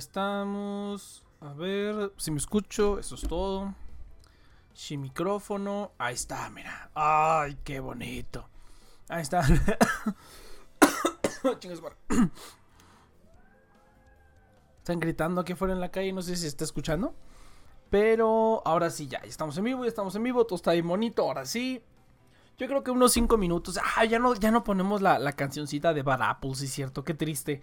Estamos. 0.00 1.22
A 1.42 1.52
ver, 1.52 2.14
si 2.16 2.30
me 2.30 2.38
escucho, 2.38 2.98
eso 2.98 3.16
es 3.16 3.20
todo. 3.20 3.74
Si 4.72 4.96
micrófono, 4.96 5.92
ahí 5.98 6.14
está, 6.14 6.48
mira. 6.48 6.90
Ay, 6.94 7.58
qué 7.64 7.80
bonito. 7.80 8.48
Ahí 9.10 9.20
está. 9.20 9.42
Están 14.78 15.00
gritando 15.00 15.42
aquí 15.42 15.52
afuera 15.52 15.74
en 15.74 15.80
la 15.80 15.90
calle, 15.90 16.14
no 16.14 16.22
sé 16.22 16.34
si 16.34 16.42
se 16.42 16.48
está 16.48 16.64
escuchando. 16.64 17.14
Pero 17.90 18.62
ahora 18.64 18.88
sí, 18.88 19.06
ya, 19.06 19.18
estamos 19.18 19.58
en 19.58 19.64
vivo, 19.64 19.84
ya 19.84 19.90
estamos 19.90 20.14
en 20.14 20.22
vivo, 20.22 20.46
todo 20.46 20.56
está 20.56 20.70
ahí 20.70 20.80
bonito, 20.80 21.24
ahora 21.24 21.44
sí. 21.44 21.84
Yo 22.56 22.68
creo 22.68 22.82
que 22.82 22.90
unos 22.90 23.12
5 23.12 23.36
minutos. 23.36 23.78
Ah, 23.96 24.06
ya 24.06 24.18
no, 24.18 24.34
ya 24.34 24.50
no 24.50 24.64
ponemos 24.64 25.02
la, 25.02 25.18
la 25.18 25.34
cancioncita 25.34 25.92
de 25.92 26.02
Bad 26.02 26.22
Apple, 26.22 26.54
sí 26.54 26.68
cierto, 26.68 27.04
qué 27.04 27.12
triste. 27.12 27.60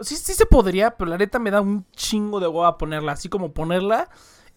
Sí, 0.00 0.16
sí 0.16 0.34
se 0.34 0.46
podría, 0.46 0.96
pero 0.96 1.10
la 1.10 1.18
neta 1.18 1.38
me 1.38 1.50
da 1.50 1.60
un 1.60 1.86
chingo 1.92 2.40
de 2.40 2.48
hueva 2.48 2.78
ponerla, 2.78 3.12
así 3.12 3.28
como 3.28 3.52
ponerla 3.52 4.08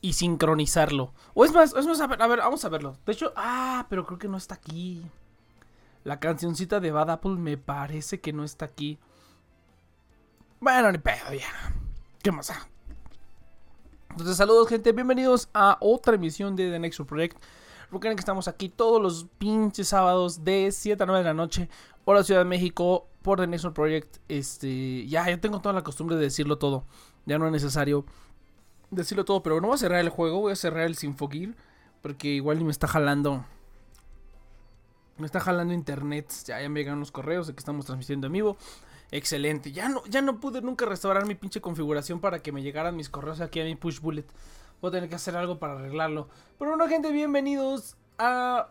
y 0.02 0.14
sincronizarlo. 0.14 1.14
O 1.34 1.46
es 1.46 1.54
más, 1.54 1.74
es 1.76 1.86
más, 1.86 2.00
a 2.02 2.08
ver, 2.08 2.40
vamos 2.40 2.66
a 2.66 2.70
verlo. 2.70 2.98
De 3.06 3.14
hecho, 3.14 3.34
ah, 3.36 3.86
pero 3.90 4.06
creo 4.06 4.18
que 4.18 4.28
no 4.28 4.38
está 4.38 4.56
aquí. 4.56 5.04
La 6.04 6.20
cancioncita 6.20 6.80
de 6.80 6.92
Bad 6.92 7.12
Apple 7.12 7.36
me 7.36 7.58
parece 7.58 8.20
que 8.20 8.34
no 8.34 8.44
está 8.44 8.66
aquí. 8.66 8.98
Bueno, 10.60 10.92
ni 10.92 10.98
pedo, 10.98 11.34
ya. 11.34 11.74
¿Qué 12.24 12.32
más? 12.32 12.52
Entonces, 14.10 14.38
saludos, 14.38 14.70
gente. 14.70 14.92
Bienvenidos 14.92 15.50
a 15.54 15.78
otra 15.82 16.16
emisión 16.16 16.56
de 16.56 16.72
The 16.72 16.80
Next 16.80 17.02
Project. 17.02 17.38
Recuerden 17.92 18.16
que 18.16 18.22
estamos 18.22 18.48
aquí 18.48 18.70
todos 18.70 19.02
los 19.02 19.28
pinches 19.38 19.90
sábados 19.90 20.44
de 20.44 20.72
7 20.72 21.02
a 21.02 21.06
9 21.06 21.20
de 21.20 21.26
la 21.26 21.34
noche, 21.34 21.70
hora 22.06 22.24
Ciudad 22.24 22.42
de 22.42 22.46
México, 22.46 23.08
por 23.28 23.46
The 23.46 23.72
Project. 23.72 24.20
Este, 24.30 25.06
ya, 25.06 25.30
ya 25.30 25.38
tengo 25.42 25.60
toda 25.60 25.74
la 25.74 25.84
costumbre 25.84 26.16
de 26.16 26.22
decirlo 26.22 26.58
todo. 26.58 26.86
Ya 27.26 27.38
no 27.38 27.46
es 27.46 27.52
necesario 27.52 28.06
decirlo 28.90 29.26
todo, 29.26 29.44
pero 29.44 29.60
no 29.60 29.68
voy 29.68 29.76
a 29.76 29.78
cerrar 29.78 30.00
el 30.00 30.08
juego, 30.08 30.40
voy 30.40 30.54
a 30.54 30.56
cerrar 30.56 30.86
el 30.86 30.96
Sinfogear, 30.96 31.54
porque 32.02 32.30
igual 32.30 32.64
me 32.64 32.72
está 32.72 32.88
jalando. 32.88 33.44
Me 35.18 35.26
está 35.26 35.42
jalando 35.42 35.74
internet. 35.74 36.32
Ya, 36.46 36.62
ya 36.62 36.70
me 36.70 36.80
llegaron 36.80 37.02
los 37.02 37.12
correos 37.12 37.48
de 37.48 37.54
que 37.54 37.60
estamos 37.60 37.86
transmitiendo 37.86 38.28
en 38.28 38.34
vivo. 38.34 38.56
Excelente. 39.12 39.74
Ya 39.74 39.90
no, 39.90 40.06
ya 40.06 40.22
no 40.22 40.40
pude 40.40 40.62
nunca 40.62 40.86
restaurar 40.86 41.26
mi 41.26 41.36
pinche 41.36 41.60
configuración 41.60 42.22
para 42.22 42.40
que 42.40 42.54
me 42.54 42.64
llegaran 42.64 42.96
mis 42.96 43.10
correos 43.10 43.42
aquí 43.42 43.60
a 43.60 43.66
mi 43.66 43.76
push 43.76 44.00
bullet. 44.00 44.26
Voy 44.80 44.88
a 44.88 44.92
tener 44.92 45.10
que 45.10 45.16
hacer 45.16 45.36
algo 45.36 45.60
para 45.60 45.74
arreglarlo. 45.74 46.30
Pero 46.58 46.72
bueno, 46.72 46.88
gente, 46.88 47.12
bienvenidos 47.12 47.98
a 48.20 48.70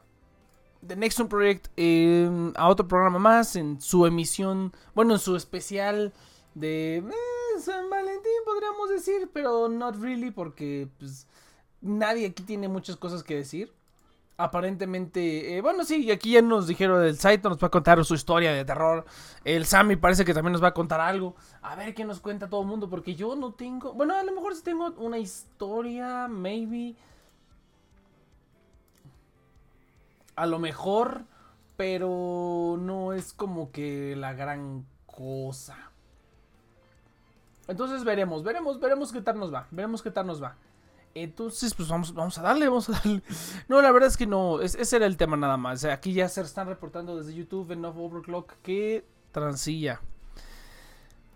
The 0.86 0.96
Next 0.96 1.20
One 1.20 1.28
Project. 1.28 1.68
eh, 1.76 2.52
a 2.56 2.68
otro 2.68 2.88
programa 2.88 3.18
más 3.18 3.56
en 3.56 3.80
su 3.80 4.06
emisión. 4.06 4.72
Bueno, 4.94 5.14
en 5.14 5.20
su 5.20 5.36
especial 5.36 6.12
de 6.54 6.98
eh, 6.98 7.60
San 7.60 7.88
Valentín, 7.90 8.32
podríamos 8.44 8.90
decir. 8.90 9.30
Pero 9.32 9.68
not 9.68 9.96
really, 10.00 10.30
porque 10.30 10.88
pues, 10.98 11.26
nadie 11.80 12.26
aquí 12.26 12.42
tiene 12.42 12.68
muchas 12.68 12.96
cosas 12.96 13.22
que 13.22 13.36
decir. 13.36 13.72
Aparentemente, 14.38 15.56
eh, 15.56 15.62
bueno, 15.62 15.82
sí, 15.82 16.10
aquí 16.10 16.32
ya 16.32 16.42
nos 16.42 16.66
dijeron 16.66 17.02
el 17.02 17.16
Saito 17.16 17.48
nos 17.48 17.56
va 17.56 17.68
a 17.68 17.70
contar 17.70 18.04
su 18.04 18.14
historia 18.14 18.52
de 18.52 18.66
terror. 18.66 19.06
El 19.44 19.64
Sammy 19.64 19.96
parece 19.96 20.26
que 20.26 20.34
también 20.34 20.52
nos 20.52 20.62
va 20.62 20.68
a 20.68 20.74
contar 20.74 21.00
algo. 21.00 21.36
A 21.62 21.74
ver 21.74 21.94
qué 21.94 22.04
nos 22.04 22.20
cuenta 22.20 22.46
todo 22.46 22.60
el 22.60 22.66
mundo, 22.66 22.90
porque 22.90 23.14
yo 23.14 23.34
no 23.34 23.54
tengo. 23.54 23.94
Bueno, 23.94 24.14
a 24.14 24.22
lo 24.22 24.32
mejor 24.32 24.54
sí 24.54 24.62
tengo 24.62 24.92
una 24.98 25.18
historia, 25.18 26.28
maybe. 26.28 26.96
A 30.36 30.46
lo 30.46 30.58
mejor, 30.58 31.24
pero 31.76 32.76
no 32.78 33.12
es 33.12 33.32
como 33.32 33.70
que 33.72 34.14
la 34.16 34.32
gran 34.34 34.86
cosa. 35.06 35.76
Entonces 37.68 38.04
veremos, 38.04 38.44
veremos, 38.44 38.78
veremos 38.78 39.12
qué 39.12 39.20
tal 39.22 39.38
nos 39.38 39.52
va. 39.52 39.66
Veremos 39.70 40.02
qué 40.02 40.10
tal 40.10 40.26
nos 40.26 40.42
va. 40.42 40.56
Entonces, 41.14 41.72
pues 41.74 41.88
vamos, 41.88 42.12
vamos 42.12 42.36
a 42.38 42.42
darle, 42.42 42.68
vamos 42.68 42.88
a 42.90 42.92
darle. 42.92 43.22
No, 43.68 43.80
la 43.80 43.90
verdad 43.90 44.08
es 44.08 44.16
que 44.16 44.26
no, 44.26 44.60
es- 44.60 44.74
ese 44.74 44.96
era 44.96 45.06
el 45.06 45.16
tema 45.16 45.36
nada 45.36 45.56
más. 45.56 45.84
Aquí 45.84 46.12
ya 46.12 46.28
se 46.28 46.42
están 46.42 46.68
reportando 46.68 47.16
desde 47.16 47.34
YouTube 47.34 47.72
en 47.72 47.84
Overclock 47.84 48.52
que 48.62 49.04
transilla. 49.32 50.00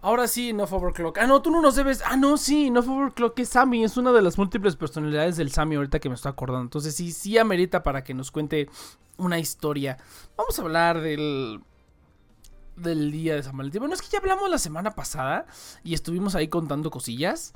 Ahora 0.02 0.28
sí, 0.28 0.50
Enough 0.50 0.72
Overclock. 0.72 1.18
Ah, 1.18 1.26
no, 1.26 1.42
tú 1.42 1.50
no 1.50 1.60
nos 1.60 1.76
debes. 1.76 2.02
Ah, 2.06 2.16
no, 2.16 2.36
sí, 2.36 2.68
Enough 2.68 2.88
Overclock 2.88 3.38
es 3.38 3.50
Sammy. 3.50 3.84
Es 3.84 3.96
una 3.96 4.12
de 4.12 4.22
las 4.22 4.38
múltiples 4.38 4.76
personalidades 4.76 5.36
del 5.36 5.50
Sammy 5.50 5.76
ahorita 5.76 5.98
que 5.98 6.08
me 6.08 6.14
estoy 6.14 6.30
acordando. 6.30 6.62
Entonces, 6.62 6.94
sí, 6.94 7.12
sí 7.12 7.36
amerita 7.36 7.82
para 7.82 8.02
que 8.02 8.14
nos 8.14 8.30
cuente 8.30 8.68
una 9.18 9.38
historia. 9.38 9.98
Vamos 10.36 10.58
a 10.58 10.62
hablar 10.62 11.00
del. 11.00 11.60
Del 12.76 13.12
día 13.12 13.34
de 13.34 13.42
San 13.42 13.56
Valentín. 13.58 13.80
Bueno, 13.80 13.94
es 13.94 14.00
que 14.00 14.08
ya 14.08 14.20
hablamos 14.20 14.48
la 14.48 14.56
semana 14.56 14.92
pasada 14.92 15.44
y 15.84 15.92
estuvimos 15.92 16.34
ahí 16.34 16.48
contando 16.48 16.90
cosillas. 16.90 17.52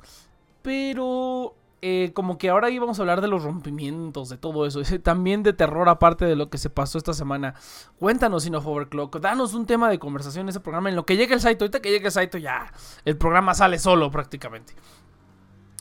Pero 0.61 1.55
eh, 1.87 2.13
como 2.13 2.37
que 2.39 2.49
ahora 2.49 2.71
íbamos 2.71 2.97
a 2.97 3.03
hablar 3.03 3.21
de 3.21 3.27
los 3.27 3.43
rompimientos, 3.43 4.29
de 4.29 4.37
todo 4.37 4.65
eso. 4.65 4.81
También 5.03 5.43
de 5.43 5.53
terror, 5.53 5.87
aparte 5.87 6.25
de 6.25 6.35
lo 6.35 6.49
que 6.49 6.57
se 6.57 6.69
pasó 6.71 6.97
esta 6.97 7.13
semana. 7.13 7.53
Cuéntanos, 7.99 8.45
Enough 8.47 8.65
Overclock. 8.65 9.17
Danos 9.19 9.53
un 9.53 9.65
tema 9.67 9.89
de 9.89 9.99
conversación 9.99 10.45
en 10.45 10.49
ese 10.49 10.59
programa. 10.59 10.89
En 10.89 10.95
lo 10.95 11.05
que 11.05 11.15
llegue 11.15 11.35
el 11.35 11.41
Saito, 11.41 11.63
ahorita 11.65 11.81
que 11.81 11.91
llegue 11.91 12.07
el 12.07 12.11
Saito, 12.11 12.37
ya 12.39 12.71
el 13.05 13.17
programa 13.17 13.53
sale 13.53 13.77
solo 13.77 14.09
prácticamente. 14.09 14.73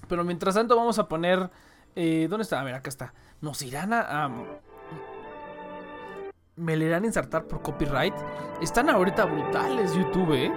Pero 0.09 0.25
mientras 0.25 0.55
tanto, 0.55 0.77
vamos 0.77 0.99
a 0.99 1.09
poner. 1.09 1.51
eh, 1.97 2.27
¿Dónde 2.29 2.43
está? 2.43 2.61
A 2.61 2.65
ver, 2.65 2.75
acá 2.75 2.91
está. 2.91 3.15
Nos 3.41 3.63
irán 3.63 3.93
a. 3.95 4.27
a- 4.27 4.31
me 6.57 6.77
le 6.77 6.85
irán 6.87 7.03
a 7.03 7.07
insertar 7.07 7.47
por 7.47 7.63
copyright. 7.63 8.15
Están 8.61 8.89
ahorita 8.91 9.25
brutales 9.25 9.95
YouTube, 9.95 10.35
eh. 10.35 10.53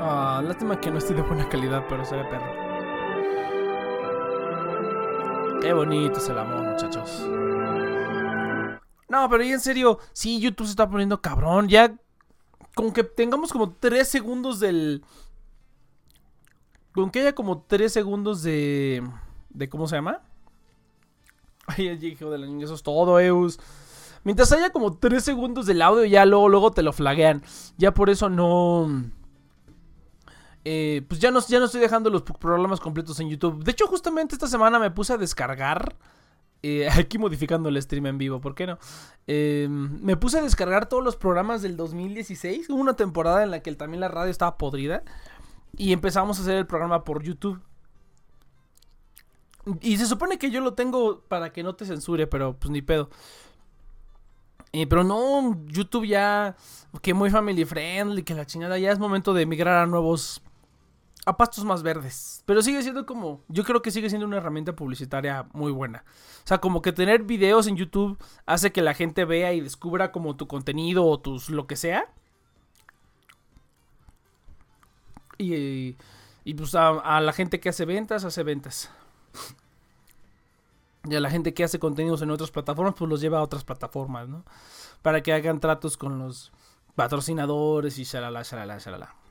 Ah, 0.00 0.40
lástima 0.44 0.80
que 0.80 0.90
no 0.90 0.98
esté 0.98 1.14
de 1.14 1.22
buena 1.22 1.48
calidad, 1.48 1.84
pero 1.88 2.04
se 2.04 2.16
ve 2.16 2.24
perro. 2.24 2.68
Qué 5.60 5.72
bonito 5.72 6.18
es 6.18 6.28
el 6.28 6.38
amor, 6.38 6.64
muchachos. 6.64 7.26
No, 9.08 9.28
pero 9.28 9.42
ya 9.42 9.54
en 9.54 9.60
serio, 9.60 9.98
sí, 10.12 10.38
YouTube 10.38 10.66
se 10.66 10.70
está 10.70 10.88
poniendo 10.88 11.20
cabrón. 11.20 11.68
Ya, 11.68 11.96
con 12.76 12.92
que 12.92 13.02
tengamos 13.02 13.52
como 13.52 13.72
3 13.72 14.06
segundos 14.06 14.60
del. 14.60 15.02
Con 16.92 17.10
que 17.10 17.20
haya 17.20 17.34
como 17.34 17.62
3 17.62 17.92
segundos 17.92 18.42
de. 18.44 19.02
de 19.50 19.68
¿Cómo 19.68 19.88
se 19.88 19.96
llama? 19.96 20.20
Ay, 21.66 21.88
el 21.88 22.04
hijo 22.04 22.30
de 22.30 22.38
la 22.38 22.46
niña, 22.46 22.66
eso 22.66 22.74
es 22.74 22.84
todo, 22.84 23.18
Eus. 23.18 23.58
Mientras 24.22 24.52
haya 24.52 24.70
como 24.70 24.96
3 24.96 25.24
segundos 25.24 25.66
del 25.66 25.82
audio, 25.82 26.04
ya 26.04 26.24
luego, 26.24 26.48
luego 26.48 26.70
te 26.70 26.82
lo 26.82 26.92
flaguean. 26.92 27.42
Ya 27.78 27.92
por 27.92 28.10
eso 28.10 28.28
no. 28.28 29.10
Eh, 30.64 31.02
pues 31.08 31.20
ya 31.20 31.30
no, 31.30 31.40
ya 31.46 31.58
no 31.58 31.66
estoy 31.66 31.80
dejando 31.80 32.10
los 32.10 32.22
programas 32.22 32.80
completos 32.80 33.18
en 33.20 33.28
YouTube. 33.30 33.62
De 33.64 33.70
hecho, 33.72 33.86
justamente 33.86 34.34
esta 34.34 34.46
semana 34.48 34.78
me 34.78 34.90
puse 34.90 35.12
a 35.14 35.16
descargar. 35.16 35.96
eh, 36.62 36.88
aquí 36.92 37.18
modificando 37.18 37.68
el 37.68 37.80
stream 37.80 38.06
en 38.06 38.18
vivo, 38.18 38.40
¿por 38.40 38.54
qué 38.54 38.66
no? 38.66 38.78
Eh, 39.26 39.68
me 39.70 40.16
puse 40.16 40.38
a 40.38 40.42
descargar 40.42 40.88
todos 40.88 41.04
los 41.04 41.16
programas 41.16 41.62
del 41.62 41.76
2016. 41.76 42.68
Hubo 42.70 42.80
una 42.80 42.94
temporada 42.96 43.42
en 43.42 43.50
la 43.50 43.62
que 43.62 43.72
también 43.74 44.00
la 44.00 44.08
radio 44.08 44.30
estaba 44.30 44.58
podrida. 44.58 45.02
Y 45.76 45.92
empezamos 45.92 46.38
a 46.38 46.42
hacer 46.42 46.56
el 46.56 46.66
programa 46.66 47.04
por 47.04 47.22
YouTube. 47.22 47.60
Y 49.80 49.98
se 49.98 50.06
supone 50.06 50.38
que 50.38 50.50
yo 50.50 50.60
lo 50.60 50.74
tengo 50.74 51.20
para 51.28 51.52
que 51.52 51.62
no 51.62 51.74
te 51.74 51.84
censure, 51.84 52.26
pero 52.26 52.54
pues 52.58 52.70
ni 52.70 52.80
pedo. 52.82 53.10
Eh, 54.72 54.86
pero 54.86 55.04
no, 55.04 55.58
YouTube 55.66 56.06
ya, 56.06 56.56
que 57.02 57.14
muy 57.14 57.30
family 57.30 57.64
friendly, 57.64 58.22
que 58.22 58.34
la 58.34 58.46
chingada, 58.46 58.78
ya 58.78 58.92
es 58.92 58.98
momento 58.98 59.32
de 59.34 59.46
migrar 59.46 59.78
a 59.78 59.86
nuevos, 59.86 60.42
a 61.28 61.36
pastos 61.36 61.62
más 61.62 61.82
verdes. 61.82 62.42
Pero 62.46 62.62
sigue 62.62 62.82
siendo 62.82 63.04
como, 63.04 63.42
yo 63.48 63.62
creo 63.62 63.82
que 63.82 63.90
sigue 63.90 64.08
siendo 64.08 64.26
una 64.26 64.38
herramienta 64.38 64.74
publicitaria 64.74 65.46
muy 65.52 65.70
buena. 65.70 66.04
O 66.42 66.46
sea, 66.46 66.56
como 66.56 66.80
que 66.80 66.90
tener 66.90 67.24
videos 67.24 67.66
en 67.66 67.76
YouTube 67.76 68.16
hace 68.46 68.72
que 68.72 68.80
la 68.80 68.94
gente 68.94 69.26
vea 69.26 69.52
y 69.52 69.60
descubra 69.60 70.10
como 70.10 70.36
tu 70.36 70.48
contenido 70.48 71.04
o 71.04 71.20
tus 71.20 71.50
lo 71.50 71.66
que 71.66 71.76
sea. 71.76 72.10
Y, 75.36 75.96
y 76.44 76.54
pues 76.54 76.74
a, 76.74 77.20
la 77.20 77.32
gente 77.34 77.60
que 77.60 77.68
hace 77.68 77.84
ventas, 77.84 78.24
hace 78.24 78.42
ventas. 78.42 78.90
Y 81.04 81.14
a 81.14 81.20
la 81.20 81.30
gente 81.30 81.52
que 81.52 81.62
hace 81.62 81.78
contenidos 81.78 82.22
en 82.22 82.30
otras 82.30 82.50
plataformas, 82.50 82.94
pues 82.96 83.10
los 83.10 83.20
lleva 83.20 83.40
a 83.40 83.42
otras 83.42 83.64
plataformas, 83.64 84.30
¿no? 84.30 84.46
Para 85.02 85.22
que 85.22 85.34
hagan 85.34 85.60
tratos 85.60 85.98
con 85.98 86.18
los 86.18 86.52
patrocinadores 86.94 87.98
y 87.98 88.04
shalala, 88.04 88.42
shalala, 88.44 88.78
shalala. 88.78 89.27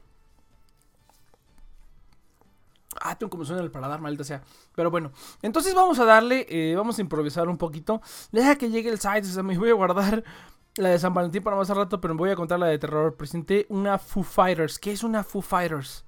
Ah, 3.02 3.16
tengo 3.18 3.30
como 3.30 3.46
suena 3.46 3.62
el 3.62 3.72
paladar, 3.72 4.02
maldita 4.02 4.24
sea. 4.24 4.42
Pero 4.76 4.90
bueno, 4.90 5.12
entonces 5.42 5.74
vamos 5.76 6.00
a 6.00 6.06
darle, 6.06 6.46
eh, 6.50 6.76
vamos 6.76 6.98
a 6.98 7.02
improvisar 7.02 7.48
un 7.48 7.58
poquito. 7.58 8.02
Deja 8.32 8.56
que 8.58 8.70
llegue 8.70 8.90
el 8.90 9.00
site, 9.00 9.22
o 9.22 9.32
sea, 9.32 9.44
me 9.44 9.58
voy 9.58 9.70
a 9.70 9.74
guardar 9.74 10.24
la 10.78 10.90
de 10.90 11.00
San 11.00 11.14
Valentín 11.14 11.44
para 11.44 11.56
más 11.56 11.70
al 11.70 11.78
rato, 11.78 12.02
pero 12.02 12.14
me 12.14 12.20
voy 12.20 12.32
a 12.32 12.36
contar 12.36 12.60
la 12.60 12.68
de 12.68 12.80
terror. 12.80 13.16
Presenté 13.16 13.66
una 13.70 13.98
Foo 13.98 14.24
Fighters. 14.24 14.80
¿Qué 14.80 14.92
es 14.92 15.04
una 15.04 15.24
Foo 15.24 15.42
Fighters? 15.42 16.06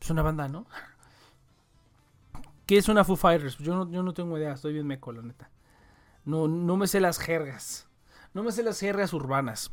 Es 0.00 0.10
una 0.10 0.22
banda, 0.22 0.48
¿no? 0.48 0.66
¿Qué 2.66 2.78
es 2.78 2.88
una 2.88 3.04
Foo 3.04 3.16
Fighters? 3.16 3.58
Yo 3.58 3.74
no, 3.74 3.90
yo 3.90 4.02
no 4.02 4.12
tengo 4.12 4.36
idea, 4.36 4.52
estoy 4.52 4.72
bien 4.72 4.86
meco, 4.86 5.12
la 5.12 5.22
neta. 5.22 5.50
No, 6.24 6.48
no 6.48 6.76
me 6.76 6.86
sé 6.86 7.00
las 7.00 7.18
jergas. 7.18 7.86
No 8.34 8.42
me 8.42 8.52
sé 8.52 8.62
las 8.62 8.80
jergas 8.80 9.12
urbanas. 9.12 9.72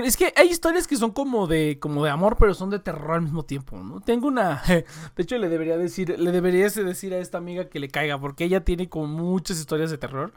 Es 0.00 0.16
que 0.16 0.32
hay 0.36 0.48
historias 0.48 0.86
que 0.86 0.96
son 0.96 1.10
como 1.10 1.46
de, 1.46 1.78
como 1.78 2.02
de 2.02 2.10
amor, 2.10 2.36
pero 2.38 2.54
son 2.54 2.70
de 2.70 2.78
terror 2.78 3.12
al 3.12 3.22
mismo 3.22 3.44
tiempo, 3.44 3.76
¿no? 3.76 4.00
Tengo 4.00 4.28
una. 4.28 4.62
De 4.66 4.86
hecho, 5.22 5.36
le 5.36 5.50
debería 5.50 5.76
decir, 5.76 6.18
le 6.18 6.32
deberías 6.32 6.74
decir 6.74 7.12
a 7.12 7.18
esta 7.18 7.38
amiga 7.38 7.68
que 7.68 7.78
le 7.78 7.88
caiga, 7.88 8.18
porque 8.18 8.44
ella 8.44 8.64
tiene 8.64 8.88
como 8.88 9.06
muchas 9.06 9.58
historias 9.58 9.90
de 9.90 9.98
terror. 9.98 10.32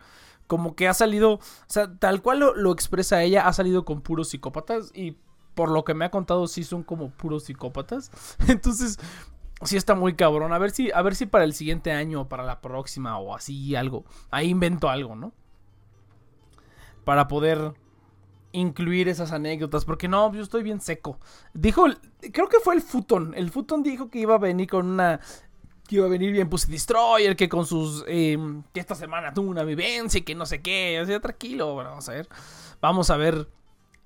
Como 0.48 0.76
que 0.76 0.88
ha 0.88 0.94
salido. 0.94 1.36
O 1.36 1.40
sea, 1.68 1.98
tal 1.98 2.22
cual 2.22 2.40
lo, 2.40 2.54
lo 2.54 2.74
expresa 2.74 3.24
ella, 3.24 3.48
ha 3.48 3.54
salido 3.54 3.86
con 3.86 4.02
puros 4.02 4.30
psicópatas. 4.30 4.92
Y 4.94 5.18
por 5.56 5.72
lo 5.72 5.86
que 5.86 5.94
me 5.94 6.04
ha 6.04 6.12
contado, 6.12 6.48
sí 6.48 6.66
son 6.66 6.84
como 6.84 7.12
puros 7.12 7.46
psicópatas. 7.46 8.12
Entonces, 8.50 9.00
sí 9.62 9.78
está 9.78 9.96
muy 9.96 10.16
cabrón. 10.16 10.52
A 10.52 10.58
ver 10.58 10.72
si, 10.72 10.92
a 10.92 11.02
ver 11.02 11.16
si 11.16 11.26
para 11.26 11.46
el 11.46 11.54
siguiente 11.54 11.94
año 11.94 12.22
o 12.22 12.28
para 12.28 12.44
la 12.44 12.60
próxima 12.60 13.18
o 13.20 13.34
así 13.34 13.74
algo. 13.76 14.04
Ahí 14.32 14.50
invento 14.50 14.90
algo, 14.90 15.16
¿no? 15.16 15.32
Para 17.06 17.30
poder 17.30 17.74
incluir 18.60 19.08
esas 19.10 19.32
anécdotas. 19.32 19.86
Porque 19.86 20.08
no, 20.08 20.34
yo 20.34 20.42
estoy 20.42 20.64
bien 20.64 20.82
seco. 20.82 21.20
Dijo, 21.54 21.86
creo 22.32 22.50
que 22.50 22.60
fue 22.60 22.76
el 22.76 22.82
Futon. 22.82 23.34
El 23.36 23.52
Futon 23.52 23.84
dijo 23.84 24.10
que 24.10 24.20
iba 24.20 24.36
a 24.36 24.40
venir 24.40 24.70
con 24.70 24.88
una. 24.88 25.20
Que 25.88 25.98
iba 25.98 26.08
a 26.08 26.10
venir 26.10 26.32
bien 26.32 26.50
Pussy 26.50 26.72
Destroyer, 26.72 27.36
que 27.36 27.48
con 27.48 27.66
sus. 27.66 28.04
Em, 28.08 28.64
que 28.74 28.80
esta 28.80 28.96
semana 28.96 29.34
tuvo 29.34 29.50
una 29.50 29.64
vivencia 29.64 30.18
y 30.20 30.24
que 30.24 30.36
no 30.36 30.46
sé 30.46 30.62
qué. 30.62 31.00
O 31.02 31.06
sea, 31.06 31.20
tranquilo, 31.20 31.76
vamos 31.76 32.10
a 32.10 32.14
ver. 32.14 32.28
Vamos 32.82 33.10
a 33.10 33.18
ver 33.18 33.48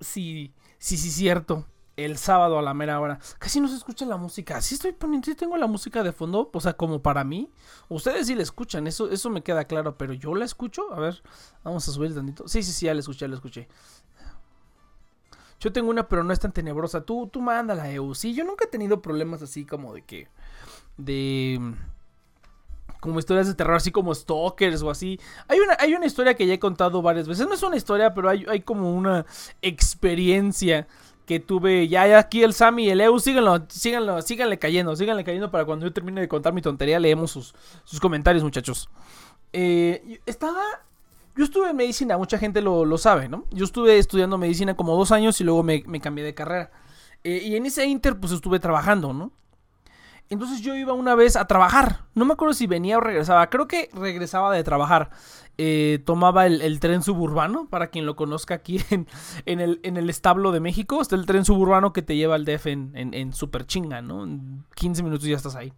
si. 0.00 0.52
Si 0.78 0.96
sí, 0.96 1.08
es 1.08 1.14
cierto 1.14 1.66
el 2.04 2.18
sábado 2.18 2.58
a 2.58 2.62
la 2.62 2.74
mera 2.74 3.00
hora. 3.00 3.18
Casi 3.38 3.60
no 3.60 3.68
se 3.68 3.76
escucha 3.76 4.06
la 4.06 4.16
música. 4.16 4.60
Sí 4.60 4.74
estoy 4.74 4.92
poniendo, 4.92 5.26
sí 5.26 5.34
tengo 5.34 5.56
la 5.56 5.66
música 5.66 6.02
de 6.02 6.12
fondo, 6.12 6.50
o 6.52 6.60
sea, 6.60 6.74
como 6.74 7.02
para 7.02 7.24
mí. 7.24 7.50
Ustedes 7.88 8.26
sí 8.26 8.34
la 8.34 8.42
escuchan, 8.42 8.86
eso, 8.86 9.10
eso 9.10 9.30
me 9.30 9.42
queda 9.42 9.64
claro, 9.64 9.96
pero 9.96 10.12
yo 10.12 10.34
la 10.34 10.44
escucho. 10.44 10.92
A 10.92 11.00
ver, 11.00 11.22
vamos 11.64 11.86
a 11.88 11.92
subir 11.92 12.14
tantito. 12.14 12.48
Sí, 12.48 12.62
sí, 12.62 12.72
sí, 12.72 12.86
ya 12.86 12.94
la 12.94 13.00
escuché, 13.00 13.20
ya 13.20 13.28
la 13.28 13.34
escuché. 13.34 13.68
Yo 15.60 15.72
tengo 15.72 15.90
una, 15.90 16.08
pero 16.08 16.24
no 16.24 16.32
es 16.32 16.40
tan 16.40 16.52
tenebrosa. 16.52 17.02
Tú, 17.02 17.28
tú 17.30 17.42
mándala, 17.42 17.90
EU. 17.90 18.14
Sí, 18.14 18.34
yo 18.34 18.44
nunca 18.44 18.64
he 18.64 18.68
tenido 18.68 19.02
problemas 19.02 19.42
así 19.42 19.66
como 19.66 19.94
de 19.94 20.02
que. 20.02 20.28
De. 20.96 21.60
Como 23.00 23.18
historias 23.18 23.46
de 23.46 23.54
terror, 23.54 23.76
así 23.76 23.92
como 23.92 24.14
stalkers 24.14 24.82
o 24.82 24.90
así. 24.90 25.20
Hay 25.48 25.60
una, 25.60 25.76
hay 25.78 25.94
una 25.94 26.06
historia 26.06 26.34
que 26.34 26.46
ya 26.46 26.54
he 26.54 26.58
contado 26.58 27.02
varias 27.02 27.28
veces. 27.28 27.46
No 27.46 27.54
es 27.54 27.62
una 27.62 27.76
historia, 27.76 28.12
pero 28.14 28.28
hay, 28.28 28.60
como 28.62 28.94
una 28.94 29.24
experiencia 29.62 30.86
que 31.26 31.40
tuve 31.40 31.88
ya, 31.88 32.18
aquí 32.18 32.42
el 32.42 32.52
Sammy 32.52 32.86
y 32.86 32.90
el 32.90 33.00
EU, 33.00 33.18
síganlo, 33.20 33.64
síganlo, 33.68 34.20
síganle 34.20 34.58
cayendo, 34.58 34.96
síganle 34.96 35.24
cayendo 35.24 35.50
para 35.50 35.64
cuando 35.64 35.86
yo 35.86 35.92
termine 35.92 36.20
de 36.20 36.28
contar 36.28 36.52
mi 36.52 36.60
tontería, 36.60 36.98
leemos 36.98 37.30
sus, 37.30 37.54
sus 37.84 38.00
comentarios, 38.00 38.42
muchachos. 38.42 38.90
Eh, 39.52 40.20
estaba, 40.26 40.62
yo 41.40 41.44
estuve 41.44 41.70
en 41.70 41.76
medicina, 41.76 42.18
mucha 42.18 42.36
gente 42.36 42.60
lo, 42.60 42.98
sabe, 42.98 43.26
¿no? 43.26 43.46
Yo 43.50 43.64
estuve 43.64 43.96
estudiando 43.96 44.36
medicina 44.36 44.76
como 44.76 44.94
dos 44.94 45.10
años 45.10 45.40
y 45.40 45.44
luego 45.44 45.62
me, 45.62 45.82
cambié 45.98 46.22
de 46.22 46.34
carrera. 46.34 46.70
Eh, 47.24 47.40
y 47.42 47.56
en 47.56 47.64
ese 47.64 47.86
inter, 47.86 48.20
pues 48.20 48.30
estuve 48.32 48.60
trabajando, 48.60 49.14
¿no? 49.14 49.32
Entonces 50.28 50.60
yo 50.60 50.74
iba 50.74 50.92
una 50.92 51.14
vez 51.14 51.36
a 51.36 51.46
trabajar. 51.46 52.04
No 52.14 52.26
me 52.26 52.34
acuerdo 52.34 52.52
si 52.52 52.66
venía 52.66 52.98
o 52.98 53.00
regresaba. 53.00 53.48
Creo 53.48 53.66
que 53.66 53.88
regresaba 53.94 54.52
de 54.54 54.62
trabajar. 54.62 55.08
Eh, 55.56 56.02
tomaba 56.04 56.44
el, 56.44 56.78
tren 56.78 57.02
suburbano, 57.02 57.68
para 57.70 57.86
quien 57.88 58.04
lo 58.04 58.16
conozca 58.16 58.52
aquí 58.52 58.78
en, 59.46 59.60
el, 59.60 59.80
en, 59.82 59.96
el, 59.96 60.10
establo 60.10 60.52
de 60.52 60.60
México. 60.60 61.00
Está 61.00 61.16
el 61.16 61.24
tren 61.24 61.46
suburbano 61.46 61.94
que 61.94 62.02
te 62.02 62.16
lleva 62.16 62.34
al 62.34 62.44
DF 62.44 62.66
en, 62.66 62.92
en, 62.94 63.32
super 63.32 63.64
chinga, 63.64 64.02
¿no? 64.02 64.24
En 64.24 64.66
15 64.74 65.02
minutos 65.02 65.26
ya 65.26 65.36
estás 65.36 65.56
ahí. 65.56 65.72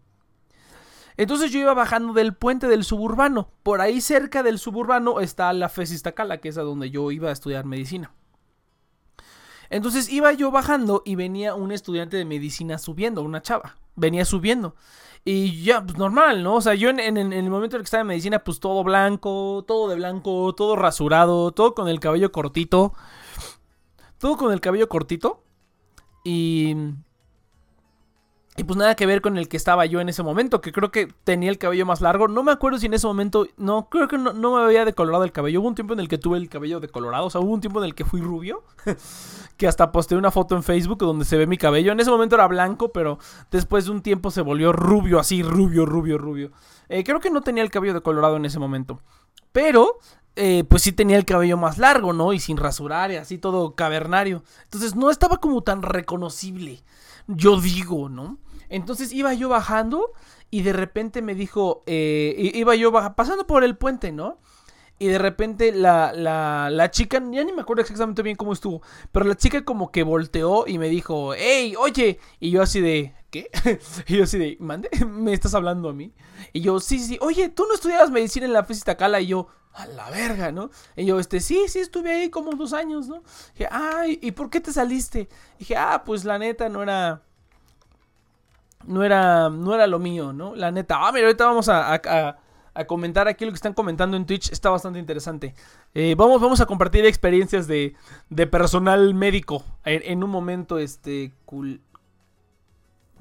Entonces 1.16 1.50
yo 1.50 1.60
iba 1.60 1.74
bajando 1.74 2.12
del 2.12 2.34
puente 2.34 2.68
del 2.68 2.84
suburbano. 2.84 3.50
Por 3.62 3.80
ahí 3.80 4.00
cerca 4.00 4.42
del 4.42 4.58
suburbano 4.58 5.20
está 5.20 5.52
la 5.52 5.68
FES 5.68 5.92
Iztacala, 5.92 6.38
que 6.38 6.48
es 6.48 6.58
a 6.58 6.62
donde 6.62 6.90
yo 6.90 7.10
iba 7.10 7.28
a 7.28 7.32
estudiar 7.32 7.64
medicina. 7.64 8.12
Entonces 9.70 10.10
iba 10.10 10.32
yo 10.32 10.50
bajando 10.50 11.02
y 11.04 11.14
venía 11.14 11.54
un 11.54 11.72
estudiante 11.72 12.16
de 12.16 12.24
medicina 12.24 12.78
subiendo, 12.78 13.22
una 13.22 13.40
chava 13.40 13.76
venía 13.94 14.24
subiendo. 14.24 14.74
Y 15.24 15.62
ya, 15.62 15.84
pues 15.84 15.96
normal, 15.98 16.42
¿no? 16.42 16.56
O 16.56 16.60
sea, 16.60 16.74
yo 16.74 16.90
en, 16.90 16.98
el 16.98 17.50
momento 17.50 17.76
en 17.76 17.80
el 17.80 17.82
que 17.82 17.86
estaba 17.86 18.00
en 18.00 18.08
medicina, 18.08 18.40
pues 18.40 18.58
todo 18.58 18.82
blanco, 18.82 19.64
todo 19.66 19.88
de 19.88 19.94
blanco, 19.94 20.52
todo 20.54 20.74
rasurado, 20.74 21.52
todo 21.52 21.74
con 21.74 21.88
el 21.88 22.00
cabello 22.00 22.32
cortito. 22.32 22.92
Todo 24.18 24.36
con 24.36 24.52
el 24.52 24.60
cabello 24.60 24.88
cortito. 24.88 25.44
Y 26.24 26.74
y 28.54 28.64
pues 28.64 28.76
nada 28.76 28.94
que 28.94 29.06
ver 29.06 29.22
con 29.22 29.38
el 29.38 29.48
que 29.48 29.56
estaba 29.56 29.86
yo 29.86 30.00
en 30.00 30.10
ese 30.10 30.22
momento, 30.22 30.60
que 30.60 30.72
creo 30.72 30.90
que 30.90 31.08
tenía 31.24 31.48
el 31.48 31.56
cabello 31.56 31.86
más 31.86 32.02
largo. 32.02 32.28
No 32.28 32.42
me 32.42 32.52
acuerdo 32.52 32.78
si 32.78 32.84
en 32.84 32.92
ese 32.92 33.06
momento, 33.06 33.46
no, 33.56 33.88
creo 33.88 34.08
que 34.08 34.18
no, 34.18 34.34
me 34.34 34.62
había 34.62 34.84
decolorado 34.84 35.24
el 35.24 35.32
cabello. 35.32 35.62
Hubo 35.62 35.68
un 35.68 35.74
tiempo 35.74 35.94
en 35.94 36.00
el 36.00 36.08
que 36.08 36.18
tuve 36.18 36.36
el 36.36 36.50
cabello 36.50 36.78
decolorado, 36.78 37.26
o 37.26 37.30
sea, 37.30 37.40
hubo 37.40 37.50
un 37.50 37.62
tiempo 37.62 37.78
en 37.78 37.86
el 37.86 37.94
que 37.94 38.04
fui 38.04 38.20
rubio, 38.20 38.62
que 39.56 39.66
hasta 39.66 39.90
posté 39.90 40.16
una 40.16 40.30
foto 40.30 40.54
en 40.54 40.62
Facebook 40.62 40.98
donde 40.98 41.24
se 41.24 41.38
ve 41.38 41.46
mi 41.46 41.56
cabello. 41.56 41.92
En 41.92 42.00
ese 42.00 42.10
momento 42.10 42.34
era 42.34 42.46
blanco, 42.46 42.92
pero 42.92 43.18
después 43.50 43.86
de 43.86 43.92
un 43.92 44.02
tiempo 44.02 44.30
se 44.30 44.42
volvió 44.42 44.70
rubio, 44.72 45.18
así, 45.18 45.42
rubio, 45.42 45.86
rubio, 45.86 46.18
rubio. 46.18 46.52
Eh, 46.90 47.04
creo 47.04 47.20
que 47.20 47.30
no 47.30 47.40
tenía 47.40 47.62
el 47.62 47.70
cabello 47.70 47.94
decolorado 47.94 48.36
en 48.36 48.44
ese 48.44 48.58
momento. 48.58 49.00
Pero 49.52 49.98
eh, 50.36 50.64
pues 50.68 50.82
sí 50.82 50.92
tenía 50.92 51.16
el 51.16 51.24
cabello 51.24 51.56
más 51.56 51.78
largo, 51.78 52.12
¿no? 52.12 52.34
Y 52.34 52.38
sin 52.38 52.58
rasurar 52.58 53.12
y 53.12 53.16
así 53.16 53.38
todo 53.38 53.74
cavernario. 53.74 54.42
Entonces 54.64 54.94
no 54.94 55.10
estaba 55.10 55.38
como 55.38 55.62
tan 55.62 55.80
reconocible. 55.80 56.82
Yo 57.26 57.60
digo, 57.60 58.08
¿no? 58.08 58.38
Entonces 58.68 59.12
iba 59.12 59.34
yo 59.34 59.48
bajando 59.48 60.12
y 60.50 60.62
de 60.62 60.72
repente 60.72 61.22
me 61.22 61.34
dijo, 61.34 61.82
eh, 61.86 62.52
iba 62.54 62.74
yo 62.74 62.92
pasando 63.14 63.46
por 63.46 63.64
el 63.64 63.76
puente, 63.76 64.12
¿no? 64.12 64.38
Y 64.98 65.08
de 65.08 65.18
repente 65.18 65.72
la, 65.72 66.12
la, 66.12 66.70
la, 66.70 66.90
chica, 66.90 67.18
ya 67.32 67.42
ni 67.42 67.52
me 67.52 67.62
acuerdo 67.62 67.82
exactamente 67.82 68.22
bien 68.22 68.36
cómo 68.36 68.52
estuvo, 68.52 68.82
pero 69.10 69.24
la 69.26 69.34
chica 69.34 69.64
como 69.64 69.90
que 69.90 70.04
volteó 70.04 70.66
y 70.66 70.78
me 70.78 70.88
dijo, 70.88 71.34
hey, 71.34 71.74
oye, 71.76 72.20
y 72.38 72.50
yo 72.50 72.62
así 72.62 72.80
de, 72.80 73.12
¿qué? 73.32 73.50
y 74.06 74.18
yo 74.18 74.24
así 74.24 74.38
de, 74.38 74.56
mande, 74.60 74.88
¿me 75.04 75.32
estás 75.32 75.54
hablando 75.54 75.88
a 75.88 75.92
mí? 75.92 76.12
Y 76.52 76.60
yo, 76.60 76.78
sí, 76.78 77.00
sí, 77.00 77.18
oye, 77.20 77.48
¿tú 77.48 77.64
no 77.66 77.74
estudiabas 77.74 78.12
medicina 78.12 78.46
en 78.46 78.52
la 78.52 78.62
física 78.62 78.96
Cala? 78.96 79.20
Y 79.20 79.26
yo, 79.26 79.48
a 79.72 79.86
la 79.86 80.08
verga, 80.10 80.52
¿no? 80.52 80.70
Y 80.94 81.06
yo, 81.06 81.18
este, 81.18 81.40
sí, 81.40 81.64
sí, 81.66 81.80
estuve 81.80 82.12
ahí 82.12 82.30
como 82.30 82.52
dos 82.52 82.72
años, 82.72 83.08
¿no? 83.08 83.24
dije, 83.54 83.68
ay, 83.72 84.20
¿y 84.22 84.30
por 84.30 84.50
qué 84.50 84.60
te 84.60 84.72
saliste? 84.72 85.28
dije, 85.58 85.76
ah, 85.76 86.04
pues 86.06 86.24
la 86.24 86.38
neta 86.38 86.68
no 86.68 86.82
era 86.82 87.22
no 88.86 89.04
era, 89.04 89.48
no 89.48 89.74
era 89.74 89.86
lo 89.86 89.98
mío, 89.98 90.32
¿no? 90.32 90.54
La 90.54 90.70
neta. 90.70 90.96
Ah, 91.00 91.12
mira, 91.12 91.26
ahorita 91.26 91.46
vamos 91.46 91.68
a, 91.68 92.38
comentar 92.86 93.28
aquí 93.28 93.44
lo 93.44 93.50
que 93.50 93.56
están 93.56 93.74
comentando 93.74 94.16
en 94.16 94.26
Twitch. 94.26 94.50
Está 94.50 94.70
bastante 94.70 94.98
interesante. 94.98 95.54
Eh, 95.94 96.14
vamos, 96.16 96.40
vamos 96.40 96.60
a 96.60 96.66
compartir 96.66 97.04
experiencias 97.06 97.66
de, 97.66 97.94
personal 98.50 99.14
médico. 99.14 99.64
En, 99.84 100.22
un 100.22 100.30
momento, 100.30 100.78
este. 100.78 101.32
Cool. 101.44 101.80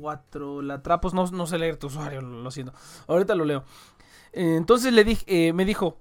Cuatro 0.01 0.61
latrapos. 0.61 1.13
No, 1.13 1.27
no 1.27 1.47
sé 1.47 1.57
leer 1.57 1.77
tu 1.77 1.87
usuario, 1.87 2.21
lo, 2.21 2.51
siento. 2.51 2.73
Ahorita 3.07 3.35
lo 3.35 3.45
leo. 3.45 3.63
Eh, 4.33 4.55
entonces 4.57 4.91
le 4.91 5.03
dije, 5.03 5.23
eh, 5.27 5.53
me 5.53 5.63
dijo. 5.63 5.99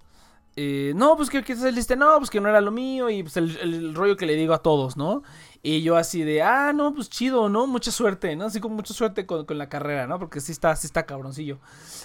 no, 0.56 1.16
pues 1.16 1.30
que, 1.30 1.44
que 1.44 1.54
saliste, 1.54 1.96
no, 1.96 2.18
pues 2.18 2.30
que 2.30 2.40
no 2.40 2.48
era 2.48 2.60
lo 2.60 2.70
mío 2.70 3.10
y 3.10 3.22
pues 3.22 3.36
el, 3.36 3.94
rollo 3.94 4.16
que 4.16 4.26
le 4.26 4.34
digo 4.34 4.54
a 4.54 4.62
todos, 4.62 4.96
¿no? 4.96 5.22
Y 5.62 5.82
yo 5.82 5.96
así 5.96 6.22
de, 6.22 6.40
ah, 6.40 6.72
no, 6.72 6.94
pues 6.94 7.10
chido, 7.10 7.50
¿no? 7.50 7.66
Mucha 7.66 7.90
suerte, 7.90 8.34
¿no? 8.34 8.46
Así 8.46 8.60
como 8.60 8.76
mucha 8.76 8.94
suerte 8.94 9.26
con, 9.26 9.46
la 9.58 9.68
carrera, 9.68 10.06
¿no? 10.06 10.18
Porque 10.18 10.40
sí 10.40 10.52
está, 10.52 10.74
sí 10.74 10.86
está 10.86 11.04
cabroncillo. 11.04 11.58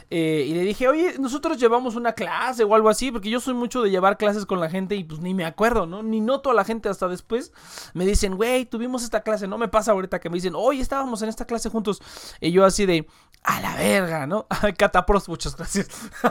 Eh, 0.09 0.45
y 0.49 0.53
le 0.53 0.61
dije, 0.61 0.89
oye, 0.89 1.15
nosotros 1.19 1.57
llevamos 1.57 1.95
una 1.95 2.11
clase 2.11 2.65
o 2.65 2.75
algo 2.75 2.89
así, 2.89 3.13
porque 3.13 3.29
yo 3.29 3.39
soy 3.39 3.53
mucho 3.53 3.81
de 3.81 3.89
llevar 3.91 4.17
clases 4.17 4.45
con 4.45 4.59
la 4.59 4.69
gente 4.69 4.95
y 4.97 5.05
pues 5.05 5.21
ni 5.21 5.33
me 5.33 5.45
acuerdo, 5.45 5.85
¿no? 5.85 6.03
Ni 6.03 6.19
noto 6.19 6.51
a 6.51 6.53
la 6.53 6.65
gente 6.65 6.89
hasta 6.89 7.07
después. 7.07 7.53
Me 7.93 8.05
dicen, 8.05 8.35
güey, 8.35 8.65
tuvimos 8.65 9.03
esta 9.03 9.21
clase, 9.21 9.47
no 9.47 9.57
me 9.57 9.69
pasa 9.69 9.93
ahorita 9.93 10.19
que 10.19 10.29
me 10.29 10.35
dicen, 10.35 10.53
oye, 10.53 10.81
estábamos 10.81 11.21
en 11.21 11.29
esta 11.29 11.45
clase 11.45 11.69
juntos. 11.69 12.01
Y 12.41 12.51
yo 12.51 12.65
así 12.65 12.85
de, 12.85 13.07
a 13.43 13.61
la 13.61 13.75
verga, 13.75 14.27
¿no? 14.27 14.47
Catapros, 14.77 15.29
muchas 15.29 15.55
gracias. 15.55 15.87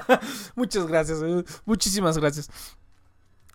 muchas 0.54 0.86
gracias, 0.86 1.22
eh, 1.22 1.42
muchísimas 1.64 2.18
gracias. 2.18 2.50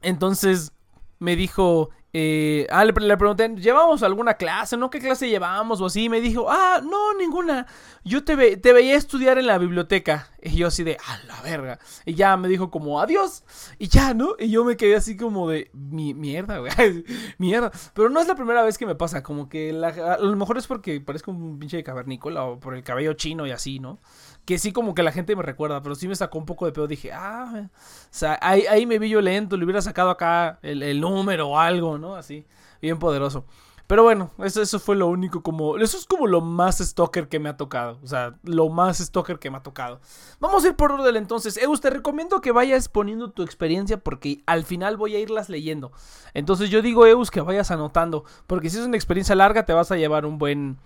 Entonces 0.02 0.72
me 1.20 1.36
dijo, 1.36 1.90
eh, 2.12 2.66
ah, 2.72 2.84
le, 2.86 2.94
pregunté, 2.94 3.50
¿llevamos 3.58 4.02
alguna 4.02 4.34
clase? 4.34 4.76
¿No? 4.78 4.90
¿Qué 4.90 5.00
clase 5.00 5.30
llevamos? 5.30 5.80
O 5.80 5.86
así. 5.86 6.10
me 6.10 6.22
dijo, 6.22 6.48
ah, 6.50 6.82
no, 6.84 7.14
ninguna. 7.14 7.68
Yo 8.04 8.24
te, 8.24 8.58
te 8.58 8.74
veía 8.74 8.96
estudiar 8.96 9.38
en 9.38 9.46
la 9.46 9.58
biblioteca. 9.60 10.28
Y 10.42 10.56
yo 10.56 10.68
así 10.68 10.84
de, 10.84 10.98
a 11.06 11.24
la 11.28 11.40
verga. 11.42 11.80
Y 12.06 12.16
ya 12.16 12.36
me 12.38 12.48
dijo 12.48 12.72
como, 12.72 13.00
adiós. 13.00 13.44
Y 13.78 13.90
ya, 13.90 14.14
¿no? 14.14 14.36
Y 14.40 14.50
yo 14.50 14.64
me 14.64 14.76
quedé 14.76 14.96
así 14.96 15.18
como 15.18 15.48
de, 15.50 15.70
Mi, 15.74 16.16
mierda, 16.16 16.58
güey. 16.58 16.72
mierda. 17.38 17.72
Pero 17.94 18.10
no 18.10 18.20
es 18.20 18.28
la 18.28 18.36
primera 18.36 18.64
vez 18.64 18.78
que 18.78 18.88
me 18.88 18.96
pasa. 18.96 19.22
Como 19.22 19.48
que 19.48 19.70
a 19.70 20.18
lo 20.18 20.36
mejor 20.36 20.58
es 20.58 20.66
porque 20.66 21.00
parezco 21.02 21.30
un 21.32 21.60
pinche 21.60 21.84
cavernícola 21.84 22.44
o 22.44 22.60
por 22.60 22.74
el 22.74 22.84
cabello 22.84 23.14
chino 23.14 23.46
y 23.46 23.52
así, 23.52 23.80
¿no? 23.80 24.00
Que 24.46 24.58
sí 24.58 24.72
como 24.72 24.94
que 24.94 25.04
la 25.04 25.12
gente 25.12 25.36
me 25.36 25.44
recuerda, 25.44 25.82
pero 25.82 25.96
sí 25.96 26.08
me 26.08 26.16
sacó 26.16 26.38
un 26.38 26.46
poco 26.46 26.66
de 26.66 26.72
pedo. 26.72 26.88
Dije, 26.88 27.12
ah, 27.14 27.68
o 27.68 28.08
sea, 28.10 28.40
ahí, 28.42 28.66
ahí 28.68 28.86
me 28.86 29.00
vi 29.00 29.10
yo 29.10 29.22
lento, 29.22 29.58
le 29.58 29.66
hubiera 29.66 29.82
sacado 29.82 30.10
acá 30.10 30.60
el, 30.62 30.84
el 30.84 31.02
número 31.02 31.50
o 31.50 31.60
algo, 31.60 31.98
¿no? 31.98 32.16
Así, 32.16 32.46
bien 32.82 33.00
poderoso. 33.00 33.46
Pero 33.90 34.04
bueno, 34.04 34.30
eso, 34.44 34.62
eso 34.62 34.80
fue 34.80 34.96
lo 34.96 35.08
único 35.08 35.42
como... 35.42 35.76
Eso 35.80 35.98
es 35.98 36.06
como 36.06 36.28
lo 36.28 36.42
más 36.42 36.78
stalker 36.78 37.28
que 37.28 37.40
me 37.40 37.50
ha 37.50 37.58
tocado. 37.58 37.98
O 38.04 38.08
sea, 38.08 38.36
lo 38.44 38.70
más 38.70 39.00
stalker 39.00 39.40
que 39.40 39.50
me 39.50 39.58
ha 39.58 39.64
tocado. 39.64 40.00
Vamos 40.40 40.64
a 40.64 40.68
ir 40.68 40.76
por 40.76 40.92
orden 40.92 41.16
entonces. 41.16 41.58
Eus, 41.58 41.82
te 41.82 41.90
recomiendo 41.90 42.40
que 42.40 42.52
vayas 42.52 42.88
poniendo 42.88 43.32
tu 43.32 43.42
experiencia 43.42 43.98
porque 43.98 44.44
al 44.46 44.64
final 44.64 44.96
voy 44.96 45.16
a 45.16 45.20
irlas 45.20 45.50
leyendo. 45.50 45.92
Entonces 46.36 46.70
yo 46.70 46.84
digo, 46.84 47.08
Eus, 47.08 47.32
que 47.32 47.42
vayas 47.42 47.72
anotando. 47.72 48.26
Porque 48.46 48.70
si 48.70 48.78
es 48.78 48.86
una 48.86 48.96
experiencia 48.96 49.34
larga 49.34 49.66
te 49.66 49.74
vas 49.74 49.92
a 49.92 49.98
llevar 49.98 50.28
un 50.28 50.38
buen 50.38 50.78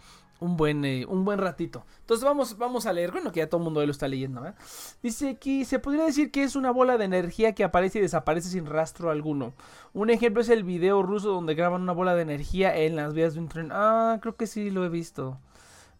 un 0.43 0.57
buen, 0.57 0.83
eh, 0.83 1.05
un 1.07 1.23
buen 1.23 1.39
ratito. 1.39 1.85
Entonces 2.01 2.25
vamos, 2.25 2.57
vamos 2.57 2.85
a 2.85 2.93
leer, 2.93 3.11
bueno, 3.11 3.31
que 3.31 3.39
ya 3.39 3.47
todo 3.47 3.59
el 3.59 3.63
mundo 3.63 3.85
lo 3.85 3.91
está 3.91 4.07
leyendo. 4.09 4.45
¿eh? 4.45 4.53
Dice 5.01 5.29
aquí, 5.29 5.63
se 5.63 5.79
podría 5.79 6.03
decir 6.03 6.31
que 6.31 6.43
es 6.43 6.55
una 6.57 6.71
bola 6.71 6.97
de 6.97 7.05
energía 7.05 7.55
que 7.55 7.63
aparece 7.63 7.99
y 7.99 8.01
desaparece 8.01 8.49
sin 8.49 8.65
rastro 8.65 9.09
alguno. 9.09 9.53
Un 9.93 10.09
ejemplo 10.09 10.41
es 10.41 10.49
el 10.49 10.63
video 10.63 11.01
ruso 11.01 11.29
donde 11.29 11.55
graban 11.55 11.81
una 11.81 11.93
bola 11.93 12.13
de 12.13 12.23
energía 12.23 12.75
en 12.75 12.97
las 12.97 13.13
vías 13.13 13.35
de 13.35 13.39
un 13.39 13.47
tren. 13.47 13.69
Ah, 13.71 14.19
creo 14.21 14.35
que 14.35 14.47
sí 14.47 14.69
lo 14.69 14.83
he 14.85 14.89
visto. 14.89 15.39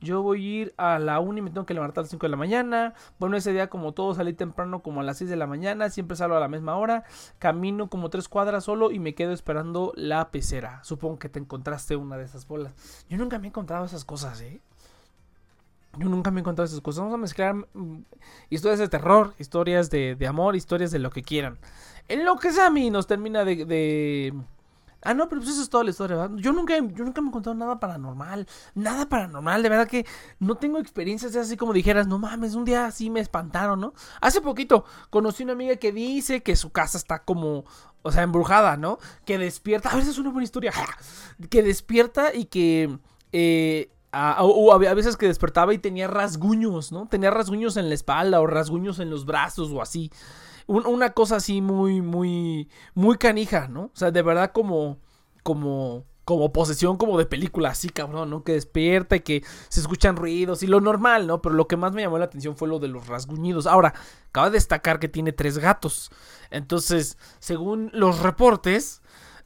Yo 0.04 0.22
voy 0.22 0.38
a 0.38 0.62
ir 0.62 0.74
a 0.78 1.00
la 1.00 1.20
1 1.20 1.38
y 1.38 1.42
me 1.42 1.50
tengo 1.50 1.66
que 1.66 1.74
levantar 1.74 2.00
a 2.00 2.04
las 2.04 2.10
5 2.10 2.26
de 2.26 2.30
la 2.30 2.38
mañana. 2.38 2.94
Bueno, 3.20 3.38
ese 3.38 3.54
día 3.54 3.70
como 3.70 3.94
todo 3.94 4.14
salí 4.14 4.34
temprano 4.34 4.84
como 4.84 5.00
a 5.00 5.04
las 5.04 5.18
6 5.18 5.30
de 5.30 5.38
la 5.38 5.48
mañana. 5.48 5.90
Siempre 5.90 6.18
salgo 6.18 6.36
a 6.36 6.40
la 6.42 6.50
misma 6.50 6.76
hora. 6.76 7.06
Camino 7.40 7.90
como 7.90 8.10
3 8.10 8.28
cuadras 8.28 8.66
solo 8.66 8.92
y 8.92 9.00
me 9.00 9.16
quedo 9.16 9.32
esperando 9.32 9.94
la 9.96 10.30
pecera. 10.30 10.84
Supongo 10.84 11.20
que 11.20 11.30
te 11.30 11.40
encontraste 11.40 11.96
una 11.96 12.18
de 12.18 12.26
esas 12.26 12.48
bolas. 12.48 12.74
Yo 13.10 13.18
nunca 13.18 13.40
me 13.40 13.48
he 13.48 13.50
encontrado 13.50 13.86
esas 13.86 14.04
cosas, 14.04 14.42
¿eh? 14.42 14.62
Yo 15.98 16.10
nunca 16.10 16.32
me 16.32 16.40
he 16.40 16.42
encontrado 16.42 16.66
esas 16.66 16.82
cosas. 16.82 17.00
Vamos 17.00 17.14
a 17.16 17.18
mezclar 17.18 17.56
mm, 17.56 18.00
historias 18.50 18.80
de 18.80 18.90
terror, 18.90 19.34
historias 19.40 19.90
de, 19.90 20.18
amor, 20.28 20.58
historias 20.58 20.92
de 20.92 21.00
lo 21.00 21.12
que 21.12 21.24
quieran. 21.24 21.60
En 22.10 22.26
lo 22.26 22.38
que 22.38 22.50
mí 22.72 22.90
nos 22.90 23.08
termina 23.08 23.46
de 23.46 24.34
Ah, 25.04 25.14
no, 25.14 25.28
pero 25.28 25.42
pues 25.42 25.54
eso 25.54 25.62
es 25.62 25.70
toda 25.70 25.84
la 25.84 25.90
historia, 25.90 26.16
¿verdad? 26.16 26.38
Yo 26.38 26.54
nunca, 26.54 26.76
yo 26.78 27.04
nunca 27.04 27.22
me 27.22 27.28
he 27.28 27.30
encontrado 27.30 27.58
nada 27.58 27.80
paranormal. 27.80 28.48
Nada 28.74 29.08
paranormal, 29.08 29.62
de 29.62 29.70
verdad 29.70 29.88
que 29.88 30.06
no 30.40 30.56
tengo 30.56 30.80
experiencias 30.80 31.36
así 31.36 31.58
como 31.58 31.74
dijeras, 31.74 32.08
no 32.08 32.20
mames, 32.20 32.56
un 32.56 32.66
día 32.66 32.86
así 32.86 33.10
me 33.10 33.20
espantaron, 33.20 33.80
¿no? 33.82 33.94
Hace 34.22 34.42
poquito 34.42 34.86
conocí 35.10 35.44
una 35.44 35.54
amiga 35.54 35.76
que 35.76 35.92
dice 35.92 36.42
que 36.42 36.56
su 36.56 36.72
casa 36.72 36.98
está 36.98 37.24
como, 37.24 37.66
o 38.02 38.12
sea, 38.12 38.24
embrujada, 38.24 38.78
¿no? 38.78 38.98
Que 39.26 39.38
despierta, 39.38 39.90
a 39.90 39.96
veces 39.96 40.12
es 40.12 40.18
una 40.18 40.30
buena 40.30 40.46
historia, 40.46 40.72
que 41.50 41.64
despierta 41.64 42.34
y 42.34 42.46
que... 42.46 42.98
Eh, 43.32 43.90
o 44.16 44.72
a, 44.72 44.78
veces 44.94 45.18
que 45.18 45.26
despertaba 45.26 45.74
y 45.74 45.80
tenía 45.80 46.08
rasguños, 46.08 46.92
¿no? 46.92 47.08
Tenía 47.08 47.32
rasguños 47.32 47.78
en 47.78 47.90
la 47.90 47.96
espalda 47.96 48.42
o 48.42 48.46
rasguños 48.46 49.00
en 49.00 49.10
los 49.10 49.26
brazos 49.26 49.72
o 49.72 49.82
así 49.82 50.12
una 50.68 51.12
cosa 51.12 51.38
así 51.38 51.62
muy, 51.62 52.02
muy, 52.02 52.70
muy 52.94 53.18
canija, 53.18 53.68
¿no? 53.68 53.84
O 53.84 53.92
sea, 53.94 54.12
de 54.12 54.22
verdad 54.22 54.52
como, 54.54 55.00
como, 55.44 56.06
como 56.26 56.54
posesión 56.54 56.98
como 56.98 57.18
de 57.18 57.26
película, 57.26 57.70
así 57.70 57.90
cabrón, 57.90 58.30
¿no? 58.30 58.44
Que 58.44 58.54
despierta 58.54 59.16
y 59.16 59.22
que 59.22 59.44
se 59.70 59.82
escuchan 59.82 60.16
ruidos 60.16 60.64
y 60.64 60.68
lo 60.68 60.82
normal, 60.82 61.28
¿no? 61.28 61.42
Pero 61.42 61.56
lo 61.56 61.68
que 61.68 61.78
más 61.78 61.94
me 61.94 62.02
llamó 62.02 62.18
la 62.18 62.26
atención 62.26 62.56
fue 62.56 62.68
lo 62.68 62.80
de 62.80 62.88
los 62.88 63.08
rasguñidos. 63.08 63.68
Ahora, 63.68 63.94
acaba 64.30 64.50
de 64.50 64.54
destacar 64.54 65.00
que 65.00 65.10
tiene 65.10 65.34
tres 65.34 65.58
gatos. 65.58 66.12
Entonces, 66.50 67.18
según 67.40 67.90
los 67.94 68.20
reportes, 68.20 69.02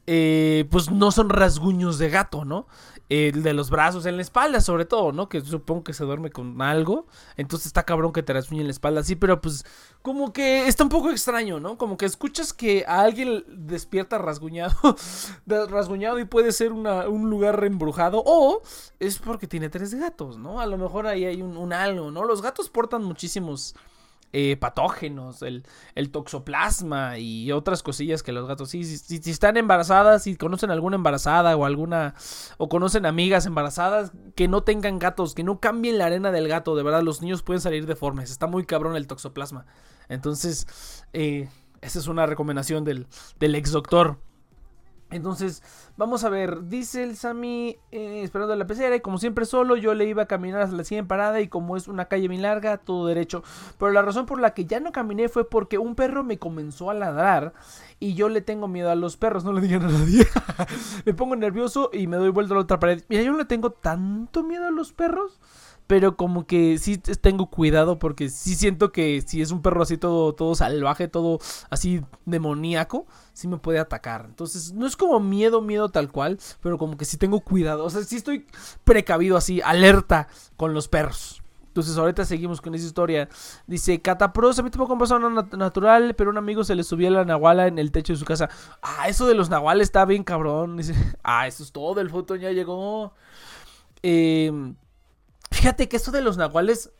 eh, 0.06 0.66
pues 0.72 0.90
no 0.90 1.12
son 1.12 1.30
rasguños 1.30 1.98
de 1.98 2.10
gato, 2.10 2.46
¿no? 2.46 2.68
El 3.10 3.42
de 3.42 3.54
los 3.54 3.70
brazos 3.70 4.06
en 4.06 4.18
la 4.18 4.22
espalda, 4.22 4.60
sobre 4.60 4.86
todo, 4.86 5.12
¿no? 5.12 5.30
Que 5.30 5.42
supongo 5.42 5.84
que 5.84 5.94
se 5.94 6.04
duerme 6.04 6.30
con 6.30 6.62
algo. 6.62 7.08
Entonces 7.38 7.68
está 7.68 7.84
cabrón 7.84 8.12
que 8.12 8.24
te 8.24 8.34
rasguñe 8.34 8.62
en 8.62 8.68
la 8.68 8.72
espalda 8.72 9.02
así, 9.02 9.16
pero 9.16 9.40
pues 9.40 9.66
como 10.02 10.34
que 10.34 10.68
está 10.68 10.84
un 10.84 10.90
poco 10.90 11.10
extraño, 11.10 11.60
¿no? 11.60 11.78
Como 11.78 11.98
que 11.98 12.06
escuchas 12.06 12.54
que 12.54 12.84
a 12.88 13.02
alguien 13.02 13.44
despierta 13.48 14.18
rasguñado, 14.18 14.76
rasguñado 15.46 16.20
y 16.20 16.26
puede 16.26 16.52
ser 16.52 16.74
un 16.74 17.30
lugar 17.30 17.64
embrujado 17.64 18.22
o 18.26 18.62
es 19.00 19.20
porque 19.20 19.48
tiene 19.48 19.70
tres 19.70 19.94
gatos, 19.94 20.38
¿no? 20.38 20.60
A 20.60 20.66
lo 20.66 20.78
mejor 20.78 21.08
ahí 21.08 21.26
hay 21.26 21.42
un 21.42 21.74
algo, 21.74 22.12
¿no? 22.12 22.26
Los 22.26 22.42
gatos 22.42 22.70
portan 22.70 23.04
muchísimos 23.04 23.76
eh, 24.34 24.57
patógenos, 24.57 25.41
el, 25.41 25.63
toxoplasma 26.12 27.17
y 27.17 27.51
otras 27.51 27.81
cosillas 27.81 28.24
que 28.24 28.31
los 28.31 28.48
gatos. 28.48 28.69
Sí, 28.69 28.84
si, 28.84 28.98
si, 28.98 29.31
están 29.31 29.57
embarazadas, 29.57 30.24
si 30.24 30.35
conocen 30.35 30.70
alguna 30.70 30.96
embarazada 30.96 31.55
o 31.55 31.66
alguna. 31.66 32.13
o 32.57 32.68
conocen 32.70 33.05
amigas 33.05 33.46
embarazadas, 33.46 34.11
que 34.35 34.48
no 34.48 34.63
tengan 34.63 35.00
gatos, 35.00 35.33
que 35.33 35.44
no 35.44 35.59
cambien 35.59 35.98
la 35.98 36.07
arena 36.07 36.31
del 36.31 36.48
gato. 36.48 36.75
De 36.75 36.83
verdad, 36.83 37.03
los 37.03 37.22
niños 37.22 37.42
pueden 37.42 37.61
salir 37.61 37.85
deformes. 37.85 38.29
Está 38.29 38.48
muy 38.48 38.66
cabrón 38.66 38.96
el 38.96 39.07
toxoplasma. 39.07 39.66
Entonces, 40.09 41.05
eh, 41.13 41.50
esa 41.81 42.00
es 42.00 42.07
una 42.07 42.25
recomendación 42.25 42.83
del, 42.83 43.07
del 43.40 43.55
ex 43.55 43.72
doctor. 43.72 44.20
Entonces, 45.09 45.63
vamos 45.96 46.25
a 46.25 46.29
ver, 46.29 46.67
dice 46.67 47.03
el 47.03 47.15
Sami 47.15 47.77
eh, 47.91 48.24
esperando 48.24 48.55
la 48.55 48.67
pecera 48.67 48.96
y 48.96 49.00
como 49.00 49.17
siempre 49.17 49.46
solo, 49.46 49.77
yo 49.77 49.93
le 49.93 50.05
iba 50.05 50.24
a 50.24 50.27
caminar 50.27 50.61
hasta 50.61 50.75
la 50.75 50.83
siguiente 50.83 51.07
parada 51.07 51.39
y 51.39 51.48
como 51.48 51.77
es 51.77 51.87
una 51.87 52.05
calle 52.05 52.27
bien 52.27 52.41
larga, 52.41 52.77
todo 52.77 53.07
derecho. 53.07 53.41
Pero 53.79 53.91
la 53.91 54.01
razón 54.01 54.25
por 54.25 54.41
la 54.41 54.53
que 54.53 54.65
ya 54.65 54.81
no 54.81 54.91
caminé 54.91 55.29
fue 55.29 55.50
porque 55.50 55.77
un 55.77 55.96
perro 55.96 56.25
me 56.25 56.39
comenzó 56.39 56.89
a 56.89 56.93
ladrar 56.93 57.53
y 58.00 58.15
yo 58.15 58.27
le 58.27 58.41
tengo 58.41 58.67
miedo 58.67 58.91
a 58.91 58.96
los 58.96 59.15
perros, 59.15 59.46
no 59.46 59.53
le 59.53 59.61
digan 59.61 59.83
a 59.83 59.89
nadie. 59.89 60.27
me 61.05 61.13
pongo 61.13 61.37
nervioso 61.37 61.89
y 61.93 62.07
me 62.07 62.17
doy 62.17 62.29
vuelta 62.29 62.53
a 62.53 62.57
la 62.57 62.63
otra 62.63 62.79
pared. 62.79 63.03
Mira, 63.07 63.24
yo 63.24 63.31
no 63.31 63.37
le 63.37 63.46
tengo 63.46 63.72
tanto 63.72 64.43
miedo 64.43 64.67
a 64.67 64.72
los 64.72 64.91
perros 64.91 65.39
pero 65.88 66.18
como 66.18 66.46
que 66.46 66.78
sí 66.78 66.98
tengo 66.98 67.50
cuidado 67.50 67.98
porque 67.98 68.30
sí 68.30 68.56
siento 68.56 68.92
que 68.92 69.22
si 69.26 69.42
es 69.42 69.52
un 69.52 69.62
perro 69.62 69.82
así 69.82 69.98
todo, 69.98 70.34
todo 70.34 70.54
salvaje, 70.54 71.08
todo 71.08 71.40
así 71.70 72.02
demoníaco, 72.26 73.08
sí 73.34 73.48
me 73.48 73.58
puede 73.58 73.80
atacar. 73.80 74.26
Entonces, 74.28 74.74
no 74.74 74.86
es 74.86 74.98
como 74.98 75.20
miedo, 75.22 75.62
miedo 75.62 75.90
tal 75.90 76.12
cual, 76.12 76.40
pero 76.62 76.78
como 76.78 76.98
que 76.98 77.06
sí 77.06 77.18
tengo 77.18 77.40
cuidado. 77.40 77.86
O 77.86 77.90
sea, 77.90 78.04
sí 78.04 78.18
estoy 78.18 78.46
precavido 78.84 79.38
así, 79.38 79.62
alerta 79.62 80.28
con 80.58 80.74
los 80.74 80.90
perros. 80.90 81.42
Entonces 81.68 81.96
ahorita 81.96 82.26
seguimos 82.26 82.60
con 82.60 82.74
esa 82.74 82.88
historia. 82.88 83.30
Dice, 83.68 84.02
Catapros, 84.02 84.58
a 84.58 84.64
mí 84.64 84.72
tampoco 84.72 84.96
me 84.96 85.02
pasó 85.02 85.20
nada 85.20 85.48
natural, 85.56 86.16
pero 86.16 86.32
un 86.32 86.38
amigo 86.38 86.64
se 86.64 86.74
le 86.74 86.84
subió 86.84 87.12
la 87.12 87.24
nahuala 87.24 87.68
en 87.68 87.78
el 87.78 87.92
techo 87.92 88.14
de 88.14 88.20
su 88.20 88.26
casa. 88.26 88.50
Ah, 88.82 89.08
eso 89.08 89.28
de 89.28 89.36
los 89.36 89.52
nahuales 89.52 89.86
está 89.86 90.04
bien 90.06 90.24
cabrón. 90.24 90.78
Dice, 90.78 90.96
ah, 91.24 91.46
eso 91.48 91.64
es 91.64 91.72
todo, 91.72 92.02
el 92.02 92.10
foto 92.10 92.36
ya 92.36 92.52
llegó. 92.52 93.14
Eh, 94.02 94.52
Fíjate 95.51 95.88
que 95.88 95.98
esto 95.98 96.12
de 96.12 96.22
los 96.22 96.38
nahuales, 96.38 96.92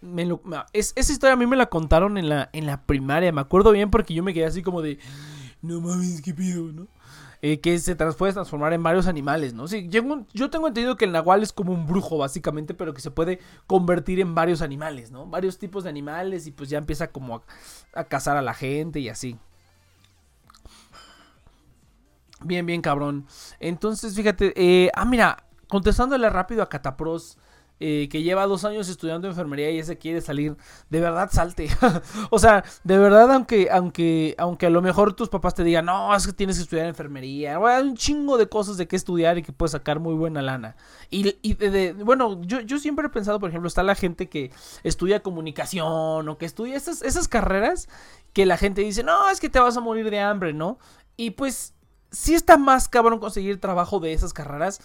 es, 0.73 0.93
esa 0.95 1.12
historia 1.12 1.33
a 1.33 1.38
mí 1.38 1.45
me 1.45 1.55
la 1.55 1.67
contaron 1.67 2.17
en 2.17 2.29
la, 2.29 2.49
en 2.53 2.65
la 2.65 2.83
primaria, 2.83 3.31
me 3.31 3.41
acuerdo 3.41 3.71
bien 3.71 3.91
porque 3.91 4.13
yo 4.13 4.23
me 4.23 4.33
quedé 4.33 4.45
así 4.45 4.62
como 4.62 4.81
de, 4.81 4.99
no 5.62 5.81
mames, 5.81 6.21
qué 6.21 6.33
pido, 6.33 6.71
¿no? 6.71 6.88
Eh, 7.43 7.60
que 7.60 7.77
se 7.77 7.95
puede 7.95 8.33
transformar 8.33 8.73
en 8.73 8.81
varios 8.81 9.05
animales, 9.05 9.53
¿no? 9.53 9.67
Sí, 9.67 9.88
yo, 9.89 10.01
tengo 10.49 10.67
entendido 10.67 10.97
que 10.97 11.05
el 11.05 11.12
nahual 11.12 11.43
es 11.43 11.53
como 11.53 11.71
un 11.71 11.86
brujo, 11.86 12.17
básicamente, 12.17 12.73
pero 12.73 12.95
que 12.95 13.01
se 13.01 13.12
puede 13.12 13.39
convertir 13.67 14.19
en 14.19 14.33
varios 14.33 14.63
animales, 14.63 15.12
¿no? 15.12 15.27
Varios 15.27 15.60
tipos 15.60 15.83
de 15.83 15.91
animales 15.91 16.47
y 16.47 16.51
pues 16.51 16.69
ya 16.69 16.79
empieza 16.79 17.12
como 17.12 17.43
a, 17.93 18.03
cazar 18.05 18.38
a 18.38 18.41
la 18.41 18.55
gente 18.55 18.99
y 18.99 19.10
así. 19.10 19.38
Bien, 22.41 22.65
bien, 22.65 22.81
cabrón. 22.81 23.27
Entonces, 23.60 24.15
fíjate, 24.15 24.53
eh, 24.55 24.89
ah, 24.95 25.05
mira, 25.05 25.43
contestándole 25.67 26.29
rápido 26.31 26.63
a 26.63 26.69
Catapros. 26.69 27.38
Eh, 27.79 28.09
que 28.09 28.23
lleva 28.23 28.47
dos 28.47 28.65
años 28.65 28.89
estudiando 28.89 29.27
enfermería 29.27 29.69
y 29.69 29.77
ese 29.77 29.99
quiere 29.99 30.19
salir, 30.19 30.57
de 30.89 30.99
verdad 30.99 31.29
salte. 31.31 31.69
o 32.31 32.39
sea, 32.39 32.63
de 32.83 32.97
verdad, 32.97 33.31
aunque, 33.31 33.69
aunque, 33.71 34.33
aunque 34.39 34.65
a 34.65 34.71
lo 34.71 34.81
mejor 34.81 35.13
tus 35.13 35.29
papás 35.29 35.53
te 35.53 35.63
digan, 35.63 35.85
no, 35.85 36.15
es 36.15 36.25
que 36.25 36.33
tienes 36.33 36.55
que 36.55 36.63
estudiar 36.63 36.87
enfermería, 36.87 37.57
hay 37.57 37.83
un 37.83 37.95
chingo 37.95 38.39
de 38.39 38.49
cosas 38.49 38.77
de 38.77 38.87
qué 38.87 38.95
estudiar 38.95 39.37
y 39.37 39.43
que 39.43 39.51
puedes 39.51 39.73
sacar 39.73 39.99
muy 39.99 40.15
buena 40.15 40.41
lana. 40.41 40.75
Y, 41.11 41.37
y 41.43 41.53
de, 41.53 41.93
bueno, 41.93 42.41
yo, 42.41 42.61
yo 42.61 42.79
siempre 42.79 43.05
he 43.05 43.09
pensado, 43.09 43.39
por 43.39 43.49
ejemplo, 43.49 43.67
está 43.67 43.83
la 43.83 43.93
gente 43.93 44.27
que 44.27 44.51
estudia 44.83 45.21
comunicación 45.21 46.27
o 46.27 46.37
que 46.39 46.47
estudia 46.47 46.75
esas, 46.75 47.03
esas 47.03 47.27
carreras 47.27 47.89
que 48.33 48.47
la 48.47 48.57
gente 48.57 48.81
dice, 48.81 49.03
no, 49.03 49.29
es 49.29 49.39
que 49.39 49.49
te 49.49 49.59
vas 49.59 49.77
a 49.77 49.81
morir 49.81 50.09
de 50.09 50.19
hambre, 50.19 50.51
¿no? 50.51 50.79
Y 51.15 51.31
pues 51.31 51.75
sí 52.11 52.33
está 52.33 52.57
más 52.57 52.87
cabrón 52.89 53.19
conseguir 53.19 53.59
trabajo 53.59 53.99
de 53.99 54.13
esas 54.13 54.33
carreras, 54.33 54.81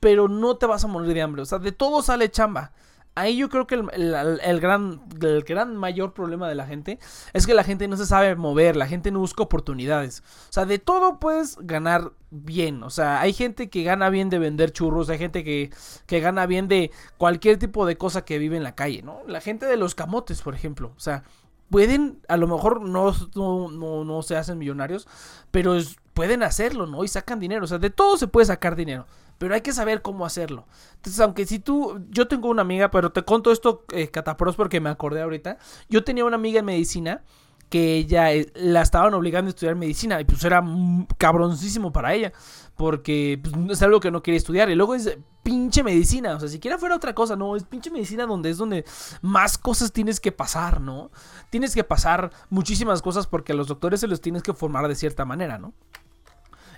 pero 0.00 0.28
no 0.28 0.56
te 0.56 0.66
vas 0.66 0.84
a 0.84 0.88
morir 0.88 1.14
de 1.14 1.22
hambre. 1.22 1.42
O 1.42 1.46
sea, 1.46 1.58
de 1.58 1.72
todo 1.72 2.02
sale 2.02 2.30
chamba. 2.30 2.72
Ahí 3.18 3.38
yo 3.38 3.48
creo 3.48 3.66
que 3.66 3.76
el, 3.76 4.60
gran, 4.60 5.00
el 5.22 5.42
gran 5.42 5.74
mayor 5.74 6.12
problema 6.12 6.50
de 6.50 6.54
la 6.54 6.66
gente 6.66 6.98
es 7.32 7.46
que 7.46 7.54
la 7.54 7.64
gente 7.64 7.88
no 7.88 7.96
se 7.96 8.04
sabe 8.04 8.36
mover, 8.36 8.76
la 8.76 8.86
gente 8.86 9.10
no 9.10 9.20
busca 9.20 9.42
oportunidades. 9.42 10.22
O 10.50 10.52
sea, 10.52 10.66
de 10.66 10.78
todo 10.78 11.18
puedes 11.18 11.56
ganar 11.62 12.12
bien. 12.30 12.82
O 12.82 12.90
sea, 12.90 13.22
hay 13.22 13.32
gente 13.32 13.70
que 13.70 13.84
gana 13.84 14.10
bien 14.10 14.28
de 14.28 14.38
vender 14.38 14.70
churros, 14.70 15.08
hay 15.08 15.16
gente 15.16 15.44
que, 15.44 15.70
que 16.04 16.20
gana 16.20 16.44
bien 16.44 16.68
de 16.68 16.90
cualquier 17.16 17.58
tipo 17.58 17.86
de 17.86 17.96
cosa 17.96 18.26
que 18.26 18.38
vive 18.38 18.58
en 18.58 18.62
la 18.62 18.74
calle, 18.74 19.00
¿no? 19.00 19.22
La 19.26 19.40
gente 19.40 19.64
de 19.64 19.78
los 19.78 19.94
camotes, 19.94 20.42
por 20.42 20.54
ejemplo. 20.54 20.92
O 20.94 21.00
sea, 21.00 21.22
pueden, 21.70 22.20
a 22.28 22.36
lo 22.36 22.46
mejor 22.46 22.82
no, 22.82 23.14
no, 23.34 24.04
no, 24.04 24.22
se 24.22 24.36
hacen 24.36 24.58
millonarios, 24.58 25.08
pero 25.50 25.74
pueden 26.12 26.42
hacerlo, 26.42 26.86
¿no? 26.86 27.02
Y 27.02 27.08
sacan 27.08 27.40
dinero. 27.40 27.64
O 27.64 27.66
sea, 27.66 27.78
de 27.78 27.88
todo 27.88 28.18
se 28.18 28.28
puede 28.28 28.44
sacar 28.44 28.76
dinero 28.76 29.06
pero 29.38 29.54
hay 29.54 29.60
que 29.60 29.72
saber 29.72 30.02
cómo 30.02 30.24
hacerlo. 30.26 30.66
Entonces, 30.96 31.20
aunque 31.20 31.46
si 31.46 31.58
tú, 31.58 32.04
yo 32.10 32.28
tengo 32.28 32.48
una 32.48 32.62
amiga, 32.62 32.90
pero 32.90 33.12
te 33.12 33.22
conto 33.22 33.52
esto, 33.52 33.84
eh, 33.92 34.08
Catapros, 34.08 34.56
porque 34.56 34.80
me 34.80 34.90
acordé 34.90 35.22
ahorita. 35.22 35.58
Yo 35.88 36.04
tenía 36.04 36.24
una 36.24 36.36
amiga 36.36 36.60
en 36.60 36.64
medicina 36.66 37.22
que 37.68 37.96
ella 37.96 38.32
eh, 38.32 38.50
la 38.54 38.82
estaban 38.82 39.12
obligando 39.14 39.48
a 39.48 39.50
estudiar 39.50 39.74
medicina 39.74 40.20
y 40.20 40.24
pues 40.24 40.44
era 40.44 40.62
cabroncísimo 41.18 41.92
para 41.92 42.14
ella 42.14 42.32
porque 42.76 43.40
pues, 43.42 43.54
es 43.70 43.82
algo 43.82 44.00
que 44.00 44.10
no 44.10 44.22
quería 44.22 44.38
estudiar 44.38 44.70
y 44.70 44.74
luego 44.74 44.94
es 44.94 45.18
pinche 45.42 45.82
medicina, 45.82 46.34
o 46.34 46.40
sea, 46.40 46.48
si 46.48 46.58
quiera 46.58 46.76
fuera 46.76 46.96
otra 46.96 47.14
cosa, 47.14 47.36
no, 47.36 47.56
es 47.56 47.64
pinche 47.64 47.90
medicina 47.90 48.26
donde 48.26 48.50
es 48.50 48.58
donde 48.58 48.84
más 49.22 49.58
cosas 49.58 49.92
tienes 49.92 50.18
que 50.18 50.32
pasar, 50.32 50.80
¿no? 50.80 51.10
Tienes 51.50 51.74
que 51.74 51.84
pasar 51.84 52.32
muchísimas 52.50 53.00
cosas 53.00 53.26
porque 53.26 53.52
a 53.52 53.54
los 53.54 53.68
doctores 53.68 54.00
se 54.00 54.08
los 54.08 54.20
tienes 54.20 54.42
que 54.42 54.52
formar 54.52 54.88
de 54.88 54.96
cierta 54.96 55.24
manera, 55.24 55.58
¿no? 55.58 55.72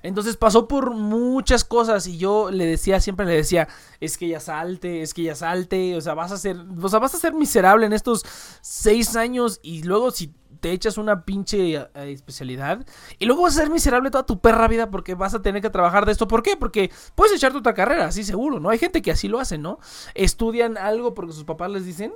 Entonces 0.02 0.37
pasó 0.37 0.68
por 0.68 0.92
muchas 0.92 1.64
cosas 1.64 2.06
y 2.06 2.18
yo 2.18 2.50
le 2.50 2.66
decía, 2.66 3.00
siempre 3.00 3.26
le 3.26 3.34
decía, 3.34 3.68
es 4.00 4.18
que 4.18 4.28
ya 4.28 4.40
salte, 4.40 5.02
es 5.02 5.14
que 5.14 5.22
ya 5.22 5.34
salte, 5.34 5.96
o 5.96 6.00
sea, 6.00 6.14
vas 6.14 6.32
a 6.32 6.37
ser, 6.37 6.56
o 6.80 6.88
sea, 6.88 6.98
vas 6.98 7.14
a 7.14 7.18
ser 7.18 7.34
miserable 7.34 7.87
en 7.87 7.92
estos 7.92 8.24
seis 8.61 9.16
años 9.16 9.61
y 9.62 9.82
luego 9.82 10.11
si 10.11 10.32
te 10.61 10.72
echas 10.72 10.98
una 10.98 11.24
pinche 11.24 11.76
eh, 11.76 11.88
especialidad 11.94 12.84
y 13.18 13.26
luego 13.26 13.42
vas 13.42 13.56
a 13.56 13.61
ser 13.61 13.70
miserable 13.70 14.11
toda 14.11 14.26
tu 14.26 14.40
perra 14.40 14.68
vida 14.68 14.90
porque 14.90 15.14
vas 15.14 15.34
a 15.34 15.42
tener 15.42 15.62
que 15.62 15.70
trabajar 15.70 16.06
de 16.06 16.12
esto. 16.12 16.28
¿Por 16.28 16.42
qué? 16.42 16.56
Porque 16.56 16.90
puedes 17.14 17.34
echarte 17.34 17.58
otra 17.58 17.74
carrera, 17.74 18.06
así 18.06 18.24
seguro, 18.24 18.61
¿no? 18.61 18.70
Hay 18.70 18.78
gente 18.78 19.02
que 19.02 19.11
así 19.11 19.28
lo 19.28 19.38
hace, 19.38 19.58
¿no? 19.58 19.78
Estudian 20.14 20.76
algo 20.76 21.14
porque 21.14 21.32
sus 21.32 21.44
papás 21.44 21.70
les 21.70 21.84
dicen 21.84 22.12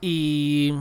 y 0.00 0.74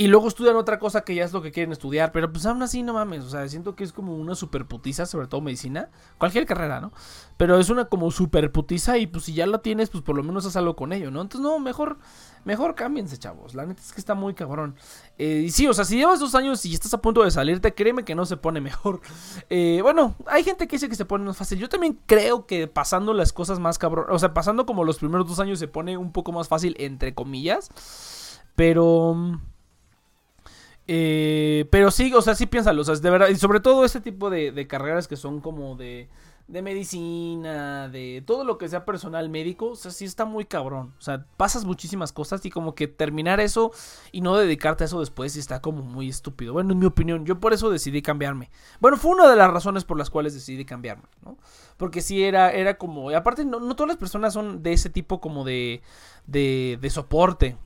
y 0.00 0.06
luego 0.06 0.28
estudian 0.28 0.56
otra 0.56 0.78
cosa 0.78 1.02
que 1.02 1.14
ya 1.14 1.26
es 1.26 1.34
lo 1.34 1.42
que 1.42 1.52
quieren 1.52 1.72
estudiar. 1.72 2.10
Pero 2.10 2.32
pues 2.32 2.46
aún 2.46 2.62
así, 2.62 2.82
no 2.82 2.94
mames. 2.94 3.22
O 3.22 3.28
sea, 3.28 3.46
siento 3.50 3.76
que 3.76 3.84
es 3.84 3.92
como 3.92 4.16
una 4.16 4.34
super 4.34 4.64
putiza, 4.64 5.04
sobre 5.04 5.26
todo 5.26 5.42
medicina. 5.42 5.90
Cualquier 6.16 6.46
carrera, 6.46 6.80
¿no? 6.80 6.90
Pero 7.36 7.58
es 7.58 7.68
una 7.68 7.84
como 7.84 8.10
super 8.10 8.50
putiza. 8.50 8.96
Y 8.96 9.06
pues 9.06 9.24
si 9.24 9.34
ya 9.34 9.46
la 9.46 9.58
tienes, 9.58 9.90
pues 9.90 10.02
por 10.02 10.16
lo 10.16 10.22
menos 10.22 10.46
haz 10.46 10.56
algo 10.56 10.74
con 10.74 10.94
ello, 10.94 11.10
¿no? 11.10 11.20
Entonces, 11.20 11.42
no, 11.42 11.58
mejor, 11.58 11.98
mejor 12.46 12.76
cámbiense, 12.76 13.18
chavos. 13.18 13.54
La 13.54 13.66
neta 13.66 13.82
es 13.82 13.92
que 13.92 14.00
está 14.00 14.14
muy 14.14 14.32
cabrón. 14.32 14.74
Eh, 15.18 15.42
y 15.44 15.50
sí, 15.50 15.66
o 15.66 15.74
sea, 15.74 15.84
si 15.84 15.98
llevas 15.98 16.18
dos 16.18 16.34
años 16.34 16.64
y 16.64 16.72
estás 16.72 16.94
a 16.94 17.02
punto 17.02 17.22
de 17.22 17.30
salirte, 17.30 17.74
créeme 17.74 18.02
que 18.02 18.14
no 18.14 18.24
se 18.24 18.38
pone 18.38 18.62
mejor. 18.62 19.02
Eh, 19.52 19.80
bueno, 19.82 20.14
hay 20.26 20.44
gente 20.44 20.66
que 20.66 20.76
dice 20.76 20.88
que 20.88 20.94
se 20.94 21.04
pone 21.04 21.24
más 21.24 21.36
fácil. 21.36 21.58
Yo 21.58 21.68
también 21.68 21.98
creo 22.06 22.46
que 22.46 22.68
pasando 22.68 23.12
las 23.12 23.34
cosas 23.34 23.58
más 23.58 23.78
cabrón. 23.78 24.06
O 24.08 24.18
sea, 24.18 24.32
pasando 24.32 24.64
como 24.64 24.84
los 24.84 24.98
primeros 24.98 25.28
dos 25.28 25.40
años 25.40 25.58
se 25.58 25.68
pone 25.68 25.98
un 25.98 26.12
poco 26.12 26.32
más 26.32 26.48
fácil, 26.48 26.74
entre 26.78 27.14
comillas. 27.14 27.68
Pero. 28.54 29.40
Eh, 30.92 31.66
pero 31.70 31.92
sí, 31.92 32.12
o 32.12 32.20
sea, 32.20 32.34
sí 32.34 32.46
piénsalo, 32.46 32.82
o 32.82 32.84
sea, 32.84 32.96
de 32.96 33.10
verdad, 33.10 33.28
y 33.28 33.36
sobre 33.36 33.60
todo 33.60 33.84
este 33.84 34.00
tipo 34.00 34.28
de, 34.28 34.66
carreras 34.66 35.06
que 35.06 35.14
son 35.14 35.40
como 35.40 35.76
de, 35.76 36.08
de 36.48 36.62
medicina, 36.62 37.88
de 37.88 38.24
todo 38.26 38.42
lo 38.42 38.58
que 38.58 38.68
sea 38.68 38.84
personal 38.84 39.28
médico, 39.28 39.66
o 39.66 39.76
sea, 39.76 39.92
sí 39.92 40.04
está 40.04 40.24
muy 40.24 40.46
cabrón, 40.46 40.92
o 40.98 41.00
sea, 41.00 41.24
pasas 41.36 41.64
muchísimas 41.64 42.10
cosas 42.10 42.44
y 42.44 42.50
como 42.50 42.74
que 42.74 42.88
terminar 42.88 43.38
eso 43.38 43.70
y 44.10 44.20
no 44.20 44.36
dedicarte 44.36 44.82
a 44.82 44.86
eso 44.86 44.98
después 44.98 45.36
está 45.36 45.62
como 45.62 45.84
muy 45.84 46.08
estúpido, 46.08 46.54
bueno, 46.54 46.72
en 46.72 46.80
mi 46.80 46.86
opinión, 46.86 47.24
yo 47.24 47.38
por 47.38 47.52
eso 47.52 47.70
decidí 47.70 48.02
cambiarme, 48.02 48.50
bueno, 48.80 48.96
fue 48.96 49.12
una 49.12 49.30
de 49.30 49.36
las 49.36 49.52
razones 49.52 49.84
por 49.84 49.96
las 49.96 50.10
cuales 50.10 50.34
decidí 50.34 50.64
cambiarme, 50.64 51.04
¿no? 51.24 51.38
Porque 51.76 52.00
sí 52.00 52.24
era, 52.24 52.50
era 52.50 52.78
como, 52.78 53.12
y 53.12 53.14
aparte 53.14 53.44
no, 53.44 53.60
no 53.60 53.76
todas 53.76 53.90
las 53.90 53.96
personas 53.96 54.32
son 54.32 54.64
de 54.64 54.72
ese 54.72 54.90
tipo 54.90 55.20
como 55.20 55.44
de, 55.44 55.82
de, 56.26 56.80
de 56.80 56.90
soporte, 56.90 57.56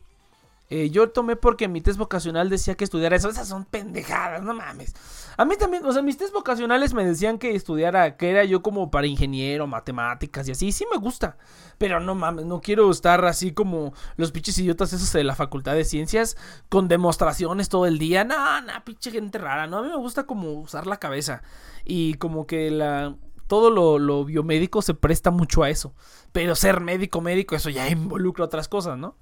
eh, 0.75 0.91
yo 0.91 1.09
tomé 1.11 1.37
porque 1.37 1.69
mi 1.69 1.81
test 1.81 2.01
vocacional 2.01 2.51
decía 2.51 2.75
que 2.75 2.83
estudiara 2.83 3.15
eso. 3.15 3.29
Esas 3.29 3.47
son 3.47 3.65
pendejadas, 3.65 4.43
no 4.43 4.55
mames. 4.55 4.93
A 5.37 5.45
mí 5.45 5.55
también, 5.57 5.85
o 5.85 5.93
sea, 5.93 6.03
mis 6.03 6.17
test 6.17 6.35
vocacionales 6.35 6.95
me 6.95 7.05
decían 7.05 7.39
que 7.39 7.55
estudiara, 7.55 8.17
que 8.17 8.29
era 8.29 8.43
yo 8.43 8.61
como 8.61 8.91
para 8.91 9.07
ingeniero, 9.07 9.69
matemáticas 9.69 10.49
y 10.49 10.51
así. 10.51 10.73
Sí 10.73 10.85
me 10.91 10.99
gusta. 10.99 11.37
Pero 11.79 12.01
no 12.01 12.17
mames, 12.17 12.47
no 12.47 12.61
quiero 12.61 12.91
estar 12.91 13.25
así 13.25 13.53
como 13.53 13.95
los 14.17 14.33
pinches 14.33 14.59
idiotas 14.59 14.93
esos 14.93 15.13
de 15.13 15.23
la 15.23 15.37
facultad 15.37 15.75
de 15.75 15.85
ciencias 15.85 16.37
con 16.69 16.89
demostraciones 16.89 17.69
todo 17.69 17.87
el 17.87 17.99
día. 18.01 18.25
No, 18.25 18.61
no, 18.61 18.73
pinche 18.85 19.13
gente 19.13 19.39
rara. 19.39 19.69
No, 19.69 19.79
a 19.79 19.83
mí 19.83 19.89
me 19.91 19.97
gusta 19.97 20.25
como 20.27 20.55
usar 20.55 20.89
la 20.89 20.97
cabeza. 20.97 21.43
Y 21.85 22.15
como 22.15 22.49
que 22.49 22.73
la 22.73 23.15
todo 23.47 23.71
lo, 23.71 24.01
lo, 24.01 24.25
biomédico 24.25 24.83
se 24.83 24.95
presta 24.95 25.31
mucho 25.31 25.63
a 25.63 25.71
eso. 25.71 25.95
Pero 26.33 26.57
ser 26.57 26.81
médico, 26.81 27.21
médico, 27.21 27.55
eso 27.55 27.71
ya 27.71 27.89
involucra 27.89 28.45
otras 28.45 28.67
cosas, 28.67 28.99
¿no? 28.99 29.17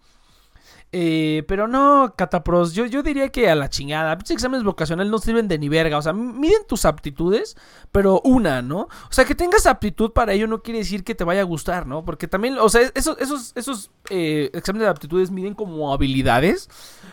Eh, 0.95 1.43
pero 1.49 1.67
no, 1.69 2.13
Catapros, 2.17 2.75
yo, 2.75 2.85
yo 2.85 3.03
diría 3.03 3.31
que 3.31 3.49
a 3.49 3.55
la 3.55 3.71
chingada. 3.71 4.13
Exámenes 4.29 4.63
vocacionales 4.63 5.11
no 5.11 5.19
sirven 5.19 5.49
de 5.49 5.59
ni 5.59 5.71
verga. 5.71 5.97
O 5.97 6.03
sea, 6.03 6.13
miden 6.13 6.67
tus 6.69 6.85
aptitudes, 6.85 7.57
pero 7.91 8.21
una, 8.25 8.61
¿no? 8.61 8.81
O 8.83 9.11
sea, 9.11 9.25
que 9.25 9.35
tengas 9.35 9.67
aptitud 9.67 10.13
para 10.13 10.35
ello 10.35 10.47
no 10.47 10.63
quiere 10.63 10.81
decir 10.81 11.03
que 11.03 11.15
te 11.15 11.25
vaya 11.25 11.41
a 11.41 11.45
gustar, 11.45 11.87
¿no? 11.87 12.05
Porque 12.05 12.29
también, 12.29 12.59
o 12.59 12.69
sea, 12.69 12.83
esos, 12.95 13.17
esos, 13.19 13.53
esos 13.57 13.91
eh, 14.11 14.51
exámenes 14.53 14.85
de 14.85 14.91
aptitudes 14.91 15.31
miden 15.31 15.55
como 15.55 15.95
habilidades, 15.95 16.69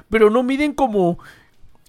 pero 0.09 0.29
no 0.29 0.43
miden 0.43 0.73
como 0.73 1.17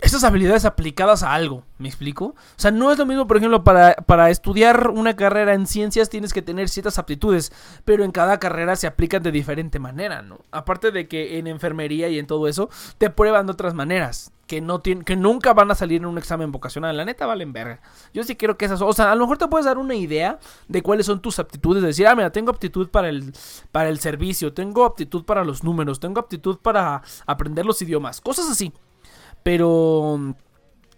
esas 0.01 0.25
habilidades 0.25 0.65
aplicadas 0.65 1.23
a 1.23 1.35
algo, 1.35 1.65
¿me 1.79 1.89
explico? 1.89 2.27
O 2.27 2.35
sea, 2.57 2.71
no 2.71 2.91
es 2.93 2.99
lo 2.99 3.07
mismo, 3.07 3.27
por 3.27 3.37
ejemplo, 3.37 3.65
para, 3.65 3.95
para, 3.95 4.31
estudiar 4.31 4.91
una 4.91 5.17
carrera 5.17 5.55
en 5.55 5.67
ciencias 5.67 6.09
tienes 6.09 6.33
que 6.33 6.43
tener 6.43 6.69
ciertas 6.69 6.99
aptitudes, 6.99 7.53
pero 7.85 8.05
en 8.05 8.13
cada 8.13 8.39
carrera 8.39 8.77
se 8.77 8.87
aplican 8.87 9.23
de 9.23 9.33
diferente 9.33 9.79
manera, 9.79 10.23
¿no? 10.23 10.39
Aparte 10.51 10.91
de 10.91 11.09
que 11.09 11.39
en 11.39 11.47
enfermería 11.47 12.09
y 12.09 12.19
en 12.19 12.27
todo 12.27 12.49
eso, 12.49 12.71
te 12.99 13.11
prueban 13.11 13.47
de 13.47 13.53
otras 13.53 13.75
maneras, 13.75 14.33
que, 14.51 14.61
no 14.61 14.81
tienen, 14.81 15.05
que 15.05 15.15
nunca 15.15 15.55
van 15.55 15.71
a 15.71 15.77
salir 15.77 16.01
en 16.01 16.07
un 16.07 16.19
examen 16.19 16.51
vocacional, 16.51 16.97
la 16.97 17.05
neta 17.05 17.25
valen 17.25 17.53
verga. 17.53 17.81
Yo 18.13 18.25
sí 18.25 18.35
quiero 18.35 18.59
que 18.59 18.65
esas, 18.65 18.83
o 18.83 18.93
sea, 18.93 19.13
a 19.13 19.15
lo 19.15 19.21
mejor 19.21 19.39
te 19.39 19.47
puedes 19.47 19.65
dar 19.65 19.79
una 19.79 19.95
idea 19.95 20.41
de 20.67 20.83
cuáles 20.83 21.07
son 21.07 21.23
tus 21.23 21.39
aptitudes, 21.39 21.85
decir, 21.85 22.09
ah, 22.09 22.17
mira, 22.17 22.33
tengo 22.33 22.51
aptitud 22.51 22.89
para 22.89 23.09
el, 23.09 23.33
para 23.71 23.91
el 23.91 24.01
servicio, 24.01 24.53
tengo 24.53 24.85
aptitud 24.85 25.25
para 25.25 25.45
los 25.45 25.63
números, 25.63 26.01
tengo 26.01 26.19
aptitud 26.19 26.59
para 26.59 27.01
aprender 27.27 27.65
los 27.65 27.81
idiomas, 27.81 28.21
cosas 28.21 28.51
así. 28.51 28.73
Pero 29.43 30.35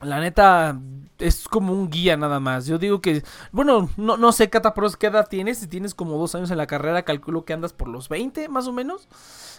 la 0.00 0.20
neta 0.20 0.78
es 1.18 1.46
como 1.48 1.72
un 1.72 1.88
guía 1.88 2.16
nada 2.16 2.40
más. 2.40 2.66
Yo 2.66 2.78
digo 2.78 3.00
que, 3.00 3.22
bueno, 3.52 3.88
no, 3.96 4.16
no 4.16 4.32
sé, 4.32 4.50
Catapros, 4.50 4.96
qué 4.96 5.06
edad 5.06 5.28
tienes. 5.28 5.58
Si 5.58 5.68
tienes 5.68 5.94
como 5.94 6.18
dos 6.18 6.34
años 6.34 6.50
en 6.50 6.58
la 6.58 6.66
carrera, 6.66 7.04
calculo 7.04 7.44
que 7.44 7.52
andas 7.52 7.72
por 7.72 7.88
los 7.88 8.08
20 8.08 8.48
más 8.48 8.66
o 8.66 8.72
menos. 8.72 9.08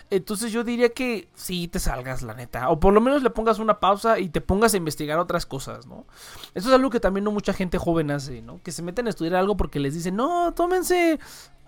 Entonces 0.09 0.51
yo 0.51 0.63
diría 0.63 0.89
que 0.89 1.29
sí 1.33 1.67
te 1.67 1.79
salgas, 1.79 2.21
la 2.21 2.33
neta. 2.33 2.69
O 2.69 2.79
por 2.79 2.93
lo 2.93 3.01
menos 3.01 3.23
le 3.23 3.29
pongas 3.29 3.59
una 3.59 3.79
pausa 3.79 4.19
y 4.19 4.29
te 4.29 4.41
pongas 4.41 4.73
a 4.73 4.77
investigar 4.77 5.17
otras 5.17 5.45
cosas, 5.45 5.87
¿no? 5.87 6.05
Eso 6.53 6.67
es 6.67 6.75
algo 6.75 6.89
que 6.89 6.99
también 6.99 7.23
no 7.23 7.31
mucha 7.31 7.53
gente 7.53 7.77
joven 7.77 8.11
hace, 8.11 8.41
¿no? 8.41 8.61
Que 8.61 8.71
se 8.71 8.83
meten 8.83 9.07
a 9.07 9.09
estudiar 9.09 9.35
algo 9.35 9.55
porque 9.57 9.79
les 9.79 9.93
dicen, 9.93 10.15
no, 10.15 10.53
tómense 10.53 11.19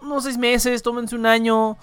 unos 0.02 0.24
seis 0.24 0.38
meses, 0.38 0.84
tómense 0.84 1.16
un 1.16 1.26
año 1.26 1.78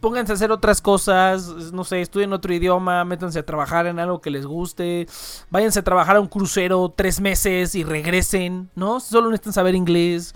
pónganse 0.00 0.32
a 0.32 0.34
hacer 0.34 0.52
otras 0.52 0.80
cosas, 0.80 1.72
no 1.72 1.84
sé, 1.84 2.00
estudien 2.00 2.32
otro 2.32 2.52
idioma, 2.52 3.04
métanse 3.04 3.38
a 3.38 3.46
trabajar 3.46 3.86
en 3.86 3.98
algo 3.98 4.20
que 4.20 4.30
les 4.30 4.46
guste, 4.46 5.06
váyanse 5.50 5.80
a 5.80 5.84
trabajar 5.84 6.16
a 6.16 6.20
un 6.20 6.28
crucero 6.28 6.92
tres 6.94 7.20
meses 7.20 7.74
y 7.74 7.84
regresen, 7.84 8.70
¿no? 8.74 9.00
Solo 9.00 9.30
necesitan 9.30 9.52
saber 9.52 9.74
inglés. 9.74 10.34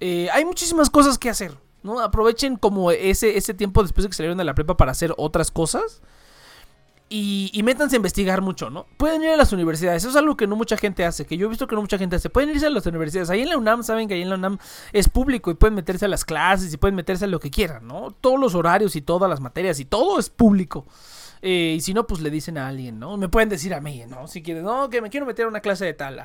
Eh, 0.00 0.28
hay 0.32 0.44
muchísimas 0.44 0.90
cosas 0.90 1.18
que 1.18 1.30
hacer, 1.30 1.56
¿no? 1.82 2.00
Aprovechen 2.00 2.56
como 2.56 2.90
ese, 2.90 3.36
ese 3.36 3.54
tiempo 3.54 3.82
después 3.82 4.02
de 4.04 4.08
que 4.08 4.16
salieron 4.16 4.38
de 4.38 4.44
la 4.44 4.54
prepa 4.54 4.76
para 4.76 4.92
hacer 4.92 5.14
otras 5.16 5.50
cosas. 5.50 6.02
Y, 7.16 7.62
métanse 7.62 7.94
a 7.94 7.98
investigar 7.98 8.42
mucho, 8.42 8.70
¿no? 8.70 8.86
Pueden 8.96 9.22
ir 9.22 9.28
a 9.28 9.36
las 9.36 9.52
universidades, 9.52 10.02
eso 10.02 10.10
es 10.10 10.16
algo 10.16 10.36
que 10.36 10.48
no 10.48 10.56
mucha 10.56 10.76
gente 10.76 11.04
hace, 11.04 11.24
que 11.24 11.36
yo 11.36 11.46
he 11.46 11.48
visto 11.48 11.68
que 11.68 11.76
no 11.76 11.80
mucha 11.80 11.96
gente 11.96 12.16
hace. 12.16 12.28
Pueden 12.28 12.50
irse 12.50 12.66
a 12.66 12.70
las 12.70 12.84
universidades, 12.86 13.30
ahí 13.30 13.42
en 13.42 13.50
la 13.50 13.56
UNAM 13.56 13.84
saben 13.84 14.08
que 14.08 14.14
ahí 14.14 14.22
en 14.22 14.30
la 14.30 14.34
UNAM 14.34 14.58
es 14.92 15.08
público 15.08 15.52
y 15.52 15.54
pueden 15.54 15.76
meterse 15.76 16.06
a 16.06 16.08
las 16.08 16.24
clases 16.24 16.74
y 16.74 16.76
pueden 16.76 16.96
meterse 16.96 17.26
a 17.26 17.28
lo 17.28 17.38
que 17.38 17.52
quieran, 17.52 17.86
¿no? 17.86 18.10
Todos 18.10 18.40
los 18.40 18.56
horarios 18.56 18.96
y 18.96 19.00
todas 19.00 19.30
las 19.30 19.38
materias 19.38 19.78
y 19.78 19.84
todo 19.84 20.18
es 20.18 20.28
público. 20.28 20.86
Eh, 21.40 21.74
y 21.76 21.80
si 21.82 21.94
no, 21.94 22.04
pues 22.04 22.20
le 22.20 22.30
dicen 22.30 22.58
a 22.58 22.66
alguien, 22.66 22.98
¿no? 22.98 23.16
Me 23.16 23.28
pueden 23.28 23.48
decir 23.48 23.74
a 23.74 23.80
mí, 23.80 24.02
¿no? 24.08 24.26
Si 24.26 24.42
quieren, 24.42 24.64
no, 24.64 24.90
que 24.90 25.00
me 25.00 25.08
quiero 25.08 25.24
meter 25.24 25.44
a 25.44 25.48
una 25.48 25.60
clase 25.60 25.84
de 25.84 25.94
tal. 25.94 26.20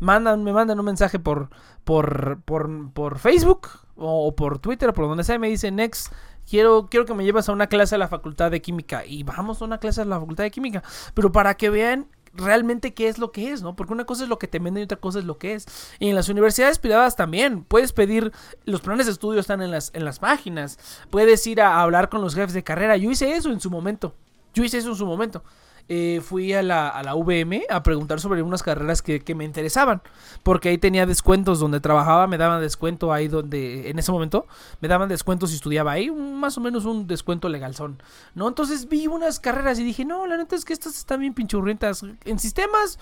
mandan, 0.00 0.42
me 0.42 0.52
mandan 0.52 0.76
un 0.80 0.86
mensaje 0.86 1.20
por, 1.20 1.50
por, 1.84 2.40
por, 2.44 2.90
por 2.92 3.20
Facebook 3.20 3.68
o, 3.94 4.34
por 4.34 4.58
Twitter 4.58 4.88
o 4.88 4.92
por 4.92 5.06
donde 5.06 5.22
sea 5.22 5.36
y 5.36 5.38
me 5.38 5.48
dicen, 5.48 5.76
next 5.76 6.12
quiero, 6.48 6.88
quiero 6.90 7.06
que 7.06 7.14
me 7.14 7.24
lleves 7.24 7.48
a 7.48 7.52
una 7.52 7.66
clase 7.66 7.94
a 7.94 7.98
la 7.98 8.08
facultad 8.08 8.50
de 8.50 8.62
química. 8.62 9.04
Y 9.04 9.22
vamos 9.22 9.60
a 9.60 9.64
una 9.64 9.78
clase 9.78 10.02
a 10.02 10.04
la 10.04 10.18
facultad 10.18 10.44
de 10.44 10.50
química. 10.50 10.82
Pero 11.14 11.32
para 11.32 11.56
que 11.56 11.70
vean 11.70 12.08
realmente 12.36 12.94
qué 12.94 13.08
es 13.08 13.18
lo 13.18 13.32
que 13.32 13.50
es, 13.52 13.62
¿no? 13.62 13.74
Porque 13.76 13.92
una 13.92 14.04
cosa 14.04 14.24
es 14.24 14.28
lo 14.28 14.38
que 14.38 14.48
te 14.48 14.58
venden 14.58 14.82
y 14.82 14.84
otra 14.84 14.98
cosa 14.98 15.18
es 15.18 15.24
lo 15.24 15.38
que 15.38 15.54
es. 15.54 15.66
Y 15.98 16.08
en 16.08 16.14
las 16.14 16.28
universidades 16.28 16.78
privadas 16.78 17.16
también. 17.16 17.64
Puedes 17.64 17.92
pedir, 17.92 18.32
los 18.64 18.80
planes 18.80 19.06
de 19.06 19.12
estudio 19.12 19.40
están 19.40 19.62
en 19.62 19.70
las, 19.70 19.90
en 19.94 20.04
las 20.04 20.18
páginas. 20.18 20.78
Puedes 21.10 21.46
ir 21.46 21.60
a 21.60 21.80
hablar 21.80 22.08
con 22.08 22.20
los 22.20 22.34
jefes 22.34 22.52
de 22.52 22.64
carrera. 22.64 22.96
Yo 22.96 23.10
hice 23.10 23.34
eso 23.34 23.50
en 23.50 23.60
su 23.60 23.70
momento. 23.70 24.14
Yo 24.54 24.64
hice 24.64 24.78
eso 24.78 24.90
en 24.90 24.96
su 24.96 25.06
momento. 25.06 25.42
Eh, 25.88 26.20
fui 26.20 26.52
a 26.52 26.64
la, 26.64 26.88
a 26.88 27.04
la 27.04 27.14
VM 27.14 27.62
a 27.70 27.84
preguntar 27.84 28.18
sobre 28.18 28.42
unas 28.42 28.64
carreras 28.64 29.02
que, 29.02 29.22
me 29.34 29.44
interesaban. 29.44 30.02
Porque 30.42 30.68
ahí 30.68 30.78
tenía 30.78 31.06
descuentos 31.06 31.60
donde 31.60 31.80
trabajaba, 31.80 32.26
me 32.26 32.38
daban 32.38 32.60
descuento 32.60 33.12
ahí 33.12 33.28
donde, 33.28 33.88
en 33.90 33.98
ese 33.98 34.10
momento, 34.10 34.46
me 34.80 34.88
daban 34.88 35.08
descuentos 35.08 35.50
si 35.50 35.56
estudiaba 35.56 35.92
ahí, 35.92 36.10
más 36.10 36.58
o 36.58 36.60
menos 36.60 36.84
un 36.84 37.06
descuento 37.06 37.48
legal 37.48 37.74
son. 37.74 38.02
¿No? 38.34 38.48
Entonces 38.48 38.88
vi 38.88 39.06
unas 39.06 39.38
carreras 39.38 39.78
y 39.78 39.84
dije, 39.84 40.04
no, 40.04 40.26
la 40.26 40.36
neta 40.36 40.56
es 40.56 40.64
que 40.64 40.72
estas 40.72 40.96
están 40.98 41.20
bien 41.20 41.34
pinchurrientas. 41.34 42.02
En 42.24 42.38
sistemas, 42.38 42.98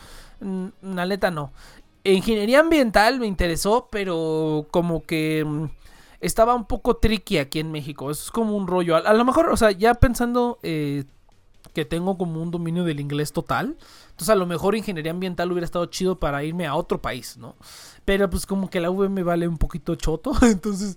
la 0.83 1.07
neta 1.07 1.31
no. 1.31 1.53
Ingeniería 2.05 2.61
ambiental 2.61 3.19
me 3.19 3.27
interesó, 3.27 3.89
pero 3.91 4.67
como 4.71 5.05
que 5.05 5.43
mm, 5.47 5.65
estaba 6.21 6.55
un 6.55 6.67
poco 6.67 6.97
tricky 6.97 7.39
aquí 7.39 7.61
en 7.61 7.73
México. 7.73 8.11
Eso 8.11 8.25
es 8.25 8.31
como 8.31 8.55
un 8.57 8.67
rollo. 8.67 8.97
A, 8.97 9.15
lo 9.15 9.25
mejor, 9.25 9.49
o 9.49 9.57
sea, 9.57 9.71
ya 9.71 9.95
pensando 9.95 10.59
eh, 10.63 11.05
que 11.75 11.85
tengo 11.85 12.17
como 12.17 12.41
un 12.41 12.51
dominio 12.51 12.85
del 12.85 13.01
inglés 13.01 13.33
total. 13.33 13.77
Entonces 14.11 14.31
a 14.31 14.35
lo 14.37 14.47
mejor 14.47 14.77
ingeniería 14.77 15.13
ambiental 15.13 15.51
hubiera 15.53 15.67
estado 15.67 15.87
chido 15.87 16.19
para 16.19 16.45
irme 16.45 16.67
a 16.67 16.75
otro 16.77 17.03
país, 17.03 17.37
¿no? 17.37 17.57
Pero 18.05 18.31
pues 18.31 18.47
como 18.47 18.71
que 18.71 18.81
la 18.81 18.91
V 18.91 19.09
me 19.09 19.23
vale 19.23 19.49
un 19.49 19.59
poquito 19.59 19.95
choto, 19.97 20.33
entonces... 20.43 20.97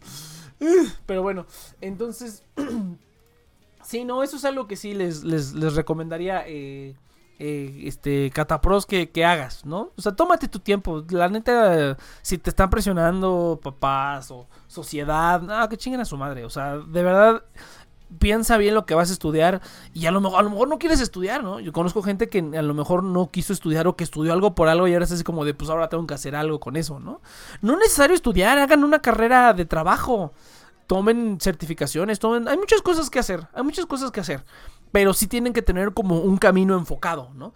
Pero 1.05 1.21
bueno, 1.21 1.45
entonces... 1.81 2.43
sí, 3.83 4.05
no, 4.05 4.23
eso 4.23 4.37
es 4.37 4.45
algo 4.45 4.67
que 4.67 4.75
sí 4.75 4.93
les, 4.93 5.23
les, 5.23 5.53
les 5.53 5.73
recomendaría... 5.75 6.43
Eh, 6.47 6.95
eh, 7.39 7.83
este, 7.83 8.31
catapros 8.31 8.87
que, 8.87 9.11
que, 9.11 9.23
hagas, 9.23 9.63
¿no? 9.63 9.91
O 9.95 10.01
sea, 10.01 10.15
tómate 10.15 10.47
tu 10.47 10.57
tiempo. 10.59 11.05
La 11.11 11.29
neta, 11.29 11.95
si 12.23 12.39
te 12.39 12.49
están 12.49 12.71
presionando 12.71 13.59
papás 13.61 14.31
o 14.31 14.47
sociedad, 14.65 15.39
no, 15.41 15.69
que 15.69 15.77
chinguen 15.77 16.01
a 16.01 16.05
su 16.05 16.17
madre. 16.17 16.45
O 16.45 16.49
sea, 16.49 16.77
de 16.77 17.03
verdad, 17.03 17.43
piensa 18.19 18.57
bien 18.57 18.73
lo 18.73 18.85
que 18.85 18.95
vas 18.95 19.09
a 19.09 19.13
estudiar 19.13 19.61
y 19.93 20.05
a 20.05 20.11
lo 20.11 20.21
mejor, 20.21 20.39
a 20.39 20.43
lo 20.43 20.49
mejor 20.49 20.67
no 20.67 20.79
quieres 20.79 21.01
estudiar, 21.01 21.43
¿no? 21.43 21.59
Yo 21.59 21.73
conozco 21.73 22.01
gente 22.01 22.29
que 22.29 22.39
a 22.39 22.61
lo 22.61 22.73
mejor 22.73 23.03
no 23.03 23.29
quiso 23.29 23.53
estudiar 23.53 23.87
o 23.87 23.95
que 23.95 24.03
estudió 24.03 24.33
algo 24.33 24.55
por 24.55 24.69
algo 24.69 24.87
y 24.87 24.93
ahora 24.93 25.05
es 25.05 25.11
así 25.11 25.23
como 25.23 25.45
de, 25.45 25.53
pues 25.53 25.69
ahora 25.69 25.89
tengo 25.89 26.07
que 26.07 26.13
hacer 26.13 26.35
algo 26.35 26.59
con 26.59 26.75
eso, 26.75 26.99
¿no? 26.99 27.21
No 27.61 27.73
es 27.73 27.79
necesario 27.79 28.15
estudiar, 28.15 28.57
hagan 28.57 28.83
una 28.83 28.99
carrera 28.99 29.53
de 29.53 29.65
trabajo, 29.65 30.33
tomen 30.87 31.37
certificaciones, 31.41 32.19
tomen... 32.19 32.47
Hay 32.47 32.57
muchas 32.57 32.81
cosas 32.81 33.09
que 33.09 33.19
hacer, 33.19 33.47
hay 33.53 33.63
muchas 33.63 33.85
cosas 33.85 34.11
que 34.11 34.21
hacer, 34.21 34.43
pero 34.91 35.13
sí 35.13 35.27
tienen 35.27 35.53
que 35.53 35.61
tener 35.61 35.93
como 35.93 36.19
un 36.19 36.37
camino 36.37 36.77
enfocado, 36.77 37.31
¿no? 37.35 37.53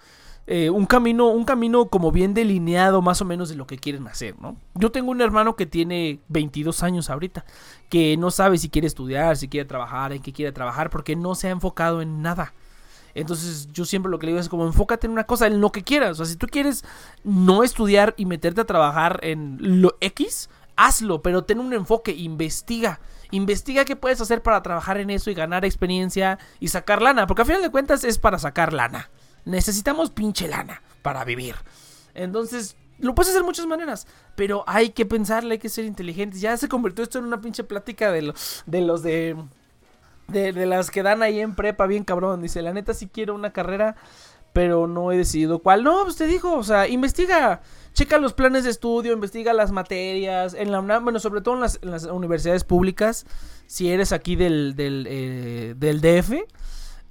Eh, 0.53 0.69
un 0.69 0.85
camino, 0.85 1.29
un 1.29 1.45
camino 1.45 1.85
como 1.85 2.11
bien 2.11 2.33
delineado 2.33 3.01
más 3.01 3.21
o 3.21 3.25
menos 3.25 3.47
de 3.47 3.55
lo 3.55 3.65
que 3.65 3.77
quieren 3.77 4.05
hacer, 4.09 4.35
¿no? 4.41 4.57
Yo 4.75 4.91
tengo 4.91 5.09
un 5.09 5.21
hermano 5.21 5.55
que 5.55 5.65
tiene 5.65 6.19
22 6.27 6.83
años 6.83 7.09
ahorita, 7.09 7.45
que 7.87 8.17
no 8.17 8.31
sabe 8.31 8.57
si 8.57 8.67
quiere 8.67 8.85
estudiar, 8.85 9.37
si 9.37 9.47
quiere 9.47 9.65
trabajar, 9.65 10.11
en 10.11 10.21
qué 10.21 10.33
quiere 10.33 10.51
trabajar, 10.51 10.89
porque 10.89 11.15
no 11.15 11.35
se 11.35 11.47
ha 11.47 11.51
enfocado 11.51 12.01
en 12.01 12.21
nada. 12.21 12.53
Entonces 13.15 13.69
yo 13.71 13.85
siempre 13.85 14.11
lo 14.11 14.19
que 14.19 14.25
le 14.25 14.33
digo 14.33 14.41
es 14.41 14.49
como 14.49 14.65
enfócate 14.65 15.07
en 15.07 15.13
una 15.13 15.23
cosa, 15.23 15.47
en 15.47 15.61
lo 15.61 15.71
que 15.71 15.85
quieras. 15.85 16.11
O 16.11 16.15
sea, 16.15 16.25
si 16.25 16.35
tú 16.35 16.47
quieres 16.47 16.83
no 17.23 17.63
estudiar 17.63 18.13
y 18.17 18.25
meterte 18.25 18.59
a 18.59 18.65
trabajar 18.65 19.21
en 19.23 19.57
lo 19.81 19.95
X, 20.01 20.49
hazlo, 20.75 21.21
pero 21.21 21.45
ten 21.45 21.61
un 21.61 21.71
enfoque, 21.71 22.11
investiga. 22.11 22.99
Investiga 23.31 23.85
qué 23.85 23.95
puedes 23.95 24.19
hacer 24.19 24.43
para 24.43 24.61
trabajar 24.61 24.97
en 24.97 25.11
eso 25.11 25.31
y 25.31 25.33
ganar 25.33 25.63
experiencia 25.63 26.39
y 26.59 26.67
sacar 26.67 27.01
lana, 27.01 27.25
porque 27.25 27.43
al 27.43 27.47
final 27.47 27.61
de 27.61 27.71
cuentas 27.71 28.03
es 28.03 28.17
para 28.17 28.37
sacar 28.37 28.73
lana 28.73 29.09
necesitamos 29.45 30.09
pinche 30.11 30.47
lana 30.47 30.81
para 31.01 31.23
vivir. 31.23 31.55
Entonces, 32.13 32.75
lo 32.99 33.15
puedes 33.15 33.29
hacer 33.29 33.41
de 33.41 33.47
muchas 33.47 33.65
maneras, 33.65 34.07
pero 34.35 34.63
hay 34.67 34.89
que 34.89 35.05
pensarle, 35.05 35.53
hay 35.53 35.59
que 35.59 35.69
ser 35.69 35.85
inteligentes. 35.85 36.41
Ya 36.41 36.55
se 36.57 36.67
convirtió 36.67 37.03
esto 37.03 37.19
en 37.19 37.25
una 37.25 37.41
pinche 37.41 37.63
plática 37.63 38.11
de, 38.11 38.33
de 38.65 38.81
los 38.81 39.03
de, 39.03 39.35
de, 40.27 40.65
las 40.65 40.91
que 40.91 41.03
dan 41.03 41.23
ahí 41.23 41.39
en 41.39 41.55
prepa, 41.55 41.87
bien 41.87 42.03
cabrón. 42.03 42.41
Dice, 42.41 42.61
la 42.61 42.73
neta 42.73 42.93
sí 42.93 43.09
quiero 43.11 43.33
una 43.33 43.51
carrera, 43.53 43.95
pero 44.53 44.87
no 44.87 45.11
he 45.11 45.17
decidido 45.17 45.59
cuál. 45.59 45.83
No, 45.83 46.03
pues 46.03 46.15
te 46.15 46.27
dijo, 46.27 46.55
o 46.55 46.63
sea, 46.63 46.87
investiga, 46.87 47.61
checa 47.93 48.17
los 48.19 48.33
planes 48.33 48.63
de 48.65 48.69
estudio, 48.69 49.13
investiga 49.13 49.53
las 49.53 49.71
materias, 49.71 50.53
en 50.53 50.71
la 50.71 50.79
bueno, 50.99 51.19
sobre 51.19 51.41
todo 51.41 51.55
en 51.55 51.61
las, 51.61 51.79
en 51.81 51.91
las 51.91 52.03
universidades 52.05 52.63
públicas, 52.63 53.25
si 53.65 53.91
eres 53.91 54.11
aquí 54.11 54.35
del, 54.35 54.75
del, 54.75 55.07
eh, 55.09 55.73
del 55.77 56.01
DF 56.01 56.33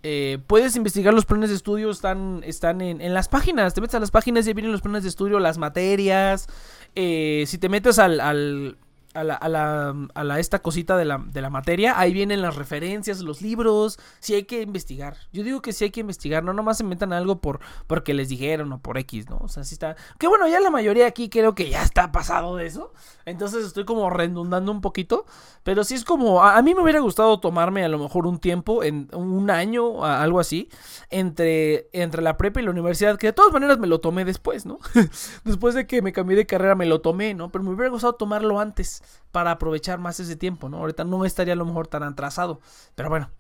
eh, 0.03 0.39
puedes 0.47 0.77
investigar 0.77 1.13
los 1.13 1.27
planes 1.27 1.51
de 1.51 1.57
estudio, 1.57 1.91
están, 1.91 2.43
están 2.45 2.81
en, 2.81 3.15
las 3.15 3.29
páginas, 3.29 3.75
te 3.75 3.81
metes 3.81 3.95
a 3.95 4.01
las 4.01 4.11
páginas 4.11 4.47
y 4.47 4.53
vienen 4.53 4.73
los 4.73 4.81
planes 4.81 5.03
de 5.03 5.09
estudio, 5.09 5.39
las 5.41 5.59
materias, 5.59 6.47
eh, 6.95 7.45
si 7.47 7.59
te 7.59 7.69
metes 7.69 7.99
al 7.99 8.79
a 9.15 9.25
la, 9.25 9.35
a 9.35 9.49
la, 9.49 9.95
a 10.15 10.25
la 10.25 10.39
esta 10.39 10.61
cosita 10.61 10.97
de 10.97 11.05
la, 11.05 11.19
de 11.19 11.41
la, 11.41 11.51
materia, 11.51 11.99
ahí 11.99 12.13
vienen 12.13 12.43
las 12.43 12.55
referencias, 12.55 13.21
los 13.21 13.43
libros, 13.43 13.99
si 14.21 14.35
hay 14.35 14.45
que 14.45 14.63
investigar. 14.63 15.17
Yo 15.33 15.43
digo 15.43 15.63
que 15.63 15.73
sí 15.73 15.85
hay 15.85 15.91
que 15.91 16.01
investigar, 16.01 16.45
no 16.45 16.53
nomás 16.53 16.79
se 16.79 16.85
metan 16.85 17.13
algo 17.13 17.41
por 17.41 17.61
porque 17.87 18.15
les 18.15 18.29
dijeron 18.29 18.73
o 18.73 18.81
por 18.81 18.99
X, 18.99 19.29
¿no? 19.29 19.39
O 19.39 19.49
sea, 19.49 19.65
sí 19.65 19.75
está. 19.75 19.97
Que 20.19 20.29
bueno, 20.29 20.47
ya 20.47 20.61
la 20.61 20.71
mayoría 20.71 21.07
aquí 21.07 21.29
creo 21.29 21.55
que 21.55 21.69
ya 21.69 21.83
está 21.83 22.13
pasado 22.13 22.57
de 22.57 22.67
eso. 22.67 22.93
Entonces 23.25 23.65
estoy 23.65 23.85
como 23.85 24.11
redundando 24.11 24.71
un 24.71 24.81
poquito. 24.81 25.27
Pero 25.63 25.85
sí 25.85 25.95
es 25.95 26.05
como. 26.05 26.43
A, 26.43 26.61
mí 26.63 26.75
me 26.75 26.83
hubiera 26.83 27.01
gustado 27.01 27.41
tomarme 27.41 27.85
a 27.85 27.89
lo 27.89 27.99
mejor 27.99 28.27
un 28.27 28.39
tiempo, 28.39 28.85
en 28.85 29.09
un 29.13 29.51
año, 29.51 30.05
algo 30.05 30.41
así, 30.41 30.69
entre, 31.11 31.89
entre 31.93 32.23
la 32.23 32.37
prepa 32.37 32.61
y 32.61 32.65
la 32.65 32.71
universidad, 32.71 33.19
que 33.19 33.29
de 33.29 33.33
todas 33.33 33.53
maneras 33.53 33.79
me 33.79 33.87
lo 33.87 34.01
tomé 34.01 34.25
después, 34.25 34.67
¿no? 34.67 34.79
después 35.45 35.75
de 35.75 35.87
que 35.87 36.01
me 36.03 36.13
cambié 36.13 36.37
de 36.37 36.47
carrera 36.47 36.75
me 36.75 36.87
lo 36.87 37.01
tomé, 37.01 37.35
¿no? 37.35 37.51
Pero 37.51 37.65
me 37.65 37.71
hubiera 37.71 37.91
gustado 37.91 38.15
tomarlo 38.15 38.61
antes 38.61 39.00
para 39.33 39.53
aprovechar 39.53 39.99
más 39.99 40.21
ese 40.21 40.37
tiempo, 40.37 40.69
¿no? 40.69 40.79
Ahorita 40.79 41.05
no 41.05 41.25
estaría 41.25 41.55
a 41.55 41.57
lo 41.57 41.65
mejor 41.65 41.87
tan 41.87 42.03
atrasado, 42.03 42.61
pero 42.95 43.09
bueno, 43.09 43.31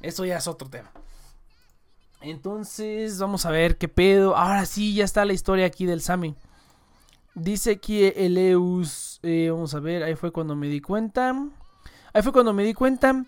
eso 0.00 0.24
ya 0.24 0.36
es 0.36 0.46
otro 0.46 0.68
tema. 0.68 0.90
Entonces, 2.20 3.18
vamos 3.18 3.44
a 3.44 3.50
ver 3.50 3.76
qué 3.76 3.86
pedo. 3.88 4.34
Ahora 4.36 4.64
sí, 4.64 4.94
ya 4.94 5.04
está 5.04 5.24
la 5.26 5.34
historia 5.34 5.66
aquí 5.66 5.84
del 5.84 6.00
Sami. 6.00 6.34
Dice 7.34 7.72
aquí 7.72 8.04
Eleus, 8.04 9.18
eh, 9.22 9.48
vamos 9.50 9.74
a 9.74 9.80
ver, 9.80 10.02
ahí 10.02 10.14
fue 10.14 10.30
cuando 10.30 10.56
me 10.56 10.68
di 10.68 10.80
cuenta. 10.80 11.34
Ahí 12.14 12.22
fue 12.22 12.32
cuando 12.32 12.52
me 12.52 12.62
di 12.62 12.72
cuenta, 12.72 13.24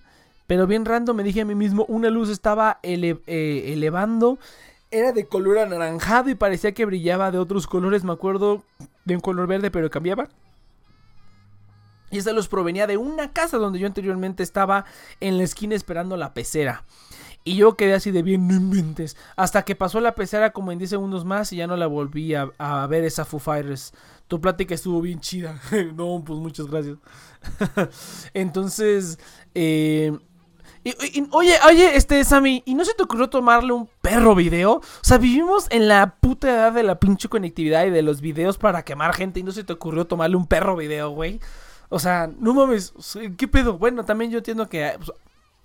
pero 0.46 0.66
bien 0.66 0.84
random 0.84 1.16
me 1.16 1.24
dije 1.24 1.40
a 1.40 1.44
mí 1.44 1.54
mismo, 1.54 1.84
una 1.88 2.08
luz 2.08 2.30
estaba 2.30 2.78
eh, 2.82 3.18
elevando. 3.66 4.38
Era 4.90 5.12
de 5.12 5.26
color 5.26 5.58
anaranjado 5.58 6.30
y 6.30 6.34
parecía 6.36 6.72
que 6.72 6.84
brillaba 6.84 7.30
de 7.32 7.38
otros 7.38 7.66
colores. 7.66 8.04
Me 8.04 8.12
acuerdo 8.12 8.62
de 9.04 9.16
un 9.16 9.20
color 9.20 9.46
verde, 9.48 9.70
pero 9.70 9.90
cambiaba. 9.90 10.28
Y 12.10 12.18
esa 12.18 12.32
luz 12.32 12.48
provenía 12.48 12.86
de 12.86 12.96
una 12.96 13.32
casa 13.32 13.58
donde 13.58 13.78
yo 13.78 13.86
anteriormente 13.86 14.42
estaba 14.42 14.84
en 15.20 15.38
la 15.38 15.44
esquina 15.44 15.74
esperando 15.74 16.16
la 16.16 16.34
pecera. 16.34 16.84
Y 17.46 17.54
yo 17.54 17.76
quedé 17.76 17.94
así 17.94 18.10
de 18.10 18.22
bien, 18.22 18.48
no 18.48 18.54
inventes. 18.54 19.16
Hasta 19.36 19.64
que 19.64 19.76
pasó 19.76 20.00
la 20.00 20.16
pecera 20.16 20.52
como 20.52 20.72
en 20.72 20.78
10 20.78 20.90
segundos 20.90 21.24
más 21.24 21.52
y 21.52 21.56
ya 21.56 21.68
no 21.68 21.76
la 21.76 21.86
volví 21.86 22.34
a, 22.34 22.86
ver 22.88 23.04
esa 23.04 23.24
Foo 23.24 23.38
Fighters. 23.38 23.94
Tu 24.26 24.40
plática 24.40 24.74
estuvo 24.74 25.00
bien 25.00 25.20
chida. 25.20 25.60
no, 25.94 26.22
pues 26.26 26.40
muchas 26.40 26.66
gracias. 26.66 26.98
Entonces, 28.34 29.20
eh, 29.54 30.18
oye, 31.30 31.54
oye, 31.68 31.96
este, 31.96 32.24
Sammy, 32.24 32.64
¿y 32.66 32.74
no 32.74 32.84
se 32.84 32.94
te 32.94 33.04
ocurrió 33.04 33.30
tomarle 33.30 33.72
un 33.72 33.88
perro 34.00 34.34
video? 34.34 34.72
O 34.72 34.82
sea, 35.02 35.18
vivimos 35.18 35.68
en 35.70 35.86
la 35.86 36.16
puta 36.16 36.52
edad 36.52 36.72
de 36.72 36.82
la 36.82 36.98
pinche 36.98 37.28
conectividad 37.28 37.86
y 37.86 37.90
de 37.90 38.02
los 38.02 38.20
videos 38.20 38.58
para 38.58 38.84
quemar 38.84 39.14
gente 39.14 39.38
y 39.38 39.44
no 39.44 39.52
se 39.52 39.62
te 39.62 39.72
ocurrió 39.72 40.04
tomarle 40.06 40.36
un 40.36 40.48
perro 40.48 40.74
video, 40.74 41.10
güey. 41.10 41.38
O 41.88 41.98
sea, 41.98 42.30
no 42.38 42.54
mames, 42.54 42.92
¿qué 43.36 43.48
pedo? 43.48 43.78
Bueno, 43.78 44.04
también 44.04 44.30
yo 44.30 44.38
entiendo 44.38 44.68
que 44.68 44.92
pues, 44.96 45.10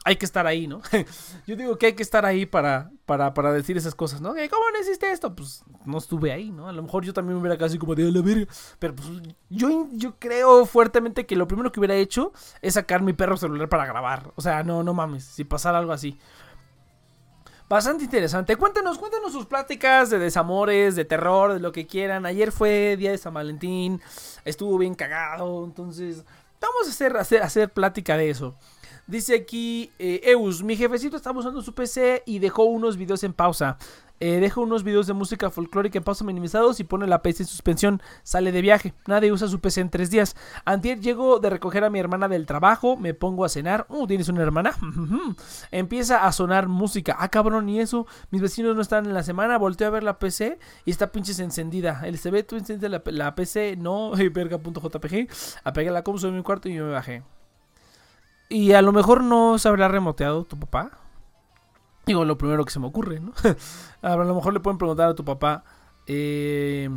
hay 0.03 0.15
que 0.15 0.25
estar 0.25 0.47
ahí, 0.47 0.67
¿no? 0.67 0.81
yo 1.47 1.55
digo 1.55 1.77
que 1.77 1.87
hay 1.87 1.93
que 1.93 2.03
estar 2.03 2.25
ahí 2.25 2.45
para, 2.45 2.91
para, 3.05 3.33
para 3.33 3.51
decir 3.51 3.77
esas 3.77 3.93
cosas, 3.93 4.21
¿no? 4.21 4.29
¿Cómo 4.29 4.71
no 4.71 4.79
hiciste 4.81 5.11
esto? 5.11 5.35
Pues 5.35 5.63
no 5.85 5.97
estuve 5.97 6.31
ahí, 6.31 6.51
¿no? 6.51 6.67
A 6.67 6.71
lo 6.71 6.81
mejor 6.81 7.05
yo 7.05 7.13
también 7.13 7.35
me 7.35 7.41
hubiera 7.41 7.57
casi 7.57 7.77
como 7.77 7.93
de 7.93 8.11
la 8.11 8.21
verga. 8.21 8.51
Pero 8.79 8.95
pues 8.95 9.07
yo, 9.49 9.87
yo 9.91 10.15
creo 10.17 10.65
fuertemente 10.65 11.25
que 11.25 11.35
lo 11.35 11.47
primero 11.47 11.71
que 11.71 11.79
hubiera 11.79 11.95
hecho 11.95 12.33
es 12.61 12.73
sacar 12.73 13.03
mi 13.03 13.13
perro 13.13 13.37
celular 13.37 13.69
para 13.69 13.85
grabar. 13.85 14.31
O 14.35 14.41
sea, 14.41 14.63
no, 14.63 14.83
no 14.83 14.93
mames, 14.93 15.23
si 15.23 15.43
pasara 15.43 15.77
algo 15.77 15.93
así 15.93 16.17
bastante 17.75 18.03
interesante. 18.03 18.57
Cuéntanos, 18.57 18.97
cuéntanos 18.97 19.31
sus 19.31 19.45
pláticas 19.45 20.09
de 20.09 20.19
desamores, 20.19 20.97
de 20.97 21.05
terror, 21.05 21.53
de 21.53 21.61
lo 21.61 21.71
que 21.71 21.87
quieran. 21.87 22.25
Ayer 22.25 22.51
fue 22.51 22.97
día 22.97 23.11
de 23.11 23.17
San 23.17 23.33
Valentín, 23.33 24.01
estuvo 24.43 24.77
bien 24.77 24.93
cagado, 24.93 25.63
entonces 25.63 26.25
vamos 26.59 26.87
a 26.87 26.89
hacer, 26.89 27.15
hacer, 27.15 27.41
hacer 27.41 27.71
plática 27.71 28.17
de 28.17 28.29
eso. 28.29 28.55
Dice 29.07 29.35
aquí 29.35 29.89
eh, 29.99 30.19
Eus, 30.25 30.63
mi 30.63 30.75
jefecito 30.75 31.15
estaba 31.15 31.39
usando 31.39 31.61
su 31.61 31.73
PC 31.73 32.23
y 32.25 32.39
dejó 32.39 32.65
unos 32.65 32.97
videos 32.97 33.23
en 33.23 33.31
pausa. 33.31 33.77
Eh, 34.21 34.39
deja 34.39 34.61
unos 34.61 34.83
videos 34.83 35.07
de 35.07 35.13
música 35.13 35.49
folclórica 35.49 35.97
en 35.97 36.03
pausa 36.03 36.23
minimizados 36.23 36.79
y 36.79 36.83
pone 36.83 37.07
la 37.07 37.23
PC 37.23 37.41
en 37.41 37.47
suspensión. 37.47 38.01
Sale 38.21 38.51
de 38.51 38.61
viaje. 38.61 38.93
Nadie 39.07 39.31
usa 39.31 39.47
su 39.47 39.59
PC 39.59 39.81
en 39.81 39.89
tres 39.89 40.11
días. 40.11 40.35
Antier 40.63 40.99
llego 40.99 41.39
de 41.39 41.49
recoger 41.49 41.83
a 41.83 41.89
mi 41.89 41.97
hermana 41.97 42.27
del 42.27 42.45
trabajo. 42.45 42.97
Me 42.97 43.15
pongo 43.15 43.45
a 43.45 43.49
cenar. 43.49 43.87
Uh, 43.89 44.05
¿tienes 44.05 44.29
una 44.29 44.43
hermana? 44.43 44.75
Empieza 45.71 46.27
a 46.27 46.31
sonar 46.31 46.67
música. 46.67 47.17
Ah, 47.19 47.29
cabrón, 47.29 47.67
y 47.67 47.79
eso. 47.79 48.05
Mis 48.29 48.43
vecinos 48.43 48.75
no 48.75 48.83
están 48.83 49.07
en 49.07 49.15
la 49.15 49.23
semana. 49.23 49.57
Volteo 49.57 49.87
a 49.87 49.89
ver 49.91 50.03
la 50.03 50.19
PC 50.19 50.59
y 50.85 50.91
está 50.91 51.11
pinches 51.11 51.39
encendida. 51.39 52.01
El 52.05 52.19
CB, 52.19 52.45
tú 52.45 52.57
enciendes 52.57 52.91
la, 52.91 53.33
PC. 53.33 53.75
No, 53.77 54.11
verga.jpg. 54.31 55.29
Apegué 55.63 55.89
la 55.89 56.03
compu 56.03 56.27
en 56.27 56.35
mi 56.35 56.43
cuarto 56.43 56.69
y 56.69 56.73
me 56.73 56.91
bajé. 56.91 57.23
Y 58.49 58.73
a 58.73 58.83
lo 58.83 58.91
mejor 58.91 59.23
no 59.23 59.57
se 59.57 59.67
habrá 59.67 59.87
remoteado 59.87 60.43
tu 60.43 60.59
papá. 60.59 60.91
Digo, 62.05 62.25
lo 62.25 62.37
primero 62.37 62.65
que 62.65 62.71
se 62.71 62.79
me 62.79 62.87
ocurre, 62.87 63.19
¿no? 63.19 63.33
a 64.01 64.15
lo 64.15 64.35
mejor 64.35 64.53
le 64.53 64.59
pueden 64.59 64.77
preguntar 64.77 65.09
a 65.09 65.15
tu 65.15 65.23
papá. 65.23 65.63
Eh, 66.07 66.89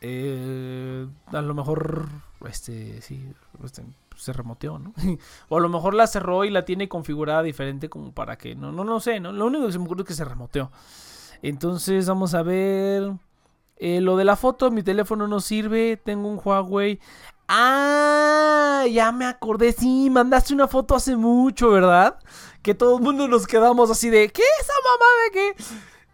eh, 0.00 1.06
a 1.26 1.40
lo 1.40 1.54
mejor, 1.54 2.08
este, 2.46 3.00
sí, 3.02 3.28
este, 3.64 3.84
se 4.16 4.32
remoteó, 4.32 4.78
¿no? 4.78 4.92
o 5.48 5.56
a 5.56 5.60
lo 5.60 5.68
mejor 5.68 5.94
la 5.94 6.06
cerró 6.06 6.44
y 6.44 6.50
la 6.50 6.64
tiene 6.64 6.88
configurada 6.88 7.42
diferente 7.42 7.88
como 7.88 8.12
para 8.12 8.36
que, 8.36 8.54
no, 8.54 8.72
no, 8.72 8.84
no 8.84 9.00
sé, 9.00 9.20
¿no? 9.20 9.32
Lo 9.32 9.46
único 9.46 9.66
que 9.66 9.72
se 9.72 9.78
me 9.78 9.84
ocurre 9.84 10.02
es 10.02 10.08
que 10.08 10.14
se 10.14 10.24
remoteó. 10.24 10.70
Entonces, 11.42 12.08
vamos 12.08 12.34
a 12.34 12.42
ver. 12.42 13.12
Eh, 13.78 14.00
lo 14.00 14.16
de 14.16 14.24
la 14.24 14.36
foto, 14.36 14.70
mi 14.70 14.82
teléfono 14.82 15.28
no 15.28 15.40
sirve, 15.40 15.96
tengo 15.98 16.28
un 16.28 16.40
Huawei. 16.42 16.98
Ah, 17.48 18.84
ya 18.90 19.12
me 19.12 19.26
acordé, 19.26 19.72
sí, 19.72 20.10
mandaste 20.10 20.54
una 20.54 20.66
foto 20.66 20.96
hace 20.96 21.14
mucho, 21.16 21.70
¿verdad? 21.70 22.18
Que 22.66 22.74
todo 22.74 22.96
el 22.96 23.02
mundo 23.04 23.28
nos 23.28 23.46
quedamos 23.46 23.92
así 23.92 24.10
de, 24.10 24.28
¿qué 24.28 24.42
esa 24.60 24.72
mamada 24.82 25.30
qué? 25.32 25.54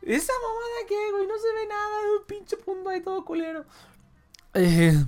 ¿Esa 0.02 0.34
mamada 0.34 0.86
qué, 0.86 1.10
güey? 1.10 1.26
No 1.26 1.38
se 1.38 1.50
ve 1.54 1.66
nada, 1.66 2.18
un 2.20 2.26
pinche 2.26 2.58
punto 2.58 2.90
ahí 2.90 3.00
todo 3.00 3.24
culero. 3.24 3.64
Eh, 4.52 5.02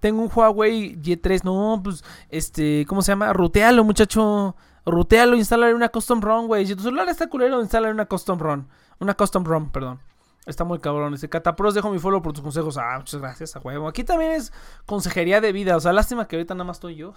tengo 0.00 0.22
un 0.22 0.28
Huawei 0.34 1.00
Y3, 1.00 1.44
no, 1.44 1.80
pues, 1.84 2.02
este, 2.30 2.84
¿cómo 2.88 3.00
se 3.00 3.12
llama? 3.12 3.32
Rutealo, 3.32 3.84
muchacho. 3.84 4.56
Rutealo, 4.84 5.36
instalar 5.36 5.72
una 5.72 5.88
custom 5.88 6.20
ROM, 6.20 6.48
güey. 6.48 6.66
Si 6.66 6.74
tu 6.74 6.82
celular 6.82 7.08
está 7.08 7.28
culero, 7.28 7.62
instala 7.62 7.90
una 7.90 8.06
custom 8.06 8.40
ROM. 8.40 8.66
Una 8.98 9.14
custom 9.14 9.44
ROM, 9.44 9.70
perdón. 9.70 10.00
Está 10.46 10.62
muy 10.62 10.78
cabrón. 10.78 11.12
Ese 11.12 11.28
Catapros, 11.28 11.74
dejo 11.74 11.90
mi 11.90 11.98
follow 11.98 12.22
por 12.22 12.32
tus 12.32 12.42
consejos. 12.42 12.78
Ah, 12.78 12.94
muchas 12.98 13.20
gracias, 13.20 13.56
a 13.56 13.58
huevo. 13.58 13.88
Aquí 13.88 14.04
también 14.04 14.30
es 14.30 14.52
consejería 14.86 15.40
de 15.40 15.50
vida. 15.50 15.76
O 15.76 15.80
sea, 15.80 15.92
lástima 15.92 16.28
que 16.28 16.36
ahorita 16.36 16.54
nada 16.54 16.64
más 16.64 16.76
estoy 16.76 16.94
yo. 16.94 17.12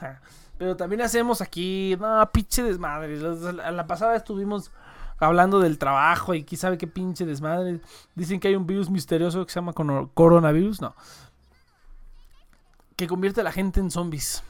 Pero 0.57 0.75
también 0.75 1.01
hacemos 1.01 1.39
aquí. 1.39 1.95
No, 1.99 2.27
pinche 2.31 2.63
desmadre. 2.63 3.17
La, 3.17 3.71
la 3.71 3.87
pasada 3.87 4.15
estuvimos 4.15 4.71
hablando 5.19 5.59
del 5.59 5.77
trabajo 5.77 6.33
y 6.33 6.43
quién 6.43 6.59
sabe 6.59 6.79
qué 6.79 6.87
pinche 6.87 7.23
desmadre. 7.23 7.81
Dicen 8.15 8.39
que 8.39 8.47
hay 8.47 8.55
un 8.55 8.65
virus 8.65 8.89
misterioso 8.89 9.45
que 9.45 9.53
se 9.53 9.59
llama 9.59 9.73
coronavirus. 9.73 10.81
No. 10.81 10.95
Que 12.95 13.07
convierte 13.07 13.41
a 13.41 13.43
la 13.43 13.51
gente 13.51 13.79
en 13.79 13.91
zombies. 13.91 14.43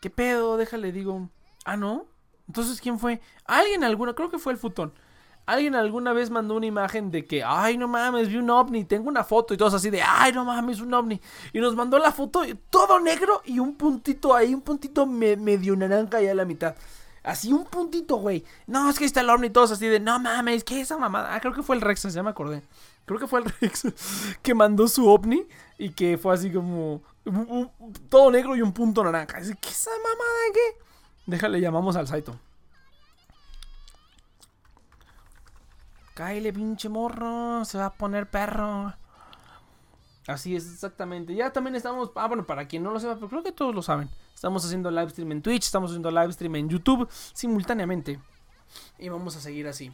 ¿Qué 0.00 0.10
pedo? 0.10 0.56
Déjale, 0.56 0.90
digo. 0.90 1.28
Ah, 1.64 1.76
no. 1.76 2.06
Entonces, 2.48 2.80
¿quién 2.80 2.98
fue? 2.98 3.20
Alguien 3.44 3.84
alguna, 3.84 4.14
creo 4.14 4.28
que 4.28 4.38
fue 4.38 4.52
el 4.52 4.58
futón. 4.58 4.92
Alguien 5.48 5.74
alguna 5.74 6.12
vez 6.12 6.28
mandó 6.28 6.56
una 6.56 6.66
imagen 6.66 7.10
de 7.10 7.24
que, 7.24 7.42
ay, 7.42 7.78
no 7.78 7.88
mames, 7.88 8.28
vi 8.28 8.36
un 8.36 8.50
ovni, 8.50 8.84
tengo 8.84 9.08
una 9.08 9.24
foto 9.24 9.54
y 9.54 9.56
todos 9.56 9.72
así 9.72 9.88
de, 9.88 10.02
ay, 10.02 10.30
no 10.30 10.44
mames, 10.44 10.78
un 10.82 10.92
ovni. 10.92 11.22
Y 11.54 11.60
nos 11.60 11.74
mandó 11.74 11.98
la 11.98 12.12
foto, 12.12 12.42
todo 12.68 13.00
negro 13.00 13.40
y 13.46 13.58
un 13.58 13.74
puntito 13.74 14.34
ahí, 14.34 14.52
un 14.52 14.60
puntito 14.60 15.06
medio 15.06 15.74
naranja 15.74 16.18
ahí 16.18 16.26
a 16.26 16.34
la 16.34 16.44
mitad. 16.44 16.74
Así 17.22 17.50
un 17.50 17.64
puntito, 17.64 18.16
güey. 18.16 18.44
No, 18.66 18.90
es 18.90 18.98
que 18.98 19.06
está 19.06 19.22
el 19.22 19.30
ovni, 19.30 19.48
todos 19.48 19.70
así 19.70 19.86
de, 19.86 20.00
no 20.00 20.20
mames, 20.20 20.64
¿qué 20.64 20.82
es 20.82 20.82
esa 20.82 20.98
mamada? 20.98 21.34
Ah, 21.34 21.40
creo 21.40 21.54
que 21.54 21.62
fue 21.62 21.76
el 21.76 21.80
Rex, 21.80 22.12
ya 22.12 22.22
me 22.22 22.28
acordé. 22.28 22.62
Creo 23.06 23.18
que 23.18 23.26
fue 23.26 23.40
el 23.40 23.46
Rex 23.62 23.86
que 24.42 24.54
mandó 24.54 24.86
su 24.86 25.08
ovni 25.08 25.46
y 25.78 25.92
que 25.92 26.18
fue 26.18 26.34
así 26.34 26.52
como 26.52 27.00
todo 28.10 28.30
negro 28.30 28.54
y 28.54 28.60
un 28.60 28.74
punto 28.74 29.02
naranja. 29.02 29.40
¿Qué 29.40 29.68
esa 29.70 29.92
mamada 29.92 30.52
qué? 30.52 30.84
Déjale, 31.24 31.58
llamamos 31.58 31.96
al 31.96 32.06
Saito. 32.06 32.38
Cáele, 36.18 36.52
pinche 36.52 36.88
morro. 36.88 37.64
Se 37.64 37.78
va 37.78 37.86
a 37.86 37.92
poner 37.94 38.28
perro. 38.28 38.92
Así 40.26 40.56
es, 40.56 40.68
exactamente. 40.68 41.32
Ya 41.32 41.52
también 41.52 41.76
estamos. 41.76 42.10
Ah, 42.16 42.26
bueno, 42.26 42.44
para 42.44 42.66
quien 42.66 42.82
no 42.82 42.90
lo 42.90 42.98
sepa, 42.98 43.14
pero 43.14 43.28
creo 43.28 43.44
que 43.44 43.52
todos 43.52 43.72
lo 43.72 43.82
saben. 43.82 44.10
Estamos 44.34 44.64
haciendo 44.64 44.90
live 44.90 45.10
stream 45.10 45.30
en 45.30 45.42
Twitch, 45.42 45.66
estamos 45.66 45.92
haciendo 45.92 46.10
live 46.10 46.32
stream 46.32 46.56
en 46.56 46.68
YouTube 46.68 47.08
simultáneamente. 47.32 48.18
Y 48.98 49.08
vamos 49.08 49.36
a 49.36 49.40
seguir 49.40 49.68
así. 49.68 49.92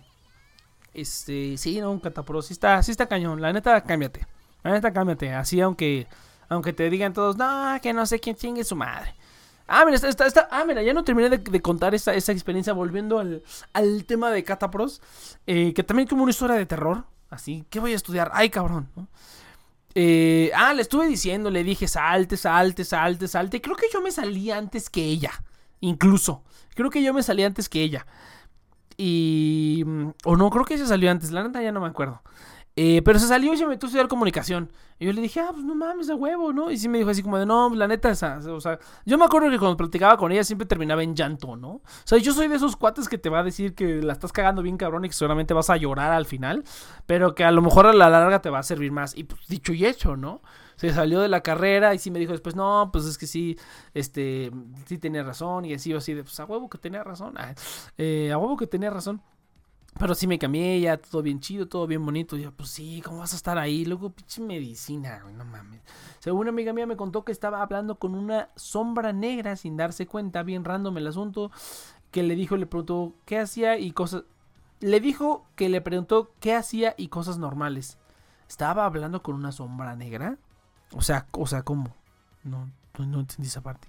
Este, 0.94 1.58
sí, 1.58 1.78
no, 1.78 1.90
un 1.90 2.00
catapro. 2.00 2.40
Sí 2.40 2.54
está, 2.54 2.82
sí 2.82 2.90
está 2.90 3.04
cañón. 3.04 3.42
La 3.42 3.52
neta, 3.52 3.78
cámbiate. 3.82 4.26
La 4.62 4.70
neta, 4.70 4.94
cámbiate. 4.94 5.30
Así, 5.34 5.60
aunque, 5.60 6.06
aunque 6.48 6.72
te 6.72 6.88
digan 6.88 7.12
todos, 7.12 7.36
no, 7.36 7.78
que 7.82 7.92
no 7.92 8.06
sé 8.06 8.18
quién 8.18 8.34
chingue 8.34 8.64
su 8.64 8.76
madre. 8.76 9.14
Ah, 9.66 9.84
mira, 9.84 9.96
está, 9.96 10.26
está, 10.26 10.48
ah, 10.50 10.64
mira, 10.66 10.82
ya 10.82 10.92
no 10.92 11.04
terminé 11.04 11.30
de, 11.30 11.62
contar 11.62 11.94
esa, 11.94 12.14
experiencia 12.14 12.72
volviendo 12.72 13.18
al, 13.18 14.04
tema 14.06 14.30
de 14.30 14.44
Catapros. 14.44 15.00
Eh, 15.46 15.72
que 15.74 15.82
también 15.82 16.08
como 16.08 16.22
una 16.22 16.30
historia 16.30 16.56
de 16.56 16.66
terror. 16.66 17.04
Así, 17.30 17.64
¿qué 17.70 17.80
voy 17.80 17.92
a 17.92 17.96
estudiar? 17.96 18.30
Ay, 18.34 18.50
cabrón. 18.50 18.88
Eh, 19.94 20.50
ah, 20.54 20.74
le 20.74 20.82
estuve 20.82 21.06
diciendo, 21.06 21.50
le 21.50 21.64
dije, 21.64 21.88
salte, 21.88 22.36
salte, 22.36 22.84
salte, 22.84 23.26
salte. 23.26 23.60
Creo 23.60 23.76
que 23.76 23.86
yo 23.92 24.00
me 24.02 24.10
salí 24.10 24.50
antes 24.50 24.90
que 24.90 25.02
ella. 25.02 25.32
Incluso. 25.80 26.42
Creo 26.74 26.90
que 26.90 27.02
yo 27.02 27.14
me 27.14 27.22
salí 27.22 27.42
antes 27.44 27.68
que 27.68 27.82
ella. 27.82 28.06
Y... 28.96 29.82
Mm, 29.86 30.10
o 30.24 30.36
no, 30.36 30.50
creo 30.50 30.64
que 30.64 30.78
se 30.78 30.86
salió 30.86 31.10
antes. 31.10 31.30
La 31.30 31.42
neta 31.42 31.62
ya 31.62 31.72
no 31.72 31.80
me 31.80 31.88
acuerdo. 31.88 32.22
Eh, 32.76 33.02
pero 33.04 33.20
se 33.20 33.28
salió 33.28 33.54
y 33.54 33.56
se 33.56 33.66
metió 33.66 33.86
a 33.86 33.88
estudiar 33.88 34.08
comunicación. 34.08 34.70
Y 34.98 35.06
yo 35.06 35.12
le 35.12 35.20
dije, 35.20 35.40
ah, 35.40 35.50
pues 35.52 35.64
no 35.64 35.74
mames, 35.74 36.10
a 36.10 36.16
huevo, 36.16 36.52
¿no? 36.52 36.70
Y 36.70 36.76
sí 36.76 36.88
me 36.88 36.98
dijo 36.98 37.10
así 37.10 37.22
como 37.22 37.38
de, 37.38 37.46
no, 37.46 37.72
la 37.74 37.86
neta, 37.86 38.10
esa, 38.10 38.38
o 38.48 38.60
sea, 38.60 38.78
yo 39.04 39.16
me 39.16 39.24
acuerdo 39.24 39.50
que 39.50 39.58
cuando 39.58 39.76
platicaba 39.76 40.16
con 40.16 40.32
ella 40.32 40.42
siempre 40.42 40.66
terminaba 40.66 41.02
en 41.02 41.14
llanto, 41.14 41.56
¿no? 41.56 41.68
O 41.68 41.82
sea, 42.04 42.18
yo 42.18 42.32
soy 42.32 42.48
de 42.48 42.56
esos 42.56 42.76
cuates 42.76 43.08
que 43.08 43.18
te 43.18 43.28
va 43.28 43.40
a 43.40 43.42
decir 43.44 43.74
que 43.74 44.02
la 44.02 44.12
estás 44.12 44.32
cagando 44.32 44.62
bien 44.62 44.76
cabrón 44.76 45.04
y 45.04 45.08
que 45.08 45.14
seguramente 45.14 45.54
vas 45.54 45.70
a 45.70 45.76
llorar 45.76 46.12
al 46.12 46.26
final, 46.26 46.64
pero 47.06 47.34
que 47.34 47.44
a 47.44 47.50
lo 47.52 47.62
mejor 47.62 47.86
a 47.86 47.92
la 47.92 48.10
larga 48.10 48.40
te 48.40 48.50
va 48.50 48.58
a 48.58 48.62
servir 48.64 48.90
más. 48.90 49.16
Y 49.16 49.24
pues 49.24 49.46
dicho 49.46 49.72
y 49.72 49.86
hecho, 49.86 50.16
¿no? 50.16 50.42
Se 50.76 50.92
salió 50.92 51.20
de 51.20 51.28
la 51.28 51.40
carrera 51.40 51.94
y 51.94 51.98
sí 51.98 52.10
me 52.10 52.18
dijo 52.18 52.32
después, 52.32 52.56
no, 52.56 52.90
pues 52.92 53.04
es 53.04 53.16
que 53.18 53.26
sí, 53.26 53.56
este, 53.94 54.50
sí 54.86 54.98
tenía 54.98 55.22
razón. 55.22 55.64
Y 55.64 55.74
así, 55.74 55.92
así 55.92 56.14
de, 56.14 56.24
pues 56.24 56.38
a 56.40 56.44
huevo 56.44 56.68
que 56.68 56.78
tenía 56.78 57.04
razón. 57.04 57.34
Eh, 57.96 58.32
a 58.32 58.38
huevo 58.38 58.56
que 58.56 58.66
tenía 58.66 58.90
razón. 58.90 59.22
Pero 59.98 60.14
sí 60.14 60.26
me 60.26 60.38
cambié, 60.38 60.80
ya 60.80 60.96
todo 60.96 61.22
bien 61.22 61.38
chido, 61.38 61.68
todo 61.68 61.86
bien 61.86 62.04
bonito. 62.04 62.36
Yo, 62.36 62.52
pues 62.52 62.70
sí, 62.70 63.00
¿cómo 63.04 63.18
vas 63.18 63.32
a 63.32 63.36
estar 63.36 63.58
ahí? 63.58 63.84
Luego, 63.84 64.10
pinche 64.10 64.40
medicina, 64.42 65.20
güey, 65.22 65.34
no 65.34 65.44
mames. 65.44 65.80
Según 66.18 66.42
una 66.42 66.50
amiga 66.50 66.72
mía 66.72 66.86
me 66.86 66.96
contó 66.96 67.24
que 67.24 67.30
estaba 67.30 67.62
hablando 67.62 67.98
con 67.98 68.14
una 68.14 68.48
sombra 68.56 69.12
negra 69.12 69.56
sin 69.56 69.76
darse 69.76 70.06
cuenta, 70.06 70.42
bien 70.42 70.64
random 70.64 70.98
el 70.98 71.06
asunto. 71.06 71.52
Que 72.10 72.22
le 72.22 72.34
dijo, 72.34 72.56
le 72.56 72.66
preguntó 72.66 73.14
qué 73.24 73.38
hacía 73.38 73.78
y 73.78 73.92
cosas. 73.92 74.24
Le 74.80 75.00
dijo 75.00 75.46
que 75.54 75.68
le 75.68 75.80
preguntó 75.80 76.32
qué 76.40 76.54
hacía 76.54 76.94
y 76.96 77.08
cosas 77.08 77.38
normales. 77.38 77.98
¿Estaba 78.48 78.84
hablando 78.86 79.22
con 79.22 79.36
una 79.36 79.52
sombra 79.52 79.96
negra? 79.96 80.38
O 80.92 81.02
sea, 81.02 81.26
o 81.32 81.46
sea, 81.46 81.62
¿cómo? 81.62 81.94
No, 82.42 82.70
no, 82.98 83.06
no 83.06 83.20
entendí 83.20 83.48
esa 83.48 83.62
parte. 83.62 83.88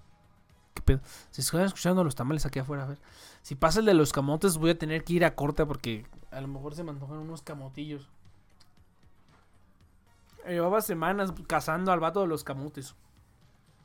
¿Qué 0.73 0.81
pedo? 0.81 0.99
Se 1.31 1.41
están 1.41 1.61
escuchando 1.61 2.03
los 2.03 2.15
tamales 2.15 2.45
aquí 2.45 2.59
afuera, 2.59 2.83
a 2.83 2.87
ver. 2.87 2.99
Si 3.45 3.53
pasa 3.53 3.79
el 3.79 3.85
de 3.85 3.93
los 3.93 4.11
camotes, 4.11 4.57
voy 4.57 4.71
a 4.71 4.77
tener 4.79 5.03
que 5.03 5.13
ir 5.13 5.23
a 5.23 5.35
corte 5.35 5.67
porque 5.67 6.03
a 6.31 6.41
lo 6.41 6.47
mejor 6.47 6.73
se 6.73 6.83
me 6.83 6.89
antojan 6.89 7.19
unos 7.19 7.43
camotillos. 7.43 8.09
Llevaba 10.47 10.81
semanas 10.81 11.31
cazando 11.45 11.91
al 11.91 11.99
vato 11.99 12.21
de 12.21 12.27
los 12.27 12.43
camotes. 12.43 12.95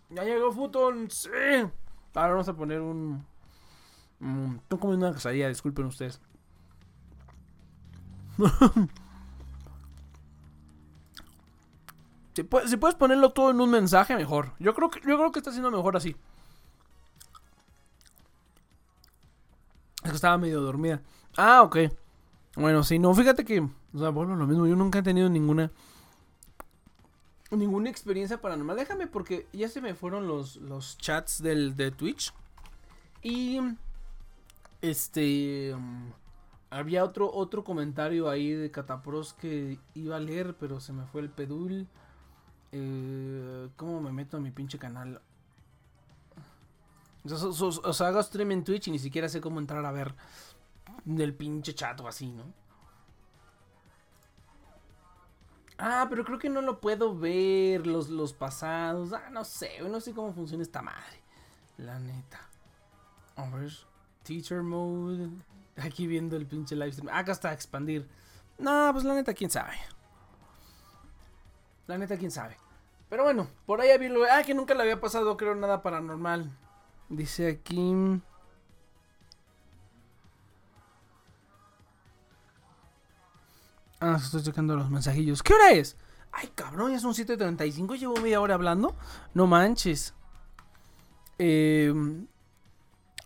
Ya 0.09 0.25
llegó 0.25 0.51
Futon, 0.51 1.11
sí. 1.11 1.29
Ahora 2.15 2.31
vamos 2.31 2.49
a 2.49 2.55
poner 2.55 2.81
un. 2.81 3.27
estoy 4.63 4.79
comiendo 4.79 5.09
una 5.09 5.15
casadilla, 5.15 5.49
disculpen 5.49 5.85
ustedes. 5.85 6.23
si, 12.33 12.45
puedes, 12.45 12.95
ponerlo 12.95 13.35
todo 13.35 13.51
en 13.51 13.61
un 13.61 13.71
mensaje, 13.71 14.17
mejor. 14.17 14.55
Yo 14.59 14.75
creo 14.75 14.89
que, 14.89 15.01
yo 15.01 15.19
creo 15.19 15.33
que 15.33 15.41
está 15.41 15.53
siendo 15.53 15.71
mejor 15.71 15.99
así. 15.99 16.17
Es 20.03 20.11
que 20.11 20.17
estaba 20.17 20.39
medio 20.39 20.61
dormida. 20.61 21.03
Ah, 21.37 21.63
ok. 21.63 21.79
Bueno, 22.57 22.83
sí, 22.83 22.99
no, 22.99 23.15
fíjate 23.15 23.45
que, 23.45 23.61
o 23.61 23.99
sea, 23.99 24.11
bueno, 24.11 24.35
lo 24.35 24.47
mismo, 24.47 24.67
yo 24.67 24.77
nunca 24.77 24.99
he 24.99 25.03
tenido 25.03 25.29
ninguna 25.29 25.71
ninguna 27.57 27.91
experiencia 27.91 28.41
paranormal. 28.41 28.77
Déjame 28.77 29.07
porque 29.07 29.47
ya 29.53 29.69
se 29.69 29.81
me 29.81 29.95
fueron 29.95 30.27
los, 30.27 30.57
los 30.57 30.99
chats 30.99 31.43
del, 31.43 31.77
de 31.77 31.91
Twitch. 31.91 32.33
Y 33.23 33.61
este 34.81 35.75
había 36.71 37.05
otro 37.05 37.31
otro 37.33 37.65
comentario 37.65 38.31
ahí 38.31 38.53
de 38.53 38.71
Catapros 38.71 39.35
que 39.35 39.79
iba 39.95 40.17
a 40.17 40.21
leer, 40.21 40.57
pero 40.59 40.81
se 40.81 40.93
me 40.93 41.05
fue 41.07 41.21
el 41.23 41.31
pedul. 41.31 41.87
Eh, 42.73 43.69
¿Cómo 43.77 44.01
me 44.01 44.13
meto 44.13 44.37
a 44.37 44.41
mi 44.41 44.51
pinche 44.51 44.79
canal? 44.79 45.21
O 47.25 47.93
sea, 47.93 48.09
hago 48.09 48.23
stream 48.23 48.53
en 48.53 48.65
Twitch 48.65 48.89
y 48.89 48.91
ni 48.91 48.99
siquiera 48.99 49.29
sé 49.29 49.41
cómo 49.41 49.61
entrar 49.61 49.85
a 49.85 49.93
ver 49.93 50.15
del 51.05 51.35
pinche 51.35 51.75
chat 51.75 52.01
o 52.01 52.09
así, 52.09 52.33
¿no? 52.33 52.45
Ah, 55.79 56.07
pero 56.11 56.25
creo 56.25 56.39
que 56.39 56.51
no 56.51 56.61
lo 56.61 56.81
puedo 56.81 57.17
ver, 57.17 57.87
los, 57.87 58.11
los 58.11 58.35
pasados. 58.35 59.13
Ah, 59.13 59.31
no 59.31 59.45
sé, 59.45 59.81
no 59.81 60.01
sé 60.01 60.13
cómo 60.13 60.33
funciona 60.33 60.63
esta 60.63 60.83
madre. 60.83 61.23
La 61.79 61.99
neta. 61.99 62.41
A 63.37 63.49
ver, 63.49 63.73
teacher 64.23 64.63
mode. 64.63 65.31
Aquí 65.77 66.07
viendo 66.07 66.37
el 66.37 66.47
pinche 66.47 66.77
live 66.77 66.93
stream. 66.93 67.09
Acá 67.11 67.33
está, 67.33 67.53
expandir. 67.53 68.07
No, 68.59 68.91
pues 68.93 69.05
la 69.05 69.15
neta, 69.15 69.33
quién 69.33 69.51
sabe. 69.51 69.73
La 71.87 71.97
neta, 71.97 72.19
quién 72.19 72.31
sabe. 72.31 72.59
Pero 73.09 73.25
bueno, 73.25 73.49
por 73.65 73.81
ahí 73.81 73.91
había... 73.91 74.11
Ah, 74.37 74.43
que 74.43 74.53
nunca 74.53 74.75
le 74.75 74.83
había 74.83 75.01
pasado, 75.01 75.37
creo, 75.39 75.55
nada 75.55 75.83
paranormal. 75.83 76.51
Dice 77.11 77.49
aquí... 77.49 78.23
Ah, 84.01 84.17
estoy 84.17 84.43
checando 84.43 84.75
los 84.77 84.89
mensajillos. 84.89 85.43
¿Qué 85.43 85.53
hora 85.53 85.73
es? 85.73 85.97
Ay, 86.33 86.49
cabrón, 86.55 86.93
ya 86.93 87.01
son 87.01 87.13
7.35. 87.13 87.99
Llevo 87.99 88.17
media 88.17 88.41
hora 88.41 88.55
hablando. 88.55 88.97
No 89.35 89.47
manches. 89.47 90.15
Eh, 91.39 91.93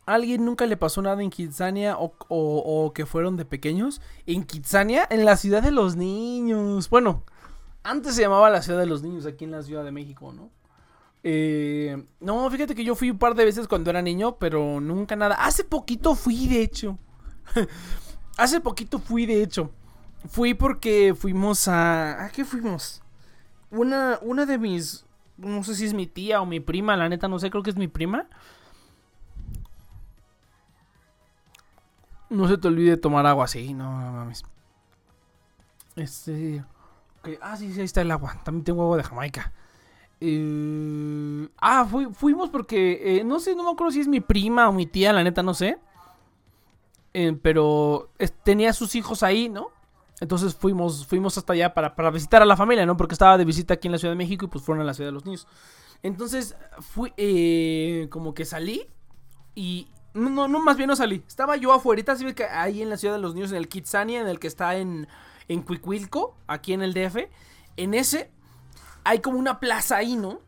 ¿Alguien 0.06 0.44
nunca 0.44 0.66
le 0.66 0.76
pasó 0.76 1.00
nada 1.00 1.22
en 1.22 1.30
Kitsania 1.30 1.96
o, 1.98 2.14
o, 2.28 2.92
que 2.92 3.06
fueron 3.06 3.36
de 3.36 3.44
pequeños? 3.44 4.00
En 4.26 4.44
Kitsania, 4.44 5.06
en 5.10 5.24
la 5.24 5.36
ciudad 5.36 5.62
de 5.62 5.70
los 5.70 5.94
niños. 5.96 6.90
Bueno, 6.90 7.22
antes 7.82 8.14
se 8.14 8.22
llamaba 8.22 8.50
la 8.50 8.62
ciudad 8.62 8.80
de 8.80 8.86
los 8.86 9.02
niños 9.02 9.26
aquí 9.26 9.44
en 9.44 9.52
la 9.52 9.62
Ciudad 9.62 9.84
de 9.84 9.92
México, 9.92 10.32
¿no? 10.32 10.50
Eh, 11.26 12.04
no, 12.20 12.50
fíjate 12.50 12.74
que 12.74 12.84
yo 12.84 12.94
fui 12.94 13.10
un 13.10 13.18
par 13.18 13.34
de 13.34 13.46
veces 13.46 13.66
cuando 13.66 13.88
era 13.88 14.02
niño, 14.02 14.36
pero 14.36 14.78
nunca 14.78 15.16
nada. 15.16 15.34
Hace 15.36 15.64
poquito 15.64 16.14
fui, 16.14 16.46
de 16.46 16.60
hecho. 16.60 16.98
Hace 18.36 18.60
poquito 18.60 18.98
fui, 18.98 19.24
de 19.24 19.42
hecho. 19.42 19.72
Fui 20.28 20.52
porque 20.52 21.14
fuimos 21.18 21.66
a... 21.66 22.26
¿A 22.26 22.30
qué 22.30 22.44
fuimos? 22.44 23.02
Una, 23.70 24.18
una 24.20 24.44
de 24.44 24.58
mis... 24.58 25.06
No 25.38 25.64
sé 25.64 25.74
si 25.74 25.86
es 25.86 25.94
mi 25.94 26.06
tía 26.06 26.42
o 26.42 26.46
mi 26.46 26.60
prima, 26.60 26.96
la 26.96 27.08
neta 27.08 27.26
no 27.26 27.38
sé, 27.38 27.50
creo 27.50 27.62
que 27.62 27.70
es 27.70 27.76
mi 27.76 27.88
prima. 27.88 28.28
No 32.28 32.48
se 32.48 32.58
te 32.58 32.68
olvide 32.68 32.96
tomar 32.98 33.26
agua, 33.26 33.48
sí, 33.48 33.72
no, 33.72 33.98
no 34.00 34.12
mames. 34.12 34.44
Este... 35.96 36.64
Ah, 37.40 37.56
sí, 37.56 37.72
sí, 37.72 37.80
ahí 37.80 37.86
está 37.86 38.02
el 38.02 38.10
agua. 38.10 38.38
También 38.44 38.64
tengo 38.64 38.82
agua 38.82 38.98
de 38.98 39.04
Jamaica. 39.04 39.52
Eh, 40.26 41.48
ah, 41.58 41.86
fuimos 42.14 42.48
porque... 42.48 43.18
Eh, 43.18 43.24
no 43.24 43.38
sé, 43.40 43.54
no 43.54 43.62
me 43.62 43.70
acuerdo 43.70 43.90
si 43.90 44.00
es 44.00 44.08
mi 44.08 44.20
prima 44.20 44.68
o 44.70 44.72
mi 44.72 44.86
tía, 44.86 45.12
la 45.12 45.22
neta, 45.22 45.42
no 45.42 45.52
sé. 45.52 45.78
Eh, 47.12 47.38
pero 47.42 48.10
tenía 48.42 48.72
sus 48.72 48.94
hijos 48.94 49.22
ahí, 49.22 49.50
¿no? 49.50 49.68
Entonces 50.20 50.54
fuimos, 50.54 51.06
fuimos 51.06 51.36
hasta 51.36 51.52
allá 51.52 51.74
para, 51.74 52.10
visitar 52.10 52.40
a 52.40 52.46
la 52.46 52.56
familia, 52.56 52.86
¿no? 52.86 52.96
Porque 52.96 53.14
estaba 53.14 53.36
de 53.36 53.44
visita 53.44 53.74
aquí 53.74 53.88
en 53.88 53.92
la 53.92 53.98
Ciudad 53.98 54.12
de 54.12 54.16
México 54.16 54.46
y 54.46 54.48
pues 54.48 54.64
fueron 54.64 54.80
a 54.80 54.84
la 54.86 54.94
Ciudad 54.94 55.08
de 55.08 55.12
los 55.12 55.26
Niños. 55.26 55.46
Entonces 56.02 56.56
fui, 56.80 57.10
como 58.10 58.32
que 58.34 58.44
salí 58.44 58.86
y... 59.54 59.88
No, 60.14 60.46
no, 60.46 60.60
más 60.60 60.76
bien 60.76 60.86
no 60.86 60.94
salí. 60.94 61.24
Estaba 61.26 61.56
yo 61.56 61.72
afuera, 61.72 62.12
así 62.12 62.32
que 62.34 62.44
ahí 62.44 62.80
en 62.80 62.88
la 62.88 62.96
Ciudad 62.96 63.16
de 63.16 63.20
los 63.20 63.34
Niños, 63.34 63.50
en 63.50 63.58
el 63.58 63.68
Kitsania, 63.68 64.20
en 64.20 64.28
el 64.28 64.38
que 64.38 64.46
está 64.46 64.76
en, 64.76 65.08
en 65.48 65.62
Cuicuilco, 65.62 66.36
aquí 66.46 66.72
en 66.72 66.82
el 66.82 66.94
DF. 66.94 67.16
En 67.76 67.94
ese 67.94 68.30
hay 69.04 69.20
como 69.20 69.38
una 69.38 69.60
plaza 69.60 69.96
ahí, 69.96 70.16
¿no? 70.16 70.40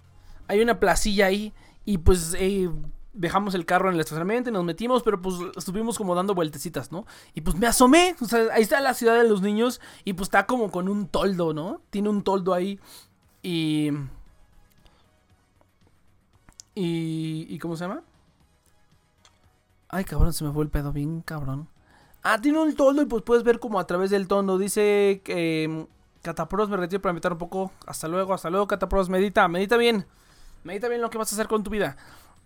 Hay 0.49 0.61
una 0.61 0.81
placilla 0.81 1.27
ahí 1.27 1.53
y 1.85 1.99
pues 1.99 2.35
eh, 2.39 2.71
dejamos 3.13 3.55
el 3.55 3.65
carro 3.65 3.89
en 3.89 3.95
el 3.95 4.01
estacionamiento 4.01 4.51
y 4.51 4.53
nos 4.53 4.65
metimos, 4.65 5.03
pero 5.03 5.21
pues 5.21 5.37
estuvimos 5.57 5.99
como 5.99 6.15
dando 6.15 6.35
vueltecitas, 6.35 6.93
¿no? 6.93 7.07
Y 7.35 7.41
pues 7.41 7.57
me 7.57 7.67
asomé, 7.67 8.15
o 8.21 8.25
sea, 8.27 8.47
ahí 8.53 8.63
está 8.63 8.81
la 8.81 8.95
ciudad 8.95 9.17
de 9.17 9.29
los 9.29 9.43
niños 9.43 9.81
y 10.05 10.13
pues 10.13 10.27
está 10.27 10.47
como 10.47 10.71
con 10.71 10.89
un 10.89 11.09
toldo, 11.09 11.53
¿no? 11.53 11.81
Tiene 11.91 12.09
un 12.09 12.23
toldo 12.23 12.55
ahí 12.55 12.79
y... 13.43 13.91
Y... 16.75 17.47
¿Y 17.49 17.59
cómo 17.59 17.77
se 17.77 17.85
llama? 17.85 18.03
Ay, 19.89 20.05
cabrón, 20.05 20.33
se 20.33 20.45
me 20.45 20.53
fue 20.53 20.65
el 20.65 20.71
pedo, 20.71 20.93
bien 20.93 21.23
cabrón. 21.23 21.69
Ah, 22.23 22.41
tiene 22.41 22.59
un 22.59 22.75
toldo 22.75 23.03
y 23.03 23.07
pues 23.07 23.23
puedes 23.23 23.45
ver 23.45 23.61
como 23.61 23.81
a 23.81 23.87
través 23.87 24.11
del 24.11 24.29
toldo. 24.29 24.59
Dice 24.59 25.23
que... 25.25 25.87
Mm, 25.89 25.96
Catapros, 26.27 26.69
me 26.69 26.77
retiro 26.77 27.01
para 27.01 27.13
meditar 27.13 27.33
un 27.33 27.39
poco. 27.39 27.71
Hasta 27.87 28.09
luego, 28.09 28.35
hasta 28.35 28.51
luego, 28.51 28.67
Catapros. 28.67 29.09
Medita, 29.09 29.47
medita 29.47 29.77
bien. 29.77 30.05
Medita 30.65 30.89
bien 30.89 31.01
lo 31.01 31.09
que 31.09 31.19
vas 31.19 31.33
a 31.33 31.37
hacer 31.37 31.47
con 31.47 31.63
tu 31.63 31.71
vida. 31.71 31.97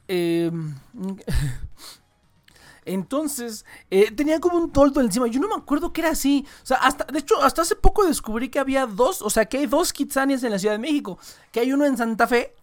Em, 0.06 0.74
entonces, 2.84 3.64
eh, 3.90 4.10
tenía 4.10 4.38
como 4.38 4.58
un 4.58 4.70
toldo 4.70 5.00
encima. 5.00 5.28
Yo 5.28 5.40
no 5.40 5.48
me 5.48 5.54
acuerdo 5.54 5.94
que 5.94 6.02
era 6.02 6.10
así. 6.10 6.46
O 6.62 6.66
sea, 6.66 6.76
hasta, 6.76 7.04
de 7.04 7.20
hecho, 7.20 7.42
hasta 7.42 7.62
hace 7.62 7.74
poco 7.74 8.04
descubrí 8.06 8.50
que 8.50 8.58
había 8.58 8.84
dos, 8.84 9.22
o 9.22 9.30
sea, 9.30 9.46
que 9.46 9.56
hay 9.56 9.66
dos 9.66 9.94
Kitsanias 9.94 10.42
en 10.42 10.50
la 10.50 10.58
Ciudad 10.58 10.74
de 10.74 10.78
México. 10.78 11.18
Que 11.50 11.60
hay 11.60 11.72
uno 11.72 11.86
en 11.86 11.96
Santa 11.96 12.26
Fe 12.26 12.54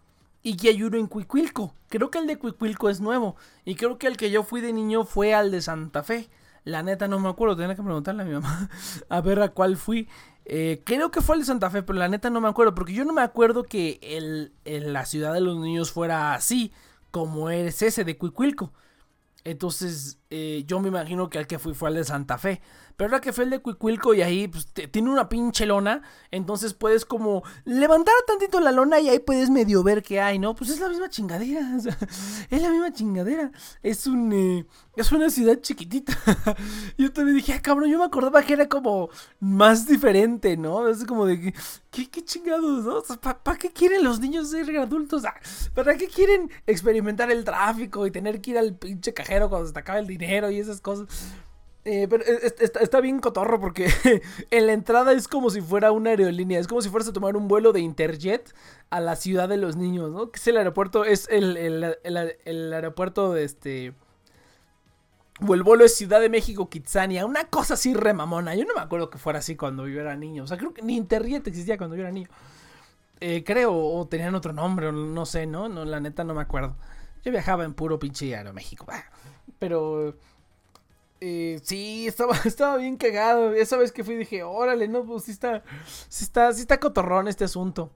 y 0.43 0.55
que 0.55 0.69
hay 0.69 0.83
uno 0.83 0.97
en 0.97 1.07
Cuicuilco. 1.07 1.73
Creo 1.89 2.11
que 2.11 2.19
el 2.19 2.27
de 2.27 2.37
Cuicuilco 2.37 2.89
es 2.89 3.01
nuevo. 3.01 3.37
Y 3.65 3.73
creo 3.73 3.97
que 3.97 4.05
el 4.05 4.17
que 4.17 4.29
yo 4.29 4.43
fui 4.43 4.61
de 4.61 4.71
niño 4.71 5.03
fue 5.03 5.33
al 5.33 5.49
de 5.49 5.61
Santa 5.63 6.03
Fe. 6.03 6.29
La 6.67 6.83
neta 6.83 7.07
no 7.07 7.17
me 7.17 7.29
acuerdo, 7.29 7.55
tenía 7.55 7.75
que 7.75 7.81
preguntarle 7.81 8.23
a 8.23 8.25
mi 8.25 8.33
mamá 8.33 8.69
a 9.09 9.21
ver 9.21 9.41
a 9.41 9.49
cuál 9.49 9.77
fui. 9.77 10.07
Eh, 10.49 10.81
creo 10.85 11.11
que 11.11 11.19
fue 11.21 11.35
el 11.35 11.41
de 11.41 11.45
Santa 11.45 11.69
Fe, 11.69 11.83
pero 11.83 11.99
la 11.99 12.07
neta 12.07 12.29
no 12.29 12.39
me 12.39 12.47
acuerdo, 12.47 12.73
porque 12.73 12.93
yo 12.93 13.03
no 13.03 13.11
me 13.11 13.21
acuerdo 13.21 13.63
que 13.63 13.99
el, 14.01 14.53
la 14.63 15.05
ciudad 15.05 15.33
de 15.33 15.41
los 15.41 15.57
niños 15.57 15.91
fuera 15.91 16.33
así 16.33 16.71
como 17.11 17.49
es 17.49 17.81
ese 17.81 18.05
de 18.05 18.17
Cuicuilco. 18.17 18.71
Entonces, 19.43 20.19
eh, 20.29 20.63
yo 20.65 20.79
me 20.79 20.87
imagino 20.87 21.29
que 21.29 21.37
el 21.39 21.47
que 21.47 21.59
fui 21.59 21.73
fue 21.73 21.89
al 21.89 21.95
de 21.95 22.05
Santa 22.05 22.37
Fe. 22.37 22.61
Pero 22.97 23.11
ahora 23.11 23.21
que 23.21 23.31
fue 23.31 23.43
el 23.43 23.51
de 23.51 23.59
Cuicuilco 23.59 24.15
y 24.15 24.23
ahí 24.23 24.47
pues, 24.47 24.73
tiene 24.91 25.11
una 25.11 25.29
pinche 25.29 25.67
lona. 25.67 26.01
Entonces 26.31 26.73
puedes 26.73 27.05
como 27.05 27.43
levantar 27.63 28.15
tantito 28.25 28.59
la 28.59 28.71
lona 28.71 28.99
y 28.99 29.07
ahí 29.07 29.19
puedes 29.19 29.51
medio 29.51 29.83
ver 29.83 30.01
qué 30.01 30.19
hay, 30.19 30.39
¿no? 30.39 30.55
Pues 30.55 30.71
es 30.71 30.79
la 30.79 30.89
misma 30.89 31.07
chingadera. 31.07 31.77
es 32.49 32.61
la 32.61 32.69
misma 32.71 32.91
chingadera. 32.91 33.51
Es 33.83 34.07
un. 34.07 34.33
Eh, 34.33 34.65
es 34.95 35.11
una 35.11 35.29
ciudad 35.29 35.61
chiquitita. 35.61 36.17
yo 36.97 37.13
también 37.13 37.37
dije, 37.37 37.53
ah, 37.53 37.61
cabrón, 37.61 37.91
yo 37.91 37.99
me 37.99 38.05
acordaba 38.05 38.41
que 38.41 38.53
era 38.53 38.67
como 38.67 39.09
más 39.39 39.85
diferente, 39.85 40.57
¿no? 40.57 40.87
Es 40.87 41.05
como 41.05 41.27
de. 41.27 41.53
¿Qué, 41.91 42.09
qué 42.09 42.25
chingados, 42.25 42.83
no? 42.83 43.03
¿Para 43.21 43.59
qué 43.59 43.69
quieren 43.69 44.03
los 44.03 44.19
niños 44.19 44.49
ser 44.49 44.75
adultos? 44.75 45.23
Ah, 45.23 45.35
¿Para 45.75 45.95
qué 45.97 46.07
quieren 46.07 46.49
experimentar 46.65 47.29
el 47.29 47.43
tráfico 47.43 48.07
y 48.07 48.11
tener 48.11 48.41
que 48.41 48.51
ir 48.51 48.57
al 48.57 48.75
pinche 48.75 49.13
cajero 49.13 49.49
cuando 49.49 49.67
se 49.67 49.73
te 49.73 49.79
acaba 49.79 49.99
el 49.99 50.07
dinero 50.07 50.49
y 50.49 50.59
esas 50.59 50.81
cosas? 50.81 51.07
Eh, 51.89 52.05
pero 52.09 52.21
está, 52.25 52.99
bien 52.99 53.21
cotorro 53.21 53.61
porque 53.61 53.87
en 54.51 54.67
la 54.67 54.73
entrada 54.73 55.13
es 55.13 55.29
como 55.29 55.49
si 55.49 55.61
fuera 55.61 55.93
una 55.93 56.09
aerolínea. 56.09 56.59
Es 56.59 56.67
como 56.67 56.81
si 56.81 56.89
fueras 56.89 57.07
a 57.07 57.13
tomar 57.13 57.37
un 57.37 57.47
vuelo 57.47 57.71
de 57.71 57.79
Interjet 57.79 58.53
a 58.89 58.99
la 58.99 59.15
ciudad 59.15 59.47
de 59.47 59.55
los 59.55 59.77
niños, 59.77 60.11
¿no? 60.11 60.29
Que 60.29 60.37
es 60.37 60.45
el 60.47 60.57
aeropuerto, 60.57 61.05
es 61.05 61.29
el, 61.29 61.55
el, 61.55 62.73
aeropuerto 62.73 63.31
de 63.31 63.45
este... 63.45 63.93
O 65.47 65.53
el 65.53 65.63
vuelo 65.63 65.85
es 65.85 65.95
Ciudad 65.95 66.19
de 66.19 66.27
México, 66.27 66.67
Kitsania. 66.67 67.25
Una 67.25 67.45
cosa 67.45 67.75
así 67.75 67.93
remamona. 67.93 68.53
Yo 68.53 68.65
no 68.65 68.73
me 68.75 68.81
acuerdo 68.81 69.09
que 69.09 69.17
fuera 69.17 69.39
así 69.39 69.55
cuando 69.55 69.87
yo 69.87 70.01
era 70.01 70.17
niño. 70.17 70.43
O 70.43 70.47
sea, 70.47 70.57
creo 70.57 70.73
que 70.73 70.81
ni 70.81 70.97
Interjet 70.97 71.47
existía 71.47 71.77
cuando 71.77 71.95
yo 71.95 72.01
era 72.01 72.11
niño. 72.11 72.27
Eh, 73.21 73.45
creo, 73.45 73.73
o 73.73 74.05
tenían 74.09 74.35
otro 74.35 74.51
nombre, 74.51 74.91
no 74.91 75.25
sé, 75.25 75.45
¿no? 75.45 75.69
No, 75.69 75.85
la 75.85 76.01
neta 76.01 76.25
no 76.25 76.33
me 76.33 76.41
acuerdo. 76.41 76.75
Yo 77.23 77.31
viajaba 77.31 77.63
en 77.63 77.73
puro 77.73 77.97
pinche 77.97 78.35
Aeroméxico. 78.35 78.87
Pero 79.57 80.17
eh, 81.19 81.59
sí, 81.63 82.07
estaba, 82.07 82.35
estaba 82.45 82.77
bien 82.77 82.97
cagado. 82.97 83.53
Esa 83.53 83.77
vez 83.77 83.91
que 83.91 84.03
fui 84.03 84.15
dije, 84.15 84.43
órale, 84.43 84.87
no, 84.87 85.03
pues 85.03 85.23
sí 85.23 85.31
está, 85.31 85.63
sí 86.09 86.23
está, 86.23 86.53
sí 86.53 86.61
está 86.61 86.79
cotorrón 86.79 87.27
este 87.27 87.45
asunto 87.45 87.91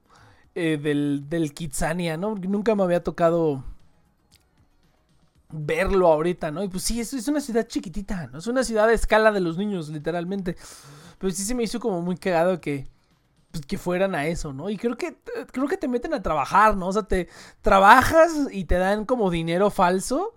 eh, 0.55 0.77
del, 0.81 1.25
del 1.29 1.53
Kitsania, 1.53 2.17
¿no? 2.17 2.35
Nunca 2.35 2.75
me 2.75 2.83
había 2.83 3.03
tocado 3.03 3.63
verlo 5.51 6.07
ahorita, 6.07 6.51
¿no? 6.51 6.63
Y 6.63 6.69
pues 6.69 6.83
sí, 6.83 6.99
es, 6.99 7.27
una 7.27 7.41
ciudad 7.41 7.67
chiquitita, 7.67 8.27
¿no? 8.27 8.39
Es 8.39 8.47
una 8.47 8.63
ciudad 8.63 8.87
de 8.87 8.93
escala 8.93 9.31
de 9.31 9.41
los 9.41 9.57
niños, 9.57 9.89
literalmente. 9.89 10.55
Pero 11.17 11.31
sí 11.33 11.43
se 11.43 11.55
me 11.55 11.63
hizo 11.63 11.79
como 11.79 12.01
muy 12.01 12.17
cagado 12.17 12.59
que, 12.61 12.87
pues, 13.51 13.65
que 13.65 13.77
fueran 13.77 14.15
a 14.15 14.25
eso, 14.27 14.53
¿no? 14.53 14.69
Y 14.69 14.77
creo 14.77 14.97
que, 14.97 15.17
creo 15.51 15.67
que 15.67 15.77
te 15.77 15.87
meten 15.87 16.13
a 16.13 16.21
trabajar, 16.21 16.77
¿no? 16.77 16.87
O 16.87 16.93
sea, 16.93 17.03
te 17.03 17.27
trabajas 17.61 18.31
y 18.51 18.65
te 18.65 18.75
dan 18.75 19.05
como 19.05 19.29
dinero 19.29 19.69
falso 19.69 20.33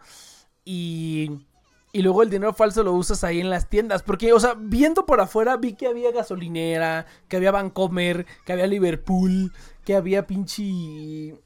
y 0.65 1.47
y 1.95 2.03
luego 2.03 2.25
el 2.25 2.29
dinero 2.29 2.53
falso 2.53 2.83
lo 2.83 2.93
usas 2.93 3.23
ahí 3.23 3.41
en 3.41 3.51
las 3.51 3.69
tiendas. 3.69 4.03
Porque, 4.03 4.33
o 4.33 4.41
sea, 4.41 4.55
viendo 4.59 5.07
por 5.07 5.21
afuera 5.21 5.57
vi 5.57 5.75
que 5.75 5.87
había 5.87 6.11
gasolinera, 6.11 7.07
que 7.29 7.37
había 7.37 7.53
Vancomer, 7.53 8.27
que 8.45 8.53
había 8.53 8.67
Liverpool, 8.67 9.53
que 9.85 9.95
había 9.95 10.27
pinche... 10.27 11.37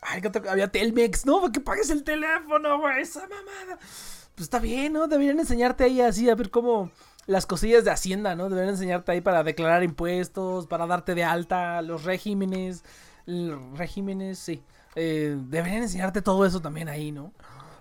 Ay, 0.00 0.20
que 0.22 0.30
había 0.48 0.68
Telmex, 0.68 1.26
¿no? 1.26 1.50
Que 1.50 1.58
pagues 1.58 1.90
el 1.90 2.04
teléfono, 2.04 2.78
güey, 2.78 3.02
esa 3.02 3.22
mamada. 3.22 3.80
Pues 4.36 4.42
está 4.42 4.60
bien, 4.60 4.92
¿no? 4.92 5.08
Deberían 5.08 5.40
enseñarte 5.40 5.82
ahí 5.82 6.00
así 6.02 6.30
a 6.30 6.36
ver 6.36 6.50
cómo 6.50 6.92
las 7.26 7.44
cosillas 7.44 7.84
de 7.84 7.90
Hacienda, 7.90 8.36
¿no? 8.36 8.48
Deberían 8.48 8.74
enseñarte 8.74 9.10
ahí 9.10 9.20
para 9.20 9.42
declarar 9.42 9.82
impuestos, 9.82 10.68
para 10.68 10.86
darte 10.86 11.16
de 11.16 11.24
alta, 11.24 11.82
los 11.82 12.04
regímenes. 12.04 12.84
Regímenes, 13.74 14.38
sí. 14.38 14.62
Eh, 14.94 15.36
deberían 15.36 15.82
enseñarte 15.82 16.22
todo 16.22 16.46
eso 16.46 16.60
también 16.60 16.88
ahí, 16.88 17.10
¿no? 17.10 17.32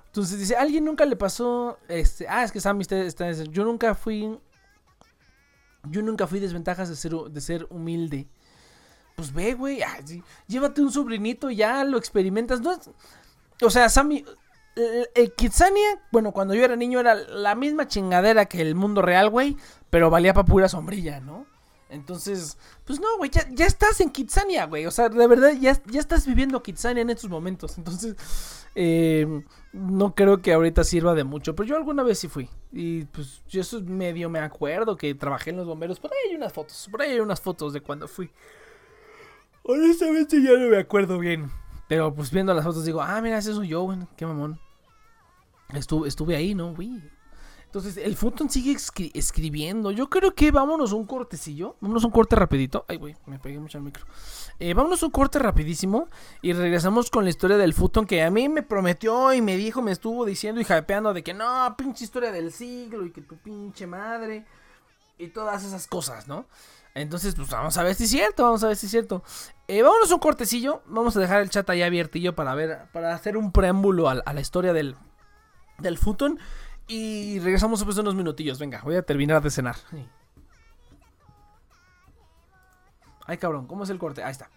Entonces 0.08 0.40
dice, 0.40 0.56
alguien 0.56 0.86
nunca 0.86 1.06
le 1.06 1.16
pasó, 1.16 1.78
este, 1.88 2.28
ah, 2.28 2.44
es 2.44 2.52
que 2.52 2.60
Sammy 2.60 2.84
está, 2.90 3.32
yo 3.32 3.64
nunca 3.64 3.94
fui, 3.94 4.38
yo 5.84 6.02
nunca 6.02 6.26
fui 6.26 6.40
desventajas 6.40 6.90
de 6.90 6.96
ser, 6.96 7.14
de 7.14 7.42
ser 7.42 7.68
humilde. 7.70 8.28
Pues 9.16 9.34
ve, 9.34 9.54
güey, 9.54 9.82
ah, 9.82 9.98
llévate 10.48 10.82
un 10.82 10.92
sobrinito, 10.92 11.50
ya 11.50 11.84
lo 11.84 11.98
experimentas. 11.98 12.62
No 12.62 12.78
o 13.62 13.70
sea, 13.70 13.90
Sammy, 13.90 14.24
el, 15.16 15.34
Kitsania, 15.34 16.02
bueno, 16.12 16.32
cuando 16.32 16.54
yo 16.54 16.64
era 16.64 16.76
niño 16.76 17.00
era 17.00 17.16
la 17.16 17.56
misma 17.56 17.88
chingadera 17.88 18.46
que 18.46 18.62
el 18.62 18.76
mundo 18.76 19.02
real, 19.02 19.30
güey, 19.30 19.58
pero 19.90 20.10
valía 20.10 20.34
para 20.34 20.46
pura 20.46 20.70
sombrilla, 20.70 21.20
¿no? 21.20 21.46
Entonces, 21.90 22.58
pues 22.86 23.00
no, 23.00 23.18
güey, 23.18 23.32
ya, 23.32 23.66
estás 23.66 24.02
en 24.02 24.10
Kitsania, 24.10 24.66
güey. 24.66 24.86
O 24.86 24.92
sea, 24.92 25.10
de 25.10 25.28
verdad, 25.28 25.54
ya, 25.60 25.82
ya 25.86 26.00
estás 26.00 26.26
viviendo 26.26 26.62
Kitsania 26.62 27.02
en 27.02 27.10
estos 27.10 27.30
momentos. 27.30 27.78
Entonces, 27.78 28.16
eh, 28.80 29.26
no 29.74 30.14
creo 30.14 30.40
que 30.44 30.54
ahorita 30.54 30.84
sirva 30.84 31.16
de 31.16 31.24
mucho. 31.24 31.56
Pero 31.56 31.68
yo 31.68 31.76
alguna 31.78 32.04
vez 32.04 32.20
sí 32.20 32.28
fui. 32.28 32.48
Y 32.72 33.06
pues 33.06 33.42
yo 33.50 33.62
eso 33.62 33.82
medio 33.82 34.30
me 34.30 34.38
acuerdo 34.38 34.96
que 34.96 35.16
trabajé 35.16 35.50
en 35.50 35.58
los 35.58 35.66
bomberos. 35.66 36.00
Por 36.00 36.12
ahí 36.12 36.30
hay 36.30 36.36
unas 36.36 36.54
fotos. 36.54 36.88
Por 36.92 37.02
ahí 37.02 37.14
hay 37.14 37.20
unas 37.20 37.42
fotos 37.42 37.74
de 37.74 37.82
cuando 37.82 38.08
fui. 38.08 38.30
Honestamente 39.64 40.40
ya 40.44 40.52
no 40.52 40.70
me 40.70 40.78
acuerdo 40.78 41.18
bien. 41.18 41.50
Pero 41.88 42.14
pues 42.14 42.30
viendo 42.30 42.54
las 42.54 42.64
fotos 42.64 42.86
digo, 42.86 43.02
ah, 43.02 43.20
mira, 43.20 43.40
ese 43.40 43.52
soy 43.52 43.70
yo, 43.70 43.82
güey. 43.82 43.98
Qué 44.16 44.28
mamón. 44.28 44.60
Estuve, 45.74 46.08
estuve 46.08 46.36
ahí, 46.36 46.54
¿no, 46.54 46.76
güey? 46.76 47.02
Entonces, 47.78 48.04
el 48.04 48.16
Futon 48.16 48.50
sigue 48.50 48.76
escribiendo. 49.14 49.92
Yo 49.92 50.10
creo 50.10 50.34
que 50.34 50.50
vámonos 50.50 50.94
un 50.94 51.06
cortecillo. 51.06 51.76
Vámonos 51.80 52.04
un 52.04 52.10
corte 52.10 52.36
rapidito. 52.36 52.86
Ay, 52.88 52.98
güey, 52.98 53.16
me 53.28 53.38
pegué 53.38 53.60
mucho 53.60 53.78
al 53.78 53.84
micro. 53.84 54.04
Eh, 54.58 54.74
vámonos 54.74 55.04
un 55.04 55.12
corte 55.12 55.38
rapidísimo. 55.38 56.08
Y 56.42 56.54
regresamos 56.54 57.12
con 57.12 57.24
la 57.24 57.30
historia 57.30 57.56
del 57.56 57.76
Futon 57.76 58.08
que 58.08 58.24
a 58.24 58.32
mí 58.32 58.50
me 58.50 58.64
prometió 58.64 59.32
y 59.32 59.44
me 59.44 59.58
dijo, 59.58 59.84
me 59.84 59.92
estuvo 59.92 60.26
diciendo 60.26 60.60
y 60.60 60.64
hypeando 60.64 61.14
de 61.14 61.24
que 61.24 61.36
no, 61.36 61.76
pinche 61.78 62.04
historia 62.04 62.32
del 62.32 62.52
siglo 62.52 63.06
y 63.06 63.12
que 63.12 63.22
tu 63.22 63.38
pinche 63.38 63.86
madre. 63.86 64.44
Y 65.20 65.28
todas 65.28 65.64
esas 65.64 65.86
cosas, 65.86 66.28
¿no? 66.28 66.48
Entonces, 66.96 67.36
pues 67.36 67.48
vamos 67.52 67.78
a 67.78 67.84
ver 67.84 67.94
si 67.94 68.06
es 68.06 68.10
cierto, 68.10 68.42
vamos 68.42 68.64
a 68.64 68.70
ver 68.70 68.76
si 68.76 68.88
es 68.88 68.92
cierto. 68.92 69.24
Eh, 69.68 69.84
vámonos 69.84 70.10
un 70.10 70.18
cortecillo. 70.18 70.82
Vamos 70.88 71.16
a 71.16 71.20
dejar 71.20 71.44
el 71.44 71.52
chat 71.52 71.70
ahí 71.70 71.84
abiertillo 71.84 72.34
para 72.34 72.56
ver, 72.56 72.88
para 72.92 73.14
hacer 73.14 73.38
un 73.38 73.52
preámbulo 73.52 74.10
a, 74.10 74.16
la 74.16 74.42
historia 74.42 74.74
del, 74.74 74.96
del 75.78 76.00
Futon. 76.00 76.40
Y 76.88 77.40
regresamos 77.40 77.80
después 77.80 77.96
de 77.96 78.02
unos 78.02 78.16
minutillos. 78.16 78.60
Venga, 78.60 78.82
voy 78.84 78.96
a 78.96 79.02
terminar 79.02 79.42
de 79.42 79.52
cenar. 79.52 79.76
Ay, 83.26 83.38
cabrón, 83.38 83.68
¿cómo 83.68 83.84
es 83.84 83.90
el 83.90 84.00
corte? 84.00 84.24
Ahí 84.24 84.32
está. 84.32 84.50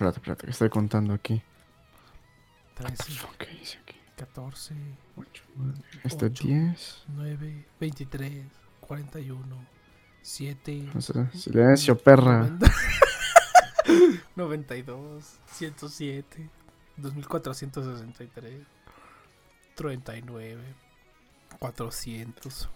espérate, 0.00 0.18
espérate, 0.18 0.46
que 0.46 0.50
estoy 0.52 0.70
contando 0.70 1.12
aquí. 1.12 1.42
13, 2.74 3.20
¿Qué 3.38 3.46
dice 3.48 3.78
aquí? 3.82 3.96
14, 4.16 4.74
8, 5.16 5.42
este 6.04 6.24
8, 6.26 6.44
10, 6.46 7.02
9, 7.08 7.66
23, 7.78 8.44
41, 8.80 9.66
7. 10.22 10.88
O 10.94 11.00
sea, 11.02 11.30
silencio, 11.32 11.98
perra. 11.98 12.48
90, 12.48 12.72
92, 14.36 15.24
107, 15.52 16.48
2463, 16.96 18.54
39, 19.74 20.62
400. 21.58 22.68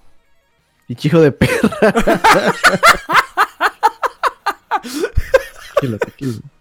Y 0.89 0.95
chijo 0.95 1.21
de 1.23 1.33
perra. 1.33 1.71
tranquilo, 5.73 5.99
tranquilo. 5.99 6.54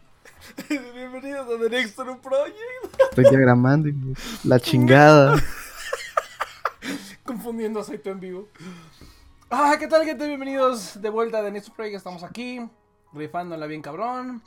Bienvenidos 0.69 1.47
a 1.47 1.59
The 1.59 1.69
Next 1.69 1.89
Story 1.91 2.15
Project. 2.21 3.01
Estoy 3.09 3.25
diagramando 3.29 3.89
la 4.43 4.59
chingada. 4.59 5.41
Confundiendo 7.23 7.79
aceite 7.79 8.09
en 8.09 8.19
vivo. 8.19 8.49
Ah, 9.49 9.75
¿qué 9.79 9.87
tal, 9.87 10.05
gente? 10.05 10.27
Bienvenidos 10.27 11.01
de 11.01 11.09
vuelta 11.09 11.39
a 11.39 11.43
The 11.43 11.51
Next 11.51 11.69
Project. 11.69 11.95
Estamos 11.95 12.23
aquí, 12.23 12.59
rifándola 13.13 13.65
bien 13.65 13.81
cabrón. 13.81 14.43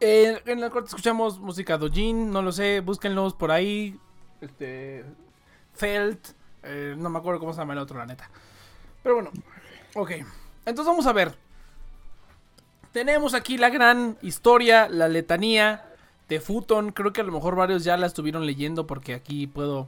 Eh, 0.00 0.40
en 0.44 0.60
la 0.60 0.70
corte 0.70 0.88
escuchamos 0.88 1.40
música 1.40 1.78
Dojin, 1.78 2.30
no 2.30 2.42
lo 2.42 2.52
sé, 2.52 2.80
búsquenlos 2.80 3.34
por 3.34 3.50
ahí. 3.50 3.98
Este. 4.40 5.04
Felt. 5.72 6.28
Eh, 6.62 6.94
no 6.96 7.10
me 7.10 7.18
acuerdo 7.18 7.40
cómo 7.40 7.52
se 7.52 7.60
llama 7.60 7.72
el 7.72 7.80
otro, 7.80 7.98
la 7.98 8.06
neta. 8.06 8.30
Pero 9.02 9.16
bueno, 9.16 9.30
ok. 9.94 10.10
Entonces 10.66 10.86
vamos 10.86 11.06
a 11.06 11.12
ver 11.12 11.45
tenemos 12.96 13.34
aquí 13.34 13.58
la 13.58 13.68
gran 13.68 14.16
historia, 14.22 14.88
la 14.88 15.06
letanía 15.06 15.84
de 16.30 16.40
Futon. 16.40 16.92
Creo 16.92 17.12
que 17.12 17.20
a 17.20 17.24
lo 17.24 17.32
mejor 17.32 17.54
varios 17.54 17.84
ya 17.84 17.98
la 17.98 18.06
estuvieron 18.06 18.46
leyendo 18.46 18.86
porque 18.86 19.12
aquí 19.12 19.46
puedo, 19.46 19.86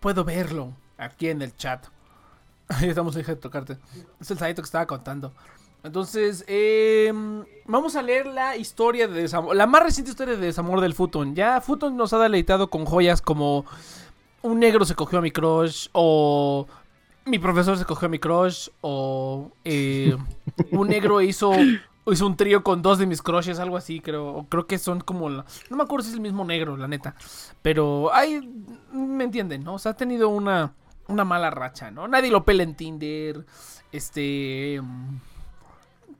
puedo 0.00 0.24
verlo 0.24 0.72
aquí 0.98 1.28
en 1.28 1.40
el 1.40 1.56
chat. 1.56 1.86
Ahí 2.68 2.88
estamos, 2.88 3.14
deja 3.14 3.36
de 3.36 3.40
tocarte. 3.40 3.78
Es 4.20 4.28
el 4.32 4.38
Saito 4.38 4.60
que 4.60 4.66
estaba 4.66 4.86
contando. 4.86 5.32
Entonces, 5.84 6.44
eh, 6.48 7.12
vamos 7.64 7.94
a 7.94 8.02
leer 8.02 8.26
la 8.26 8.56
historia 8.56 9.06
de 9.06 9.22
desamor, 9.22 9.54
la 9.54 9.68
más 9.68 9.84
reciente 9.84 10.10
historia 10.10 10.34
de 10.34 10.46
desamor 10.46 10.80
del 10.80 10.94
Futon. 10.94 11.36
Ya 11.36 11.60
Futon 11.60 11.96
nos 11.96 12.12
ha 12.12 12.18
deleitado 12.18 12.70
con 12.70 12.86
joyas 12.86 13.22
como 13.22 13.66
un 14.42 14.58
negro 14.58 14.84
se 14.84 14.96
cogió 14.96 15.20
a 15.20 15.22
mi 15.22 15.30
crush 15.30 15.90
o 15.92 16.66
mi 17.24 17.38
profesor 17.38 17.78
se 17.78 17.84
cogió 17.84 18.06
a 18.06 18.08
mi 18.08 18.18
crush 18.18 18.68
o 18.80 19.52
eh, 19.64 20.16
un 20.72 20.88
negro 20.88 21.20
hizo 21.20 21.52
hizo 22.12 22.26
un 22.26 22.36
trío 22.36 22.62
con 22.62 22.82
dos 22.82 22.98
de 22.98 23.06
mis 23.06 23.22
crushes, 23.22 23.58
algo 23.58 23.76
así, 23.76 24.00
creo. 24.00 24.46
Creo 24.48 24.66
que 24.66 24.78
son 24.78 25.00
como 25.00 25.28
la, 25.28 25.44
no 25.70 25.76
me 25.76 25.82
acuerdo 25.82 26.04
si 26.04 26.10
es 26.10 26.14
el 26.14 26.20
mismo 26.20 26.44
negro, 26.44 26.76
la 26.76 26.88
neta. 26.88 27.14
Pero 27.62 28.12
hay 28.14 28.40
me 28.92 29.24
entienden, 29.24 29.64
¿no? 29.64 29.74
O 29.74 29.78
sea, 29.78 29.92
ha 29.92 29.96
tenido 29.96 30.28
una 30.28 30.72
una 31.08 31.24
mala 31.24 31.50
racha, 31.50 31.90
¿no? 31.90 32.08
Nadie 32.08 32.30
lo 32.30 32.44
pela 32.44 32.62
en 32.62 32.74
Tinder. 32.74 33.44
Este 33.92 34.80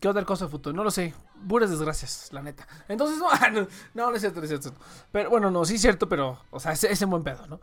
¿Qué 0.00 0.08
otra 0.08 0.24
cosa, 0.24 0.48
Futo? 0.48 0.72
No 0.72 0.84
lo 0.84 0.90
sé. 0.90 1.14
Puras 1.48 1.70
desgracias, 1.70 2.32
la 2.32 2.42
neta. 2.42 2.66
Entonces, 2.88 3.18
no, 3.52 3.66
no, 3.94 4.10
no, 4.10 4.14
es 4.14 4.20
cierto, 4.20 4.40
no 4.40 4.44
es 4.44 4.50
cierto. 4.50 4.78
Pero 5.12 5.30
bueno, 5.30 5.50
no, 5.50 5.64
sí 5.64 5.76
es 5.76 5.80
cierto, 5.80 6.08
pero, 6.08 6.38
o 6.50 6.60
sea, 6.60 6.72
es, 6.72 6.84
es 6.84 7.00
en 7.02 7.10
buen 7.10 7.22
pedo, 7.22 7.46
¿no? 7.46 7.60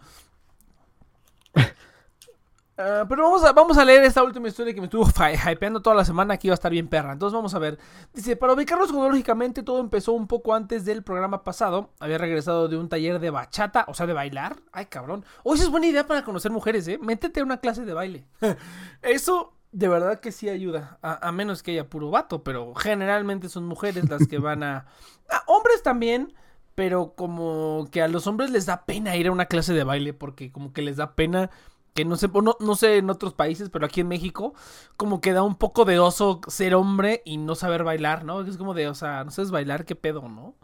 Ah, 2.76 3.06
pero 3.08 3.24
vamos 3.24 3.44
a, 3.44 3.52
vamos 3.54 3.78
a 3.78 3.86
leer 3.86 4.04
esta 4.04 4.24
última 4.24 4.48
historia 4.48 4.74
que 4.74 4.82
me 4.82 4.86
estuvo 4.88 5.06
hy- 5.06 5.52
hypeando 5.52 5.82
toda 5.84 5.96
la 5.96 6.06
semana 6.06 6.38
que 6.38 6.48
iba 6.48 6.54
a 6.54 6.56
estar 6.56 6.72
bien 6.72 6.88
perra. 6.88 7.14
Entonces 7.14 7.36
vamos 7.36 7.54
a 7.54 7.60
ver. 7.60 7.78
Dice, 8.14 8.36
para 8.36 8.54
ubicarnos 8.54 8.90
cronológicamente, 8.90 9.62
todo 9.62 9.80
empezó 9.80 10.14
un 10.14 10.26
poco 10.28 10.56
antes 10.56 10.84
del 10.84 11.04
programa 11.04 11.44
pasado. 11.44 11.92
Había 12.00 12.18
regresado 12.18 12.68
de 12.68 12.78
un 12.78 12.90
taller 12.90 13.20
de 13.20 13.30
bachata, 13.30 13.86
o 13.88 13.94
sea, 13.94 14.08
de 14.08 14.14
bailar. 14.14 14.56
Ay, 14.72 14.88
cabrón. 14.88 15.24
Hoy 15.44 15.56
eso 15.56 15.66
es 15.66 15.70
buena 15.70 15.86
idea 15.86 16.08
para 16.08 16.24
conocer 16.24 16.52
mujeres, 16.52 16.88
¿eh? 16.88 16.98
Métete 17.00 17.42
a 17.42 17.44
una 17.44 17.58
clase 17.58 17.86
de 17.86 17.94
baile. 17.94 18.26
eso 19.04 19.54
de 19.72 19.88
verdad 19.88 20.20
que 20.20 20.32
sí 20.32 20.50
ayuda. 20.50 20.98
A, 21.04 21.28
a 21.28 21.32
menos 21.32 21.62
que 21.62 21.72
haya 21.72 21.88
puro 21.90 22.10
vato, 22.10 22.44
pero 22.44 22.74
generalmente 22.76 23.50
son 23.50 23.66
mujeres 23.68 24.10
las 24.10 24.28
que 24.28 24.40
van 24.40 24.64
a... 24.64 24.86
a 25.30 25.44
hombres 25.48 25.84
también. 25.84 26.34
Pero 26.76 27.14
como 27.16 27.88
que 27.92 28.02
a 28.02 28.08
los 28.08 28.26
hombres 28.26 28.50
les 28.50 28.66
da 28.66 28.84
pena 28.88 29.16
ir 29.16 29.28
a 29.28 29.32
una 29.32 29.46
clase 29.46 29.74
de 29.74 29.84
baile 29.84 30.12
porque 30.12 30.52
como 30.52 30.74
que 30.74 30.82
les 30.82 30.98
da 30.98 31.14
pena 31.16 31.52
que 31.94 32.06
no 32.06 32.16
sé, 32.16 32.28
no, 32.28 32.56
no 32.60 32.76
sé 32.76 32.98
en 32.98 33.10
otros 33.10 33.34
países, 33.34 33.70
pero 33.70 33.86
aquí 33.86 34.02
en 34.02 34.08
México, 34.08 34.54
como 34.98 35.22
que 35.22 35.34
da 35.34 35.44
un 35.44 35.56
poco 35.56 35.86
de 35.86 36.00
oso 36.00 36.42
ser 36.48 36.76
hombre 36.76 37.22
y 37.26 37.38
no 37.38 37.56
saber 37.56 37.84
bailar, 37.84 38.26
¿no? 38.26 38.42
Es 38.42 38.58
como 38.58 38.74
de, 38.74 38.88
o 38.88 38.96
sea, 38.96 39.24
no 39.24 39.32
sabes 39.32 39.52
bailar, 39.52 39.86
qué 39.86 39.96
pedo, 39.96 40.28
¿no? 40.28 40.56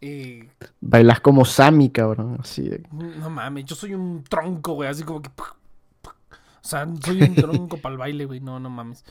Eh, 0.00 0.50
Bailas 0.82 1.20
como 1.20 1.46
Sammy, 1.46 1.88
cabrón. 1.88 2.36
Así 2.38 2.68
de... 2.68 2.86
no 2.92 3.30
mames, 3.30 3.64
yo 3.64 3.74
soy 3.74 3.94
un 3.94 4.22
tronco, 4.22 4.74
güey, 4.74 4.90
así 4.90 5.02
como 5.02 5.22
que... 5.22 5.30
O 5.30 6.66
sea, 6.66 6.86
soy 7.02 7.22
un 7.22 7.34
tronco 7.34 7.78
para 7.78 7.94
el 7.94 7.98
baile, 7.98 8.26
güey, 8.26 8.40
no, 8.40 8.60
no 8.60 8.68
mames. 8.68 9.04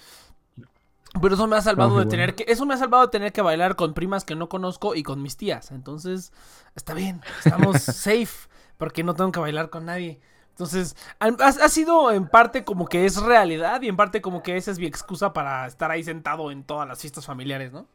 Pero 1.19 1.35
eso 1.35 1.47
me 1.47 1.55
ha 1.55 1.61
salvado 1.61 1.91
No, 1.91 1.99
de 1.99 2.05
tener 2.07 2.35
que... 2.35 2.45
Eso 2.47 2.65
me 2.65 2.75
ha 2.75 2.77
salvado 2.77 3.05
de 3.05 3.11
tener 3.11 3.31
que 3.31 3.41
bailar 3.41 3.75
con 3.75 3.93
primas 3.95 4.23
que 4.23 4.35
no 4.35 4.49
conozco 4.49 4.93
y 4.93 5.01
con 5.01 5.21
mis 5.21 5.35
tías. 5.35 5.71
Entonces, 5.71 6.31
está 6.75 6.93
bien, 6.93 7.21
estamos 7.43 7.81
safe, 7.81 8.47
porque 8.77 9.03
no 9.03 9.15
tengo 9.15 9.31
que 9.31 9.39
bailar 9.39 9.71
con 9.71 9.85
nadie. 9.85 10.21
Entonces, 10.53 10.95
ha, 11.17 11.67
sido 11.67 12.11
en 12.11 12.27
parte 12.27 12.63
como 12.63 12.85
que 12.85 13.05
es 13.05 13.19
realidad 13.19 13.81
y 13.81 13.87
en 13.87 13.95
parte 13.95 14.21
como 14.21 14.43
que 14.43 14.55
esa 14.55 14.69
es 14.69 14.77
mi 14.77 14.85
excusa 14.85 15.33
para 15.33 15.65
estar 15.65 15.89
ahí 15.89 16.03
sentado 16.03 16.51
en 16.51 16.63
todas 16.63 16.87
las 16.87 17.01
fiestas 17.01 17.25
familiares, 17.25 17.73
¿no? 17.73 17.87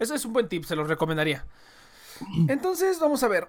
Eso 0.00 0.12
es 0.12 0.24
un 0.24 0.32
buen 0.32 0.48
tip, 0.48 0.64
se 0.64 0.74
los 0.74 0.88
recomendaría. 0.88 1.46
Entonces, 2.48 2.98
vamos 2.98 3.22
a 3.22 3.28
ver. 3.28 3.48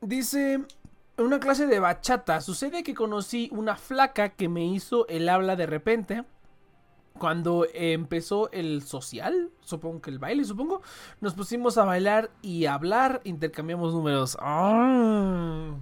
Dice, 0.00 0.54
en 0.54 1.24
una 1.24 1.38
clase 1.38 1.68
de 1.68 1.78
bachata, 1.78 2.40
sucede 2.40 2.82
que 2.82 2.94
conocí 2.94 3.48
una 3.52 3.76
flaca 3.76 4.30
que 4.30 4.48
me 4.48 4.66
hizo 4.66 5.06
el 5.06 5.28
habla 5.28 5.54
de 5.54 5.66
repente. 5.66 6.24
Cuando 7.16 7.64
empezó 7.74 8.50
el 8.50 8.82
social, 8.82 9.50
supongo 9.60 10.00
que 10.00 10.10
el 10.10 10.18
baile, 10.18 10.44
supongo, 10.44 10.82
nos 11.20 11.34
pusimos 11.34 11.78
a 11.78 11.84
bailar 11.84 12.30
y 12.42 12.66
a 12.66 12.74
hablar, 12.74 13.20
intercambiamos 13.22 13.94
números. 13.94 14.36
Ah. 14.40 15.74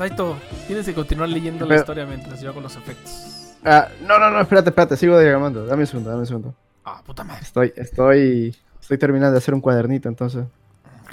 Saito, 0.00 0.38
tienes 0.66 0.86
que 0.86 0.94
continuar 0.94 1.28
leyendo 1.28 1.66
la 1.66 1.76
historia 1.76 2.06
mientras 2.06 2.40
yo 2.40 2.48
hago 2.48 2.62
los 2.62 2.74
efectos. 2.74 3.52
Ah, 3.62 3.86
no, 4.00 4.18
no, 4.18 4.30
no, 4.30 4.40
espérate, 4.40 4.70
espérate, 4.70 4.96
sigo 4.96 5.18
diagramando. 5.18 5.66
Dame 5.66 5.82
un 5.82 5.86
segundo, 5.86 6.08
dame 6.08 6.20
un 6.20 6.26
segundo. 6.26 6.54
Ah, 6.86 7.02
puta 7.04 7.22
madre. 7.22 7.42
Estoy, 7.42 7.74
estoy, 7.76 8.56
estoy 8.80 8.96
terminando 8.96 9.32
de 9.32 9.38
hacer 9.40 9.52
un 9.52 9.60
cuadernito, 9.60 10.08
entonces. 10.08 10.46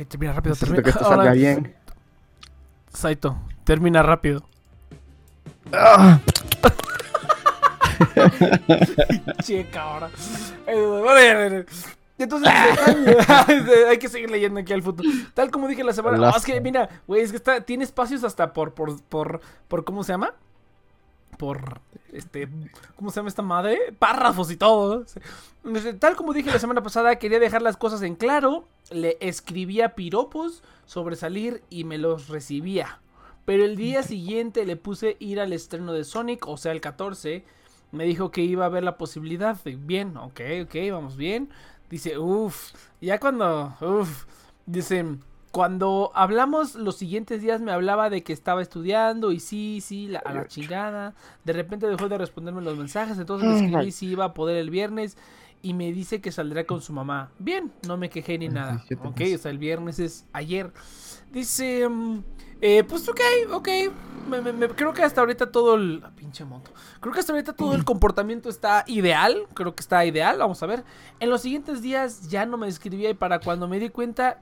Termina 0.08 0.32
rápido, 0.32 0.52
Necesito 0.54 0.74
termina. 0.74 0.84
que 0.84 0.90
esto 0.92 1.04
Ahora, 1.06 1.18
salga 1.18 1.34
bien. 1.34 1.76
Saito, 2.94 3.38
termina 3.66 4.02
rápido. 4.04 4.48
Ah, 5.74 6.22
Checa 9.44 9.82
ahora. 9.82 10.10
Entonces, 12.18 12.50
hay 13.88 13.98
que 14.00 14.10
seguir 14.10 14.32
leyendo 14.32 14.60
aquí 14.60 14.74
al 14.74 14.82
futuro. 14.82 15.10
Tal 15.34 15.52
como 15.52 15.68
dije 15.68 15.84
la 15.84 15.94
semana. 15.94 16.30
Ah, 16.30 16.38
es 16.38 16.44
que, 16.44 16.60
mira, 16.60 16.90
güey, 17.06 17.22
es 17.22 17.32
que 17.32 17.38
está, 17.38 17.62
tiene 17.62 17.84
espacios 17.84 18.24
hasta 18.24 18.54
por, 18.54 18.74
por, 18.74 19.02
por, 19.04 19.42
por, 19.68 19.84
¿cómo 19.84 20.04
se 20.04 20.14
llama? 20.14 20.34
Por, 21.38 21.80
este, 22.12 22.50
¿cómo 22.96 23.12
se 23.12 23.20
llama 23.20 23.30
esta 23.30 23.44
madre? 23.44 23.94
Párrafos 24.00 24.50
y 24.50 24.58
todo. 24.58 25.06
Tal 26.00 26.16
como 26.16 26.34
dije 26.34 26.50
la 26.50 26.60
semana 26.60 26.82
pasada, 26.82 27.18
quería 27.18 27.40
dejar 27.40 27.62
las 27.62 27.78
cosas 27.78 28.02
en 28.02 28.16
claro. 28.16 28.66
Le 28.90 29.18
escribía 29.20 29.94
piropos 29.94 30.64
sobre 30.86 31.16
salir 31.16 31.62
y 31.70 31.84
me 31.84 32.00
los 32.00 32.30
recibía. 32.30 33.00
Pero 33.46 33.64
el 33.64 33.76
día 33.76 34.02
siguiente 34.02 34.66
le 34.66 34.76
puse 34.76 35.16
ir 35.20 35.40
al 35.40 35.54
estreno 35.54 35.94
de 35.94 36.04
Sonic, 36.04 36.48
o 36.48 36.58
sea, 36.58 36.72
el 36.72 36.82
14. 36.82 37.46
Me 37.92 38.04
dijo 38.04 38.32
que 38.32 38.42
iba 38.42 38.64
a 38.64 38.68
haber 38.68 38.84
la 38.84 38.98
posibilidad. 38.98 39.58
Bien, 39.64 40.18
ok, 40.18 40.42
ok, 40.64 40.76
vamos 40.92 41.16
bien. 41.16 41.50
Dice, 41.90 42.18
uff, 42.18 42.72
ya 43.02 43.20
cuando, 43.20 43.76
uff, 43.82 44.26
dice, 44.66 45.06
cuando 45.52 46.12
hablamos 46.14 46.76
los 46.76 46.98
siguientes 46.98 47.42
días 47.42 47.62
me 47.62 47.72
hablaba 47.72 48.10
de 48.10 48.24
que 48.24 48.34
estaba 48.34 48.62
estudiando 48.62 49.32
y 49.32 49.40
sí, 49.40 49.80
sí, 49.82 50.08
la- 50.08 50.20
a 50.20 50.34
la 50.34 50.48
chingada. 50.48 51.16
De 51.46 51.54
repente 51.54 51.88
dejó 51.88 52.10
de 52.10 52.18
responderme 52.18 52.62
los 52.62 52.78
mensajes, 52.78 53.18
entonces 53.18 53.48
le 53.48 53.56
escribí 53.66 53.92
si 53.92 54.08
iba 54.08 54.26
a 54.26 54.34
poder 54.34 54.58
el 54.58 54.70
viernes 54.70 55.18
y 55.62 55.74
me 55.74 55.92
dice 55.92 56.22
que 56.22 56.32
saldrá 56.32 56.66
con 56.66 56.82
su 56.82 56.94
mamá. 56.94 57.32
Bien, 57.40 57.72
no 57.88 57.98
me 57.98 58.10
quejé 58.10 58.38
ni 58.38 58.50
nada. 58.50 58.84
27 58.88 59.08
Ok, 59.08 59.22
o 59.36 59.42
sea, 59.42 59.52
el 59.52 59.58
viernes 59.58 59.98
es 60.00 60.26
ayer. 60.34 60.72
Dice, 61.32 61.88
mm, 61.90 62.20
eh, 62.62 62.84
pues 62.84 63.08
ok, 63.08 63.22
ok. 63.52 63.70
Creo 64.76 64.94
que 64.94 65.04
hasta 65.04 65.22
ahorita 65.22 65.52
todo 65.52 65.76
el... 65.76 66.02
ah, 66.06 66.12
pinche 66.16 66.44
moto. 66.44 66.72
Creo 67.00 67.14
que 67.14 67.20
hasta 67.22 67.32
ahorita 67.32 67.54
todo 67.54 67.74
el 67.74 67.86
comportamiento 67.86 68.50
está 68.50 68.84
ideal. 68.88 69.48
Creo 69.54 69.74
que 69.74 69.82
está 69.82 70.06
ideal. 70.06 70.38
Vamos 70.40 70.62
a 70.62 70.66
ver. 70.66 70.84
En 71.20 71.30
los 71.30 71.42
siguientes 71.42 71.82
días 71.82 72.30
ya 72.30 72.46
no 72.46 72.58
me 72.58 72.68
escribía 72.68 73.10
y 73.10 73.14
para 73.14 73.40
cuando 73.40 73.68
me 73.68 73.80
di 73.80 73.90
cuenta 73.90 74.42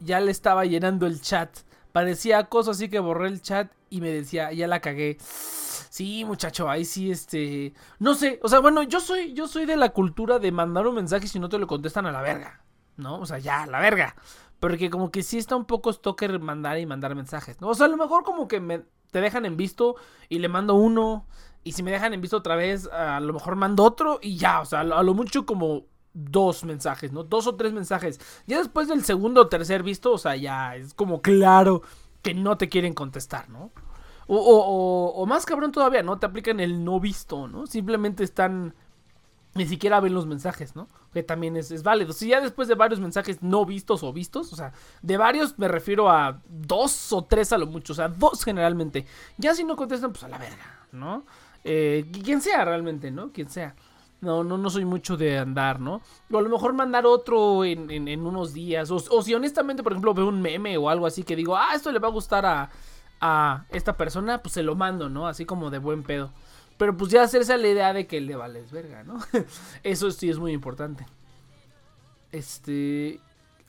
ya 0.00 0.20
le 0.20 0.30
estaba 0.30 0.64
llenando 0.64 1.06
el 1.06 1.22
chat. 1.22 1.50
Parecía 1.92 2.38
acoso, 2.38 2.70
así 2.72 2.88
que 2.88 2.98
borré 2.98 3.28
el 3.28 3.42
chat 3.42 3.70
y 3.90 4.00
me 4.00 4.10
decía, 4.10 4.52
ya 4.52 4.66
la 4.66 4.80
cagué. 4.80 5.18
Sí, 5.20 6.24
muchacho, 6.24 6.70
ahí 6.70 6.84
sí, 6.86 7.10
este... 7.10 7.74
No 7.98 8.14
sé, 8.14 8.40
o 8.42 8.48
sea, 8.48 8.60
bueno, 8.60 8.82
yo 8.82 8.98
soy, 9.00 9.34
yo 9.34 9.46
soy 9.46 9.66
de 9.66 9.76
la 9.76 9.90
cultura 9.90 10.38
de 10.38 10.50
mandar 10.50 10.86
un 10.86 10.94
mensaje 10.94 11.26
si 11.26 11.38
no 11.38 11.50
te 11.50 11.58
lo 11.58 11.66
contestan 11.66 12.06
a 12.06 12.12
la 12.12 12.22
verga. 12.22 12.62
¿No? 12.96 13.20
O 13.20 13.26
sea, 13.26 13.38
ya, 13.38 13.62
a 13.62 13.66
la 13.66 13.80
verga. 13.80 14.16
Porque 14.62 14.90
como 14.90 15.10
que 15.10 15.24
sí 15.24 15.38
está 15.38 15.56
un 15.56 15.64
poco 15.66 15.92
stalker 15.92 16.38
mandar 16.40 16.78
y 16.78 16.86
mandar 16.86 17.16
mensajes, 17.16 17.60
¿no? 17.60 17.68
O 17.70 17.74
sea, 17.74 17.86
a 17.86 17.88
lo 17.90 17.96
mejor 17.96 18.22
como 18.22 18.46
que 18.46 18.60
me, 18.60 18.84
te 19.10 19.20
dejan 19.20 19.44
en 19.44 19.56
visto 19.56 19.96
y 20.28 20.38
le 20.38 20.48
mando 20.48 20.74
uno. 20.76 21.26
Y 21.64 21.72
si 21.72 21.82
me 21.82 21.90
dejan 21.90 22.14
en 22.14 22.20
visto 22.20 22.36
otra 22.38 22.56
vez, 22.56 22.86
a 22.92 23.18
lo 23.20 23.32
mejor 23.32 23.56
mando 23.56 23.82
otro 23.84 24.20
y 24.22 24.36
ya. 24.36 24.60
O 24.60 24.64
sea, 24.64 24.80
a 24.80 24.84
lo, 24.84 24.96
a 24.96 25.02
lo 25.02 25.14
mucho 25.14 25.46
como 25.46 25.86
dos 26.14 26.64
mensajes, 26.64 27.12
¿no? 27.12 27.24
Dos 27.24 27.48
o 27.48 27.56
tres 27.56 27.72
mensajes. 27.72 28.20
Ya 28.46 28.58
después 28.58 28.86
del 28.88 29.04
segundo 29.04 29.42
o 29.42 29.48
tercer 29.48 29.82
visto, 29.82 30.12
o 30.12 30.18
sea, 30.18 30.36
ya 30.36 30.76
es 30.76 30.94
como 30.94 31.22
claro 31.22 31.82
que 32.22 32.34
no 32.34 32.56
te 32.56 32.68
quieren 32.68 32.94
contestar, 32.94 33.48
¿no? 33.50 33.72
O, 34.28 34.36
o- 34.36 34.64
o- 34.66 35.22
o 35.22 35.26
más 35.26 35.44
cabrón 35.46 35.72
todavía, 35.72 36.02
¿no? 36.04 36.18
Te 36.20 36.26
aplican 36.26 36.60
el 36.60 36.84
no 36.84 37.00
visto, 37.00 37.48
¿no? 37.48 37.66
Simplemente 37.66 38.24
están... 38.24 38.74
Ni 39.54 39.66
siquiera 39.66 40.00
ven 40.00 40.14
los 40.14 40.24
mensajes, 40.26 40.74
¿no? 40.76 40.88
Que 41.12 41.22
también 41.22 41.56
es, 41.56 41.82
válido. 41.82 42.14
Si 42.14 42.28
ya 42.28 42.40
después 42.40 42.68
de 42.68 42.74
varios 42.74 43.00
mensajes 43.00 43.42
no 43.42 43.66
vistos 43.66 44.02
o 44.02 44.10
vistos, 44.12 44.50
o 44.52 44.56
sea, 44.56 44.72
de 45.02 45.16
varios 45.18 45.58
me 45.58 45.68
refiero 45.68 46.08
a 46.10 46.40
dos 46.48 47.12
o 47.12 47.24
tres 47.24 47.52
a 47.52 47.58
lo 47.58 47.66
mucho, 47.66 47.92
o 47.92 47.96
sea, 47.96 48.08
dos 48.08 48.44
generalmente. 48.44 49.04
Ya 49.36 49.54
si 49.54 49.62
no 49.64 49.76
contestan, 49.76 50.12
pues 50.12 50.24
a 50.24 50.28
la 50.28 50.38
verga, 50.38 50.86
¿no? 50.92 51.26
Eh, 51.64 52.10
quien 52.24 52.40
sea 52.40 52.64
realmente, 52.64 53.10
¿no? 53.10 53.30
Quien 53.30 53.50
sea. 53.50 53.74
No, 54.22 54.42
no, 54.44 54.56
no 54.56 54.70
soy 54.70 54.84
mucho 54.84 55.16
de 55.16 55.36
andar, 55.38 55.80
¿no? 55.80 56.00
O 56.30 56.38
a 56.38 56.42
lo 56.42 56.48
mejor 56.48 56.72
mandar 56.72 57.04
otro 57.06 57.64
en, 57.64 57.90
en- 57.90 58.08
en 58.08 58.24
unos 58.24 58.52
días. 58.54 58.90
O, 58.90 58.96
o 59.10 59.22
si 59.22 59.34
honestamente, 59.34 59.82
por 59.82 59.92
ejemplo, 59.92 60.14
veo 60.14 60.28
un 60.28 60.40
meme 60.40 60.78
o 60.78 60.88
algo 60.88 61.06
así 61.06 61.24
que 61.24 61.36
digo, 61.36 61.56
ah, 61.56 61.74
esto 61.74 61.90
le 61.92 61.98
va 61.98 62.08
a 62.08 62.12
gustar 62.12 62.46
a, 62.46 62.70
a 63.20 63.64
esta 63.70 63.96
persona, 63.96 64.38
pues 64.40 64.54
se 64.54 64.62
lo 64.62 64.76
mando, 64.76 65.08
¿no? 65.08 65.26
Así 65.26 65.44
como 65.44 65.70
de 65.70 65.78
buen 65.78 66.04
pedo. 66.04 66.30
Pero 66.82 66.96
pues 66.96 67.12
ya 67.12 67.22
hacerse 67.22 67.56
la 67.56 67.68
idea 67.68 67.92
de 67.92 68.08
que 68.08 68.20
le 68.20 68.34
vales 68.34 68.72
verga, 68.72 69.04
¿no? 69.04 69.20
Eso 69.84 70.10
sí 70.10 70.28
es 70.28 70.40
muy 70.40 70.50
importante. 70.50 71.06
Este. 72.32 73.20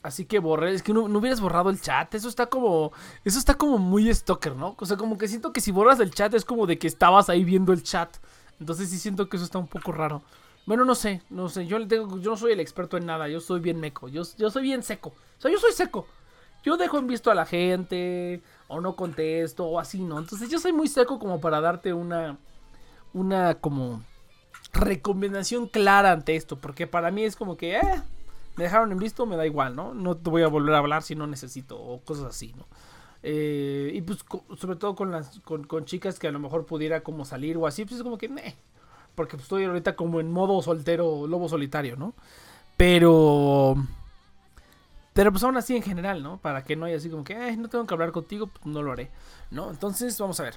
Así 0.01 0.25
que 0.25 0.39
borré. 0.39 0.73
Es 0.73 0.81
que 0.81 0.93
no, 0.93 1.03
hubieras 1.03 1.39
borrado 1.39 1.69
el 1.69 1.79
chat. 1.79 2.11
Eso 2.15 2.27
está 2.27 2.47
como. 2.47 2.91
Eso 3.23 3.37
está 3.37 3.53
como 3.53 3.77
muy 3.77 4.11
stalker, 4.11 4.55
¿no? 4.55 4.75
O 4.79 4.85
sea, 4.87 4.97
como 4.97 5.19
que 5.19 5.27
siento 5.27 5.53
que 5.53 5.61
si 5.61 5.69
borras 5.71 5.99
el 5.99 6.09
chat 6.09 6.33
es 6.33 6.43
como 6.43 6.65
de 6.65 6.79
que 6.79 6.87
estabas 6.87 7.29
ahí 7.29 7.43
viendo 7.43 7.71
el 7.71 7.83
chat. 7.83 8.17
Entonces 8.59 8.89
sí 8.89 8.97
siento 8.97 9.29
que 9.29 9.37
eso 9.37 9.45
está 9.45 9.59
un 9.59 9.67
poco 9.67 9.91
raro. 9.91 10.23
Bueno, 10.65 10.83
no 10.83 10.95
sé, 10.95 11.21
no 11.29 11.49
sé. 11.49 11.67
Yo, 11.67 11.87
tengo, 11.87 12.17
yo 12.17 12.31
no 12.31 12.37
soy 12.37 12.53
el 12.53 12.61
experto 12.61 12.97
en 12.97 13.05
nada. 13.05 13.27
Yo 13.27 13.41
soy 13.41 13.59
bien 13.59 13.79
meco. 13.79 14.09
Yo, 14.09 14.23
yo 14.39 14.49
soy 14.49 14.63
bien 14.63 14.81
seco. 14.81 15.09
O 15.37 15.41
sea, 15.43 15.51
yo 15.51 15.59
soy 15.59 15.73
seco. 15.73 16.07
Yo 16.63 16.77
dejo 16.77 16.97
en 16.97 17.05
visto 17.05 17.29
a 17.29 17.35
la 17.35 17.45
gente. 17.45 18.41
O 18.67 18.81
no 18.81 18.95
contesto. 18.95 19.67
O 19.67 19.79
así, 19.79 20.01
¿no? 20.01 20.17
Entonces 20.17 20.49
yo 20.49 20.57
soy 20.57 20.73
muy 20.73 20.87
seco 20.87 21.19
como 21.19 21.39
para 21.39 21.61
darte 21.61 21.93
una. 21.93 22.39
Una 23.13 23.55
como. 23.55 24.03
Recomendación 24.73 25.67
clara 25.67 26.11
ante 26.11 26.35
esto. 26.35 26.57
Porque 26.57 26.87
para 26.87 27.11
mí 27.11 27.23
es 27.23 27.35
como 27.35 27.57
que. 27.57 27.77
Eh, 27.77 27.81
me 28.55 28.65
dejaron 28.65 28.91
en 28.91 28.99
visto, 28.99 29.25
me 29.25 29.35
da 29.35 29.45
igual, 29.45 29.75
¿no? 29.75 29.93
No 29.93 30.15
te 30.15 30.29
voy 30.29 30.43
a 30.43 30.47
volver 30.47 30.75
a 30.75 30.79
hablar 30.79 31.03
si 31.03 31.15
no 31.15 31.27
necesito. 31.27 31.79
O 31.79 32.01
cosas 32.01 32.25
así, 32.25 32.53
¿no? 32.55 32.65
Eh, 33.23 33.91
y 33.93 34.01
pues 34.01 34.19
sobre 34.57 34.75
todo 34.75 34.95
con 34.95 35.09
las 35.11 35.39
con, 35.39 35.63
con 35.63 35.85
chicas 35.85 36.19
que 36.19 36.27
a 36.27 36.31
lo 36.31 36.39
mejor 36.39 36.65
pudiera 36.65 37.03
como 37.03 37.23
salir 37.23 37.55
o 37.55 37.65
así, 37.65 37.85
pues 37.85 37.97
es 37.97 38.03
como 38.03 38.17
que 38.17 38.27
porque 39.15 39.37
pues, 39.37 39.43
estoy 39.43 39.63
ahorita 39.63 39.95
como 39.95 40.19
en 40.19 40.29
modo 40.29 40.61
soltero, 40.61 41.25
lobo 41.25 41.47
solitario, 41.47 41.95
¿no? 41.95 42.13
Pero 42.75 43.75
pero 45.13 45.31
pues 45.31 45.43
aún 45.43 45.55
así 45.55 45.75
en 45.75 45.83
general, 45.83 46.21
¿no? 46.21 46.37
Para 46.37 46.63
que 46.65 46.75
no 46.75 46.85
haya 46.85 46.97
así 46.97 47.09
como 47.09 47.23
que, 47.23 47.35
"Ay, 47.35 47.55
no 47.55 47.69
tengo 47.69 47.85
que 47.85 47.93
hablar 47.93 48.11
contigo, 48.11 48.47
pues 48.47 48.65
no 48.65 48.81
lo 48.81 48.91
haré, 48.91 49.09
¿no? 49.51 49.69
Entonces, 49.69 50.17
vamos 50.19 50.39
a 50.39 50.43
ver. 50.43 50.55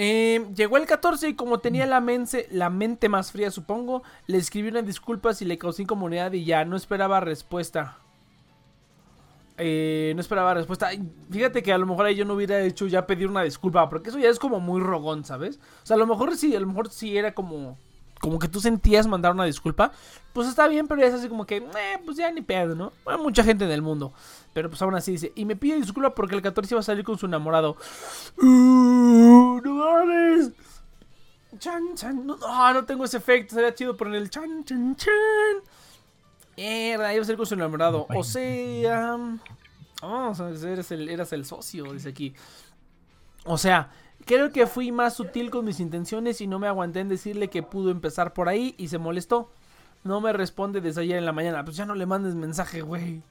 Eh, 0.00 0.46
llegó 0.54 0.76
el 0.76 0.86
14 0.86 1.28
y 1.30 1.34
como 1.34 1.58
tenía 1.58 1.84
la, 1.84 2.00
mense- 2.00 2.46
la 2.52 2.70
mente 2.70 3.08
más 3.08 3.32
fría, 3.32 3.50
supongo, 3.50 4.04
le 4.28 4.38
escribí 4.38 4.68
una 4.68 4.82
disculpa 4.82 5.32
y 5.40 5.44
le 5.44 5.58
causé 5.58 5.82
incomodidad 5.82 6.32
y 6.34 6.44
ya 6.44 6.64
no 6.64 6.76
esperaba 6.76 7.18
respuesta. 7.18 7.98
Eh, 9.56 10.12
no 10.14 10.20
esperaba 10.20 10.54
respuesta. 10.54 10.90
Fíjate 11.30 11.64
que 11.64 11.72
a 11.72 11.78
lo 11.78 11.86
mejor 11.86 12.06
ahí 12.06 12.14
yo 12.14 12.24
no 12.24 12.34
hubiera 12.34 12.60
hecho 12.60 12.86
ya 12.86 13.06
pedir 13.08 13.26
una 13.26 13.42
disculpa, 13.42 13.88
porque 13.88 14.10
eso 14.10 14.18
ya 14.20 14.28
es 14.28 14.38
como 14.38 14.60
muy 14.60 14.80
rogón, 14.80 15.24
¿sabes? 15.24 15.58
O 15.82 15.86
sea, 15.86 15.96
a 15.96 15.98
lo 15.98 16.06
mejor 16.06 16.36
sí, 16.36 16.54
a 16.54 16.60
lo 16.60 16.68
mejor 16.68 16.90
sí 16.90 17.18
era 17.18 17.34
como 17.34 17.76
como 18.20 18.38
que 18.38 18.48
tú 18.48 18.60
sentías 18.60 19.06
mandar 19.06 19.32
una 19.32 19.44
disculpa, 19.44 19.92
pues 20.32 20.48
está 20.48 20.68
bien, 20.68 20.86
pero 20.86 21.00
ya 21.00 21.06
es 21.08 21.14
así 21.14 21.28
como 21.28 21.46
que, 21.46 21.56
eh, 21.56 21.98
pues 22.04 22.16
ya 22.16 22.30
ni 22.30 22.42
pedo, 22.42 22.74
¿no? 22.74 22.92
Hay 23.06 23.18
mucha 23.18 23.44
gente 23.44 23.64
en 23.64 23.70
el 23.70 23.82
mundo, 23.82 24.12
pero 24.52 24.68
pues 24.68 24.80
aún 24.82 24.94
así 24.94 25.12
dice, 25.12 25.32
y 25.34 25.44
me 25.44 25.56
pide 25.56 25.76
disculpa 25.76 26.14
porque 26.14 26.34
el 26.34 26.42
14 26.42 26.74
iba 26.74 26.80
a 26.80 26.84
salir 26.84 27.04
con 27.04 27.18
su 27.18 27.26
enamorado. 27.26 27.76
Uh, 28.36 29.60
no 29.60 29.74
mames. 29.74 30.52
Chan, 31.58 31.94
chan, 31.94 32.26
no, 32.26 32.36
no, 32.36 32.74
no 32.74 32.84
tengo 32.84 33.04
ese 33.04 33.16
efecto, 33.16 33.54
sería 33.54 33.74
chido 33.74 33.96
poner 33.96 34.16
el 34.16 34.30
chan, 34.30 34.64
chan, 34.64 34.96
chan. 34.96 35.12
Mierda, 36.56 37.14
iba 37.14 37.22
a 37.22 37.24
salir 37.24 37.36
con 37.36 37.46
su 37.46 37.54
enamorado. 37.54 38.06
O 38.14 38.24
sea, 38.24 39.16
oh, 40.02 40.32
eres 40.62 40.90
el, 40.90 41.08
eras 41.08 41.32
el 41.32 41.44
socio, 41.44 41.92
dice 41.92 42.08
aquí. 42.08 42.34
O 43.44 43.56
sea, 43.56 43.90
creo 44.28 44.52
que 44.52 44.66
fui 44.66 44.92
más 44.92 45.14
sutil 45.14 45.50
con 45.50 45.64
mis 45.64 45.80
intenciones 45.80 46.42
y 46.42 46.46
no 46.46 46.58
me 46.58 46.68
aguanté 46.68 47.00
en 47.00 47.08
decirle 47.08 47.48
que 47.48 47.62
pudo 47.62 47.90
empezar 47.90 48.34
por 48.34 48.48
ahí 48.48 48.74
y 48.76 48.88
se 48.88 48.98
molestó. 48.98 49.50
No 50.04 50.20
me 50.20 50.34
responde 50.34 50.82
desde 50.82 51.00
ayer 51.00 51.16
en 51.16 51.24
la 51.24 51.32
mañana. 51.32 51.64
Pues 51.64 51.76
ya 51.76 51.86
no 51.86 51.94
le 51.94 52.04
mandes 52.04 52.34
mensaje, 52.34 52.82
güey. 52.82 53.22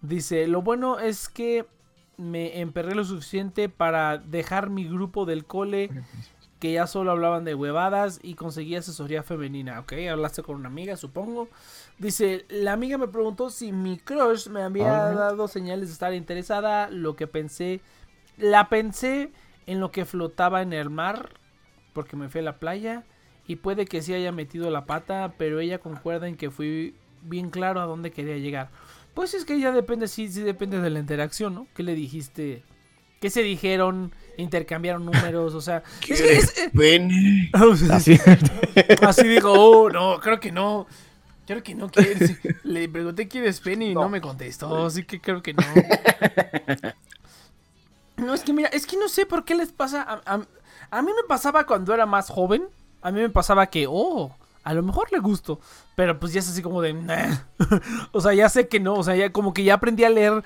Dice, 0.00 0.46
lo 0.46 0.62
bueno 0.62 1.00
es 1.00 1.28
que 1.28 1.66
me 2.16 2.60
emperré 2.60 2.94
lo 2.94 3.04
suficiente 3.04 3.68
para 3.68 4.18
dejar 4.18 4.70
mi 4.70 4.88
grupo 4.88 5.26
del 5.26 5.44
cole 5.44 5.90
que 6.60 6.72
ya 6.72 6.86
solo 6.86 7.10
hablaban 7.10 7.44
de 7.44 7.54
huevadas 7.54 8.20
y 8.22 8.34
conseguí 8.34 8.76
asesoría 8.76 9.24
femenina. 9.24 9.80
Ok, 9.80 9.94
hablaste 10.10 10.42
con 10.42 10.56
una 10.56 10.68
amiga, 10.68 10.96
supongo. 10.96 11.48
Dice, 11.98 12.46
la 12.48 12.72
amiga 12.72 12.98
me 12.98 13.08
preguntó 13.08 13.50
si 13.50 13.72
mi 13.72 13.98
crush 13.98 14.48
me 14.48 14.62
había 14.62 14.90
dado 14.90 15.48
señales 15.48 15.88
de 15.88 15.92
estar 15.92 16.14
interesada. 16.14 16.88
Lo 16.88 17.16
que 17.16 17.26
pensé, 17.26 17.80
la 18.38 18.68
pensé 18.68 19.32
en 19.66 19.80
lo 19.80 19.90
que 19.90 20.04
flotaba 20.04 20.62
en 20.62 20.72
el 20.72 20.90
mar, 20.90 21.30
porque 21.92 22.16
me 22.16 22.28
fui 22.28 22.40
a 22.40 22.44
la 22.44 22.58
playa. 22.58 23.04
Y 23.48 23.56
puede 23.56 23.84
que 23.86 24.02
sí 24.02 24.12
haya 24.12 24.32
metido 24.32 24.70
la 24.70 24.86
pata, 24.86 25.34
pero 25.38 25.60
ella 25.60 25.78
concuerda 25.78 26.26
en 26.26 26.36
que 26.36 26.50
fui 26.50 26.94
bien 27.22 27.50
claro 27.50 27.80
a 27.80 27.84
dónde 27.86 28.10
quería 28.10 28.38
llegar. 28.38 28.70
Pues 29.14 29.34
es 29.34 29.44
que 29.44 29.58
ya 29.60 29.70
depende, 29.72 30.08
sí, 30.08 30.28
sí 30.28 30.42
depende 30.42 30.80
de 30.80 30.90
la 30.90 30.98
interacción, 30.98 31.54
¿no? 31.54 31.66
¿Qué 31.74 31.82
le 31.84 31.94
dijiste? 31.94 32.64
¿Qué 33.20 33.30
se 33.30 33.42
dijeron? 33.42 34.12
¿Intercambiaron 34.36 35.06
números? 35.06 35.54
O 35.54 35.60
sea, 35.60 35.82
es 36.08 36.20
que 36.20 36.32
es- 36.36 36.58
eh, 36.58 36.70
Pene. 36.76 37.50
Así. 37.90 38.18
Así 39.00 39.26
dijo, 39.28 39.52
oh, 39.52 39.90
no, 39.90 40.18
creo 40.20 40.38
que 40.40 40.52
no. 40.52 40.86
Creo 41.46 41.62
que 41.62 41.74
no 41.76 41.88
quieres. 41.88 42.36
Le 42.64 42.88
pregunté 42.88 43.28
quién 43.28 43.44
es 43.44 43.60
Penny 43.60 43.90
y 43.92 43.94
no. 43.94 44.08
me 44.08 44.20
contestó, 44.20 44.84
así 44.86 45.04
que 45.04 45.20
creo 45.20 45.40
que 45.42 45.54
no. 45.54 45.62
No, 48.16 48.32
es 48.34 48.42
que 48.42 48.52
mira, 48.52 48.68
es 48.70 48.86
que 48.86 48.96
no 48.96 49.08
sé 49.08 49.26
por 49.26 49.44
qué 49.44 49.54
les 49.54 49.72
pasa. 49.72 50.02
A, 50.02 50.20
a- 50.34 50.46
a 50.90 51.02
mí 51.02 51.10
me 51.14 51.26
pasaba 51.28 51.66
cuando 51.66 51.92
era 51.94 52.06
más 52.06 52.28
joven. 52.30 52.64
A 53.02 53.10
mí 53.10 53.20
me 53.20 53.28
pasaba 53.30 53.66
que, 53.66 53.86
oh, 53.88 54.34
a 54.64 54.74
lo 54.74 54.82
mejor 54.82 55.10
le 55.12 55.18
gusto. 55.18 55.60
Pero 55.96 56.18
pues 56.18 56.32
ya 56.32 56.40
es 56.40 56.48
así 56.48 56.62
como 56.62 56.80
de, 56.82 56.94
o 58.12 58.20
sea, 58.20 58.34
ya 58.34 58.48
sé 58.48 58.68
que 58.68 58.80
no. 58.80 58.94
O 58.94 59.02
sea, 59.04 59.16
ya 59.16 59.32
como 59.32 59.52
que 59.52 59.64
ya 59.64 59.74
aprendí 59.74 60.04
a 60.04 60.10
leer 60.10 60.42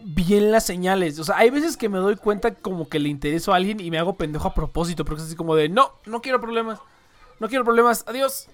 bien 0.00 0.52
las 0.52 0.64
señales. 0.66 1.18
O 1.18 1.24
sea, 1.24 1.38
hay 1.38 1.50
veces 1.50 1.76
que 1.76 1.88
me 1.88 1.98
doy 1.98 2.16
cuenta 2.16 2.54
como 2.54 2.88
que 2.88 2.98
le 2.98 3.08
intereso 3.08 3.52
a 3.52 3.56
alguien 3.56 3.80
y 3.80 3.90
me 3.90 3.98
hago 3.98 4.16
pendejo 4.16 4.48
a 4.48 4.54
propósito. 4.54 5.04
Porque 5.04 5.22
es 5.22 5.28
así 5.28 5.36
como 5.36 5.54
de, 5.56 5.68
no, 5.68 5.92
no 6.06 6.20
quiero 6.20 6.40
problemas. 6.40 6.78
No 7.40 7.48
quiero 7.48 7.64
problemas, 7.64 8.04
adiós. 8.06 8.48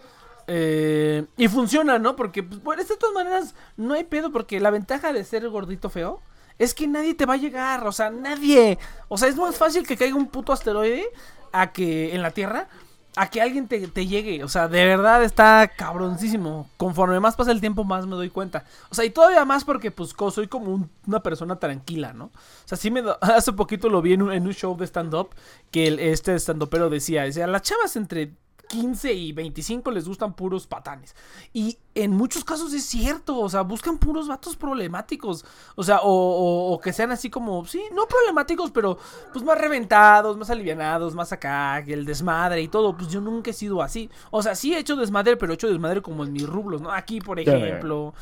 Eh, 0.47 1.27
y 1.37 1.49
funciona, 1.49 1.99
¿no? 1.99 2.17
Porque, 2.17 2.43
pues, 2.43 2.63
bueno, 2.63 2.83
de 2.83 2.97
todas 2.97 3.15
maneras, 3.15 3.55
no 3.77 3.95
hay 3.95 4.05
pedo. 4.05 4.31
Porque 4.33 4.61
la 4.61 4.71
ventaja 4.71 5.13
de 5.13 5.25
ser 5.25 5.49
gordito 5.49 5.91
feo 5.91 6.21
es 6.61 6.75
que 6.75 6.87
nadie 6.87 7.15
te 7.15 7.27
va 7.27 7.35
a 7.35 7.39
llegar. 7.39 7.85
O 7.87 7.91
sea, 7.91 8.11
nadie. 8.11 8.79
O 9.09 9.19
sea, 9.19 9.29
es 9.29 9.37
más 9.37 9.57
fácil 9.57 9.85
que 9.85 9.97
caiga 9.97 10.15
un 10.15 10.29
puto 10.29 10.53
asteroide 10.53 11.05
a 11.53 11.73
que 11.73 12.15
en 12.15 12.23
la 12.23 12.31
Tierra. 12.31 12.69
A 13.17 13.29
que 13.29 13.41
alguien 13.43 13.67
te, 13.67 14.07
llegue. 14.07 14.45
O 14.45 14.49
sea, 14.49 14.69
de 14.69 14.87
verdad 14.87 15.25
está 15.25 15.67
cabroncísimo. 15.77 16.71
Conforme 16.77 17.19
más 17.19 17.35
pasa 17.35 17.51
el 17.51 17.61
tiempo, 17.61 17.83
más 17.83 18.07
me 18.07 18.15
doy 18.15 18.31
cuenta. 18.31 18.65
O 18.89 18.95
sea, 18.95 19.05
y 19.05 19.11
todavía 19.11 19.45
más 19.45 19.65
porque, 19.65 19.91
pues, 19.91 20.15
soy 20.31 20.47
como 20.47 20.73
un- 20.73 20.91
una 21.09 21.21
persona 21.21 21.59
tranquila, 21.59 22.13
¿no? 22.13 22.27
O 22.27 22.31
sea, 22.67 22.79
sí 22.79 22.89
me... 22.93 23.03
do- 23.03 23.19
Hace 23.21 23.53
poquito 23.53 23.89
lo 23.89 24.01
vi 24.01 24.13
en 24.13 24.23
un, 24.23 24.33
en 24.33 24.47
un 24.47 24.55
show 24.55 24.77
de 24.77 24.87
stand-up. 24.87 25.31
Que 25.73 25.89
el- 25.89 25.99
este 25.99 26.37
stand-upero 26.39 26.89
decía, 26.89 27.25
decía, 27.25 27.49
las 27.49 27.63
chavas 27.63 27.97
entre 27.97 28.33
15 28.71 29.13
y 29.13 29.33
25 29.33 29.91
les 29.91 30.07
gustan 30.07 30.33
puros 30.35 30.67
patanes. 30.69 31.17
Y 31.53 31.77
en 31.97 32.13
muchos 32.13 32.45
casos 32.45 32.73
es 32.73 32.85
cierto, 32.85 33.37
o 33.39 33.49
sea, 33.49 33.63
buscan 33.63 33.99
puros 33.99 34.29
vatos 34.29 34.55
problemáticos. 34.57 35.45
O 35.75 35.83
sea, 35.83 35.99
o, 36.03 36.09
o- 36.13 36.73
o 36.73 36.81
que 36.81 36.93
sean 36.93 37.11
así 37.11 37.31
como, 37.31 37.67
sí, 37.67 37.83
no 37.93 38.07
problemáticos, 38.07 38.71
pero 38.71 38.97
pues 39.33 39.45
más 39.45 39.59
reventados, 39.59 40.37
más 40.37 40.51
alivianados, 40.51 41.15
más 41.17 41.33
acá, 41.33 41.83
que 41.85 41.93
el 41.95 42.05
desmadre 42.05 42.63
y 42.63 42.69
todo. 42.69 42.97
Pues 42.97 43.09
yo 43.09 43.21
nunca 43.21 43.51
he 43.51 43.55
sido 43.55 43.83
así. 43.83 44.09
O 44.31 44.41
sea, 44.43 44.55
sí 44.55 44.73
he 44.73 44.79
hecho 44.79 44.95
desmadre, 44.95 45.37
pero 45.37 45.53
he 45.53 45.57
hecho 45.57 45.69
desmadre 45.69 46.01
como 46.01 46.23
en 46.25 46.33
mis 46.33 46.47
rublos, 46.49 46.81
¿no? 46.81 46.93
Aquí, 46.93 47.21
por 47.21 47.41
ejemplo. 47.59 48.15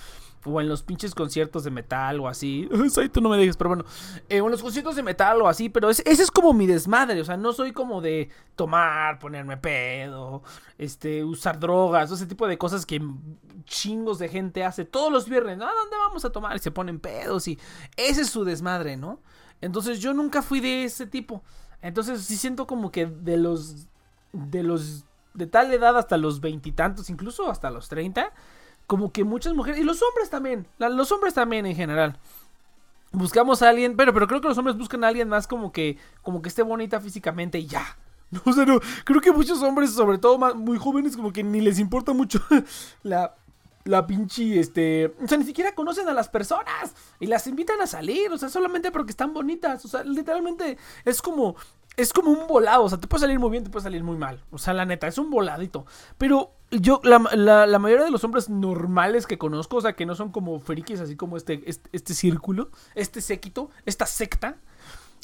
O 0.45 0.61
en 0.61 0.68
los 0.68 0.82
pinches 0.82 1.14
conciertos 1.14 1.64
de 1.64 1.70
metal 1.70 2.20
o 2.20 2.28
así. 2.28 2.68
Ay, 2.97 3.09
tú 3.09 3.20
no 3.20 3.28
me 3.28 3.36
dejes, 3.36 3.57
pero 3.57 3.70
bueno. 3.70 3.84
Eh, 4.28 4.41
o 4.41 4.47
en 4.47 4.51
los 4.51 4.62
conciertos 4.62 4.97
de 4.97 5.03
metal 5.03 5.41
o 5.43 5.49
así. 5.49 5.68
Pero 5.68 5.91
ese, 5.91 6.03
es 6.07 6.30
como 6.30 6.53
mi 6.53 6.66
desmadre. 6.66 7.20
O 7.20 7.24
sea, 7.24 7.36
no 7.36 7.53
soy 7.53 7.72
como 7.72 8.01
de 8.01 8.30
tomar, 8.57 9.18
ponerme 9.18 9.57
pedo, 9.57 10.43
este, 10.78 11.24
usar 11.24 11.61
drogas, 11.61 12.11
ese 12.11 12.26
tipo 12.26 12.47
de 12.47 12.59
cosas 12.59 12.86
que 12.86 13.01
chingos 13.64 14.18
de 14.18 14.28
gente 14.28 14.64
hace 14.64 14.84
todos 14.84 15.12
los 15.12 15.28
viernes. 15.28 15.57
¿A 15.61 15.66
dónde 15.66 15.97
vamos 16.07 16.24
a 16.24 16.30
tomar? 16.30 16.57
Y 16.57 16.61
se 16.61 16.70
ponen 16.70 16.99
pedos 16.99 17.47
y 17.49 17.59
ese 17.97 18.22
es 18.22 18.30
su 18.30 18.45
desmadre, 18.45 18.97
¿no? 18.97 19.20
Entonces 19.61 20.01
yo 20.01 20.14
nunca 20.14 20.43
fui 20.43 20.61
de 20.61 20.84
ese 20.84 21.07
tipo. 21.07 21.43
Entonces 21.82 22.22
sí 22.22 22.36
siento 22.36 22.66
como 22.66 22.91
que 22.91 23.07
de 23.07 23.36
los. 23.36 23.86
De 24.32 24.62
los. 24.62 25.05
De 25.34 25.47
tal 25.47 25.72
edad 25.72 25.97
hasta 25.97 26.16
los 26.16 26.41
veintitantos, 26.41 27.11
incluso 27.11 27.51
hasta 27.51 27.70
los 27.70 27.89
treinta 27.89 28.32
como 28.89 29.12
que 29.12 29.22
muchas 29.22 29.55
mujeres, 29.55 29.80
y 29.80 29.84
los 29.84 30.03
hombres 30.03 30.30
también, 30.30 30.66
los 30.78 31.12
hombres 31.12 31.34
también 31.34 31.66
en 31.66 31.76
general. 31.76 32.18
Buscamos 33.12 33.61
a 33.61 33.68
alguien, 33.68 33.97
pero, 33.97 34.14
pero 34.14 34.26
creo 34.26 34.41
que 34.41 34.49
los 34.49 34.57
hombres 34.57 34.78
buscan 34.78 35.05
a 35.05 35.09
alguien 35.09 35.28
más 35.28 35.47
como 35.47 35.72
que, 35.72 35.99
como 36.22 36.41
que 36.41 36.49
esté 36.49 36.62
bonita 36.62 36.99
físicamente 36.99 37.59
y 37.59 37.66
ya. 37.66 37.99
No, 38.30 38.41
o 38.47 38.53
sea, 38.53 38.64
no, 38.64 38.80
creo 39.05 39.20
que 39.20 39.30
muchos 39.30 39.62
hombres, 39.62 39.93
sobre 39.93 40.16
todo 40.16 40.39
más, 40.39 40.55
muy 40.55 40.78
jóvenes, 40.78 41.16
como 41.16 41.34
que 41.34 41.45
ni 41.45 41.61
les 41.61 41.78
importa 41.78 42.14
mucho 42.14 42.41
la, 43.03 43.34
la 43.84 44.07
pinche, 44.07 44.59
este, 44.59 45.14
o 45.22 45.28
sea, 45.28 45.36
ni 45.36 45.45
siquiera 45.45 45.74
conocen 45.74 46.09
a 46.09 46.14
las 46.14 46.30
personas 46.30 46.95
y 47.20 47.26
las 47.26 47.47
invitan 47.47 47.82
a 47.82 47.86
salir, 47.86 48.32
o 48.32 48.39
sea, 48.39 48.49
solamente 48.49 48.91
porque 48.91 49.11
están 49.11 49.34
bonitas, 49.34 49.84
o 49.84 49.89
sea, 49.89 50.03
literalmente 50.03 50.78
es 51.05 51.20
como, 51.20 51.57
es 51.99 52.14
como 52.14 52.30
un 52.30 52.46
volado, 52.46 52.84
o 52.84 52.88
sea, 52.88 52.99
te 52.99 53.07
puede 53.07 53.20
salir 53.20 53.38
muy 53.38 53.51
bien, 53.51 53.64
te 53.64 53.70
puede 53.70 53.82
salir 53.82 54.03
muy 54.03 54.16
mal, 54.16 54.42
o 54.51 54.57
sea, 54.57 54.72
la 54.72 54.86
neta, 54.86 55.07
es 55.07 55.18
un 55.18 55.28
voladito, 55.28 55.84
pero 56.16 56.53
yo, 56.70 57.01
la, 57.05 57.18
la, 57.66 57.78
mayoría 57.78 58.05
de 58.05 58.11
los 58.11 58.24
hombres 58.24 58.49
normales 58.49 59.26
que 59.26 59.38
conozco, 59.38 59.76
o 59.76 59.80
sea, 59.80 59.94
que 59.94 60.07
no 60.07 60.14
son 60.14 60.30
como 60.30 60.59
frikis, 60.61 61.01
así 61.01 61.16
como 61.16 61.36
este, 61.36 61.62
este, 61.66 61.90
este 61.92 62.14
círculo, 62.14 62.70
este 62.94 63.20
séquito, 63.20 63.70
esta 63.84 64.07
secta, 64.07 64.57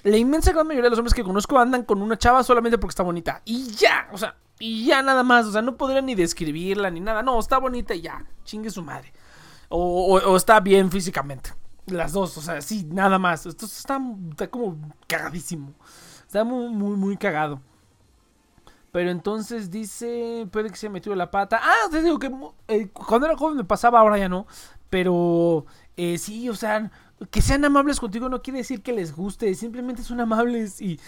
la 0.05 0.19
inmensa 0.19 0.53
gran 0.53 0.67
mayoría 0.67 0.85
de 0.85 0.91
los 0.91 0.99
hombres 0.99 1.15
que 1.15 1.25
conozco 1.25 1.59
andan 1.59 1.83
con 1.83 2.03
una 2.03 2.19
chava 2.19 2.45
solamente 2.45 2.77
porque 2.77 2.93
está 2.93 3.03
bonita. 3.03 3.41
Y 3.47 3.69
ya, 3.73 4.09
o 4.13 4.19
sea, 4.19 4.37
y 4.59 4.87
ya 4.87 5.03
nada 5.03 5.23
más. 5.23 5.47
O 5.47 5.53
sea, 5.53 5.63
no 5.63 5.77
podrían 5.77 6.07
ni 6.07 6.15
describirla 6.15 6.91
ni 6.91 7.01
nada. 7.01 7.23
No, 7.23 7.39
está 7.39 7.59
bonita 7.59 7.95
y 7.95 8.03
ya. 8.03 8.25
Chingue 8.45 8.71
su 8.71 8.83
madre. 8.83 9.13
O, 9.69 10.37
está 10.37 10.61
bien 10.61 10.91
físicamente. 10.91 11.55
Las 11.87 12.13
dos, 12.13 12.37
o 12.39 12.43
sea, 12.43 12.61
sí, 12.61 12.85
nada 12.85 13.19
más. 13.19 13.47
Esto 13.47 13.67
está 13.67 13.99
como 14.51 14.79
cagadísimo. 15.07 15.73
Está 16.35 16.43
muy, 16.43 16.69
muy, 16.69 16.97
muy 16.97 17.17
cagado. 17.17 17.61
Pero 18.91 19.11
entonces 19.11 19.71
dice, 19.71 20.49
puede 20.51 20.69
que 20.69 20.75
se 20.75 20.89
metió 20.89 21.15
la 21.15 21.31
pata. 21.31 21.61
Ah, 21.63 21.89
te 21.93 22.03
digo 22.03 22.19
que 22.19 22.29
eh, 22.67 22.89
cuando 22.89 23.29
era 23.29 23.37
joven 23.37 23.57
me 23.57 23.63
pasaba, 23.63 24.01
ahora 24.01 24.19
ya 24.19 24.29
no. 24.29 24.45
Pero 24.91 25.65
eh, 25.97 26.19
sí, 26.19 26.49
o 26.49 26.57
sea, 26.57 26.91
que 27.31 27.41
sean 27.41 27.65
amables 27.65 28.01
contigo 28.01 28.29
no 28.29 28.43
quiere 28.43 28.59
decir 28.59 28.83
que 28.83 28.93
les 28.93 29.15
guste. 29.15 29.55
Simplemente 29.55 30.03
son 30.03 30.19
amables 30.19 30.81
y 30.81 30.99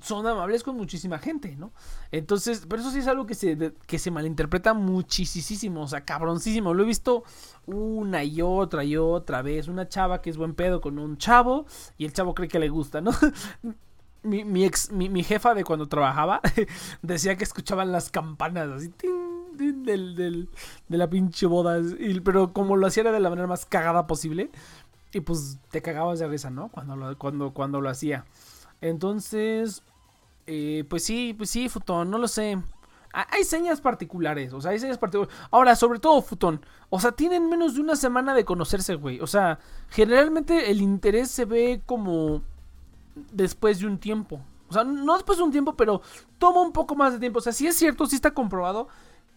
son 0.00 0.26
amables 0.26 0.62
con 0.62 0.78
muchísima 0.78 1.18
gente, 1.18 1.56
¿no? 1.56 1.72
Entonces, 2.10 2.64
pero 2.66 2.80
eso 2.80 2.90
sí 2.90 3.00
es 3.00 3.06
algo 3.06 3.26
que 3.26 3.34
se, 3.34 3.74
que 3.86 3.98
se 3.98 4.10
malinterpreta 4.10 4.72
muchísimo, 4.72 5.82
o 5.82 5.88
sea, 5.88 6.06
cabroncísimo. 6.06 6.72
Lo 6.72 6.84
he 6.84 6.86
visto 6.86 7.24
una 7.66 8.24
y 8.24 8.40
otra 8.40 8.82
y 8.82 8.96
otra 8.96 9.42
vez. 9.42 9.68
Una 9.68 9.90
chava 9.90 10.22
que 10.22 10.30
es 10.30 10.38
buen 10.38 10.54
pedo 10.54 10.80
con 10.80 10.98
un 10.98 11.18
chavo 11.18 11.66
y 11.98 12.06
el 12.06 12.14
chavo 12.14 12.34
cree 12.34 12.48
que 12.48 12.58
le 12.58 12.70
gusta, 12.70 13.02
¿no? 13.02 13.10
mi, 14.22 14.44
mi 14.44 14.64
ex, 14.64 14.90
mi, 14.92 15.22
jefa 15.24 15.54
de 15.54 15.64
cuando 15.64 15.88
trabajaba 15.88 16.40
decía 17.02 17.36
que 17.36 17.44
escuchaban 17.44 17.92
las 17.92 18.10
campanas 18.10 18.68
así 18.70 18.88
tin, 18.90 19.10
tin, 19.56 19.82
del, 19.84 20.14
del- 20.14 20.48
de 20.88 20.98
la 20.98 21.08
pinche 21.10 21.46
boda. 21.46 21.78
y- 21.98 22.20
pero 22.20 22.52
como 22.52 22.76
lo 22.76 22.86
hacía 22.86 23.02
era 23.02 23.12
de 23.12 23.20
la 23.20 23.30
manera 23.30 23.48
más 23.48 23.66
cagada 23.66 24.06
posible. 24.06 24.50
Y 25.12 25.20
pues 25.20 25.58
te 25.70 25.82
cagabas 25.82 26.20
de 26.20 26.28
risa, 26.28 26.50
¿no? 26.50 26.68
Cuando 26.68 26.94
lo, 26.96 27.18
cuando, 27.18 27.52
cuando 27.52 27.80
lo 27.80 27.88
hacía. 27.90 28.24
Entonces, 28.80 29.82
eh, 30.46 30.84
pues 30.88 31.04
sí, 31.04 31.34
pues 31.36 31.50
sí, 31.50 31.68
Futón, 31.68 32.10
no 32.10 32.18
lo 32.18 32.28
sé. 32.28 32.58
Ha- 33.12 33.26
Hay 33.32 33.44
señas 33.44 33.80
particulares, 33.80 34.52
o 34.52 34.60
sea, 34.60 34.70
hay 34.72 34.78
señas 34.78 34.98
particulares. 34.98 35.34
Ahora, 35.50 35.76
sobre 35.76 35.98
todo, 35.98 36.22
Futón. 36.22 36.64
O 36.90 37.00
sea, 37.00 37.12
tienen 37.12 37.48
menos 37.48 37.74
de 37.74 37.80
una 37.80 37.96
semana 37.96 38.34
de 38.34 38.44
conocerse, 38.44 38.94
güey. 38.96 39.20
O 39.20 39.26
sea, 39.26 39.58
generalmente 39.90 40.70
el 40.70 40.80
interés 40.80 41.30
se 41.30 41.44
ve 41.44 41.80
como 41.86 42.42
después 43.32 43.80
de 43.80 43.86
un 43.86 43.98
tiempo. 43.98 44.40
O 44.68 44.72
sea, 44.72 44.84
no 44.84 45.14
después 45.14 45.38
de 45.38 45.44
un 45.44 45.50
tiempo, 45.50 45.76
pero 45.76 46.00
toma 46.38 46.62
un 46.62 46.72
poco 46.72 46.94
más 46.94 47.12
de 47.12 47.18
tiempo. 47.18 47.38
O 47.40 47.42
sea, 47.42 47.52
sí 47.52 47.66
es 47.66 47.76
cierto, 47.76 48.06
sí 48.06 48.14
está 48.16 48.32
comprobado 48.32 48.88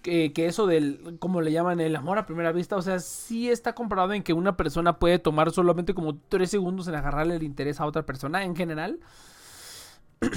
que, 0.03 0.31
que 0.33 0.45
eso 0.45 0.67
del, 0.67 1.17
como 1.19 1.41
le 1.41 1.51
llaman, 1.51 1.79
el 1.79 1.95
amor 1.95 2.19
a 2.19 2.25
primera 2.27 2.51
vista. 2.51 2.75
O 2.75 2.81
sea, 2.81 2.99
sí 2.99 3.49
está 3.49 3.73
comprobado 3.73 4.13
en 4.13 4.21
que 4.21 4.33
una 4.33 4.55
persona 4.55 4.99
puede 4.99 5.17
tomar 5.17 5.51
solamente 5.51 5.95
como 5.95 6.17
3 6.29 6.49
segundos 6.49 6.87
en 6.87 6.95
agarrarle 6.95 7.35
el 7.35 7.43
interés 7.43 7.79
a 7.79 7.85
otra 7.85 8.05
persona 8.05 8.43
en 8.43 8.55
general. 8.55 8.99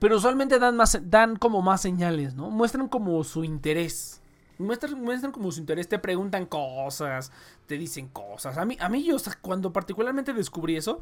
Pero 0.00 0.16
usualmente 0.16 0.58
dan, 0.58 0.76
más, 0.76 0.98
dan 1.10 1.36
como 1.36 1.60
más 1.60 1.82
señales, 1.82 2.34
¿no? 2.34 2.48
Muestran 2.48 2.88
como 2.88 3.22
su 3.24 3.44
interés. 3.44 4.22
Muestran, 4.58 5.02
muestran 5.02 5.32
como 5.32 5.50
su 5.50 5.60
interés, 5.60 5.88
te 5.88 5.98
preguntan 5.98 6.46
cosas, 6.46 7.32
te 7.66 7.76
dicen 7.76 8.08
cosas. 8.08 8.56
A 8.58 8.64
mí, 8.64 8.76
a 8.80 8.88
mí 8.88 9.04
yo, 9.04 9.16
o 9.16 9.18
sea, 9.18 9.36
cuando 9.40 9.72
particularmente 9.72 10.32
descubrí 10.32 10.76
eso, 10.76 11.00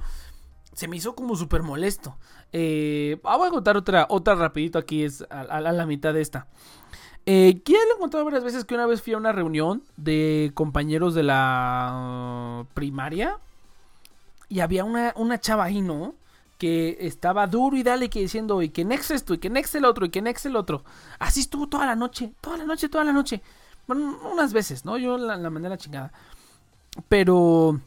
se 0.72 0.88
me 0.88 0.96
hizo 0.96 1.14
como 1.14 1.36
súper 1.36 1.62
molesto. 1.62 2.16
Eh, 2.52 3.20
ah, 3.24 3.36
voy 3.36 3.48
a 3.48 3.50
contar 3.50 3.76
otra, 3.76 4.06
otra 4.08 4.34
rapidito 4.34 4.78
aquí, 4.78 5.04
es 5.04 5.24
a, 5.30 5.60
la 5.60 5.86
mitad 5.86 6.14
de 6.14 6.20
esta. 6.20 6.46
Eh, 7.26 7.60
ya 7.66 7.76
contado 7.98 8.24
varias 8.24 8.44
veces 8.44 8.64
que 8.64 8.74
una 8.74 8.86
vez 8.86 9.02
fui 9.02 9.12
a 9.12 9.18
una 9.18 9.32
reunión 9.32 9.82
de 9.96 10.50
compañeros 10.54 11.14
de 11.14 11.24
la 11.24 12.62
uh, 12.62 12.74
primaria 12.74 13.38
y 14.48 14.60
había 14.60 14.84
una, 14.84 15.12
una 15.16 15.38
chava 15.38 15.64
ahí, 15.64 15.82
¿no? 15.82 16.14
Que 16.56 16.96
estaba 17.00 17.46
duro 17.46 17.76
y 17.76 17.82
dale 17.82 18.08
que 18.08 18.20
diciendo 18.20 18.62
y 18.62 18.70
que 18.70 18.84
next 18.84 19.10
esto 19.10 19.34
y 19.34 19.38
que 19.38 19.50
next 19.50 19.74
el 19.74 19.84
otro 19.84 20.06
y 20.06 20.10
que 20.10 20.22
next 20.22 20.46
el 20.46 20.56
otro. 20.56 20.84
Así 21.18 21.40
estuvo 21.40 21.68
toda 21.68 21.84
la 21.84 21.96
noche, 21.96 22.32
toda 22.40 22.56
la 22.56 22.64
noche, 22.64 22.88
toda 22.88 23.04
la 23.04 23.12
noche. 23.12 23.42
Bueno, 23.86 24.18
unas 24.32 24.52
veces, 24.52 24.84
¿no? 24.84 24.96
Yo 24.96 25.18
la, 25.18 25.36
la 25.36 25.50
mandé 25.50 25.66
a 25.66 25.70
la 25.70 25.76
chingada. 25.76 26.12
Pero 27.08 27.78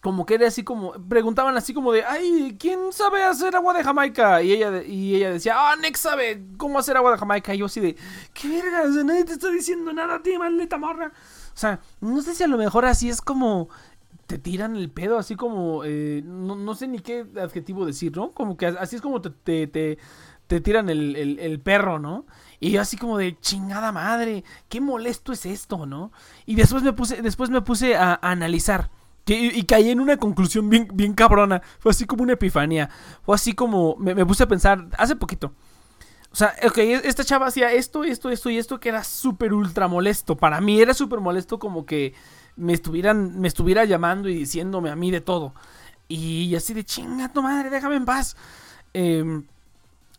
como 0.00 0.26
que 0.26 0.34
era 0.34 0.48
así 0.48 0.64
como 0.64 0.92
preguntaban 1.08 1.56
así 1.56 1.72
como 1.74 1.92
de 1.92 2.04
ay 2.04 2.56
quién 2.58 2.92
sabe 2.92 3.22
hacer 3.22 3.56
agua 3.56 3.72
de 3.74 3.82
Jamaica 3.84 4.42
y 4.42 4.52
ella 4.52 4.82
y 4.82 5.14
ella 5.16 5.32
decía 5.32 5.54
ah 5.56 5.76
Nex 5.76 6.00
sabe 6.00 6.44
cómo 6.58 6.78
hacer 6.78 6.96
agua 6.96 7.12
de 7.12 7.18
Jamaica. 7.18 7.54
Y 7.54 7.58
yo 7.58 7.66
así 7.66 7.80
de 7.80 7.96
qué 8.34 8.48
verga 8.48 8.82
o 8.88 8.92
sea, 8.92 9.04
nadie 9.04 9.24
te 9.24 9.32
está 9.32 9.50
diciendo 9.50 9.92
nada 9.92 10.16
a 10.16 10.22
ti 10.22 10.36
maldita 10.38 10.76
morra. 10.78 11.12
O 11.54 11.56
sea 11.58 11.80
no 12.00 12.20
sé 12.22 12.34
si 12.34 12.42
a 12.44 12.46
lo 12.48 12.58
mejor 12.58 12.84
así 12.84 13.08
es 13.08 13.20
como 13.22 13.68
te 14.26 14.38
tiran 14.38 14.76
el 14.76 14.90
pedo 14.90 15.18
así 15.18 15.36
como 15.36 15.82
eh, 15.84 16.22
no, 16.24 16.56
no 16.56 16.74
sé 16.74 16.88
ni 16.88 16.98
qué 17.00 17.26
adjetivo 17.40 17.84
decir 17.86 18.16
no 18.16 18.30
como 18.32 18.56
que 18.56 18.66
así 18.66 18.96
es 18.96 19.02
como 19.02 19.20
te 19.20 19.30
te, 19.30 19.66
te, 19.66 19.98
te 20.46 20.60
tiran 20.60 20.88
el, 20.90 21.16
el- 21.38 21.60
perro 21.60 21.98
no 21.98 22.26
y 22.60 22.70
yo 22.72 22.80
así 22.80 22.96
como 22.96 23.18
de 23.18 23.38
chingada 23.40 23.92
madre 23.92 24.44
qué 24.68 24.80
molesto 24.80 25.32
es 25.32 25.44
esto 25.46 25.86
no 25.86 26.10
y 26.46 26.54
después 26.54 26.82
me 26.82 26.92
puse 26.94 27.20
después 27.22 27.50
me 27.50 27.60
puse 27.62 27.96
a 27.96 28.18
analizar 28.22 28.90
y, 29.26 29.64
caí 29.64 29.90
en 29.90 30.00
una 30.00 30.16
conclusión 30.18 30.68
bien, 30.68 30.88
bien 30.92 31.14
cabrona. 31.14 31.62
Fue 31.78 31.90
así 31.90 32.04
como 32.04 32.22
una 32.22 32.34
epifanía. 32.34 32.90
Fue 33.22 33.34
así 33.34 33.54
como. 33.54 33.96
Me, 33.96 34.14
me 34.14 34.26
puse 34.26 34.42
a 34.42 34.48
pensar 34.48 34.86
hace 34.98 35.16
poquito. 35.16 35.52
O 36.30 36.36
sea, 36.36 36.52
ok, 36.66 36.78
esta 36.78 37.24
chava 37.24 37.46
hacía 37.46 37.72
esto, 37.72 38.02
esto, 38.02 38.28
esto 38.28 38.50
y 38.50 38.58
esto 38.58 38.80
que 38.80 38.88
era 38.88 39.04
súper 39.04 39.54
ultra 39.54 39.86
molesto. 39.86 40.36
Para 40.36 40.60
mí 40.60 40.80
era 40.80 40.92
súper 40.92 41.20
molesto 41.20 41.60
como 41.60 41.86
que 41.86 42.12
me 42.56 42.72
estuvieran, 42.72 43.38
me 43.38 43.48
estuviera 43.48 43.84
llamando 43.84 44.28
y 44.28 44.34
diciéndome 44.34 44.90
a 44.90 44.96
mí 44.96 45.12
de 45.12 45.20
todo. 45.20 45.54
Y 46.08 46.54
así 46.56 46.74
de 46.74 46.84
chinga 46.84 47.32
tu 47.32 47.40
madre, 47.40 47.70
déjame 47.70 47.96
en 47.96 48.04
paz. 48.04 48.36
Em, 48.92 49.46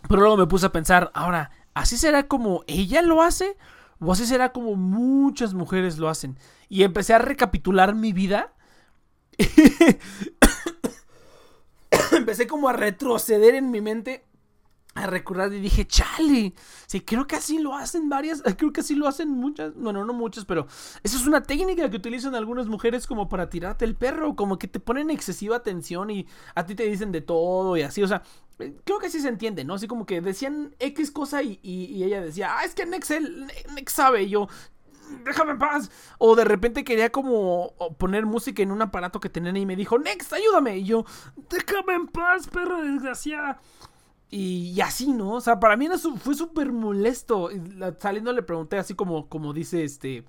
pero 0.07 0.21
luego 0.21 0.37
me 0.37 0.47
puse 0.47 0.65
a 0.65 0.71
pensar, 0.71 1.11
ahora, 1.13 1.51
¿así 1.73 1.97
será 1.97 2.27
como 2.27 2.63
ella 2.67 3.01
lo 3.01 3.21
hace? 3.21 3.57
¿O 3.99 4.11
así 4.11 4.25
será 4.25 4.51
como 4.53 4.75
muchas 4.75 5.53
mujeres 5.53 5.97
lo 5.97 6.09
hacen? 6.09 6.37
Y 6.69 6.83
empecé 6.83 7.13
a 7.13 7.19
recapitular 7.19 7.93
mi 7.93 8.13
vida 8.13 8.54
empecé 12.11 12.47
como 12.47 12.69
a 12.69 12.73
retroceder 12.73 13.55
en 13.55 13.71
mi 13.71 13.81
mente, 13.81 14.25
a 14.95 15.07
recordar 15.07 15.51
y 15.53 15.59
dije, 15.59 15.85
chale, 15.87 16.53
sí, 16.87 17.01
creo 17.01 17.27
que 17.27 17.35
así 17.35 17.59
lo 17.59 17.75
hacen 17.75 18.09
varias, 18.09 18.41
creo 18.57 18.71
que 18.73 18.81
así 18.81 18.95
lo 18.95 19.07
hacen 19.07 19.29
muchas, 19.29 19.73
bueno, 19.75 20.05
no 20.05 20.13
muchas, 20.13 20.45
pero 20.45 20.67
esa 21.03 21.17
es 21.17 21.27
una 21.27 21.43
técnica 21.43 21.89
que 21.89 21.97
utilizan 21.97 22.35
algunas 22.35 22.67
mujeres 22.67 23.05
como 23.07 23.29
para 23.29 23.49
tirarte 23.49 23.85
el 23.85 23.95
perro, 23.95 24.35
como 24.35 24.57
que 24.57 24.67
te 24.67 24.79
ponen 24.79 25.09
excesiva 25.11 25.57
atención 25.57 26.09
y 26.11 26.27
a 26.55 26.65
ti 26.65 26.75
te 26.75 26.83
dicen 26.83 27.11
de 27.11 27.21
todo 27.21 27.77
y 27.77 27.81
así, 27.83 28.01
o 28.03 28.07
sea, 28.07 28.23
eh, 28.59 28.73
creo 28.85 28.99
que 28.99 29.07
así 29.07 29.19
se 29.19 29.27
entiende, 29.29 29.63
¿no? 29.65 29.73
Así 29.75 29.87
como 29.87 30.05
que 30.05 30.21
decían 30.21 30.73
X 30.79 31.11
cosa 31.11 31.43
y, 31.43 31.59
y- 31.61 32.03
ella 32.03 32.21
decía, 32.21 32.55
ah, 32.57 32.63
es 32.65 32.73
que 32.73 32.85
Nexel, 32.85 33.47
Nex 33.75 33.91
sabe, 33.93 34.29
yo, 34.29 34.47
déjame 35.23 35.51
en 35.51 35.59
paz. 35.59 35.91
O 36.17 36.35
de 36.35 36.45
repente 36.45 36.83
quería 36.83 37.11
como 37.11 37.73
poner 37.97 38.25
música 38.25 38.63
en 38.63 38.71
un 38.71 38.81
aparato 38.81 39.19
que 39.19 39.29
tenía 39.29 39.55
y 39.57 39.65
me 39.65 39.75
dijo, 39.75 39.97
Next, 39.97 40.33
ayúdame. 40.33 40.77
Y 40.77 40.85
yo, 40.85 41.05
déjame 41.49 41.93
en 41.93 42.07
paz, 42.07 42.47
perra 42.47 42.81
desgraciada. 42.81 43.59
Y, 44.29 44.79
así, 44.81 45.13
¿no? 45.13 45.33
O 45.33 45.41
sea, 45.41 45.59
para 45.59 45.77
mí 45.77 45.87
fue 46.19 46.35
súper 46.35 46.71
molesto. 46.71 47.51
Y 47.51 47.61
saliendo 47.99 48.33
le 48.33 48.43
pregunté 48.43 48.77
así 48.77 48.93
como, 48.93 49.29
como 49.29 49.53
dice 49.53 49.83
este 49.83 50.25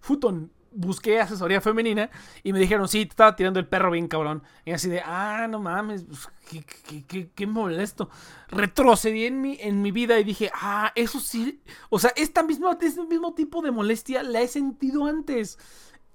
Futon. 0.00 0.50
Busqué 0.72 1.20
asesoría 1.20 1.60
femenina 1.60 2.10
y 2.44 2.52
me 2.52 2.60
dijeron, 2.60 2.86
sí, 2.88 3.04
te 3.04 3.10
estaba 3.10 3.34
tirando 3.34 3.58
el 3.58 3.66
perro 3.66 3.90
bien 3.90 4.06
cabrón. 4.06 4.42
Y 4.64 4.70
así 4.72 4.88
de, 4.88 5.00
ah, 5.04 5.48
no 5.50 5.58
mames, 5.58 6.04
pues, 6.04 6.28
qué, 6.48 6.64
qué- 6.86 7.04
qué- 7.06 7.30
qué 7.34 7.46
molesto. 7.46 8.08
Retrocedí 8.48 9.26
en 9.26 9.40
mi, 9.40 9.56
en 9.60 9.82
mi 9.82 9.90
vida 9.90 10.18
y 10.20 10.24
dije, 10.24 10.50
ah, 10.54 10.92
eso 10.94 11.18
sí. 11.18 11.60
O 11.88 11.98
sea, 11.98 12.12
esta 12.16 12.42
misma, 12.44 12.78
este 12.80 13.02
mismo 13.04 13.34
tipo 13.34 13.62
de 13.62 13.72
molestia 13.72 14.22
la 14.22 14.42
he 14.42 14.48
sentido 14.48 15.06
antes. 15.06 15.58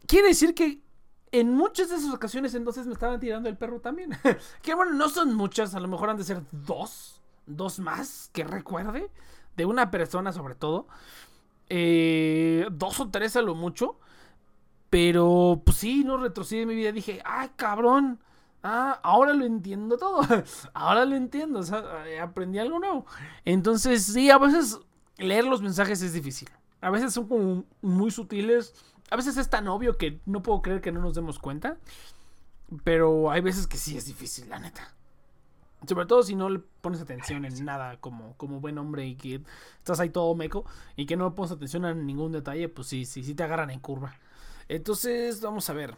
Quiere 0.08 0.30
decir 0.30 0.54
que 0.54 0.82
en 1.32 1.54
muchas 1.54 1.90
de 1.90 1.96
esas 1.98 2.14
ocasiones 2.14 2.54
entonces 2.56 2.88
me 2.88 2.94
estaban 2.94 3.20
tirando 3.20 3.50
el 3.50 3.58
perro 3.58 3.82
también. 3.82 4.12
que 4.62 4.74
bueno, 4.76 4.94
no 4.94 5.10
son 5.10 5.34
muchas, 5.36 5.76
a 5.76 5.80
lo 5.80 5.88
mejor 5.88 6.10
han 6.10 6.18
de 6.18 6.24
ser 6.24 6.42
dos, 6.52 7.22
dos 7.46 7.80
más 7.80 8.30
que 8.34 8.44
recuerde, 8.44 9.10
de 9.58 9.66
una 9.66 9.92
persona 9.92 10.32
sobre 10.32 10.56
todo. 10.56 10.88
Eh, 11.70 12.68
dos 12.72 13.00
o 13.00 13.10
tres 13.10 13.36
a 13.36 13.42
lo 13.42 13.56
mucho. 13.56 14.00
Pero, 14.96 15.62
pues 15.66 15.76
sí, 15.76 16.06
no 16.06 16.16
retrocedí 16.16 16.62
en 16.62 16.70
mi 16.70 16.76
vida. 16.76 16.94
Dije, 16.94 17.22
ah, 17.26 17.50
cabrón. 17.58 18.18
Ah, 18.64 18.98
ahora 19.04 19.34
lo 19.34 19.44
entiendo 19.44 19.98
todo. 19.98 20.22
ahora 20.74 21.04
lo 21.04 21.18
entiendo. 21.18 21.60
O 21.60 21.64
sea, 21.64 22.08
eh, 22.08 22.22
aprendí 22.22 22.60
algo 22.60 22.80
nuevo. 22.80 23.06
Entonces, 23.44 24.06
sí, 24.06 24.32
a 24.32 24.38
veces 24.38 24.80
leer 25.18 25.44
los 25.44 25.62
mensajes 25.62 26.02
es 26.02 26.14
difícil. 26.14 26.48
A 26.80 26.92
veces 26.92 27.12
son 27.12 27.28
como 27.28 27.66
muy 27.82 28.10
sutiles. 28.10 28.74
A 29.12 29.18
veces 29.18 29.36
es 29.36 29.50
tan 29.50 29.68
obvio 29.68 29.98
que 29.98 30.22
no 30.26 30.42
puedo 30.42 30.62
creer 30.62 30.80
que 30.80 30.94
no 30.94 31.02
nos 31.02 31.14
demos 31.14 31.40
cuenta. 31.40 31.76
Pero 32.86 33.32
hay 33.32 33.42
veces 33.42 33.68
que 33.68 33.76
sí 33.76 33.98
es 33.98 34.06
difícil, 34.06 34.48
la 34.48 34.60
neta. 34.60 34.94
Sobre 35.86 36.06
todo 36.06 36.24
si 36.24 36.38
no 36.38 36.48
le 36.48 36.60
pones 36.60 37.02
atención 37.02 37.44
en 37.44 37.66
nada 37.66 38.00
como, 38.00 38.38
como 38.38 38.62
buen 38.62 38.78
hombre 38.78 39.06
y 39.06 39.16
que 39.16 39.42
estás 39.78 40.00
ahí 40.00 40.10
todo 40.10 40.34
meco 40.36 40.64
y 40.96 41.06
que 41.06 41.18
no 41.18 41.36
pones 41.36 41.52
atención 41.52 41.84
a 41.84 41.94
ningún 41.94 42.32
detalle, 42.32 42.70
pues 42.70 42.88
sí, 42.88 43.04
sí, 43.04 43.26
sí 43.26 43.36
te 43.36 43.44
agarran 43.44 43.72
en 43.72 43.82
curva. 43.82 44.16
Entonces, 44.68 45.42
vamos 45.42 45.70
a 45.70 45.74
ver. 45.74 45.96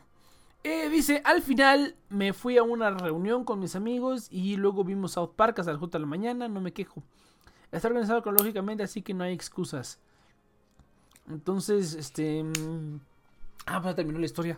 Eh, 0.63 0.89
dice, 0.89 1.21
al 1.23 1.41
final 1.41 1.95
me 2.09 2.33
fui 2.33 2.57
a 2.57 2.63
una 2.63 2.89
reunión 2.89 3.45
con 3.45 3.59
mis 3.59 3.75
amigos 3.75 4.27
y 4.31 4.57
luego 4.57 4.83
vimos 4.83 5.13
South 5.13 5.31
Park 5.35 5.59
hasta 5.59 5.71
las 5.71 5.79
4 5.79 5.99
de 5.99 6.01
la 6.01 6.09
mañana, 6.09 6.47
no 6.47 6.59
me 6.59 6.73
quejo. 6.73 7.03
Está 7.71 7.87
organizado 7.87 8.21
cronológicamente, 8.21 8.83
así 8.83 9.01
que 9.01 9.13
no 9.13 9.23
hay 9.23 9.33
excusas. 9.33 9.99
Entonces, 11.29 11.93
este... 11.93 12.43
mm, 12.43 12.99
Ah, 13.67 13.81
pues 13.81 13.95
terminó 13.95 14.17
la 14.17 14.25
historia. 14.25 14.57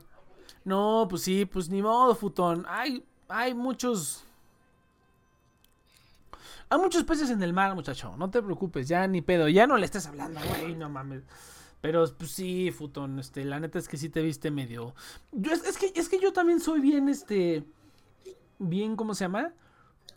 No, 0.64 1.08
pues 1.10 1.24
sí, 1.24 1.46
pues 1.46 1.68
ni 1.70 1.82
modo, 1.82 2.14
futón. 2.16 2.66
Hay, 2.70 3.04
hay 3.28 3.54
muchos... 3.56 4.24
Hay 6.70 6.78
muchos 6.78 7.04
peces 7.04 7.32
en 7.32 7.42
el 7.42 7.52
mar, 7.52 7.74
muchacho. 7.74 8.16
No 8.18 8.30
te 8.30 8.42
preocupes, 8.44 8.88
ya 8.88 9.08
ni 9.08 9.22
pedo. 9.24 9.48
Ya 9.50 9.66
no 9.66 9.78
le 9.78 9.86
estés 9.86 10.06
hablando, 10.06 10.40
güey, 10.48 10.76
no 10.76 10.88
mames. 10.90 11.24
Pero 11.82 12.06
pues 12.18 12.32
sí, 12.32 12.72
futón, 12.72 13.20
este, 13.20 13.46
la 13.46 13.60
neta 13.60 13.80
es 13.80 13.88
que 13.88 13.98
sí 13.98 14.10
te 14.10 14.22
viste 14.22 14.52
medio. 14.52 14.96
Yo, 15.32 15.54
es, 15.54 15.64
es 15.64 15.78
que, 15.78 15.92
es 15.96 16.10
que 16.10 16.20
yo 16.20 16.34
también 16.34 16.60
soy 16.60 16.82
bien, 16.82 17.08
este. 17.08 17.64
Bien, 18.58 18.98
¿cómo 18.98 19.16
se 19.16 19.24
llama? 19.24 19.54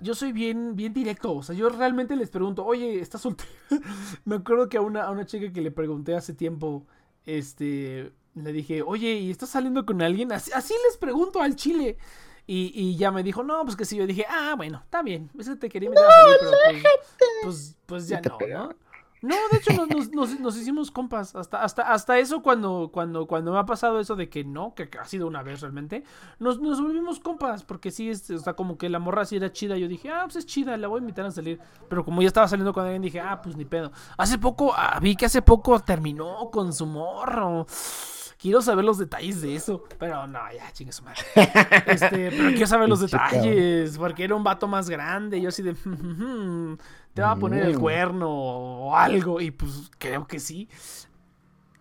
Yo 0.00 0.16
soy 0.16 0.32
bien, 0.32 0.74
bien 0.74 0.92
directo. 0.92 1.32
O 1.32 1.42
sea, 1.44 1.54
yo 1.54 1.68
realmente 1.68 2.16
les 2.16 2.30
pregunto, 2.30 2.64
oye, 2.64 2.98
¿estás 2.98 3.20
soltero? 3.20 3.48
Me 4.24 4.36
acuerdo 4.36 4.68
que 4.68 4.76
a 4.76 4.80
una, 4.80 5.04
a 5.04 5.10
una 5.12 5.24
chica 5.24 5.52
que 5.52 5.60
le 5.60 5.70
pregunté 5.70 6.16
hace 6.16 6.34
tiempo, 6.34 6.86
este. 7.24 8.12
Le 8.34 8.52
dije, 8.52 8.82
oye, 8.82 9.14
¿y 9.14 9.30
estás 9.30 9.50
saliendo 9.50 9.86
con 9.86 10.02
alguien? 10.02 10.32
Así, 10.32 10.50
así 10.52 10.74
les 10.88 10.96
pregunto 10.96 11.40
al 11.40 11.54
chile. 11.54 11.98
Y, 12.44 12.72
y 12.74 12.96
ya 12.96 13.12
me 13.12 13.22
dijo, 13.22 13.44
no, 13.44 13.62
pues 13.64 13.76
que 13.76 13.84
sí. 13.84 13.96
Yo 13.96 14.06
dije, 14.06 14.24
ah, 14.28 14.54
bueno, 14.56 14.80
está 14.82 15.02
bien. 15.02 15.30
Ese 15.38 15.54
te 15.54 15.68
quería 15.68 15.86
invitar 15.86 16.10
a 16.10 16.22
salir, 16.22 16.36
pero 16.40 16.56
pues, 16.64 16.82
pues, 17.42 17.76
pues 17.86 18.08
ya 18.08 18.20
no. 18.20 18.38
¿no? 18.48 18.74
No, 19.22 19.36
de 19.52 19.58
hecho 19.58 19.72
nos, 19.72 19.88
nos- 19.88 20.10
nos- 20.10 20.40
nos 20.40 20.56
hicimos 20.56 20.90
compas. 20.90 21.34
Hasta, 21.36 21.62
hasta, 21.62 21.82
hasta 21.92 22.18
eso 22.18 22.42
cuando, 22.42 22.90
cuando, 22.92 23.26
cuando 23.28 23.52
me 23.52 23.58
ha 23.58 23.64
pasado 23.66 24.00
eso 24.00 24.16
de 24.16 24.28
que 24.28 24.42
no, 24.42 24.74
que 24.74 24.88
ha 25.00 25.04
sido 25.04 25.28
una 25.28 25.42
vez 25.44 25.60
realmente, 25.60 26.02
nos, 26.40 26.60
nos 26.60 26.80
volvimos 26.82 27.20
compas. 27.20 27.62
Porque 27.62 27.90
sí, 27.92 28.10
es, 28.10 28.28
o 28.30 28.38
sea, 28.38 28.54
como 28.54 28.76
que 28.78 28.88
la 28.88 28.98
morra 28.98 29.24
sí 29.24 29.36
era 29.36 29.52
chida. 29.52 29.76
Yo 29.78 29.86
dije, 29.88 30.10
ah, 30.10 30.22
pues 30.24 30.36
es 30.36 30.46
chida, 30.46 30.76
la 30.76 30.88
voy 30.88 30.98
a 30.98 31.02
invitar 31.02 31.24
a 31.24 31.30
salir. 31.30 31.60
Pero 31.88 32.04
como 32.04 32.20
ya 32.20 32.28
estaba 32.28 32.48
saliendo 32.48 32.72
con 32.72 32.84
alguien, 32.84 33.02
dije, 33.02 33.20
ah, 33.20 33.40
pues 33.40 33.56
ni 33.56 33.64
pedo. 33.64 33.92
Hace 34.18 34.38
poco, 34.38 34.72
ah, 34.76 34.98
vi 35.00 35.14
que 35.14 35.26
hace 35.26 35.40
poco 35.40 35.78
terminó 35.80 36.50
con 36.50 36.72
su 36.72 36.86
morro. 36.86 37.66
Quiero 38.42 38.60
saber 38.60 38.84
los 38.84 38.98
detalles 38.98 39.40
de 39.40 39.54
eso. 39.54 39.84
Pero 40.00 40.26
no, 40.26 40.40
ya, 40.52 40.70
chingue 40.72 40.92
su 40.92 41.04
madre. 41.04 41.20
Este, 41.86 42.30
pero 42.32 42.48
quiero 42.50 42.66
saber 42.66 42.88
los 42.88 42.98
detalles. 43.08 43.96
Porque 43.96 44.24
era 44.24 44.34
un 44.34 44.42
vato 44.42 44.66
más 44.66 44.90
grande. 44.90 45.38
Y 45.38 45.42
yo 45.42 45.48
así 45.50 45.62
de. 45.62 45.74
Te 47.14 47.22
va 47.22 47.30
a 47.30 47.36
poner 47.36 47.64
el 47.64 47.76
Mm. 47.76 47.80
cuerno 47.80 48.28
o 48.30 48.96
algo. 48.96 49.40
Y 49.40 49.52
pues 49.52 49.90
creo 49.98 50.26
que 50.26 50.40
sí. 50.40 50.68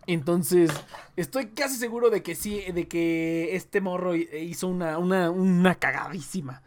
Entonces, 0.07 0.71
estoy 1.15 1.47
casi 1.47 1.75
seguro 1.77 2.09
de 2.09 2.23
que 2.23 2.35
sí, 2.35 2.63
de 2.73 2.87
que 2.87 3.55
este 3.55 3.81
morro 3.81 4.15
hi- 4.15 4.27
hizo 4.41 4.67
una, 4.67 4.97
una, 4.97 5.29
una 5.29 5.75
cagadísima. 5.75 6.61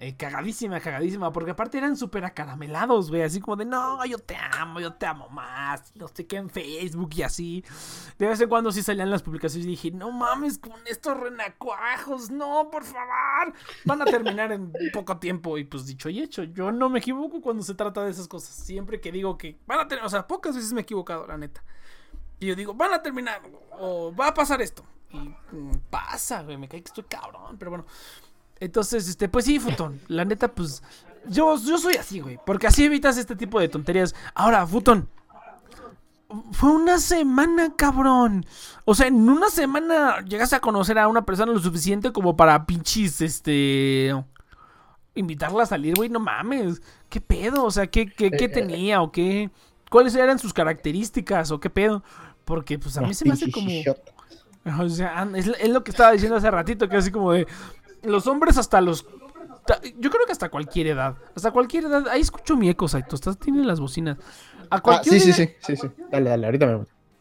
Eh, 0.00 0.14
cagadísima, 0.16 0.78
cagadísima, 0.78 1.32
porque 1.32 1.50
aparte 1.50 1.76
eran 1.76 1.96
súper 1.96 2.24
acaramelados, 2.24 3.10
güey, 3.10 3.22
así 3.22 3.40
como 3.40 3.56
de, 3.56 3.64
no, 3.64 4.04
yo 4.06 4.16
te 4.20 4.36
amo, 4.36 4.78
yo 4.78 4.92
te 4.92 5.06
amo 5.06 5.28
más, 5.28 5.92
no 5.96 6.06
sé 6.06 6.24
qué 6.24 6.36
en 6.36 6.48
Facebook 6.48 7.10
y 7.16 7.22
así. 7.22 7.64
De 8.16 8.28
vez 8.28 8.40
en 8.40 8.48
cuando 8.48 8.70
sí 8.70 8.80
salían 8.80 9.10
las 9.10 9.24
publicaciones 9.24 9.66
y 9.66 9.70
dije, 9.70 9.90
no 9.90 10.12
mames 10.12 10.58
con 10.58 10.86
estos 10.86 11.18
renacuajos, 11.18 12.30
no, 12.30 12.70
por 12.70 12.84
favor, 12.84 13.52
van 13.86 14.02
a 14.02 14.04
terminar 14.04 14.52
en 14.52 14.72
poco 14.92 15.18
tiempo. 15.18 15.58
Y 15.58 15.64
pues 15.64 15.84
dicho 15.84 16.08
y 16.08 16.20
hecho, 16.20 16.44
yo 16.44 16.70
no 16.70 16.88
me 16.88 17.00
equivoco 17.00 17.40
cuando 17.40 17.64
se 17.64 17.74
trata 17.74 18.04
de 18.04 18.12
esas 18.12 18.28
cosas. 18.28 18.54
Siempre 18.54 19.00
que 19.00 19.10
digo 19.10 19.36
que 19.36 19.58
van 19.66 19.80
a 19.80 19.88
tener, 19.88 20.04
o 20.04 20.08
sea, 20.08 20.28
pocas 20.28 20.54
veces 20.54 20.72
me 20.72 20.82
he 20.82 20.84
equivocado, 20.84 21.26
la 21.26 21.36
neta. 21.36 21.64
Y 22.38 22.46
yo 22.46 22.54
digo, 22.54 22.72
van 22.72 22.94
a 22.94 23.02
terminar, 23.02 23.42
o 23.72 24.14
va 24.14 24.28
a 24.28 24.34
pasar 24.34 24.62
esto. 24.62 24.84
Y 25.10 25.18
mm, 25.18 25.72
pasa, 25.90 26.42
güey, 26.42 26.56
me 26.56 26.68
cae 26.68 26.82
que 26.82 26.88
estoy 26.88 27.02
cabrón, 27.04 27.58
pero 27.58 27.72
bueno. 27.72 27.84
Entonces, 28.60 29.08
este, 29.08 29.28
pues 29.28 29.44
sí, 29.44 29.58
Futón, 29.60 30.00
la 30.08 30.24
neta, 30.24 30.48
pues, 30.48 30.82
yo, 31.28 31.56
yo 31.58 31.78
soy 31.78 31.94
así, 31.94 32.20
güey, 32.20 32.38
porque 32.44 32.66
así 32.66 32.84
evitas 32.84 33.16
este 33.16 33.36
tipo 33.36 33.60
de 33.60 33.68
tonterías. 33.68 34.14
Ahora, 34.34 34.66
Futón, 34.66 35.08
fue 36.52 36.70
una 36.72 36.98
semana, 36.98 37.74
cabrón. 37.76 38.44
O 38.84 38.94
sea, 38.94 39.06
en 39.06 39.28
una 39.28 39.48
semana 39.48 40.20
llegaste 40.20 40.56
a 40.56 40.60
conocer 40.60 40.98
a 40.98 41.08
una 41.08 41.24
persona 41.24 41.52
lo 41.52 41.60
suficiente 41.60 42.12
como 42.12 42.36
para 42.36 42.66
pinches, 42.66 43.20
este... 43.20 44.14
Invitarla 45.14 45.64
a 45.64 45.66
salir, 45.66 45.94
güey, 45.96 46.08
no 46.08 46.20
mames. 46.20 46.80
¿Qué 47.08 47.20
pedo? 47.20 47.64
O 47.64 47.70
sea, 47.70 47.88
¿qué, 47.88 48.06
qué, 48.06 48.30
qué 48.30 48.48
tenía 48.48 49.02
o 49.02 49.10
qué? 49.10 49.50
¿Cuáles 49.90 50.14
eran 50.14 50.38
sus 50.38 50.52
características 50.52 51.50
o 51.50 51.58
qué 51.58 51.70
pedo? 51.70 52.04
Porque, 52.44 52.78
pues, 52.78 52.96
a 52.98 53.00
mí 53.00 53.14
se 53.14 53.24
me 53.24 53.32
hace 53.32 53.50
como... 53.50 53.68
O 54.78 54.88
sea, 54.88 55.26
es, 55.34 55.46
es 55.46 55.70
lo 55.70 55.82
que 55.82 55.90
estaba 55.90 56.12
diciendo 56.12 56.36
hace 56.36 56.50
ratito, 56.50 56.88
que 56.88 56.96
así 56.96 57.10
como 57.10 57.32
de 57.32 57.46
los 58.08 58.26
hombres 58.26 58.58
hasta 58.58 58.80
los 58.80 59.06
yo 59.98 60.10
creo 60.10 60.24
que 60.24 60.32
hasta 60.32 60.48
cualquier 60.48 60.86
edad, 60.88 61.16
hasta 61.36 61.50
cualquier 61.50 61.84
edad, 61.84 62.08
ahí 62.08 62.22
escucho 62.22 62.56
mi 62.56 62.70
eco, 62.70 62.88
Saito, 62.88 63.14
estás 63.16 63.38
tiene 63.38 63.62
las 63.64 63.80
bocinas. 63.80 64.16
A 64.70 64.76
Ah, 64.76 64.80
cualquier 64.80 65.20
sí, 65.20 65.32
sí, 65.32 65.42
edad- 65.42 65.50
sí, 65.60 65.76
sí, 65.76 65.76
sí. 65.76 66.02
Dale, 66.10 66.30
dale, 66.30 66.46
ahorita 66.46 66.66
me, 66.66 66.72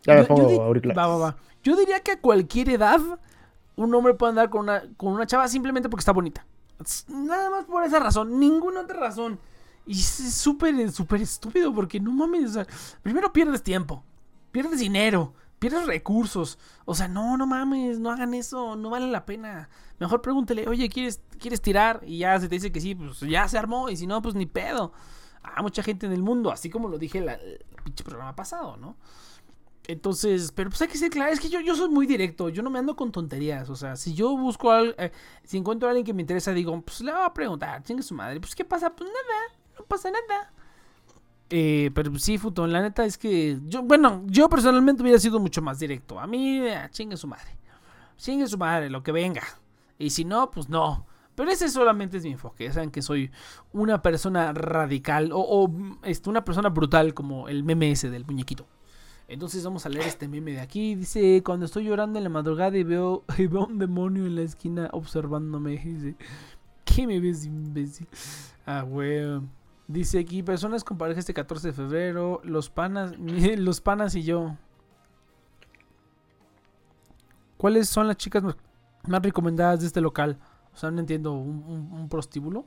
ya 0.03 0.13
me 0.13 0.21
yo- 0.21 0.21
yo 0.21 0.27
pongo 0.27 0.61
auriculares. 0.63 0.97
va, 0.97 1.07
va, 1.07 1.17
va. 1.17 1.37
Yo 1.63 1.75
diría 1.75 1.99
que 1.99 2.11
a 2.11 2.21
cualquier 2.21 2.69
edad 2.69 3.01
un 3.75 3.93
hombre 3.93 4.13
puede 4.13 4.29
andar 4.31 4.49
con 4.49 4.61
una 4.61 4.81
con 4.95 5.11
una 5.13 5.27
chava 5.27 5.47
simplemente 5.49 5.89
porque 5.89 6.01
está 6.01 6.13
bonita. 6.13 6.45
Nada 7.09 7.49
más 7.49 7.65
por 7.65 7.83
esa 7.83 7.99
razón, 7.99 8.39
ninguna 8.39 8.81
otra 8.81 8.97
razón. 8.99 9.39
Y 9.85 9.99
es 9.99 10.33
súper 10.33 10.89
súper 10.91 11.21
estúpido 11.21 11.73
porque 11.73 11.99
no 11.99 12.11
mames, 12.11 12.51
o 12.51 12.53
sea, 12.53 12.67
primero 13.03 13.33
pierdes 13.33 13.61
tiempo, 13.63 14.03
pierdes 14.51 14.79
dinero, 14.79 15.33
pierdes 15.59 15.85
recursos. 15.87 16.57
O 16.85 16.95
sea, 16.95 17.07
no, 17.07 17.37
no 17.37 17.47
mames, 17.47 17.99
no 17.99 18.11
hagan 18.11 18.33
eso, 18.33 18.75
no 18.75 18.89
vale 18.89 19.07
la 19.07 19.25
pena. 19.25 19.69
Mejor 19.99 20.21
pregúntele, 20.21 20.67
oye, 20.67 20.89
¿quieres, 20.89 21.21
¿quieres 21.39 21.61
tirar? 21.61 22.01
Y 22.05 22.19
ya 22.19 22.39
se 22.39 22.47
te 22.47 22.55
dice 22.55 22.71
que 22.71 22.79
sí, 22.81 22.95
pues 22.95 23.19
ya 23.21 23.47
se 23.47 23.57
armó. 23.57 23.89
Y 23.89 23.97
si 23.97 24.07
no, 24.07 24.21
pues 24.21 24.35
ni 24.35 24.45
pedo. 24.45 24.91
Hay 25.43 25.63
mucha 25.63 25.81
gente 25.83 26.05
en 26.05 26.11
el 26.13 26.21
mundo, 26.23 26.51
así 26.51 26.69
como 26.69 26.89
lo 26.89 26.97
dije 26.97 27.21
la- 27.21 27.33
el 27.35 27.59
pinche 27.83 28.03
programa 28.03 28.35
pasado, 28.35 28.75
¿no? 28.77 28.97
Entonces, 29.87 30.51
pero 30.53 30.69
pues 30.69 30.81
hay 30.81 30.89
que 30.89 30.97
ser 30.97 31.09
claro, 31.09 31.31
es 31.31 31.39
que 31.39 31.47
yo, 31.47 31.61
yo 31.61 31.73
soy 31.73 31.87
muy 31.87 32.05
directo, 32.05 32.49
yo 32.49 32.61
no 32.61 32.69
me 32.69 32.77
ando 32.79 32.97
con 32.97 33.09
tonterías, 33.13 33.69
o 33.69 33.75
sea, 33.77 33.95
si 33.95 34.13
yo 34.13 34.35
busco 34.35 34.69
al, 34.69 34.93
eh, 34.97 35.13
si 35.45 35.55
encuentro 35.57 35.87
a 35.87 35.91
alguien 35.91 36.05
que 36.05 36.13
me 36.13 36.21
interesa, 36.23 36.51
digo, 36.51 36.81
pues 36.81 36.99
le 36.99 37.13
voy 37.13 37.21
a 37.23 37.33
preguntar, 37.33 37.81
chingue 37.83 38.03
su 38.03 38.13
madre, 38.13 38.41
pues 38.41 38.53
¿qué 38.53 38.65
pasa? 38.65 38.89
Pues 38.93 39.09
nada, 39.09 39.39
no 39.79 39.85
pasa 39.85 40.11
nada. 40.11 40.51
Eh, 41.49 41.91
pero 41.93 42.17
sí, 42.19 42.37
Futón, 42.37 42.71
la 42.71 42.81
neta 42.81 43.05
es 43.05 43.17
que 43.17 43.59
yo, 43.65 43.81
bueno, 43.81 44.23
yo 44.25 44.49
personalmente 44.49 45.01
hubiera 45.01 45.19
sido 45.19 45.39
mucho 45.39 45.61
más 45.61 45.79
directo. 45.79 46.19
A 46.19 46.27
mí, 46.27 46.59
eh, 46.59 46.87
chingue 46.91 47.17
su 47.17 47.27
madre. 47.27 47.57
Chingue 48.17 48.47
su 48.47 48.57
madre, 48.57 48.89
lo 48.89 49.03
que 49.03 49.11
venga. 49.11 49.43
Y 49.97 50.09
si 50.09 50.25
no, 50.25 50.51
pues 50.51 50.69
no. 50.69 51.05
Pero 51.35 51.51
ese 51.51 51.69
solamente 51.69 52.17
es 52.17 52.23
mi 52.23 52.31
enfoque. 52.31 52.71
Saben 52.71 52.91
que 52.91 53.01
soy 53.01 53.31
una 53.71 54.01
persona 54.01 54.53
radical 54.53 55.31
o, 55.31 55.39
o, 55.39 55.71
este, 56.03 56.29
una 56.29 56.43
persona 56.43 56.69
brutal 56.69 57.13
como 57.13 57.47
el 57.47 57.63
meme 57.63 57.91
ese 57.91 58.09
del 58.09 58.25
muñequito. 58.25 58.65
Entonces 59.27 59.63
vamos 59.63 59.85
a 59.85 59.89
leer 59.89 60.07
este 60.07 60.27
meme 60.27 60.53
de 60.53 60.61
aquí. 60.61 60.95
Dice, 60.95 61.43
cuando 61.45 61.65
estoy 61.65 61.83
llorando 61.85 62.17
en 62.17 62.23
la 62.23 62.29
madrugada 62.29 62.77
y 62.77 62.83
veo, 62.83 63.23
y 63.37 63.47
veo 63.47 63.65
un 63.65 63.77
demonio 63.77 64.25
en 64.25 64.35
la 64.35 64.41
esquina 64.41 64.89
observándome. 64.91 65.77
Dice, 65.77 66.15
¿qué 66.83 67.05
me 67.05 67.19
ves, 67.19 67.45
imbécil? 67.45 68.07
Ah, 68.65 68.81
güey. 68.81 69.39
Dice 69.87 70.19
aquí, 70.19 70.43
personas 70.43 70.83
con 70.83 70.97
pareja 70.97 71.21
este 71.21 71.33
14 71.33 71.69
de 71.69 71.73
febrero, 71.73 72.41
los 72.43 72.69
panas, 72.69 73.13
los 73.17 73.81
panas 73.81 74.15
y 74.15 74.23
yo. 74.23 74.55
¿Cuáles 77.57 77.89
son 77.89 78.07
las 78.07 78.17
chicas 78.17 78.43
más- 78.43 78.57
recomendadas 79.21 79.79
de 79.81 79.87
este 79.87 80.01
local? 80.01 80.37
O 80.73 80.77
sea, 80.77 80.91
no 80.91 80.99
entiendo, 80.99 81.33
¿un, 81.33 82.07
prostíbulo? 82.09 82.65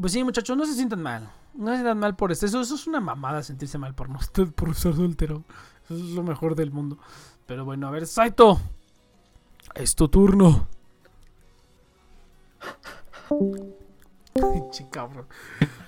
Pues 0.00 0.12
sí, 0.12 0.22
muchachos, 0.22 0.56
no 0.56 0.64
se 0.64 0.74
sientan 0.74 1.02
mal. 1.02 1.28
No 1.54 1.68
se 1.70 1.76
sientan 1.76 1.98
mal 1.98 2.14
por 2.14 2.30
esto. 2.30 2.46
Eso, 2.46 2.60
es 2.60 2.86
una 2.86 3.00
mamada 3.00 3.42
sentirse 3.42 3.78
mal 3.78 3.94
por 3.94 4.08
no 4.08 4.20
por 4.54 4.74
ser. 4.74 4.92
Eso 4.92 5.42
es 5.88 6.00
lo 6.10 6.22
mejor 6.22 6.54
del 6.54 6.70
mundo. 6.70 6.98
Pero 7.46 7.64
bueno, 7.64 7.88
a 7.88 7.90
ver, 7.90 8.06
Saito. 8.06 8.60
Es 9.74 9.94
tu 9.94 10.08
turno. 10.08 10.68
Pinche 14.32 14.86
cabrón. 14.90 15.26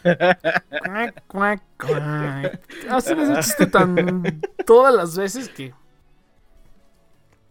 Cuac, 0.02 1.27
cuac, 1.27 1.62
cuac. 1.78 2.60
Hacen 2.90 3.20
ese 3.20 3.40
chiste 3.40 3.66
tan 3.66 4.40
todas 4.66 4.94
las 4.94 5.16
veces 5.16 5.48
que, 5.48 5.73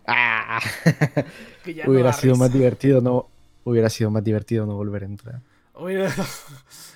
Ah, 0.05 0.59
que 1.63 1.73
ya 1.73 1.85
no 1.85 1.91
hubiera 1.91 2.09
da 2.09 2.13
sido 2.13 2.35
más 2.35 2.51
divertido 2.51 3.01
no 3.01 3.29
hubiera 3.63 3.89
sido 3.89 4.09
más 4.09 4.23
divertido 4.23 4.65
no 4.65 4.75
volver 4.75 5.03
a 5.03 5.05
entrar. 5.05 5.41
Oye, 5.73 6.07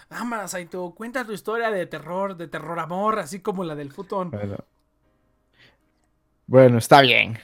Ámara, 0.09 0.47
Saito, 0.47 0.91
cuenta 0.91 1.26
tu 1.26 1.31
historia 1.31 1.72
de 1.72 1.85
terror, 1.85 2.35
de 2.35 2.47
terror 2.47 2.77
amor, 2.80 3.19
así 3.19 3.39
como 3.39 3.63
la 3.63 3.76
del 3.76 3.91
futón. 3.91 4.31
Bueno. 4.31 4.57
Bueno, 6.47 6.77
está 6.77 7.01
bien. 7.01 7.39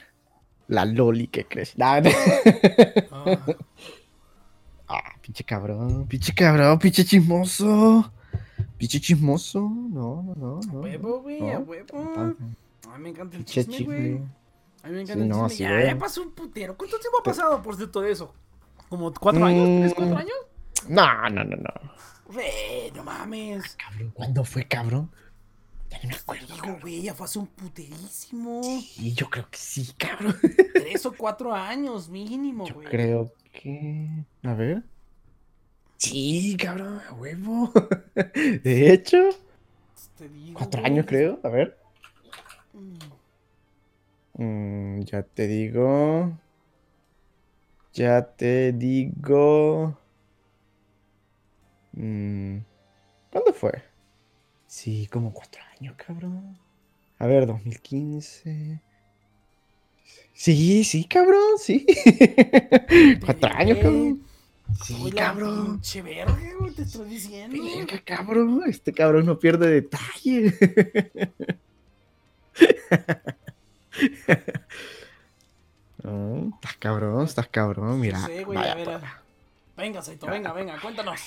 La 0.68 0.84
loli 0.84 1.26
que 1.26 1.44
crees. 1.46 1.76
Nah, 1.76 2.00
no. 2.00 2.10
Ah, 3.10 3.36
pinche 5.32 5.44
cabrón, 5.44 6.06
pinche 6.06 6.34
cabrón, 6.34 6.78
pinche 6.78 7.04
chismoso. 7.06 8.12
Pinche 8.76 9.00
chismoso. 9.00 9.60
No, 9.60 10.22
no, 10.22 10.34
no, 10.34 10.60
no. 10.60 10.80
huevo, 10.80 11.22
güey, 11.22 11.40
a 11.50 11.54
no. 11.54 11.60
huevo. 11.60 11.86
Ah, 12.16 12.32
Ay, 12.92 13.00
me 13.00 13.08
encanta 13.10 13.36
el 13.38 13.44
Pinche 13.44 13.64
chisme, 13.64 13.84
güey. 13.86 14.20
A 14.82 14.88
mí 14.88 14.94
me 14.96 15.00
encanta 15.02 15.22
Sí, 15.22 15.28
no, 15.28 15.44
el 15.46 15.50
sí 15.50 15.56
chisme. 15.58 15.80
Ya, 15.84 15.86
ya 15.86 15.98
pasó 15.98 16.22
un 16.22 16.32
putero. 16.32 16.76
¿Cuánto 16.76 16.98
tiempo 16.98 17.18
ha 17.20 17.22
pasado 17.22 17.62
por 17.62 17.76
cierto 17.76 18.00
de 18.02 18.12
eso? 18.12 18.34
¿Como 18.90 19.10
cuatro 19.14 19.44
años? 19.46 19.66
¿Tres, 19.80 19.94
cuatro 19.94 20.14
Mm. 20.14 20.18
años? 20.18 20.34
No, 20.88 21.28
no, 21.30 21.44
no, 21.44 21.56
no. 21.56 21.92
Güey, 22.26 22.90
no 22.94 23.04
mames. 23.04 23.76
Cabrón, 23.76 24.10
¿cuándo 24.12 24.44
fue, 24.44 24.66
cabrón? 24.68 25.10
Ya 25.88 25.98
no 26.02 26.08
me 26.10 26.14
acuerdo. 26.16 26.54
Digo, 26.54 26.78
güey, 26.82 27.02
ya 27.02 27.14
fue 27.14 27.24
hace 27.26 27.38
un 27.38 27.46
puterísimo. 27.46 28.60
Y 28.98 29.14
yo 29.14 29.30
creo 29.30 29.48
que 29.50 29.58
sí, 29.58 29.92
cabrón. 29.96 30.36
Tres 30.74 31.06
o 31.06 31.12
cuatro 31.16 31.54
años 31.54 32.08
mínimo, 32.10 32.66
Yo 32.66 32.74
güey. 32.74 32.88
creo 32.88 33.32
que. 33.52 34.24
A 34.42 34.52
ver. 34.54 34.82
Sí, 36.02 36.56
cabrón, 36.58 37.00
a 37.08 37.12
huevo. 37.14 37.72
De 38.64 38.92
hecho, 38.92 39.18
Te 40.18 40.28
digo, 40.28 40.58
cuatro 40.58 40.80
güey. 40.80 40.92
años 40.92 41.06
creo. 41.06 41.38
A 41.44 41.48
ver. 41.48 41.78
Mm. 42.72 42.96
Mm, 44.42 45.00
ya 45.04 45.22
te 45.22 45.46
digo. 45.46 46.32
Ya 47.94 48.22
te 48.34 48.72
digo. 48.72 49.96
Mm, 51.92 52.58
¿Cuándo 53.30 53.52
fue? 53.52 53.82
Sí, 54.66 55.06
como 55.06 55.32
cuatro 55.32 55.62
años, 55.78 55.94
cabrón. 55.96 56.58
A 57.18 57.26
ver, 57.26 57.46
2015. 57.46 58.80
Sí, 60.32 60.82
sí, 60.82 61.04
cabrón, 61.04 61.58
sí. 61.58 61.86
cuatro 63.24 63.50
años, 63.54 63.78
cabrón. 63.78 64.31
Sí, 64.84 64.96
Uy, 65.00 65.12
cabrón. 65.12 65.72
Pinche 65.72 66.02
verga, 66.02 66.36
güey, 66.58 66.72
te 66.74 66.82
estoy 66.82 67.08
diciendo. 67.08 67.62
Verga, 67.62 68.00
cabrón. 68.04 68.62
Este 68.66 68.92
cabrón 68.92 69.26
no 69.26 69.38
pierde 69.38 69.68
detalle. 69.68 70.54
No, 76.02 76.50
estás 76.54 76.76
cabrón, 76.78 77.24
estás 77.24 77.48
cabrón, 77.48 78.00
mira. 78.00 78.18
No 78.18 78.26
sé, 78.26 78.44
güey, 78.44 78.58
vaya 78.58 78.72
a 78.72 78.74
ver. 78.74 78.84
por- 78.84 78.94
a- 78.94 79.22
Venga, 79.76 80.02
Saito, 80.02 80.26
venga, 80.26 80.52
venga, 80.52 80.80
cuéntanos. 80.80 81.20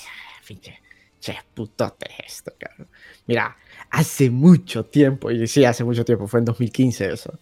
Pinche, 0.48 0.80
che, 1.20 1.38
putote 1.54 2.08
esto, 2.26 2.52
cabrón. 2.58 2.88
Mira, 3.26 3.56
hace 3.90 4.30
mucho 4.30 4.86
tiempo, 4.86 5.32
y 5.32 5.48
sí, 5.48 5.64
hace 5.66 5.84
mucho 5.84 6.04
tiempo, 6.06 6.28
fue 6.28 6.40
en 6.40 6.46
2015 6.46 7.12
eso. 7.14 7.34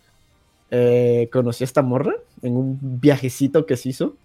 eh, 0.75 1.29
conocí 1.31 1.63
a 1.63 1.65
esta 1.65 1.81
morra 1.83 2.13
en 2.41 2.55
un 2.57 2.79
viajecito 2.99 3.65
que 3.65 3.77
se 3.77 3.89
hizo. 3.89 4.15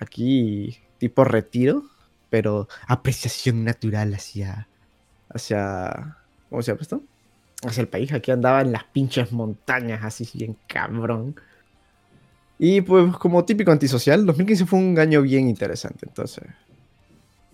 Aquí, 0.00 0.78
tipo 0.98 1.24
retiro, 1.24 1.82
pero 2.30 2.68
apreciación 2.86 3.64
natural 3.64 4.14
hacia. 4.14 4.68
hacia. 5.28 6.16
¿Cómo 6.48 6.62
se 6.62 6.72
llama 6.72 6.82
esto? 6.82 7.02
Hacia 7.66 7.80
el 7.80 7.88
país. 7.88 8.12
Aquí 8.12 8.30
andaba 8.30 8.60
en 8.60 8.72
las 8.72 8.84
pinches 8.84 9.32
montañas, 9.32 10.04
así 10.04 10.28
bien 10.34 10.56
cabrón. 10.66 11.34
Y 12.58 12.80
pues, 12.80 13.16
como 13.16 13.44
típico 13.44 13.70
antisocial, 13.70 14.26
2015 14.26 14.66
fue 14.66 14.78
un 14.78 14.98
año 14.98 15.22
bien 15.22 15.48
interesante, 15.48 16.06
entonces. 16.06 16.44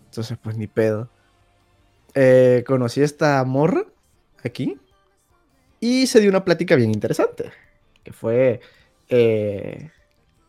Entonces, 0.06 0.38
pues 0.42 0.56
ni 0.56 0.66
pedo. 0.66 1.10
Eh, 2.14 2.62
conocí 2.66 3.00
a 3.02 3.04
esta 3.04 3.44
morra 3.44 3.84
aquí. 4.44 4.78
Y 5.80 6.06
se 6.06 6.20
dio 6.20 6.30
una 6.30 6.44
plática 6.44 6.76
bien 6.76 6.90
interesante. 6.90 7.50
Que 8.02 8.12
fue. 8.12 8.60
eh, 9.08 9.90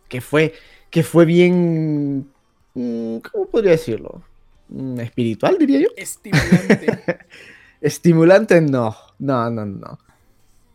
que 0.07 0.21
fue. 0.21 0.53
Que 0.95 1.03
fue 1.03 1.25
bien. 1.25 2.25
mm, 2.73 3.17
¿Cómo 3.17 3.47
podría 3.47 3.71
decirlo? 3.71 4.23
Mm, 4.69 5.01
Espiritual, 5.01 5.57
diría 5.59 5.81
yo. 5.81 5.89
Estimulante. 5.97 7.01
Estimulante, 7.81 8.61
no. 8.61 8.95
No, 9.19 9.49
no, 9.49 9.65
no. 9.65 9.99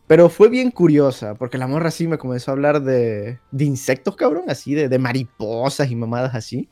Pero 0.05 0.29
fue 0.29 0.47
bien 0.49 0.69
curiosa, 0.69 1.33
porque 1.33 1.57
la 1.57 1.65
morra 1.65 1.89
sí 1.89 2.07
me 2.07 2.19
comenzó 2.19 2.51
a 2.51 2.53
hablar 2.53 2.83
de, 2.83 3.39
de 3.49 3.65
insectos, 3.65 4.15
cabrón, 4.15 4.43
así, 4.47 4.75
de, 4.75 4.89
de 4.89 4.99
mariposas 4.99 5.89
y 5.89 5.95
mamadas 5.95 6.35
así. 6.35 6.69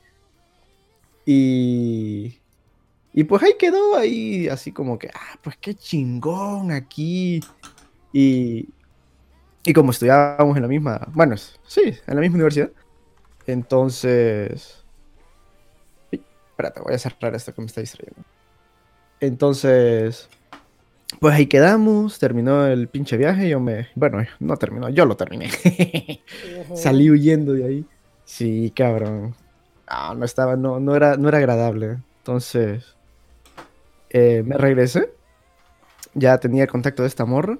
Y. 1.25 2.39
Y 3.11 3.23
pues 3.23 3.41
ahí 3.41 3.53
quedó, 3.57 3.95
ahí 3.97 4.47
así 4.47 4.71
como 4.71 4.99
que, 4.99 5.09
ah, 5.11 5.39
pues 5.41 5.57
qué 5.57 5.73
chingón 5.73 6.71
aquí. 6.71 7.39
Y. 8.13 8.69
Y 9.65 9.73
como 9.73 9.89
estudiábamos 9.89 10.55
en 10.55 10.61
la 10.61 10.67
misma. 10.69 11.07
Bueno, 11.15 11.35
sí, 11.37 11.81
en 12.05 12.15
la 12.15 12.21
misma 12.21 12.35
universidad. 12.35 12.71
Entonces. 13.51 14.83
Espérate, 16.11 16.81
voy 16.81 16.93
a 16.93 16.99
cerrar 16.99 17.33
esto 17.33 17.53
que 17.53 17.61
me 17.61 17.67
está 17.67 17.81
distrayendo. 17.81 18.21
Entonces. 19.19 20.29
Pues 21.19 21.33
ahí 21.33 21.47
quedamos, 21.47 22.19
terminó 22.19 22.67
el 22.67 22.87
pinche 22.87 23.17
viaje, 23.17 23.49
yo 23.49 23.59
me... 23.59 23.87
Bueno, 23.95 24.23
no 24.39 24.57
terminó, 24.57 24.89
yo 24.89 25.05
lo 25.05 25.17
terminé. 25.17 25.49
Salí 26.75 27.09
huyendo 27.09 27.53
de 27.53 27.65
ahí. 27.65 27.85
Sí, 28.25 28.71
cabrón. 28.75 29.35
Ah, 29.87 30.13
no 30.15 30.23
estaba, 30.23 30.55
no, 30.55 30.79
no 30.79 30.95
era, 30.95 31.17
no 31.17 31.27
era 31.27 31.39
agradable. 31.39 31.97
Entonces, 32.19 32.95
eh, 34.11 34.43
me 34.45 34.55
regresé. 34.55 35.11
Ya 36.13 36.37
tenía 36.37 36.67
contacto 36.67 37.01
de 37.01 37.07
esta 37.07 37.25
morra. 37.25 37.57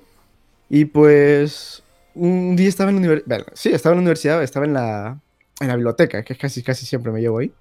Y 0.69 0.85
pues, 0.85 1.81
un 2.13 2.55
día 2.55 2.69
estaba 2.69 2.91
en 2.91 2.97
la 2.97 2.99
universidad. 2.99 3.47
sí, 3.53 3.69
estaba 3.69 3.93
en 3.93 3.97
la 3.97 4.01
universidad, 4.03 4.43
estaba 4.43 4.67
en 4.67 4.73
la, 4.73 5.19
en 5.59 5.67
la 5.67 5.75
biblioteca, 5.75 6.23
que 6.23 6.35
casi, 6.35 6.63
casi 6.63 6.85
siempre 6.85 7.11
me 7.11 7.21
llevo 7.21 7.39
ahí. 7.39 7.51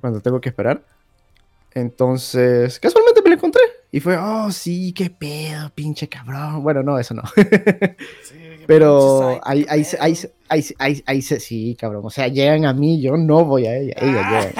Cuando 0.00 0.20
tengo 0.20 0.40
que 0.40 0.48
esperar. 0.48 0.82
Entonces, 1.72 2.80
casualmente 2.80 3.22
me 3.22 3.30
la 3.30 3.36
encontré. 3.36 3.62
Y 3.92 4.00
fue, 4.00 4.16
oh, 4.16 4.50
sí, 4.50 4.92
qué 4.92 5.10
pedo, 5.10 5.70
pinche 5.74 6.08
cabrón. 6.08 6.62
Bueno, 6.62 6.82
no, 6.82 6.98
eso 6.98 7.14
no. 7.14 7.22
Sí, 8.22 8.64
Pero 8.66 9.40
ahí, 9.42 9.66
ahí, 9.68 9.84
ahí, 10.48 11.02
ahí, 11.06 11.22
sí, 11.22 11.76
cabrón. 11.78 12.02
O 12.04 12.10
sea, 12.10 12.28
llegan 12.28 12.64
a 12.66 12.72
mí, 12.72 13.00
yo 13.00 13.16
no 13.16 13.44
voy 13.44 13.66
a 13.66 13.76
ella. 13.76 13.94
Ella 13.96 14.52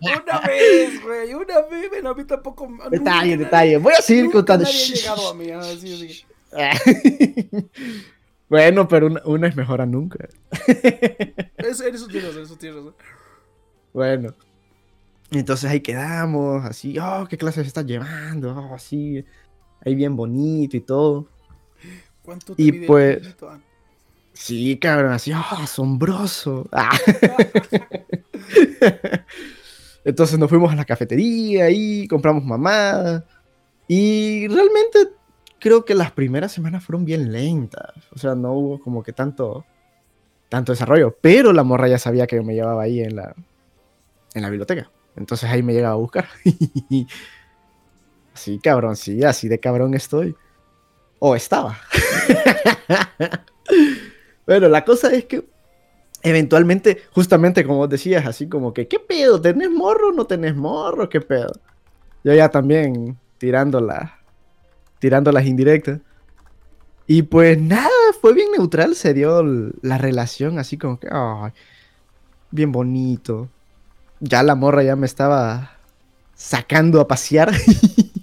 una 0.24 0.40
vez, 0.40 1.02
güey, 1.02 1.34
una 1.34 1.60
vez, 1.62 1.88
bueno, 1.90 2.10
a 2.10 2.14
mí 2.14 2.24
tampoco. 2.24 2.68
Detalle, 2.90 3.36
detalle. 3.36 3.76
Voy 3.76 3.92
a 3.92 4.02
seguir 4.02 4.30
contando. 4.30 4.64
Nadie 4.64 4.82
ha 4.82 4.86
llegado 4.94 5.28
a 5.30 5.34
mí, 5.34 5.50
así, 5.50 5.94
así. 5.94 6.24
Bueno, 8.52 8.86
pero 8.86 9.06
una, 9.06 9.22
una 9.24 9.48
es 9.48 9.56
mejor 9.56 9.80
a 9.80 9.86
nunca. 9.86 10.28
Eso, 11.56 11.86
eso 11.86 12.06
tienes 12.06 12.28
razón, 12.28 12.42
eso 12.42 12.56
tienes 12.56 12.80
razón. 12.80 12.94
Bueno. 13.94 14.34
Entonces 15.30 15.70
ahí 15.70 15.80
quedamos, 15.80 16.62
así, 16.66 16.98
oh, 16.98 17.26
qué 17.30 17.38
clases 17.38 17.66
estás 17.66 17.86
llevando, 17.86 18.54
oh, 18.54 18.74
así, 18.74 19.24
ahí 19.82 19.94
bien 19.94 20.16
bonito 20.16 20.76
y 20.76 20.80
todo. 20.80 21.28
¿Cuánto 22.20 22.54
te 22.54 22.62
Y 22.62 22.72
mide 22.72 22.80
el 22.82 22.86
pues-? 22.86 23.36
Ah, 23.40 23.58
Sí, 24.34 24.78
cabrón, 24.78 25.12
así, 25.12 25.32
oh, 25.32 25.56
asombroso. 25.56 26.68
Ah. 26.72 26.94
Entonces 30.04 30.38
nos 30.38 30.50
fuimos 30.50 30.70
a 30.70 30.76
la 30.76 30.84
cafetería 30.84 31.70
y 31.70 32.06
compramos 32.06 32.44
mamadas. 32.44 33.24
Y 33.88 34.46
realmente 34.48 35.08
creo 35.62 35.84
que 35.84 35.94
las 35.94 36.10
primeras 36.10 36.50
semanas 36.50 36.84
fueron 36.84 37.04
bien 37.04 37.30
lentas. 37.32 37.92
O 38.10 38.18
sea, 38.18 38.34
no 38.34 38.52
hubo 38.52 38.80
como 38.80 39.04
que 39.04 39.12
tanto, 39.12 39.64
tanto 40.48 40.72
desarrollo. 40.72 41.16
Pero 41.20 41.52
la 41.52 41.62
morra 41.62 41.86
ya 41.86 41.98
sabía 41.98 42.26
que 42.26 42.42
me 42.42 42.54
llevaba 42.54 42.82
ahí 42.82 43.00
en 43.00 43.14
la, 43.14 43.32
en 44.34 44.42
la 44.42 44.50
biblioteca. 44.50 44.90
Entonces 45.14 45.48
ahí 45.48 45.62
me 45.62 45.72
llegaba 45.72 45.94
a 45.94 45.98
buscar. 45.98 46.26
así, 48.34 48.58
cabrón, 48.58 48.96
sí, 48.96 49.22
así 49.22 49.46
de 49.48 49.60
cabrón 49.60 49.94
estoy. 49.94 50.34
O 51.20 51.36
estaba. 51.36 51.78
bueno, 54.46 54.68
la 54.68 54.84
cosa 54.84 55.12
es 55.12 55.26
que 55.26 55.44
eventualmente, 56.24 57.02
justamente 57.12 57.64
como 57.64 57.86
decías, 57.86 58.26
así 58.26 58.48
como 58.48 58.74
que, 58.74 58.88
¿qué 58.88 58.98
pedo? 58.98 59.40
¿Tenés 59.40 59.70
morro 59.70 60.08
o 60.08 60.12
no 60.12 60.26
tenés 60.26 60.56
morro? 60.56 61.08
¿Qué 61.08 61.20
pedo? 61.20 61.52
Yo 62.24 62.34
ya 62.34 62.48
también 62.48 63.16
tirando, 63.38 63.80
la- 63.80 64.21
tirando 65.02 65.32
las 65.32 65.46
indirectas. 65.46 65.98
Y 67.08 67.22
pues 67.22 67.60
nada, 67.60 67.90
fue 68.20 68.34
bien 68.34 68.52
neutral, 68.56 68.94
se 68.94 69.12
dio 69.12 69.42
la 69.82 69.98
relación 69.98 70.60
así 70.60 70.78
como 70.78 71.00
que, 71.00 71.08
ay, 71.10 71.50
bien 72.52 72.70
bonito. 72.70 73.48
Ya 74.20 74.44
la 74.44 74.54
morra 74.54 74.84
ya 74.84 74.94
me 74.94 75.06
estaba 75.06 75.72
sacando 76.36 77.00
a 77.00 77.08
pasear. 77.08 77.52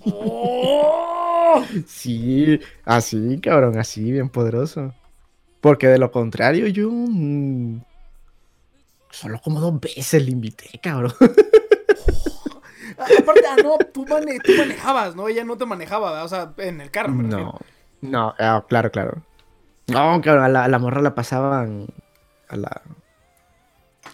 ¡Oh! 0.06 1.62
sí, 1.86 2.62
así, 2.86 3.42
cabrón, 3.42 3.78
así, 3.78 4.14
bien 4.14 4.30
poderoso. 4.30 4.94
Porque 5.60 5.88
de 5.88 5.98
lo 5.98 6.12
contrario, 6.14 6.66
yo 6.68 6.90
mm, 6.90 7.82
solo 9.12 9.42
como 9.44 9.60
dos 9.60 9.82
veces 9.82 10.24
le 10.24 10.32
invité, 10.32 10.80
cabrón. 10.82 11.12
Aparte, 13.18 13.42
ah, 13.50 13.56
no, 13.64 13.78
tú, 13.92 14.06
mane- 14.06 14.40
tú 14.40 14.52
manejabas, 14.58 15.16
¿no? 15.16 15.28
Ella 15.28 15.44
no 15.44 15.58
te 15.58 15.66
manejaba, 15.66 16.12
¿verdad? 16.12 16.26
o 16.26 16.30
sea, 16.30 16.54
en 16.58 16.82
el 16.82 16.92
carro. 16.92 17.14
refiero. 17.16 17.38
No, 17.38 17.60
no, 18.02 18.36
ah, 18.40 18.64
claro, 18.68 18.92
claro. 18.92 19.22
No, 19.88 20.22
cabrón, 20.22 20.44
a 20.46 20.50
la, 20.50 20.64
a 20.66 20.68
la 20.68 20.80
morra 20.80 21.02
la 21.02 21.16
pasaban 21.16 21.88
a 22.48 22.56
la... 22.56 22.82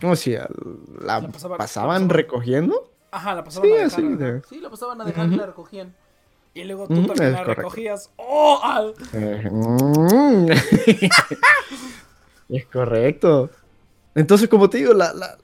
¿Cómo 0.01 0.15
se 0.15 0.31
llama? 0.31 0.47
La, 1.01 1.19
La 1.21 1.27
pasaban- 1.27 1.31
pasaban 1.31 1.51
la 1.51 1.57
pasaban. 1.57 2.09
recogiendo. 2.09 2.91
Ajá, 3.11 3.35
la 3.35 3.43
pasaban 3.43 3.69
Sí, 3.69 3.75
a 3.75 3.83
dejar. 3.83 4.03
de- 4.17 4.41
Sí, 4.49 4.59
la 4.59 4.69
pasaban 4.69 5.01
a 5.01 5.05
dejar 5.05 5.27
y 5.27 5.35
la 5.35 5.45
recogían. 5.45 5.93
Y 6.53 6.63
luego 6.63 6.87
tú 6.87 7.05
también 7.07 7.33
la 7.33 7.43
recogías. 7.43 8.09
¡Oh! 8.15 8.93
es 12.49 12.65
correcto. 12.67 13.49
Entonces, 14.15 14.47
como 14.49 14.69
te 14.69 14.77
digo, 14.77 14.93
la- 14.93 15.13
la- 15.13 15.37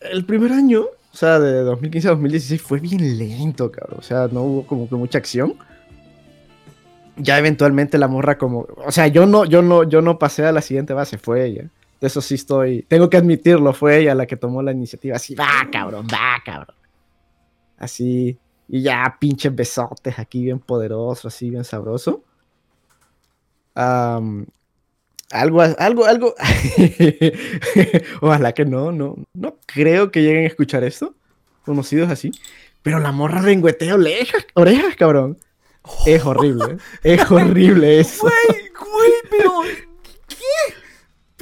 el 0.00 0.24
primer 0.24 0.52
año, 0.52 0.86
o 1.12 1.16
sea, 1.16 1.38
de 1.38 1.60
2015 1.60 2.08
a 2.08 2.10
2016 2.12 2.62
fue 2.62 2.80
bien 2.80 3.18
lento, 3.18 3.70
cabrón. 3.70 3.98
O 3.98 4.02
sea, 4.02 4.28
no 4.32 4.42
hubo 4.42 4.66
como 4.66 4.88
que 4.88 4.94
mucha 4.94 5.18
acción. 5.18 5.54
Ya 7.16 7.38
eventualmente 7.38 7.98
la 7.98 8.08
morra 8.08 8.38
como, 8.38 8.66
o 8.76 8.90
sea, 8.90 9.06
yo 9.08 9.26
no, 9.26 9.44
yo 9.44 9.60
no, 9.60 9.84
yo 9.84 10.00
no 10.00 10.18
pasé 10.18 10.46
a 10.46 10.52
la 10.52 10.62
siguiente 10.62 10.94
base, 10.94 11.18
fue 11.18 11.44
ella. 11.44 11.68
De 12.00 12.06
eso 12.06 12.22
sí 12.22 12.36
estoy, 12.36 12.82
tengo 12.88 13.10
que 13.10 13.18
admitirlo, 13.18 13.74
fue 13.74 13.98
ella 13.98 14.14
la 14.14 14.26
que 14.26 14.36
tomó 14.36 14.62
la 14.62 14.72
iniciativa. 14.72 15.16
Así, 15.16 15.34
va, 15.34 15.68
cabrón, 15.70 16.06
va, 16.10 16.42
cabrón. 16.42 16.74
Así, 17.76 18.38
y 18.66 18.80
ya 18.80 19.16
pinches 19.20 19.54
besotes 19.54 20.18
aquí 20.18 20.44
bien 20.44 20.60
poderoso, 20.60 21.28
así 21.28 21.50
bien 21.50 21.64
sabroso. 21.64 22.22
Am, 23.74 24.46
algo, 25.32 25.62
algo, 25.62 26.04
algo. 26.04 26.34
Ojalá 28.20 28.52
que 28.52 28.64
no, 28.64 28.92
no, 28.92 29.16
no 29.34 29.56
creo 29.66 30.10
que 30.10 30.22
lleguen 30.22 30.44
a 30.44 30.48
escuchar 30.48 30.84
esto. 30.84 31.14
Conocidos 31.64 32.10
así. 32.10 32.30
Pero 32.82 32.98
la 32.98 33.12
morra 33.12 33.40
lengüetea 33.42 33.94
orejas, 33.94 34.46
orejas, 34.54 34.96
cabrón. 34.96 35.38
Es 36.06 36.24
horrible. 36.24 36.76
Es 37.02 37.30
horrible 37.30 38.00
eso. 38.00 38.22
Güey, 38.22 38.70
güey, 38.78 39.12
pero. 39.30 39.52
¿Qué? 40.28 40.74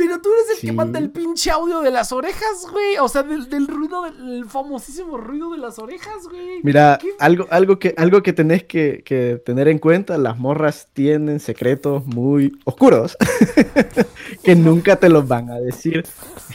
Pero 0.01 0.19
tú 0.23 0.31
eres 0.33 0.63
el 0.63 0.69
que 0.69 0.73
manda 0.73 0.99
el 0.99 1.11
pinche 1.11 1.51
audio 1.51 1.81
de 1.83 1.91
las 1.91 2.11
orejas, 2.11 2.67
güey. 2.73 2.97
O 2.99 3.07
sea, 3.09 3.23
del, 3.23 3.51
del 3.51 3.67
ruido, 3.67 4.03
del 4.05 4.47
famosísimo 4.47 5.19
ruido 5.19 5.51
de 5.53 5.59
las 5.59 5.79
orejas, 5.79 6.27
güey. 6.27 6.61
Mira, 6.63 6.97
¿Qué? 6.99 7.11
algo, 7.19 7.47
algo, 7.51 7.79
que, 7.79 7.93
algo 7.99 8.23
que 8.23 8.33
tenés 8.33 8.65
que, 8.65 9.03
que 9.05 9.43
tener 9.45 9.69
en 9.69 9.79
cuenta, 9.79 10.17
las 10.17 10.39
morras 10.39 10.89
tienen 10.95 11.39
secretos 11.39 12.07
muy 12.07 12.59
oscuros 12.65 13.15
que 14.43 14.55
nunca 14.57 14.97
te 14.97 15.11
los 15.11 15.29
van 15.29 15.51
a 15.51 15.61
decir. 15.61 16.03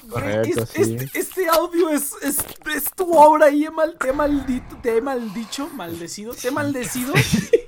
Güey, 0.08 0.10
correcto, 0.10 0.64
es- 0.64 0.70
sí. 0.70 0.82
este, 0.98 1.20
este 1.20 1.48
audio 1.48 1.90
es, 1.90 2.14
es, 2.24 2.38
es 2.76 2.86
tu 2.96 3.12
obra 3.14 3.52
y 3.52 3.66
he 3.66 3.70
mal, 3.70 3.96
te 4.00 4.10
he 4.10 4.14
maldito, 4.14 4.78
te 4.82 4.98
he 4.98 5.02
maldicho, 5.02 5.70
maldecido, 5.70 6.34
te 6.34 6.48
he 6.48 6.52
maldecido. 6.52 7.14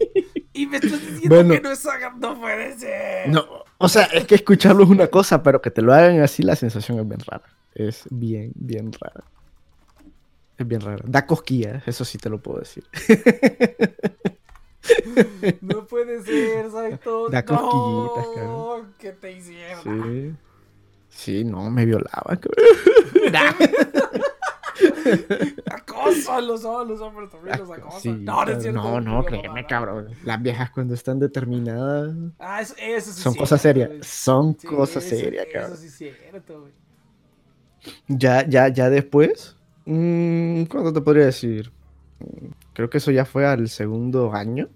y 0.54 0.66
me 0.66 0.78
estás 0.78 1.00
diciendo 1.02 1.36
Bueno. 1.36 1.54
que 1.54 1.62
no 1.62 1.72
es 1.72 1.88
no 2.20 2.40
puede 2.40 2.80
ser. 2.80 3.30
No, 3.30 3.46
o 3.80 3.88
sea, 3.90 4.04
es 4.06 4.26
que 4.26 4.36
escucharlo 4.36 4.84
es 4.84 4.90
una 4.90 5.08
cosa, 5.08 5.44
pero 5.44 5.62
que 5.62 5.72
te 5.72 5.82
lo 5.82 5.94
hagan 5.94 6.20
así, 6.22 6.44
la 6.44 6.56
sensación 6.56 7.00
es 7.00 7.08
bien 7.08 7.22
rara. 7.26 7.46
Es 7.74 8.06
bien, 8.10 8.52
bien 8.56 8.92
rara. 8.92 9.24
Es 10.58 10.68
bien 10.68 10.82
rara. 10.82 11.04
Da 11.06 11.26
cosquillas, 11.26 11.88
eso 11.88 12.04
sí 12.04 12.18
te 12.18 12.30
lo 12.30 12.40
puedo 12.40 12.60
decir. 12.60 12.84
No 15.62 15.86
puede 15.86 16.24
ser, 16.24 16.72
Saito. 16.72 17.30
Da 17.32 17.42
no, 17.42 17.46
cosquillitas, 17.46 18.36
cabrón. 18.36 18.94
¿Qué 18.98 19.12
te 19.12 19.32
hicieron? 19.34 19.84
Sí. 19.84 20.36
Sí, 21.10 21.44
no, 21.44 21.70
me 21.70 21.86
violaba, 21.86 22.38
cabrón. 22.38 23.34
Acoso 25.72 26.34
a 26.34 26.42
los, 26.42 26.66
a 26.66 26.84
los 26.84 27.00
hombres 27.02 27.30
también 27.30 27.58
los 27.60 27.70
acosan. 27.72 28.02
Sí, 28.02 28.10
no, 28.12 28.46
no 28.46 28.52
es 28.52 28.62
cierto. 28.62 28.82
no, 28.82 29.02
no, 29.02 29.12
digo, 29.12 29.26
créeme, 29.26 29.66
cabrón. 29.66 30.10
Las 30.24 30.42
viejas 30.42 30.70
cuando 30.72 30.94
están 30.94 31.20
determinadas 31.20 32.14
Ah, 32.40 32.62
eso, 32.62 32.74
eso 32.78 33.12
sí 33.12 33.22
son 33.22 33.36
cosas 33.36 33.62
serias. 33.62 33.90
güey. 33.90 34.04
Son 34.04 34.58
Sí, 34.60 34.68
cosas 34.68 35.06
eso- 35.06 35.16
serias, 35.18 35.46
Eso 35.48 35.54
cabrón. 35.60 35.78
sí 35.78 35.86
es 35.88 35.94
cierto, 35.96 36.62
güey. 36.62 36.72
Ya, 38.08 38.46
ya, 38.48 38.68
ya 38.70 38.90
después. 38.90 39.56
mm, 39.86 40.64
¿Cuánto 40.66 40.92
te 40.94 41.02
podría 41.02 41.26
decir? 41.26 41.72
Creo 42.74 42.90
que 42.90 42.98
eso 42.98 43.12
ya 43.12 43.26
fue 43.26 43.46
al 43.46 43.70
segundo 43.70 44.34
año. 44.34 44.68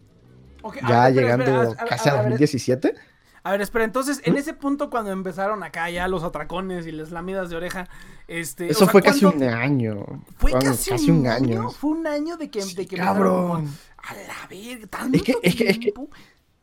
A 0.64 0.88
Ya 0.90 1.04
ver, 1.06 1.14
llegando 1.16 1.44
espera, 1.64 1.82
a- 1.82 1.84
a- 1.84 1.88
casi 1.88 2.08
a 2.10 2.12
a 2.12 2.16
ver, 2.16 2.24
2017. 2.24 2.94
A 3.44 3.52
ver, 3.52 3.62
espera, 3.62 3.86
entonces, 3.86 4.22
en 4.24 4.38
ese 4.38 4.54
punto 4.54 4.90
cuando 4.92 5.12
empezaron 5.12 5.64
acá 5.64 5.90
ya 5.90 6.08
los 6.08 6.24
atracones 6.24 6.86
y 6.86 6.92
las 6.92 7.10
lamidas 7.12 7.50
de 7.50 7.56
oreja, 7.56 7.90
este... 8.28 8.68
o 8.68 8.72
Eso 8.72 8.80
sea, 8.82 8.88
fue 8.90 9.02
casi 9.02 9.22
¿cuánto- 9.22 9.38
un 9.46 9.50
año. 9.52 10.06
¿Fue 10.38 10.52
casi, 10.52 10.92
un, 11.10 11.26
año? 11.26 11.62
año. 11.62 11.70
Fue 11.72 11.90
un 11.92 12.06
año 12.06 12.38
de 12.38 12.52
que... 12.52 12.60
de 12.60 12.66
Sí, 12.66 12.76
que 12.76 12.82
empezaron 12.84 13.18
como- 13.18 13.48
cabrón. 13.54 13.70
A 13.98 14.14
la 14.14 14.48
verga, 14.50 14.88
tanto 14.88 15.18
Es 15.18 15.24
que- 15.24 15.36
es 15.42 15.56
que- 15.56 15.70
es 15.70 15.80
que-. 15.80 15.94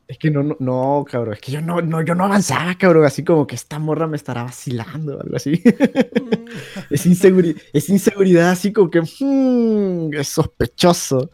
Es 0.06 0.16
que 0.16 0.30
no, 0.30 0.42
no, 0.42 0.56
no, 0.60 1.05
cabrón. 1.06 1.34
Es 1.34 1.40
que 1.40 1.52
yo 1.52 1.60
no, 1.60 1.82
no, 1.82 2.00
yo 2.00 2.14
no 2.14 2.24
avanzaba, 2.24 2.74
cabrón. 2.78 3.05
Así 3.05 3.22
como 3.24 3.46
que 3.46 3.55
esta 3.56 3.78
morra 3.78 4.06
me 4.06 4.16
estará 4.16 4.42
vacilando 4.44 5.18
o 5.18 5.20
algo 5.20 5.36
así. 5.36 5.60
es, 6.90 7.06
inseguri- 7.06 7.60
es 7.72 7.88
inseguridad 7.90 8.50
así 8.50 8.72
como 8.72 8.88
que 8.90 9.00
hmm, 9.00 10.14
es 10.14 10.28
sospechoso. 10.28 11.30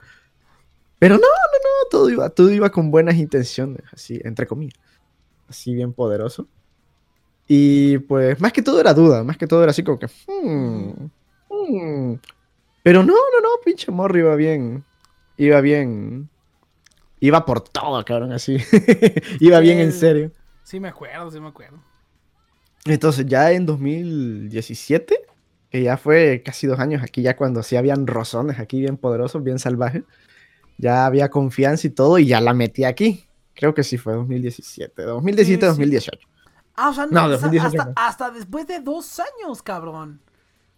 Pero 0.98 1.14
no, 1.16 1.20
no, 1.20 1.26
no, 1.26 1.88
todo 1.90 2.10
iba, 2.10 2.30
todo 2.30 2.50
iba 2.50 2.70
con 2.70 2.90
buenas 2.90 3.14
intenciones, 3.16 3.82
así, 3.92 4.20
entre 4.24 4.46
comillas. 4.46 4.78
Así 5.54 5.72
bien 5.72 5.92
poderoso. 5.92 6.48
Y 7.46 7.98
pues, 7.98 8.40
más 8.40 8.52
que 8.52 8.60
todo 8.60 8.80
era 8.80 8.92
duda, 8.92 9.22
más 9.22 9.36
que 9.36 9.46
todo 9.46 9.62
era 9.62 9.70
así 9.70 9.84
como 9.84 10.00
que. 10.00 10.08
hmm, 10.26 11.10
hmm. 11.48 12.14
Pero 12.82 13.04
no, 13.04 13.14
no, 13.14 13.40
no, 13.40 13.48
pinche 13.64 13.92
morro 13.92 14.18
iba 14.18 14.34
bien. 14.34 14.84
Iba 15.36 15.60
bien. 15.60 16.28
Iba 17.20 17.46
por 17.46 17.60
todo, 17.60 18.04
cabrón, 18.04 18.32
así. 18.32 18.56
iba 19.40 19.60
bien 19.60 19.78
en 19.78 19.92
serio. 19.92 20.32
Sí 20.64 20.80
me 20.80 20.88
acuerdo, 20.88 21.30
sí 21.30 21.38
me 21.38 21.48
acuerdo. 21.48 21.78
Entonces, 22.84 23.24
ya 23.26 23.52
en 23.52 23.64
2017, 23.64 25.20
que 25.70 25.82
ya 25.84 25.96
fue 25.96 26.42
casi 26.44 26.66
dos 26.66 26.80
años 26.80 27.00
aquí, 27.04 27.22
ya 27.22 27.36
cuando 27.36 27.62
sí 27.62 27.76
habían 27.76 28.08
rozones 28.08 28.58
aquí 28.58 28.80
bien 28.80 28.96
poderosos, 28.96 29.44
bien 29.44 29.60
salvajes, 29.60 30.02
ya 30.78 31.06
había 31.06 31.30
confianza 31.30 31.86
y 31.86 31.90
todo, 31.90 32.18
y 32.18 32.26
ya 32.26 32.40
la 32.40 32.54
metí 32.54 32.82
aquí. 32.82 33.28
Creo 33.54 33.74
que 33.74 33.82
sí 33.84 33.98
fue 33.98 34.14
2017, 34.14 35.02
2017, 35.02 35.60
Sí, 35.60 35.60
sí. 35.60 35.66
2018. 35.68 36.28
Ah, 36.76 36.88
o 36.90 36.94
sea, 36.94 37.06
No, 37.06 37.22
no, 37.22 37.28
2018 37.30 37.66
hasta, 37.80 37.84
no. 37.84 37.92
hasta 37.96 38.30
después 38.30 38.66
de 38.66 38.80
dos 38.80 39.20
años, 39.20 39.62
cabrón. 39.62 40.20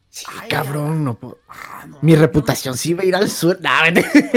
Sí, 0.08 0.24
Ay, 0.40 0.48
cabrón, 0.48 1.04
no 1.04 1.14
puedo- 1.14 1.38
Ah, 1.48 1.84
no, 1.86 1.98
Mi 2.00 2.12
no, 2.12 2.20
reputación 2.20 2.76
sí 2.76 2.90
iba 2.90 3.02
a 3.02 3.06
ir 3.06 3.16
al 3.16 3.28
sur. 3.28 3.58
Nah. 3.60 3.82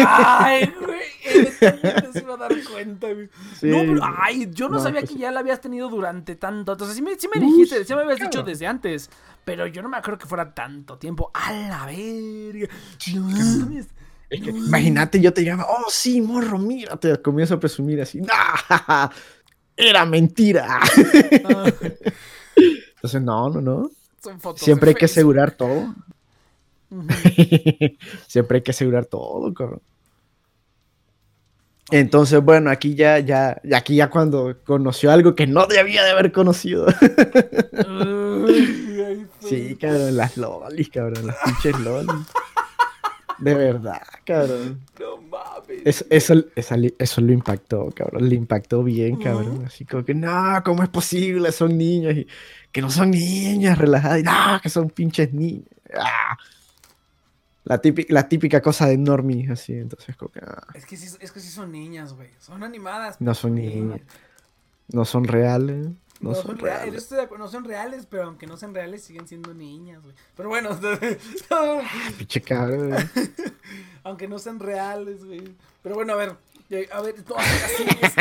Ay, 0.05 0.73
güey, 0.79 0.99
se 2.11 2.19
iba 2.21 2.33
a 2.33 2.37
dar 2.37 2.51
cuenta, 2.69 3.07
güey. 3.13 3.29
Sí. 3.57 3.67
No, 3.67 3.77
pero, 3.79 4.01
ay, 4.17 4.49
yo 4.51 4.67
no, 4.67 4.77
No, 4.77 4.83
sabía 4.83 5.01
pues 5.01 5.11
que 5.11 5.17
ya 5.19 5.31
la 5.31 5.39
habías 5.41 5.61
tenido 5.61 5.87
durante 5.89 6.35
tanto. 6.35 6.71
Entonces, 6.73 6.95
sí 6.97 7.01
me, 7.01 7.15
sí 7.17 7.29
me 7.33 7.39
Uy, 7.39 7.51
dijiste, 7.51 7.85
sí 7.85 7.93
me 7.95 8.01
habías 8.01 8.19
dicho 8.19 8.41
desde 8.43 8.65
antes. 8.67 9.09
Pero 9.45 9.67
yo 9.67 9.81
no 9.81 9.89
me 9.89 9.97
acuerdo 9.97 10.17
que 10.19 10.27
fuera 10.27 10.53
tanto 10.53 10.97
tiempo. 10.97 11.31
A 11.33 11.53
la 11.53 11.85
verga. 11.85 12.67
Es 14.29 14.41
que, 14.41 14.49
imagínate, 14.51 15.19
yo 15.19 15.33
te 15.33 15.43
llamaba, 15.43 15.69
oh 15.71 15.89
sí, 15.89 16.21
morro, 16.21 16.59
mira, 16.59 16.95
te 16.97 17.19
comienzo 17.21 17.55
a 17.55 17.59
presumir 17.59 17.99
así. 18.01 18.21
¡Nah! 18.21 19.09
Era 19.75 20.05
mentira. 20.05 20.79
Ah, 21.45 21.71
Entonces, 22.95 23.21
no, 23.21 23.49
no, 23.49 23.61
no. 23.61 23.91
son 24.21 24.39
fotos 24.41 24.61
Siempre 24.61 24.89
hay 24.89 24.95
que 24.95 25.05
asegurar 25.05 25.51
todo. 25.51 25.95
Siempre 28.27 28.57
hay 28.57 28.61
que 28.63 28.71
asegurar 28.71 29.05
todo, 29.05 29.53
cabrón. 29.53 29.81
Entonces, 31.91 32.39
bueno, 32.43 32.69
aquí 32.69 32.93
ya, 32.93 33.17
ya, 33.19 33.59
aquí 33.73 33.95
ya 33.95 34.11
cuando 34.11 34.57
conoció 34.63 35.11
algo 35.11 35.33
que 35.33 35.47
no 35.47 35.65
debía 35.65 36.03
de 36.03 36.11
haber 36.11 36.31
conocido. 36.31 36.85
Ay, 36.87 36.95
Sí, 39.39 39.69
fue- 39.69 39.77
cabrón, 39.79 40.15
las 40.17 40.37
lolis, 40.37 40.89
cabrón, 40.89 41.25
las 41.25 41.37
pinches 41.43 41.79
lolis. 41.79 42.27
De 43.39 43.53
verdad, 43.53 44.01
cabrón. 44.25 44.81
No 44.99 45.17
mames. 45.17 45.81
Eso, 45.85 46.05
eso, 46.09 46.33
esa 46.55 46.75
eso 46.97 47.21
lo 47.21 47.31
impactó, 47.31 47.89
cabrón. 47.91 48.27
Le 48.27 48.35
impactó 48.35 48.83
bien, 48.83 49.17
cabrón. 49.17 49.63
Así 49.65 49.85
como 49.85 50.03
que, 50.03 50.13
no, 50.13 50.61
¿cómo 50.63 50.83
es 50.83 50.89
posible? 50.89 51.51
Son 51.51 51.77
niños. 51.77 52.15
Y, 52.15 52.27
que 52.71 52.81
no 52.81 52.89
son 52.89 53.11
niñas 53.11 53.77
relajadas. 53.77 54.19
Y, 54.19 54.23
no, 54.23 54.59
que 54.61 54.69
son 54.69 54.89
pinches 54.89 55.33
niños. 55.33 55.65
Ah. 55.93 56.37
La, 57.63 57.79
típica, 57.79 58.13
la 58.13 58.27
típica 58.27 58.61
cosa 58.61 58.87
de 58.87 58.97
normies, 58.97 59.49
así. 59.49 59.73
Entonces, 59.73 60.15
como 60.15 60.31
que, 60.31 60.39
ah, 60.39 60.67
Es 60.73 60.85
que 60.85 60.97
sí, 60.97 61.15
es 61.19 61.31
que 61.31 61.39
sí 61.39 61.49
son 61.49 61.71
niñas, 61.71 62.13
güey. 62.13 62.29
Son 62.39 62.63
animadas. 62.63 63.21
no 63.21 63.33
son 63.33 63.55
pero 63.55 63.67
niñas. 63.67 64.01
No 64.91 65.05
son 65.05 65.23
reales. 65.23 65.87
No, 66.19 66.29
No, 66.31 66.35
son, 66.35 66.45
son 66.47 66.57
reales, 66.57 66.79
yo 66.79 66.85
reales. 66.85 67.03
estoy 67.03 67.17
de 67.17 67.23
acuerdo, 67.23 67.45
no 67.45 67.51
son 67.51 67.63
reales, 67.63 68.05
pero 68.09 68.23
aunque 68.23 68.45
no 68.45 68.57
sean 68.57 68.73
reales, 68.73 69.03
siguen 69.03 69.27
siendo 69.27 69.53
niñas, 69.53 70.01
güey. 70.03 70.13
Pero 70.35 70.49
bueno, 70.49 70.77
Pinche 72.17 72.41
cabrón. 72.41 72.93
aunque 74.03 74.27
no 74.27 74.37
sean 74.39 74.59
reales, 74.59 75.23
güey. 75.23 75.55
Pero 75.81 75.95
bueno, 75.95 76.13
a 76.13 76.15
ver, 76.17 76.35
eh, 76.69 76.89
a 76.91 77.01
ver, 77.01 77.15
no, 77.27 77.35
así 77.37 77.83
es. 78.01 78.15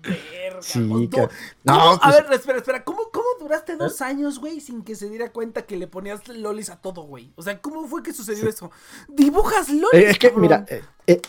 Verga, 0.00 0.62
Sí, 0.62 0.88
o 0.90 0.98
tú- 1.00 1.10
ca- 1.10 1.16
¿cómo- 1.16 1.30
No, 1.64 1.92
a 1.94 1.98
pues- 2.00 2.22
ver, 2.22 2.32
espera, 2.34 2.58
espera, 2.58 2.84
¿cómo, 2.84 3.10
cómo 3.12 3.26
duraste 3.40 3.76
dos 3.76 4.00
años, 4.02 4.38
güey, 4.38 4.60
sin 4.60 4.82
que 4.82 4.94
se 4.94 5.08
diera 5.08 5.30
cuenta 5.32 5.62
que 5.62 5.76
le 5.76 5.86
ponías 5.86 6.26
lolis 6.28 6.70
a 6.70 6.76
todo, 6.76 7.02
güey? 7.02 7.32
O 7.36 7.42
sea, 7.42 7.60
¿cómo 7.60 7.86
fue 7.88 8.02
que 8.02 8.12
sucedió 8.12 8.48
eso? 8.48 8.70
¿Dibujas 9.08 9.68
lolis? 9.70 9.88
Eh, 9.94 10.10
es 10.10 10.18
que, 10.18 10.28
cabrón? 10.28 10.42
mira, 10.42 10.66
eh, 10.68 10.82
eh, 11.06 11.20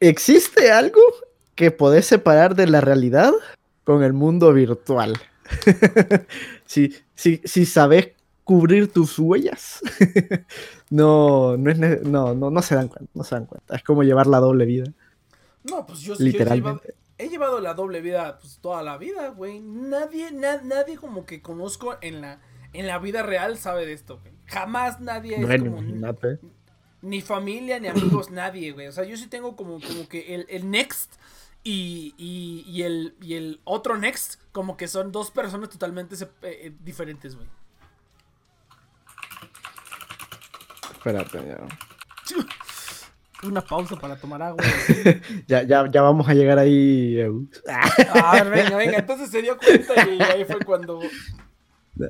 existe 0.00 0.70
algo 0.72 1.00
que 1.54 1.70
podés 1.70 2.06
separar 2.06 2.54
de 2.54 2.66
la 2.66 2.80
realidad 2.80 3.32
con 3.84 4.02
el 4.02 4.12
mundo 4.12 4.52
virtual. 4.52 5.18
si, 6.66 6.94
si, 7.14 7.40
si 7.44 7.66
sabes 7.66 8.12
cubrir 8.44 8.92
tus 8.92 9.18
huellas, 9.18 9.80
no, 10.90 11.56
no, 11.56 11.70
es 11.70 12.02
no, 12.04 12.34
no, 12.34 12.50
no 12.50 12.62
se 12.62 12.74
dan 12.74 12.88
cuenta, 12.88 13.10
no 13.14 13.24
se 13.24 13.34
dan 13.34 13.46
cuenta. 13.46 13.76
Es 13.76 13.82
como 13.82 14.02
llevar 14.02 14.26
la 14.26 14.38
doble 14.38 14.64
vida. 14.64 14.92
No, 15.64 15.86
pues 15.86 16.00
yo, 16.00 16.14
yo 16.14 16.20
he, 16.26 16.30
llevado, 16.30 16.38
Literalmente. 16.48 16.94
he 17.18 17.28
llevado 17.28 17.60
la 17.60 17.74
doble 17.74 18.00
vida 18.00 18.38
pues 18.38 18.58
toda 18.60 18.82
la 18.82 18.98
vida, 18.98 19.28
güey. 19.28 19.60
Nadie, 19.60 20.32
na- 20.32 20.62
nadie 20.62 20.96
como 20.96 21.24
que 21.24 21.40
conozco 21.40 21.96
en 22.00 22.20
la, 22.20 22.40
en 22.72 22.86
la 22.86 22.98
vida 22.98 23.22
real 23.22 23.58
sabe 23.58 23.86
de 23.86 23.92
esto, 23.92 24.18
güey. 24.20 24.32
Jamás 24.46 25.00
nadie 25.00 25.36
es 25.36 25.46
Bueno, 25.46 25.76
como 25.76 25.82
ni 27.02 27.20
familia 27.20 27.80
ni 27.80 27.88
amigos, 27.88 28.30
nadie, 28.30 28.72
güey. 28.72 28.86
O 28.86 28.92
sea, 28.92 29.04
yo 29.04 29.16
sí 29.16 29.26
tengo 29.26 29.56
como, 29.56 29.80
como 29.80 30.08
que 30.08 30.34
el, 30.34 30.46
el 30.48 30.70
next 30.70 31.14
y, 31.64 32.14
y, 32.18 32.64
y 32.68 32.82
el, 32.82 33.14
y 33.20 33.34
el 33.34 33.60
otro 33.64 33.96
next, 33.96 34.40
como 34.52 34.76
que 34.76 34.88
son 34.88 35.12
dos 35.12 35.30
personas 35.30 35.68
totalmente 35.70 36.14
eh, 36.16 36.28
eh, 36.42 36.72
diferentes, 36.82 37.36
güey. 37.36 37.46
Espérate, 40.92 41.38
ya. 41.46 41.58
Una 43.46 43.60
pausa 43.60 43.96
para 43.96 44.16
tomar 44.16 44.40
agua. 44.42 44.62
Ya, 45.48 45.62
ya, 45.64 45.90
ya 45.90 46.02
vamos 46.02 46.28
a 46.28 46.34
llegar 46.34 46.58
ahí. 46.58 47.18
Eus. 47.18 47.48
A 48.14 48.34
ver, 48.44 48.50
venga, 48.50 48.76
venga. 48.76 48.98
Entonces 48.98 49.30
se 49.30 49.42
dio 49.42 49.58
cuenta 49.58 50.08
y 50.08 50.22
ahí 50.22 50.44
fue 50.44 50.60
cuando. 50.64 51.00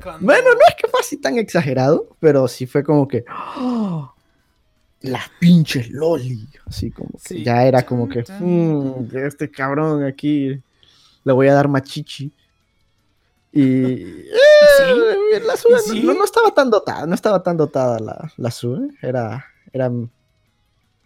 cuando- 0.03 0.19
Bueno, 0.27 0.51
no 0.53 0.61
es 0.69 0.75
que 0.77 0.89
fue 0.89 1.01
así 1.01 1.17
tan 1.17 1.39
exagerado, 1.39 2.15
pero 2.21 2.47
sí 2.49 2.67
fue 2.67 2.85
como 2.85 3.09
que. 3.09 3.25
¡oh! 3.57 4.15
Las 5.03 5.29
pinches 5.41 5.91
loli. 5.91 6.49
Así 6.67 6.91
como 6.91 7.11
que 7.11 7.19
Sí. 7.35 7.45
ya 7.45 7.65
era 7.65 7.83
como 7.83 8.09
que. 8.09 8.23
Chan, 8.25 8.39
chan. 8.39 8.47
"Mm, 9.09 9.17
este 9.17 9.51
cabrón 9.51 10.05
aquí 10.05 10.61
le 11.25 11.33
voy 11.33 11.49
a 11.49 11.55
dar 11.55 11.69
machichi. 11.69 12.33
Y. 13.53 13.63
eh, 14.33 15.41
la 15.47 15.57
SUE 15.57 15.77
¿Y 15.87 15.91
sí? 15.91 16.03
no, 16.03 16.15
no 16.15 16.25
estaba 16.25 16.51
tan 16.53 16.71
dotada, 16.71 17.07
no 17.07 17.15
estaba 17.15 17.43
tan 17.43 17.57
dotada 17.57 17.99
la, 17.99 18.33
la 18.37 18.51
SUE. 18.51 18.89
Era. 19.03 19.45
Era. 19.73 19.91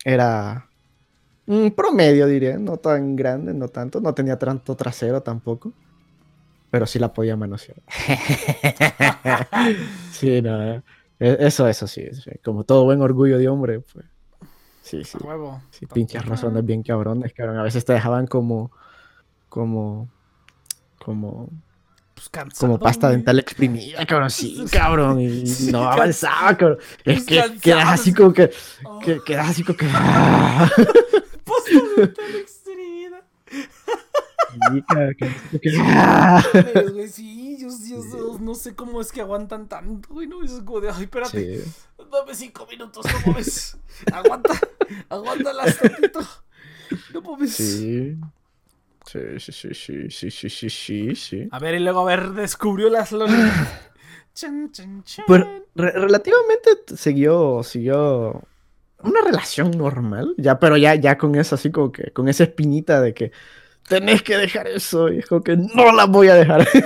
Era. 0.05 0.66
un 1.47 1.70
promedio, 1.73 2.27
diría. 2.27 2.56
No 2.59 2.77
tan 2.77 3.16
grande, 3.16 3.52
no 3.55 3.68
tanto. 3.68 4.01
No 4.01 4.14
tenía 4.14 4.39
tanto 4.39 4.74
trasero 4.77 5.20
tampoco. 5.23 5.73
Pero 6.70 6.85
sí 6.86 6.98
la 6.98 7.12
podía 7.12 7.36
manosear. 7.36 7.78
sí, 10.12 10.43
no. 10.43 10.62
eh. 10.74 10.82
E- 11.18 11.36
Eso, 11.40 11.66
eso 11.68 11.86
sí, 11.86 12.06
sí. 12.12 12.30
Como 12.44 12.64
todo 12.64 12.84
buen 12.84 13.01
orgullo 13.01 13.38
de 13.38 13.48
hombre, 13.48 13.80
pues. 13.80 14.05
Sí, 14.82 15.02
sí. 15.05 15.18
Huevo. 15.20 15.60
Sí, 15.70 15.86
pinches 15.86 16.24
razones 16.24 16.64
bien 16.64 16.82
cabrones, 16.82 17.32
cabrón. 17.32 17.59
A 17.59 17.62
veces 17.62 17.84
te 17.84 17.93
dejaban 17.93 18.26
como. 18.26 18.70
Como. 19.48 20.09
Como. 21.05 21.48
Pues 22.14 22.28
cansado, 22.30 22.72
Como 22.72 22.78
pasta 22.78 23.09
güey. 23.09 23.16
dental 23.18 23.38
exprimida, 23.38 24.06
cabrón. 24.06 24.30
Sí, 24.30 24.64
cabrón. 24.72 25.20
Y 25.20 25.47
Sí, 25.47 25.72
no 25.72 25.84
avanzaba, 25.90 26.56
cabrón. 26.56 26.78
Es 27.05 27.24
que 27.26 27.36
cansado, 27.36 27.60
quedas 27.60 27.88
así 27.88 28.10
sí. 28.10 28.14
como 28.16 28.32
que. 28.32 28.51
Oh, 28.84 28.98
que 29.01 29.20
quedas 29.24 29.51
así 29.51 29.64
como 29.64 29.76
que. 29.76 29.86
pasta 31.44 31.70
dental 31.97 32.36
extremida. 32.36 33.22
Sí, 34.72 34.82
cabrón, 34.88 35.14
que- 35.18 35.60
que- 35.60 37.09
sí, 37.09 37.45
yo, 37.68 38.02
yo- 38.02 38.32
yo 38.34 38.38
no 38.40 38.55
sé 38.55 38.74
cómo 38.74 39.01
es 39.01 39.12
que 39.12 39.20
aguantan 39.20 39.68
tanto, 39.68 40.09
güey, 40.12 40.26
no, 40.26 40.43
es 40.43 40.52
como 40.64 40.80
de, 40.80 40.90
ay, 40.90 41.05
espérate, 41.05 41.64
Sí. 41.64 41.72
dame 42.10 42.34
cinco 42.34 42.66
minutos, 42.70 43.05
no 43.05 43.30
mames, 43.32 43.76
aguanta, 44.12 44.52
aguántalas 45.09 45.78
tantito, 45.78 46.20
no 47.12 47.20
mames. 47.22 47.52
Sí. 47.55 48.16
Sí, 49.06 49.20
sí, 49.38 49.52
sí, 49.52 49.74
sí, 49.74 50.10
sí, 50.10 50.30
sí, 50.32 50.51
sí, 50.51 50.68
sí, 50.70 51.14
sí. 51.14 51.48
A 51.52 51.59
ver, 51.60 51.76
y 51.76 51.78
luego, 51.78 52.01
a 52.01 52.05
ver, 52.05 52.30
descubrió 52.32 52.88
las 52.90 53.12
lolis. 53.12 53.36
Chan, 54.34 54.70
chan, 54.72 55.05
chan. 55.05 55.24
Pues 55.28 55.44
re- 55.76 55.93
relativamente 55.93 56.70
siguió, 56.97 57.62
siguió 57.62 58.43
una 59.02 59.20
relación 59.24 59.70
normal, 59.70 60.34
ya, 60.38 60.59
pero 60.59 60.76
ya, 60.76 60.94
ya 60.97 61.16
con 61.18 61.36
eso, 61.36 61.55
así 61.55 61.70
como 61.70 61.93
que, 61.93 62.10
con 62.12 62.28
esa 62.28 62.43
espinita 62.44 63.01
de 63.01 63.14
que 63.14 63.30
tenés 63.88 64.22
que 64.22 64.36
dejar 64.36 64.66
eso, 64.68 65.08
y 65.08 65.22
que 65.44 65.56
no 65.56 65.92
la 65.92 66.06
voy 66.06 66.28
a 66.28 66.34
dejar. 66.34 66.66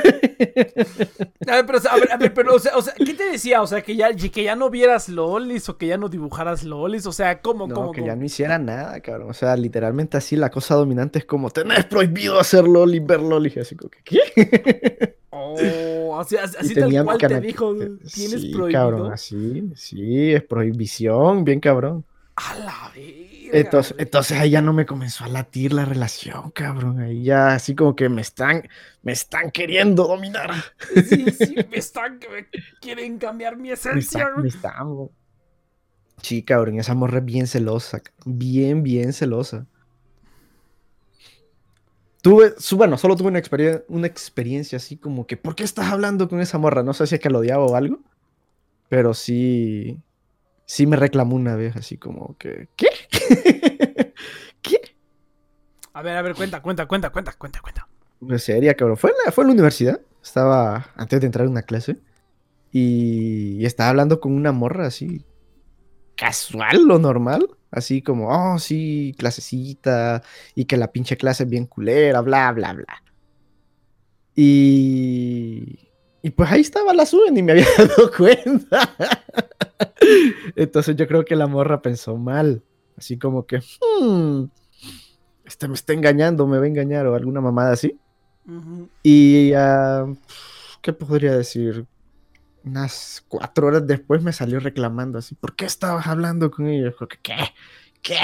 A 1.48 1.56
ver, 1.56 1.66
pero, 1.66 1.78
o 1.78 1.80
sea, 1.80 1.92
a 1.92 1.96
ver, 1.96 2.12
a 2.12 2.16
ver, 2.16 2.32
pero, 2.32 2.54
o 2.54 2.58
sea, 2.58 2.76
o 2.76 2.82
sea, 2.82 2.94
¿qué 2.94 3.12
te 3.12 3.30
decía? 3.30 3.60
O 3.60 3.66
sea, 3.66 3.82
que 3.82 3.96
ya, 3.96 4.14
que 4.14 4.42
ya 4.44 4.56
no 4.56 4.70
vieras 4.70 5.08
lolis 5.08 5.68
o 5.68 5.76
que 5.76 5.86
ya 5.88 5.98
no 5.98 6.08
dibujaras 6.08 6.64
lolis, 6.64 7.06
o 7.06 7.12
sea, 7.12 7.40
¿cómo, 7.42 7.66
No, 7.66 7.74
cómo, 7.74 7.92
que 7.92 8.00
cómo? 8.00 8.06
ya 8.06 8.16
no 8.16 8.24
hiciera 8.24 8.58
nada, 8.58 9.00
cabrón. 9.00 9.30
O 9.30 9.34
sea, 9.34 9.56
literalmente 9.56 10.16
así 10.16 10.36
la 10.36 10.50
cosa 10.50 10.76
dominante 10.76 11.18
es 11.18 11.24
como, 11.24 11.50
tenés 11.50 11.84
prohibido 11.86 12.38
hacer 12.38 12.64
loli, 12.66 13.00
ver 13.00 13.20
loli, 13.20 13.52
así 13.60 13.74
como 13.76 13.90
que, 13.90 14.02
¿qué? 14.04 15.16
Oh, 15.32 16.18
así, 16.20 16.36
así, 16.36 16.74
tal 16.74 17.04
cual 17.04 17.18
te 17.18 17.40
dijo, 17.40 17.74
eh, 17.80 17.92
tienes 18.12 18.40
sí, 18.42 18.52
prohibido. 18.52 18.80
cabrón, 18.80 19.12
así, 19.12 19.70
sí, 19.74 20.32
es 20.32 20.42
prohibición, 20.42 21.44
bien 21.44 21.60
cabrón. 21.60 22.04
A 22.36 22.54
la 22.58 22.92
verga. 22.94 23.29
Entonces, 23.52 23.94
entonces 23.98 24.38
ahí 24.38 24.50
ya 24.50 24.62
no 24.62 24.72
me 24.72 24.86
comenzó 24.86 25.24
a 25.24 25.28
latir 25.28 25.72
la 25.72 25.84
relación, 25.84 26.50
cabrón. 26.52 27.00
Ahí 27.00 27.24
ya 27.24 27.54
así 27.54 27.74
como 27.74 27.96
que 27.96 28.08
me 28.08 28.20
están, 28.22 28.68
me 29.02 29.12
están 29.12 29.50
queriendo 29.50 30.06
dominar. 30.06 30.50
Sí, 31.04 31.32
sí, 31.32 31.56
me 31.70 31.78
están 31.78 32.18
me 32.18 32.46
quieren 32.80 33.18
cambiar 33.18 33.56
mi 33.56 33.68
Me 33.68 33.74
esencia. 33.74 34.22
están, 34.24 34.42
me 34.42 34.48
están, 34.48 35.08
Sí, 36.22 36.42
cabrón, 36.42 36.78
esa 36.78 36.94
morra 36.94 37.18
es 37.18 37.24
bien 37.24 37.46
celosa. 37.46 38.02
Bien, 38.24 38.82
bien 38.82 39.12
celosa. 39.12 39.66
Tuve, 42.22 42.52
bueno, 42.76 42.98
solo 42.98 43.16
tuve 43.16 43.28
una, 43.28 43.38
experien- 43.40 43.82
una 43.88 44.06
experiencia 44.06 44.76
así 44.76 44.96
como 44.98 45.26
que, 45.26 45.38
¿por 45.38 45.54
qué 45.54 45.64
estás 45.64 45.86
hablando 45.90 46.28
con 46.28 46.40
esa 46.40 46.58
morra? 46.58 46.82
No 46.82 46.92
sé 46.92 47.06
si 47.06 47.14
es 47.14 47.20
que 47.20 47.30
la 47.30 47.38
odiaba 47.38 47.64
o 47.64 47.76
algo, 47.76 48.00
pero 48.88 49.14
sí, 49.14 49.98
sí 50.70 50.86
me 50.86 50.94
reclamó 50.94 51.34
una 51.34 51.56
vez, 51.56 51.74
así 51.74 51.98
como 51.98 52.36
que, 52.38 52.68
¿qué? 52.76 52.86
¿Qué? 54.62 54.78
A 55.92 56.00
ver, 56.00 56.16
a 56.16 56.22
ver, 56.22 56.36
cuenta, 56.36 56.62
cuenta, 56.62 56.86
cuenta, 56.86 57.10
cuenta, 57.10 57.32
cuenta, 57.32 57.60
cuenta. 57.60 57.88
En 58.20 58.38
serio, 58.38 58.72
cabrón. 58.78 58.96
Fue 58.96 59.10
en, 59.10 59.16
la, 59.24 59.32
fue 59.32 59.42
en 59.42 59.48
la 59.48 59.54
universidad. 59.54 60.00
Estaba 60.22 60.92
antes 60.94 61.18
de 61.20 61.26
entrar 61.26 61.48
a 61.48 61.50
una 61.50 61.62
clase. 61.62 61.96
Y, 62.70 63.56
y 63.58 63.66
estaba 63.66 63.90
hablando 63.90 64.20
con 64.20 64.32
una 64.32 64.52
morra 64.52 64.86
así. 64.86 65.26
Casual, 66.16 66.84
lo 66.86 67.00
normal. 67.00 67.48
Así 67.72 68.00
como, 68.00 68.28
oh, 68.28 68.60
sí, 68.60 69.12
clasecita. 69.18 70.22
Y 70.54 70.66
que 70.66 70.76
la 70.76 70.92
pinche 70.92 71.16
clase 71.16 71.42
es 71.42 71.50
bien 71.50 71.66
culera, 71.66 72.20
bla, 72.20 72.52
bla, 72.52 72.74
bla. 72.74 73.02
Y. 74.36 75.89
Y 76.22 76.30
pues 76.30 76.50
ahí 76.50 76.60
estaba 76.60 76.92
la 76.92 77.06
suben 77.06 77.36
y 77.36 77.42
me 77.42 77.52
había 77.52 77.66
dado 77.78 78.10
cuenta. 78.16 78.96
Entonces 80.56 80.96
yo 80.96 81.06
creo 81.06 81.24
que 81.24 81.36
la 81.36 81.46
morra 81.46 81.80
pensó 81.82 82.16
mal. 82.16 82.62
Así 82.96 83.18
como 83.18 83.46
que, 83.46 83.58
hmm, 83.58 84.44
este 85.44 85.68
me 85.68 85.74
está 85.74 85.94
engañando, 85.94 86.46
me 86.46 86.58
va 86.58 86.64
a 86.64 86.68
engañar 86.68 87.06
o 87.06 87.14
alguna 87.14 87.40
mamada 87.40 87.72
así. 87.72 87.98
Y, 89.02 89.52
ah, 89.54 90.06
¿qué 90.82 90.92
podría 90.92 91.36
decir? 91.36 91.86
Unas 92.64 93.24
cuatro 93.26 93.68
horas 93.68 93.86
después 93.86 94.22
me 94.22 94.32
salió 94.32 94.60
reclamando 94.60 95.18
así, 95.18 95.34
¿por 95.34 95.56
qué 95.56 95.64
estabas 95.64 96.06
hablando 96.06 96.50
con 96.50 96.66
ella? 96.66 96.92
¿Qué? 97.22 97.36
¿Qué? 98.02 98.16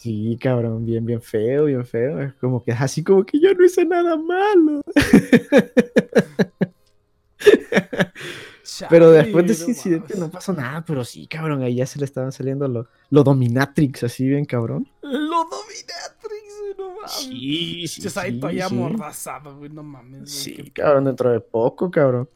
Sí, 0.00 0.38
cabrón, 0.40 0.86
bien, 0.86 1.04
bien 1.04 1.20
feo, 1.20 1.66
bien 1.66 1.84
feo. 1.84 2.22
Es 2.22 2.32
como 2.36 2.64
que 2.64 2.70
es 2.70 2.80
así 2.80 3.04
como 3.04 3.22
que 3.22 3.38
yo 3.38 3.52
no 3.52 3.66
hice 3.66 3.84
nada 3.84 4.16
malo. 4.16 4.80
Pero 8.88 9.10
después 9.10 9.46
de 9.46 9.52
ese 9.52 9.68
incidente 9.68 10.16
no 10.16 10.30
pasó 10.30 10.54
nada, 10.54 10.82
pero 10.86 11.04
sí, 11.04 11.26
cabrón, 11.26 11.62
ahí 11.62 11.74
ya 11.74 11.84
se 11.84 11.98
le 11.98 12.06
estaban 12.06 12.32
saliendo 12.32 12.66
lo, 12.66 12.88
lo 13.10 13.22
dominatrix, 13.22 14.04
así 14.04 14.26
bien, 14.26 14.46
cabrón. 14.46 14.88
Lo 15.02 15.44
dominatrix, 15.44 16.60
güey, 16.60 16.74
no 16.78 16.94
mames. 16.94 17.12
Sí, 17.12 17.86
sí, 17.86 18.08
ahí 18.16 18.32
sí, 18.32 18.40
todavía 18.40 18.68
sí. 18.68 18.74
amordazado, 18.74 19.58
güey, 19.58 19.70
no 19.70 19.82
mames. 19.82 20.30
Sí, 20.30 20.70
cabrón, 20.70 21.04
dentro 21.04 21.30
de 21.30 21.40
poco, 21.40 21.90
cabrón. 21.90 22.26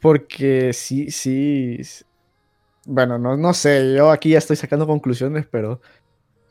Porque 0.00 0.74
sí, 0.74 1.10
sí. 1.10 1.80
Bueno, 2.84 3.18
no, 3.18 3.38
no 3.38 3.54
sé, 3.54 3.94
yo 3.96 4.10
aquí 4.10 4.28
ya 4.30 4.38
estoy 4.38 4.56
sacando 4.56 4.86
conclusiones, 4.86 5.46
pero 5.50 5.80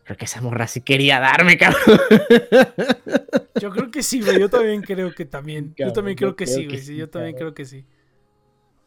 creo 0.04 0.18
que 0.18 0.26
esa 0.26 0.42
morra 0.42 0.68
sí 0.68 0.82
quería 0.82 1.20
darme, 1.20 1.58
cabrón. 1.58 1.82
Yo 3.56 3.72
creo 3.72 3.92
que 3.92 4.04
sí, 4.04 4.22
güey, 4.22 4.40
yo 4.40 4.50
también 4.50 4.82
creo 4.82 5.14
que 5.14 5.26
también. 5.26 5.76
Yo 5.78 5.94
también 5.94 6.18
yo 6.18 6.18
creo 6.18 6.36
que 6.36 6.46
creo 6.46 6.58
sí, 6.58 6.68
que 6.68 6.78
güey, 6.78 6.80
sí, 6.80 6.96
sí, 6.96 6.96
yo 6.98 7.10
también 7.10 7.36
cabrón. 7.36 7.54
creo 7.54 7.54
que 7.54 7.66
sí. 7.66 7.86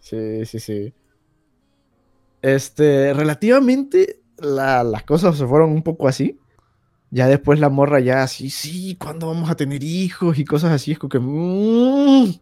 Sí, 0.01 0.47
sí, 0.47 0.61
sí. 0.61 0.95
Este, 2.43 3.13
relativamente 3.15 4.21
la- 4.39 4.85
las 4.85 5.03
cosas 5.05 5.37
se 5.37 5.47
fueron 5.47 5.71
un 5.73 5.83
poco 5.83 6.09
así. 6.09 6.39
Ya 7.11 7.29
después 7.29 7.61
la 7.61 7.71
morra 7.71 8.01
ya 8.01 8.23
así, 8.23 8.51
sí, 8.51 8.97
¿cuándo 9.01 9.29
vamos 9.29 9.51
a 9.51 9.57
tener 9.57 9.83
hijos? 9.85 10.39
Y 10.39 10.45
cosas 10.45 10.73
así, 10.73 10.93
es 10.93 10.99
como 10.99 11.11
que... 11.11 11.21
mm, 11.21 12.25
mm. 12.29 12.35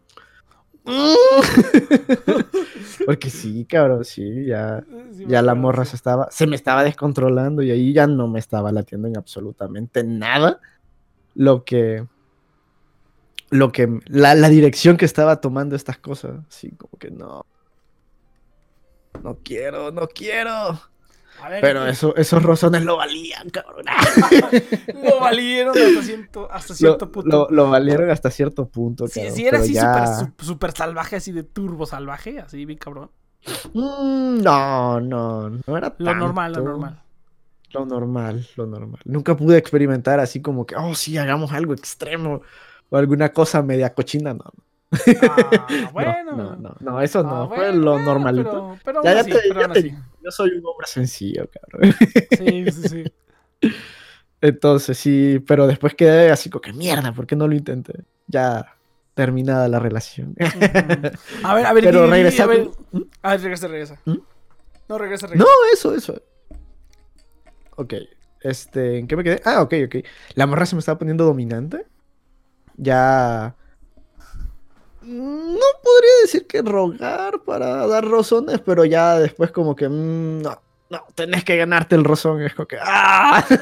Porque 3.05 3.29
sí, 3.29 3.65
cabrón, 3.65 4.05
sí, 4.05 4.45
ya... 4.45 4.83
Sí, 5.11 5.25
Ya 5.27 5.41
la 5.41 5.55
morra 5.55 5.85
se 5.85 5.95
estaba, 5.95 6.29
se 6.31 6.47
me 6.47 6.55
estaba 6.55 6.83
descontrolando 6.83 7.61
y 7.61 7.71
ahí 7.71 7.93
ya 7.93 8.07
no 8.07 8.27
me 8.27 8.39
estaba 8.39 8.71
latiendo 8.71 9.07
en 9.07 9.17
absolutamente 9.17 10.03
nada. 10.03 10.59
Lo 11.33 11.65
que, 11.65 12.05
lo 13.49 13.71
que, 13.71 13.99
la, 14.07 14.35
la 14.35 14.49
dirección 14.49 14.97
que 14.97 15.05
estaba 15.05 15.41
tomando 15.41 15.75
estas 15.75 15.97
cosas, 15.97 16.39
así 16.49 16.71
como 16.71 16.97
que 16.97 17.11
no, 17.11 17.45
no 19.23 19.37
quiero, 19.43 19.91
no 19.91 20.07
quiero. 20.07 20.79
Ver, 21.49 21.61
Pero 21.61 21.85
eso, 21.85 22.15
esos 22.15 22.41
rozones 22.41 22.83
lo 22.83 22.97
valían, 22.97 23.49
cabrón. 23.49 23.85
lo 25.03 25.19
valieron 25.19 25.75
hasta 25.77 26.01
cierto, 26.01 26.51
hasta 26.51 26.73
Lo, 26.73 26.77
cierto 26.77 27.11
punto. 27.11 27.29
lo- 27.29 27.55
lo 27.55 27.69
valieron 27.69 28.09
hasta 28.09 28.31
cierto 28.31 28.67
punto, 28.67 29.05
cabrón, 29.07 29.33
si 29.35 29.45
era 29.45 29.59
así 29.59 29.73
ya- 29.73 30.05
súper 30.05 30.33
su- 30.39 30.45
súper 30.45 30.71
salvaje, 30.71 31.15
así 31.17 31.31
de 31.31 31.43
turbo 31.43 31.85
salvaje, 31.85 32.39
así 32.39 32.65
bien 32.65 32.79
cabrón. 32.79 33.11
Mm, 33.73 34.41
no, 34.41 34.99
no, 35.01 35.49
no 35.49 35.77
era 35.77 35.93
Lo 35.99 36.15
normal, 36.15 36.53
lo 36.53 36.61
normal. 36.61 37.01
Lo 37.71 37.85
normal, 37.85 38.47
lo 38.55 38.65
normal. 38.65 39.01
Nunca 39.05 39.35
pude 39.35 39.57
experimentar 39.57 40.19
así 40.19 40.41
como 40.41 40.65
que, 40.65 40.75
oh, 40.77 40.95
sí, 40.95 41.17
hagamos 41.17 41.51
algo 41.51 41.73
extremo 41.73 42.41
o 42.89 42.97
alguna 42.97 43.33
cosa 43.33 43.61
media 43.61 43.93
cochina, 43.93 44.33
no. 44.33 44.45
Ah, 45.21 45.67
No, 45.81 45.91
bueno. 45.91 46.23
No, 46.35 46.55
no, 46.55 46.75
no, 46.79 47.01
eso 47.01 47.23
no, 47.23 47.43
Ah, 47.43 47.47
fue 47.47 47.57
bueno, 47.71 47.79
lo 47.79 47.91
bueno, 47.93 48.05
normalito. 48.05 48.79
Pero, 48.83 49.01
pero 49.01 49.03
Ya, 49.03 49.23
te- 49.23 49.53
ya 49.53 49.67
te-. 49.73 49.95
Yo 50.23 50.31
soy 50.31 50.51
un 50.51 50.65
hombre 50.65 50.87
sencillo, 50.87 51.47
cabrón. 51.51 51.93
Sí, 52.37 52.71
sí, 52.71 52.89
sí. 52.89 53.03
Entonces 54.41 54.97
sí, 54.97 55.39
pero 55.47 55.65
después 55.67 55.95
quedé 55.95 56.29
así 56.31 56.49
como 56.49 56.61
que 56.61 56.73
mierda, 56.73 57.11
¿por 57.13 57.25
qué 57.25 57.35
no 57.35 57.47
lo 57.47 57.55
intenté? 57.55 57.93
Ya 58.27 58.75
terminada 59.13 59.67
la 59.67 59.79
relación. 59.79 60.35
A 61.43 61.55
ver, 61.55 61.65
a 61.65 61.73
ver, 61.73 61.83
Pero 61.83 62.03
di- 62.05 62.09
regresando- 62.11 62.53
A 62.53 62.55
ver, 62.57 62.69
a 63.23 63.29
ver, 63.31 63.41
regresa, 63.41 63.67
regresa. 63.67 64.01
¿Mm? 64.05 64.17
No, 64.89 64.97
regresa, 64.97 65.27
No, 65.27 65.31
regresa. 65.33 65.49
eso, 65.73 65.95
eso. 65.95 66.21
Ok, 67.77 67.93
este, 68.41 68.99
¿en 68.99 69.07
qué 69.07 69.15
me 69.15 69.23
quedé? 69.23 69.41
Ah, 69.45 69.61
ok, 69.61 69.73
ok. 69.87 69.95
La 70.35 70.45
morra 70.47 70.65
se 70.65 70.75
me 70.75 70.79
estaba 70.79 70.97
poniendo 70.99 71.25
dominante. 71.25 71.85
Ya... 72.77 73.55
No 75.05 75.65
podría 75.83 76.11
decir 76.23 76.47
que 76.47 76.61
rogar 76.61 77.39
para 77.45 77.85
dar 77.87 78.03
rozones, 78.05 78.59
pero 78.59 78.85
ya 78.85 79.19
después 79.19 79.51
como 79.51 79.75
que... 79.75 79.87
mm, 79.87 80.41
no, 80.41 80.59
no, 80.89 81.03
tenés 81.15 81.43
que 81.43 81.57
ganarte 81.57 81.95
el 81.95 82.03
rozón. 82.03 82.41
Es 82.41 82.53
como 82.55 82.67
que... 82.67 82.77
¡Ah! 82.81 83.45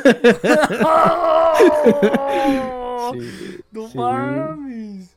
Sí, 3.14 3.60
no 3.72 3.90
sí, 3.90 3.98
mames. 3.98 5.10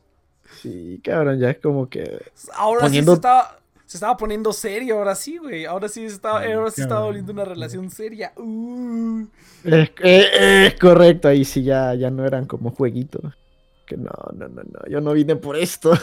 sí, 0.61 1.01
cabrón, 1.03 1.39
ya 1.39 1.51
es 1.51 1.59
como 1.59 1.89
que... 1.89 2.21
Ahora 2.53 2.81
Poniendo- 2.81 3.13
sí 3.13 3.15
se 3.15 3.19
estaba, 3.19 3.59
se 3.85 3.97
estaba 3.97 4.17
poniendo 4.17 4.53
serio, 4.53 4.97
ahora 4.97 5.15
sí, 5.15 5.37
güey. 5.37 5.65
Ahora 5.65 5.87
sí 5.87 6.01
se 6.07 6.15
estaba, 6.15 6.41
Ay, 6.41 6.51
ahora 6.51 6.69
sí 6.69 6.81
estaba 6.81 7.05
volviendo 7.05 7.31
una 7.31 7.45
relación 7.45 7.89
seria. 7.89 8.33
Uh. 8.35 9.25
Es, 9.63 9.89
es 10.03 10.73
correcto, 10.75 11.29
ahí 11.29 11.45
sí 11.45 11.63
ya, 11.63 11.93
ya 11.95 12.11
no 12.11 12.25
eran 12.25 12.45
como 12.45 12.71
jueguitos. 12.71 13.33
Que 13.87 13.95
no, 13.97 14.11
no, 14.35 14.47
no, 14.49 14.61
no, 14.63 14.79
yo 14.89 14.99
no 15.01 15.13
vine 15.13 15.35
por 15.37 15.55
esto. 15.57 15.93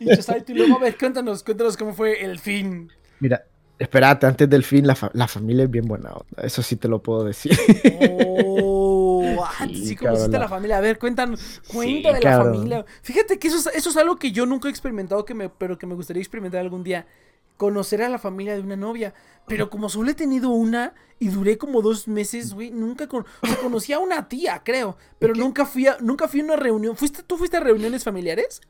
Y 0.00 0.06
Chosaito, 0.16 0.52
y 0.52 0.54
luego, 0.56 0.76
a 0.76 0.80
ver, 0.80 0.96
cuéntanos, 0.98 1.42
cuéntanos 1.42 1.76
cómo 1.76 1.92
fue 1.92 2.24
el 2.24 2.38
fin. 2.38 2.90
Mira, 3.20 3.44
espérate, 3.78 4.26
antes 4.26 4.48
del 4.48 4.62
fin, 4.64 4.86
la, 4.86 4.94
fa- 4.94 5.10
la 5.14 5.28
familia 5.28 5.64
es 5.64 5.70
bien 5.70 5.86
buena 5.86 6.10
onda. 6.10 6.42
Eso 6.42 6.62
sí 6.62 6.76
te 6.76 6.88
lo 6.88 7.02
puedo 7.02 7.24
decir. 7.24 7.52
Oh, 8.00 9.44
ah, 9.44 9.66
Sí, 9.72 9.96
la- 10.00 10.38
la 10.38 10.48
familia. 10.48 10.78
A 10.78 10.80
ver, 10.80 10.98
cuéntanos, 10.98 11.60
cuenta 11.66 12.08
Sí, 12.08 12.14
de 12.14 12.20
la 12.20 12.30
cabrón. 12.30 12.54
familia. 12.54 12.84
Fíjate 13.02 13.38
que 13.38 13.48
eso 13.48 13.58
es, 13.58 13.66
eso 13.76 13.90
es 13.90 13.96
algo 13.96 14.16
que 14.16 14.32
yo 14.32 14.46
nunca 14.46 14.68
he 14.68 14.70
experimentado, 14.70 15.24
que 15.24 15.34
me, 15.34 15.48
pero 15.48 15.78
que 15.78 15.86
me 15.86 15.94
gustaría 15.94 16.22
experimentar 16.22 16.60
algún 16.60 16.82
día. 16.82 17.06
Conocer 17.56 18.02
a 18.02 18.08
la 18.08 18.18
familia 18.18 18.54
de 18.54 18.60
una 18.60 18.76
novia. 18.76 19.14
Pero 19.48 19.70
como 19.70 19.88
solo 19.88 20.10
he 20.10 20.14
tenido 20.14 20.50
una 20.50 20.94
y 21.18 21.28
duré 21.28 21.56
como 21.56 21.80
dos 21.80 22.08
meses, 22.08 22.52
güey, 22.52 22.70
nunca 22.70 23.06
con, 23.06 23.24
o 23.42 23.46
sea, 23.46 23.56
conocí 23.56 23.92
a 23.92 23.98
una 24.00 24.28
tía, 24.28 24.62
creo. 24.64 24.96
Pero 25.18 25.34
nunca 25.34 25.64
fui 25.64 25.86
a, 25.86 25.96
nunca 26.00 26.26
fui 26.28 26.40
a 26.40 26.44
una 26.44 26.56
reunión. 26.56 26.96
¿Fuiste, 26.96 27.22
¿Tú 27.22 27.36
fuiste 27.36 27.56
a 27.56 27.60
reuniones 27.60 28.02
familiares? 28.04 28.60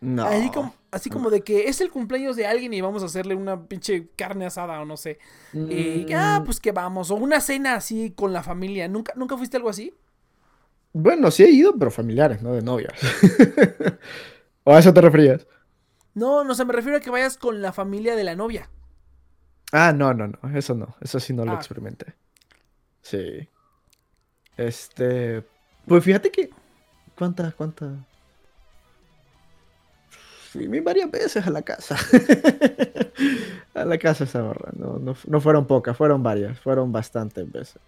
No. 0.00 0.24
Ahí 0.24 0.50
como- 0.50 0.74
así 0.92 1.10
como 1.10 1.28
de 1.28 1.42
que 1.42 1.68
es 1.68 1.80
el 1.82 1.90
cumpleaños 1.90 2.34
de 2.36 2.46
alguien 2.46 2.72
y 2.72 2.80
vamos 2.80 3.02
a 3.02 3.06
hacerle 3.06 3.34
una 3.34 3.64
pinche 3.66 4.08
carne 4.16 4.46
asada 4.46 4.80
o 4.80 4.84
no 4.86 4.96
sé. 4.96 5.18
Y, 5.52 6.06
Mm, 6.08 6.14
ah, 6.14 6.42
pues 6.44 6.58
que 6.60 6.72
vamos. 6.72 7.10
O 7.10 7.16
una 7.16 7.40
cena 7.40 7.74
así 7.74 8.12
con 8.16 8.32
la 8.32 8.42
familia. 8.42 8.88
¿Nunca, 8.88 9.12
¿Nunca 9.16 9.36
fuiste 9.36 9.56
algo 9.58 9.68
así? 9.68 9.92
Bueno, 10.92 11.30
sí 11.30 11.42
he 11.44 11.50
ido, 11.50 11.76
pero 11.78 11.90
familiares, 11.90 12.42
no 12.42 12.52
de 12.54 12.62
novias. 12.62 12.94
¿O 14.64 14.72
a 14.74 14.78
eso 14.78 14.92
te 14.94 15.00
referías? 15.00 15.46
No, 16.14 16.44
no, 16.44 16.52
o 16.52 16.54
sea, 16.54 16.64
me 16.64 16.72
refiero 16.72 16.98
a 16.98 17.00
que 17.00 17.10
vayas 17.10 17.36
con 17.36 17.62
la 17.62 17.72
familia 17.72 18.16
de 18.16 18.24
la 18.24 18.34
novia. 18.36 18.68
Ah, 19.72 19.92
no, 19.92 20.12
no, 20.14 20.26
no, 20.28 20.58
eso 20.58 20.74
no, 20.74 20.96
eso 21.00 21.20
sí 21.20 21.32
no 21.32 21.44
lo 21.44 21.52
Ah. 21.52 21.56
experimenté. 21.56 22.14
Sí. 23.02 23.48
Este, 24.56 25.44
pues 25.86 26.04
fíjate 26.04 26.30
que, 26.30 26.50
¿cuántas, 27.16 27.54
cuántas? 27.54 27.90
Fui 30.52 30.66
varias 30.80 31.10
veces 31.10 31.46
a 31.46 31.50
la 31.50 31.62
casa. 31.62 31.96
a 33.74 33.84
la 33.84 33.98
casa 33.98 34.24
esa 34.24 34.42
morra, 34.42 34.70
no, 34.76 34.98
no, 34.98 35.14
no 35.26 35.40
fueron 35.40 35.66
pocas, 35.66 35.96
fueron 35.96 36.22
varias, 36.24 36.58
fueron 36.58 36.90
bastantes 36.90 37.50
veces. 37.50 37.80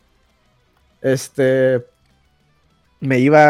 Este, 1.00 1.84
me 3.00 3.18
iba 3.18 3.40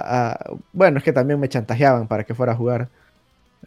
a, 0.00 0.32
a- 0.32 0.50
bueno, 0.72 0.98
es 0.98 1.04
que 1.04 1.12
también 1.12 1.38
me 1.38 1.48
chantajeaban 1.48 2.08
para 2.08 2.24
que 2.24 2.34
fuera 2.34 2.52
a 2.52 2.56
jugar 2.56 2.88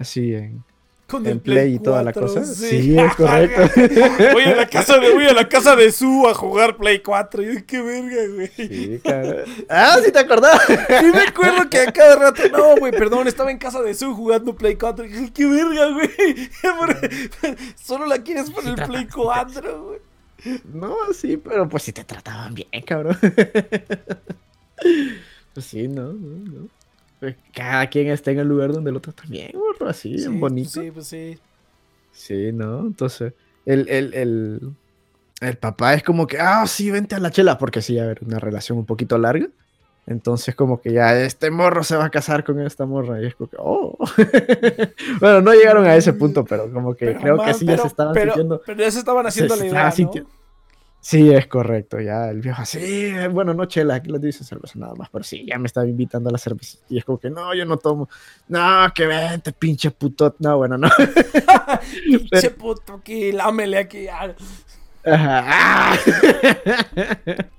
así 0.02 0.34
en, 0.34 0.64
Con 1.08 1.26
en 1.26 1.40
Play 1.40 1.76
y 1.76 1.80
toda 1.80 2.04
la 2.04 2.14
4, 2.14 2.22
cosa. 2.22 2.46
Sí, 2.46 2.98
es 2.98 3.16
correcto. 3.16 3.62
voy 4.34 4.44
a 4.44 4.56
la 4.56 4.68
casa 4.68 4.98
de, 4.98 5.14
voy 5.14 5.26
a 5.26 5.34
la 5.34 5.48
casa 5.48 5.76
de 5.76 5.92
Su 5.92 6.28
a 6.28 6.34
jugar 6.34 6.78
Play 6.78 7.00
4. 7.00 7.52
Y 7.52 7.62
qué 7.64 7.82
verga, 7.82 8.34
güey. 8.34 8.48
Sí. 8.48 8.68
Sí, 8.68 9.02
cabrón. 9.04 9.46
Ah, 9.70 9.98
sí 10.04 10.12
te 10.12 10.20
acordás. 10.20 10.60
me 10.70 11.22
acuerdo 11.22 11.70
que 11.70 11.80
a 11.80 11.92
cada 11.92 12.16
rato, 12.16 12.44
no, 12.52 12.78
güey, 12.78 12.92
perdón, 12.92 13.28
estaba 13.28 13.52
en 13.52 13.58
casa 13.58 13.82
de 13.82 13.94
Su 13.94 14.14
jugando 14.14 14.56
Play 14.56 14.76
4. 14.76 15.06
Y 15.06 15.08
dije, 15.10 15.34
qué 15.34 15.46
verga, 15.46 15.88
güey. 15.90 16.50
Solo 17.76 18.06
la 18.06 18.22
quieres 18.22 18.50
por 18.50 18.66
el 18.66 18.76
Play 18.76 19.08
4, 19.08 19.84
güey. 19.84 20.00
No, 20.74 20.96
sí, 21.14 21.38
pero 21.38 21.70
pues 21.70 21.84
sí 21.84 21.94
te 21.94 22.04
trataban 22.04 22.54
bien, 22.54 22.70
cabrón. 22.86 23.18
Pues 25.54 25.66
sí, 25.66 25.88
no, 25.88 26.14
no, 26.14 26.38
no. 26.50 26.70
Pues 27.22 27.36
cada 27.54 27.88
quien 27.88 28.08
está 28.08 28.32
en 28.32 28.40
el 28.40 28.48
lugar 28.48 28.74
donde 28.74 28.92
lo 28.92 29.00
tratan 29.00 29.30
bien, 29.30 29.52
burro, 29.54 29.88
así, 29.88 30.16
bien 30.16 30.40
bonito. 30.40 30.82
Sí, 30.82 30.92
pues 30.92 31.08
sí. 31.08 31.38
Sí, 32.12 32.52
¿no? 32.52 32.80
Entonces, 32.80 33.34
el, 33.66 33.88
el, 33.90 34.14
el, 34.16 34.60
el 35.40 35.58
papá 35.58 35.94
es 35.94 36.02
como 36.04 36.26
que, 36.26 36.40
ah, 36.40 36.66
sí, 36.66 36.90
vente 36.92 37.14
a 37.16 37.20
la 37.20 37.30
chela, 37.32 37.58
porque 37.60 37.82
sí, 37.84 37.98
a 38.00 38.08
ver, 38.08 38.20
una 38.26 38.40
relación 38.40 38.80
un 38.80 38.86
poquito 38.86 39.18
larga. 39.20 39.48
Entonces, 40.08 40.56
como 40.56 40.82
que 40.82 40.92
ya 40.94 41.16
este 41.22 41.52
morro 41.52 41.84
se 41.84 41.96
va 41.96 42.06
a 42.06 42.10
casar 42.10 42.44
con 42.44 42.60
esta 42.60 42.88
morra. 42.88 43.22
Y 43.22 43.28
es 43.28 43.36
como 43.36 43.50
que, 43.52 43.58
oh. 43.60 43.96
bueno, 45.20 45.42
no 45.42 45.54
llegaron 45.54 45.86
a 45.86 45.96
ese 45.96 46.14
punto, 46.14 46.44
pero 46.44 46.74
como 46.74 46.96
que 46.96 47.06
Pero, 47.06 47.20
creo 47.20 47.38
que 47.46 47.54
sí 47.54 47.66
ya 47.68 47.78
se 47.78 47.88
estaban 47.88 48.14
pero- 48.14 48.34
sintiendo. 48.34 48.62
Pero 48.66 48.80
ya 48.82 48.92
se 48.92 48.98
estaban 49.00 49.28
haciendo 49.28 49.56
se 49.56 49.62
la 49.62 49.68
idea, 49.70 49.94
¿no? 50.00 50.26
Sí, 51.04 51.34
es 51.34 51.48
correcto, 51.48 52.00
ya 52.00 52.30
el 52.30 52.42
viejo 52.42 52.62
así, 52.62 53.12
bueno, 53.32 53.56
no 53.56 53.66
chela, 53.66 53.96
aquí 53.96 54.12
les 54.12 54.22
dice 54.22 54.44
cerveza 54.44 54.78
nada 54.78 54.94
más, 54.94 55.10
pero 55.10 55.24
sí, 55.24 55.44
ya 55.48 55.58
me 55.58 55.66
estaba 55.66 55.88
invitando 55.88 56.30
a 56.30 56.32
la 56.32 56.38
cerveza 56.38 56.78
y 56.90 57.00
es 57.00 57.06
como 57.06 57.18
que 57.18 57.32
no, 57.32 57.56
yo 57.56 57.66
no 57.66 57.78
tomo, 57.78 58.08
no, 58.50 58.88
que 58.94 59.08
vente, 59.08 59.52
pinche 59.52 59.90
puto, 59.90 60.36
no, 60.38 60.58
bueno, 60.58 60.78
no, 60.78 60.88
Pinche 62.06 62.52
puto 62.52 63.02
que 63.04 63.34
lámele 63.34 63.80
aquí. 63.80 64.08
Ajá, 65.04 65.98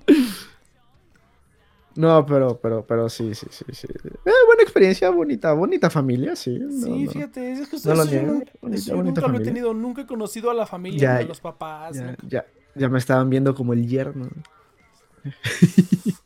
no, 1.95 2.25
pero, 2.25 2.57
pero, 2.61 2.85
pero 2.85 3.09
sí, 3.09 3.35
sí, 3.35 3.45
sí, 3.51 3.65
sí, 3.71 3.87
Eh, 3.91 4.31
buena 4.47 4.63
experiencia, 4.63 5.09
bonita, 5.09 5.51
bonita 5.53 5.89
familia, 5.89 6.35
sí, 6.35 6.57
no, 6.59 6.71
Sí, 6.85 7.03
no. 7.05 7.11
fíjate, 7.11 7.51
es 7.51 7.67
que 7.67 7.77
No 7.83 7.93
lo 7.95 8.05
bonita- 8.05 8.51
bonita 8.61 8.93
nunca 8.95 9.27
lo 9.27 9.37
he 9.37 9.41
tenido, 9.41 9.73
nunca 9.73 10.01
he 10.03 10.05
conocido 10.07 10.49
a 10.49 10.53
la 10.53 10.65
familia, 10.65 10.99
Ya, 10.99 11.17
a 11.17 11.21
los 11.23 11.39
papás. 11.41 12.01
ya, 12.27 12.45
ya 12.75 12.89
me 12.89 12.97
estaban 12.99 13.29
viendo 13.29 13.53
como 13.55 13.73
el 13.73 13.87
yerno, 13.87 14.29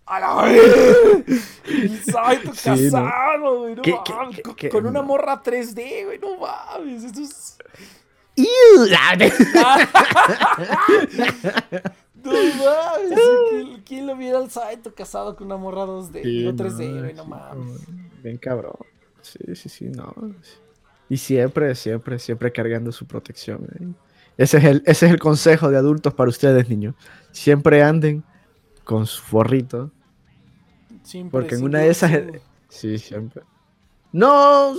¡A 0.07 0.19
la 0.19 0.41
vez! 0.43 1.61
Saito 2.05 2.53
Sí, 2.55 2.69
¿no? 2.69 2.91
casado, 3.03 3.59
güey, 3.59 3.75
no 3.75 3.81
¿Qué- 3.81 3.91
mames, 3.93 4.35
qué- 4.37 4.41
con, 4.41 4.55
qué- 4.55 4.69
con 4.69 4.85
una 4.87 5.01
morra 5.01 5.43
3D, 5.43 6.05
güey, 6.05 6.19
no 6.19 6.37
mames, 6.37 7.03
esto 7.03 7.21
es... 7.21 7.57
No 12.23 12.31
mames, 12.33 13.79
¿quién, 13.85 14.07
lo 14.07 14.15
viera 14.15 14.39
al 14.39 14.49
Saito 14.49 14.93
casado 14.93 15.35
con 15.35 15.47
una 15.47 15.57
morra 15.57 15.85
2D? 15.85 16.23
Sí, 16.23 16.43
no 16.45 16.51
no, 16.51 16.57
3D, 16.57 16.99
güey, 16.99 17.13
no 17.13 17.23
sí, 17.23 17.29
mames. 17.29 17.81
Bien 18.23 18.37
cabrón. 18.37 18.75
Sí, 19.21 19.39
sí, 19.55 19.69
sí, 19.69 19.85
no. 19.85 20.13
Y 21.09 21.17
siempre, 21.17 21.73
siempre, 21.75 22.19
siempre 22.19 22.51
cargando 22.51 22.91
su 22.91 23.05
protección. 23.05 23.65
¿eh? 23.79 23.87
Ese, 24.37 24.57
es 24.57 24.63
el, 24.63 24.83
ese 24.85 25.07
es 25.07 25.11
el 25.11 25.19
consejo 25.19 25.69
de 25.69 25.77
adultos 25.77 26.13
para 26.13 26.29
ustedes, 26.29 26.69
niños. 26.69 26.95
Siempre 27.31 27.83
anden 27.83 28.23
con 28.83 29.05
su 29.05 29.21
forrito. 29.21 29.91
Siempre, 31.03 31.31
Porque 31.31 31.55
en 31.55 31.63
una 31.63 31.79
de 31.79 31.89
esas... 31.89 32.11
Sí, 32.69 32.97
siempre. 32.97 33.43
No, 34.11 34.75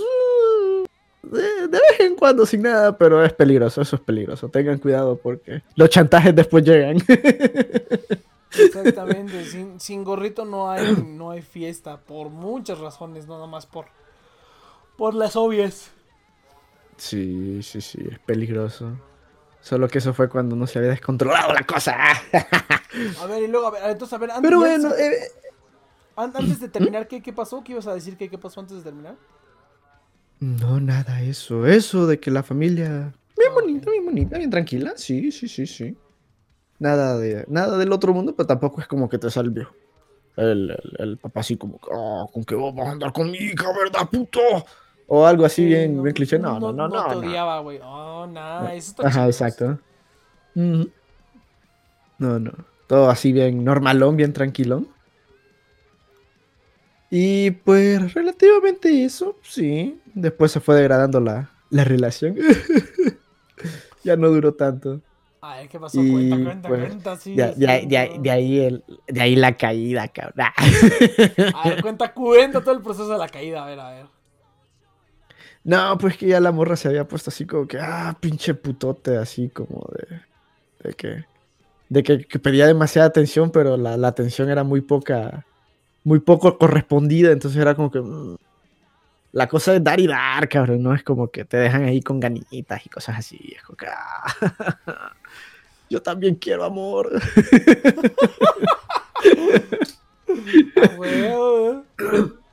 de, 1.23 1.41
de 1.41 1.67
vez 1.67 1.99
en 1.99 2.15
cuando 2.15 2.45
sin 2.45 2.61
nada, 2.61 2.97
pero 2.97 3.23
es 3.23 3.33
peligroso, 3.33 3.81
eso 3.81 3.95
es 3.95 4.01
peligroso. 4.01 4.49
Tengan 4.49 4.79
cuidado 4.79 5.17
porque 5.17 5.61
los 5.75 5.89
chantajes 5.89 6.35
después 6.35 6.63
llegan. 6.63 6.97
Exactamente, 8.57 9.45
sin, 9.51 9.79
sin 9.79 10.03
gorrito 10.03 10.45
no 10.45 10.71
hay, 10.71 10.95
no 10.95 11.31
hay 11.31 11.41
fiesta, 11.41 11.99
por 11.99 12.29
muchas 12.29 12.79
razones, 12.79 13.27
no 13.27 13.37
nomás 13.37 13.65
por, 13.65 13.85
por 14.97 15.13
las 15.13 15.35
obvias. 15.35 15.91
Sí, 16.97 17.61
sí, 17.63 17.81
sí, 17.81 17.99
es 18.09 18.19
peligroso. 18.19 18.91
Solo 19.61 19.87
que 19.87 19.97
eso 19.99 20.13
fue 20.13 20.29
cuando 20.29 20.55
no 20.55 20.65
se 20.67 20.79
había 20.79 20.91
descontrolado 20.91 21.53
la 21.53 21.63
cosa. 21.65 21.95
A 23.19 23.25
ver, 23.27 23.43
y 23.43 23.47
luego, 23.47 23.67
a 23.67 23.71
ver, 23.71 23.83
entonces, 23.91 24.13
a 24.13 24.17
ver, 24.17 24.31
antes, 24.31 24.41
Pero 24.43 24.59
bueno, 24.59 24.91
se- 24.91 25.05
eh, 25.07 25.19
an- 26.15 26.31
antes 26.35 26.59
de 26.59 26.69
terminar, 26.69 27.07
¿qué, 27.07 27.21
¿qué 27.21 27.33
pasó? 27.33 27.63
¿Qué 27.63 27.73
ibas 27.73 27.87
a 27.87 27.93
decir? 27.93 28.17
¿Qué, 28.17 28.29
¿Qué 28.29 28.37
pasó 28.37 28.59
antes 28.61 28.77
de 28.77 28.83
terminar? 28.83 29.15
no, 30.39 30.79
nada, 30.79 31.21
eso. 31.21 31.65
Eso 31.67 32.07
de 32.07 32.19
que 32.19 32.31
la 32.31 32.43
familia. 32.43 33.13
Bien 33.37 33.49
Ah, 33.51 33.53
bonita, 33.61 33.85
ok. 33.87 33.91
bien 33.91 34.05
bonita, 34.05 34.37
bien 34.37 34.49
tranquila. 34.49 34.93
Sí, 34.95 35.31
sí, 35.31 35.47
sí, 35.47 35.67
sí. 35.67 35.97
Nada 36.79 37.17
de 37.17 37.45
nada 37.49 37.77
del 37.77 37.91
otro 37.91 38.13
mundo, 38.13 38.35
pero 38.35 38.47
tampoco 38.47 38.81
es 38.81 38.87
como 38.87 39.09
que 39.09 39.17
te 39.17 39.29
salvió. 39.29 39.75
El, 40.37 40.71
el, 40.71 40.95
el 40.99 41.17
papá 41.17 41.41
así 41.41 41.57
como, 41.57 41.79
ah, 41.91 42.25
con 42.31 42.43
que 42.45 42.55
vos 42.55 42.73
vas 42.73 42.87
a 42.87 42.91
andar 42.91 43.11
con 43.13 43.29
mi 43.31 43.37
hija, 43.37 43.67
¿verdad, 43.77 44.09
puto? 44.09 44.39
O 45.11 45.25
algo 45.25 45.43
así 45.43 45.63
Sí, 45.63 45.67
bien, 45.67 46.01
bien 46.03 46.13
cliché. 46.13 46.37
No, 46.37 46.59
no, 46.59 46.71
no, 46.71 46.87
no. 46.87 47.07
te 47.07 47.15
no. 47.15 47.21
odiaba, 47.21 47.59
güey. 47.59 47.79
Oh, 47.83 48.27
nah, 48.27 48.69
eso 48.69 48.91
está 48.91 49.07
Ajá, 49.07 49.25
exacto. 49.25 49.79
No, 50.53 52.39
no. 52.39 52.51
Todo 52.87 53.09
así 53.09 53.31
bien 53.31 53.63
normalón, 53.63 54.15
bien 54.17 54.33
tranquilón. 54.33 54.87
Y 57.09 57.49
pues 57.51 58.13
relativamente 58.13 59.03
eso, 59.03 59.35
sí. 59.41 59.99
Después 60.13 60.51
se 60.51 60.59
fue 60.59 60.75
degradando 60.75 61.19
la, 61.19 61.49
la 61.71 61.83
relación. 61.83 62.35
ya 64.03 64.15
no 64.15 64.29
duró 64.29 64.53
tanto. 64.53 65.01
A 65.41 65.57
ver, 65.57 65.69
¿qué 65.69 65.79
pasó? 65.79 65.99
Y, 66.03 66.11
cuenta, 66.11 66.43
cuenta, 66.43 66.67
pues, 66.67 66.87
cuenta, 66.87 67.15
sí. 67.15 67.33
De 67.33 68.31
ahí 68.31 68.59
el- 68.59 68.83
de 69.07 69.21
ahí 69.21 69.35
la 69.35 69.57
caída, 69.57 70.07
cabrón. 70.09 70.47
A 71.55 71.69
ver, 71.69 71.81
cuenta, 71.81 72.13
cuenta 72.13 72.61
todo 72.61 72.75
el 72.75 72.81
proceso 72.81 73.09
de 73.09 73.17
la 73.17 73.27
caída, 73.29 73.63
a 73.63 73.67
ver, 73.67 73.79
a 73.79 73.89
ver. 73.91 74.18
No, 75.63 75.97
pues 75.97 76.17
que 76.17 76.27
ya 76.27 76.39
la 76.39 76.51
morra 76.51 76.75
se 76.75 76.87
había 76.87 77.07
puesto 77.07 77.29
así 77.29 77.45
como 77.45 77.67
que, 77.67 77.79
ah, 77.79 78.17
pinche 78.19 78.53
putote, 78.53 79.17
así 79.17 79.49
como 79.49 79.87
de, 79.93 80.21
de 80.89 80.93
que, 80.95 81.25
de 81.89 82.03
que, 82.03 82.25
que 82.25 82.39
pedía 82.39 82.65
demasiada 82.67 83.07
atención, 83.07 83.51
pero 83.51 83.77
la, 83.77 83.97
la 83.97 84.07
atención 84.07 84.49
era 84.49 84.63
muy 84.63 84.81
poca, 84.81 85.45
muy 86.03 86.19
poco 86.19 86.57
correspondida, 86.57 87.31
entonces 87.31 87.61
era 87.61 87.75
como 87.75 87.91
que, 87.91 87.99
mm, 87.99 88.37
la 89.33 89.47
cosa 89.47 89.75
es 89.75 89.83
dar 89.83 89.99
y 89.99 90.07
dar, 90.07 90.49
cabrón, 90.49 90.81
no 90.81 90.95
es 90.95 91.03
como 91.03 91.29
que 91.29 91.45
te 91.45 91.57
dejan 91.57 91.83
ahí 91.83 92.01
con 92.01 92.19
ganitas 92.19 92.85
y 92.85 92.89
cosas 92.89 93.19
así, 93.19 93.53
es 93.55 93.63
como 93.63 93.77
que, 93.77 93.87
ah, 93.87 95.13
yo 95.89 96.01
también 96.01 96.35
quiero 96.35 96.63
amor. 96.63 97.11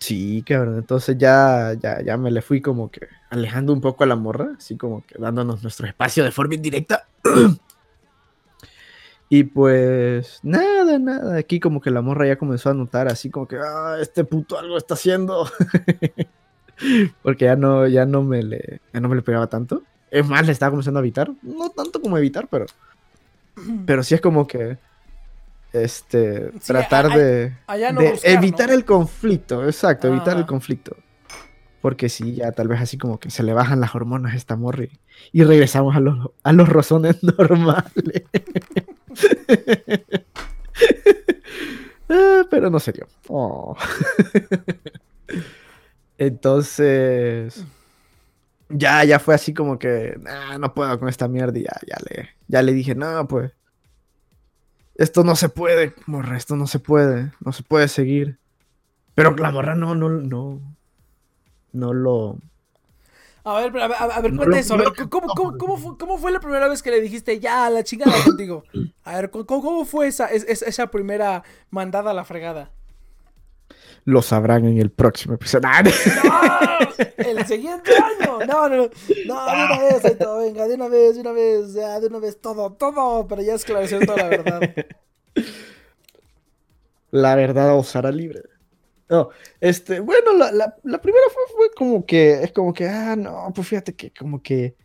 Sí, 0.00 0.42
cabrón. 0.46 0.78
Entonces 0.78 1.16
ya, 1.18 1.74
ya, 1.80 2.02
ya 2.02 2.16
me 2.16 2.30
le 2.30 2.40
fui 2.42 2.60
como 2.62 2.90
que 2.90 3.06
alejando 3.28 3.72
un 3.72 3.80
poco 3.82 4.02
a 4.02 4.06
la 4.06 4.16
morra, 4.16 4.54
así 4.56 4.76
como 4.76 5.04
que 5.06 5.16
dándonos 5.18 5.62
nuestro 5.62 5.86
espacio 5.86 6.24
de 6.24 6.32
forma 6.32 6.54
indirecta. 6.54 7.06
y 9.28 9.44
pues 9.44 10.40
nada, 10.42 10.98
nada. 10.98 11.36
Aquí 11.36 11.60
como 11.60 11.80
que 11.82 11.90
la 11.90 12.00
morra 12.00 12.26
ya 12.26 12.36
comenzó 12.36 12.70
a 12.70 12.74
notar 12.74 13.08
así 13.08 13.30
como 13.30 13.46
que, 13.46 13.58
ah, 13.58 13.98
este 14.00 14.24
puto 14.24 14.58
algo 14.58 14.78
está 14.78 14.94
haciendo. 14.94 15.46
Porque 17.22 17.44
ya 17.44 17.56
no, 17.56 17.86
ya 17.86 18.06
no 18.06 18.22
me 18.22 18.42
le, 18.42 18.80
ya 18.92 19.00
no 19.00 19.08
me 19.10 19.16
le 19.16 19.22
pegaba 19.22 19.48
tanto. 19.48 19.82
Es 20.10 20.26
más, 20.26 20.46
le 20.46 20.52
estaba 20.52 20.70
comenzando 20.70 20.98
a 20.98 21.02
evitar. 21.02 21.30
No 21.42 21.68
tanto 21.70 22.00
como 22.00 22.16
evitar, 22.16 22.48
pero, 22.48 22.64
pero 23.84 24.02
sí 24.02 24.14
es 24.14 24.22
como 24.22 24.46
que, 24.46 24.78
este, 25.72 26.50
Sí, 26.52 26.58
tratar 26.66 27.06
a- 27.06 27.14
a- 27.14 27.16
de 27.18 27.56
Allá 27.66 27.92
no 27.92 28.00
de 28.00 28.10
buscar, 28.12 28.30
evitar 28.32 28.68
¿no? 28.68 28.74
el 28.74 28.84
conflicto, 28.84 29.64
exacto, 29.66 30.08
evitar 30.08 30.36
el 30.36 30.46
conflicto. 30.46 30.96
Porque 31.80 32.08
sí, 32.10 32.34
ya 32.34 32.52
tal 32.52 32.68
vez 32.68 32.80
así 32.82 32.98
como 32.98 33.18
que 33.18 33.30
se 33.30 33.42
le 33.42 33.54
bajan 33.54 33.80
las 33.80 33.94
hormonas 33.94 34.34
a 34.34 34.36
esta 34.36 34.54
morra 34.54 34.84
y, 35.32 35.44
regresamos 35.44 35.96
a 35.96 36.00
los, 36.00 36.30
a 36.42 36.52
los 36.52 36.68
rozones 36.68 37.16
normales. 37.38 38.24
Ah, 42.12 42.42
pero 42.50 42.70
no 42.70 42.80
se 42.80 42.90
dio. 42.90 43.06
Oh. 43.28 43.76
Entonces, 46.18 47.64
ya, 48.68 49.04
ya 49.04 49.18
fue 49.18 49.34
así 49.34 49.54
como 49.54 49.78
que, 49.78 50.18
"Nah, 50.20 50.58
no 50.58 50.74
puedo 50.74 50.98
con 50.98 51.08
esta 51.08 51.28
mierda 51.28 51.58
y 51.58 51.62
ya, 51.62 51.78
ya 51.86 51.96
le, 52.08 52.28
ya 52.48 52.62
le 52.62 52.72
dije, 52.72 52.94
no, 52.94 53.26
pues, 53.28 53.52
esto 55.00 55.24
no 55.24 55.34
se 55.34 55.48
puede, 55.48 55.94
morra, 56.06 56.36
esto 56.36 56.56
no 56.56 56.66
se 56.66 56.78
puede, 56.78 57.32
no 57.40 57.52
se 57.52 57.62
puede 57.62 57.88
seguir. 57.88 58.38
Pero 59.14 59.34
la 59.36 59.50
morra 59.50 59.74
no, 59.74 59.94
no, 59.94 60.08
no, 60.08 60.60
no 61.72 61.92
lo... 61.92 62.38
A 63.42 63.54
ver, 63.54 63.76
a 63.80 63.88
ver, 63.88 63.96
a 63.98 64.20
ver, 64.20 64.32
No 64.32 64.36
cuenta 64.38 64.58
eso. 64.58 64.74
A 64.74 64.76
ver, 64.76 64.92
¿cómo, 65.08 65.28
cómo, 65.34 65.56
cómo, 65.56 65.76
fue, 65.78 65.96
cómo 65.98 66.18
fue 66.18 66.30
la 66.30 66.40
primera 66.40 66.68
vez 66.68 66.82
que 66.82 66.90
le 66.90 67.00
dijiste 67.00 67.40
ya 67.40 67.66
a 67.66 67.70
la 67.70 67.82
chingada 67.82 68.12
contigo? 68.22 68.64
A 69.02 69.16
ver, 69.16 69.30
¿cómo, 69.30 69.46
cómo 69.46 69.84
fue 69.86 70.06
esa, 70.08 70.26
es- 70.26 70.44
es- 70.46 70.62
esa 70.62 70.88
primera 70.90 71.42
mandada 71.70 72.10
a 72.10 72.14
la 72.14 72.24
fregada? 72.24 72.70
Lo 74.04 74.22
sabrán 74.22 74.64
en 74.66 74.78
el 74.78 74.90
próximo 74.90 75.34
episodio. 75.34 75.68
¡No! 75.84 75.90
El 77.18 77.46
siguiente 77.46 77.92
año. 77.94 78.38
No, 78.46 78.68
no, 78.68 78.76
no. 78.76 78.90
No, 79.26 79.46
de 79.46 79.64
una 79.64 79.78
vez, 79.80 80.04
Aito, 80.04 80.38
venga, 80.38 80.66
de 80.66 80.74
una 80.74 80.88
vez, 80.88 81.14
de 81.14 81.20
una 81.20 81.32
vez, 81.32 81.72
ya, 81.74 82.00
de 82.00 82.06
una 82.06 82.18
vez, 82.18 82.40
todo, 82.40 82.72
todo, 82.72 83.26
para 83.28 83.42
ya 83.42 83.54
esclarecer 83.54 84.06
toda 84.06 84.18
la 84.18 84.28
verdad. 84.28 84.60
La 87.10 87.34
verdad 87.34 87.76
os 87.76 87.94
hará 87.96 88.10
libre. 88.10 88.42
No, 89.08 89.30
este, 89.60 89.98
bueno, 90.00 90.32
la, 90.34 90.52
la- 90.52 90.76
la 90.84 91.00
primera 91.00 91.24
fue, 91.32 91.42
fue 91.56 91.70
como 91.76 92.06
que, 92.06 92.44
es 92.44 92.52
como 92.52 92.72
que, 92.72 92.86
ah, 92.88 93.16
no, 93.16 93.50
pues 93.54 93.66
fíjate 93.66 93.94
que 93.96 94.12
como 94.12 94.40
que, 94.40 94.76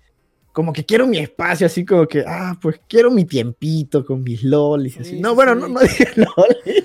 como 0.56 0.72
que 0.72 0.86
quiero 0.86 1.06
mi 1.06 1.18
espacio, 1.18 1.68
así 1.68 1.84
como 1.86 2.07
que, 2.07 2.23
ah, 2.26 2.57
pues 2.61 2.80
quiero 2.88 3.11
mi 3.11 3.26
tiempito 3.26 4.06
con 4.06 4.23
mis 4.23 4.41
lolis, 4.41 4.94
Sí, 4.94 4.99
así. 5.02 5.10
sí, 5.11 5.19
No, 5.19 5.36
bueno, 5.36 5.53
sí. 5.53 5.60
no, 5.60 5.68
no 5.68 5.80
dije 5.82 6.07
lolis. 6.15 6.84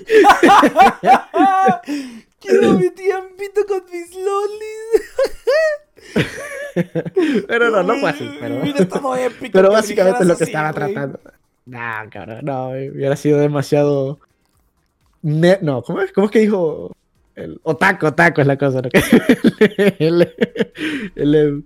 Quiero 2.39 2.73
mi 2.73 2.89
tiempito 2.89 3.61
con 3.67 3.81
mis 3.91 4.13
lolis. 4.13 5.01
Pero 7.47 7.69
no, 7.69 7.83
no 7.83 7.95
fue 7.99 8.09
así, 8.09 8.29
pero, 8.39 8.63
épico. 9.15 9.51
pero 9.53 9.71
básicamente 9.71 10.21
es 10.23 10.27
lo 10.27 10.35
que 10.37 10.43
así, 10.43 10.51
estaba 10.51 10.71
güey. 10.73 10.93
tratando. 10.93 11.19
No, 11.65 11.79
cabrón, 12.11 12.39
no, 12.43 12.69
hubiera 12.71 13.15
sido 13.15 13.37
demasiado, 13.39 14.19
ne- 15.21 15.59
no, 15.61 15.81
¿cómo 15.83 16.01
es? 16.01 16.11
¿Cómo 16.11 16.25
es 16.25 16.31
que 16.31 16.39
dijo? 16.39 16.91
El 17.35 17.59
otaco, 17.63 18.07
otaco 18.07 18.41
es 18.41 18.47
la 18.47 18.57
cosa, 18.57 18.81
¿no? 18.81 18.89
El- 19.99 20.33
el- 21.15 21.35
el- 21.35 21.63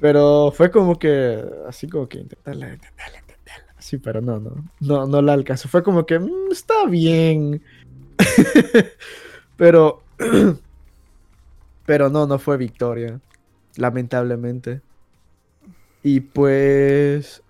pero 0.00 0.52
fue 0.52 0.70
como 0.70 0.98
que, 0.98 1.44
así 1.66 1.88
como 1.88 2.08
que 2.08 2.18
intentarla, 2.18 2.72
intentarla, 2.74 3.18
intentarla. 3.20 3.74
Sí, 3.78 3.98
pero 3.98 4.20
no, 4.20 4.38
no, 4.38 4.64
no, 4.80 5.06
no 5.06 5.22
la 5.22 5.32
alcanzó. 5.32 5.68
Fue 5.68 5.82
como 5.82 6.06
que, 6.06 6.18
"Mm, 6.18 6.52
está 6.52 6.86
bien. 6.86 7.62
pero, 9.56 10.02
pero 11.86 12.10
no, 12.10 12.26
no 12.26 12.38
fue 12.38 12.56
victoria, 12.56 13.20
lamentablemente. 13.76 14.82
Y 16.02 16.20
pues, 16.20 17.42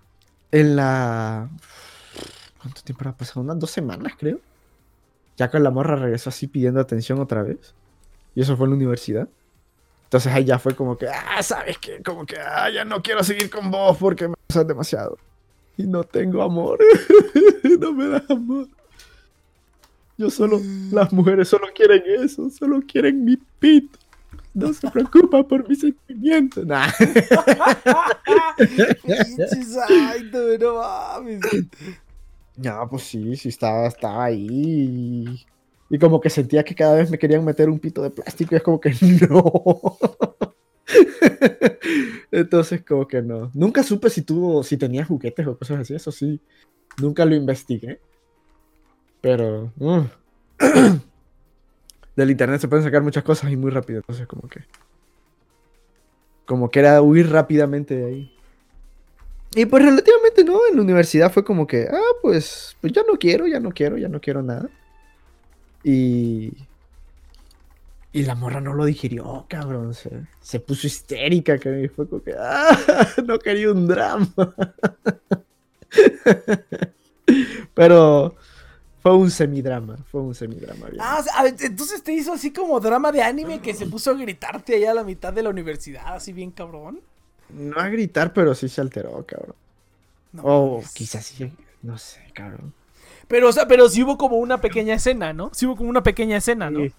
en 0.51 0.75
la... 0.75 1.49
¿Cuánto 2.61 2.81
tiempo 2.81 3.07
ha 3.07 3.13
pasado? 3.13 3.41
Unas 3.41 3.59
dos 3.59 3.71
semanas, 3.71 4.13
creo. 4.17 4.39
Ya 5.37 5.49
con 5.49 5.63
la 5.63 5.71
morra 5.71 5.95
regresó 5.95 6.29
así 6.29 6.47
pidiendo 6.47 6.81
atención 6.81 7.19
otra 7.19 7.43
vez. 7.43 7.73
Y 8.35 8.41
eso 8.41 8.57
fue 8.57 8.65
en 8.65 8.71
la 8.71 8.75
universidad. 8.77 9.29
Entonces 10.09 10.33
ahí 10.33 10.43
ya 10.43 10.57
fue 10.57 10.75
como 10.75 10.97
que, 10.97 11.07
ah, 11.07 11.43
¿sabes 11.43 11.77
qué? 11.77 12.01
Como 12.01 12.25
que, 12.25 12.35
ah, 12.39 12.67
ya 12.71 12.83
no 12.83 13.03
quiero 13.03 13.23
seguir 13.23 13.47
con 13.47 13.69
vos 13.69 13.95
porque 13.95 14.27
me 14.27 14.33
usas 14.49 14.67
demasiado. 14.67 15.19
Y 15.77 15.83
no 15.83 16.03
tengo 16.03 16.41
amor. 16.41 16.79
no 17.79 17.93
me 17.93 18.07
das 18.07 18.27
amor. 18.27 18.67
Yo 20.17 20.31
solo, 20.31 20.59
las 20.91 21.13
mujeres 21.13 21.47
solo 21.47 21.67
quieren 21.75 22.01
eso, 22.23 22.49
solo 22.49 22.81
quieren 22.87 23.23
mi 23.23 23.37
pito. 23.59 23.99
No 24.55 24.73
se 24.73 24.89
preocupa 24.89 25.43
por 25.43 25.69
mis 25.69 25.81
sentimientos. 25.81 26.65
Nah. 26.65 26.89
Mames. 30.59 31.41
No, 32.57 32.87
pues 32.89 33.03
sí, 33.03 33.35
sí 33.35 33.49
estaba, 33.49 33.85
estaba 33.87 34.25
ahí. 34.25 35.45
Y, 35.89 35.97
como 35.97 36.21
que 36.21 36.29
sentía 36.29 36.63
que 36.63 36.75
cada 36.75 36.95
vez 36.95 37.09
me 37.09 37.17
querían 37.17 37.43
meter 37.43 37.69
un 37.69 37.79
pito 37.79 38.03
de 38.03 38.11
plástico 38.11 38.53
y 38.53 38.57
es 38.57 38.63
como 38.63 38.79
que 38.79 38.91
no. 39.29 39.97
Entonces, 42.31 42.83
como 42.83 43.07
que 43.07 43.21
no. 43.21 43.51
Nunca 43.53 43.83
supe 43.83 44.09
si 44.09 44.21
tuvo, 44.21 44.63
si 44.63 44.77
tenía 44.77 45.05
juguetes 45.05 45.47
o 45.47 45.57
cosas 45.57 45.79
así, 45.79 45.95
eso 45.95 46.11
sí. 46.11 46.39
Nunca 47.01 47.25
lo 47.25 47.35
investigué. 47.35 47.99
Pero. 49.21 49.73
uh, 49.79 50.03
Del 52.15 52.31
internet 52.31 52.61
se 52.61 52.67
pueden 52.67 52.83
sacar 52.83 53.01
muchas 53.01 53.23
cosas 53.23 53.51
y 53.51 53.57
muy 53.57 53.71
rápido. 53.71 53.99
Entonces, 53.99 54.27
como 54.27 54.47
que. 54.47 54.61
Como 56.45 56.69
que 56.69 56.79
era 56.79 57.01
huir 57.01 57.29
rápidamente 57.29 57.95
de 57.95 58.05
ahí. 58.05 58.39
Y 59.55 59.65
pues 59.65 59.83
relativamente 59.83 60.43
no, 60.43 60.59
en 60.69 60.75
la 60.75 60.81
universidad 60.83 61.31
fue 61.31 61.43
como 61.43 61.65
que, 61.65 61.87
ah, 61.91 62.15
pues, 62.21 62.77
pues 62.81 62.93
ya 62.93 63.01
no 63.07 63.17
quiero, 63.17 63.47
ya 63.47 63.59
no 63.59 63.71
quiero, 63.71 63.97
ya 63.97 64.07
no 64.07 64.21
quiero 64.21 64.43
nada. 64.43 64.69
Y... 65.83 66.53
Y 68.11 68.23
la 68.23 68.33
morra 68.33 68.59
no 68.59 68.73
lo 68.73 68.85
digirió, 68.85 69.45
cabrón. 69.47 69.93
Se, 69.93 70.09
se 70.41 70.59
puso 70.59 70.87
histérica, 70.87 71.57
fue 71.95 72.09
como 72.09 72.23
que, 72.23 72.33
ah, 72.37 72.75
no 73.25 73.37
quería 73.37 73.71
un 73.71 73.87
drama. 73.87 74.33
Pero 77.75 78.35
fue 79.01 79.15
un 79.15 79.29
semidrama, 79.29 79.97
fue 80.11 80.21
un 80.21 80.33
semidrama. 80.33 80.87
bien. 80.87 81.01
Ah, 81.01 81.23
entonces 81.59 82.03
te 82.03 82.11
hizo 82.11 82.33
así 82.33 82.51
como 82.51 82.79
drama 82.79 83.11
de 83.11 83.21
anime 83.21 83.61
que 83.61 83.73
se 83.73 83.85
puso 83.85 84.11
a 84.11 84.15
gritarte 84.15 84.75
allá 84.75 84.91
a 84.91 84.95
la 84.95 85.03
mitad 85.03 85.31
de 85.31 85.43
la 85.43 85.49
universidad, 85.49 86.15
así 86.15 86.33
bien 86.33 86.51
cabrón. 86.51 87.01
No 87.49 87.79
a 87.79 87.89
gritar, 87.89 88.33
pero 88.33 88.53
sí 88.55 88.69
se 88.69 88.81
alteró, 88.81 89.25
cabrón. 89.25 89.55
No 90.31 90.43
O 90.43 90.83
quizás 90.93 91.25
sí, 91.25 91.51
no 91.81 91.97
sé, 91.97 92.21
cabrón. 92.33 92.73
Pero, 93.29 93.47
o 93.49 93.51
sea, 93.53 93.65
pero 93.67 93.87
sí 93.87 94.03
hubo 94.03 94.17
como 94.17 94.35
una 94.37 94.59
pequeña 94.59 94.95
escena, 94.95 95.31
¿no? 95.31 95.49
Sí 95.53 95.65
hubo 95.65 95.77
como 95.77 95.89
una 95.89 96.03
pequeña 96.03 96.35
escena, 96.37 96.69
¿no? 96.69 96.79
Sí, 96.79 96.93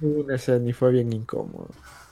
hubo 0.00 0.20
una 0.24 0.34
escena 0.34 0.68
y 0.68 0.72
fue 0.72 0.90
bien 0.90 1.12
incómodo. 1.12 1.68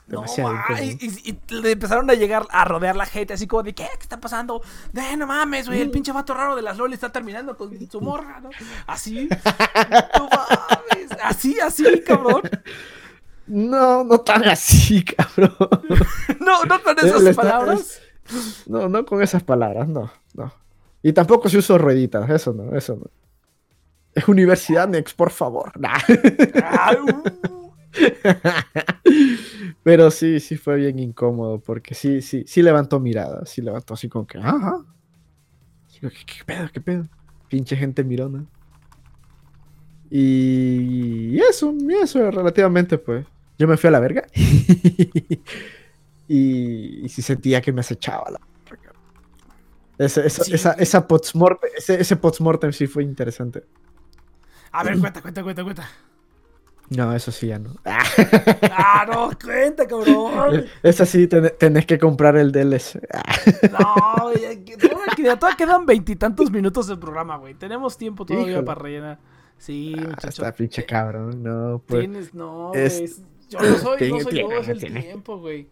No, 0.07 0.19
Demasiado 0.21 0.53
ma, 0.53 0.61
incómodo. 0.69 0.85
y, 0.85 0.99
y- 1.25 1.41
y 1.49 1.55
le 1.63 1.71
empezaron 1.73 2.11
a 2.11 2.15
llegar 2.15 2.47
a 2.51 2.65
rodear 2.67 2.95
la 2.95 3.07
gente 3.07 3.33
así 3.33 3.47
como 3.47 3.63
de 3.63 3.75
¿qué? 3.75 3.85
¿Qué 3.97 4.03
está 4.03 4.21
pasando? 4.21 4.61
De 4.93 5.17
no 5.17 5.27
mames, 5.27 5.67
güey, 5.67 5.81
el 5.81 5.91
pinche 5.91 6.13
vato 6.13 6.35
raro 6.35 6.55
de 6.57 6.61
las 6.63 6.77
LOL 6.77 6.93
está 6.93 7.11
terminando 7.11 7.57
con 7.57 7.71
su 7.91 8.01
morra, 8.03 8.39
¿no? 8.41 8.51
Así. 8.87 9.29
No 10.19 10.29
mames. 10.29 11.11
Así, 11.23 11.59
así, 11.59 11.85
cabrón. 12.07 12.43
No, 13.47 14.05
no 14.05 14.21
tan 14.21 14.45
así, 14.45 15.03
cabrón. 15.05 15.57
No, 16.41 16.65
no 16.67 16.83
con 16.83 16.99
esas 16.99 17.23
está- 17.23 17.43
palabras. 17.43 18.01
No, 18.67 18.89
no 18.91 19.07
con 19.07 19.23
esas 19.23 19.43
palabras, 19.43 19.89
no, 19.89 20.11
no. 20.35 20.53
Y 21.03 21.13
tampoco 21.15 21.49
se 21.49 21.57
usó 21.59 21.79
rueditas, 21.79 22.29
eso 22.29 22.53
no, 22.53 22.77
eso 22.77 22.97
no. 22.97 23.07
Es 24.15 24.29
Universidad 24.29 24.89
Next, 24.89 25.17
por 25.17 25.31
favor. 25.31 25.73
Nah. 25.79 25.99
Pero 29.83 30.11
sí, 30.11 30.41
sí 30.41 30.57
fue 30.57 30.77
bien 30.77 30.99
incómodo, 30.99 31.59
porque 31.61 31.95
sí, 31.95 32.23
sí, 32.23 32.45
sí 32.47 32.63
levantó 32.63 33.01
mirada, 33.01 33.45
sí 33.47 33.63
levantó 33.63 33.95
así 33.95 34.09
como 34.09 34.27
que, 34.27 34.39
ajá. 34.39 34.85
¿Qué, 36.01 36.09
qué 36.11 36.45
pedo, 36.45 36.69
qué 36.73 36.81
pedo? 36.81 37.09
Pinche 37.49 37.77
gente 37.77 38.03
mirona. 38.05 38.45
Y 40.11 41.39
eso, 41.41 41.75
y 41.79 41.93
eso 41.95 42.31
relativamente, 42.31 42.99
pues. 42.99 43.27
Yo 43.59 43.69
me 43.69 43.77
fui 43.77 43.89
a 43.89 43.93
la 43.93 44.01
verga. 44.01 44.27
y, 46.29 47.05
y 47.05 47.09
sí 47.09 47.23
sentía 47.23 47.61
que 47.61 47.73
me 47.73 47.81
acechaba 47.81 48.31
la 48.31 48.41
verga. 48.71 48.93
Ese- 49.99 50.27
esa, 50.27 50.45
Sí. 50.45 50.55
esa, 50.55 50.73
esa 50.73 51.07
ese, 51.77 52.01
ese 52.01 52.17
postmortem 52.17 52.73
sí 52.73 52.87
fue 52.87 53.03
interesante. 53.05 53.65
A 54.75 54.83
ver, 54.83 54.99
cuenta, 54.99 55.23
cuenta, 55.23 55.43
cuenta, 55.43 55.63
cuenta. 55.65 55.89
No, 56.91 57.15
eso 57.15 57.33
sí 57.33 57.47
ya 57.47 57.59
no. 57.59 57.71
Ah, 58.77 59.07
no, 59.11 59.31
cuenta, 59.43 59.87
cabrón. 59.87 60.67
Esa 60.83 61.07
sí 61.07 61.27
ten- 61.27 61.53
tenés 61.59 61.87
que 61.87 61.99
comprar 61.99 62.37
el 62.37 62.53
DLC. 62.53 62.97
No, 63.73 64.33
ya, 64.35 64.51
todavía, 64.77 65.15
queda- 65.17 65.39
todavía 65.39 65.57
quedan 65.57 65.87
veintitantos 65.87 66.51
minutos 66.51 66.87
del 66.89 66.99
programa, 66.99 67.37
güey. 67.39 67.55
Tenemos 67.55 67.97
tiempo 67.97 68.27
todavía 68.27 68.51
Híjole. 68.53 68.67
para 68.67 68.81
rellenar. 68.83 69.19
Sí, 69.57 69.95
muchacho. 69.97 70.29
Está 70.29 70.53
pinche 70.53 70.85
cabrón, 70.85 71.43
no, 71.43 71.81
pues. 71.87 72.01
Tienes, 72.01 72.35
no, 72.35 72.75
es-. 72.75 73.23
Yo 73.49 73.61
no 73.61 73.77
soy, 73.79 74.11
no 74.11 74.21
soy 74.21 74.39
yo, 74.41 74.51
es 74.53 74.69
el 74.69 74.79
tiempo, 74.81 75.39
güey. 75.39 75.69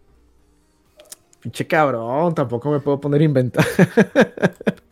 Pinche 1.41 1.67
cabrón, 1.67 2.33
tampoco 2.33 2.71
me 2.71 2.79
puedo 2.79 2.99
poner 3.01 3.21
a 3.21 3.23
inventar. 3.25 3.65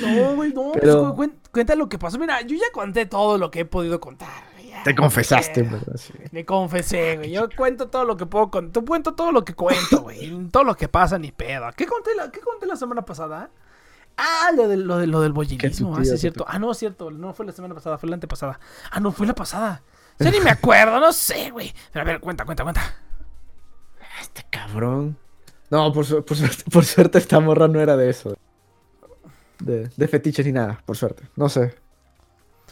No, 0.00 0.34
güey, 0.36 0.52
no, 0.52 0.72
pues, 0.72 0.80
Pero- 0.82 1.16
cuenta 1.52 1.74
lo 1.74 1.88
que 1.88 1.98
pasó. 1.98 2.18
Mira, 2.18 2.40
yo 2.42 2.56
ya 2.56 2.70
conté 2.72 3.06
todo 3.06 3.38
lo 3.38 3.50
que 3.50 3.60
he 3.60 3.64
podido 3.64 4.00
contar. 4.00 4.28
güey, 4.52 4.68
ya. 4.68 4.82
Te 4.82 4.94
confesaste. 4.94 5.68
Sí. 5.96 6.12
Me 6.32 6.44
confesé, 6.44 7.16
güey. 7.16 7.30
Yo 7.30 7.48
cuento 7.56 7.88
todo 7.88 8.04
lo 8.04 8.16
que 8.16 8.26
puedo 8.26 8.50
contar. 8.50 8.84
Cuento 8.84 9.14
todo 9.14 9.32
lo 9.32 9.44
que 9.44 9.54
cuento, 9.54 10.02
güey. 10.02 10.48
Todo 10.50 10.64
lo 10.64 10.76
que 10.76 10.88
pasa, 10.88 11.18
ni 11.18 11.32
pedo. 11.32 11.66
¿Qué 11.76 11.86
conté 11.86 12.14
la, 12.14 12.30
qué 12.30 12.40
conté 12.40 12.66
la 12.66 12.76
semana 12.76 13.02
pasada? 13.02 13.50
Ah, 14.18 14.50
lo, 14.54 14.66
del 14.68 14.82
lo, 14.84 14.96
de, 14.98 15.06
lo 15.06 15.20
del 15.20 15.32
bollerismo. 15.32 15.94
tu 15.94 16.00
Ah, 16.00 16.04
sí, 16.04 16.12
es 16.14 16.20
cierto. 16.20 16.44
Ah, 16.48 16.58
no, 16.58 16.72
es 16.72 16.78
cierto. 16.78 17.10
No 17.10 17.32
fue 17.34 17.44
la 17.46 17.52
semana 17.52 17.74
pasada, 17.74 17.98
fue 17.98 18.08
la 18.08 18.14
antepasada. 18.14 18.58
Ah, 18.90 19.00
no, 19.00 19.12
fue 19.12 19.26
la 19.26 19.34
pasada. 19.34 19.82
Ya 20.18 20.30
ni 20.30 20.40
me 20.40 20.50
acuerdo, 20.50 20.98
no 21.00 21.12
sé, 21.12 21.50
güey. 21.50 21.74
Pero 21.92 22.02
a 22.02 22.06
ver, 22.06 22.20
cuenta, 22.20 22.44
cuenta, 22.46 22.62
cuenta. 22.62 22.82
Este 24.20 24.46
cabrón. 24.50 25.18
No, 25.70 25.92
por, 25.92 26.06
su- 26.06 26.24
por 26.24 26.36
suerte, 26.36 26.64
por 26.70 26.84
suerte 26.84 27.18
esta 27.18 27.40
morra 27.40 27.68
no 27.68 27.80
era 27.80 27.96
de 27.96 28.08
eso. 28.08 28.36
De, 29.60 29.88
de 29.96 30.08
fetiches 30.08 30.44
ni 30.46 30.52
nada, 30.52 30.82
por 30.84 30.96
suerte. 30.96 31.24
No 31.36 31.48
sé. 31.48 31.74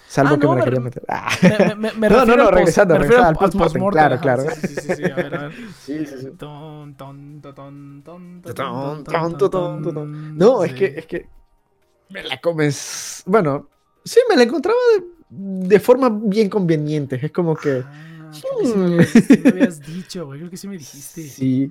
Salvo 0.06 0.35
Ah, 0.35 0.39
que 0.39 0.47
no, 0.47 0.52
me 0.52 0.59
la 0.59 0.65
quería 0.65 0.81
meter. 0.81 1.02
Ah. 1.09 1.28
Me, 1.43 1.74
me, 1.74 1.93
me 1.93 2.09
No, 2.09 2.24
no, 2.24 2.36
no, 2.36 2.51
regresando, 2.51 2.98
regresando 2.98 3.28
al- 3.31 3.36
postmortem, 3.36 3.89
claro, 3.90 4.20
claro. 4.20 4.43
Sí, 4.51 4.69
sí, 4.69 4.74
sí, 4.74 4.94
sí, 4.97 5.05
a 5.05 5.15
ver, 5.16 5.35
a 5.35 5.43
ver. 5.48 5.52
Sí, 5.81 6.06
sí, 6.06 6.15
sí. 6.20 6.28
No, 10.36 10.62
es 10.65 10.73
que, 10.74 10.85
es 10.97 11.06
que 11.06 11.27
me 12.11 12.23
la 12.23 12.40
comes. 12.40 13.23
Bueno, 13.27 13.69
sí, 14.05 14.20
me 14.28 14.36
la 14.36 14.43
encontraba 14.44 14.78
de, 14.97 15.69
de 15.69 15.81
forma 15.81 16.11
bien 16.11 16.48
conveniente. 16.48 17.19
Es 17.20 17.32
como 17.32 17.56
que. 17.56 17.82
Ah, 17.85 18.31
creo 18.40 18.59
que 18.98 19.06
sí 19.06 19.39
me- 19.43 19.48
habías 19.48 19.81
dicho, 19.81 20.27
güey. 20.27 20.39
Creo 20.40 20.51
que 20.51 20.56
sí 20.56 20.69
me 20.69 20.77
dijiste. 20.78 21.23
Sí, 21.23 21.70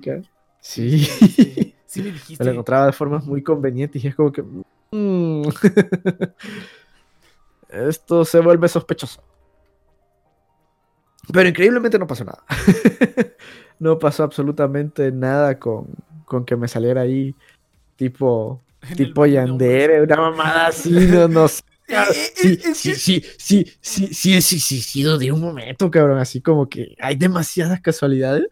Sí, 0.60 1.74
sí 1.86 2.02
me 2.02 2.10
dijiste. 2.10 2.42
Me 2.42 2.46
la 2.46 2.50
encontraba 2.52 2.86
de 2.86 2.92
formas 2.92 3.24
muy 3.24 3.42
convenientes 3.42 4.02
y 4.04 4.08
es 4.08 4.14
como 4.14 4.32
que. 4.32 4.42
Mm, 4.94 5.48
Esto 7.68 8.24
se 8.24 8.40
vuelve 8.40 8.68
sospechoso. 8.68 9.22
Pero 11.32 11.48
increíblemente 11.48 11.98
no 11.98 12.06
pasó 12.06 12.24
nada. 12.24 12.44
no 13.78 13.98
pasó 13.98 14.22
absolutamente 14.24 15.10
nada 15.10 15.58
con, 15.58 15.86
con 16.26 16.44
que 16.44 16.56
me 16.56 16.68
saliera 16.68 17.00
ahí 17.00 17.34
tipo 17.96 18.60
En 18.90 18.96
tipo 18.96 19.24
Yandere, 19.26 20.02
una 20.02 20.16
mamada 20.16 20.66
así, 20.68 20.90
no, 20.90 21.26
no 21.28 21.48
sé. 21.48 21.62
Eh, 21.88 21.94
eh, 22.10 22.32
Sí, 22.34 22.60
es 22.64 22.78
sí, 22.78 22.90
que- 22.90 22.94
sí, 22.96 23.22
sí, 23.38 23.72
sí, 23.80 24.08
sí, 24.14 24.40
sí, 24.42 24.60
sí, 24.60 24.80
sido 24.80 25.18
de 25.18 25.32
un 25.32 25.40
momento, 25.40 25.90
cabrón, 25.90 26.18
así 26.18 26.40
como 26.40 26.68
que 26.68 26.94
hay 27.00 27.16
demasiadas 27.16 27.80
casualidades 27.80 28.48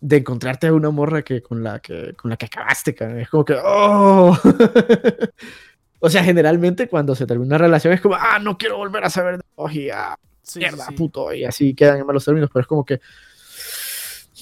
de 0.00 0.18
encontrarte 0.18 0.66
a 0.66 0.72
una 0.72 0.90
morra 0.90 1.22
que 1.22 1.42
con 1.42 1.62
la 1.62 1.80
que 1.80 2.14
con 2.14 2.30
la 2.30 2.36
que 2.36 2.46
acabaste, 2.46 2.94
cabrón. 2.94 3.20
Es 3.20 3.28
como 3.28 3.44
que, 3.44 3.56
oh. 3.62 4.36
o 6.00 6.10
sea, 6.10 6.22
generalmente 6.22 6.88
cuando 6.88 7.14
se 7.14 7.26
termina 7.26 7.56
una 7.56 7.58
relación 7.58 7.92
es 7.92 8.00
como, 8.00 8.14
ah, 8.14 8.38
no 8.38 8.58
quiero 8.58 8.76
volver 8.76 9.04
a 9.04 9.10
saber 9.10 9.38
de 9.38 9.44
y 9.72 9.90
ah, 9.90 10.16
Sí, 10.46 10.60
mierda, 10.60 10.86
sí. 10.86 10.94
puto, 10.94 11.34
y 11.34 11.44
así 11.44 11.74
quedan 11.74 11.98
en 11.98 12.06
malos 12.06 12.24
términos, 12.24 12.48
pero 12.52 12.60
es 12.60 12.68
como 12.68 12.84
que. 12.84 13.00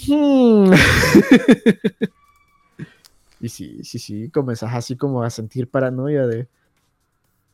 hmm. 0.06 0.70
y 3.40 3.48
sí, 3.48 3.82
sí, 3.82 3.98
sí, 3.98 4.28
comenzás 4.28 4.74
así 4.74 4.96
como 4.96 5.22
a 5.22 5.30
sentir 5.30 5.66
paranoia 5.66 6.26
de. 6.26 6.46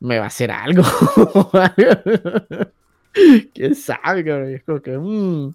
Me 0.01 0.17
va 0.17 0.25
a 0.25 0.27
hacer 0.27 0.51
algo. 0.51 0.83
¿Quién 3.53 3.75
sabe, 3.75 4.25
cabrón? 4.25 4.53
Es 4.53 4.63
como 4.63 4.81
que. 4.81 4.97
hmm, 4.97 5.53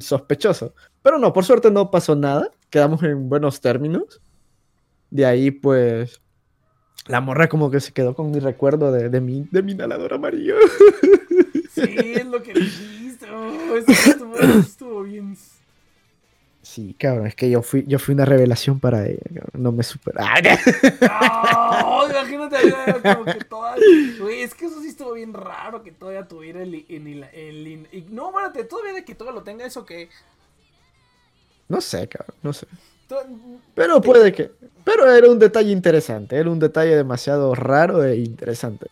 sospechoso. 0.00 0.74
Pero 1.02 1.18
no, 1.18 1.32
por 1.32 1.44
suerte 1.44 1.70
no 1.70 1.90
pasó 1.90 2.14
nada. 2.16 2.50
Quedamos 2.70 3.02
en 3.02 3.28
buenos 3.28 3.60
términos. 3.60 4.20
De 5.10 5.26
ahí, 5.26 5.50
pues. 5.50 6.20
La 7.08 7.20
morra 7.20 7.48
como 7.48 7.70
que 7.70 7.80
se 7.80 7.92
quedó 7.92 8.14
con 8.14 8.30
mi 8.30 8.38
recuerdo 8.38 8.92
de, 8.92 9.08
de 9.08 9.20
mi, 9.20 9.46
de 9.50 9.62
mi 9.62 9.72
inhalador 9.72 10.14
amarillo. 10.14 10.56
Sí, 11.74 12.12
es 12.14 12.26
lo 12.26 12.42
que 12.42 12.52
dijiste. 12.52 13.26
Oh, 13.30 13.74
eso 13.76 13.90
estuvo, 13.90 14.38
estuvo 14.38 15.02
bien. 15.04 15.34
Sí, 16.60 16.94
cabrón, 16.98 17.26
es 17.26 17.34
que 17.34 17.48
yo 17.48 17.62
fui, 17.62 17.84
yo 17.88 17.98
fui 17.98 18.14
una 18.14 18.26
revelación 18.26 18.78
para 18.78 19.06
ella, 19.06 19.22
cabrón. 19.34 19.62
No 19.62 19.72
me 19.72 19.82
supera. 19.82 20.22
No, 21.00 22.08
imagínate 22.10 22.56
como 23.02 23.24
que 23.24 23.44
toda. 23.44 23.74
Güey, 24.20 24.42
es 24.42 24.54
que 24.54 24.66
eso 24.66 24.80
sí 24.82 24.88
estuvo 24.88 25.14
bien 25.14 25.32
raro 25.32 25.82
que 25.82 25.92
todavía 25.92 26.28
tuviera 26.28 26.62
el. 26.62 26.74
el, 26.74 27.06
el, 27.08 27.24
el- 27.32 27.88
y- 27.90 28.06
no, 28.10 28.28
espérate, 28.28 28.64
todavía 28.64 28.92
de 28.92 29.04
que 29.04 29.14
todavía 29.14 29.38
lo 29.40 29.44
tenga 29.44 29.64
eso 29.64 29.84
que. 29.86 30.10
No 31.68 31.80
sé, 31.80 32.08
cabrón, 32.08 32.36
no 32.42 32.52
sé. 32.52 32.66
Pero 33.74 34.00
puede 34.00 34.32
que. 34.32 34.50
Pero 34.84 35.10
era 35.10 35.28
un 35.30 35.38
detalle 35.38 35.70
interesante, 35.70 36.36
era 36.36 36.50
un 36.50 36.58
detalle 36.58 36.96
demasiado 36.96 37.54
raro 37.54 38.04
e 38.04 38.16
interesante. 38.16 38.88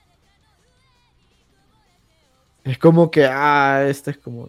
Es 2.64 2.78
como 2.78 3.10
que, 3.10 3.24
ah, 3.24 3.84
este 3.88 4.12
es 4.12 4.18
como. 4.18 4.48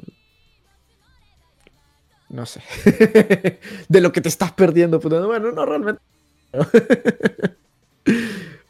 No 2.29 2.45
sé. 2.45 2.61
de 3.89 4.01
lo 4.01 4.11
que 4.11 4.21
te 4.21 4.29
estás 4.29 4.51
perdiendo. 4.51 4.99
pues, 4.99 5.25
bueno, 5.25 5.51
no 5.51 5.65
realmente. 5.65 6.01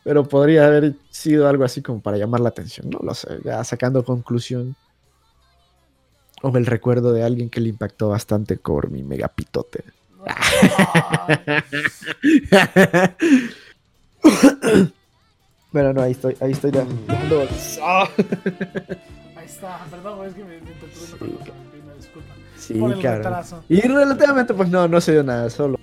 Pero 0.04 0.28
podría 0.28 0.66
haber 0.66 0.96
sido 1.10 1.48
algo 1.48 1.64
así 1.64 1.82
como 1.82 2.02
para 2.02 2.18
llamar 2.18 2.40
la 2.42 2.50
atención. 2.50 2.90
No 2.90 3.00
lo 3.04 3.14
sé, 3.14 3.40
ya 3.44 3.64
sacando 3.64 4.04
conclusión. 4.04 4.76
O 6.42 6.58
el 6.58 6.66
recuerdo 6.66 7.14
de 7.14 7.24
alguien 7.24 7.50
que 7.50 7.62
le 7.62 7.70
impactó 7.70 8.10
bastante 8.10 8.58
por 8.58 8.90
mi 8.90 9.04
megapitote. 9.04 9.84
Pero 15.72 15.94
no, 15.94 16.02
ahí 16.02 16.12
estoy, 16.12 16.36
ahí 16.42 16.52
estoy 16.52 16.72
dejando. 16.72 17.48
¡Ah! 17.82 18.10
Ahí 19.36 19.46
está, 19.46 19.80
perdón, 19.90 20.28
es 20.28 20.34
que 20.34 20.44
me, 20.44 20.60
Sí, 20.60 21.80
una 21.84 21.94
disculpa. 21.94 22.34
Sí, 22.58 22.74
Por 22.74 22.92
el 22.92 23.02
retraso. 23.02 23.64
Y 23.70 23.82
relativamente, 23.82 24.54
pues 24.54 24.70
no, 24.70 24.88
no 24.88 25.00
se 25.02 25.14
dio 25.14 25.24
nada, 25.24 25.50
solo 25.50 25.80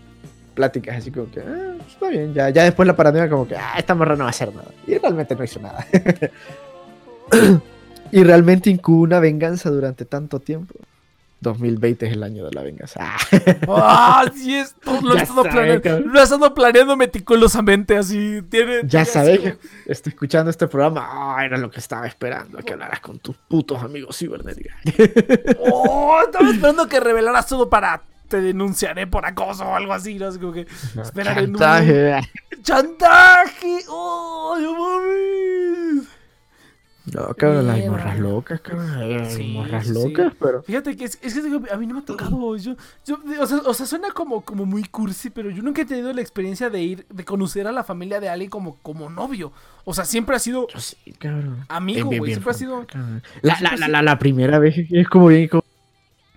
pláticas 0.55 0.97
así 0.97 1.11
como 1.13 1.31
que, 1.31 1.41
ah, 1.41 1.75
pues, 1.77 1.93
está 1.93 2.09
bien, 2.09 2.35
ya, 2.35 2.51
ya 2.51 2.65
después 2.65 2.87
la 2.87 2.97
paranoia 2.97 3.31
como 3.31 3.47
que, 3.47 3.57
ah, 3.57 3.75
esta 3.79 3.95
morra 3.95 4.17
no 4.17 4.25
va 4.25 4.31
a 4.31 4.31
hacer 4.31 4.53
nada. 4.53 4.71
Y 4.87 4.99
realmente 4.99 5.37
no 5.37 5.45
hizo 5.45 5.61
nada. 5.61 5.87
y 8.13 8.23
realmente 8.25 8.71
incubo 8.71 9.03
una 9.03 9.21
venganza 9.21 9.71
durante 9.71 10.05
tanto 10.05 10.41
tiempo. 10.41 10.75
2020 11.41 12.07
es 12.07 12.13
el 12.15 12.23
año 12.25 12.45
de 12.47 12.51
la 12.53 12.63
venganza. 12.65 12.99
Ah, 13.01 13.17
¡Ah, 13.69 14.25
sí! 14.35 14.57
Esto 14.57 15.01
lo 15.01 15.15
he 15.17 15.23
estado 15.23 15.45
planeando. 15.45 16.01
Lo 16.01 16.19
he 16.19 16.23
estado 16.25 16.53
planeando 16.53 16.97
meticulosamente, 16.97 17.97
así. 17.97 18.43
Tiene, 18.51 18.81
ya 18.85 19.05
sabes 19.05 19.39
que 19.39 19.59
estoy 19.87 20.11
escuchando 20.11 20.51
este 20.51 20.67
programa. 20.67 21.07
Ah, 21.09 21.45
era 21.45 21.57
lo 21.57 21.71
que 21.71 21.79
estaba 21.79 22.09
esperando, 22.09 22.59
que 22.59 22.73
hablaras 22.73 22.99
con 22.99 23.21
tus 23.21 23.37
putos 23.37 23.81
amigos 23.85 24.19
cibernéticos. 24.19 24.73
¡Oh! 25.61 26.21
Estaba 26.27 26.51
esperando 26.51 26.89
que 26.89 26.99
revelaras 27.01 27.47
todo 27.47 27.69
para. 27.71 28.03
Te 28.27 28.43
denunciaré 28.43 29.07
por 29.07 29.25
acoso 29.25 29.65
o 29.65 29.75
algo 29.75 29.95
así, 29.95 30.17
¿no? 30.17 30.27
Así 30.27 30.39
como 30.41 30.53
que. 30.53 30.67
Esperaré 31.01 31.45
en 31.45 31.51
un- 31.55 31.57
Chantaje. 31.61 32.21
¡Chantaje! 32.63 33.79
¡Oh, 33.89 34.57
no 34.61 34.73
mames! 34.75 36.09
No, 37.15 37.35
cabrón, 37.35 37.67
las 37.67 37.87
morras 37.87 38.19
locas, 38.19 38.61
cabrón. 38.61 38.91
Hay 38.97 39.31
Sí, 39.31 39.53
morras 39.53 39.87
sí, 39.87 39.95
sí. 39.95 40.09
locas, 40.09 40.33
pero. 40.41 40.63
Fíjate 40.63 40.97
que 40.97 41.05
es, 41.05 41.19
es 41.23 41.35
que 41.35 41.73
a 41.73 41.77
mí 41.77 41.87
no 41.87 41.95
me 41.95 42.01
ha 42.01 42.05
tocado. 42.05 42.57
Yo, 42.57 42.75
yo, 43.07 43.19
o, 43.41 43.47
sea, 43.47 43.59
o 43.65 43.75
sea, 43.75 43.87
suena 43.87 44.11
como, 44.11 44.43
como 44.43 44.67
muy 44.67 44.85
cursi, 44.85 45.31
pero 45.31 45.51
yo 45.51 45.63
nunca 45.63 45.83
he 45.83 45.85
tenido 45.85 46.13
la 46.13 46.21
experiencia 46.21 46.71
de 46.71 46.83
ir, 46.83 47.07
de 47.09 47.25
conocer 47.25 47.67
a 47.67 47.73
la 47.73 47.85
familia 47.85 48.21
de 48.21 48.29
alguien 48.29 48.51
como, 48.51 48.77
como 48.83 49.09
novio. 49.09 49.53
O 49.85 49.95
sea, 49.95 50.05
siempre 50.05 50.37
ha 50.37 50.39
sido 50.39 50.67
Yo 50.69 50.81
sí, 50.81 50.97
cabrón. 51.19 51.65
amigo, 51.69 52.11
güey. 52.11 52.33
Siempre 52.33 52.51
ha 52.51 52.55
sido. 52.55 52.87
La, 53.43 53.59
la, 53.61 53.89
la, 53.89 54.03
la 54.03 54.19
primera 54.19 54.59
vez 54.59 54.75
es 54.91 55.09
como 55.09 55.29
bien 55.29 55.49
como... 55.49 55.63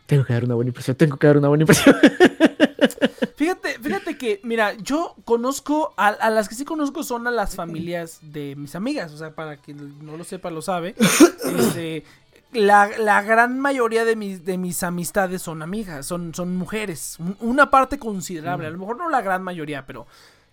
Tengo 0.06 0.26
que 0.26 0.34
dar 0.34 0.44
una 0.44 0.56
buena 0.56 0.70
impresión, 0.70 0.96
tengo 0.98 1.18
que 1.18 1.28
dar 1.28 1.38
una 1.38 1.48
buena 1.48 1.64
impresión. 1.64 1.96
Fíjate, 3.36 3.80
fíjate 3.80 4.18
que, 4.18 4.40
mira, 4.44 4.74
yo 4.76 5.16
conozco, 5.26 5.94
a, 5.98 6.08
a 6.10 6.30
las 6.30 6.48
que 6.50 6.56
sí 6.56 6.66
conozco 6.66 7.04
son 7.04 7.28
a 7.28 7.32
las 7.32 7.56
familias 7.56 8.20
de 8.22 8.56
mis 8.56 8.76
amigas. 8.76 9.12
O 9.14 9.18
sea, 9.18 9.34
para 9.36 9.58
quien 9.58 10.06
no 10.06 10.18
lo 10.18 10.24
sepa, 10.24 10.50
lo 10.52 10.62
sabe. 10.62 10.96
Este, 11.52 12.04
la, 12.54 12.88
la 13.00 13.22
gran 13.24 13.60
mayoría 13.60 14.06
de 14.06 14.16
mis, 14.16 14.46
de 14.46 14.58
mis 14.58 14.84
amistades 14.84 15.42
son 15.42 15.62
amigas, 15.62 16.06
son, 16.06 16.34
son 16.36 16.56
mujeres. 16.56 17.16
Un- 17.20 17.36
Una 17.40 17.70
parte 17.72 17.98
considerable, 18.00 18.68
a 18.68 18.70
lo 18.70 18.78
mejor 18.78 18.98
no 18.98 19.10
la 19.10 19.22
gran 19.22 19.42
mayoría, 19.44 19.86
pero 19.86 20.06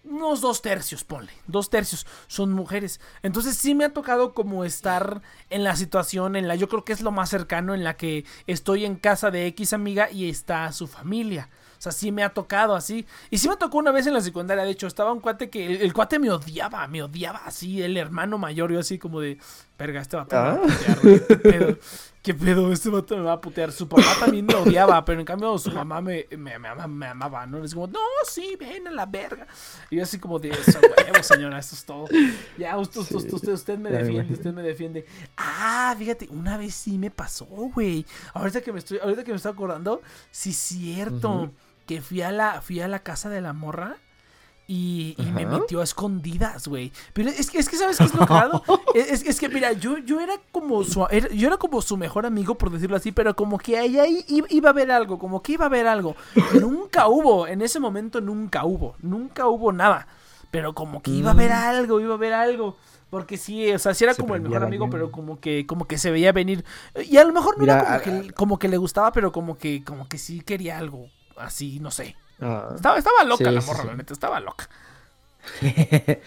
unos 0.04 0.40
dos 0.40 0.62
tercios, 0.62 1.04
ponle. 1.04 1.30
Dos 1.46 1.68
tercios 1.70 2.06
son 2.28 2.52
mujeres. 2.52 3.00
Entonces 3.22 3.56
sí 3.58 3.74
me 3.74 3.84
ha 3.84 3.92
tocado 3.92 4.32
como 4.32 4.64
estar 4.64 5.20
en 5.50 5.62
la 5.64 5.76
situación 5.76 6.34
en 6.36 6.48
la, 6.48 6.54
yo 6.54 6.68
creo 6.68 6.84
que 6.84 6.92
es 6.94 7.00
lo 7.02 7.10
más 7.10 7.28
cercano 7.30 7.74
en 7.74 7.84
la 7.84 7.96
que 7.96 8.24
estoy 8.46 8.84
en 8.84 8.96
casa 8.96 9.30
de 9.30 9.46
X 9.48 9.72
amiga 9.72 10.10
y 10.10 10.28
está 10.30 10.72
su 10.72 10.86
familia. 10.86 11.48
O 11.78 11.80
sea, 11.80 11.92
sí 11.92 12.10
me 12.10 12.24
ha 12.24 12.30
tocado 12.34 12.74
así. 12.74 13.06
Y 13.30 13.38
sí 13.38 13.48
me 13.48 13.56
tocó 13.56 13.78
una 13.78 13.92
vez 13.92 14.06
en 14.08 14.14
la 14.14 14.20
secundaria, 14.20 14.64
de 14.64 14.70
hecho, 14.70 14.86
estaba 14.88 15.12
un 15.12 15.20
cuate 15.20 15.48
que 15.48 15.64
el, 15.66 15.82
el 15.82 15.92
cuate 15.92 16.18
me 16.18 16.30
odiaba, 16.30 16.86
me 16.88 17.02
odiaba 17.02 17.40
así, 17.46 17.80
el 17.82 17.96
hermano 17.96 18.36
mayor, 18.38 18.72
yo 18.72 18.80
así 18.80 18.98
como 18.98 19.20
de, 19.20 19.38
verga, 19.78 20.00
este 20.00 20.16
vato 20.16 20.34
me 20.36 20.42
va 20.42 20.50
a 20.50 20.54
Ah. 20.54 20.60
putear, 20.62 21.00
güey, 21.00 21.26
¿qué 21.26 21.36
pedo? 21.36 21.78
¿Qué 22.20 22.34
pedo? 22.34 22.72
Este 22.72 22.90
vato 22.90 23.16
me 23.16 23.22
va 23.22 23.34
a 23.34 23.40
putear. 23.40 23.70
Su 23.72 23.88
papá 23.88 24.02
también 24.18 24.44
me 24.44 24.54
odiaba, 24.56 25.02
pero 25.04 25.20
en 25.20 25.24
cambio 25.24 25.56
su 25.56 25.70
mamá 25.70 26.00
me, 26.02 26.26
me, 26.36 26.58
me 26.58 26.68
ama- 26.68 26.86
me 26.88 27.06
amaba, 27.06 27.46
¿no? 27.46 27.62
Es 27.64 27.72
como, 27.72 27.86
no, 27.86 28.00
sí, 28.28 28.56
ven 28.58 28.88
a 28.88 28.90
la 28.90 29.06
verga. 29.06 29.46
Y 29.88 29.96
yo 29.96 30.02
así 30.02 30.18
como 30.18 30.38
de, 30.40 30.50
eso, 30.50 30.78
huevo, 30.80 31.22
señora, 31.22 31.58
esto 31.60 31.74
es 31.76 31.84
todo. 31.84 32.06
Ya, 32.58 32.76
usted, 32.76 33.00
usted, 33.00 33.16
usted, 33.16 33.32
usted, 33.34 33.52
usted 33.52 33.78
me 33.78 33.90
defiende, 33.90 34.34
usted 34.34 34.52
me 34.52 34.62
defiende. 34.62 35.06
Ah, 35.36 35.94
fíjate, 35.96 36.26
una 36.30 36.58
vez 36.58 36.74
sí 36.74 36.98
me 36.98 37.10
pasó, 37.10 37.46
güey. 37.46 38.04
Ahorita 38.34 38.60
que 38.60 38.72
me 38.72 38.80
estoy, 38.80 38.98
ahorita 38.98 39.22
que 39.24 39.30
me 39.30 39.36
estoy 39.36 39.52
acordando, 39.52 40.02
sí 40.30 40.52
cierto. 40.52 41.52
Que 41.88 42.00
fui 42.00 42.22
a 42.22 42.30
la, 42.30 42.60
fui 42.62 42.80
a 42.80 42.86
la 42.86 43.00
casa 43.00 43.28
de 43.28 43.40
la 43.40 43.52
morra. 43.52 43.96
Y, 44.70 45.14
y 45.16 45.22
me 45.32 45.46
metió 45.46 45.80
a 45.80 45.84
escondidas, 45.84 46.68
güey. 46.68 46.92
Pero 47.14 47.30
es 47.30 47.50
que, 47.50 47.56
es 47.58 47.70
que 47.70 47.76
¿sabes 47.78 47.96
qué 47.96 48.04
es 48.04 48.14
lo 48.14 48.26
cagado? 48.26 48.62
es, 48.94 49.22
es- 49.24 49.40
que, 49.40 49.48
mira, 49.48 49.72
yo, 49.72 49.96
yo 49.96 50.20
era 50.20 50.34
como 50.52 50.84
su 50.84 51.06
era- 51.10 51.30
yo 51.30 51.46
era 51.48 51.56
como 51.56 51.80
su 51.80 51.96
mejor 51.96 52.26
amigo, 52.26 52.54
por 52.56 52.70
decirlo 52.70 52.94
así, 52.98 53.10
pero 53.10 53.34
como 53.34 53.56
que 53.56 53.78
ahí, 53.78 53.98
ahí 53.98 54.22
iba, 54.28 54.68
a 54.68 54.72
haber 54.72 54.90
algo, 54.90 55.18
como 55.18 55.42
que 55.42 55.52
iba 55.52 55.64
a 55.64 55.68
haber 55.68 55.86
algo. 55.86 56.16
Nunca 56.60 57.08
hubo, 57.08 57.46
en 57.46 57.62
ese 57.62 57.80
momento 57.80 58.20
nunca 58.20 58.66
hubo, 58.66 58.94
nunca 59.00 59.46
hubo 59.46 59.72
nada. 59.72 60.06
Pero 60.50 60.74
como 60.74 61.00
que 61.00 61.12
iba 61.12 61.30
a 61.30 61.32
haber 61.32 61.52
algo, 61.52 61.98
iba 61.98 62.12
a 62.12 62.16
haber 62.16 62.34
algo. 62.34 62.76
Porque 63.08 63.38
sí, 63.38 63.72
o 63.72 63.78
sea, 63.78 63.94
sí 63.94 64.04
era 64.04 64.12
Se 64.12 64.20
como 64.20 64.34
el 64.34 64.42
mejor 64.42 64.62
amigo, 64.64 64.90
pero 64.90 65.10
como 65.10 65.40
que, 65.40 65.64
como 65.66 65.86
que 65.86 65.96
se 65.96 66.10
veía 66.10 66.32
venir. 66.32 66.62
Y 67.08 67.16
a 67.16 67.24
lo 67.24 67.32
mejor 67.32 67.56
no 67.56 67.64
era 67.64 67.76
Mira, 67.76 67.84
como 68.02 68.18
a- 68.18 68.22
que, 68.22 68.32
como 68.34 68.58
que 68.58 68.68
le 68.68 68.76
gustaba, 68.76 69.12
pero 69.12 69.32
como 69.32 69.56
que, 69.56 69.82
como 69.82 70.06
que 70.10 70.18
sí 70.18 70.42
quería 70.42 70.76
algo 70.76 71.08
así, 71.40 71.80
no 71.80 71.90
sé. 71.90 72.16
Ah. 72.40 72.72
Estaba, 72.74 72.98
estaba 72.98 73.24
loca 73.24 73.44
Sí, 73.44 73.50
la 73.50 73.60
morra, 73.60 73.82
sí. 73.82 73.86
la 73.88 73.94
neta, 73.96 74.12
estaba 74.12 74.40
loca. 74.40 74.68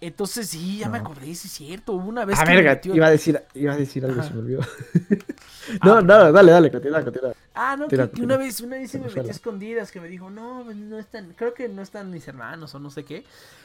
Entonces 0.00 0.48
sí, 0.48 0.78
ya 0.78 0.88
me 0.90 0.98
No. 0.98 1.04
acordé, 1.04 1.34
sí 1.34 1.48
es 1.48 1.52
cierto. 1.54 1.92
Hubo 1.94 2.08
una 2.08 2.26
vez 2.26 2.38
Ah, 2.38 2.44
que 2.44 2.54
verga, 2.54 2.72
metió- 2.74 2.94
iba 2.94 3.06
a 3.06 3.10
decir, 3.10 3.40
iba 3.54 3.72
a 3.72 3.76
decir 3.76 4.04
algo, 4.04 4.20
Ajá. 4.20 4.28
se 4.28 4.34
me 4.34 4.40
olvidó. 4.40 4.60
Ah, 5.80 5.86
no, 5.86 6.02
no, 6.02 6.30
dale, 6.30 6.52
dale, 6.52 6.70
continúa, 6.70 7.02
continúa. 7.02 7.32
Ah, 7.54 7.74
no, 7.74 7.86
Tira, 7.88 8.06
que, 8.08 8.16
que 8.16 8.22
una 8.22 8.36
vez, 8.36 8.60
una 8.60 8.76
vez 8.76 8.90
se 8.90 8.98
me 8.98 9.06
metió 9.06 9.22
a 9.22 9.30
escondidas, 9.30 9.90
que 9.90 9.98
me 9.98 10.08
dijo, 10.08 10.28
no, 10.28 10.62
no 10.62 10.98
están, 10.98 11.32
creo 11.32 11.54
que 11.54 11.70
no 11.70 11.80
están 11.80 12.10
mis 12.10 12.28
hermanos 12.28 12.74
o 12.74 12.78
no 12.78 12.90
sé 12.90 13.06
qué. 13.06 13.24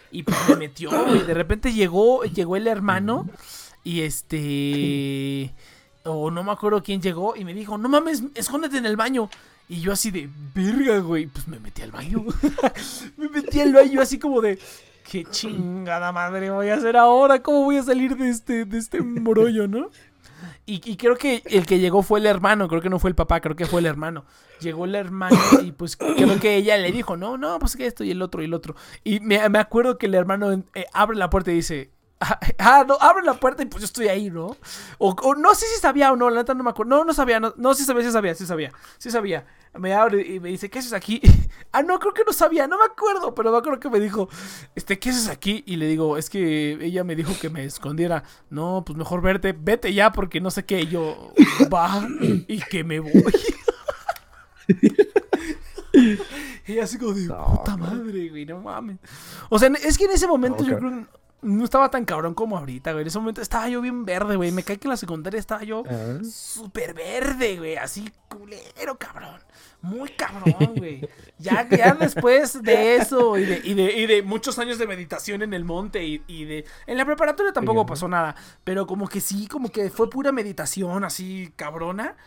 Y 0.09 0.23
pues 0.23 0.37
me 0.47 0.55
metió, 0.55 1.13
y 1.13 1.19
de 1.19 1.33
repente 1.33 1.73
llegó, 1.73 2.23
llegó 2.23 2.55
el 2.55 2.67
hermano, 2.67 3.27
y 3.83 4.03
este, 4.03 5.53
o 6.03 6.31
no 6.31 6.43
me 6.43 6.51
acuerdo 6.51 6.81
quién 6.83 7.01
llegó, 7.01 7.35
y 7.35 7.45
me 7.45 7.53
dijo, 7.53 7.77
no 7.77 7.89
mames, 7.89 8.23
escóndete 8.35 8.77
en 8.77 8.85
el 8.85 8.97
baño. 8.97 9.29
Y 9.67 9.81
yo 9.81 9.91
así 9.91 10.09
de, 10.09 10.29
verga, 10.55 10.99
güey, 10.99 11.27
pues 11.27 11.47
me 11.47 11.59
metí 11.59 11.83
al 11.83 11.91
baño. 11.91 12.25
me 13.17 13.29
metí 13.29 13.61
al 13.61 13.73
baño 13.73 14.01
así 14.01 14.17
como 14.17 14.41
de, 14.41 14.57
qué 15.09 15.25
chingada 15.25 16.11
madre 16.11 16.49
voy 16.49 16.69
a 16.69 16.75
hacer 16.75 16.97
ahora, 16.97 17.41
¿cómo 17.41 17.63
voy 17.63 17.77
a 17.77 17.83
salir 17.83 18.15
de 18.15 18.29
este, 18.29 18.65
de 18.65 18.77
este 18.77 19.01
morollo, 19.01 19.67
no? 19.67 19.89
Y, 20.65 20.81
y 20.85 20.97
creo 20.97 21.17
que 21.17 21.41
el 21.45 21.65
que 21.65 21.79
llegó 21.79 22.03
fue 22.03 22.19
el 22.19 22.27
hermano, 22.27 22.67
creo 22.67 22.81
que 22.81 22.89
no 22.89 22.99
fue 22.99 23.09
el 23.09 23.15
papá, 23.15 23.41
creo 23.41 23.55
que 23.55 23.65
fue 23.65 23.79
el 23.79 23.87
hermano. 23.87 24.25
Llegó 24.59 24.85
el 24.85 24.93
hermano 24.93 25.37
y 25.63 25.71
pues 25.71 25.97
creo 25.97 26.39
que 26.39 26.55
ella 26.55 26.77
le 26.77 26.91
dijo, 26.91 27.17
no, 27.17 27.37
no, 27.37 27.57
pues 27.59 27.75
que 27.75 27.87
esto 27.87 28.03
y 28.03 28.11
el 28.11 28.21
otro 28.21 28.41
y 28.41 28.45
el 28.45 28.53
otro. 28.53 28.75
Y 29.03 29.19
me, 29.19 29.49
me 29.49 29.59
acuerdo 29.59 29.97
que 29.97 30.05
el 30.05 30.13
hermano 30.13 30.51
eh, 30.51 30.85
abre 30.93 31.17
la 31.17 31.29
puerta 31.29 31.51
y 31.51 31.55
dice, 31.55 31.91
ah, 32.57 32.83
no, 32.85 32.97
abre 32.99 33.23
la 33.23 33.33
puerta 33.35 33.63
y 33.63 33.65
pues 33.65 33.81
yo 33.81 33.85
estoy 33.85 34.09
ahí, 34.09 34.29
¿no? 34.29 34.57
O, 34.97 35.11
o 35.11 35.35
no 35.35 35.55
sé 35.55 35.65
si 35.67 35.79
sabía 35.79 36.11
o 36.11 36.17
no, 36.17 36.29
la 36.29 36.41
neta 36.41 36.53
no 36.53 36.63
me 36.63 36.69
acuerdo. 36.71 36.97
No, 36.97 37.03
no 37.05 37.13
sabía, 37.13 37.39
no, 37.39 37.53
no 37.55 37.73
sí 37.73 37.85
sabía, 37.85 38.03
sí 38.03 38.11
sabía, 38.11 38.35
sí 38.35 38.45
sabía, 38.45 38.73
sí 38.97 39.09
sabía. 39.09 39.45
Me 39.77 39.93
abre 39.93 40.21
y 40.27 40.39
me 40.39 40.49
dice, 40.49 40.69
¿qué 40.69 40.79
haces 40.79 40.91
aquí? 40.93 41.21
ah, 41.71 41.81
no, 41.81 41.97
creo 41.99 42.13
que 42.13 42.23
no 42.25 42.33
sabía, 42.33 42.67
no 42.67 42.77
me 42.77 42.85
acuerdo, 42.85 43.33
pero 43.33 43.51
me 43.51 43.57
acuerdo 43.57 43.79
que 43.79 43.89
me 43.89 43.99
dijo, 44.01 44.27
este, 44.75 44.99
¿qué 44.99 45.11
haces 45.11 45.29
aquí? 45.29 45.63
Y 45.65 45.77
le 45.77 45.87
digo, 45.87 46.17
es 46.17 46.29
que 46.29 46.77
ella 46.81 47.05
me 47.05 47.15
dijo 47.15 47.33
que 47.39 47.49
me 47.49 47.63
escondiera. 47.63 48.23
No, 48.49 48.83
pues 48.85 48.97
mejor 48.97 49.21
verte, 49.21 49.53
vete 49.57 49.93
ya 49.93 50.11
porque 50.11 50.41
no 50.41 50.51
sé 50.51 50.65
qué. 50.65 50.81
Y 50.81 50.87
yo, 50.87 51.33
va, 51.73 52.05
y 52.47 52.59
que 52.63 52.83
me 52.83 52.99
voy. 52.99 53.33
y 56.67 56.79
así 56.79 56.97
como 56.97 57.13
de, 57.13 57.27
No, 57.27 57.55
puta 57.55 57.77
madre, 57.77 58.27
güey, 58.29 58.45
no 58.45 58.59
mames. 58.59 58.97
O 59.49 59.57
sea, 59.57 59.69
es 59.69 59.97
que 59.97 60.03
en 60.03 60.11
ese 60.11 60.27
momento 60.27 60.65
yo 60.65 60.77
creo 60.77 60.89
que 60.89 61.19
no 61.41 61.63
estaba 61.63 61.89
tan 61.89 62.05
cabrón 62.05 62.33
como 62.33 62.57
ahorita, 62.57 62.91
güey. 62.91 63.01
En 63.03 63.07
ese 63.07 63.19
momento 63.19 63.41
estaba 63.41 63.67
yo 63.69 63.81
bien 63.81 64.05
verde, 64.05 64.35
güey. 64.35 64.51
Me 64.51 64.63
cae 64.63 64.77
que 64.77 64.87
en 64.87 64.91
la 64.91 64.97
secundaria 64.97 65.39
estaba 65.39 65.63
yo 65.63 65.83
Ah. 65.89 66.17
súper 66.29 66.93
verde, 66.93 67.57
güey. 67.57 67.77
Así 67.77 68.11
culero, 68.27 68.97
cabrón. 68.97 69.39
Muy 69.81 70.09
cabrón, 70.09 70.73
güey. 70.75 71.07
Ya, 71.37 71.67
ya 71.69 71.93
después 71.93 72.61
de 72.61 72.97
eso 72.97 73.37
y 73.37 73.45
de, 73.45 73.61
y, 73.63 73.73
de, 73.73 73.97
y 73.97 74.07
de 74.07 74.23
muchos 74.23 74.59
años 74.59 74.77
de 74.77 74.85
meditación 74.85 75.41
en 75.41 75.53
el 75.53 75.63
monte 75.63 76.03
y, 76.05 76.21
y 76.27 76.43
de... 76.43 76.65
En 76.85 76.97
la 76.97 77.05
preparatoria 77.05 77.53
tampoco 77.53 77.85
pasó 77.85 78.09
nada, 78.09 78.35
pero 78.65 78.85
como 78.85 79.07
que 79.07 79.21
sí, 79.21 79.47
como 79.47 79.69
que 79.69 79.89
fue 79.89 80.09
pura 80.09 80.33
meditación 80.33 81.05
así 81.05 81.53
cabrona 81.55 82.17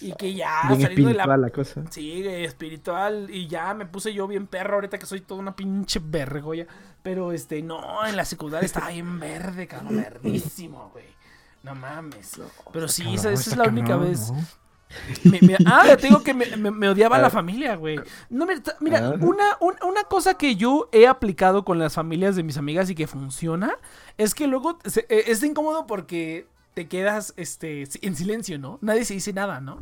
y 0.00 0.14
que 0.14 0.32
ya 0.32 0.62
Bien 0.68 0.80
saliendo 0.80 1.08
de 1.08 1.14
la... 1.14 1.22
espiritual 1.24 1.40
la 1.42 1.50
cosa. 1.50 1.82
Sí, 1.90 2.26
espiritual. 2.26 3.28
Y 3.30 3.46
ya 3.46 3.74
me 3.74 3.84
puse 3.84 4.14
yo 4.14 4.26
bien 4.26 4.46
perro 4.46 4.76
ahorita 4.76 4.98
que 4.98 5.06
soy 5.06 5.20
toda 5.20 5.40
una 5.40 5.54
pinche 5.54 6.00
vergoya. 6.02 6.66
Pero 7.02 7.32
este, 7.32 7.62
no, 7.62 8.06
en 8.06 8.16
la 8.16 8.24
secundaria 8.24 8.64
estaba 8.64 8.88
bien 8.88 9.20
verde, 9.20 9.66
cabrón, 9.66 9.96
verdísimo, 9.96 10.90
güey. 10.92 11.04
No 11.62 11.74
mames. 11.74 12.40
Pero 12.72 12.88
sí, 12.88 13.14
esa, 13.14 13.30
es 13.32 13.56
la 13.56 13.64
única 13.64 13.96
vez. 13.96 14.32
¿No? 15.24 15.30
Me- 15.30 15.40
me- 15.40 15.56
ah, 15.66 15.84
te 15.98 16.08
digo 16.08 16.22
que 16.22 16.34
me, 16.34 16.46
me- 16.56 16.88
odiaba 16.88 17.18
la 17.18 17.26
Ah. 17.28 17.30
familia, 17.30 17.76
güey. 17.76 18.00
No, 18.30 18.46
mira, 18.80 18.98
Ah. 18.98 19.14
una, 19.20 19.56
un- 19.60 19.76
una 19.88 20.04
cosa 20.04 20.34
que 20.34 20.56
yo 20.56 20.88
he 20.92 21.06
aplicado 21.06 21.64
con 21.64 21.78
las 21.78 21.94
familias 21.94 22.36
de 22.36 22.42
mis 22.42 22.56
amigas 22.56 22.88
y 22.90 22.94
que 22.94 23.06
funciona 23.06 23.74
es 24.18 24.34
que 24.34 24.46
luego 24.46 24.78
se- 24.84 25.06
eh, 25.08 25.24
es 25.28 25.42
incómodo 25.42 25.86
porque 25.86 26.46
te 26.74 26.88
quedas 26.88 27.34
este, 27.36 27.84
en 28.00 28.16
silencio, 28.16 28.58
¿no? 28.58 28.78
Nadie 28.80 29.04
se 29.04 29.14
dice 29.14 29.32
nada, 29.32 29.60
¿no? 29.60 29.80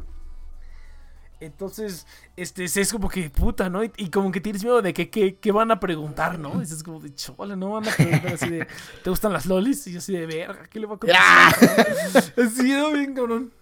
Entonces, 1.42 2.06
este, 2.36 2.64
es 2.64 2.92
como 2.92 3.08
que 3.08 3.30
puta, 3.30 3.70
¿no? 3.70 3.82
Y, 3.82 3.90
y 3.96 4.10
como 4.10 4.30
que 4.30 4.42
tienes 4.42 4.62
miedo 4.62 4.82
de 4.82 4.92
que, 4.92 5.08
que, 5.08 5.36
que 5.36 5.52
van 5.52 5.70
a 5.70 5.80
preguntar, 5.80 6.38
¿no? 6.38 6.60
Y 6.60 6.64
es 6.64 6.82
como 6.82 7.00
de 7.00 7.14
chola, 7.14 7.56
¿no? 7.56 7.70
Van 7.70 7.88
a 7.88 7.92
preguntar 7.92 8.34
así 8.34 8.50
de, 8.50 8.66
¿te 9.02 9.08
gustan 9.08 9.32
las 9.32 9.46
lolis? 9.46 9.86
Y 9.86 9.92
yo 9.92 9.98
así 10.00 10.12
de, 10.12 10.26
verga, 10.26 10.66
¿qué 10.68 10.78
le 10.78 10.86
va 10.86 10.96
a 10.96 10.98
contestar? 10.98 12.34
así, 12.46 12.72
¿no? 12.72 12.90
Bien, 12.92 13.14
cabrón. 13.14 13.52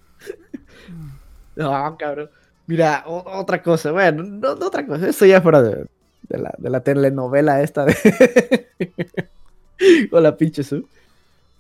No, 1.59 1.97
cabrón. 1.99 2.31
Mira, 2.67 3.05
o- 3.07 3.25
otra 3.41 3.63
cosa, 3.63 3.93
bueno, 3.93 4.23
no, 4.23 4.55
no 4.55 4.67
otra 4.67 4.87
cosa, 4.87 5.09
eso 5.09 5.27
ya 5.27 5.41
fuera 5.41 5.61
de, 5.63 5.87
de 6.29 6.39
la, 6.39 6.55
de 6.59 6.71
la 6.71 6.81
telenovela 6.81 7.63
esta 7.63 7.85
de... 7.85 8.67
Con 10.11 10.23
la 10.23 10.37
pinche 10.37 10.63
su. 10.63 10.87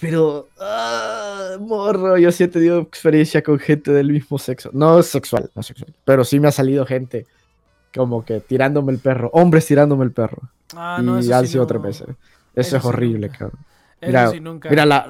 Pero, 0.00 0.48
ah, 0.60 1.56
morro, 1.60 2.16
yo 2.18 2.30
sí 2.30 2.44
he 2.44 2.48
tenido 2.48 2.78
experiencia 2.80 3.42
con 3.42 3.58
gente 3.58 3.90
del 3.90 4.12
mismo 4.12 4.38
sexo. 4.38 4.70
No 4.72 5.02
sexual, 5.02 5.50
no 5.54 5.62
sexual. 5.62 5.92
Pero 6.04 6.24
sí 6.24 6.38
me 6.38 6.48
ha 6.48 6.52
salido 6.52 6.86
gente 6.86 7.26
como 7.94 8.24
que 8.24 8.38
tirándome 8.40 8.92
el 8.92 8.98
perro. 8.98 9.30
Hombres 9.32 9.66
tirándome 9.66 10.04
el 10.04 10.12
perro. 10.12 10.42
Ah, 10.76 10.98
y 11.00 11.04
no, 11.04 11.18
eso 11.18 11.34
han 11.34 11.46
sí 11.46 11.52
sido 11.52 11.64
no. 11.64 11.66
tres 11.68 11.82
veces. 11.82 12.08
Eso, 12.08 12.16
Eso 12.54 12.76
es 12.76 12.84
horrible, 12.84 13.28
cabrón. 13.30 13.58
Eso 14.00 14.06
Mira, 14.08 14.30
sí 14.30 14.40
nunca. 14.40 14.68
mira 14.70 14.86
la- 14.86 15.08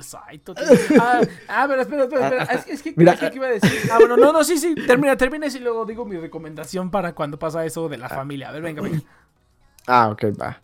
el 0.00 0.04
Saito. 0.06 0.54
tío. 0.54 0.64
Ah, 1.00 1.20
ah, 1.48 1.66
pero 1.68 1.82
espera, 1.82 2.02
espera, 2.04 2.24
espera. 2.26 2.42
Hasta- 2.42 2.54
Es, 2.54 2.66
es 2.68 2.82
que, 2.82 2.94
mira, 2.96 3.12
es 3.12 3.20
que 3.20 3.30
¿qué 3.30 3.36
iba 3.36 3.46
a 3.46 3.50
decir. 3.50 3.70
Ah, 3.92 3.96
bueno, 3.98 4.16
no, 4.16 4.32
no, 4.32 4.42
sí, 4.44 4.58
sí. 4.58 4.74
Termina, 4.74 5.16
termina 5.16 5.46
y 5.46 5.58
luego 5.58 5.84
digo 5.84 6.04
mi 6.04 6.16
recomendación 6.16 6.90
para 6.90 7.14
cuando 7.14 7.38
pasa 7.38 7.64
eso 7.64 7.88
de 7.88 7.98
la 7.98 8.08
familia. 8.08 8.48
A 8.48 8.52
ver, 8.52 8.62
venga, 8.62 8.82
venga. 8.82 9.00
Ah, 9.86 10.08
ok, 10.10 10.24
va. 10.40 10.60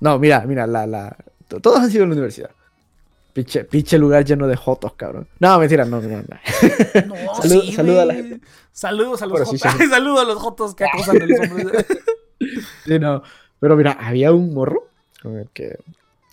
No, 0.00 0.18
mira, 0.18 0.40
mira, 0.46 0.66
la, 0.66 0.86
la... 0.86 1.16
to- 1.48 1.60
Todos 1.60 1.80
han 1.80 1.90
sido 1.90 2.04
en 2.04 2.10
la 2.10 2.14
universidad. 2.14 2.50
Pinche, 3.32 3.64
pinche 3.64 3.96
lugar 3.98 4.24
lleno 4.24 4.46
de 4.48 4.56
jotos, 4.56 4.94
cabrón. 4.94 5.28
No, 5.38 5.58
mentira, 5.58 5.84
no, 5.84 6.00
no, 6.00 6.08
no. 6.08 6.22
No, 7.06 7.34
Salud- 7.34 7.62
sí, 7.62 7.72
saluda 7.72 8.02
a 8.02 8.06
la 8.06 8.14
güey. 8.14 8.28
gente. 8.30 8.46
Saludos 8.72 9.22
a 9.22 9.26
los 9.26 9.38
sí, 9.48 9.58
jotos. 9.58 9.72
sí. 9.78 9.86
Saludos 9.90 10.20
a 10.20 10.24
los 10.24 10.38
jotos 10.38 10.74
que 10.74 10.84
acosan 10.84 11.22
a 11.22 11.26
los 11.26 11.40
hombres. 11.50 11.86
Sí, 12.84 12.98
no. 12.98 13.22
Pero 13.60 13.76
mira, 13.76 13.92
había 14.00 14.32
un 14.32 14.52
morro 14.54 14.88
con 15.22 15.36
el 15.38 15.48
que... 15.50 15.78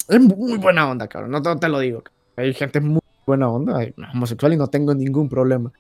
Es 0.08 0.20
muy 0.22 0.58
buena 0.58 0.90
onda, 0.90 1.08
cabrón. 1.08 1.32
No 1.32 1.42
te, 1.42 1.50
no 1.50 1.60
te 1.60 1.68
lo 1.68 1.80
digo. 1.80 2.02
Hay 2.38 2.54
gente 2.54 2.80
muy 2.80 3.02
buena 3.26 3.50
onda, 3.50 3.80
hay- 3.80 3.94
homosexual 4.14 4.54
y 4.54 4.58
no 4.58 4.68
tengo 4.68 4.94
ningún 4.96 5.28
problema. 5.28 5.72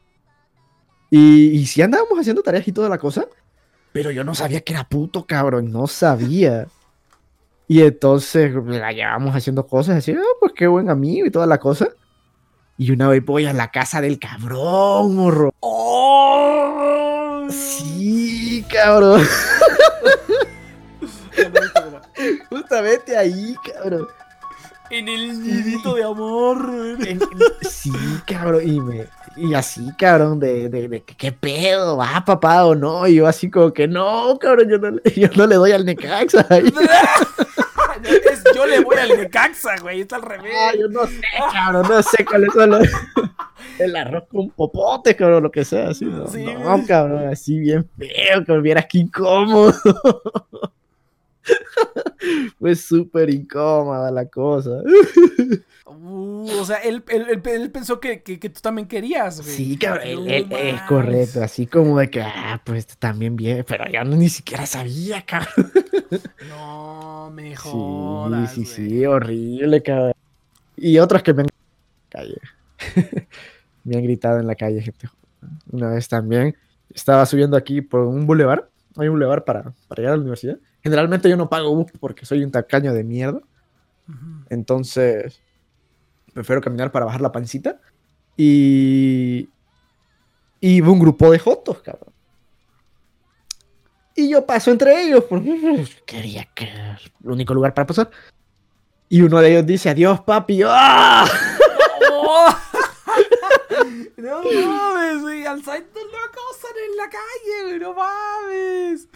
Y, 1.09 1.51
y 1.51 1.65
sí 1.65 1.81
andábamos 1.81 2.19
haciendo 2.19 2.41
tareas 2.43 2.67
y 2.67 2.73
toda 2.73 2.89
la 2.89 2.97
cosa, 2.97 3.25
pero 3.93 4.11
yo 4.11 4.23
no 4.25 4.35
sabía 4.35 4.59
que 4.61 4.73
era 4.73 4.83
puto, 4.83 5.25
cabrón. 5.25 5.71
No 5.71 5.87
sabía. 5.87 6.67
Y 7.69 7.81
entonces 7.81 8.53
la 8.65 8.91
llevamos 8.91 9.33
haciendo 9.35 9.65
cosas 9.65 9.97
así, 9.97 10.11
ah, 10.11 10.21
pues 10.39 10.51
qué 10.55 10.67
buen 10.67 10.89
amigo 10.89 11.25
y 11.25 11.31
toda 11.31 11.47
la 11.47 11.57
cosa. 11.59 11.87
Y 12.77 12.91
una 12.91 13.07
vez 13.09 13.23
voy 13.25 13.45
a 13.45 13.53
la 13.53 13.71
casa 13.71 14.01
del 14.01 14.19
cabrón, 14.19 15.15
morro. 15.15 15.53
¡Oh! 15.61 17.47
Sí, 17.49 18.63
cabrón. 18.71 19.21
Justamente 22.49 23.17
ahí, 23.17 23.55
cabrón. 23.73 24.07
En 24.89 25.07
el 25.07 25.41
nidito 25.43 25.93
de 25.95 26.03
amor. 26.03 26.69
En- 27.05 27.19
Sí, 27.61 27.91
cabrón. 28.25 28.61
Y, 28.67 28.79
me, 28.79 29.05
y 29.35 29.53
así, 29.53 29.89
cabrón, 29.97 30.39
de, 30.39 30.69
de, 30.69 30.87
de 30.87 31.03
qué 31.03 31.31
pedo, 31.31 31.97
va 31.97 32.23
papá 32.25 32.65
o 32.65 32.75
no. 32.75 33.07
Y 33.07 33.15
yo 33.15 33.27
así 33.27 33.49
como 33.51 33.71
que 33.73 33.87
no, 33.87 34.37
cabrón, 34.39 34.69
yo 34.69 34.77
no, 34.77 34.91
le- 34.91 35.01
yo 35.15 35.27
no 35.35 35.45
le 35.47 35.55
doy 35.55 35.71
al 35.71 35.85
Necaxa. 35.85 36.45
Es- 38.03 38.43
yo 38.55 38.65
le 38.67 38.79
voy 38.81 38.95
al 38.97 39.09
Necaxa, 39.09 39.77
güey. 39.81 40.01
Está 40.01 40.17
al 40.17 40.21
revés. 40.21 40.53
Ah, 40.55 40.71
yo 40.79 40.87
no 40.87 41.05
sé, 41.07 41.19
cabrón, 41.51 41.87
no 41.89 42.03
sé 42.03 42.23
cuáles 42.25 42.53
son 42.53 42.69
los. 42.71 42.87
El 43.79 43.95
arroz 43.95 44.23
con 44.31 44.49
popote, 44.51 45.15
cabrón, 45.15 45.43
lo 45.43 45.51
que 45.51 45.63
sea, 45.65 45.89
así. 45.89 46.05
No, 46.05 46.27
Sí, 46.27 46.43
no, 46.43 46.83
cabrón, 46.87 47.27
así 47.27 47.59
bien 47.59 47.87
feo, 47.97 48.43
que 48.45 48.57
vieras 48.59 48.85
que 48.87 48.99
incómodo. 48.99 49.73
Fue 52.59 52.75
súper 52.75 53.29
incómoda 53.29 54.11
la 54.11 54.25
cosa. 54.27 54.81
Uh, 55.85 56.49
o 56.59 56.65
sea, 56.65 56.77
él, 56.77 57.03
él, 57.09 57.25
él- 57.29 57.41
él 57.45 57.71
pensó 57.71 57.99
que, 57.99 58.21
que, 58.21 58.39
que 58.39 58.49
tú 58.49 58.59
también 58.61 58.87
querías, 58.87 59.41
güey. 59.41 59.55
Sí, 59.55 59.77
cabrón, 59.77 60.03
él- 60.05 60.49
No 60.49 60.57
él- 60.57 60.75
es 60.75 60.81
correcto, 60.83 61.43
así 61.43 61.65
como 61.67 61.97
de 61.99 62.09
que, 62.09 62.21
ah, 62.21 62.61
pues 62.65 62.87
también 62.97 63.35
bien, 63.35 63.63
pero 63.67 63.85
yo 63.89 64.03
no, 64.03 64.15
ni 64.15 64.29
siquiera 64.29 64.65
sabía, 64.65 65.21
cabrón. 65.25 65.71
No 66.49 67.31
me 67.33 67.49
Sí, 67.55 67.55
jodas. 67.55 68.51
sí, 68.53 68.63
güey. 68.63 68.73
sí, 68.75 69.05
horrible, 69.05 69.81
cabrón. 69.83 70.13
Y 70.75 70.97
otros 70.99 71.23
que 71.23 71.33
me 71.33 71.41
han 71.43 71.47
calle. 72.09 72.37
me 73.83 73.97
han 73.97 74.03
gritado 74.03 74.39
en 74.39 74.47
la 74.47 74.55
calle, 74.55 74.81
gente. 74.81 75.09
Una 75.71 75.89
vez 75.89 76.07
también 76.07 76.55
estaba 76.93 77.25
subiendo 77.25 77.55
aquí 77.57 77.81
por 77.81 78.01
un 78.01 78.25
bulevar. 78.27 78.69
Hay 78.97 79.07
un 79.07 79.13
bulevar 79.15 79.43
para, 79.45 79.73
para 79.87 80.01
llegar 80.01 80.13
a 80.13 80.17
la 80.17 80.21
universidad. 80.21 80.57
Generalmente 80.87 81.29
yo 81.29 81.35
no 81.35 81.49
pago 81.49 81.75
bus 81.75 81.91
porque 81.99 82.25
soy 82.25 82.45
un 82.45 82.51
tacaño 82.51 82.93
de 82.93 83.03
mierda. 83.03 83.41
Entonces, 84.49 85.41
prefiero 86.33 86.61
caminar 86.61 86.93
para 86.93 87.03
bajar 87.03 87.19
la 87.19 87.33
pancita. 87.33 87.81
Y. 88.37 89.49
Y 90.61 90.79
un 90.79 90.97
grupo 90.97 91.29
de 91.29 91.39
jotos, 91.39 91.81
cabrón. 91.81 92.13
Y 94.15 94.29
yo 94.29 94.45
paso 94.45 94.71
entre 94.71 95.03
ellos 95.03 95.25
porque 95.29 95.85
quería 96.05 96.47
que 96.55 96.69
era 96.69 96.97
el 97.21 97.29
único 97.29 97.53
lugar 97.53 97.73
para 97.73 97.85
pasar. 97.85 98.09
Y 99.09 99.21
uno 99.23 99.41
de 99.41 99.51
ellos 99.51 99.65
dice, 99.65 99.89
adiós, 99.89 100.21
papi. 100.21 100.61
¡Ah! 100.65 101.27
¡Oh! 102.13 102.47
no 104.17 104.43
mames, 104.43 105.21
güey. 105.21 105.45
Al 105.45 105.63
Saito 105.63 105.99
lo 105.99 106.17
acosan 106.17 106.71
en 106.89 106.97
la 106.97 107.09
calle, 107.09 107.63
güey. 107.63 107.79
No 107.79 107.93
mames. 107.93 109.07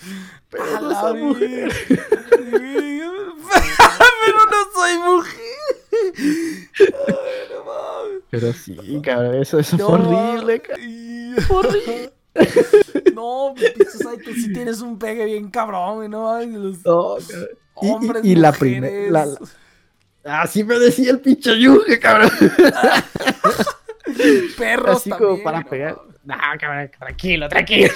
Pero 0.49 0.63
A 0.63 0.79
no 0.81 0.89
la 0.89 1.01
soy 1.01 1.21
mujer. 1.21 1.73
Pero 4.25 4.45
no 4.45 4.71
soy 4.73 4.97
mujer. 4.97 5.41
Ay, 6.79 7.49
no 7.53 7.63
mames. 7.65 8.23
Pero 8.29 8.53
sí, 8.53 8.77
cabrón, 9.03 9.35
eso, 9.35 9.59
eso 9.59 9.77
No, 9.77 9.87
fue 9.89 9.95
horrible, 9.99 10.61
cabrón. 10.61 11.35
Horrible. 11.49 12.13
No, 13.13 13.53
pinche 13.55 13.85
Saito, 13.91 14.31
si 14.33 14.53
tienes 14.53 14.79
un 14.81 14.97
pegue 14.97 15.25
bien 15.25 15.49
cabrón, 15.51 15.95
güey. 15.97 16.09
No 16.09 16.23
mames. 16.23 16.49
Los 16.49 16.85
No, 16.85 17.15
cabrón. 17.27 17.49
Y- 17.81 17.87
y- 17.87 17.91
hombres, 17.91 18.25
y 18.25 18.35
la 18.35 18.51
mujeres. 18.51 18.59
primer- 18.81 19.11
la- 19.11 19.25
la- 19.25 19.39
Así 20.23 20.63
me 20.63 20.77
decía 20.77 21.09
el 21.11 21.19
pinche 21.19 21.57
yuge, 21.59 21.99
cabrón. 21.99 22.29
perros 24.57 24.97
Así 24.97 25.09
también, 25.09 25.29
como 25.31 25.43
para 25.43 25.59
no 25.61 25.69
pegar. 25.69 25.97
No, 26.23 26.35
cabrón, 26.59 26.91
tranquilo, 26.97 27.49
tranquilo. 27.49 27.89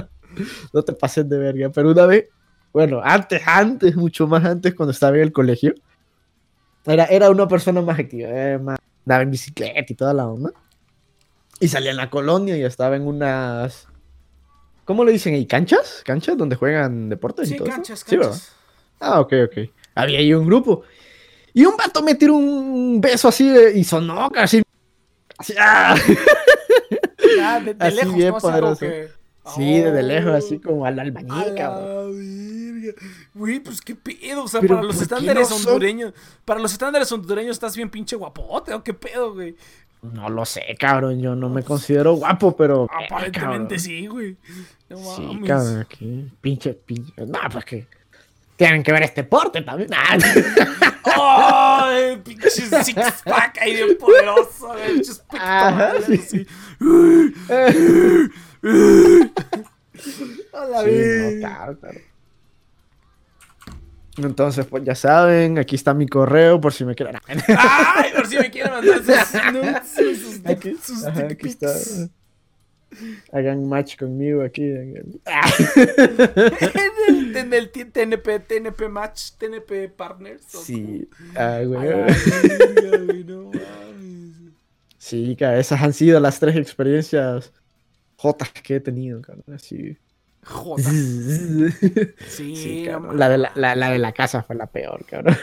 no 0.72 0.82
te 0.82 0.92
pases 0.92 1.28
de 1.28 1.38
verga. 1.38 1.70
Pero 1.70 1.90
una 1.90 2.06
vez, 2.06 2.26
bueno, 2.72 3.00
antes, 3.02 3.42
antes, 3.46 3.96
mucho 3.96 4.26
más 4.26 4.44
antes, 4.44 4.74
cuando 4.74 4.92
estaba 4.92 5.16
en 5.16 5.22
el 5.22 5.32
colegio, 5.32 5.74
era, 6.86 7.04
era 7.06 7.30
una 7.30 7.46
persona 7.46 7.82
más 7.82 7.98
activa, 7.98 8.28
era 8.30 8.58
más, 8.58 8.78
andaba 9.04 9.22
en 9.22 9.30
bicicleta 9.30 9.84
y 9.92 9.94
toda 9.94 10.14
la 10.14 10.26
onda. 10.28 10.52
Y 11.58 11.68
salía 11.68 11.90
en 11.90 11.98
la 11.98 12.08
colonia 12.08 12.56
y 12.56 12.62
estaba 12.62 12.96
en 12.96 13.06
unas. 13.06 13.86
¿Cómo 14.86 15.04
le 15.04 15.12
dicen 15.12 15.34
ahí? 15.34 15.46
¿Canchas? 15.46 16.02
¿Canchas 16.04 16.36
donde 16.38 16.56
juegan 16.56 17.10
deportes? 17.10 17.48
y 17.48 17.52
Sí, 17.52 17.56
todo 17.58 17.68
eso? 17.68 17.76
canchas, 17.76 18.02
canchas. 18.04 18.52
Ah, 18.98 19.20
ok, 19.20 19.32
ok. 19.44 19.58
Había 19.94 20.18
ahí 20.20 20.32
un 20.32 20.46
grupo. 20.46 20.82
Y 21.52 21.64
un 21.66 21.76
vato 21.76 22.02
me 22.02 22.14
tiró 22.14 22.34
un 22.34 23.00
beso 23.00 23.28
así 23.28 23.48
de- 23.48 23.78
y 23.78 23.84
sonó 23.84 24.30
casi. 24.30 24.62
Así, 25.40 25.54
¡ah! 25.58 25.94
Ah, 27.42 27.60
de, 27.60 27.74
de 27.74 27.84
Así 27.86 27.96
lejos, 27.96 28.14
bien 28.14 28.34
poderoso. 28.34 28.80
que- 28.80 29.08
Sí, 29.54 29.80
desde 29.80 30.02
lejos, 30.02 30.32
Oh, 30.32 30.36
así 30.36 30.58
como 30.58 30.84
al 30.84 30.98
albañil, 30.98 31.54
cabrón. 31.56 32.12
Güey, 33.34 33.60
pues 33.60 33.80
qué 33.80 33.94
pedo. 33.94 34.44
O 34.44 34.48
sea, 34.48 34.60
para 34.60 34.82
los 34.82 34.96
¿por 34.96 34.96
qué 34.96 35.02
estándares 35.02 35.50
no 35.50 35.56
hondureños. 35.56 36.12
Para 36.44 36.60
los 36.60 36.72
estándares 36.72 37.10
hondureños 37.10 37.52
estás 37.56 37.74
bien 37.74 37.88
pinche 37.90 38.16
guapote, 38.16 38.74
¿o 38.74 38.84
qué 38.84 38.92
pedo, 38.94 39.32
güey? 39.34 39.56
No 40.02 40.28
lo 40.28 40.44
sé, 40.44 40.62
cabrón. 40.78 41.20
Yo 41.20 41.34
no 41.34 41.48
me 41.48 41.62
considero 41.62 42.14
guapo, 42.14 42.54
pero. 42.56 42.84
eh, 42.84 43.06
Aparentemente 43.06 43.76
cabrón. 43.76 43.80
sí, 43.80 44.06
güey. 44.06 44.36
No 44.88 44.98
Sí, 45.16 45.40
cabrón, 45.46 45.78
aquí. 45.80 46.30
Pinche, 46.40 46.74
pinche. 46.74 47.12
No, 47.26 47.38
pues 47.50 47.64
que. 47.64 47.86
Tienen 48.60 48.82
que 48.82 48.92
ver 48.92 49.04
este 49.04 49.24
porte 49.24 49.62
también. 49.62 49.88
Ah, 49.94 50.18
¡Ay! 51.86 52.20
Pinche 52.22 52.50
six 52.50 52.94
pack 53.24 53.56
ahí 53.58 53.72
bien 53.72 53.96
poderoso. 53.96 54.74
Pinches 54.86 55.24
sí. 56.28 56.46
no, 60.52 61.40
claro, 61.40 61.78
claro. 61.78 62.00
Entonces, 64.18 64.66
pues 64.66 64.84
ya 64.84 64.94
saben, 64.94 65.58
aquí 65.58 65.76
está 65.76 65.94
mi 65.94 66.06
correo 66.06 66.60
por 66.60 66.74
si 66.74 66.84
me 66.84 66.94
quieren. 66.94 67.16
¡Ay! 67.48 68.10
Por 68.14 68.26
si 68.26 68.36
me 68.36 68.50
quieren 68.50 68.74
mandar 68.74 69.02
sus. 69.86 70.42
Hagan 73.32 73.68
match 73.68 73.96
conmigo 73.96 74.42
aquí. 74.42 74.62
en 74.62 74.96
el- 74.96 75.20
en 75.86 76.92
el, 77.08 77.36
en 77.36 77.52
el 77.54 77.70
TNP, 77.70 78.40
TNP 78.40 78.88
Match, 78.88 79.32
TNP 79.38 79.88
Partners. 79.96 80.54
¿o 80.54 80.60
Sí, 80.62 81.08
ah, 81.36 81.60
güey. 81.64 81.88
la 81.88 82.06
no. 83.26 83.50
Sí, 84.98 85.36
esas 85.40 85.80
han 85.82 85.92
sido 85.92 86.20
las 86.20 86.38
tres 86.40 86.56
experiencias 86.56 87.52
jotas 88.16 88.50
que 88.52 88.76
he 88.76 88.80
tenido, 88.80 89.20
cabrón. 89.22 89.44
Así. 89.54 89.96
Sí. 92.28 92.86
La 93.14 93.28
de 93.28 93.38
la, 93.38 93.52
la- 93.54 93.74
la 93.76 93.90
de 93.90 93.98
la 93.98 94.12
casa 94.12 94.42
fue 94.42 94.56
la 94.56 94.66
peor, 94.66 95.04
cabrón. 95.06 95.36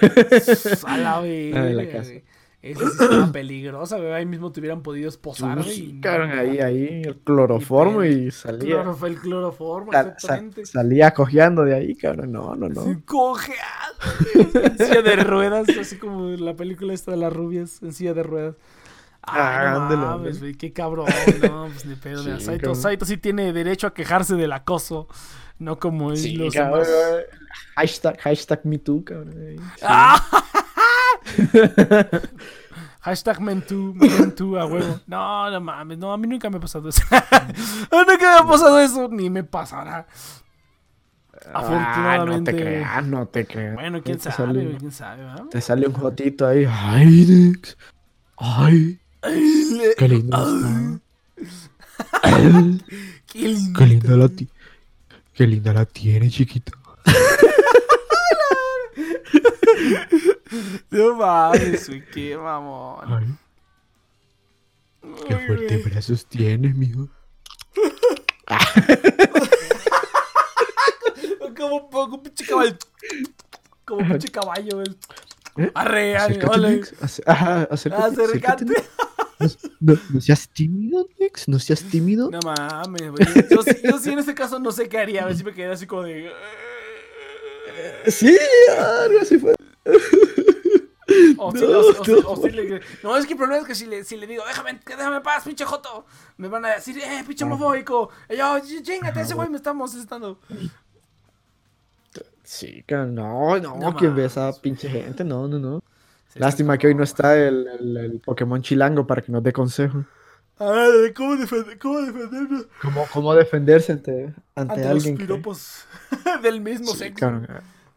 A 0.85 0.97
la 0.97 1.21
de 1.21 1.51
la 1.51 1.61
verga, 1.61 1.91
casa. 1.99 2.09
güey. 2.11 2.23
Esa 2.71 2.79
sí 2.81 2.97
estaba 2.99 3.31
peligrosa, 3.31 3.97
güey. 3.97 4.11
Ahí 4.13 4.25
mismo 4.25 4.51
te 4.51 4.59
hubieran 4.59 4.81
podido 4.81 5.09
esposar, 5.09 5.59
y 5.67 5.99
no, 6.03 6.09
ahí, 6.11 6.59
ahí, 6.59 7.01
el 7.05 7.17
cloroformo 7.17 8.03
y 8.03 8.31
salía. 8.31 8.75
Claro, 8.75 8.93
fue 8.95 9.09
el 9.09 9.19
cloroformo, 9.19 9.91
sal- 9.91 10.13
exactamente. 10.15 10.65
salía 10.65 11.11
cojeando 11.13 11.63
de 11.63 11.75
ahí, 11.75 11.95
cabrón. 11.95 12.31
No, 12.31 12.55
no, 12.55 12.69
no. 12.69 12.83
Sí, 12.83 12.95
cojeando, 13.05 14.59
en 14.63 14.77
silla 14.77 15.01
de 15.01 15.15
ruedas, 15.17 15.67
así 15.79 15.97
como 15.97 16.29
la 16.29 16.55
película 16.55 16.93
esta 16.93 17.11
de 17.11 17.17
las 17.17 17.33
rubias, 17.33 17.81
en 17.81 17.93
silla 17.93 18.13
de 18.13 18.23
ruedas. 18.23 18.55
Ay, 19.29 19.41
Ah, 19.41 19.87
no 19.89 19.97
mames, 19.97 20.39
güey, 20.39 20.53
qué 20.55 20.71
cabrón, 20.71 21.07
no, 21.41 21.67
pues 21.67 21.85
ni 21.85 21.95
pedo. 21.95 22.23
Sí, 22.23 22.45
Saito. 22.45 22.73
Saito 22.75 23.03
sí 23.05 23.17
tiene 23.17 23.51
derecho 23.51 23.87
a 23.87 23.93
quejarse 23.93 24.35
del 24.35 24.53
acoso, 24.53 25.09
no 25.59 25.77
como 25.79 26.15
Sí, 26.15 26.35
los 26.37 26.53
cabrón. 26.53 26.83
demás. 26.85 27.25
Hashtag, 27.75 28.19
hashtag 28.21 28.61
me 28.65 28.77
too, 28.77 29.03
cabrón. 29.03 29.33
sí. 29.33 29.55
¡Ah! 29.81 30.23
Hashtag 33.01 33.39
mentú, 33.39 33.93
mentú 33.95 34.57
a 34.57 34.65
huevo. 34.65 34.99
No, 35.07 35.49
no 35.49 35.61
mames, 35.61 35.97
no, 35.97 36.11
a 36.11 36.17
mí 36.17 36.27
nunca 36.27 36.49
me 36.49 36.57
ha 36.57 36.59
pasado 36.59 36.89
eso. 36.89 37.01
nunca 37.91 38.17
me 38.19 38.37
ha 38.39 38.45
pasado 38.45 38.79
eso, 38.79 39.07
ni 39.09 39.29
me 39.29 39.43
pasará. 39.43 40.07
Ah, 41.53 41.59
Afortunadamente. 41.59 42.51
no 42.51 42.57
te 42.57 42.63
creas, 42.63 43.05
no 43.05 43.25
te 43.27 43.45
creas. 43.45 43.75
Bueno, 43.75 44.01
quién 44.03 44.19
sabe, 44.19 44.35
sale- 44.35 44.77
quién 44.77 44.91
sabe, 44.91 45.23
¿verdad? 45.23 45.45
Te 45.49 45.61
sale 45.61 45.87
un 45.87 45.93
jotito 45.93 46.45
ahí. 46.47 46.65
Ay. 46.69 47.47
Ay, 48.35 48.99
qué 49.97 50.07
lindo. 50.09 50.37
Ay, 52.23 52.81
Qué 53.31 53.39
lindo. 53.47 53.79
Qué 53.79 53.85
linda 53.85 54.17
la 54.17 54.27
ti- 54.29 54.49
Qué 55.33 55.47
linda 55.47 55.71
la 55.73 55.85
tiene, 55.85 56.29
chiquito. 56.29 56.71
No 60.91 61.15
mames, 61.15 61.87
güey, 61.87 62.05
qué 62.09 62.37
mamón. 62.37 63.37
Ay, 65.01 65.15
qué 65.27 65.33
Ay, 65.35 65.47
fuerte 65.47 65.77
güey. 65.77 65.83
brazos 65.83 66.25
tienes, 66.25 66.75
mijo. 66.75 67.07
Como, 71.57 71.89
como 71.89 72.23
pinche 72.23 72.45
caballo. 72.45 72.77
Como 73.85 74.07
pinche 74.07 74.29
caballo, 74.29 74.69
güey. 74.77 74.87
¿Eh? 75.57 75.71
Arre, 75.73 76.15
Acércate, 76.17 76.55
ole. 76.59 76.69
Nex. 76.77 76.93
Ace- 77.01 77.23
Ajá, 77.25 77.67
acércate. 77.71 78.03
acércate, 78.21 78.63
Acércate. 78.65 78.65
Nex. 79.39 79.57
No, 79.79 80.21
seas 80.21 80.49
tímido, 80.49 81.07
Nex. 81.19 81.47
No 81.47 81.59
seas 81.59 81.83
tímido. 81.83 82.29
No 82.29 82.39
mames, 82.43 83.09
güey. 83.11 83.25
Yo, 83.49 83.63
sí- 83.63 83.81
yo 83.83 83.97
sí 83.99 84.11
en 84.11 84.19
este 84.19 84.35
caso 84.35 84.59
no 84.59 84.71
sé 84.71 84.87
qué 84.87 84.99
haría. 84.99 85.23
A 85.23 85.27
ver 85.27 85.35
si 85.35 85.43
me 85.43 85.53
quedaría 85.53 85.73
así 85.75 85.87
como 85.87 86.03
de. 86.03 86.31
Sí, 88.07 88.37
algo 88.77 89.19
así 89.21 89.37
fue. 89.39 89.53
O 91.39 91.51
No, 91.53 91.59
si, 91.59 91.65
o, 91.65 91.79
o 91.79 92.03
si- 92.05 92.11
no. 92.11 92.17
o 92.29 92.35
si 92.43 92.49
le- 92.51 92.81
no, 93.01 93.15
es 93.15 93.25
que 93.25 93.33
el 93.33 93.37
problema 93.37 93.61
es 93.61 93.67
que 93.67 93.75
si 93.75 93.85
le, 93.85 94.03
si 94.03 94.17
le 94.17 94.27
digo, 94.27 94.43
déjame, 94.45 94.79
déjame 94.85 95.21
paz, 95.21 95.43
pinche 95.45 95.63
joto, 95.65 96.05
me 96.37 96.47
van 96.49 96.65
a 96.65 96.69
decir, 96.75 96.97
eh, 96.99 97.23
pinche 97.25 97.45
homofóbico. 97.45 98.09
Y 98.29 98.35
yo, 98.37 98.59
chingate, 98.83 99.21
ese 99.21 99.33
güey 99.33 99.49
me 99.49 99.57
está 99.57 99.73
molestando. 99.73 100.39
Sí, 102.43 102.83
que 102.87 102.95
no, 102.95 103.59
no, 103.59 103.75
No 103.77 103.95
¿quién 103.95 104.15
ve 104.15 104.25
esa 104.25 104.51
pinche 104.61 104.89
gente? 104.89 105.23
No, 105.23 105.47
no, 105.47 105.59
no. 105.59 105.83
Sí, 106.33 106.39
Lástima 106.39 106.77
que 106.77 106.87
hoy 106.87 106.95
no 106.95 107.03
está 107.03 107.37
el, 107.37 107.67
el, 107.79 107.97
el 107.97 108.19
Pokémon 108.19 108.61
Chilango 108.61 109.05
para 109.07 109.21
que 109.21 109.31
nos 109.31 109.43
dé 109.43 109.51
consejo. 109.53 110.03
A 110.59 110.71
ver, 110.71 111.13
¿cómo, 111.13 111.35
defender, 111.35 111.77
cómo 111.77 111.99
defendernos 112.01 112.65
¿Cómo, 112.81 113.05
cómo 113.13 113.33
defenderse 113.35 113.91
ante, 113.91 114.33
ante, 114.55 114.73
ante 114.73 114.81
los 114.81 114.91
alguien 114.91 115.17
que... 115.17 115.23
piropos 115.25 115.85
del 116.41 116.61
mismo 116.61 116.91
Sí, 116.93 116.97
sexo? 116.99 117.19
cabrón, 117.19 117.47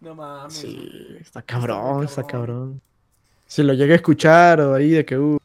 No 0.01 0.15
mames. 0.15 0.55
sí, 0.55 1.17
está 1.21 1.41
Está 1.41 1.43
cabrón, 1.43 2.05
está 2.05 2.27
cabrón. 2.27 2.81
Si 3.47 3.63
lo 3.63 3.75
llegué 3.75 3.93
a 3.93 3.97
escuchar 3.97 4.61
o 4.61 4.75
ahí 4.75 4.91
de 4.91 5.05
que, 5.05 5.19
uh, 5.19 5.39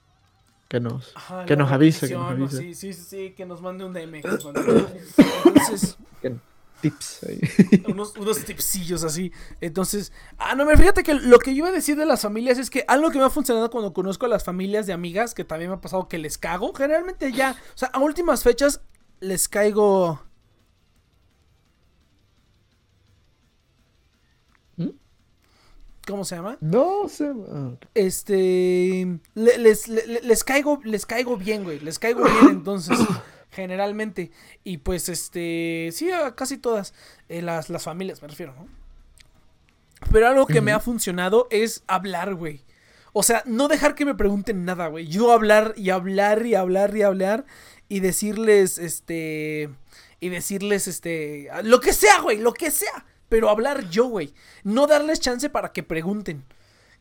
que 0.67 0.79
nos, 0.79 1.13
que 1.45 1.55
nos 1.55 1.71
avise, 1.71 2.07
que 2.07 2.13
nos 2.13 2.31
avise. 2.31 2.57
Sí, 2.57 2.75
sí, 2.75 2.93
sí, 2.93 3.03
sí, 3.03 3.31
que 3.31 3.45
nos 3.45 3.61
mande 3.61 3.83
un 3.83 3.93
DM. 3.93 4.15
Entonces, 4.15 5.97
tips 6.81 7.23
ahí. 7.23 7.39
unos, 7.87 8.15
unos 8.17 8.43
tipsillos 8.45 9.03
así. 9.03 9.31
Entonces, 9.61 10.11
ah, 10.37 10.55
no, 10.55 10.65
me 10.65 10.77
fíjate 10.77 11.03
que 11.03 11.13
lo 11.13 11.39
que 11.39 11.51
yo 11.51 11.59
iba 11.59 11.69
a 11.69 11.71
decir 11.71 11.97
de 11.97 12.05
las 12.05 12.21
familias 12.21 12.57
es 12.57 12.69
que 12.69 12.85
algo 12.87 13.11
que 13.11 13.17
me 13.17 13.25
ha 13.25 13.29
funcionado 13.29 13.69
cuando 13.69 13.93
conozco 13.93 14.25
a 14.25 14.29
las 14.29 14.43
familias 14.43 14.85
de 14.87 14.93
amigas, 14.93 15.33
que 15.33 15.43
también 15.43 15.71
me 15.71 15.77
ha 15.77 15.81
pasado 15.81 16.07
que 16.07 16.17
les 16.17 16.37
cago, 16.37 16.73
generalmente 16.73 17.31
ya, 17.31 17.55
o 17.73 17.77
sea, 17.77 17.89
a 17.89 17.99
últimas 17.99 18.43
fechas 18.43 18.81
les 19.19 19.47
caigo. 19.47 20.24
¿Cómo 26.07 26.23
se 26.25 26.35
llama? 26.35 26.57
No 26.61 27.07
sé. 27.09 27.25
ah, 27.51 27.71
ok. 27.73 27.85
Este. 27.93 29.19
le- 29.33 29.57
les, 29.57 29.87
le- 29.87 30.21
les 30.21 30.43
caigo. 30.43 30.79
Les 30.83 31.05
caigo 31.05 31.37
bien, 31.37 31.63
güey. 31.63 31.79
Les 31.79 31.97
caigo 31.99 32.23
bien, 32.23 32.49
entonces. 32.49 32.97
generalmente. 33.51 34.31
Y 34.63 34.77
pues, 34.77 35.09
este. 35.09 35.89
Sí, 35.93 36.11
a 36.11 36.35
casi 36.35 36.57
todas. 36.57 36.93
eh, 37.29 37.41
las, 37.41 37.69
las 37.69 37.83
familias, 37.83 38.21
me 38.21 38.27
refiero, 38.27 38.53
¿no? 38.55 38.67
Pero 40.11 40.27
algo 40.27 40.45
que 40.45 40.61
me 40.61 40.71
ha 40.71 40.79
funcionado 40.79 41.47
es 41.49 41.83
hablar, 41.87 42.35
güey. 42.35 42.61
O 43.13 43.23
sea, 43.23 43.41
no 43.45 43.67
dejar 43.67 43.95
que 43.95 44.05
me 44.05 44.13
pregunten 44.13 44.65
nada, 44.65 44.87
güey. 44.87 45.07
Yo 45.07 45.31
hablar 45.31 45.73
y 45.77 45.89
hablar 45.89 46.45
y 46.45 46.53
hablar 46.55 46.95
y 46.95 47.01
hablar. 47.01 47.45
Y 47.87 48.01
decirles, 48.01 48.77
este. 48.77 49.69
Y 50.19 50.29
decirles, 50.29 50.87
este. 50.87 51.49
Lo 51.63 51.79
que 51.79 51.93
sea, 51.93 52.19
güey, 52.21 52.37
lo 52.37 52.53
que 52.53 52.71
sea. 52.71 53.05
Pero 53.29 53.49
hablar 53.49 53.89
yo, 53.89 54.05
güey. 54.05 54.33
No 54.63 54.87
darles 54.87 55.19
chance 55.19 55.49
para 55.49 55.71
que 55.71 55.83
pregunten 55.83 56.43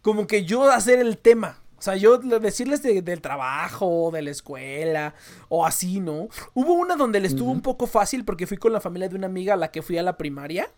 como 0.02 0.26
que 0.26 0.44
yo 0.44 0.70
hacer 0.70 0.98
el 0.98 1.18
tema. 1.18 1.60
O 1.78 1.82
sea, 1.84 1.96
yo 1.96 2.18
le- 2.22 2.38
decirles 2.38 2.82
de- 2.82 3.02
del 3.02 3.20
trabajo, 3.20 4.10
de 4.12 4.22
la 4.22 4.30
escuela, 4.30 5.14
o 5.48 5.66
así, 5.66 6.00
¿no? 6.00 6.28
Hubo 6.54 6.72
una 6.74 6.96
donde 6.96 7.20
le 7.20 7.28
estuvo 7.28 7.50
un 7.50 7.60
poco 7.60 7.86
fácil 7.86 8.24
porque 8.24 8.46
fui 8.46 8.56
con 8.56 8.72
la 8.72 8.80
familia 8.80 9.08
de 9.08 9.16
una 9.16 9.26
amiga 9.26 9.54
a 9.54 9.56
la 9.56 9.70
que 9.70 9.82
fui 9.82 9.98
a 9.98 10.02
la 10.02 10.16
primaria. 10.16 10.70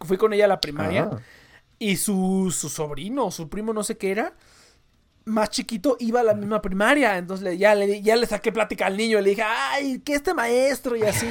Fui 0.00 0.16
con 0.16 0.32
ella 0.32 0.44
a 0.44 0.48
la 0.48 0.60
primaria. 0.60 1.08
Ah. 1.12 1.18
Y 1.78 1.96
su, 1.96 2.54
su 2.56 2.68
sobrino, 2.68 3.30
su 3.32 3.48
primo, 3.48 3.72
no 3.72 3.82
sé 3.82 3.96
qué 3.96 4.12
era, 4.12 4.34
más 5.24 5.50
chiquito, 5.50 5.96
iba 6.00 6.20
a 6.20 6.24
la 6.24 6.34
misma 6.34 6.60
primaria. 6.62 7.18
Entonces 7.18 7.42
le- 7.44 7.58
ya, 7.58 7.74
le, 7.74 8.00
ya 8.02 8.14
le 8.16 8.26
saqué 8.26 8.52
plática 8.52 8.86
al 8.86 8.96
niño. 8.96 9.20
Le 9.20 9.30
dije, 9.30 9.42
ay, 9.44 10.00
¿qué 10.04 10.14
este 10.14 10.34
maestro? 10.34 10.94
Y 10.96 11.02
así. 11.02 11.26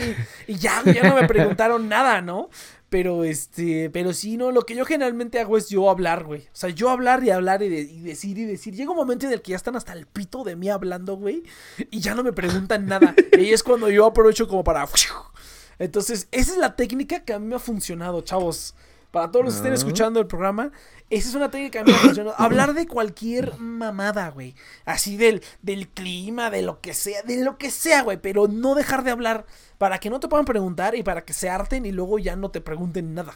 Y 0.48 0.56
ya, 0.56 0.82
ya 0.86 1.04
no 1.04 1.16
me 1.16 1.28
preguntaron 1.28 1.88
nada, 1.88 2.22
¿no? 2.22 2.50
Pero 2.92 3.24
este, 3.24 3.90
pero 3.90 4.12
sí, 4.12 4.36
no, 4.36 4.52
lo 4.52 4.66
que 4.66 4.76
yo 4.76 4.84
generalmente 4.84 5.40
hago 5.40 5.56
es 5.58 5.70
yo 5.70 5.90
hablar, 5.90 6.26
güey. 6.26 6.42
O 6.42 6.50
sea, 6.52 6.70
yo 6.72 6.90
hablar 6.90 7.24
y 7.24 7.30
hablar 7.30 7.64
y, 7.64 7.70
de- 7.70 7.82
y 7.84 8.02
decir 8.02 8.38
y 8.38 8.44
decir. 8.44 8.76
Llega 8.76 8.92
un 8.92 8.98
momento 8.98 9.26
en 9.26 9.32
el 9.32 9.42
que 9.42 9.52
ya 9.52 9.56
están 9.56 9.78
hasta 9.78 9.94
el 9.94 10.08
pito 10.08 10.44
de 10.44 10.58
mí 10.58 10.68
hablando, 10.70 11.16
güey. 11.16 11.44
Y 11.90 12.02
ya 12.02 12.16
no 12.16 12.22
me 12.22 12.34
preguntan 12.34 12.88
nada. 12.88 13.16
Y 13.40 13.52
es 13.54 13.64
cuando 13.64 13.90
yo 13.90 14.06
aprovecho 14.06 14.46
como 14.50 14.66
para. 14.66 14.86
Entonces, 15.80 16.28
esa 16.32 16.52
es 16.52 16.58
la 16.58 16.76
técnica 16.76 17.24
que 17.24 17.32
a 17.34 17.40
mí 17.40 17.48
me 17.48 17.56
ha 17.56 17.60
funcionado, 17.60 18.22
chavos. 18.22 18.76
Para 19.12 19.30
todos 19.30 19.44
los 19.46 19.54
que 19.54 19.58
estén 19.60 19.72
Ah. 19.74 19.76
escuchando 19.76 20.20
el 20.22 20.28
programa, 20.28 20.72
esa 21.10 21.30
es 21.30 21.36
una 21.36 21.52
técnica 21.52 21.72
que 21.72 21.80
a 21.80 21.84
mí 21.84 21.92
me 21.92 21.98
ha 21.98 22.02
funcionado. 22.02 22.36
Hablar 22.40 22.74
de 22.74 22.88
cualquier 22.88 23.58
mamada, 23.58 24.30
güey. 24.30 24.56
Así 24.86 25.18
del, 25.18 25.44
del 25.62 25.90
clima, 25.90 26.50
de 26.50 26.62
lo 26.62 26.80
que 26.80 26.94
sea, 26.94 27.22
de 27.24 27.44
lo 27.44 27.58
que 27.58 27.72
sea, 27.72 28.04
güey. 28.04 28.18
Pero 28.22 28.48
no 28.48 28.74
dejar 28.76 29.04
de 29.04 29.12
hablar 29.12 29.46
para 29.78 30.00
que 30.00 30.10
no 30.10 30.20
te 30.20 30.28
puedan 30.30 30.46
preguntar 30.46 30.96
y 30.96 31.04
para 31.04 31.26
que 31.26 31.34
se 31.34 31.50
harten 31.50 31.86
y 31.86 31.92
luego 31.92 32.20
ya 32.20 32.36
no 32.38 32.52
te 32.52 32.62
pregunten 32.62 33.14
nada. 33.14 33.34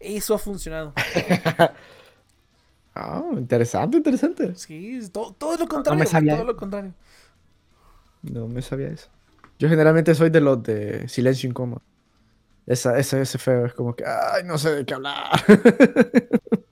Eso 0.00 0.34
ha 0.34 0.38
funcionado. 0.38 0.94
Ah, 2.94 3.22
interesante, 3.36 3.96
interesante. 3.98 4.54
Sí, 4.56 5.00
todo, 5.12 5.54
es 5.54 5.60
lo 5.60 5.68
contrario. 5.68 5.98
me 5.98 6.04
güey, 6.04 6.10
sabía. 6.12 6.34
todo 6.34 6.44
lo 6.44 6.56
contrario. 6.56 6.94
No 8.22 8.48
me 8.48 8.60
sabía 8.60 8.88
eso. 8.88 9.08
Yo 9.58 9.68
generalmente 9.68 10.14
soy 10.16 10.30
de 10.30 10.40
los 10.40 10.60
de 10.64 11.08
silencio 11.08 11.48
incómodo. 11.48 11.82
Esa, 12.68 12.98
ese, 12.98 13.22
ese 13.22 13.38
feo 13.38 13.64
es 13.64 13.72
como 13.72 13.96
que, 13.96 14.04
ay, 14.06 14.44
no 14.44 14.58
sé 14.58 14.70
de 14.70 14.84
qué 14.84 14.94
hablar. 14.94 15.30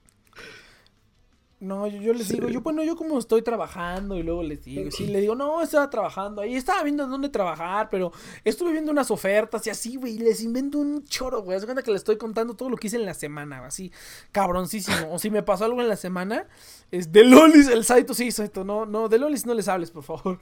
No, 1.59 1.87
yo, 1.87 1.99
yo 1.99 2.13
les 2.13 2.29
digo, 2.29 2.49
yo 2.49 2.61
bueno, 2.61 2.83
yo 2.83 2.95
como 2.95 3.17
estoy 3.17 3.41
trabajando 3.41 4.15
y 4.15 4.21
luego 4.21 4.43
les 4.43 4.63
digo, 4.63 4.91
sí, 4.91 5.07
le 5.07 5.21
digo, 5.21 5.33
no, 5.33 5.59
estaba 5.63 5.89
trabajando 5.89 6.43
ahí, 6.43 6.55
estaba 6.55 6.83
viendo 6.83 7.07
dónde 7.07 7.29
trabajar, 7.29 7.89
pero 7.89 8.11
estuve 8.43 8.73
viendo 8.73 8.91
unas 8.91 9.09
ofertas 9.09 9.65
y 9.65 9.71
así, 9.71 9.95
güey, 9.95 10.19
les 10.19 10.43
invento 10.43 10.77
un 10.77 11.03
choro, 11.05 11.41
güey, 11.41 11.57
haz 11.57 11.65
cuenta 11.65 11.81
que 11.81 11.89
les 11.89 12.01
estoy 12.01 12.17
contando 12.17 12.53
todo 12.55 12.69
lo 12.69 12.77
que 12.77 12.85
hice 12.85 12.97
en 12.97 13.07
la 13.07 13.15
semana, 13.15 13.65
así, 13.65 13.91
cabroncísimo, 14.31 15.11
o 15.11 15.17
si 15.17 15.31
me 15.31 15.41
pasó 15.41 15.65
algo 15.65 15.81
en 15.81 15.89
la 15.89 15.95
semana, 15.95 16.45
es 16.91 17.11
de 17.11 17.23
Lolis, 17.23 17.69
el 17.69 17.83
Saito, 17.83 18.13
sí, 18.13 18.29
Saito, 18.29 18.63
no, 18.63 18.85
no, 18.85 19.09
de 19.09 19.17
Lolis 19.17 19.47
no 19.47 19.55
les 19.55 19.67
hables, 19.67 19.89
por 19.89 20.03
favor, 20.03 20.37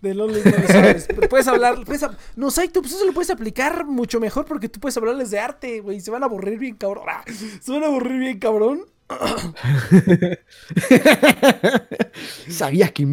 de 0.00 0.14
Lolis 0.14 0.44
no 0.44 0.50
les 0.50 0.70
hables, 0.70 1.08
puedes 1.30 1.46
hablar, 1.46 1.84
puedes, 1.84 2.04
no, 2.34 2.50
Saito, 2.50 2.82
pues 2.82 2.92
eso 2.92 3.04
lo 3.04 3.12
puedes 3.12 3.30
aplicar 3.30 3.86
mucho 3.86 4.18
mejor 4.18 4.44
porque 4.44 4.68
tú 4.68 4.80
puedes 4.80 4.96
hablarles 4.96 5.30
de 5.30 5.38
arte, 5.38 5.78
güey, 5.78 6.00
se 6.00 6.10
van 6.10 6.24
a 6.24 6.26
aburrir 6.26 6.58
bien 6.58 6.74
cabrón, 6.74 7.04
Ah, 7.08 7.22
se 7.60 7.70
van 7.70 7.84
a 7.84 7.86
aburrir 7.86 8.18
bien 8.18 8.40
cabrón. 8.40 8.84
¿Sabías 12.48 12.92
que 12.92 13.12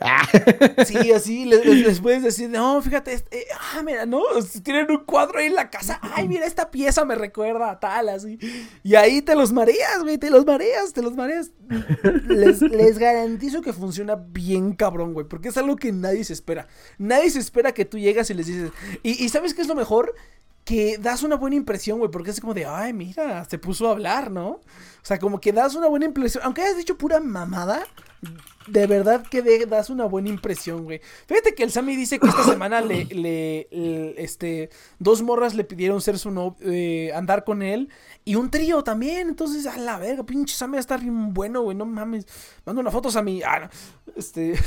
Ah, 0.00 0.26
Sí, 0.86 1.12
así 1.12 1.44
les, 1.44 2.00
puedes 2.00 2.22
decir, 2.22 2.48
no, 2.48 2.80
fíjate, 2.82 3.14
este, 3.14 3.40
eh, 3.40 3.46
ah, 3.74 3.82
mira, 3.82 4.06
no, 4.06 4.22
tienen 4.62 4.90
un 4.90 5.04
cuadro 5.04 5.38
ahí 5.38 5.46
en 5.46 5.54
la 5.54 5.70
casa, 5.70 5.98
ay, 6.02 6.28
mira, 6.28 6.46
esta 6.46 6.70
pieza 6.70 7.04
me 7.04 7.14
recuerda 7.14 7.70
a 7.70 7.80
tal, 7.80 8.08
así. 8.08 8.38
Y 8.82 8.94
ahí 8.94 9.22
te 9.22 9.34
los 9.34 9.52
mareas, 9.52 10.02
güey, 10.02 10.18
te 10.18 10.30
los 10.30 10.46
mareas, 10.46 10.92
te 10.92 11.02
los 11.02 11.16
mareas. 11.16 11.50
Les, 12.28 12.62
les 12.62 12.98
garantizo 12.98 13.60
que 13.60 13.72
funciona 13.72 14.16
bien 14.16 14.72
cabrón, 14.72 15.14
güey, 15.14 15.26
porque 15.26 15.48
es 15.48 15.56
algo 15.56 15.76
que 15.76 15.92
nadie 15.92 16.24
se 16.24 16.32
espera. 16.32 16.68
Nadie 16.98 17.30
se 17.30 17.40
espera 17.40 17.72
que 17.72 17.84
tú 17.84 17.98
llegas 17.98 18.30
y 18.30 18.34
les 18.34 18.46
dices, 18.46 18.70
y, 19.02 19.24
y 19.24 19.28
¿sabes 19.28 19.54
qué 19.54 19.62
es 19.62 19.68
lo 19.68 19.74
mejor? 19.74 20.14
Que 20.68 20.98
das 20.98 21.22
una 21.22 21.36
buena 21.36 21.56
impresión, 21.56 21.98
güey, 21.98 22.10
porque 22.10 22.30
es 22.30 22.40
como 22.40 22.52
de, 22.52 22.66
ay, 22.66 22.92
mira, 22.92 23.44
se 23.46 23.58
puso 23.58 23.88
a 23.88 23.92
hablar, 23.92 24.30
¿no? 24.30 24.48
O 24.48 24.60
sea, 25.02 25.18
como 25.18 25.40
que 25.40 25.52
das 25.52 25.74
una 25.74 25.88
buena 25.88 26.04
impresión, 26.04 26.42
aunque 26.44 26.60
hayas 26.62 26.76
dicho 26.76 26.98
pura 26.98 27.20
mamada, 27.20 27.86
de 28.66 28.86
verdad 28.86 29.24
que 29.30 29.64
das 29.64 29.88
una 29.88 30.04
buena 30.04 30.28
impresión, 30.28 30.84
güey. 30.84 31.00
Fíjate 31.26 31.54
que 31.54 31.62
el 31.62 31.70
Sammy 31.70 31.96
dice 31.96 32.18
que 32.18 32.26
esta 32.28 32.44
semana 32.44 32.82
le, 32.82 33.06
le- 33.06 33.66
este, 34.22 34.68
dos 34.98 35.22
morras 35.22 35.54
le 35.54 35.64
pidieron 35.64 36.02
ser 36.02 36.18
su 36.18 36.30
novio, 36.30 37.16
andar 37.16 37.44
con 37.44 37.62
él 37.62 37.88
y 38.26 38.34
un 38.34 38.50
trío 38.50 38.84
también. 38.84 39.30
Entonces, 39.30 39.64
a 39.66 39.78
la 39.78 39.98
verga, 39.98 40.24
pinche 40.26 40.54
Sammy 40.54 40.72
va 40.72 40.78
a 40.78 40.80
estar 40.80 41.00
bien 41.00 41.32
bueno, 41.32 41.62
güey, 41.62 41.78
no 41.78 41.86
mames. 41.86 42.26
Manda 42.66 42.80
una 42.82 42.90
foto, 42.90 43.10
Sammy. 43.10 43.40
Ah, 43.42 43.60
no, 43.60 43.70
este. 44.16 44.52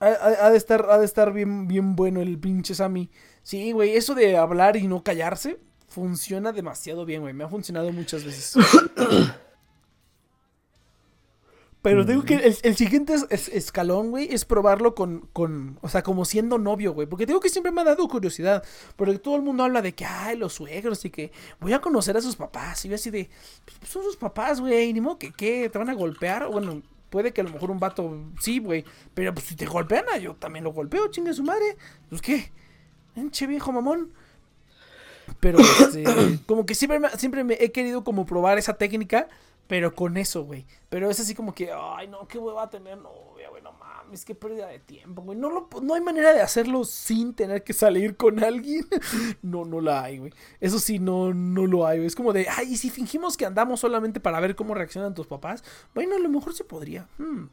ha 0.00 0.50
de 0.50 0.56
estar, 0.56 0.86
ha 0.90 0.98
de 0.98 1.04
estar 1.04 1.32
bien, 1.32 1.68
bien 1.68 1.94
bueno 1.96 2.20
el 2.20 2.38
pinche 2.38 2.74
Sammy. 2.74 3.10
Sí, 3.50 3.72
güey, 3.72 3.96
eso 3.96 4.14
de 4.14 4.36
hablar 4.36 4.76
y 4.76 4.86
no 4.86 5.02
callarse 5.02 5.58
funciona 5.88 6.52
demasiado 6.52 7.04
bien, 7.04 7.22
güey. 7.22 7.34
Me 7.34 7.42
ha 7.42 7.48
funcionado 7.48 7.90
muchas 7.90 8.22
veces. 8.24 8.54
Pero 11.82 12.04
digo 12.04 12.22
que 12.22 12.34
el, 12.36 12.56
el 12.62 12.76
siguiente 12.76 13.12
es- 13.14 13.26
es- 13.30 13.48
escalón, 13.48 14.10
güey, 14.10 14.32
es 14.32 14.44
probarlo 14.44 14.94
con, 14.94 15.28
con, 15.32 15.78
o 15.80 15.88
sea, 15.88 16.04
como 16.04 16.24
siendo 16.26 16.58
novio, 16.58 16.92
güey. 16.92 17.08
Porque 17.08 17.26
digo 17.26 17.40
que 17.40 17.48
siempre 17.48 17.72
me 17.72 17.80
ha 17.80 17.84
dado 17.84 18.06
curiosidad. 18.06 18.62
Porque 18.94 19.18
todo 19.18 19.34
el 19.34 19.42
mundo 19.42 19.64
habla 19.64 19.82
de 19.82 19.96
que, 19.96 20.04
ay, 20.04 20.36
los 20.36 20.52
suegros 20.52 21.04
y 21.06 21.10
que 21.10 21.32
voy 21.58 21.72
a 21.72 21.80
conocer 21.80 22.16
a 22.16 22.20
sus 22.20 22.36
papás. 22.36 22.84
Y 22.84 22.88
yo 22.90 22.94
así 22.94 23.10
de, 23.10 23.30
pues 23.80 23.90
son 23.90 24.04
sus 24.04 24.16
papás, 24.16 24.60
güey, 24.60 24.92
ni 24.92 25.00
modo 25.00 25.18
que, 25.18 25.32
¿qué? 25.32 25.68
¿Te 25.70 25.76
van 25.78 25.90
a 25.90 25.94
golpear? 25.94 26.46
Bueno, 26.48 26.82
puede 27.08 27.32
que 27.32 27.40
a 27.40 27.44
lo 27.44 27.50
mejor 27.50 27.72
un 27.72 27.80
vato, 27.80 28.16
sí, 28.40 28.60
güey. 28.60 28.84
Pero 29.14 29.34
pues 29.34 29.46
si 29.46 29.56
te 29.56 29.66
golpean, 29.66 30.04
ah, 30.12 30.18
yo 30.18 30.36
también 30.36 30.64
lo 30.64 30.72
golpeo, 30.72 31.08
chingue 31.08 31.32
su 31.34 31.42
madre. 31.42 31.76
Pues 32.10 32.22
qué, 32.22 32.52
enche 33.20 33.46
viejo 33.46 33.72
mamón. 33.72 34.12
Pero, 35.38 35.58
este, 35.58 36.04
como 36.46 36.66
que 36.66 36.74
siempre 36.74 37.00
siempre 37.16 37.44
me 37.44 37.56
he 37.60 37.70
querido 37.72 38.02
como 38.02 38.26
probar 38.26 38.58
esa 38.58 38.74
técnica, 38.74 39.28
pero 39.66 39.94
con 39.94 40.16
eso, 40.16 40.42
güey. 40.42 40.66
Pero 40.88 41.08
es 41.08 41.20
así 41.20 41.34
como 41.34 41.54
que, 41.54 41.70
ay, 41.72 42.08
no, 42.08 42.26
qué 42.26 42.38
hueva 42.38 42.68
tener 42.68 42.98
novia, 42.98 43.48
güey, 43.50 43.62
no 43.62 43.72
mames, 43.72 44.24
qué 44.24 44.34
pérdida 44.34 44.66
de 44.66 44.80
tiempo, 44.80 45.22
güey. 45.22 45.38
No, 45.38 45.48
lo, 45.48 45.68
no 45.80 45.94
hay 45.94 46.00
manera 46.00 46.32
de 46.32 46.40
hacerlo 46.40 46.84
sin 46.84 47.34
tener 47.34 47.62
que 47.62 47.72
salir 47.72 48.16
con 48.16 48.42
alguien. 48.42 48.86
No, 49.42 49.64
no 49.64 49.80
la 49.80 50.02
hay, 50.02 50.18
güey. 50.18 50.32
Eso 50.60 50.78
sí, 50.78 50.98
no, 50.98 51.32
no 51.32 51.66
lo 51.66 51.86
hay, 51.86 51.98
güey. 51.98 52.06
Es 52.06 52.16
como 52.16 52.32
de, 52.32 52.48
ay, 52.48 52.72
y 52.72 52.76
si 52.76 52.90
fingimos 52.90 53.36
que 53.36 53.46
andamos 53.46 53.80
solamente 53.80 54.20
para 54.20 54.40
ver 54.40 54.56
cómo 54.56 54.74
reaccionan 54.74 55.14
tus 55.14 55.26
papás, 55.26 55.62
bueno, 55.94 56.16
a 56.16 56.18
lo 56.18 56.28
mejor 56.28 56.52
se 56.52 56.64
podría. 56.64 57.08
Hmm. 57.18 57.46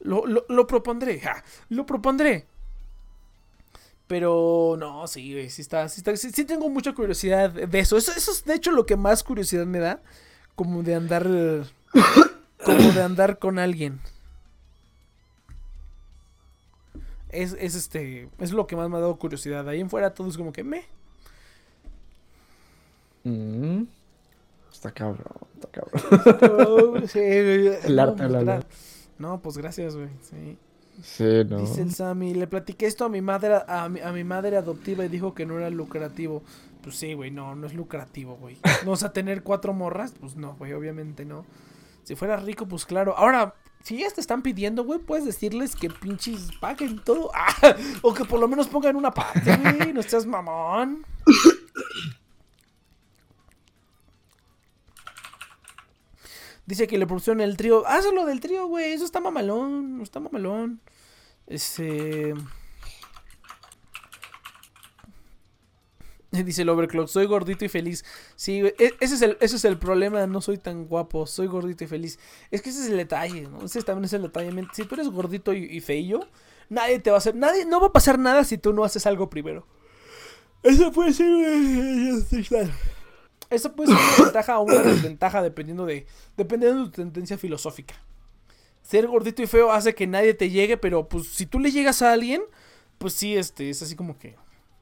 Lo, 0.00 0.26
lo, 0.26 0.46
lo 0.48 0.66
propondré, 0.66 1.20
ja, 1.20 1.44
lo 1.68 1.84
propondré. 1.84 2.46
Pero 4.08 4.76
no, 4.78 5.06
sí, 5.06 5.32
güey, 5.34 5.50
sí 5.50 5.60
está, 5.62 5.88
sí 5.88 6.00
está, 6.00 6.16
sí, 6.16 6.30
sí 6.32 6.44
tengo 6.44 6.68
mucha 6.70 6.94
curiosidad 6.94 7.50
de 7.50 7.78
eso. 7.78 7.96
eso. 7.98 8.12
Eso 8.16 8.32
es 8.32 8.44
de 8.44 8.54
hecho 8.54 8.72
lo 8.72 8.86
que 8.86 8.96
más 8.96 9.22
curiosidad 9.22 9.66
me 9.66 9.78
da, 9.78 10.02
como 10.56 10.82
de 10.82 10.94
andar, 10.94 11.24
como 12.64 12.92
de 12.92 13.02
andar 13.02 13.38
con 13.38 13.58
alguien. 13.58 14.00
Es, 17.28 17.54
es 17.58 17.74
este, 17.74 18.30
es 18.38 18.52
lo 18.52 18.66
que 18.66 18.76
más 18.76 18.88
me 18.88 18.96
ha 18.96 19.00
dado 19.00 19.18
curiosidad. 19.18 19.68
Ahí 19.68 19.80
en 19.80 19.90
fuera 19.90 20.14
todo 20.14 20.28
es 20.28 20.36
como 20.38 20.52
que 20.52 20.64
me. 20.64 20.84
mm, 23.24 23.82
Está 24.72 24.90
cabrón, 24.92 25.26
está 25.54 25.68
cabrón. 25.70 27.06
Sí, 27.08 27.18
güey. 27.18 27.66
El 27.84 27.96
No, 27.96 28.02
arte 28.02 28.26
del 28.28 28.44
pues, 28.44 28.64
No, 29.18 29.40
pues 29.42 29.58
gracias, 29.58 29.96
güey. 29.96 30.08
Sí. 30.22 30.56
Sí, 31.02 31.44
no. 31.48 31.58
Dice 31.58 31.82
el 31.82 31.94
Sammy, 31.94 32.34
le 32.34 32.46
platiqué 32.46 32.86
esto 32.86 33.04
a 33.04 33.08
mi 33.08 33.20
madre, 33.20 33.60
a 33.66 33.88
mi, 33.88 34.00
a 34.00 34.12
mi 34.12 34.24
madre 34.24 34.56
adoptiva 34.56 35.04
y 35.04 35.08
dijo 35.08 35.34
que 35.34 35.46
no 35.46 35.58
era 35.58 35.70
lucrativo. 35.70 36.42
Pues 36.82 36.96
sí, 36.96 37.14
güey, 37.14 37.30
no, 37.30 37.54
no 37.54 37.66
es 37.66 37.74
lucrativo, 37.74 38.36
güey. 38.36 38.56
No, 38.84 38.92
o 38.92 38.96
sea, 38.96 39.12
tener 39.12 39.42
cuatro 39.42 39.72
morras, 39.72 40.14
pues 40.18 40.36
no, 40.36 40.54
güey, 40.56 40.72
obviamente 40.72 41.24
no. 41.24 41.44
Si 42.04 42.14
fuera 42.14 42.36
rico, 42.36 42.66
pues 42.66 42.86
claro. 42.86 43.14
Ahora, 43.16 43.54
si 43.82 43.98
ya 43.98 44.10
te 44.10 44.20
están 44.20 44.42
pidiendo, 44.42 44.84
güey, 44.84 44.98
puedes 44.98 45.24
decirles 45.24 45.76
que 45.76 45.90
pinches 45.90 46.50
paguen 46.60 47.00
todo. 47.04 47.30
Ah, 47.60 47.74
o 48.02 48.14
que 48.14 48.24
por 48.24 48.40
lo 48.40 48.48
menos 48.48 48.68
pongan 48.68 48.96
una 48.96 49.10
parte, 49.10 49.56
güey. 49.56 49.92
No 49.92 50.02
seas 50.02 50.26
mamón. 50.26 51.04
Dice 56.68 56.86
que 56.86 56.98
le 56.98 57.06
propusieron 57.06 57.40
el 57.40 57.56
trío. 57.56 57.86
Hazlo 57.86 58.26
del 58.26 58.40
trío, 58.40 58.66
güey. 58.66 58.92
Eso 58.92 59.06
está 59.06 59.20
mamalón. 59.20 60.00
Está 60.02 60.20
mamalón. 60.20 60.82
Este. 61.46 62.34
Dice 66.30 66.60
el 66.60 66.68
Overclock, 66.68 67.08
soy 67.08 67.24
gordito 67.24 67.64
y 67.64 67.70
feliz. 67.70 68.04
Sí, 68.36 68.60
e- 68.60 68.94
ese 69.00 69.14
es, 69.14 69.22
el, 69.22 69.38
ese 69.40 69.56
es 69.56 69.64
el 69.64 69.78
problema, 69.78 70.26
no 70.26 70.42
soy 70.42 70.58
tan 70.58 70.84
guapo, 70.84 71.26
soy 71.26 71.46
gordito 71.46 71.84
y 71.84 71.86
feliz. 71.86 72.18
Es 72.50 72.60
que 72.60 72.68
ese 72.68 72.82
es 72.82 72.90
el 72.90 72.98
detalle, 72.98 73.48
¿no? 73.48 73.64
Ese 73.64 73.80
también 73.80 74.04
es 74.04 74.12
el 74.12 74.20
detalle. 74.20 74.50
Si 74.74 74.84
tú 74.84 74.94
eres 74.96 75.08
gordito 75.08 75.54
y, 75.54 75.64
y 75.64 75.80
feillo, 75.80 76.20
nadie 76.68 76.98
te 76.98 77.08
va 77.08 77.16
a 77.16 77.18
hacer, 77.18 77.34
nadie, 77.34 77.64
no 77.64 77.80
va 77.80 77.86
a 77.86 77.92
pasar 77.94 78.18
nada 78.18 78.44
si 78.44 78.58
tú 78.58 78.74
no 78.74 78.84
haces 78.84 79.06
algo 79.06 79.30
primero. 79.30 79.66
Eso 80.62 80.92
puede 80.92 81.14
ser... 81.14 81.26
Eso 83.50 83.72
puede 83.72 83.92
ser 83.92 83.98
una 83.98 84.24
ventaja 84.24 84.58
o 84.58 84.62
una 84.62 84.82
desventaja 84.82 85.42
dependiendo 85.42 85.86
de, 85.86 86.06
dependiendo 86.36 86.84
de 86.84 86.90
tu 86.90 86.90
tendencia 86.90 87.38
filosófica. 87.38 87.94
Ser 88.82 89.06
gordito 89.06 89.42
y 89.42 89.46
feo 89.46 89.72
hace 89.72 89.94
que 89.94 90.06
nadie 90.06 90.34
te 90.34 90.50
llegue, 90.50 90.76
pero 90.76 91.08
pues 91.08 91.28
si 91.28 91.46
tú 91.46 91.58
le 91.58 91.70
llegas 91.70 92.02
a 92.02 92.12
alguien, 92.12 92.42
pues 92.98 93.14
sí, 93.14 93.36
este, 93.36 93.70
es 93.70 93.82
así 93.82 93.96
como 93.96 94.18
que... 94.18 94.36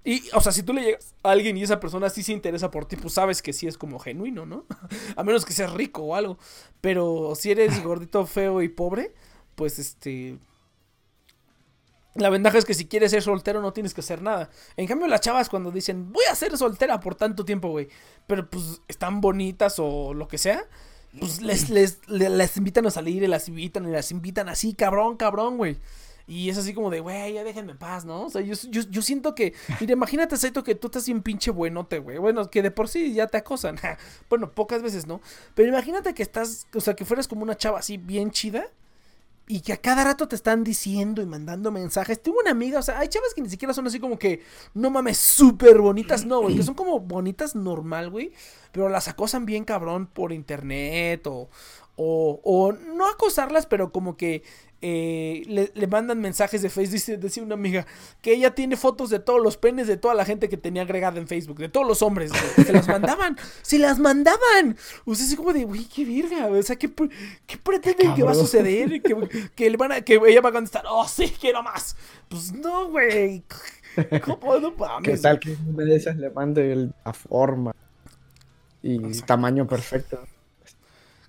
Y, 0.05 0.22
o 0.34 0.40
sea, 0.40 0.52
si 0.52 0.62
tú 0.62 0.72
le 0.72 0.82
llegas 0.82 1.14
a 1.24 1.30
alguien 1.32 1.56
y 1.56 1.64
esa 1.64 1.80
persona 1.80 2.09
sí 2.10 2.22
se 2.22 2.32
interesa 2.32 2.70
por 2.70 2.86
ti, 2.86 2.94
pues 2.97 3.14
sabes 3.14 3.43
que 3.43 3.52
sí 3.52 3.66
es 3.66 3.76
como 3.76 3.98
genuino, 3.98 4.47
¿no? 4.47 4.64
a 5.16 5.24
menos 5.24 5.44
que 5.44 5.52
seas 5.52 5.72
rico 5.72 6.02
o 6.02 6.14
algo. 6.14 6.38
Pero 6.80 7.34
si 7.34 7.51
eres 7.51 7.82
gordito, 7.82 8.24
feo 8.26 8.62
y 8.62 8.68
pobre, 8.68 9.12
pues 9.55 9.78
este... 9.78 10.38
La 12.18 12.30
ventaja 12.30 12.59
es 12.59 12.64
que 12.64 12.74
si 12.74 12.86
quieres 12.86 13.10
ser 13.10 13.22
soltero 13.22 13.60
no 13.60 13.72
tienes 13.72 13.94
que 13.94 14.01
hacer 14.01 14.22
nada. 14.22 14.48
En 14.76 14.86
cambio, 14.86 15.06
las 15.06 15.20
chavas 15.20 15.48
cuando 15.48 15.70
dicen, 15.70 16.12
voy 16.12 16.24
a 16.30 16.34
ser 16.34 16.56
soltera 16.56 16.98
por 17.01 17.14
tanto 17.14 17.44
tiempo, 17.44 17.68
güey. 17.68 17.88
Pero 18.26 18.48
pues 18.48 18.80
están 18.88 19.20
bonitas 19.20 19.76
o 19.78 20.14
lo 20.14 20.26
que 20.28 20.38
sea. 20.38 20.64
Pues 21.18 21.40
les, 21.43 21.70
les, 21.70 21.98
le- 22.09 22.28
les 22.30 22.56
invitan 22.56 22.86
a 22.86 22.90
salir 22.90 23.22
y 23.22 23.26
las 23.26 23.48
invitan 23.48 23.88
y 23.88 23.93
las 23.93 24.10
invitan 24.10 24.48
así, 24.48 24.74
cabrón, 24.74 25.16
cabrón, 25.16 25.56
güey. 25.56 25.78
Y 26.28 26.51
es 26.51 26.59
así 26.59 26.74
como 26.74 26.90
de, 26.90 26.98
güey, 27.01 27.34
ya 27.34 27.44
déjenme 27.44 27.70
en 27.72 27.78
paz, 27.78 28.05
¿no? 28.05 28.22
O 28.24 28.30
sea, 28.30 28.40
yo, 28.43 28.55
yo, 28.68 28.82
yo 28.90 29.01
siento 29.01 29.34
que. 29.36 29.55
Mira, 29.80 29.93
imagínate, 29.93 30.36
Saito, 30.36 30.64
que 30.64 30.74
tú 30.74 30.88
estás 30.88 31.06
bien 31.06 31.22
pinche 31.22 31.52
buenote, 31.52 32.01
güey. 32.01 32.18
Bueno, 32.18 32.51
que 32.51 32.62
de 32.62 32.72
por 32.72 32.88
sí 32.88 33.14
ya 33.14 33.28
te 33.28 33.38
acosan. 33.38 33.78
bueno, 34.28 34.51
pocas 34.52 34.82
veces, 34.82 35.06
¿no? 35.06 35.20
Pero 35.55 35.68
imagínate 35.68 36.14
que 36.14 36.22
estás. 36.24 36.66
O 36.74 36.80
sea, 36.80 36.94
que 36.94 37.05
fueras 37.05 37.28
como 37.28 37.43
una 37.44 37.56
chava 37.56 37.78
así 37.78 37.97
bien 37.97 38.32
chida. 38.32 38.66
Y 39.48 39.60
que 39.60 39.73
a 39.73 39.77
cada 39.77 40.02
rato 40.02 40.27
te 40.27 40.35
están 40.35 40.64
diciendo 40.64 41.23
y 41.23 41.27
mandando 41.27 41.70
mensajes. 41.70 42.20
Tengo 42.20 42.39
una 42.40 42.51
amiga, 42.51 42.81
o 42.81 42.82
sea, 42.82 42.98
hay 42.98 43.09
chavas 43.09 43.32
que 43.32 43.43
ni 43.43 43.48
siquiera 43.48 43.73
son 43.73 43.86
así 43.86 44.01
como 44.01 44.18
que, 44.18 44.43
no 44.74 44.90
mames, 44.90 45.18
súper 45.18 45.78
bonitas, 45.81 46.24
no, 46.27 46.40
güey, 46.43 46.56
que 46.56 46.64
son 46.64 46.74
como 46.74 46.98
bonitas 46.98 47.55
normal, 47.55 48.10
güey, 48.10 48.32
pero 48.73 48.89
las 48.89 49.06
acosan 49.06 49.47
bien 49.47 49.64
cabrón 49.64 50.06
por 50.06 50.32
internet 50.32 51.27
o, 51.28 51.48
o, 51.94 52.40
o 52.43 52.73
no 52.73 53.09
acosarlas, 53.09 53.66
pero 53.66 53.93
como 53.93 54.16
que 54.16 54.43
eh, 54.82 55.43
le, 55.47 55.73
le 55.74 55.86
mandan 55.86 56.20
mensajes 56.20 56.61
de 56.62 56.69
Facebook, 56.69 56.93
dice, 56.93 57.16
decía 57.16 57.43
una 57.43 57.55
amiga, 57.55 57.86
que 58.20 58.32
ella 58.35 58.55
tiene 58.55 58.77
fotos 58.77 59.11
de 59.11 59.19
todos 59.19 59.43
los 59.43 59.57
penes 59.57 59.86
de 59.86 59.97
toda 59.97 60.15
la 60.15 60.24
gente 60.24 60.48
que 60.48 60.57
tenía 60.57 60.82
agregada 60.82 61.19
en 61.19 61.27
Facebook, 61.27 61.59
de 61.59 61.69
todos 61.69 61.86
los 61.86 62.03
hombres, 62.03 62.31
güey, 62.31 62.66
se 62.66 62.73
las 62.73 62.86
mandaban, 62.86 63.36
se 63.62 63.78
las 63.78 63.98
mandaban. 63.98 64.77
O 65.05 65.15
sea, 65.15 65.24
así 65.27 65.35
como 65.36 65.53
de, 65.53 65.65
güey, 65.65 65.85
qué 65.86 66.05
verga, 66.05 66.47
o 66.47 66.62
sea, 66.62 66.77
¿qué, 66.77 66.93
qué 67.47 67.57
pretenden 67.59 68.15
que 68.15 68.23
va 68.23 68.32
a 68.32 68.35
suceder? 68.35 69.03
Que, 69.03 69.48
que, 69.55 69.70
le 69.70 69.77
van 69.77 69.93
a, 69.93 70.01
que 70.03 70.20
ella 70.27 70.40
va 70.40 70.51
a 70.51 70.53
contestar, 70.53 70.85
oh, 70.89 71.09
sí, 71.09 71.32
quiero 71.40 71.62
más. 71.62 71.97
Pues 72.28 72.53
no, 72.53 72.89
güey. 72.90 73.43
¿Cómo 74.24 74.59
no 74.59 74.73
mames? 74.73 75.09
¿Qué 75.09 75.16
tal 75.16 75.40
que 75.40 75.57
una 75.66 75.85
de 75.85 75.97
esas 75.97 76.16
le 76.16 76.28
mande 76.31 76.73
el- 76.73 76.94
la 77.05 77.12
forma 77.15 77.73
y 78.82 78.98
tamaño 79.23 79.66
perfecto? 79.66 80.20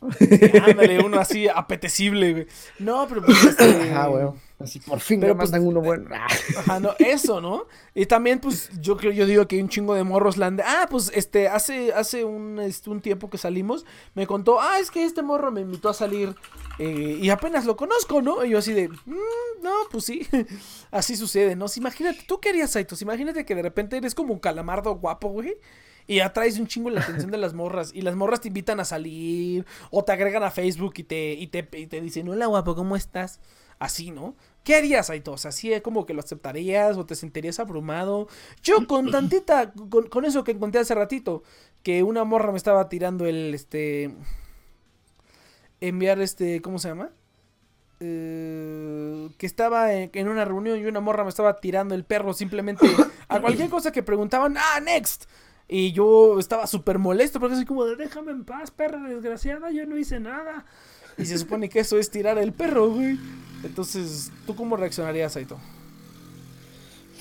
Ándale, 0.68 1.00
uno 1.04 1.20
así 1.20 1.48
apetecible, 1.48 2.32
güey. 2.34 2.48
No, 2.80 3.08
pero 3.08 3.24
pues 3.24 3.44
este, 3.44 3.92
Ah, 3.96 4.10
weón. 4.10 4.36
Así 4.60 4.80
por 4.80 5.00
fin 5.00 5.20
Pero, 5.20 5.36
me 5.36 5.40
pues, 5.40 5.52
mandan 5.52 5.68
uno 5.68 5.82
bueno. 5.82 6.10
Ah. 6.12 6.28
Ajá, 6.58 6.80
no, 6.80 6.96
eso, 6.98 7.42
¿no? 7.42 7.66
Y 7.94 8.08
también, 8.08 8.40
pues, 8.40 8.72
yo 8.80 8.98
creo, 8.98 9.12
yo 9.12 9.28
digo 9.28 9.48
que 9.48 9.56
hay 9.56 9.62
un 9.62 9.70
chingo 9.70 9.94
de 9.94 10.04
morros 10.04 10.38
lande. 10.38 10.64
Ah, 10.66 10.88
pues, 10.90 11.12
este, 11.14 11.48
hace, 11.48 11.94
hace 11.94 12.26
un, 12.26 12.60
este, 12.60 12.90
un 12.90 13.02
tiempo 13.02 13.30
que 13.30 13.38
salimos, 13.38 13.86
me 14.16 14.26
contó, 14.26 14.60
ah, 14.60 14.80
es 14.80 14.90
que 14.90 15.04
este 15.04 15.22
morro 15.22 15.52
me 15.52 15.62
invitó 15.62 15.90
a 15.90 15.94
salir 15.94 16.36
eh, 16.80 17.20
y 17.22 17.30
apenas 17.30 17.66
lo 17.66 17.76
conozco, 17.76 18.22
¿no? 18.24 18.44
Y 18.46 18.50
yo 18.52 18.58
así 18.58 18.74
de, 18.74 18.90
"Mm, 18.90 19.62
no, 19.62 19.74
pues 19.92 20.06
sí, 20.06 20.28
así 20.92 21.16
sucede, 21.16 21.56
¿no? 21.56 21.68
Si 21.68 21.80
imagínate, 21.80 22.24
¿tú 22.28 22.40
qué 22.40 22.50
harías, 22.50 22.72
Saitos? 22.72 23.02
Imagínate 23.04 23.46
que 23.46 23.54
de 23.56 23.62
repente 23.62 23.98
eres 23.98 24.16
como 24.16 24.34
un 24.34 24.40
calamardo 24.40 24.96
guapo, 24.96 25.30
güey. 25.30 25.58
Y 26.08 26.22
atraes 26.22 26.58
un 26.58 26.68
chingo 26.68 26.90
la 26.90 27.02
atención 27.02 27.32
de 27.32 27.38
las 27.38 27.54
morras. 27.54 27.92
Y 27.94 28.02
las 28.02 28.16
morras 28.16 28.42
te 28.42 28.48
invitan 28.48 28.80
a 28.80 28.86
salir. 28.86 29.66
O 29.92 30.04
te 30.04 30.14
agregan 30.14 30.44
a 30.44 30.52
Facebook 30.52 30.94
y 30.98 31.04
te, 31.04 31.34
y 31.34 31.48
te, 31.48 31.68
y 31.74 31.88
te 31.88 32.00
dicen, 32.00 32.30
hola 32.30 32.46
guapo, 32.46 32.76
¿cómo 32.76 32.96
estás? 32.96 33.42
Así, 33.78 34.10
¿no? 34.10 34.36
¿Qué 34.64 34.76
harías, 34.76 35.10
Aitos? 35.10 35.46
Así 35.46 35.72
es 35.72 35.82
como 35.82 36.06
que 36.06 36.14
lo 36.14 36.22
aceptarías 36.22 36.98
o 36.98 37.06
te 37.06 37.16
sentirías 37.16 37.60
abrumado. 37.60 38.28
Yo 38.64 38.88
con 38.88 39.12
tantita, 39.12 39.72
con, 39.72 40.08
con 40.08 40.26
eso 40.26 40.44
que 40.44 40.52
encontré 40.52 40.82
hace 40.82 40.96
ratito, 40.96 41.44
que 41.84 42.04
una 42.04 42.24
morra 42.24 42.52
me 42.52 42.58
estaba 42.58 42.90
tirando 42.90 43.26
el, 43.26 43.54
este... 43.54 44.16
Enviar 45.80 46.20
este, 46.22 46.62
¿cómo 46.62 46.80
se 46.80 46.88
llama? 46.88 47.12
Eh, 48.00 49.30
que 49.38 49.46
estaba 49.46 49.94
en, 49.94 50.10
en 50.14 50.28
una 50.28 50.46
reunión 50.46 50.80
y 50.80 50.86
una 50.86 51.00
morra 51.00 51.24
me 51.24 51.30
estaba 51.30 51.60
tirando 51.60 51.96
el 51.96 52.04
perro 52.04 52.34
simplemente 52.34 52.86
a 53.28 53.40
cualquier 53.40 53.70
cosa 53.70 53.92
que 53.92 54.04
preguntaban, 54.04 54.56
ah, 54.58 54.80
next. 54.80 55.26
Y 55.70 55.92
yo 55.92 56.40
estaba 56.40 56.66
súper 56.68 56.98
molesto 56.98 57.40
porque 57.40 57.56
así 57.56 57.66
como 57.66 57.86
de 57.86 57.96
déjame 57.98 58.32
en 58.32 58.46
paz, 58.46 58.72
perra 58.72 59.02
desgraciada, 59.10 59.70
yo 59.72 59.86
no 59.86 59.98
hice 59.98 60.20
nada. 60.20 60.66
Y 61.18 61.26
se 61.26 61.38
supone 61.38 61.68
que 61.68 61.80
eso 61.80 61.98
es 61.98 62.10
tirar 62.10 62.38
el 62.38 62.54
perro, 62.54 62.90
güey. 62.90 63.18
Entonces, 63.64 64.32
¿tú 64.46 64.56
cómo 64.56 64.78
reaccionarías, 64.78 65.36
Aito? 65.36 65.58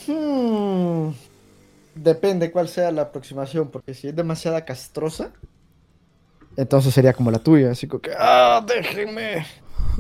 Hmm, 0.06 1.10
Depende 1.94 2.50
cuál 2.52 2.68
sea 2.68 2.92
la 2.92 3.02
aproximación, 3.02 3.70
porque 3.70 3.94
si 3.94 4.08
es 4.08 4.14
demasiada 4.14 4.64
castrosa, 4.66 5.32
entonces 6.56 6.92
sería 6.92 7.14
como 7.14 7.30
la 7.30 7.38
tuya, 7.38 7.70
así 7.70 7.86
como 7.88 8.02
que, 8.02 8.10
ah, 8.16 8.62
déjenme, 8.66 9.46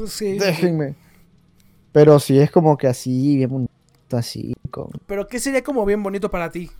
Sí. 0.06 0.38
déjenme. 0.38 0.94
Pero 1.92 2.20
si 2.20 2.38
es 2.38 2.50
como 2.50 2.76
que 2.76 2.86
así, 2.86 3.36
bien 3.38 3.48
bonito, 3.50 3.72
así, 4.12 4.54
con, 4.70 4.90
Pero 5.06 5.26
¿qué 5.26 5.40
sería 5.40 5.64
como 5.64 5.86
bien 5.86 6.02
bonito 6.02 6.30
para 6.30 6.50
ti? 6.50 6.70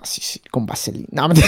Así, 0.00 0.20
sí, 0.20 0.40
con 0.50 0.66
vaselina. 0.66 1.08
No. 1.28 1.28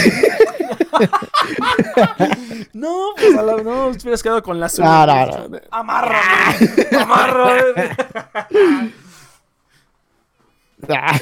No, 2.74 3.10
pues 3.16 3.36
a 3.36 3.42
la, 3.42 3.56
no, 3.62 3.90
te 3.92 3.98
hubieras 4.02 4.22
quedado 4.22 4.42
con 4.42 4.58
la 4.60 4.68
suya. 4.68 4.88
no, 5.26 5.48
no. 5.48 5.58
Amarro. 5.70 7.44
güey. 7.74 8.92
Ah. 10.88 11.16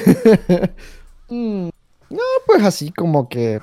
Mm, 1.29 1.69
no, 2.09 2.23
pues 2.47 2.63
así 2.63 2.91
como 2.91 3.29
que 3.29 3.61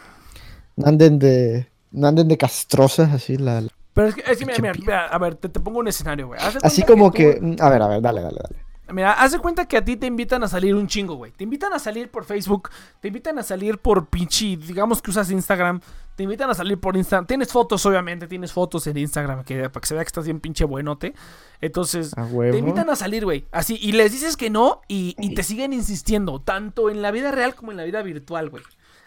no 0.76 0.86
anden 0.86 1.18
de, 1.18 1.68
no 1.90 2.06
anden 2.06 2.28
de 2.28 2.38
castrosas, 2.38 3.12
así 3.12 3.36
la, 3.36 3.60
la- 3.62 3.68
Pero 3.94 4.08
es 4.08 4.14
que, 4.14 4.20
es 4.30 4.38
que 4.38 4.46
mira, 4.46 4.58
mira, 4.60 4.74
mira, 4.78 5.06
a 5.06 5.18
ver, 5.18 5.34
te, 5.34 5.48
te 5.48 5.58
pongo 5.60 5.80
un 5.80 5.88
escenario, 5.88 6.28
güey. 6.28 6.40
Así 6.62 6.82
como 6.84 7.10
que, 7.10 7.38
mm, 7.40 7.56
a 7.60 7.68
ver, 7.68 7.82
a 7.82 7.88
ver, 7.88 8.00
dale, 8.00 8.20
dale, 8.22 8.38
dale. 8.40 8.64
Mira, 8.90 9.12
haz 9.12 9.32
de 9.32 9.38
cuenta 9.38 9.66
que 9.66 9.76
a 9.76 9.84
ti 9.84 9.96
te 9.96 10.06
invitan 10.06 10.42
a 10.42 10.48
salir 10.48 10.74
un 10.74 10.86
chingo, 10.86 11.14
güey. 11.14 11.32
Te 11.32 11.44
invitan 11.44 11.72
a 11.72 11.78
salir 11.78 12.10
por 12.10 12.24
Facebook, 12.24 12.70
te 13.00 13.08
invitan 13.08 13.38
a 13.38 13.42
salir 13.42 13.78
por 13.78 14.06
pinche, 14.06 14.56
digamos 14.56 15.02
que 15.02 15.10
usas 15.10 15.30
Instagram, 15.30 15.80
te 16.16 16.22
invitan 16.22 16.48
a 16.48 16.54
salir 16.54 16.78
por 16.80 16.96
Instagram. 16.96 17.26
Tienes 17.26 17.52
fotos, 17.52 17.84
obviamente, 17.86 18.26
tienes 18.26 18.52
fotos 18.52 18.86
en 18.86 18.96
Instagram 18.96 19.44
que, 19.44 19.68
para 19.68 19.80
que 19.80 19.86
se 19.86 19.94
vea 19.94 20.02
que 20.02 20.08
estás 20.08 20.24
bien 20.24 20.40
pinche 20.40 20.64
buenote. 20.64 21.14
Entonces, 21.60 22.12
te 22.12 22.58
invitan 22.58 22.88
a 22.90 22.96
salir, 22.96 23.24
güey. 23.24 23.46
Así, 23.52 23.78
y 23.80 23.92
les 23.92 24.12
dices 24.12 24.36
que 24.36 24.50
no 24.50 24.80
y, 24.88 25.14
y 25.18 25.34
te 25.34 25.42
siguen 25.42 25.72
insistiendo, 25.72 26.40
tanto 26.40 26.90
en 26.90 27.02
la 27.02 27.10
vida 27.10 27.30
real 27.30 27.54
como 27.54 27.70
en 27.70 27.76
la 27.76 27.84
vida 27.84 28.02
virtual, 28.02 28.50
güey. 28.50 28.64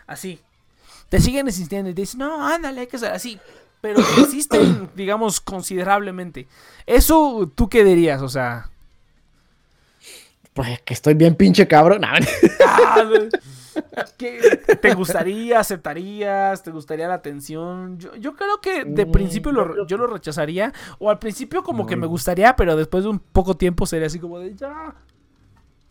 Así. 0.08 0.40
Te 1.10 1.20
siguen 1.20 1.48
insistiendo 1.48 1.90
y 1.90 1.94
te 1.94 2.02
dicen, 2.02 2.20
no, 2.20 2.48
ándale, 2.48 2.82
hay 2.82 2.88
que 2.88 2.98
ser 2.98 3.12
así. 3.12 3.40
Pero 3.82 4.02
te 4.02 4.22
insisten, 4.22 4.90
digamos, 4.96 5.42
considerablemente. 5.42 6.48
Eso, 6.86 7.52
¿tú 7.54 7.68
qué 7.68 7.84
dirías? 7.84 8.22
O 8.22 8.30
sea... 8.30 8.71
Pues 10.54 10.82
que 10.82 10.94
estoy 10.94 11.14
bien 11.14 11.36
pinche 11.36 11.68
cabrón. 11.68 12.04
Ah. 12.04 12.20
¿Qué- 14.18 14.60
¿Te 14.82 14.94
gustaría? 14.94 15.60
¿Aceptarías? 15.60 16.62
¿Te 16.62 16.72
gustaría 16.72 17.08
la 17.08 17.14
atención? 17.16 17.98
Yo, 17.98 18.14
yo 18.16 18.36
creo 18.36 18.60
que 18.60 18.84
de 18.84 19.06
Mm, 19.06 19.12
principio 19.12 19.52
lo- 19.54 19.88
yo 19.88 19.98
lo 19.98 20.08
rechazaría. 20.08 20.74
O 21.00 21.10
al 21.10 21.20
principio 21.20 21.64
como 21.64 21.86
que 21.86 21.96
me 21.96 22.06
gustaría, 22.08 22.56
pero 22.56 22.76
después 22.76 23.04
de 23.06 23.10
un 23.12 23.20
poco 23.20 23.56
tiempo 23.56 23.86
sería 23.86 24.08
así 24.08 24.20
como 24.20 24.40
de 24.40 24.54
ya. 24.56 24.94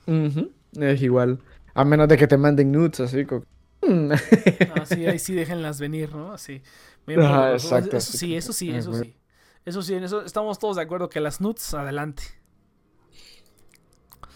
Ujú, 0.06 0.50
Es 0.78 1.02
igual. 1.02 1.38
A 1.74 1.84
menos 1.84 2.08
de 2.08 2.16
que 2.18 2.26
te 2.26 2.36
manden 2.36 2.70
nudes, 2.72 3.00
así 3.00 3.24
como. 3.24 3.44
Mm. 3.82 4.12
Ahí 5.08 5.18
sí 5.18 5.32
déjenlas 5.34 5.80
venir, 5.80 6.14
¿no? 6.14 6.32
Así. 6.32 6.60
Exacto, 7.06 7.96
Eso 7.96 8.12
sí, 8.12 8.36
eso 8.36 8.52
sí, 8.52 8.70
ah, 8.74 8.78
eso 8.78 8.92
sí. 8.92 9.16
Eso 9.64 9.82
sí, 9.82 9.94
en 9.94 10.04
eso 10.04 10.22
estamos 10.22 10.58
todos 10.58 10.76
de 10.76 10.82
acuerdo 10.82 11.08
que 11.08 11.20
las 11.20 11.40
nudes, 11.40 11.72
adelante. 11.74 12.22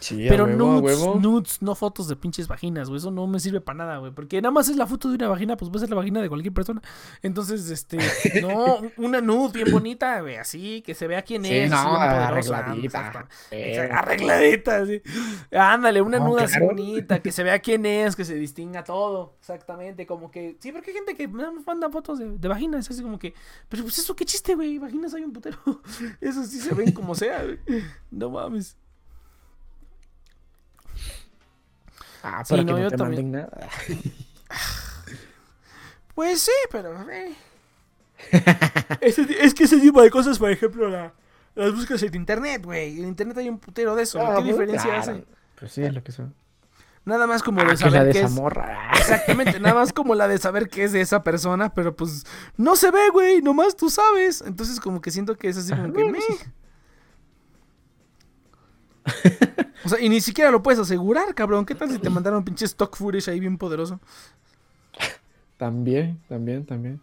Sí, 0.05 0.27
Pero 0.29 0.45
huevo, 0.45 0.57
nudes, 0.83 0.99
huevo. 1.01 1.19
nudes, 1.19 1.63
no 1.63 1.75
fotos 1.75 2.09
de 2.09 2.17
pinches 2.17 2.47
vaginas, 2.47 2.89
güey. 2.89 2.99
Eso 2.99 3.11
no 3.11 3.27
me 3.27 3.41
sirve 3.41 3.63
para 3.63 3.79
nada, 3.79 3.97
güey. 3.99 4.13
Porque 4.13 4.43
nada 4.43 4.53
más 4.53 4.69
es 4.69 4.77
la 4.77 4.87
foto 4.87 5.09
de 5.09 5.15
una 5.15 5.29
vagina, 5.29 5.57
pues 5.57 5.71
puede 5.71 5.81
ser 5.81 5.89
la 5.89 5.97
vagina 5.97 6.21
de 6.21 6.29
cualquier 6.29 6.53
persona. 6.53 6.83
Entonces, 7.23 7.71
este, 7.71 7.97
no, 8.43 8.83
una 8.99 9.23
nude 9.23 9.63
bien 9.65 9.73
bonita, 9.73 10.21
güey, 10.21 10.37
así, 10.37 10.83
que 10.83 10.95
se 10.95 11.07
vea 11.07 11.23
quién 11.23 11.43
Sí, 11.45 11.55
es. 11.57 11.71
no, 11.71 11.83
poderosa, 11.83 12.59
arregladita. 12.59 13.29
Eh, 13.51 13.89
Arregladita, 13.91 14.77
así. 14.83 15.01
Ándale, 15.51 16.03
una 16.03 16.19
No, 16.19 16.29
nude 16.29 16.43
así 16.45 16.61
bonita, 16.61 17.21
que 17.21 17.33
se 17.33 17.43
vea 17.43 17.59
quién 17.61 17.87
es, 17.87 18.15
que 18.15 18.27
se 18.27 18.35
distinga 18.35 18.85
todo. 18.85 19.37
Exactamente, 19.41 20.07
como 20.07 20.31
que. 20.31 20.59
Sí, 20.61 20.71
porque 20.71 20.91
hay 20.91 20.97
gente 20.97 21.15
que 21.15 21.29
manda 21.29 21.89
fotos 21.89 22.19
de, 22.19 22.37
de 22.37 22.49
vaginas, 22.49 22.91
así 22.91 23.03
como 23.03 23.19
que. 23.19 23.33
Pero 23.71 23.83
pues 23.85 23.97
eso, 23.99 24.15
qué 24.15 24.27
chiste, 24.27 24.55
güey. 24.55 24.79
Vaginas 24.79 25.15
hay 25.15 25.25
un 25.25 25.33
putero. 25.33 25.57
Eso 26.21 26.45
sí 26.45 26.59
se 26.61 26.75
ven 26.75 26.93
como 26.93 27.15
sea, 27.15 27.43
güey. 27.43 27.59
No 28.11 28.29
mames. 28.29 28.77
Ah, 32.27 32.43
Sí, 32.45 32.55
pero 32.55 32.63
no, 32.63 32.67
que 32.67 32.73
no 32.73 32.83
yo 32.87 32.91
te 32.91 32.97
también. 32.97 33.31
manden 33.31 33.49
nada. 33.51 33.69
Pues 36.15 36.41
sí, 36.43 36.53
pero. 36.71 36.95
eh. 37.11 37.35
Ese- 39.01 39.27
es 39.45 39.53
que 39.55 39.65
ese 39.65 39.79
tipo 39.81 40.01
de 40.01 40.11
cosas, 40.11 40.39
por 40.39 40.51
ejemplo, 40.51 40.89
la, 40.89 41.13
las 41.55 41.75
búsquedas 41.75 42.03
en 42.05 42.15
internet, 42.15 42.65
güey. 42.65 42.99
En 43.01 43.09
internet 43.09 43.37
hay 43.39 43.49
un 43.49 43.59
putero 43.59 43.95
de 43.97 44.05
eso. 44.05 44.21
Ah, 44.21 44.37
¿Qué 44.37 44.43
pues, 44.43 44.47
diferencia 44.47 44.85
claro. 44.91 45.01
hace? 45.01 45.25
Pues 45.59 45.73
sí, 45.73 45.83
es 45.83 45.93
lo 45.93 46.03
que 46.05 46.13
son. 46.13 46.35
Nada 47.05 47.27
más 47.27 47.43
como 47.43 47.61
Ah, 47.61 47.65
de 47.65 47.69
que 47.71 47.75
es 47.75 47.81
la 47.83 47.91
saber 47.91 48.07
de 48.07 48.13
qué 48.13 48.19
esa 48.21 48.29
es. 48.29 48.33
morra. 48.35 48.91
Exactamente, 48.97 49.61
nada 49.61 49.75
más 49.75 49.93
como 49.93 50.15
la 50.15 50.27
de 50.29 50.39
saber 50.39 50.69
qué 50.69 50.85
es 50.85 50.93
de 50.93 51.01
esa 51.01 51.23
persona, 51.23 51.75
pero 51.75 51.95
pues 51.97 52.25
no 52.57 52.77
se 52.77 52.91
ve, 52.91 53.11
güey, 53.13 53.43
nomás 53.43 53.77
tú 53.77 53.91
sabes. 53.91 54.41
Entonces 54.47 54.81
como 54.81 55.01
que 55.03 55.11
siento 55.11 55.37
que 55.37 55.49
es 55.49 55.57
así 55.59 55.71
como 55.71 55.83
Ajá, 55.83 55.93
que 55.93 56.21
sí. 56.23 56.39
O 59.85 59.89
sea, 59.89 60.01
y 60.01 60.09
ni 60.09 60.21
siquiera 60.21 60.51
lo 60.51 60.63
puedes 60.63 60.81
asegurar, 60.81 61.35
cabrón. 61.35 61.67
¿Qué 61.67 61.75
tal 61.75 61.91
si 61.91 61.99
te 61.99 62.09
mandaron 62.11 62.45
pinche 62.45 62.65
stock 62.65 62.97
footage 62.97 63.29
ahí 63.31 63.41
bien 63.41 63.59
poderoso? 63.59 64.01
También, 65.59 66.21
también, 66.29 66.65
también. 66.65 67.01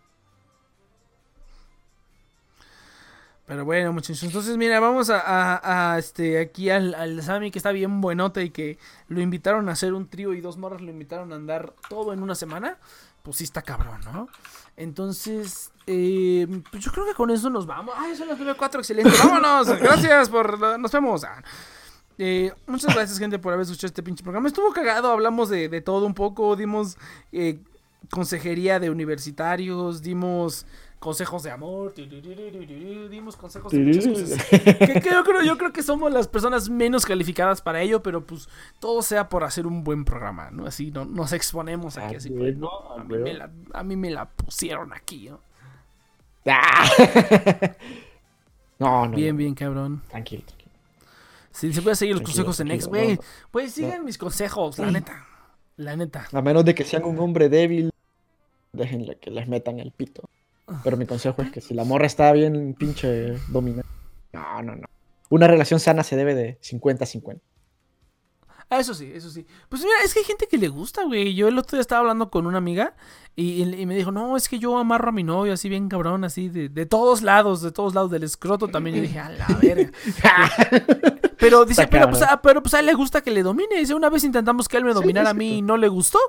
Pero 3.45 3.65
bueno, 3.65 3.91
muchachos. 3.91 4.23
Entonces, 4.23 4.55
mira, 4.57 4.79
vamos 4.79 5.09
a, 5.09 5.19
a- 5.19 5.93
a, 5.93 5.99
este 5.99 6.39
aquí 6.39 6.69
al, 6.69 6.93
al 6.95 7.21
Sammy 7.21 7.51
que 7.51 7.59
está 7.59 7.71
bien 7.71 7.99
buenote 7.99 8.43
y 8.45 8.49
que 8.49 8.77
lo 9.09 9.19
invitaron 9.19 9.67
a 9.67 9.73
hacer 9.73 9.93
un 9.93 10.07
trío 10.07 10.33
y 10.33 10.41
dos 10.41 10.57
morras 10.57 10.81
lo 10.81 10.89
invitaron 10.89 11.33
a 11.33 11.35
andar 11.35 11.73
todo 11.89 12.13
en 12.13 12.23
una 12.23 12.35
semana. 12.35 12.77
Pues 13.23 13.37
sí 13.37 13.43
está 13.43 13.61
cabrón, 13.61 13.99
¿no? 14.05 14.29
Entonces, 14.77 15.71
eh, 15.85 16.47
pues 16.71 16.83
yo 16.83 16.91
creo 16.91 17.05
que 17.05 17.13
con 17.13 17.29
eso 17.29 17.49
nos 17.49 17.65
vamos. 17.67 17.93
Ay, 17.97 18.15
son 18.15 18.27
las 18.29 18.39
9.4, 18.39 18.79
excelente. 18.79 19.11
Vámonos. 19.23 19.67
Gracias 19.79 20.29
por... 20.29 20.79
Nos 20.79 20.91
vemos. 20.91 21.23
Eh, 22.23 22.53
muchas 22.67 22.93
gracias, 22.93 23.17
gente, 23.17 23.39
por 23.39 23.51
haber 23.51 23.63
escuchado 23.63 23.87
este 23.87 24.03
pinche 24.03 24.21
programa. 24.21 24.47
Estuvo 24.47 24.71
cagado, 24.73 25.11
hablamos 25.11 25.49
de, 25.49 25.69
de 25.69 25.81
todo 25.81 26.05
un 26.05 26.13
poco, 26.13 26.55
dimos 26.55 26.95
eh, 27.31 27.57
consejería 28.11 28.79
de 28.79 28.91
universitarios, 28.91 30.03
dimos 30.03 30.67
consejos 30.99 31.41
de 31.41 31.49
amor, 31.49 31.95
dimos 31.95 33.35
consejos 33.35 33.71
de 33.71 33.79
muchas 33.79 34.05
cosas. 34.07 34.45
Que, 34.45 35.01
que 35.01 35.09
yo, 35.09 35.23
creo, 35.23 35.41
yo 35.41 35.57
creo 35.57 35.73
que 35.73 35.81
somos 35.81 36.13
las 36.13 36.27
personas 36.27 36.69
menos 36.69 37.07
calificadas 37.07 37.59
para 37.63 37.81
ello, 37.81 38.03
pero 38.03 38.23
pues 38.23 38.47
todo 38.79 39.01
sea 39.01 39.27
por 39.27 39.43
hacer 39.43 39.65
un 39.65 39.83
buen 39.83 40.05
programa, 40.05 40.51
¿no? 40.51 40.67
Así 40.67 40.91
no, 40.91 41.05
nos 41.05 41.33
exponemos 41.33 41.97
aquí, 41.97 42.13
Ah, 42.13 42.17
así 42.17 42.29
pues, 42.29 42.55
no, 42.55 42.69
a 42.99 43.03
mí, 43.03 43.17
me 43.17 43.33
la, 43.33 43.49
a 43.73 43.83
mí 43.83 43.95
me 43.95 44.11
la 44.11 44.29
pusieron 44.29 44.93
aquí, 44.93 45.27
¿no? 45.27 45.41
Ah. 46.45 46.87
No, 48.77 49.05
no. 49.05 49.15
Bien, 49.15 49.37
bien, 49.37 49.53
cabrón. 49.53 50.01
Tranquilo. 50.09 50.43
Si 51.51 51.73
se 51.73 51.81
puede 51.81 51.95
seguir 51.95 52.15
los 52.15 52.23
consejos 52.23 52.59
en 52.59 52.71
X, 52.71 52.87
güey. 52.87 53.19
Güey, 53.51 53.69
sigan 53.69 54.05
mis 54.05 54.17
consejos, 54.17 54.79
la 54.79 54.91
neta. 54.91 55.25
La 55.77 55.95
neta. 55.95 56.27
A 56.31 56.41
menos 56.41 56.65
de 56.65 56.75
que 56.75 56.83
sean 56.83 57.03
un 57.03 57.19
hombre 57.19 57.49
débil, 57.49 57.91
déjenle 58.71 59.17
que 59.17 59.31
les 59.31 59.47
metan 59.47 59.79
el 59.79 59.91
pito. 59.91 60.29
Pero 60.83 60.95
mi 60.95 61.05
consejo 61.05 61.41
es 61.41 61.51
que 61.51 61.59
si 61.59 61.73
la 61.73 61.83
morra 61.83 62.05
está 62.05 62.31
bien 62.31 62.73
pinche 62.75 63.37
dominante. 63.49 63.89
No, 64.31 64.61
no, 64.61 64.75
no. 64.75 64.87
Una 65.29 65.47
relación 65.47 65.79
sana 65.79 66.03
se 66.03 66.15
debe 66.15 66.33
de 66.35 66.59
50-50. 66.61 67.39
Ah, 68.69 68.79
eso 68.79 68.93
sí, 68.93 69.11
eso 69.13 69.29
sí. 69.29 69.45
Pues 69.67 69.81
mira, 69.81 69.95
es 70.05 70.13
que 70.13 70.19
hay 70.19 70.25
gente 70.25 70.47
que 70.47 70.57
le 70.57 70.69
gusta, 70.69 71.03
güey. 71.03 71.35
Yo 71.35 71.49
el 71.49 71.57
otro 71.57 71.75
día 71.75 71.81
estaba 71.81 71.99
hablando 71.99 72.31
con 72.31 72.47
una 72.47 72.57
amiga 72.57 72.95
y, 73.35 73.63
y 73.63 73.85
me 73.85 73.97
dijo, 73.97 74.11
no, 74.11 74.37
es 74.37 74.47
que 74.47 74.59
yo 74.59 74.77
amarro 74.77 75.09
a 75.09 75.11
mi 75.11 75.23
novio 75.23 75.51
así 75.51 75.67
bien 75.67 75.89
cabrón, 75.89 76.23
así 76.23 76.47
de, 76.47 76.69
de 76.69 76.85
todos 76.85 77.21
lados, 77.21 77.61
de 77.61 77.73
todos 77.73 77.93
lados, 77.93 78.11
del 78.11 78.23
escroto 78.23 78.69
también. 78.69 78.95
Y 78.95 79.01
dije, 79.01 79.19
a 79.19 79.29
la 79.29 79.47
verga. 79.61 79.91
Pero 81.41 81.65
dice, 81.65 81.87
pero 81.87 82.09
pues, 82.09 82.21
a, 82.21 82.41
pero 82.41 82.61
pues 82.61 82.73
a 82.73 82.79
él 82.79 82.85
le 82.85 82.93
gusta 82.93 83.21
que 83.21 83.31
le 83.31 83.43
domine. 83.43 83.75
Dice, 83.77 83.93
una 83.93 84.09
vez 84.09 84.23
intentamos 84.23 84.69
que 84.69 84.77
él 84.77 84.85
me 84.85 84.93
dominara 84.93 85.31
a 85.31 85.33
mí 85.33 85.57
y 85.57 85.61
no 85.61 85.75
le 85.75 85.87
gustó. 85.89 86.19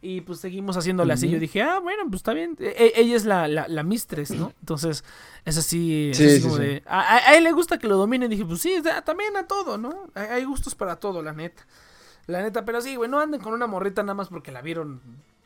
Y 0.00 0.22
pues 0.22 0.40
seguimos 0.40 0.76
haciéndole 0.76 1.12
así. 1.12 1.28
Yo 1.30 1.38
dije, 1.38 1.62
ah, 1.62 1.78
bueno, 1.78 2.02
pues 2.08 2.16
está 2.16 2.32
bien. 2.32 2.56
E- 2.58 2.74
e- 2.96 3.00
ella 3.00 3.14
es 3.14 3.24
la, 3.24 3.46
la, 3.46 3.68
la 3.68 3.82
mistress, 3.84 4.32
¿no? 4.32 4.52
Entonces, 4.60 5.04
es 5.44 5.56
así. 5.56 6.10
es 6.10 6.16
Sí, 6.16 6.24
así 6.26 6.36
sí, 6.38 6.42
como 6.42 6.56
sí. 6.56 6.62
de- 6.62 6.82
a, 6.86 7.36
él 7.36 7.44
le 7.44 7.52
gusta 7.52 7.78
que 7.78 7.86
lo 7.86 7.96
domine. 7.96 8.28
Dije, 8.28 8.44
pues 8.44 8.60
sí, 8.60 8.80
da- 8.80 9.02
también 9.02 9.36
a 9.36 9.46
todo, 9.46 9.78
¿no? 9.78 10.08
Hay, 10.14 10.26
hay 10.26 10.44
gustos 10.44 10.74
para 10.74 10.96
todo, 10.96 11.22
la 11.22 11.32
neta. 11.32 11.64
La 12.26 12.42
neta, 12.42 12.64
pero 12.64 12.80
sí, 12.80 12.96
güey, 12.96 13.08
no 13.10 13.20
anden 13.20 13.40
con 13.40 13.52
una 13.52 13.66
morrita 13.66 14.02
nada 14.02 14.14
más 14.14 14.28
porque 14.28 14.50
la 14.50 14.60
vieron. 14.62 15.00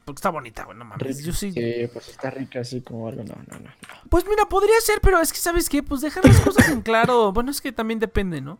Porque 0.06 0.18
está 0.20 0.30
bonita, 0.30 0.64
güey, 0.64 0.78
no 0.78 0.84
mames. 0.84 1.24
Yo 1.24 1.32
sí. 1.32 1.50
Sí, 1.52 1.88
pues 1.92 2.08
está 2.08 2.30
rica 2.30 2.60
así 2.60 2.80
como 2.80 3.08
algo. 3.08 3.24
No, 3.24 3.34
no, 3.34 3.58
no. 3.58 3.64
no. 3.64 3.70
Pues 4.08 4.24
mira, 4.28 4.48
podría 4.48 4.80
ser, 4.80 5.00
pero 5.02 5.20
es 5.20 5.32
que, 5.32 5.38
¿sabes 5.40 5.68
qué? 5.68 5.82
Pues 5.82 6.00
dejar 6.00 6.24
las 6.24 6.38
cosas 6.40 6.68
en 6.68 6.80
claro. 6.82 7.32
Bueno, 7.32 7.50
es 7.50 7.60
que 7.60 7.72
también 7.72 7.98
depende, 7.98 8.40
¿no? 8.40 8.58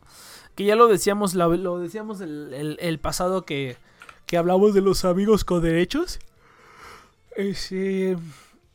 Que 0.56 0.64
ya 0.64 0.74
lo 0.74 0.88
decíamos, 0.88 1.34
lo 1.34 1.78
decíamos 1.78 2.20
el, 2.20 2.52
el- 2.52 2.76
el 2.80 2.98
pasado 2.98 3.44
que, 3.44 3.76
que 4.26 4.36
hablamos 4.38 4.74
de 4.74 4.80
los 4.80 5.04
amigos 5.04 5.44
con 5.44 5.62
derechos. 5.62 6.18
Este, 7.36 8.16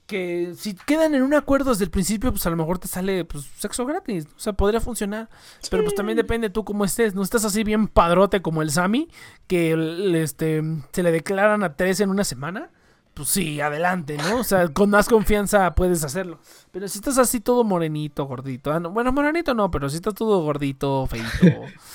que 0.06 0.54
si 0.58 0.76
quedan 0.76 1.16
en 1.16 1.24
un 1.24 1.34
acuerdo 1.34 1.72
desde 1.72 1.86
el 1.86 1.90
principio, 1.90 2.32
pues 2.32 2.46
a 2.46 2.50
lo 2.50 2.56
mejor 2.58 2.78
te 2.80 2.88
sale 2.88 3.26
pues, 3.26 3.46
sexo 3.58 3.86
gratis. 3.86 4.28
O 4.36 4.40
sea, 4.40 4.54
podría 4.54 4.80
funcionar. 4.82 5.30
Pero 5.70 5.84
pues 5.84 5.96
también 5.96 6.18
depende 6.18 6.50
tú 6.50 6.64
cómo 6.64 6.86
estés. 6.86 7.16
No 7.16 7.24
estás 7.24 7.46
así 7.46 7.64
bien 7.64 7.88
padrote 7.88 8.42
como 8.42 8.62
el 8.62 8.70
Sammy, 8.72 9.10
que 9.48 10.12
este, 10.22 10.62
se 10.92 11.04
le 11.04 11.12
declaran 11.12 11.64
a 11.64 11.76
tres 11.76 12.00
en 12.02 12.10
una 12.10 12.24
semana. 12.24 12.70
Pues 13.14 13.28
sí, 13.30 13.60
adelante, 13.60 14.18
¿no? 14.18 14.40
O 14.40 14.44
sea, 14.44 14.70
con 14.70 14.90
más 14.90 15.10
confianza 15.10 15.76
puedes 15.76 16.04
hacerlo. 16.04 16.40
Pero 16.72 16.88
si 16.88 17.00
estás 17.00 17.18
así 17.18 17.42
todo 17.42 17.64
morenito, 17.64 18.26
gordito. 18.26 18.72
ah, 18.72 18.80
no, 18.80 18.92
bueno, 18.92 19.12
morenito 19.12 19.54
no, 19.54 19.70
pero 19.70 19.90
si 19.90 19.98
estás 19.98 20.14
todo 20.14 20.42
gordito, 20.42 21.06
feito. 21.08 21.28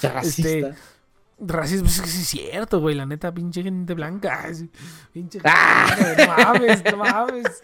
Este, 0.23 0.75
Racismo, 1.39 1.89
es 1.89 2.01
que 2.01 2.09
sí 2.09 2.21
es 2.23 2.29
cierto, 2.29 2.81
güey. 2.81 2.95
La 2.95 3.07
neta, 3.07 3.33
pinche 3.33 3.63
gente 3.63 3.95
blanca. 3.95 4.47
Pinche 5.13 5.41
Ah. 5.45 5.87
gente, 5.97 6.27
no 6.27 6.37
mames, 6.37 6.85
no 6.91 6.97
mames. 6.97 7.63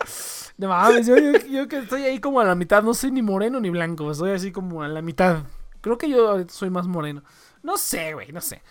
No 0.59 0.69
mames, 0.69 1.07
yo, 1.07 1.17
yo, 1.17 1.33
yo 1.47 1.69
que 1.69 1.79
estoy 1.79 2.03
ahí 2.05 2.21
como 2.21 2.41
a 2.41 2.45
la 2.45 2.55
mitad. 2.55 2.83
No 2.83 2.95
soy 2.95 3.11
ni 3.11 3.23
moreno 3.23 3.61
ni 3.61 3.71
blanco. 3.71 4.11
Estoy 4.11 4.31
así 4.33 4.53
como 4.53 4.83
a 4.83 4.89
la 4.89 5.01
mitad. 5.03 5.45
Creo 5.81 5.99
que 5.99 6.09
yo 6.09 6.45
soy 6.49 6.71
más 6.71 6.87
moreno. 6.87 7.23
No 7.63 7.77
sé, 7.79 8.13
güey, 8.15 8.33
no 8.33 8.41
sé. 8.41 8.63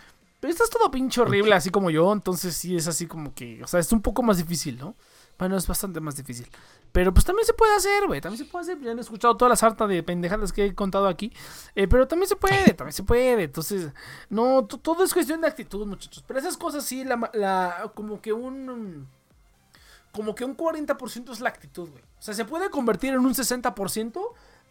Pero 0.42 0.52
estás 0.52 0.70
todo 0.70 0.92
pinche 0.92 1.22
horrible, 1.22 1.56
así 1.56 1.70
como 1.70 1.90
yo. 1.90 2.12
Entonces 2.12 2.54
sí 2.58 2.76
es 2.76 2.88
así 2.88 3.08
como 3.08 3.34
que. 3.34 3.64
O 3.64 3.68
sea, 3.68 3.80
es 3.80 3.92
un 3.94 4.02
poco 4.02 4.22
más 4.24 4.38
difícil, 4.38 4.78
¿no? 4.78 4.96
Bueno, 5.40 5.56
es 5.56 5.66
bastante 5.66 6.00
más 6.02 6.16
difícil. 6.18 6.48
Pero 6.92 7.14
pues 7.14 7.26
también 7.26 7.46
se 7.46 7.54
puede 7.54 7.74
hacer, 7.76 8.06
güey. 8.08 8.20
También 8.22 8.44
se 8.44 8.52
puede 8.52 8.64
hacer. 8.64 8.80
Ya 8.82 8.92
han 8.92 9.00
escuchado 9.00 9.38
todas 9.38 9.50
las 9.52 9.64
hartas 9.64 9.88
de 9.88 10.04
pendejadas 10.04 10.52
que 10.52 10.66
he 10.66 10.76
contado 10.76 11.08
aquí. 11.08 11.32
Eh, 11.76 11.88
pero 11.88 12.08
también 12.08 12.28
se 12.28 12.36
puede, 12.36 12.74
también 12.74 12.94
se 12.94 13.04
puede. 13.04 13.44
Entonces, 13.44 13.92
no, 14.30 14.66
to- 14.66 14.78
todo 14.80 15.04
es 15.04 15.14
cuestión 15.14 15.42
de 15.42 15.48
actitud, 15.48 15.86
muchachos. 15.88 16.24
Pero 16.28 16.40
esas 16.40 16.58
cosas 16.58 16.84
sí, 16.84 17.04
la, 17.06 17.30
la 17.34 17.92
como 17.96 18.20
que 18.22 18.34
un... 18.34 19.08
Como 20.12 20.36
que 20.36 20.44
un 20.44 20.58
40% 20.58 21.32
es 21.32 21.40
la 21.40 21.50
actitud, 21.50 21.90
güey. 21.90 22.04
O 22.04 22.22
sea, 22.22 22.34
se 22.34 22.44
puede 22.46 22.70
convertir 22.70 23.14
en 23.14 23.20
un 23.20 23.34
60%. 23.34 24.20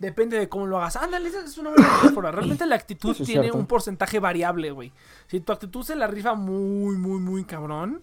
Depende 0.01 0.39
de 0.39 0.49
cómo 0.49 0.67
lo 0.67 0.79
hagas. 0.79 0.97
Ándale, 0.97 1.29
esa 1.29 1.45
es 1.45 1.59
una 1.59 1.71
buena 1.71 1.89
metáfora. 1.99 2.31
Realmente 2.33 2.65
la 2.67 2.75
actitud 2.75 3.15
tiene 3.15 3.43
cierto. 3.43 3.59
un 3.59 3.67
porcentaje 3.67 4.19
variable, 4.19 4.71
güey. 4.73 4.93
Si 5.29 5.41
tu 5.41 5.53
actitud 5.53 5.83
se 5.85 5.95
la 5.95 6.07
rifa 6.07 6.35
muy, 6.35 6.97
muy, 6.97 7.21
muy 7.21 7.45
cabrón, 7.45 8.03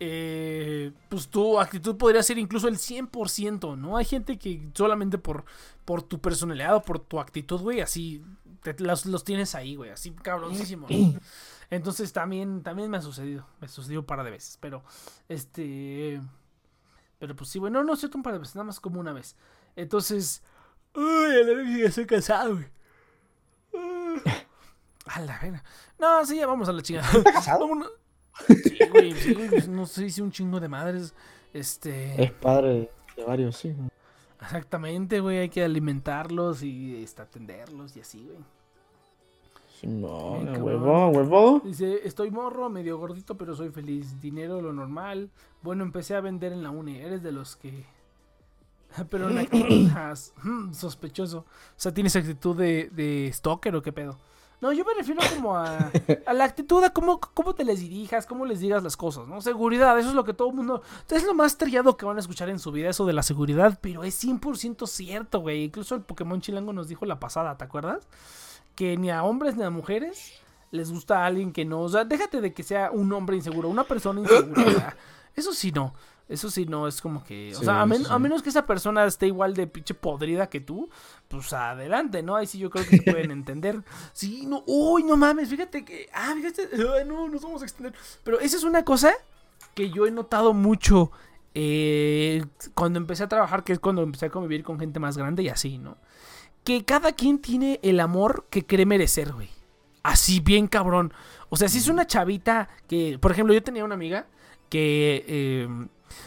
eh, 0.00 0.92
pues 1.10 1.28
tu 1.28 1.60
actitud 1.60 1.96
podría 1.96 2.22
ser 2.22 2.38
incluso 2.38 2.68
el 2.68 2.76
100%, 2.78 3.76
¿no? 3.76 3.98
Hay 3.98 4.06
gente 4.06 4.38
que 4.38 4.66
solamente 4.74 5.18
por, 5.18 5.44
por 5.84 6.02
tu 6.02 6.20
personalidad 6.20 6.76
o 6.76 6.82
por 6.82 7.00
tu 7.00 7.20
actitud, 7.20 7.60
güey, 7.60 7.80
así 7.82 8.24
te- 8.62 8.82
los, 8.82 9.04
los 9.04 9.22
tienes 9.22 9.54
ahí, 9.54 9.76
güey, 9.76 9.90
así 9.90 10.12
cabronísimo. 10.12 10.86
¿no? 10.88 11.20
Entonces 11.70 12.12
también, 12.14 12.62
también 12.62 12.90
me 12.90 12.96
ha 12.96 13.02
sucedido, 13.02 13.46
me 13.60 13.68
sucedió 13.68 14.00
un 14.00 14.06
par 14.06 14.24
de 14.24 14.30
veces, 14.30 14.56
pero 14.60 14.82
este... 15.28 16.20
Pero 17.18 17.34
pues 17.36 17.50
sí, 17.50 17.58
güey, 17.58 17.72
no, 17.72 17.82
no 17.82 17.94
es 17.94 17.98
cierto 18.00 18.16
un 18.18 18.22
par 18.22 18.34
de 18.34 18.38
veces, 18.38 18.54
nada 18.54 18.64
más 18.64 18.80
como 18.80 19.00
una 19.00 19.12
vez. 19.12 19.36
Entonces... 19.76 20.42
Uy, 20.96 21.36
a 21.36 21.44
la 21.44 21.54
vez 21.54 21.78
ya 21.78 21.86
estoy 21.86 22.06
cansado, 22.06 22.54
güey. 22.54 22.66
Ah, 23.74 24.16
A 25.06 25.20
la 25.20 25.38
vera. 25.38 25.62
No, 25.98 26.24
sí, 26.24 26.36
ya 26.36 26.46
vamos 26.46 26.68
a 26.68 26.72
la 26.72 26.82
chingada. 26.82 27.08
¿Está 27.12 27.32
casado? 27.32 27.68
Vámonos. 27.68 27.92
Sí, 28.46 28.78
güey, 28.90 29.12
sí, 29.12 29.34
güey, 29.34 29.68
no 29.68 29.86
sé, 29.86 30.06
hice 30.06 30.22
un 30.22 30.32
chingo 30.32 30.58
de 30.58 30.68
madres. 30.68 31.14
Este. 31.52 32.22
Es 32.22 32.32
padre 32.32 32.90
de 33.16 33.24
varios, 33.24 33.56
sí. 33.56 33.74
Exactamente, 34.40 35.20
güey, 35.20 35.38
hay 35.38 35.48
que 35.48 35.64
alimentarlos 35.64 36.62
y 36.62 37.02
este, 37.02 37.22
atenderlos 37.22 37.96
y 37.96 38.00
así, 38.00 38.24
güey. 38.24 38.44
No, 39.82 40.38
huevo, 40.58 41.08
huevo. 41.08 41.60
Dice, 41.64 42.00
estoy 42.04 42.30
morro, 42.30 42.68
medio 42.70 42.98
gordito, 42.98 43.36
pero 43.36 43.54
soy 43.54 43.70
feliz. 43.70 44.20
Dinero, 44.20 44.60
lo 44.60 44.72
normal. 44.72 45.30
Bueno, 45.62 45.84
empecé 45.84 46.14
a 46.14 46.20
vender 46.20 46.52
en 46.52 46.62
la 46.62 46.70
uni. 46.70 46.98
Eres 46.98 47.22
de 47.22 47.32
los 47.32 47.56
que... 47.56 47.84
pero 49.10 49.30
en 49.30 49.38
actitudes 49.38 50.32
sospechoso. 50.72 51.38
O 51.38 51.44
sea, 51.76 51.92
¿tienes 51.92 52.16
actitud 52.16 52.56
de, 52.56 52.90
de 52.92 53.30
stalker 53.32 53.74
o 53.76 53.82
qué 53.82 53.92
pedo? 53.92 54.18
No, 54.58 54.72
yo 54.72 54.84
me 54.86 54.94
refiero 54.94 55.20
como 55.34 55.54
a, 55.54 55.90
a 56.26 56.32
la 56.32 56.44
actitud, 56.44 56.82
a 56.82 56.90
cómo, 56.90 57.20
cómo 57.20 57.54
te 57.54 57.62
les 57.62 57.80
dirijas, 57.80 58.24
cómo 58.24 58.46
les 58.46 58.60
digas 58.60 58.82
las 58.82 58.96
cosas, 58.96 59.28
¿no? 59.28 59.42
Seguridad, 59.42 59.98
eso 59.98 60.08
es 60.08 60.14
lo 60.14 60.24
que 60.24 60.32
todo 60.32 60.48
el 60.48 60.54
mundo... 60.54 60.82
Es 61.10 61.24
lo 61.24 61.34
más 61.34 61.58
trillado 61.58 61.96
que 61.98 62.06
van 62.06 62.16
a 62.16 62.20
escuchar 62.20 62.48
en 62.48 62.58
su 62.58 62.72
vida, 62.72 62.88
eso 62.88 63.04
de 63.04 63.12
la 63.12 63.22
seguridad, 63.22 63.78
pero 63.82 64.02
es 64.02 64.22
100% 64.24 64.86
cierto, 64.86 65.40
güey. 65.40 65.64
Incluso 65.64 65.94
el 65.94 66.00
Pokémon 66.00 66.40
Chilango 66.40 66.72
nos 66.72 66.88
dijo 66.88 67.04
la 67.04 67.20
pasada, 67.20 67.58
¿te 67.58 67.64
acuerdas? 67.64 68.08
Que 68.74 68.96
ni 68.96 69.10
a 69.10 69.24
hombres 69.24 69.56
ni 69.56 69.62
a 69.62 69.68
mujeres 69.68 70.32
les 70.70 70.90
gusta 70.90 71.22
a 71.22 71.26
alguien 71.26 71.52
que 71.52 71.66
no... 71.66 71.82
O 71.82 71.88
sea, 71.90 72.04
déjate 72.04 72.40
de 72.40 72.54
que 72.54 72.62
sea 72.62 72.90
un 72.90 73.12
hombre 73.12 73.36
inseguro, 73.36 73.68
una 73.68 73.84
persona 73.84 74.20
insegura. 74.20 74.96
eso 75.36 75.52
sí 75.52 75.70
no. 75.70 75.92
Eso 76.28 76.50
sí 76.50 76.66
no, 76.66 76.88
es 76.88 77.00
como 77.00 77.22
que... 77.22 77.54
O 77.54 77.62
sea, 77.62 77.82
a, 77.82 77.86
men- 77.86 78.02
sí. 78.04 78.10
a 78.10 78.18
menos 78.18 78.42
que 78.42 78.48
esa 78.48 78.66
persona 78.66 79.04
esté 79.04 79.28
igual 79.28 79.54
de 79.54 79.68
pinche 79.68 79.94
podrida 79.94 80.48
que 80.48 80.60
tú, 80.60 80.88
pues 81.28 81.52
adelante, 81.52 82.22
¿no? 82.22 82.34
Ahí 82.34 82.46
sí 82.46 82.58
yo 82.58 82.68
creo 82.68 82.84
que 82.84 82.96
se 82.98 83.02
pueden 83.12 83.30
entender. 83.30 83.82
Sí, 84.12 84.44
no, 84.46 84.64
uy, 84.66 85.04
no 85.04 85.16
mames, 85.16 85.48
fíjate 85.48 85.84
que... 85.84 86.08
Ah, 86.12 86.34
fíjate, 86.34 86.68
ay, 86.72 87.04
no, 87.06 87.28
nos 87.28 87.42
vamos 87.42 87.62
a 87.62 87.64
extender. 87.64 87.94
Pero 88.24 88.40
esa 88.40 88.56
es 88.56 88.64
una 88.64 88.84
cosa 88.84 89.12
que 89.74 89.90
yo 89.90 90.04
he 90.06 90.10
notado 90.10 90.52
mucho 90.52 91.12
eh, 91.54 92.44
cuando 92.74 92.98
empecé 92.98 93.22
a 93.22 93.28
trabajar, 93.28 93.62
que 93.64 93.72
es 93.72 93.78
cuando 93.78 94.02
empecé 94.02 94.26
a 94.26 94.30
convivir 94.30 94.62
con 94.64 94.78
gente 94.78 94.98
más 95.00 95.16
grande 95.16 95.42
y 95.44 95.48
así, 95.48 95.78
¿no? 95.78 95.96
Que 96.64 96.84
cada 96.84 97.12
quien 97.12 97.38
tiene 97.38 97.78
el 97.82 98.00
amor 98.00 98.46
que 98.50 98.66
cree 98.66 98.84
merecer, 98.84 99.32
güey. 99.32 99.48
Así 100.02 100.40
bien 100.40 100.66
cabrón. 100.66 101.12
O 101.48 101.56
sea, 101.56 101.68
si 101.68 101.78
es 101.78 101.88
una 101.88 102.06
chavita 102.06 102.68
que, 102.88 103.18
por 103.20 103.30
ejemplo, 103.30 103.54
yo 103.54 103.62
tenía 103.62 103.84
una 103.84 103.94
amiga 103.94 104.26
que 104.68 105.24
eh, 105.28 105.68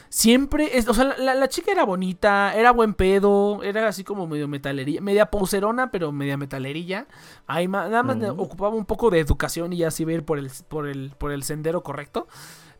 siempre, 0.09 0.77
es, 0.77 0.87
o 0.87 0.93
sea, 0.93 1.15
la, 1.17 1.35
la 1.35 1.47
chica 1.47 1.71
era 1.71 1.85
bonita, 1.85 2.53
era 2.55 2.71
buen 2.71 2.93
pedo, 2.93 3.63
era 3.63 3.87
así 3.87 4.03
como 4.03 4.27
medio 4.27 4.47
metalerilla, 4.47 5.01
media 5.01 5.27
poserona, 5.27 5.91
pero 5.91 6.11
media 6.11 6.37
metalerilla. 6.37 7.07
Ahí 7.47 7.67
nada 7.67 8.03
más 8.03 8.17
ocupaba 8.37 8.75
un 8.75 8.85
poco 8.85 9.09
de 9.09 9.19
educación 9.19 9.73
y 9.73 9.77
ya 9.77 9.89
así 9.89 10.05
ver 10.05 10.25
por 10.25 10.39
el, 10.39 10.51
por 10.67 10.87
el, 10.87 11.13
por 11.17 11.31
el 11.31 11.43
sendero 11.43 11.83
correcto. 11.83 12.27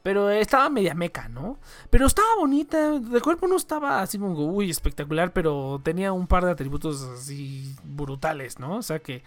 Pero 0.01 0.29
estaba 0.29 0.69
media 0.69 0.93
meca, 0.93 1.27
¿no? 1.27 1.59
Pero 1.89 2.05
estaba 2.05 2.27
bonita, 2.37 2.99
de 2.99 3.19
cuerpo 3.21 3.47
no 3.47 3.57
estaba 3.57 4.01
así 4.01 4.17
como, 4.17 4.33
uy, 4.33 4.69
espectacular, 4.69 5.33
pero 5.33 5.81
tenía 5.83 6.13
un 6.13 6.25
par 6.25 6.45
de 6.45 6.51
atributos 6.51 7.03
así 7.03 7.75
brutales, 7.83 8.59
¿no? 8.59 8.77
O 8.77 8.81
sea 8.81 8.99
que, 8.99 9.23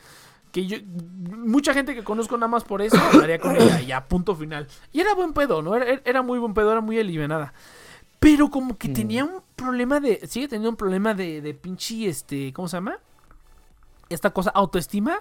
que 0.53 0.67
yo, 0.67 0.77
mucha 0.87 1.75
gente 1.75 1.95
que 1.95 2.05
conozco 2.05 2.37
nada 2.37 2.49
más 2.49 2.63
por 2.65 2.83
eso, 2.83 2.97
hablaría 3.13 3.39
con 3.41 3.57
ella, 3.57 3.81
y 3.81 3.87
ya, 3.87 4.07
punto 4.07 4.37
final. 4.37 4.69
Y 4.93 5.01
era 5.01 5.15
buen 5.15 5.33
pedo, 5.33 5.63
¿no? 5.63 5.75
Era, 5.75 6.01
era 6.05 6.23
muy 6.23 6.39
buen 6.39 6.55
pedo, 6.55 6.71
era 6.71 6.81
muy 6.81 6.99
alivianada. 7.01 7.53
Pero 8.21 8.51
como 8.51 8.77
que 8.79 8.89
Mm. 8.89 8.93
tenía 8.93 9.25
un 9.25 9.43
problema 9.57 9.99
de, 9.99 10.25
sigue 10.29 10.47
teniendo 10.47 10.71
un 10.71 10.77
problema 10.77 11.15
de, 11.15 11.41
de 11.41 11.55
pinche, 11.55 12.07
este, 12.09 12.53
¿cómo 12.53 12.69
se 12.69 12.77
llama? 12.77 12.99
Esta 14.09 14.31
cosa, 14.31 14.51
autoestima 14.51 15.19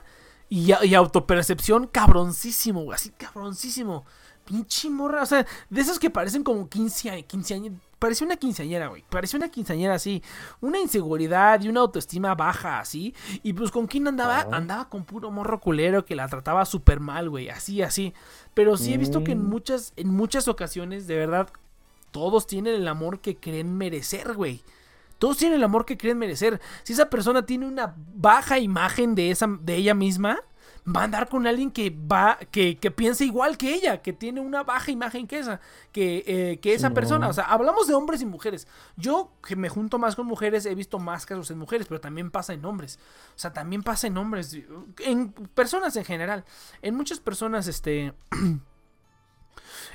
y, 0.50 0.72
y 0.84 0.94
autopercepción 0.94 1.88
cabroncísimo, 1.88 2.84
güey, 2.84 2.96
así 2.96 3.10
cabroncísimo. 3.12 4.06
Pinche 4.46 4.90
morra, 4.90 5.24
o 5.24 5.26
sea, 5.26 5.46
de 5.70 5.82
esos 5.82 6.00
que 6.00 6.10
parecen 6.10 6.44
como 6.44 6.68
15 6.68 7.10
años, 7.10 7.26
15 7.28 7.54
años. 7.54 7.74
Parecía 8.00 8.26
una 8.26 8.36
quinceañera, 8.36 8.88
güey. 8.88 9.04
Parecía 9.10 9.38
una 9.38 9.50
quinceañera 9.50 9.94
así. 9.94 10.24
Una 10.60 10.80
inseguridad 10.80 11.62
y 11.62 11.70
una 11.70 11.82
autoestima 11.82 12.34
baja, 12.34 12.80
así. 12.80 13.14
Y 13.44 13.54
pues 13.54 13.70
con 13.70 13.86
quién 13.86 14.08
andaba? 14.08 14.48
Andaba 14.52 14.90
con 14.90 15.06
puro 15.06 15.30
morro 15.30 15.60
culero 15.60 16.04
que 16.04 16.16
la 16.16 16.28
trataba 16.28 16.66
súper 16.66 17.00
mal, 17.00 17.30
güey. 17.30 17.50
Así, 17.50 17.84
así. 17.84 18.14
Pero 18.56 18.76
sí 18.76 18.94
he 18.94 18.98
visto 18.98 19.24
que 19.24 19.34
en 19.34 19.44
Mm. 19.46 19.50
muchas, 19.50 19.94
en 19.98 20.10
muchas 20.10 20.48
ocasiones, 20.48 21.06
de 21.06 21.16
verdad, 21.16 21.50
todos 22.10 22.48
tienen 22.48 22.74
el 22.74 22.88
amor 22.88 23.20
que 23.20 23.38
creen 23.38 23.78
merecer, 23.78 24.34
güey. 24.34 24.64
Todos 25.20 25.38
tienen 25.38 25.60
el 25.60 25.64
amor 25.64 25.86
que 25.86 25.96
creen 25.98 26.18
merecer. 26.18 26.60
Si 26.82 26.94
esa 26.94 27.08
persona 27.12 27.46
tiene 27.46 27.68
una 27.68 27.94
baja 28.16 28.58
imagen 28.58 29.14
de 29.14 29.30
esa, 29.30 29.46
de 29.62 29.76
ella 29.76 29.94
misma, 29.94 30.40
va 30.88 31.02
a 31.02 31.04
andar 31.04 31.30
con 31.30 31.46
alguien 31.46 31.70
que 31.72 31.90
va, 31.92 32.40
que, 32.50 32.78
que 32.78 32.90
piensa 32.92 33.24
igual 33.24 33.58
que 33.58 33.74
ella, 33.74 34.02
que 34.02 34.14
tiene 34.14 34.42
una 34.42 34.64
baja 34.64 34.90
imagen 34.92 35.28
que 35.28 35.40
esa, 35.40 35.60
que, 35.92 36.24
eh, 36.26 36.60
que 36.60 36.74
esa 36.74 36.88
Sí, 36.90 36.94
persona. 36.96 37.26
no. 37.26 37.30
O 37.32 37.34
sea, 37.34 37.44
hablamos 37.46 37.88
de 37.88 37.94
hombres 37.94 38.22
y 38.22 38.26
mujeres. 38.26 38.68
Yo 38.98 39.32
que 39.46 39.56
me 39.56 39.70
junto 39.70 40.00
más 40.00 40.16
con 40.16 40.26
mujeres, 40.26 40.66
he 40.66 40.74
visto 40.74 40.98
más 41.00 41.26
casos 41.26 41.52
en 41.52 41.60
mujeres, 41.60 41.88
pero 41.88 42.02
también 42.02 42.32
pasa 42.32 42.54
en 42.54 42.66
hombres. 42.66 42.98
O 43.36 43.40
sea, 43.40 43.54
también 43.54 43.84
pasa 43.84 44.08
en 44.08 44.18
hombres, 44.18 44.58
en 45.00 45.32
personas 45.32 45.96
en 45.96 46.06
general. 46.06 46.46
En 46.82 46.96
muchas 46.96 47.20
personas, 47.20 47.68
este... 47.68 48.14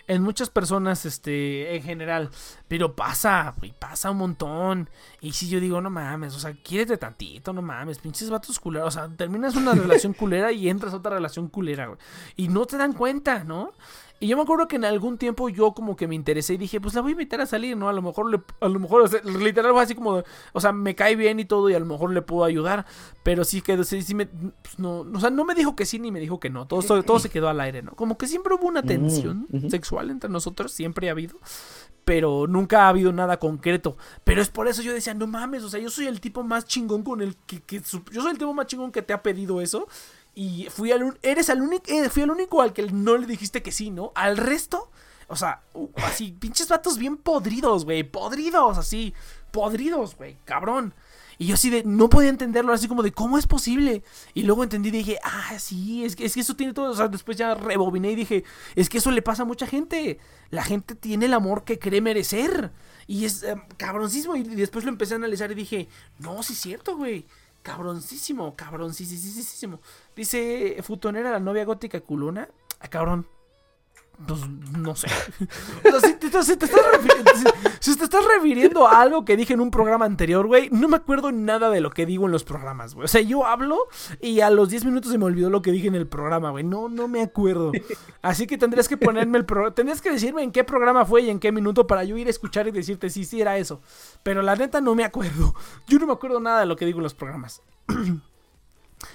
En 0.09 0.23
muchas 0.23 0.51
personas, 0.51 1.05
este, 1.05 1.75
en 1.75 1.83
general. 1.83 2.31
Pero 2.69 2.95
pasa, 2.95 3.55
güey, 3.59 3.75
pasa 3.77 4.11
un 4.11 4.19
montón. 4.19 4.91
Y 5.21 5.33
si 5.33 5.49
yo 5.49 5.59
digo, 5.59 5.81
no 5.81 5.91
mames, 5.91 6.35
o 6.35 6.39
sea, 6.39 6.53
quiérete 6.63 6.97
tantito, 6.97 7.53
no 7.53 7.63
mames, 7.63 7.99
pinches 7.99 8.31
vatos 8.31 8.61
culeros. 8.61 8.89
O 8.89 8.99
sea, 8.99 9.09
terminas 9.09 9.57
una 9.57 9.73
relación 9.75 10.13
culera 10.13 10.53
y 10.53 10.69
entras 10.69 10.93
a 10.93 10.99
otra 10.99 11.15
relación 11.15 11.49
culera, 11.49 11.87
güey. 11.87 11.99
Y 12.37 12.49
no 12.49 12.67
te 12.67 12.77
dan 12.77 12.93
cuenta, 12.93 13.45
¿no? 13.45 13.73
Y 14.19 14.29
yo 14.29 14.37
me 14.37 14.45
acuerdo 14.45 14.67
que 14.67 14.77
en 14.77 14.85
algún 14.87 15.19
tiempo 15.19 15.51
yo 15.51 15.73
como 15.73 15.95
que 15.95 16.09
me 16.09 16.15
interesé 16.15 16.55
y 16.55 16.57
dije, 16.57 16.81
pues 16.81 16.95
la 16.95 17.03
voy 17.03 17.11
a 17.11 17.13
invitar 17.13 17.41
a 17.43 17.47
salir, 17.47 17.77
¿no? 17.77 17.89
A 17.89 17.93
lo 17.93 18.01
mejor, 18.01 18.31
le, 18.31 18.41
a 18.61 18.69
lo 18.69 18.81
mejor, 18.81 19.03
o 19.03 19.09
sea, 19.09 19.21
literal 19.23 19.73
fue 19.73 19.83
así 19.83 19.95
como, 19.95 20.23
o 20.53 20.61
sea, 20.61 20.73
me 20.73 20.95
cae 20.95 21.17
bien 21.17 21.39
y 21.39 21.45
todo 21.45 21.69
y 21.69 21.75
a 21.75 21.79
lo 21.79 21.85
mejor 21.85 22.13
le 22.13 22.23
puedo 22.23 22.45
ayudar. 22.45 22.87
Pero 23.23 23.45
sí 23.45 23.61
que, 23.61 23.85
sí, 23.85 24.01
sí 24.01 24.15
me, 24.15 24.27
pues, 24.27 24.79
no, 24.79 25.01
o 25.01 25.21
sea, 25.21 25.29
no 25.29 25.45
me 25.45 25.55
dijo 25.55 25.77
que 25.77 25.85
sí 25.85 25.99
ni 25.99 26.11
me 26.11 26.21
dijo 26.21 26.41
que 26.41 26.49
no. 26.49 26.67
Todo, 26.67 27.03
todo, 27.03 27.19
se 27.19 27.29
quedó 27.29 27.49
al 27.49 27.61
aire, 27.61 27.83
¿no? 27.83 27.93
Como 27.93 28.17
que 28.17 28.27
siempre 28.27 28.55
hubo 28.55 28.67
una 28.67 28.83
tensión 28.83 29.47
ujú. 29.53 29.69
sexual 29.69 30.11
entre 30.11 30.31
nosotros, 30.31 30.73
siempre 30.73 31.09
ha 31.09 31.13
habido. 31.13 31.39
Pero 32.07 32.47
nunca 32.47 32.87
ha 32.87 32.89
habido 32.89 33.13
nada 33.13 33.39
concreto. 33.39 33.99
Pero 34.25 34.41
es 34.41 34.49
por 34.49 34.67
eso 34.67 34.81
yo 34.81 34.95
decía, 34.95 35.13
no 35.13 35.27
mames, 35.27 35.63
o 35.63 35.69
sea, 35.69 35.81
yo 35.81 35.91
soy 35.91 36.07
el 36.07 36.21
tipo 36.21 36.43
más 36.43 36.65
chingón 36.65 37.03
con 37.03 37.21
el 37.21 37.37
que, 37.37 37.61
que 37.61 37.81
yo 37.81 38.23
soy 38.23 38.31
el 38.31 38.39
tipo 38.39 38.55
más 38.55 38.67
chingón 38.67 38.93
que 38.93 39.03
te 39.03 39.13
ha 39.13 39.23
pedido 39.23 39.61
eso. 39.61 39.89
Y 40.39 40.69
fui 40.71 40.93
al 40.93 41.19
eres 41.23 41.49
el 41.49 41.63
único, 41.63 41.85
eh, 41.87 42.11
fui 42.11 42.23
el 42.23 42.31
único 42.31 42.61
al 42.61 42.75
que 42.75 42.83
no 42.83 43.17
le 43.17 43.27
dijiste 43.27 43.63
que 43.63 43.73
sí, 43.73 43.91
¿no? 43.91 44.13
Al 44.15 44.37
resto, 44.37 44.91
o 45.29 45.35
sea, 45.35 45.63
así, 46.05 46.33
pinches 46.41 46.69
vatos 46.69 46.99
bien 46.99 47.17
podridos, 47.17 47.87
güey, 47.87 48.05
podridos, 48.05 48.77
así, 48.77 49.15
podridos, 49.51 50.15
güey, 50.15 50.37
cabrón. 50.45 50.95
Y 51.39 51.47
yo 51.47 51.55
así 51.55 51.71
de, 51.71 51.85
no 51.85 52.11
podía 52.11 52.29
entenderlo, 52.29 52.73
así 52.73 52.87
como 52.87 53.03
de, 53.03 53.13
¿cómo 53.13 53.39
es 53.39 53.47
posible? 53.47 54.03
Y 54.35 54.43
luego 54.43 54.63
entendí 54.63 54.91
y 54.91 54.93
dije, 54.93 55.19
ah, 55.25 55.59
sí, 55.59 56.05
es 56.05 56.17
que, 56.17 56.27
es 56.27 56.35
que 56.35 56.41
eso 56.41 56.55
tiene 56.55 56.75
todo, 56.75 56.91
o 56.91 56.95
sea, 56.95 57.09
después 57.09 57.37
ya 57.37 57.55
rebobiné 57.55 58.13
y 58.13 58.15
dije, 58.15 58.45
es 58.75 58.91
que 58.91 58.99
eso 58.99 59.11
le 59.11 59.23
pasa 59.23 59.43
a 59.43 59.47
mucha 59.47 59.67
gente. 59.67 60.19
La 60.51 60.65
gente 60.65 60.95
tiene 60.95 61.27
el 61.27 61.35
amor 61.35 61.65
que 61.65 61.79
cree 61.79 62.01
merecer. 62.01 62.73
Y 63.07 63.25
es 63.25 63.43
eh, 63.43 63.57
cabroncísimo. 63.77 64.37
Y 64.37 64.43
después 64.45 64.85
lo 64.85 64.91
empecé 64.91 65.15
a 65.15 65.17
analizar 65.17 65.51
y 65.53 65.55
dije, 65.55 65.89
no, 66.19 66.43
sí 66.43 66.55
es 66.55 66.59
cierto, 66.61 66.97
güey. 66.97 67.27
Cabroncísimo, 67.63 68.55
cabroncísimo. 68.55 69.81
Dice 70.17 70.79
Futonera, 70.83 71.31
la 71.31 71.41
novia 71.41 71.67
gótica 71.67 72.01
culona. 72.01 72.49
Ah, 72.81 72.89
cabrón. 72.89 73.27
Pues 74.27 74.49
no 74.49 74.97
sé. 74.97 75.09
O 75.85 76.01
sea, 76.01 76.11
si, 76.11 76.15
te, 76.17 76.27
estás 78.05 78.25
refiriendo, 78.35 78.87
a 78.87 79.01
algo 79.01 79.25
que 79.25 79.37
dije 79.37 79.55
en 79.55 79.61
un 79.61 79.71
programa 79.71 80.05
anterior, 80.05 80.47
güey, 80.47 80.69
no 80.71 80.89
me 80.89 80.97
acuerdo 80.97 81.31
nada 81.33 81.71
de 81.71 81.81
lo 81.81 81.91
que 81.91 82.07
digo 82.07 82.27
en 82.27 82.33
los 82.33 82.43
programas, 82.43 82.95
güey. 82.95 83.05
O 83.05 83.09
sea, 83.09 83.21
yo 83.21 83.47
hablo 83.47 83.79
y 84.21 84.41
a 84.41 84.51
los 84.51 84.71
10 84.71 84.87
minutos 84.87 85.13
se 85.13 85.19
me 85.19 85.27
olvidó 85.27 85.51
lo 85.51 85.63
que 85.63 85.71
dije 85.71 85.89
en 85.89 85.95
el 85.95 86.07
programa, 86.07 86.51
güey. 86.51 86.65
No, 86.65 86.89
no 86.89 87.09
me 87.09 87.23
acuerdo. 87.23 87.73
Así 88.23 88.47
que 88.47 88.59
tendrías 88.59 88.89
que 88.89 88.97
ponerme 88.97 89.39
el 89.39 89.45
programa. 89.45 89.75
Tendrías 89.75 90.01
que 90.01 90.11
decirme 90.11 90.43
en 90.43 90.51
qué 90.51 90.65
programa 90.65 91.05
fue 91.05 91.23
y 91.23 91.31
en 91.31 91.39
qué 91.39 91.53
minuto 91.53 91.87
para 91.87 92.05
yo 92.05 92.17
ir 92.17 92.27
a 92.27 92.31
escuchar 92.31 92.67
y 92.67 92.71
decirte 92.73 93.11
si 93.11 93.25
sí 93.25 93.41
era 93.41 93.59
eso. 93.59 93.81
Pero 94.23 94.43
la 94.43 94.57
neta 94.57 94.81
no 94.81 94.95
me 94.95 95.05
acuerdo. 95.05 95.55
Yo 95.87 95.99
no 95.99 96.07
me 96.07 96.15
acuerdo 96.15 96.41
nada 96.41 96.61
de 96.61 96.67
lo 96.67 96.77
que 96.77 96.87
digo 96.87 96.99
en 96.99 97.05
los 97.05 97.15
programas. 97.15 97.63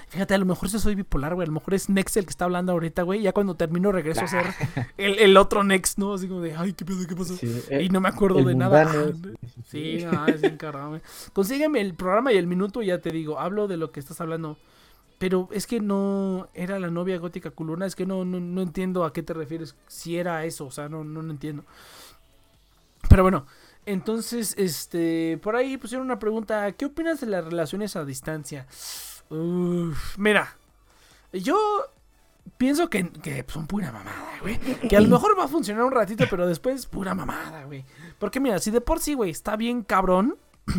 Fíjate, 0.09 0.33
a 0.33 0.37
lo 0.37 0.45
mejor 0.45 0.69
yo 0.69 0.79
soy 0.79 0.95
bipolar, 0.95 1.33
güey. 1.33 1.45
A 1.45 1.47
lo 1.47 1.53
mejor 1.53 1.73
es 1.73 1.89
Next 1.89 2.15
el 2.17 2.25
que 2.25 2.29
está 2.29 2.45
hablando 2.45 2.71
ahorita, 2.71 3.01
güey. 3.03 3.21
Ya 3.21 3.33
cuando 3.33 3.55
termino 3.55 3.91
regreso 3.91 4.21
a 4.25 4.27
ser 4.27 4.45
el, 4.97 5.19
el 5.19 5.37
otro 5.37 5.63
Next, 5.63 5.97
¿no? 5.97 6.13
Así 6.13 6.27
como 6.27 6.41
de, 6.41 6.55
ay, 6.55 6.73
qué 6.73 6.85
pedo, 6.85 7.05
qué 7.07 7.15
pasó. 7.15 7.35
Sí, 7.35 7.47
y 7.69 7.73
eh, 7.73 7.89
no 7.89 7.99
me 7.99 8.09
acuerdo 8.09 8.43
de 8.43 8.55
nada. 8.55 8.85
mundano, 8.85 9.17
sí, 9.65 9.97
Sí, 9.97 9.99
sí. 10.01 10.05
no, 10.05 10.27
es 10.27 10.41
bien 10.41 10.57
caro, 10.57 10.89
güey. 10.89 11.01
Consígueme 11.33 11.81
el 11.81 11.93
programa 11.95 12.31
y 12.31 12.37
el 12.37 12.47
minuto 12.47 12.81
y 12.81 12.87
ya 12.87 12.99
te 12.99 13.09
digo. 13.09 13.39
Hablo 13.39 13.67
de 13.67 13.77
lo 13.77 13.91
que 13.91 13.99
estás 13.99 14.21
hablando. 14.21 14.57
Pero 15.17 15.49
es 15.51 15.67
que 15.67 15.79
no 15.79 16.47
era 16.53 16.79
la 16.79 16.89
novia 16.89 17.17
gótica 17.17 17.51
culona. 17.51 17.85
Es 17.85 17.95
que 17.95 18.05
no, 18.05 18.25
no, 18.25 18.39
no 18.39 18.61
entiendo 18.61 19.03
a 19.03 19.13
qué 19.13 19.23
te 19.23 19.33
refieres. 19.33 19.75
Si 19.87 20.17
era 20.17 20.45
eso, 20.45 20.65
o 20.65 20.71
sea, 20.71 20.89
no, 20.89 21.03
no, 21.03 21.21
no 21.21 21.31
entiendo. 21.31 21.63
Pero 23.09 23.23
bueno, 23.23 23.45
entonces, 23.85 24.55
este, 24.57 25.39
por 25.41 25.55
ahí 25.55 25.77
pusieron 25.77 26.05
una 26.05 26.19
pregunta. 26.19 26.71
¿Qué 26.73 26.85
opinas 26.85 27.19
de 27.21 27.27
las 27.27 27.43
relaciones 27.45 27.95
a 27.95 28.05
distancia? 28.05 28.67
Uf, 29.31 30.17
mira, 30.17 30.57
yo 31.31 31.57
pienso 32.57 32.89
que, 32.89 33.09
que 33.09 33.45
son 33.47 33.65
pura 33.65 33.91
mamada, 33.91 34.37
güey. 34.41 34.59
Que 34.59 34.97
a 34.97 35.01
lo 35.01 35.07
mejor 35.07 35.39
va 35.39 35.45
a 35.45 35.47
funcionar 35.47 35.85
un 35.85 35.91
ratito, 35.91 36.25
pero 36.29 36.45
después 36.45 36.85
pura 36.85 37.15
mamada, 37.15 37.63
güey. 37.63 37.85
Porque 38.19 38.39
mira, 38.39 38.59
si 38.59 38.71
de 38.71 38.81
por 38.81 38.99
sí, 38.99 39.13
güey, 39.13 39.31
está 39.31 39.55
bien 39.55 39.83
cabrón 39.83 40.37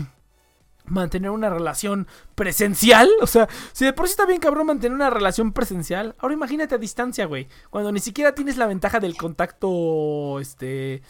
mantener 0.84 1.30
una 1.30 1.48
relación 1.48 2.06
presencial, 2.34 3.08
o 3.22 3.26
sea, 3.26 3.48
si 3.72 3.86
de 3.86 3.92
por 3.94 4.06
sí 4.06 4.12
está 4.12 4.26
bien 4.26 4.40
cabrón 4.40 4.66
mantener 4.66 4.94
una 4.94 5.10
relación 5.10 5.52
presencial, 5.52 6.14
ahora 6.18 6.34
imagínate 6.34 6.74
a 6.74 6.78
distancia, 6.78 7.24
güey, 7.24 7.48
cuando 7.70 7.90
ni 7.90 8.00
siquiera 8.00 8.34
tienes 8.34 8.58
la 8.58 8.66
ventaja 8.66 9.00
del 9.00 9.16
contacto, 9.16 10.40
este, 10.40 11.02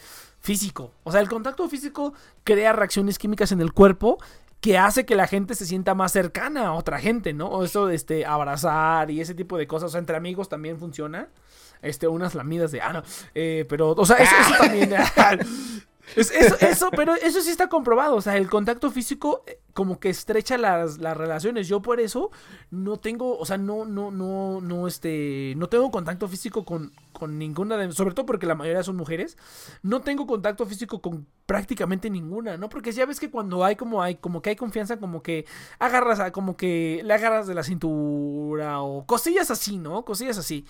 físico. 0.43 0.91
O 1.03 1.11
sea, 1.11 1.21
el 1.21 1.29
contacto 1.29 1.67
físico 1.69 2.13
crea 2.43 2.73
reacciones 2.73 3.17
químicas 3.17 3.51
en 3.53 3.61
el 3.61 3.71
cuerpo 3.71 4.17
que 4.63 4.77
hace 4.77 5.05
que 5.05 5.15
la 5.15 5.27
gente 5.27 5.55
se 5.55 5.65
sienta 5.65 5.93
más 5.93 6.13
cercana 6.13 6.67
a 6.67 6.73
otra 6.73 6.97
gente, 6.97 7.33
¿no? 7.33 7.47
O 7.47 7.65
eso 7.65 7.85
de 7.85 7.95
este 7.95 8.25
abrazar 8.25 9.11
y 9.11 9.19
ese 9.19 9.35
tipo 9.35 9.57
de 9.57 9.67
cosas, 9.67 9.87
o 9.87 9.89
sea, 9.89 9.99
entre 9.99 10.15
amigos 10.15 10.47
también 10.47 10.79
funciona. 10.79 11.27
Este, 11.81 12.07
unas 12.07 12.33
lamidas 12.33 12.71
de 12.71 12.79
ah, 12.79 12.93
no. 12.93 13.03
Eh, 13.35 13.65
pero, 13.67 13.89
o 13.91 14.05
sea, 14.05 14.15
eso, 14.15 14.33
eso 14.39 14.63
también. 14.63 14.93
Es- 16.15 16.31
eso, 16.31 16.55
eso, 16.59 16.89
pero 16.91 17.15
eso 17.15 17.41
sí 17.41 17.49
está 17.49 17.67
comprobado. 17.69 18.15
O 18.15 18.21
sea, 18.21 18.37
el 18.37 18.49
contacto 18.49 18.91
físico 18.91 19.43
eh, 19.47 19.59
como 19.73 19.99
que 19.99 20.09
estrecha 20.09 20.57
las, 20.57 20.99
las 20.99 21.17
relaciones. 21.17 21.67
Yo 21.67 21.81
por 21.81 21.99
eso 21.99 22.29
no 22.71 22.97
tengo, 22.97 23.37
o 23.37 23.45
sea, 23.45 23.57
no, 23.57 23.85
no, 23.85 24.11
no, 24.11 24.61
no, 24.61 24.87
este, 24.87 25.53
no 25.57 25.67
tengo 25.69 25.89
contacto 25.91 26.27
físico 26.27 26.65
con, 26.65 26.91
con 27.13 27.39
ninguna 27.39 27.77
de, 27.77 27.91
sobre 27.91 28.13
todo 28.13 28.25
porque 28.25 28.45
la 28.45 28.55
mayoría 28.55 28.83
son 28.83 28.95
mujeres. 28.97 29.37
No 29.81 30.01
tengo 30.01 30.27
contacto 30.27 30.65
físico 30.65 31.01
con 31.01 31.25
prácticamente 31.45 32.09
ninguna, 32.09 32.57
¿no? 32.57 32.69
Porque 32.69 32.91
ya 32.91 33.05
ves 33.05 33.19
que 33.19 33.31
cuando 33.31 33.63
hay 33.65 33.75
como 33.75 34.01
hay, 34.03 34.15
como 34.15 34.41
que 34.41 34.51
hay 34.51 34.55
confianza, 34.55 34.97
como 34.99 35.23
que 35.23 35.45
agarras, 35.79 36.19
a- 36.19 36.31
como 36.31 36.55
que 36.57 37.01
le 37.03 37.13
agarras 37.13 37.47
de 37.47 37.55
la 37.55 37.63
cintura 37.63 38.81
o 38.81 39.05
cosillas 39.05 39.49
así, 39.51 39.77
¿no? 39.77 40.05
Cosillas 40.05 40.37
así. 40.37 40.65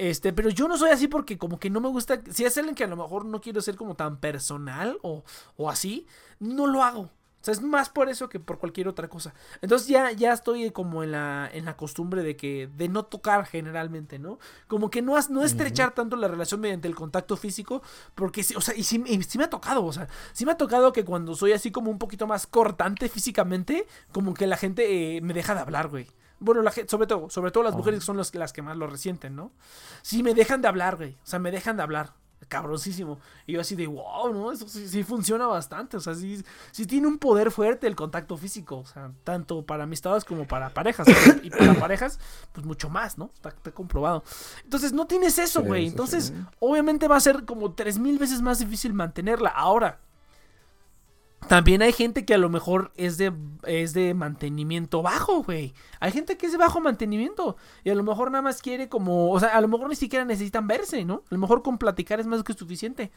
Este, 0.00 0.32
pero 0.32 0.48
yo 0.48 0.66
no 0.66 0.78
soy 0.78 0.92
así 0.92 1.08
porque 1.08 1.36
como 1.36 1.60
que 1.60 1.68
no 1.68 1.78
me 1.78 1.90
gusta, 1.90 2.22
si 2.30 2.46
es 2.46 2.56
alguien 2.56 2.74
que 2.74 2.84
a 2.84 2.86
lo 2.86 2.96
mejor 2.96 3.26
no 3.26 3.42
quiero 3.42 3.60
ser 3.60 3.76
como 3.76 3.96
tan 3.96 4.16
personal 4.16 4.96
o, 5.02 5.24
o 5.58 5.68
así, 5.68 6.06
no 6.38 6.66
lo 6.66 6.82
hago. 6.82 7.02
O 7.02 7.44
sea, 7.44 7.52
es 7.52 7.60
más 7.60 7.90
por 7.90 8.08
eso 8.08 8.30
que 8.30 8.40
por 8.40 8.58
cualquier 8.58 8.88
otra 8.88 9.08
cosa. 9.08 9.34
Entonces 9.60 9.88
ya, 9.88 10.10
ya 10.12 10.32
estoy 10.32 10.70
como 10.70 11.02
en 11.02 11.12
la, 11.12 11.50
en 11.52 11.66
la 11.66 11.76
costumbre 11.76 12.22
de 12.22 12.34
que, 12.34 12.70
de 12.74 12.88
no 12.88 13.04
tocar 13.04 13.44
generalmente, 13.44 14.18
¿no? 14.18 14.38
Como 14.68 14.90
que 14.90 15.02
no, 15.02 15.16
no 15.28 15.44
estrechar 15.44 15.92
tanto 15.92 16.16
la 16.16 16.28
relación 16.28 16.62
mediante 16.62 16.88
el 16.88 16.94
contacto 16.94 17.36
físico, 17.36 17.82
porque, 18.14 18.42
sí, 18.42 18.54
o 18.56 18.62
sea, 18.62 18.74
y 18.74 18.84
sí, 18.84 19.04
y 19.06 19.22
sí 19.22 19.36
me 19.36 19.44
ha 19.44 19.50
tocado, 19.50 19.84
o 19.84 19.92
sea, 19.92 20.08
sí 20.32 20.46
me 20.46 20.52
ha 20.52 20.56
tocado 20.56 20.94
que 20.94 21.04
cuando 21.04 21.34
soy 21.34 21.52
así 21.52 21.70
como 21.70 21.90
un 21.90 21.98
poquito 21.98 22.26
más 22.26 22.46
cortante 22.46 23.10
físicamente, 23.10 23.86
como 24.12 24.32
que 24.32 24.46
la 24.46 24.56
gente 24.56 25.16
eh, 25.16 25.20
me 25.20 25.34
deja 25.34 25.54
de 25.54 25.60
hablar, 25.60 25.88
güey. 25.88 26.06
Bueno, 26.40 26.62
la 26.62 26.70
gente, 26.70 26.90
sobre 26.90 27.06
todo, 27.06 27.30
sobre 27.30 27.50
todo 27.50 27.62
las 27.62 27.74
mujeres 27.74 28.00
que 28.00 28.06
son 28.06 28.16
las, 28.16 28.34
las 28.34 28.52
que 28.52 28.62
más 28.62 28.76
lo 28.76 28.86
resienten, 28.86 29.36
¿no? 29.36 29.52
Sí, 30.02 30.22
me 30.22 30.34
dejan 30.34 30.62
de 30.62 30.68
hablar, 30.68 30.96
güey. 30.96 31.12
O 31.22 31.26
sea, 31.26 31.38
me 31.38 31.50
dejan 31.50 31.76
de 31.76 31.82
hablar. 31.82 32.14
Cabroncísimo. 32.48 33.20
Y 33.46 33.52
yo 33.52 33.60
así 33.60 33.76
de, 33.76 33.86
wow, 33.86 34.32
¿no? 34.32 34.50
Eso 34.50 34.66
sí, 34.66 34.88
sí 34.88 35.04
funciona 35.04 35.46
bastante. 35.46 35.98
O 35.98 36.00
sea, 36.00 36.14
sí, 36.14 36.42
sí 36.72 36.86
tiene 36.86 37.06
un 37.06 37.18
poder 37.18 37.50
fuerte 37.50 37.86
el 37.86 37.94
contacto 37.94 38.38
físico. 38.38 38.78
O 38.78 38.86
sea, 38.86 39.12
tanto 39.24 39.66
para 39.66 39.84
amistades 39.84 40.24
como 40.24 40.46
para 40.46 40.70
parejas. 40.70 41.06
Y 41.42 41.50
para 41.50 41.74
parejas, 41.74 42.18
pues 42.52 42.64
mucho 42.64 42.88
más, 42.88 43.18
¿no? 43.18 43.30
Está, 43.34 43.50
está 43.50 43.70
comprobado. 43.72 44.24
Entonces, 44.64 44.94
no 44.94 45.06
tienes 45.06 45.38
eso, 45.38 45.62
güey. 45.62 45.86
Entonces, 45.86 46.32
obviamente 46.58 47.06
va 47.06 47.16
a 47.16 47.20
ser 47.20 47.44
como 47.44 47.74
tres 47.74 47.98
mil 47.98 48.18
veces 48.18 48.40
más 48.40 48.58
difícil 48.58 48.94
mantenerla. 48.94 49.50
Ahora, 49.50 50.00
también 51.48 51.82
hay 51.82 51.92
gente 51.92 52.24
que 52.24 52.34
a 52.34 52.38
lo 52.38 52.48
mejor 52.48 52.92
es 52.96 53.16
de, 53.16 53.32
es 53.64 53.92
de 53.92 54.14
mantenimiento 54.14 55.02
bajo, 55.02 55.42
güey. 55.42 55.74
Hay 55.98 56.12
gente 56.12 56.36
que 56.36 56.46
es 56.46 56.52
de 56.52 56.58
bajo 56.58 56.80
mantenimiento. 56.80 57.56
Y 57.82 57.90
a 57.90 57.94
lo 57.94 58.02
mejor 58.02 58.30
nada 58.30 58.42
más 58.42 58.62
quiere 58.62 58.88
como... 58.88 59.32
O 59.32 59.40
sea, 59.40 59.48
a 59.48 59.60
lo 59.60 59.66
mejor 59.66 59.88
ni 59.88 59.96
siquiera 59.96 60.24
necesitan 60.24 60.66
verse, 60.66 61.04
¿no? 61.04 61.24
A 61.30 61.34
lo 61.34 61.38
mejor 61.38 61.62
con 61.62 61.78
platicar 61.78 62.20
es 62.20 62.26
más 62.26 62.44
que 62.44 62.52
suficiente. 62.52 63.10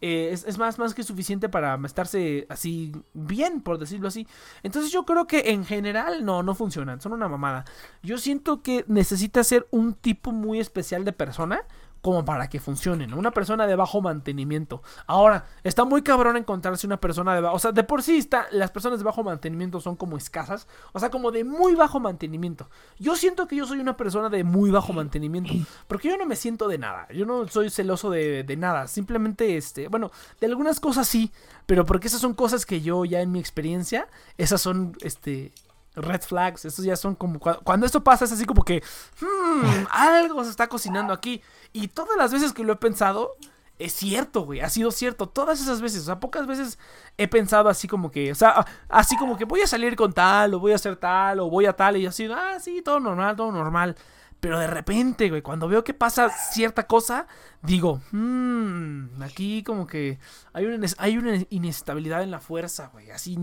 Eh, 0.00 0.30
es, 0.32 0.44
es 0.44 0.58
más, 0.58 0.78
más 0.78 0.94
que 0.94 1.02
suficiente 1.02 1.48
para 1.48 1.78
estarse 1.84 2.46
así 2.48 2.92
bien, 3.14 3.60
por 3.60 3.78
decirlo 3.78 4.08
así. 4.08 4.26
Entonces 4.62 4.92
yo 4.92 5.04
creo 5.04 5.26
que 5.26 5.50
en 5.50 5.64
general 5.64 6.24
no, 6.24 6.42
no 6.42 6.54
funcionan. 6.54 7.00
Son 7.00 7.12
una 7.12 7.28
mamada. 7.28 7.64
Yo 8.02 8.18
siento 8.18 8.62
que 8.62 8.84
necesita 8.88 9.42
ser 9.42 9.66
un 9.70 9.94
tipo 9.94 10.32
muy 10.32 10.60
especial 10.60 11.04
de 11.04 11.12
persona 11.12 11.62
como 12.00 12.24
para 12.24 12.48
que 12.48 12.60
funcione, 12.60 13.06
¿no? 13.06 13.18
Una 13.18 13.30
persona 13.30 13.66
de 13.66 13.76
bajo 13.76 14.00
mantenimiento. 14.00 14.82
Ahora, 15.06 15.46
está 15.64 15.84
muy 15.84 16.02
cabrón 16.02 16.36
encontrarse 16.36 16.86
una 16.86 16.98
persona 16.98 17.34
de 17.34 17.40
bajo... 17.42 17.56
O 17.56 17.58
sea, 17.58 17.72
de 17.72 17.84
por 17.84 18.02
sí 18.02 18.18
está, 18.18 18.46
las 18.52 18.70
personas 18.70 18.98
de 18.98 19.04
bajo 19.04 19.22
mantenimiento 19.22 19.80
son 19.80 19.96
como 19.96 20.16
escasas. 20.16 20.66
O 20.92 21.00
sea, 21.00 21.10
como 21.10 21.30
de 21.30 21.44
muy 21.44 21.74
bajo 21.74 22.00
mantenimiento. 22.00 22.68
Yo 22.98 23.16
siento 23.16 23.46
que 23.46 23.56
yo 23.56 23.66
soy 23.66 23.80
una 23.80 23.96
persona 23.96 24.28
de 24.28 24.44
muy 24.44 24.70
bajo 24.70 24.92
mantenimiento. 24.92 25.52
Porque 25.88 26.08
yo 26.08 26.16
no 26.16 26.26
me 26.26 26.36
siento 26.36 26.68
de 26.68 26.78
nada. 26.78 27.06
Yo 27.12 27.26
no 27.26 27.46
soy 27.48 27.70
celoso 27.70 28.10
de, 28.10 28.44
de 28.44 28.56
nada. 28.56 28.86
Simplemente, 28.86 29.56
este... 29.56 29.88
Bueno, 29.88 30.10
de 30.40 30.46
algunas 30.46 30.80
cosas 30.80 31.06
sí. 31.06 31.32
Pero 31.66 31.84
porque 31.84 32.08
esas 32.08 32.20
son 32.20 32.34
cosas 32.34 32.64
que 32.64 32.80
yo 32.80 33.04
ya 33.04 33.20
en 33.20 33.32
mi 33.32 33.40
experiencia... 33.40 34.08
Esas 34.38 34.62
son, 34.62 34.96
este 35.02 35.52
red 36.00 36.22
flags. 36.22 36.64
Estos 36.64 36.84
ya 36.84 36.96
son 36.96 37.14
como. 37.14 37.38
Cuando, 37.38 37.86
esto 37.86 38.02
pasa, 38.02 38.24
es 38.24 38.32
así 38.32 38.44
como 38.44 38.64
que. 38.64 38.82
"Hmm, 39.20 39.86
algo 39.90 40.44
se 40.44 40.50
está 40.50 40.68
cocinando 40.68 41.12
aquí. 41.12 41.42
Y 41.72 41.88
todas 41.88 42.16
las 42.16 42.32
veces 42.32 42.52
que 42.52 42.64
lo 42.64 42.72
he 42.72 42.76
pensado. 42.76 43.32
Es 43.78 43.94
cierto, 43.94 44.42
güey. 44.42 44.60
Ha 44.60 44.68
sido 44.68 44.90
cierto. 44.90 45.28
Todas 45.28 45.60
esas 45.60 45.80
veces. 45.80 46.02
O 46.02 46.04
sea, 46.06 46.20
pocas 46.20 46.46
veces 46.46 46.78
he 47.16 47.28
pensado 47.28 47.68
así 47.68 47.88
como 47.88 48.10
que. 48.10 48.30
O 48.30 48.34
sea, 48.34 48.66
así 48.88 49.16
como 49.16 49.36
que 49.38 49.44
voy 49.46 49.62
a 49.62 49.66
salir 49.66 49.96
con 49.96 50.12
tal. 50.12 50.52
O 50.54 50.60
voy 50.60 50.72
a 50.72 50.76
hacer 50.76 50.96
tal. 50.96 51.40
O 51.40 51.48
voy 51.48 51.66
a 51.66 51.72
tal. 51.74 51.96
Y 51.96 52.06
así. 52.06 52.28
Ah, 52.30 52.58
sí, 52.60 52.82
todo 52.82 53.00
normal, 53.00 53.36
todo 53.36 53.50
normal. 53.52 53.96
Pero 54.40 54.58
de 54.58 54.66
repente, 54.66 55.28
güey, 55.28 55.42
cuando 55.42 55.68
veo 55.68 55.84
que 55.84 55.92
pasa 55.92 56.30
cierta 56.30 56.86
cosa, 56.86 57.26
digo, 57.62 58.00
mmm, 58.10 59.22
aquí 59.22 59.62
como 59.62 59.86
que 59.86 60.18
hay 60.54 60.64
una, 60.64 60.86
hay 60.96 61.18
una 61.18 61.44
inestabilidad 61.50 62.22
en 62.22 62.30
la 62.30 62.40
fuerza, 62.40 62.88
güey. 62.88 63.10
Así 63.10 63.38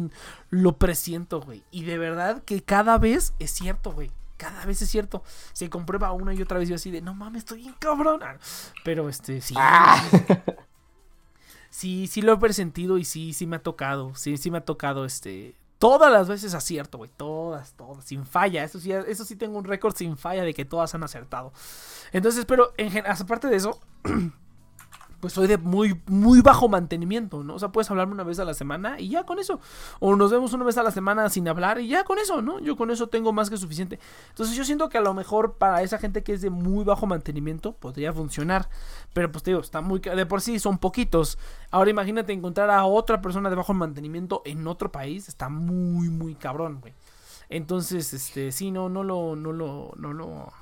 lo 0.49 0.77
presiento, 0.77 1.39
güey. 1.39 1.63
Y 1.69 1.83
de 1.85 1.97
verdad 1.97 2.43
que 2.43 2.63
cada 2.63 2.97
vez 2.97 3.33
es 3.37 3.51
cierto, 3.51 3.91
güey. 3.91 4.11
Cada 4.37 4.65
vez 4.65 4.81
es 4.81 4.89
cierto. 4.89 5.23
Se 5.53 5.69
comprueba 5.69 6.11
una 6.11 6.33
y 6.33 6.41
otra 6.41 6.59
vez 6.59 6.69
yo 6.69 6.75
así 6.75 6.91
de, 6.91 7.01
no 7.01 7.13
mames, 7.13 7.39
estoy 7.39 7.59
bien 7.59 7.75
cabrón. 7.79 8.21
Ah, 8.23 8.37
Pero 8.83 9.07
este, 9.09 9.41
sí. 9.41 9.55
Sí, 11.69 12.07
sí 12.07 12.23
lo 12.23 12.33
he 12.33 12.37
presentido 12.37 12.97
y 12.97 13.05
sí, 13.05 13.33
sí 13.33 13.45
me 13.45 13.57
ha 13.57 13.61
tocado. 13.61 14.15
Sí, 14.15 14.37
sí 14.37 14.49
me 14.49 14.57
ha 14.57 14.65
tocado, 14.65 15.05
este. 15.05 15.53
Todas 15.79 16.11
las 16.11 16.27
veces 16.27 16.53
acierto, 16.53 16.97
güey. 16.97 17.11
Todas, 17.15 17.73
todas. 17.73 18.03
Sin 18.03 18.25
falla. 18.25 18.63
Eso 18.63 18.79
sí, 18.79 18.91
eso 18.91 19.25
sí 19.25 19.35
tengo 19.35 19.57
un 19.57 19.65
récord 19.65 19.95
sin 19.95 20.17
falla 20.17 20.43
de 20.43 20.53
que 20.53 20.65
todas 20.65 20.95
han 20.95 21.03
acertado. 21.03 21.53
Entonces, 22.11 22.45
pero 22.45 22.73
en 22.77 23.05
aparte 23.05 23.47
de 23.47 23.57
eso, 23.57 23.79
pues 25.19 25.33
soy 25.33 25.47
de 25.47 25.57
muy, 25.57 26.01
muy 26.07 26.41
bajo 26.41 26.69
mantenimiento, 26.69 27.43
¿no? 27.43 27.55
O 27.55 27.59
sea, 27.59 27.69
puedes 27.69 27.89
hablarme 27.89 28.13
una 28.13 28.23
vez 28.23 28.39
a 28.39 28.45
la 28.45 28.53
semana 28.53 28.99
y 28.99 29.09
ya 29.09 29.25
con 29.25 29.39
eso. 29.39 29.59
O 29.99 30.15
nos 30.15 30.31
vemos 30.31 30.53
una 30.53 30.63
vez 30.63 30.77
a 30.77 30.83
la 30.83 30.91
semana 30.91 31.29
sin 31.29 31.47
hablar 31.47 31.79
y 31.79 31.87
ya 31.87 32.03
con 32.03 32.19
eso, 32.19 32.41
¿no? 32.41 32.59
Yo 32.59 32.75
con 32.75 32.91
eso 32.91 33.07
tengo 33.07 33.33
más 33.33 33.49
que 33.49 33.57
suficiente. 33.57 33.99
Entonces 34.29 34.55
yo 34.55 34.63
siento 34.63 34.89
que 34.89 34.97
a 34.97 35.01
lo 35.01 35.13
mejor 35.13 35.53
para 35.53 35.81
esa 35.81 35.97
gente 35.97 36.23
que 36.23 36.33
es 36.33 36.41
de 36.41 36.49
muy 36.49 36.83
bajo 36.83 37.07
mantenimiento 37.07 37.73
podría 37.73 38.13
funcionar. 38.13 38.69
Pero 39.13 39.31
pues 39.31 39.43
te 39.43 39.51
digo, 39.51 39.61
está 39.61 39.81
muy... 39.81 39.99
De 39.99 40.25
por 40.25 40.41
sí 40.41 40.59
son 40.59 40.77
poquitos. 40.77 41.37
Ahora 41.71 41.89
imagínate 41.89 42.33
encontrar 42.33 42.69
a 42.69 42.85
otra 42.85 43.21
persona 43.21 43.49
de 43.49 43.55
bajo 43.55 43.73
mantenimiento 43.73 44.41
en 44.45 44.67
otro 44.67 44.91
país. 44.91 45.27
Está 45.27 45.49
muy, 45.49 46.09
muy 46.09 46.35
cabrón, 46.35 46.79
güey. 46.79 46.93
Entonces, 47.49 48.13
este, 48.13 48.51
sí, 48.51 48.71
no, 48.71 48.89
no 48.89 49.03
lo, 49.03 49.35
no 49.35 49.51
lo, 49.51 49.93
no 49.97 50.13
lo... 50.13 50.53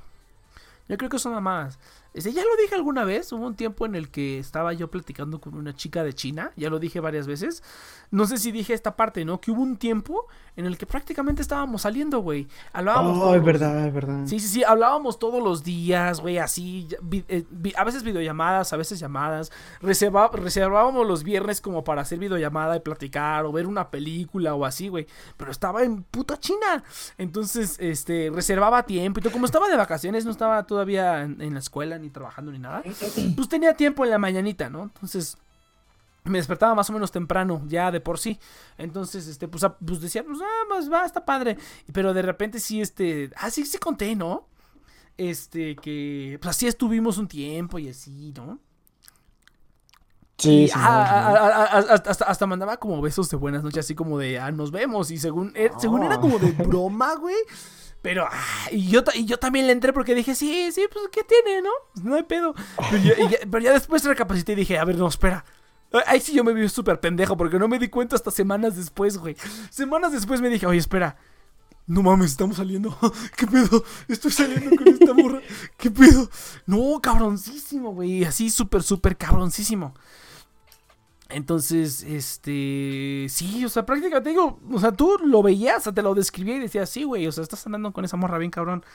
Yo 0.88 0.98
creo 0.98 1.10
que 1.10 1.20
son 1.20 1.34
mamadas. 1.34 1.80
Este, 2.16 2.32
ya 2.34 2.42
lo 2.44 2.56
dije 2.62 2.74
alguna 2.76 3.04
vez, 3.04 3.32
hubo 3.34 3.46
un 3.46 3.56
tiempo 3.56 3.86
en 3.86 3.94
el 3.94 4.10
que 4.10 4.40
estaba 4.40 4.72
yo 4.74 4.90
platicando 4.90 5.40
con 5.42 5.54
una 5.54 5.76
chica 5.76 6.02
de 6.04 6.14
China, 6.14 6.52
ya 6.56 6.70
lo 6.70 6.80
dije 6.80 7.00
varias 7.02 7.28
veces. 7.28 7.62
No 8.10 8.26
sé 8.26 8.38
si 8.38 8.52
dije 8.52 8.74
esta 8.74 8.96
parte, 8.96 9.26
¿no? 9.26 9.42
Que 9.42 9.52
hubo 9.52 9.62
un 9.62 9.76
tiempo 9.78 10.26
en 10.56 10.66
el 10.66 10.78
que 10.78 10.86
prácticamente 10.86 11.42
estábamos 11.42 11.82
saliendo, 11.82 12.20
güey. 12.20 12.48
Hablábamos 12.72 13.18
Oh, 13.22 13.36
es 13.36 13.44
verdad, 13.44 13.86
es 13.88 13.94
verdad. 13.94 14.22
Sí, 14.28 14.40
sí, 14.40 14.48
sí, 14.48 14.64
hablábamos 14.64 15.20
todos 15.20 15.44
los 15.44 15.64
días, 15.66 16.22
güey, 16.22 16.38
así, 16.38 16.88
vi- 17.02 17.26
eh, 17.28 17.44
vi- 17.50 17.74
a 17.76 17.84
veces 17.84 18.04
videollamadas, 18.04 18.72
a 18.72 18.78
veces 18.78 18.98
llamadas, 19.00 19.52
Reserva- 19.82 20.32
reservábamos 20.32 21.06
los 21.06 21.24
viernes 21.24 21.60
como 21.60 21.84
para 21.84 22.04
hacer 22.04 22.18
videollamada 22.20 22.78
y 22.78 22.80
platicar 22.80 23.44
o 23.46 23.52
ver 23.52 23.68
una 23.68 23.90
película 23.90 24.56
o 24.56 24.64
así, 24.64 24.88
güey, 24.88 25.06
pero 25.36 25.52
estaba 25.52 25.84
en 25.84 26.04
puta 26.04 26.40
China, 26.40 26.84
entonces, 27.18 27.78
este, 27.80 28.32
reservaba 28.34 28.84
tiempo 28.84 29.20
y 29.20 29.24
todo, 29.24 29.34
como 29.34 29.46
estaba 29.46 29.68
de 29.68 29.76
vacaciones, 29.76 30.24
no 30.26 30.32
estaba 30.32 30.64
todavía 30.66 31.24
en, 31.24 31.42
en 31.42 31.54
la 31.54 31.60
escuela 31.60 31.98
ni 31.98 32.05
trabajando 32.10 32.52
ni 32.52 32.60
nada, 32.60 32.84
pues 33.36 33.48
tenía 33.50 33.74
tiempo 33.76 34.04
en 34.06 34.12
la 34.12 34.18
mañanita, 34.18 34.70
¿no? 34.70 34.84
Entonces... 34.84 35.38
Me 36.28 36.40
despertaba 36.40 36.74
más 36.74 36.90
o 36.90 36.94
menos 36.94 37.12
temprano, 37.12 37.62
ya 37.68 37.92
de 37.92 38.00
por 38.02 38.18
sí. 38.18 38.40
Entonces, 38.80 39.28
este, 39.28 39.48
pues, 39.48 39.64
pues 39.86 40.02
decía, 40.02 40.24
pues, 40.24 40.40
ah, 40.42 40.64
pues 40.68 40.92
va, 40.92 41.06
está 41.06 41.24
padre. 41.24 41.56
Pero 41.94 42.16
de 42.16 42.24
repente 42.24 42.60
sí, 42.60 42.82
este, 42.82 43.30
ah, 43.38 43.52
sí, 43.52 43.64
sí 43.64 43.78
conté, 43.78 44.16
¿no? 44.16 44.48
Este, 45.18 45.76
que, 45.76 46.40
pues 46.42 46.50
así 46.58 46.66
estuvimos 46.66 47.20
un 47.20 47.28
tiempo 47.28 47.78
y 47.78 47.90
así, 47.90 48.34
¿no? 48.36 48.58
Sí, 50.40 50.68
hasta- 50.74 52.26
hasta 52.26 52.46
mandaba 52.48 52.78
como 52.78 53.02
besos 53.02 53.30
de 53.30 53.38
buenas 53.38 53.64
noches, 53.64 53.86
así 53.86 53.94
como 53.94 54.18
de, 54.18 54.40
ah, 54.40 54.52
nos 54.52 54.72
vemos. 54.72 55.12
Y 55.12 55.18
según, 55.18 55.52
eh, 55.56 55.70
según 55.78 56.02
era 56.04 56.16
Oh. 56.18 56.22
como 56.22 56.40
de 56.40 56.52
broma, 56.52 57.14
güey. 57.16 57.36
Pero, 58.06 58.28
ah, 58.32 58.68
y 58.70 58.88
yo, 58.88 59.02
y 59.16 59.26
yo 59.26 59.40
también 59.40 59.66
le 59.66 59.74
entré 59.74 59.92
porque 59.92 60.14
dije, 60.14 60.36
sí, 60.36 60.72
sí, 60.72 60.86
pues, 60.94 61.06
¿qué 61.12 61.24
tiene, 61.24 61.64
no? 61.64 61.72
No 62.04 62.14
hay 62.14 62.22
pedo. 62.22 62.54
Pero 62.92 63.04
ya, 63.04 63.38
pero 63.50 63.64
ya 63.64 63.74
después 63.74 64.04
recapacité 64.04 64.52
y 64.52 64.58
dije, 64.58 64.78
a 64.78 64.86
ver, 64.86 64.96
no, 64.96 65.08
espera. 65.08 65.44
Ah, 65.92 66.04
Ahí 66.06 66.22
sí 66.22 66.32
yo 66.32 66.44
me 66.44 66.54
vi 66.54 66.70
súper 66.70 67.00
pendejo 67.00 67.36
porque 67.36 67.58
no 67.58 67.68
me 67.68 67.80
di 67.80 67.88
cuenta 67.88 68.16
hasta 68.16 68.30
semanas 68.30 68.76
después, 68.76 69.18
güey. 69.18 69.36
Semanas 69.72 70.12
después 70.12 70.40
me 70.40 70.50
dije, 70.50 70.68
oye, 70.68 70.78
espera. 70.78 71.18
No 71.88 72.04
mames, 72.04 72.30
estamos 72.30 72.58
saliendo. 72.58 72.96
¿Qué 73.38 73.48
pedo? 73.48 73.84
Estoy 74.08 74.30
saliendo 74.30 74.76
con 74.76 74.88
esta 74.88 75.12
morra. 75.12 75.42
¿Qué 75.76 75.90
pedo? 75.90 76.30
No, 76.68 77.02
cabroncísimo, 77.02 77.92
güey. 77.92 78.24
Así 78.24 78.52
súper, 78.52 78.84
súper 78.84 79.18
cabroncísimo. 79.18 79.96
Entonces, 81.36 82.02
este. 82.04 83.28
Sí, 83.30 83.66
o 83.66 83.70
sea, 83.70 83.86
prácticamente 83.86 84.30
digo. 84.30 84.58
O 84.72 84.80
sea, 84.80 84.94
tú 84.94 85.18
lo 85.22 85.44
veías, 85.44 85.80
o 85.80 85.82
sea, 85.82 85.94
te 85.94 86.02
lo 86.02 86.16
describía 86.16 86.56
y 86.56 86.60
decías, 86.60 86.90
sí, 86.90 87.04
güey. 87.04 87.28
O 87.28 87.32
sea, 87.34 87.44
estás 87.44 87.66
andando 87.66 87.92
con 87.92 88.06
esa 88.06 88.16
morra 88.16 88.38
bien 88.38 88.52
cabrón. 88.52 88.86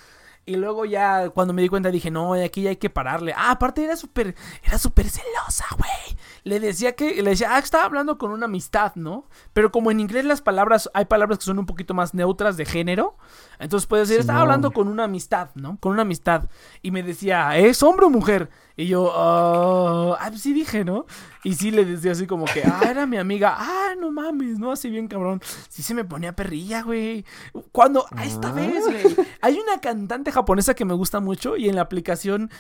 Y 0.47 0.57
luego 0.57 0.87
ya, 0.87 1.29
cuando 1.29 1.53
me 1.53 1.61
di 1.61 1.69
cuenta, 1.69 1.91
dije, 1.91 2.11
no, 2.11 2.33
aquí 2.33 2.63
ya 2.63 2.71
hay 2.71 2.77
que 2.77 2.89
pararle. 2.89 3.35
Ah, 3.37 3.51
aparte 3.51 3.85
era 3.85 3.95
súper, 3.95 4.35
era 4.65 4.79
súper 4.79 5.11
celosa, 5.11 5.67
güey. 5.77 6.19
Le 6.45 6.59
decía 6.59 6.93
que, 6.93 7.23
le 7.23 7.31
decía, 7.31 7.55
ah, 7.55 7.59
estaba 7.59 7.85
hablando 7.85 8.17
con 8.17 8.31
una 8.31 8.47
amistad, 8.47 8.93
¿no? 8.95 9.29
Pero 9.53 9.71
como 9.71 9.91
en 9.91 10.01
inglés 10.01 10.25
las 10.25 10.41
palabras, 10.41 10.91
hay 10.95 11.05
palabras 11.05 11.39
que 11.39 11.45
son 11.45 11.59
un 11.59 11.67
poquito 11.67 11.93
más 11.93 12.15
neutras 12.15 12.57
de 12.57 12.65
género. 12.65 13.19
Entonces 13.59 13.87
puedes 13.87 14.09
decir, 14.09 14.21
estaba 14.21 14.41
hablando 14.41 14.71
con 14.71 14.89
una 14.89 15.05
amistad, 15.05 15.51
¿no? 15.57 15.77
Con 15.79 15.93
una 15.93 16.03
amistad. 16.03 16.49
Y 16.81 16.91
me 16.91 17.03
decía, 17.03 17.59
¿es 17.59 17.83
hombre 17.83 18.07
o 18.07 18.11
mujer? 18.11 18.49
Y 18.81 18.87
yo, 18.87 19.13
ah, 19.15 20.17
ah, 20.19 20.29
pues 20.31 20.41
sí 20.41 20.55
dije, 20.55 20.85
¿no? 20.87 21.05
Y 21.45 21.55
sí 21.55 21.71
le 21.71 21.85
decía 21.85 22.13
así 22.13 22.27
como 22.27 22.47
que, 22.47 22.63
ah, 22.65 22.81
era 22.89 23.05
mi 23.05 23.19
amiga. 23.19 23.55
Ah, 23.59 23.95
no 24.01 24.11
mames, 24.11 24.59
no, 24.59 24.73
así 24.73 24.89
bien 24.89 25.07
cabrón. 25.07 25.43
Sí 25.69 25.83
se 25.83 25.93
me 25.93 26.05
ponía 26.05 26.35
perrilla, 26.35 26.81
güey. 26.83 27.25
Cuando, 27.73 28.07
a 28.17 28.25
esta 28.25 28.49
Ah. 28.49 28.53
vez, 28.53 28.85
güey. 28.87 29.27
Hay 29.43 29.59
una 29.59 29.81
cantante 29.83 30.33
japonesa 30.33 30.73
que 30.75 30.87
me 30.87 30.95
gusta 30.95 31.21
mucho 31.21 31.57
y 31.59 31.69
en 31.69 31.77
la 31.77 31.83
aplicación 31.83 32.51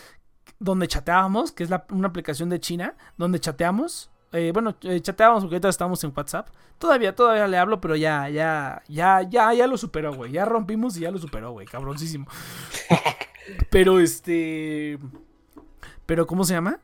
donde 0.59 0.89
chateábamos, 0.89 1.53
que 1.53 1.65
es 1.65 1.71
la- 1.71 1.87
una 1.91 2.09
aplicación 2.09 2.51
de 2.51 2.61
China, 2.61 2.97
donde 3.17 3.41
chateamos. 3.41 4.11
eh, 4.33 4.51
bueno, 4.53 4.77
eh, 4.83 5.01
chateábamos 5.01 5.43
porque 5.43 5.57
ahorita 5.57 5.71
estamos 5.71 6.05
en 6.05 6.13
WhatsApp. 6.15 6.49
Todavía, 6.79 7.17
todavía 7.17 7.49
le 7.49 7.59
hablo, 7.59 7.81
pero 7.81 7.97
ya, 7.97 8.29
ya, 8.29 8.81
ya, 8.89 9.23
ya, 9.23 9.53
ya 9.55 9.67
lo 9.67 9.77
superó, 9.77 10.15
güey. 10.15 10.31
Ya 10.33 10.45
rompimos 10.45 10.97
y 10.97 11.01
ya 11.01 11.11
lo 11.11 11.19
superó, 11.19 11.51
güey. 11.53 11.67
Cabroncísimo. 11.67 12.27
Pero 13.71 13.99
este. 14.01 14.99
Pero, 16.11 16.27
¿cómo 16.27 16.43
se 16.43 16.55
llama? 16.55 16.81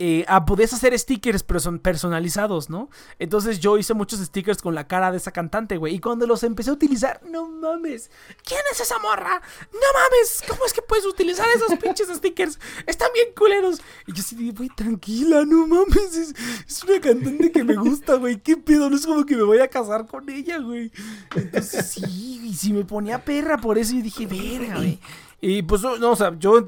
Eh, 0.00 0.24
ah, 0.26 0.44
podías 0.44 0.72
hacer 0.72 0.98
stickers 0.98 1.44
pero 1.44 1.60
son 1.60 1.78
personalizados, 1.78 2.68
¿no? 2.68 2.90
Entonces 3.20 3.60
yo 3.60 3.78
hice 3.78 3.94
muchos 3.94 4.18
stickers 4.18 4.60
con 4.60 4.74
la 4.74 4.88
cara 4.88 5.12
de 5.12 5.18
esa 5.18 5.30
cantante, 5.30 5.76
güey. 5.76 5.94
Y 5.94 6.00
cuando 6.00 6.26
los 6.26 6.42
empecé 6.42 6.70
a 6.70 6.72
utilizar, 6.72 7.20
no 7.24 7.48
mames. 7.48 8.10
¿Quién 8.42 8.58
es 8.72 8.80
esa 8.80 8.98
morra? 8.98 9.40
No 9.72 9.78
mames. 9.78 10.42
¿Cómo 10.48 10.66
es 10.66 10.72
que 10.72 10.82
puedes 10.82 11.06
utilizar 11.06 11.46
esos 11.54 11.78
pinches 11.82 12.08
stickers? 12.08 12.58
Están 12.84 13.10
bien 13.14 13.28
culeros. 13.36 13.80
Y 14.08 14.12
yo 14.12 14.24
sí, 14.24 14.50
güey, 14.50 14.70
tranquila, 14.70 15.44
no 15.46 15.68
mames. 15.68 16.16
Es, 16.16 16.34
es 16.66 16.82
una 16.82 17.00
cantante 17.00 17.52
que 17.52 17.62
me 17.62 17.76
gusta, 17.76 18.16
güey. 18.16 18.40
¿Qué 18.40 18.56
pedo? 18.56 18.90
No 18.90 18.96
es 18.96 19.06
como 19.06 19.24
que 19.24 19.36
me 19.36 19.44
voy 19.44 19.60
a 19.60 19.68
casar 19.68 20.08
con 20.08 20.28
ella, 20.28 20.58
güey. 20.58 20.90
Entonces 21.36 21.92
sí, 21.92 22.40
y 22.42 22.54
si 22.54 22.72
me 22.72 22.84
ponía 22.84 23.24
perra 23.24 23.56
por 23.58 23.78
eso, 23.78 23.94
yo 23.94 24.02
dije, 24.02 24.26
verga, 24.26 24.78
güey. 24.78 24.98
Y 25.46 25.62
pues, 25.62 25.82
no, 25.82 26.10
o 26.10 26.16
sea, 26.16 26.34
yo 26.38 26.66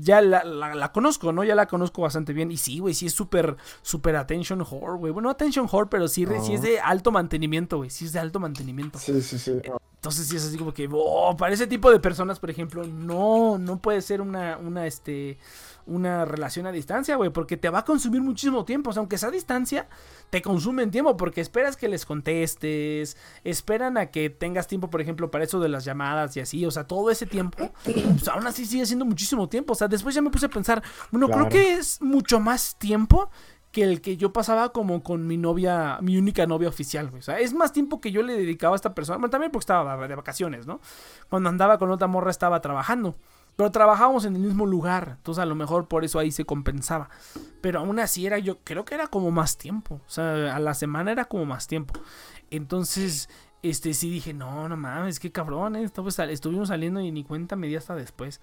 ya 0.00 0.20
la, 0.20 0.42
la- 0.44 0.74
la 0.74 0.90
conozco, 0.92 1.32
¿no? 1.32 1.44
Ya 1.44 1.54
la 1.54 1.66
conozco 1.66 2.02
bastante 2.02 2.32
bien. 2.32 2.50
Y 2.50 2.56
sí, 2.56 2.80
güey, 2.80 2.92
sí 2.92 3.06
es 3.06 3.12
súper, 3.12 3.56
súper 3.82 4.16
attention 4.16 4.60
whore, 4.68 4.98
güey. 4.98 5.12
Bueno, 5.12 5.30
attention 5.30 5.68
whore, 5.70 5.88
pero 5.90 6.08
sí, 6.08 6.26
sí 6.42 6.54
es 6.54 6.62
de 6.62 6.80
alto 6.80 7.12
mantenimiento, 7.12 7.76
güey. 7.76 7.90
Sí 7.90 8.06
es 8.06 8.12
de 8.12 8.18
alto 8.18 8.40
mantenimiento. 8.40 8.98
Sí, 8.98 9.20
sí, 9.22 9.38
sí. 9.38 9.52
Entonces 9.94 10.26
sí 10.26 10.36
es 10.36 10.44
así 10.46 10.56
como 10.56 10.72
que, 10.74 10.88
oh, 10.90 11.36
para 11.36 11.52
ese 11.54 11.66
tipo 11.66 11.90
de 11.90 12.00
personas, 12.00 12.40
por 12.40 12.50
ejemplo, 12.50 12.84
no, 12.86 13.58
no 13.58 13.78
puede 13.80 14.00
ser 14.02 14.20
una, 14.22 14.56
una, 14.58 14.86
este, 14.86 15.38
una 15.86 16.24
relación 16.24 16.66
a 16.66 16.72
distancia, 16.72 17.16
güey, 17.16 17.30
porque 17.30 17.56
te 17.56 17.70
va 17.70 17.80
a 17.80 17.84
consumir 17.84 18.20
muchísimo 18.22 18.64
tiempo. 18.64 18.90
O 18.90 18.92
sea, 18.92 19.00
aunque 19.00 19.18
sea 19.18 19.28
a 19.28 19.32
distancia, 19.32 19.88
te 20.30 20.42
consumen 20.42 20.90
tiempo 20.90 21.16
porque 21.16 21.40
esperas 21.40 21.76
que 21.76 21.88
les 21.88 22.06
contestes, 22.06 23.16
esperan 23.44 23.98
a 23.98 24.06
que 24.06 24.30
tengas 24.30 24.66
tiempo, 24.66 24.90
por 24.90 25.00
ejemplo, 25.00 25.30
para 25.30 25.44
eso 25.44 25.60
de 25.60 25.68
las 25.68 25.84
llamadas 25.84 26.36
y 26.36 26.40
así. 26.40 26.64
O 26.66 26.70
sea, 26.70 26.86
todo 26.86 27.10
ese 27.10 27.26
tiempo, 27.26 27.72
pues 27.84 28.28
aún 28.28 28.46
así 28.46 28.66
sigue 28.66 28.86
siendo 28.86 29.04
muchísimo 29.04 29.48
tiempo. 29.48 29.72
O 29.72 29.76
sea, 29.76 29.88
después 29.88 30.14
ya 30.14 30.22
me 30.22 30.30
puse 30.30 30.46
a 30.46 30.50
pensar, 30.50 30.82
bueno, 31.10 31.28
creo 31.28 31.48
que 31.48 31.74
es 31.74 32.00
mucho 32.00 32.40
más 32.40 32.76
tiempo 32.78 33.30
que 33.72 33.84
el 33.84 34.00
que 34.00 34.16
yo 34.16 34.32
pasaba 34.32 34.72
como 34.72 35.02
con 35.02 35.26
mi 35.26 35.36
novia, 35.36 35.98
mi 36.02 36.16
única 36.16 36.46
novia 36.46 36.68
oficial, 36.68 37.08
güey. 37.08 37.20
O 37.20 37.22
sea, 37.22 37.38
es 37.38 37.52
más 37.54 37.72
tiempo 37.72 38.00
que 38.00 38.10
yo 38.10 38.22
le 38.22 38.34
dedicaba 38.34 38.74
a 38.74 38.76
esta 38.76 38.94
persona. 38.94 39.18
Bueno, 39.18 39.30
también 39.30 39.52
porque 39.52 39.62
estaba 39.62 40.08
de 40.08 40.14
vacaciones, 40.14 40.66
¿no? 40.66 40.80
Cuando 41.28 41.48
andaba 41.48 41.78
con 41.78 41.90
otra 41.90 42.08
morra 42.08 42.30
estaba 42.30 42.60
trabajando. 42.60 43.16
Pero 43.60 43.72
trabajábamos 43.72 44.24
en 44.24 44.36
el 44.36 44.40
mismo 44.40 44.64
lugar. 44.64 45.16
Entonces 45.18 45.42
a 45.42 45.44
lo 45.44 45.54
mejor 45.54 45.86
por 45.86 46.02
eso 46.02 46.18
ahí 46.18 46.30
se 46.30 46.46
compensaba. 46.46 47.10
Pero 47.60 47.80
aún 47.80 47.98
así 47.98 48.24
era, 48.24 48.38
yo 48.38 48.60
creo 48.60 48.86
que 48.86 48.94
era 48.94 49.08
como 49.08 49.30
más 49.30 49.58
tiempo. 49.58 49.96
O 49.96 50.08
sea, 50.08 50.56
a 50.56 50.58
la 50.58 50.72
semana 50.72 51.12
era 51.12 51.26
como 51.26 51.44
más 51.44 51.66
tiempo. 51.66 51.92
Entonces, 52.50 53.28
este 53.62 53.92
sí 53.92 54.08
dije, 54.08 54.32
no, 54.32 54.66
no 54.70 54.78
mames, 54.78 55.20
qué 55.20 55.30
cabrón, 55.30 55.76
eh, 55.76 55.84
estuvimos 56.30 56.68
saliendo 56.68 57.02
y 57.02 57.12
ni 57.12 57.22
cuenta 57.22 57.54
me 57.54 57.66
di 57.66 57.76
hasta 57.76 57.94
después. 57.94 58.40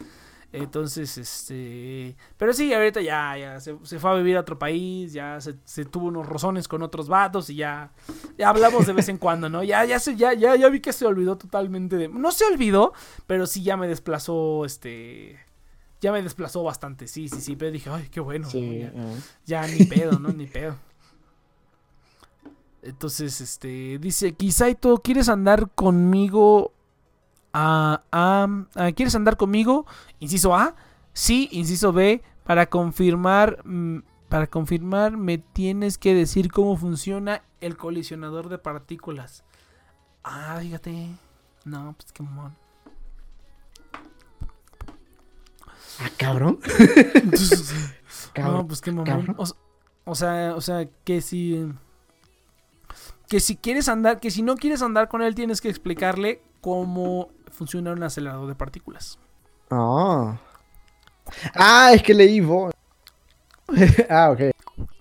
Entonces, 0.54 1.18
este. 1.18 2.16
Pero 2.38 2.54
sí, 2.54 2.74
ahorita 2.74 3.02
ya, 3.02 3.38
ya 3.38 3.60
se, 3.60 3.76
se 3.84 4.00
fue 4.00 4.12
a 4.12 4.14
vivir 4.14 4.38
a 4.38 4.42
otro 4.42 4.58
país, 4.58 5.12
ya 5.12 5.42
se, 5.42 5.56
se 5.66 5.86
tuvo 5.86 6.08
unos 6.08 6.26
rozones 6.26 6.68
con 6.68 6.82
otros 6.82 7.10
vatos 7.10 7.50
y 7.50 7.56
ya, 7.56 7.92
ya 8.38 8.50
hablamos 8.50 8.86
de 8.88 8.94
vez 8.94 9.10
en 9.10 9.18
cuando, 9.18 9.50
¿no? 9.50 9.64
Ya, 9.64 9.84
ya, 9.84 10.00
se, 10.00 10.16
ya, 10.16 10.34
ya, 10.34 10.56
ya 10.56 10.70
vi 10.70 10.80
que 10.80 10.94
se 10.94 11.06
olvidó 11.06 11.38
totalmente 11.38 11.98
de. 11.98 12.08
No 12.08 12.32
se 12.32 12.46
olvidó, 12.46 12.94
pero 13.28 13.46
sí 13.46 13.62
ya 13.62 13.76
me 13.76 13.88
desplazó, 13.88 14.66
este. 14.66 15.38
Ya 16.00 16.12
me 16.12 16.22
desplazó 16.22 16.64
bastante, 16.64 17.08
sí, 17.08 17.28
sí, 17.28 17.42
sí. 17.42 17.56
Pero 17.56 17.72
dije, 17.72 17.90
ay, 17.90 18.08
qué 18.10 18.20
bueno. 18.22 18.50
Sí, 18.50 18.80
ya, 18.80 18.88
eh. 18.88 19.16
ya 19.46 19.68
ni 19.68 19.86
pedo, 19.86 20.18
¿no? 20.20 20.30
Ni 20.30 20.46
pedo. 20.46 20.78
Entonces, 22.84 23.42
este, 23.42 23.98
dice, 24.00 24.32
Kisaito, 24.34 25.00
¿quieres 25.00 25.28
andar 25.28 25.72
conmigo? 25.72 26.72
A, 27.60 28.04
a, 28.12 28.48
a- 28.76 28.92
¿Quieres 28.92 29.16
andar 29.16 29.36
conmigo? 29.36 29.86
Inciso 30.20 30.56
A. 30.56 30.76
Sí, 31.14 31.50
inciso 31.52 31.92
B. 31.92 32.22
Para 32.44 32.68
confirmar, 32.68 33.66
mm, 33.66 34.00
para 34.30 34.46
confirmar, 34.48 35.18
me 35.18 35.40
tienes 35.40 35.98
que 35.98 36.14
decir 36.14 36.52
cómo 36.52 36.78
funciona 36.78 37.42
el 37.60 37.76
colisionador 37.76 38.50
de 38.50 38.60
partículas. 38.60 39.44
Ah, 40.24 40.58
fíjate. 40.62 41.08
No, 41.66 41.96
pues 41.98 42.12
qué 42.12 42.22
mon. 42.24 42.54
Ah, 46.00 46.10
cabrón. 46.18 46.60
No, 48.38 48.68
pues 48.68 48.82
qué 48.82 48.92
mamón. 48.92 49.36
o 50.06 50.16
sea, 50.16 50.54
o 50.56 50.62
sea, 50.62 50.88
que 51.04 51.22
si. 51.22 51.68
Que 53.28 53.40
si 53.40 53.58
quieres 53.58 53.90
andar, 53.90 54.20
que 54.20 54.32
si 54.32 54.42
no 54.44 54.56
quieres 54.56 54.82
andar 54.82 55.10
con 55.10 55.22
él, 55.22 55.36
tienes 55.36 55.60
que 55.60 55.70
explicarle 55.70 56.42
cómo 56.68 57.30
funciona 57.50 57.94
un 57.94 58.04
acelerador 58.04 58.46
de 58.46 58.54
partículas. 58.54 59.18
Ah. 59.72 60.38
Ah, 61.56 61.92
es 61.94 62.04
que 62.04 62.14
leí 62.14 62.42
vos. 62.42 62.74
ah, 64.10 64.32
ok. 64.32 64.42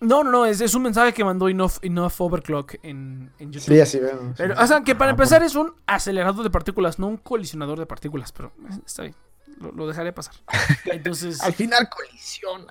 No, 0.01 0.23
no, 0.23 0.31
no, 0.31 0.47
es, 0.47 0.61
es 0.61 0.77
un 0.77 0.83
mensaje 0.85 1.12
que 1.12 1.25
mandó 1.25 1.49
Enough, 1.49 1.78
Enough 1.83 2.12
Overclock 2.20 2.77
en, 2.85 3.33
en 3.41 3.51
YouTube. 3.51 3.75
Sí, 3.75 3.81
así 3.81 3.99
veo. 3.99 4.33
Pero, 4.36 4.55
sí. 4.55 4.62
o 4.62 4.67
sea, 4.69 4.81
que 4.83 4.95
para 4.95 5.11
Ah, 5.11 5.15
empezar 5.15 5.43
es 5.43 5.57
un 5.57 5.73
acelerador 5.86 6.45
de 6.45 6.51
partículas, 6.51 7.01
no 7.01 7.09
un 7.09 7.17
colisionador 7.17 7.81
de 7.81 7.86
partículas, 7.86 8.31
pero 8.31 8.53
eh, 8.70 8.78
está 8.86 9.03
bien. 9.03 9.17
Lo, 9.59 9.73
lo 9.73 9.86
dejaré 9.86 10.12
pasar. 10.12 10.35
Entonces. 10.85 11.41
Al 11.43 11.52
final 11.52 11.89
colisionan. 11.89 12.67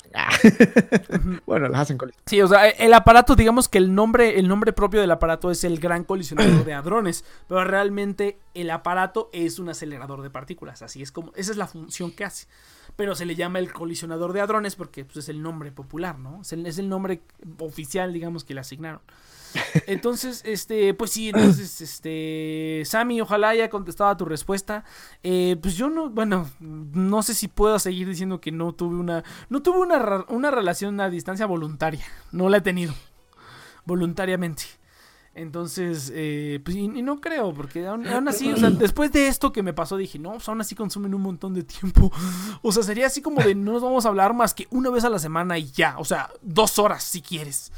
Bueno, 1.45 1.67
las 1.67 1.81
hacen 1.81 1.97
colisionar. 1.97 2.23
Sí, 2.27 2.41
o 2.41 2.47
sea, 2.47 2.69
el 2.69 2.93
aparato, 2.93 3.35
digamos 3.35 3.67
que 3.69 3.77
el 3.77 3.93
nombre, 3.93 4.39
el 4.39 4.47
nombre 4.47 4.73
propio 4.73 5.01
del 5.01 5.11
aparato 5.11 5.51
es 5.51 5.64
el 5.64 5.80
gran 5.80 6.03
colisionador 6.03 6.64
de 6.64 6.73
hadrones, 6.73 7.25
pero 7.47 7.64
realmente 7.64 8.39
el 8.53 8.69
aparato 8.69 9.30
es 9.33 9.59
un 9.59 9.69
acelerador 9.69 10.22
de 10.22 10.30
partículas, 10.30 10.81
así 10.81 11.01
es 11.01 11.11
como, 11.11 11.31
esa 11.35 11.51
es 11.51 11.57
la 11.57 11.67
función 11.67 12.11
que 12.11 12.25
hace. 12.25 12.47
Pero 12.95 13.15
se 13.15 13.25
le 13.25 13.35
llama 13.35 13.59
el 13.59 13.73
colisionador 13.73 14.31
de 14.31 14.41
hadrones 14.41 14.75
porque 14.75 15.03
pues, 15.05 15.17
es 15.17 15.30
el 15.30 15.41
nombre 15.41 15.72
popular, 15.72 16.17
¿no? 16.19 16.41
Es 16.41 16.53
el, 16.53 16.65
es 16.65 16.77
el 16.77 16.88
nombre 16.88 17.22
oficial, 17.59 18.14
digamos, 18.14 18.43
que 18.43 18.53
le 18.53 18.61
asignaron. 18.61 19.01
Entonces, 19.88 20.42
este, 20.45 20.93
pues 20.93 21.11
sí, 21.11 21.30
entonces, 21.30 21.82
este, 21.82 22.84
Sammy, 22.85 23.22
ojalá 23.22 23.50
haya 23.50 23.69
contestado 23.69 24.09
a 24.09 24.17
tu 24.17 24.25
respuesta. 24.25 24.84
Eh, 25.24 25.58
pues 25.61 25.75
yo 25.75 25.90
no, 25.90 26.09
bueno, 26.09 26.50
no 26.59 27.24
sé 27.24 27.34
si 27.34 27.48
puedo 27.48 27.77
seguir 27.80 28.08
diciendo 28.08 28.42
que 28.42 28.51
no 28.51 28.74
tuve 28.74 28.95
una, 28.95 29.24
no 29.50 29.61
tuve 29.61 29.80
una, 29.80 30.25
una 30.30 30.51
relación 30.51 31.00
a 31.00 31.09
distancia 31.09 31.45
voluntaria, 31.45 32.06
no 32.32 32.50
la 32.50 32.58
he 32.58 32.61
tenido, 32.61 32.93
voluntariamente. 33.85 34.64
Entonces, 35.35 36.14
eh, 36.16 36.61
pues, 36.64 36.77
y, 36.77 36.85
y 36.85 37.01
no 37.01 37.19
creo, 37.19 37.53
porque 37.53 37.85
aún, 37.85 38.08
aún 38.08 38.27
así, 38.30 38.53
o 38.53 38.58
sea, 38.58 38.69
después 38.72 39.11
de 39.11 39.27
esto 39.27 39.51
que 39.51 39.64
me 39.64 39.74
pasó, 39.74 39.98
dije, 39.98 40.17
no, 40.17 40.32
pues 40.32 40.48
aún 40.48 40.61
así 40.61 40.75
consumen 40.75 41.14
un 41.14 41.22
montón 41.22 41.53
de 41.53 41.64
tiempo. 41.64 42.09
O 42.61 42.72
sea, 42.72 42.84
sería 42.84 43.08
así 43.08 43.22
como 43.22 43.42
de 43.42 43.53
no 43.53 43.74
nos 43.74 43.84
vamos 43.84 44.06
a 44.06 44.09
hablar 44.09 44.34
más 44.34 44.53
que 44.53 44.66
una 44.72 44.90
vez 44.90 45.03
a 45.03 45.09
la 45.09 45.19
semana 45.19 45.58
y 45.58 45.69
ya. 45.72 45.98
O 46.00 46.06
sea, 46.06 46.30
dos 46.42 46.80
horas 46.80 47.03
si 47.03 47.22
quieres. 47.22 47.72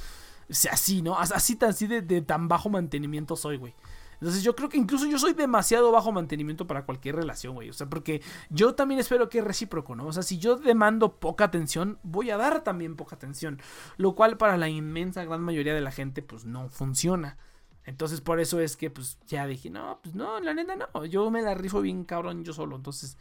Así, 0.72 1.02
¿no? 1.02 1.18
As- 1.20 1.32
Así, 1.32 1.56
tan- 1.56 1.70
así 1.72 1.88
de, 1.88 2.02
de 2.02 2.22
tan 2.22 2.48
bajo 2.48 2.70
mantenimiento 2.70 3.36
soy, 3.36 3.58
güey. 3.58 3.74
Entonces 4.20 4.42
yo 4.42 4.56
creo 4.56 4.68
que 4.68 4.78
incluso 4.78 5.06
yo 5.06 5.20
soy 5.20 5.34
demasiado 5.34 5.92
bajo 5.92 6.12
mantenimiento 6.12 6.66
para 6.66 6.86
cualquier 6.86 7.16
relación, 7.18 7.54
güey. 7.54 7.70
O 7.70 7.74
sea, 7.74 7.88
porque 7.88 8.24
yo 8.50 8.74
también 8.74 9.00
espero 9.00 9.30
que 9.30 9.40
es 9.40 9.44
recíproco, 9.44 9.96
¿no? 9.96 10.08
O 10.08 10.14
sea, 10.14 10.24
si 10.24 10.40
yo 10.40 10.56
demando 10.56 11.20
poca 11.20 11.44
atención, 11.46 12.00
voy 12.02 12.32
a 12.32 12.38
dar 12.38 12.64
también 12.64 12.96
poca 12.96 13.16
atención. 13.16 13.62
Lo 13.98 14.16
cual 14.16 14.38
para 14.38 14.58
la 14.58 14.70
inmensa 14.70 15.24
gran 15.24 15.42
mayoría 15.42 15.76
de 15.76 15.82
la 15.82 15.92
gente, 15.92 16.24
pues 16.24 16.46
no 16.46 16.68
funciona. 16.70 17.38
Entonces 17.84 18.20
por 18.22 18.40
eso 18.40 18.60
es 18.60 18.76
que, 18.76 18.90
pues 18.90 19.20
ya 19.28 19.46
dije, 19.46 19.70
no, 19.70 20.00
pues 20.02 20.16
no, 20.16 20.40
la 20.40 20.54
neta 20.56 20.76
no. 20.76 21.06
Yo 21.06 21.30
me 21.30 21.44
la 21.44 21.54
rifo 21.54 21.82
bien 21.82 22.04
cabrón 22.04 22.44
yo 22.44 22.54
solo. 22.54 22.76
Entonces, 22.76 23.18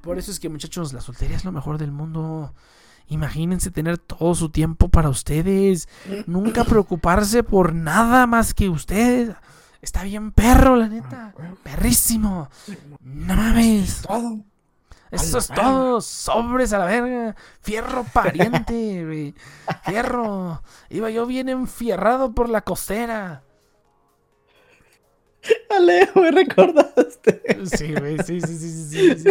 por 0.00 0.16
eso 0.16 0.30
es 0.30 0.38
que, 0.38 0.48
muchachos, 0.48 0.92
la 0.92 1.00
soltería 1.00 1.36
es 1.36 1.44
lo 1.44 1.50
mejor 1.52 1.76
del 1.76 1.90
mundo. 1.90 2.54
Imagínense 3.08 3.70
tener 3.70 3.98
todo 3.98 4.34
su 4.34 4.50
tiempo 4.50 4.88
para 4.88 5.08
ustedes. 5.08 5.88
Nunca 6.26 6.64
preocuparse 6.64 7.42
por 7.42 7.74
nada 7.74 8.26
más 8.26 8.54
que 8.54 8.68
ustedes. 8.68 9.36
Está 9.80 10.02
bien 10.02 10.32
perro, 10.32 10.76
la 10.76 10.88
neta. 10.88 11.32
Perrísimo. 11.62 12.48
No 13.00 13.36
mames. 13.36 14.02
Todo. 14.02 14.40
Eso 15.12 15.38
es 15.38 15.46
todo. 15.48 16.00
Sobres 16.00 16.72
a 16.72 16.78
la 16.78 16.86
verga. 16.86 17.36
Fierro 17.60 18.04
pariente, 18.12 19.04
güey. 19.04 19.34
Fierro. 19.84 20.62
Iba 20.90 21.10
yo 21.10 21.26
bien 21.26 21.48
enfierrado 21.48 22.32
por 22.32 22.48
la 22.48 22.62
costera. 22.62 23.42
Alejo, 25.76 26.20
me 26.20 26.30
recordaste. 26.30 27.42
Sí, 27.76 27.94
güey, 27.94 28.18
sí, 28.24 28.40
sí, 28.40 28.58
sí, 28.58 28.88
sí, 28.88 29.14
sí. 29.18 29.30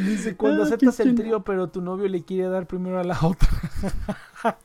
Dice, 0.00 0.36
cuando 0.36 0.62
Ah, 0.62 0.66
aceptas 0.66 1.00
el 1.00 1.14
trío, 1.14 1.42
pero 1.42 1.68
tu 1.68 1.80
novio 1.80 2.08
le 2.08 2.22
quiere 2.24 2.48
dar 2.48 2.66
primero 2.66 2.98
a 2.98 3.04
la 3.04 3.18
otra. 3.20 3.48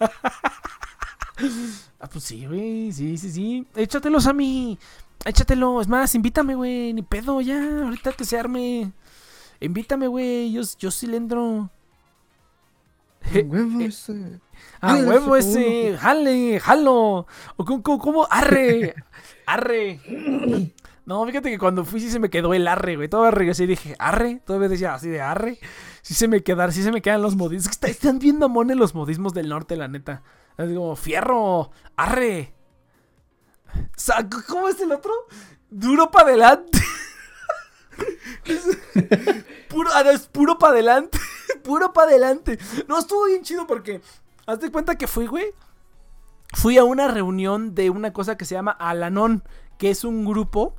ah, 1.99 2.09
pues 2.11 2.23
sí, 2.23 2.45
güey, 2.45 2.91
sí, 2.91 3.17
sí, 3.17 3.31
sí. 3.31 3.67
Échatelos 3.75 4.27
a 4.27 4.33
mí. 4.33 4.77
Échatelo. 5.25 5.81
Es 5.81 5.87
más, 5.87 6.13
invítame, 6.15 6.55
güey. 6.55 6.93
Ni 6.93 7.01
pedo, 7.01 7.41
ya. 7.41 7.81
Ahorita 7.83 8.11
que 8.13 8.25
se 8.25 8.37
arme. 8.37 8.91
Invítame, 9.59 10.07
güey. 10.07 10.51
Yo, 10.51 10.61
yo 10.79 10.91
sí 10.91 11.07
le 11.07 11.17
entro. 11.17 11.69
Huevo 13.45 13.81
ese. 13.81 14.39
Ah, 14.81 14.89
Jale, 14.89 15.07
huevo 15.07 15.35
ese. 15.35 15.97
Jale, 15.97 16.59
jalo. 16.59 17.27
O 17.57 17.65
cómo, 17.65 17.81
cómo, 17.83 17.99
cómo? 17.99 18.27
Arre. 18.29 18.95
Arre. 19.45 19.99
No, 21.05 21.25
fíjate 21.25 21.51
que 21.51 21.59
cuando 21.59 21.85
fui 21.85 21.99
sí 21.99 22.09
se 22.09 22.19
me 22.19 22.29
quedó 22.29 22.53
el 22.53 22.67
arre, 22.67 22.95
güey. 22.95 23.07
Todavía 23.07 23.31
regresé 23.31 23.65
y 23.65 23.67
dije, 23.67 23.95
arre. 23.99 24.41
Todavía 24.45 24.69
decía 24.69 24.93
así 24.93 25.09
de 25.09 25.21
arre. 25.21 25.59
Sí 26.01 26.13
se 26.13 26.27
me 26.27 26.41
quedaron, 26.43 26.71
sí 26.73 26.81
se 26.83 26.91
me 26.91 27.01
quedan 27.01 27.21
los 27.21 27.35
modismos. 27.35 27.65
Es 27.65 27.67
que 27.69 27.73
está- 27.73 27.87
están 27.87 28.19
bien 28.19 28.39
mamones 28.39 28.77
los 28.77 28.95
modismos 28.95 29.33
del 29.33 29.49
norte, 29.49 29.75
la 29.75 29.87
neta. 29.87 30.23
Es 30.57 30.67
como, 30.73 30.95
fierro, 30.95 31.71
arre. 31.95 32.53
¿Cómo 34.47 34.69
es 34.69 34.79
el 34.79 34.91
otro? 34.91 35.11
Duro 35.69 36.09
para 36.09 36.29
adelante. 36.29 36.79
Puro, 39.69 39.89
ah, 39.93 40.03
es 40.11 40.27
puro 40.27 40.57
para 40.57 40.73
adelante. 40.73 41.17
puro 41.63 41.93
para 41.93 42.09
adelante. 42.09 42.57
No, 42.87 42.97
estuvo 42.99 43.25
bien 43.25 43.43
chido 43.43 43.65
porque. 43.67 44.01
Hazte 44.47 44.71
cuenta 44.71 44.95
que 44.95 45.07
fui, 45.07 45.25
güey. 45.27 45.45
Fui 46.53 46.77
a 46.77 46.83
una 46.83 47.07
reunión 47.07 47.73
de 47.75 47.89
una 47.89 48.13
cosa 48.13 48.37
que 48.37 48.45
se 48.45 48.55
llama 48.55 48.71
Alanon, 48.71 49.43
que 49.77 49.89
es 49.89 50.03
un 50.03 50.23
grupo 50.25 50.75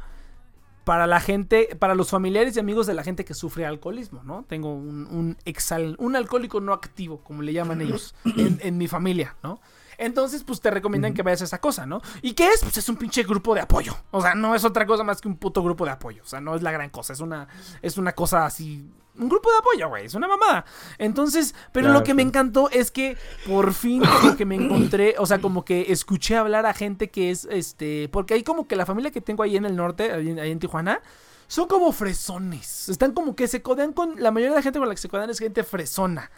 para 0.85 1.07
la 1.09 1.19
gente, 1.19 1.75
para 1.79 1.97
los 1.97 2.11
familiares 2.11 2.57
y 2.57 2.61
amigos 2.61 2.87
de 2.87 2.95
la 2.95 3.03
gente 3.03 3.25
que 3.25 3.35
sufre 3.35 3.67
alcoholismo, 3.67 4.23
¿no? 4.23 4.45
Tengo 4.45 4.73
un, 4.73 5.07
un, 5.09 5.37
exal- 5.45 5.97
un 5.99 6.15
alcohólico 6.15 6.61
no 6.61 6.73
activo, 6.73 7.19
como 7.25 7.43
le 7.43 7.53
llaman 7.53 7.81
ellos, 7.81 8.15
en, 8.25 8.61
en 8.63 8.79
mi 8.79 8.87
familia, 8.87 9.35
¿no? 9.43 9.61
Entonces, 9.99 10.45
pues 10.45 10.61
te 10.61 10.71
recomiendan 10.71 11.13
que 11.15 11.23
vayas 11.23 11.41
a 11.41 11.45
esa 11.47 11.61
cosa, 11.61 11.87
¿no? 11.87 12.01
¿Y 12.23 12.35
qué 12.35 12.49
es? 12.51 12.61
Pues 12.63 12.77
es 12.77 12.89
un 12.89 12.97
pinche 12.97 13.25
grupo 13.25 13.55
de 13.55 13.63
apoyo. 13.63 13.97
O 14.13 14.21
sea, 14.21 14.35
no 14.35 14.55
es 14.55 14.65
otra 14.65 14.87
cosa 14.87 15.03
más 15.03 15.21
que 15.21 15.27
un 15.27 15.37
puto 15.37 15.63
grupo 15.63 15.85
de 15.87 15.91
apoyo. 15.91 16.23
O 16.23 16.27
sea, 16.27 16.41
no 16.41 16.55
es 16.55 16.63
la 16.63 16.71
gran 16.71 16.91
cosa. 16.91 17.15
Es 17.15 17.21
una, 17.21 17.49
es 17.83 17.97
una 17.99 18.13
cosa 18.13 18.45
así. 18.47 18.89
Un 19.19 19.29
grupo 19.29 19.51
de 19.51 19.59
apoyo, 19.59 19.89
güey. 19.89 20.07
Es 20.07 20.15
una 20.15 20.29
mamada. 20.29 20.65
Entonces, 20.99 21.55
pero 21.73 21.87
Claro, 21.87 22.01
lo 22.01 22.05
que 22.05 22.15
me 22.15 22.23
encantó 22.23 22.69
es 22.71 22.91
que 22.91 23.17
por 23.47 23.73
fin 23.73 24.03
como 24.03 24.37
que 24.37 24.45
me 24.45 24.55
encontré, 24.63 25.15
o 25.19 25.27
sea, 25.27 25.41
como 25.41 25.65
que 25.65 25.93
escuché 25.93 26.37
hablar 26.37 26.67
a 26.67 26.75
gente 26.75 27.09
que 27.09 27.31
es, 27.31 27.47
este, 27.51 28.09
porque 28.11 28.35
hay 28.35 28.43
como 28.43 28.67
que 28.69 28.77
la 28.77 28.87
familia 28.87 29.11
que 29.11 29.21
tengo 29.21 29.43
ahí 29.43 29.57
en 29.57 29.65
el 29.65 29.77
norte, 29.77 30.13
ahí 30.13 30.31
en, 30.31 30.39
ahí 30.39 30.51
en 30.51 30.59
Tijuana, 30.59 31.01
son 31.47 31.69
como 31.69 31.93
fresones. 31.93 32.89
Están 32.89 33.13
como 33.13 33.35
que 33.35 33.49
se 33.49 33.63
codean 33.63 33.93
con, 33.93 34.21
la 34.21 34.31
mayoría 34.31 34.51
de 34.51 34.57
la 34.57 34.63
gente 34.63 34.79
con 34.79 34.89
la 34.89 34.95
que 34.95 35.01
se 35.01 35.09
codean 35.09 35.31
es 35.31 35.39
gente 35.39 35.63
fresona. 35.65 36.31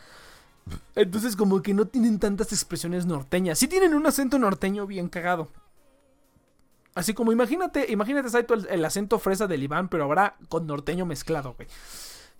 Entonces 0.94 1.34
como 1.34 1.62
que 1.62 1.74
no 1.74 1.86
tienen 1.86 2.18
tantas 2.18 2.52
expresiones 2.52 3.06
norteñas. 3.06 3.58
Sí 3.58 3.68
tienen 3.68 3.94
un 3.94 4.06
acento 4.06 4.38
norteño 4.38 4.86
bien 4.86 5.08
cagado. 5.08 5.48
Así 6.94 7.14
como 7.14 7.32
imagínate, 7.32 7.90
imagínate 7.90 8.28
Saito, 8.28 8.54
el, 8.54 8.66
el 8.68 8.84
acento 8.84 9.18
fresa 9.18 9.46
del 9.46 9.62
Iván, 9.62 9.88
pero 9.88 10.04
ahora 10.04 10.36
con 10.48 10.66
norteño 10.66 11.06
mezclado, 11.06 11.54
güey. 11.54 11.68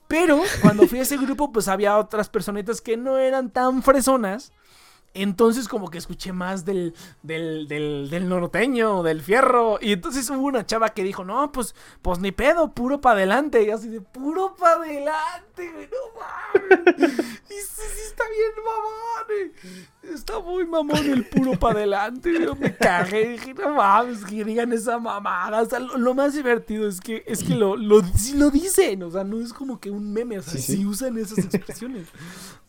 Pero 0.08 0.40
cuando 0.62 0.88
fui 0.88 0.98
a 0.98 1.02
ese 1.02 1.18
grupo, 1.18 1.52
pues 1.52 1.68
había 1.68 1.98
otras 1.98 2.30
personitas 2.30 2.80
que 2.80 2.96
no 2.96 3.18
eran 3.18 3.50
tan 3.50 3.82
fresonas. 3.82 4.52
Entonces 5.22 5.68
como 5.68 5.90
que 5.90 5.98
escuché 5.98 6.32
más 6.32 6.64
del, 6.64 6.94
del, 7.22 7.66
del, 7.68 8.08
del 8.10 8.28
norteño, 8.28 9.02
del 9.02 9.20
fierro. 9.22 9.78
Y 9.80 9.92
entonces 9.92 10.28
hubo 10.30 10.46
una 10.46 10.66
chava 10.66 10.90
que 10.90 11.02
dijo, 11.02 11.24
no, 11.24 11.50
pues, 11.52 11.74
pues 12.02 12.18
ni 12.18 12.32
pedo, 12.32 12.72
puro 12.72 13.00
pa' 13.00 13.12
adelante. 13.12 13.62
Y 13.64 13.70
así 13.70 13.88
de, 13.88 14.00
puro 14.00 14.54
pa' 14.56 14.72
adelante, 14.74 15.70
güey, 15.72 15.88
no 15.88 16.98
mames. 17.00 17.18
Y 17.48 17.60
sí, 17.60 17.82
sí 17.94 18.00
está 18.06 18.24
bien 18.28 18.52
mamón. 18.64 19.26
eh. 19.30 20.12
Está 20.14 20.38
muy 20.38 20.64
mamón 20.66 21.10
el 21.10 21.26
puro 21.26 21.58
pa' 21.58 21.70
adelante. 21.72 22.32
Yo 22.40 22.54
me 22.54 22.74
cagué, 22.76 23.30
dije, 23.30 23.54
no 23.54 23.74
mames, 23.74 24.24
que 24.24 24.44
digan 24.44 24.72
esa 24.72 24.98
mamada. 24.98 25.62
O 25.62 25.66
sea, 25.66 25.80
lo, 25.80 25.96
lo 25.98 26.14
más 26.14 26.34
divertido 26.34 26.86
es 26.88 27.00
que, 27.00 27.24
es 27.26 27.42
que 27.42 27.54
lo, 27.54 27.76
lo, 27.76 28.02
sí 28.02 28.34
lo 28.36 28.50
dicen. 28.50 29.02
O 29.02 29.10
sea, 29.10 29.24
no 29.24 29.40
es 29.40 29.52
como 29.52 29.80
que 29.80 29.90
un 29.90 30.12
meme, 30.12 30.38
o 30.38 30.42
sea, 30.42 30.52
Sí, 30.54 30.60
sí, 30.62 30.76
sí. 30.76 30.86
usan 30.86 31.16
esas 31.18 31.38
expresiones. 31.38 32.06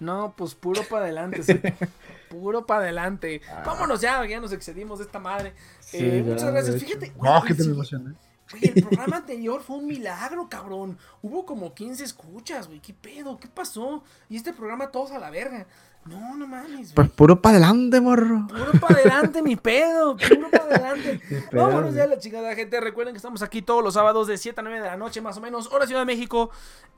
No, 0.00 0.34
pues 0.36 0.54
puro 0.54 0.82
para 0.88 1.04
adelante, 1.04 1.42
sí. 1.42 1.60
Puro 2.30 2.64
para 2.64 2.82
adelante. 2.84 3.40
Vámonos 3.66 4.00
ya, 4.00 4.24
ya 4.26 4.40
nos 4.40 4.52
excedimos 4.52 4.98
de 5.00 5.04
esta 5.04 5.18
madre. 5.18 5.52
Sí, 5.80 5.98
Eh, 5.98 6.22
ya, 6.24 6.32
muchas 6.32 6.52
gracias. 6.52 6.80
Fíjate, 6.82 7.10
güey, 7.16 7.32
No, 7.32 7.42
que 7.42 7.54
te 7.54 7.62
sí, 7.64 7.68
me 7.68 7.74
emocioné. 7.74 8.14
güey, 8.50 8.64
el 8.72 8.82
programa 8.88 9.16
anterior 9.18 9.60
fue 9.62 9.76
un 9.76 9.86
milagro, 9.86 10.48
cabrón. 10.48 10.96
Hubo 11.22 11.44
como 11.44 11.74
15 11.74 12.04
escuchas, 12.04 12.68
güey. 12.68 12.80
¿Qué 12.80 12.94
pedo? 12.94 13.38
¿Qué 13.38 13.48
pasó? 13.48 14.02
Y 14.28 14.36
este 14.36 14.52
programa 14.52 14.90
todos 14.92 15.10
a 15.10 15.18
la 15.18 15.30
verga. 15.30 15.66
No, 16.06 16.34
no 16.34 16.46
mames. 16.46 16.92
Pues 16.94 17.10
puro 17.10 17.40
para 17.40 17.58
adelante, 17.58 18.00
morro. 18.00 18.46
Puro 18.48 18.72
para 18.80 18.94
adelante, 18.96 19.42
ni 19.42 19.54
pedo. 19.54 20.16
Puro 20.16 20.50
para 20.50 20.64
adelante. 20.64 21.20
Vámonos 21.52 21.94
ya 21.94 22.04
a 22.04 22.06
la 22.06 22.18
chingada, 22.18 22.54
gente. 22.54 22.80
Recuerden 22.80 23.12
que 23.14 23.18
estamos 23.18 23.42
aquí 23.42 23.60
todos 23.62 23.84
los 23.84 23.94
sábados 23.94 24.26
de 24.26 24.38
7 24.38 24.58
a 24.60 24.62
9 24.62 24.80
de 24.80 24.86
la 24.86 24.96
noche, 24.96 25.20
más 25.20 25.36
o 25.36 25.40
menos, 25.40 25.70
hora 25.72 25.86
Ciudad 25.86 26.00
de 26.00 26.06
México, 26.06 26.50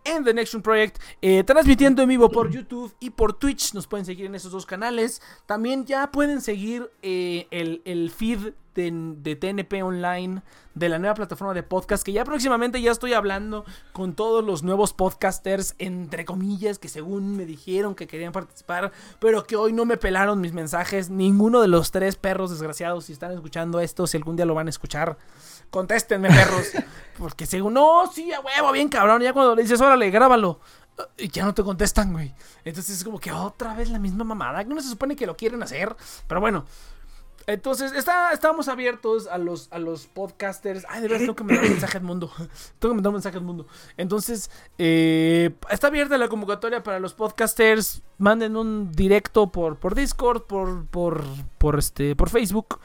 en 0.04 0.24
The 0.24 0.32
Next 0.34 0.54
Project. 0.60 0.98
eh, 1.20 1.42
transmitiendo 1.44 2.02
en 2.02 2.08
vivo 2.08 2.30
por 2.30 2.50
YouTube 2.50 2.94
y 3.00 3.10
por 3.10 3.34
Twitch. 3.34 3.74
Nos 3.74 3.86
pueden 3.86 4.06
seguir 4.06 4.26
en 4.26 4.34
esos 4.34 4.52
dos 4.52 4.66
canales. 4.66 5.20
También 5.46 5.84
ya 5.84 6.10
pueden 6.12 6.40
seguir 6.40 6.90
eh, 7.02 7.48
el, 7.50 7.82
el 7.84 8.10
feed 8.10 8.52
de, 8.74 8.90
de 8.92 9.36
TNP 9.36 9.82
Online, 9.82 10.42
de 10.74 10.88
la 10.88 10.98
nueva 10.98 11.14
plataforma 11.14 11.54
de 11.54 11.62
podcast, 11.62 12.04
que 12.04 12.12
ya 12.12 12.24
próximamente 12.24 12.80
ya 12.80 12.90
estoy 12.90 13.12
hablando 13.12 13.64
con 13.92 14.14
todos 14.14 14.44
los 14.44 14.62
nuevos 14.62 14.92
podcasters, 14.92 15.74
entre 15.78 16.24
comillas, 16.24 16.78
que 16.78 16.88
según 16.88 17.36
me 17.36 17.44
dijeron 17.44 17.94
que 17.94 18.06
querían 18.06 18.32
participar, 18.32 18.92
pero 19.18 19.44
que 19.44 19.56
hoy 19.56 19.72
no 19.72 19.84
me 19.84 19.96
pelaron 19.96 20.40
mis 20.40 20.52
mensajes. 20.52 21.10
Ninguno 21.10 21.60
de 21.60 21.68
los 21.68 21.90
tres 21.90 22.16
perros 22.16 22.50
desgraciados, 22.50 23.04
si 23.06 23.12
están 23.12 23.32
escuchando 23.32 23.80
esto, 23.80 24.06
si 24.06 24.16
algún 24.16 24.36
día 24.36 24.46
lo 24.46 24.54
van 24.54 24.66
a 24.66 24.70
escuchar, 24.70 25.18
contéstenme, 25.70 26.28
perros. 26.28 26.72
Porque 27.18 27.46
según, 27.46 27.74
no, 27.74 28.10
sí, 28.12 28.32
a 28.32 28.40
huevo, 28.40 28.72
bien 28.72 28.88
cabrón. 28.88 29.22
Ya 29.22 29.32
cuando 29.32 29.54
le 29.54 29.62
dices, 29.62 29.80
órale, 29.80 30.10
grábalo. 30.10 30.60
Y 31.16 31.28
ya 31.28 31.44
no 31.44 31.54
te 31.54 31.62
contestan, 31.62 32.12
güey. 32.12 32.34
Entonces 32.64 32.98
es 32.98 33.04
como 33.04 33.18
que 33.18 33.32
otra 33.32 33.74
vez 33.74 33.90
la 33.90 33.98
misma 33.98 34.24
mamada. 34.24 34.62
Que 34.64 34.74
no 34.74 34.80
se 34.80 34.88
supone 34.88 35.16
que 35.16 35.26
lo 35.26 35.36
quieren 35.36 35.62
hacer. 35.62 35.94
Pero 36.26 36.40
bueno. 36.40 36.64
Entonces, 37.46 37.92
está, 37.92 38.32
estamos 38.32 38.68
abiertos 38.68 39.26
a 39.26 39.36
los, 39.38 39.68
a 39.72 39.78
los 39.78 40.06
podcasters. 40.06 40.86
Ay, 40.88 41.02
de 41.02 41.08
verdad, 41.08 41.20
tengo 41.24 41.36
que 41.36 41.44
mandar 41.44 41.64
un 41.64 41.70
mensaje 41.70 41.98
al 41.98 42.04
mundo. 42.04 42.30
tengo 42.78 42.92
que 42.92 42.94
mandar 42.94 43.10
un 43.10 43.14
mensaje 43.14 43.36
al 43.38 43.44
mundo. 43.44 43.66
Entonces, 43.96 44.50
eh, 44.78 45.50
está 45.70 45.88
abierta 45.88 46.16
la 46.18 46.28
convocatoria 46.28 46.82
para 46.82 46.98
los 47.00 47.14
podcasters. 47.14 48.02
Manden 48.18 48.56
un 48.56 48.92
directo 48.92 49.50
por, 49.50 49.76
por 49.78 49.94
Discord, 49.94 50.42
por, 50.42 50.86
por, 50.86 51.24
por, 51.58 51.78
este, 51.78 52.14
por 52.16 52.30
Facebook, 52.30 52.78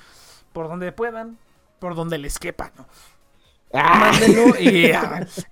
por 0.54 0.68
donde 0.68 0.92
puedan, 0.92 1.38
por 1.80 1.94
donde 1.96 2.18
les 2.18 2.40
quepa, 2.40 2.72
¿no? 2.78 2.88
Mándenlo 3.74 4.56
y, 4.60 4.92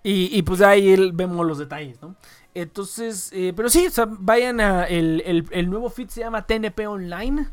y, 0.03 0.37
y, 0.37 0.41
pues 0.43 0.61
ahí 0.61 1.11
vemos 1.11 1.45
los 1.45 1.57
detalles, 1.57 2.01
¿no? 2.01 2.15
Entonces, 2.53 3.29
eh, 3.33 3.51
pero 3.55 3.67
sí, 3.69 3.87
o 3.87 3.91
sea, 3.91 4.07
vayan 4.09 4.61
a 4.61 4.85
el, 4.85 5.21
el- 5.25 5.45
el 5.51 5.69
nuevo 5.69 5.89
feed 5.89 6.07
se 6.07 6.21
llama 6.21 6.47
TNP 6.47 6.87
Online. 6.87 7.49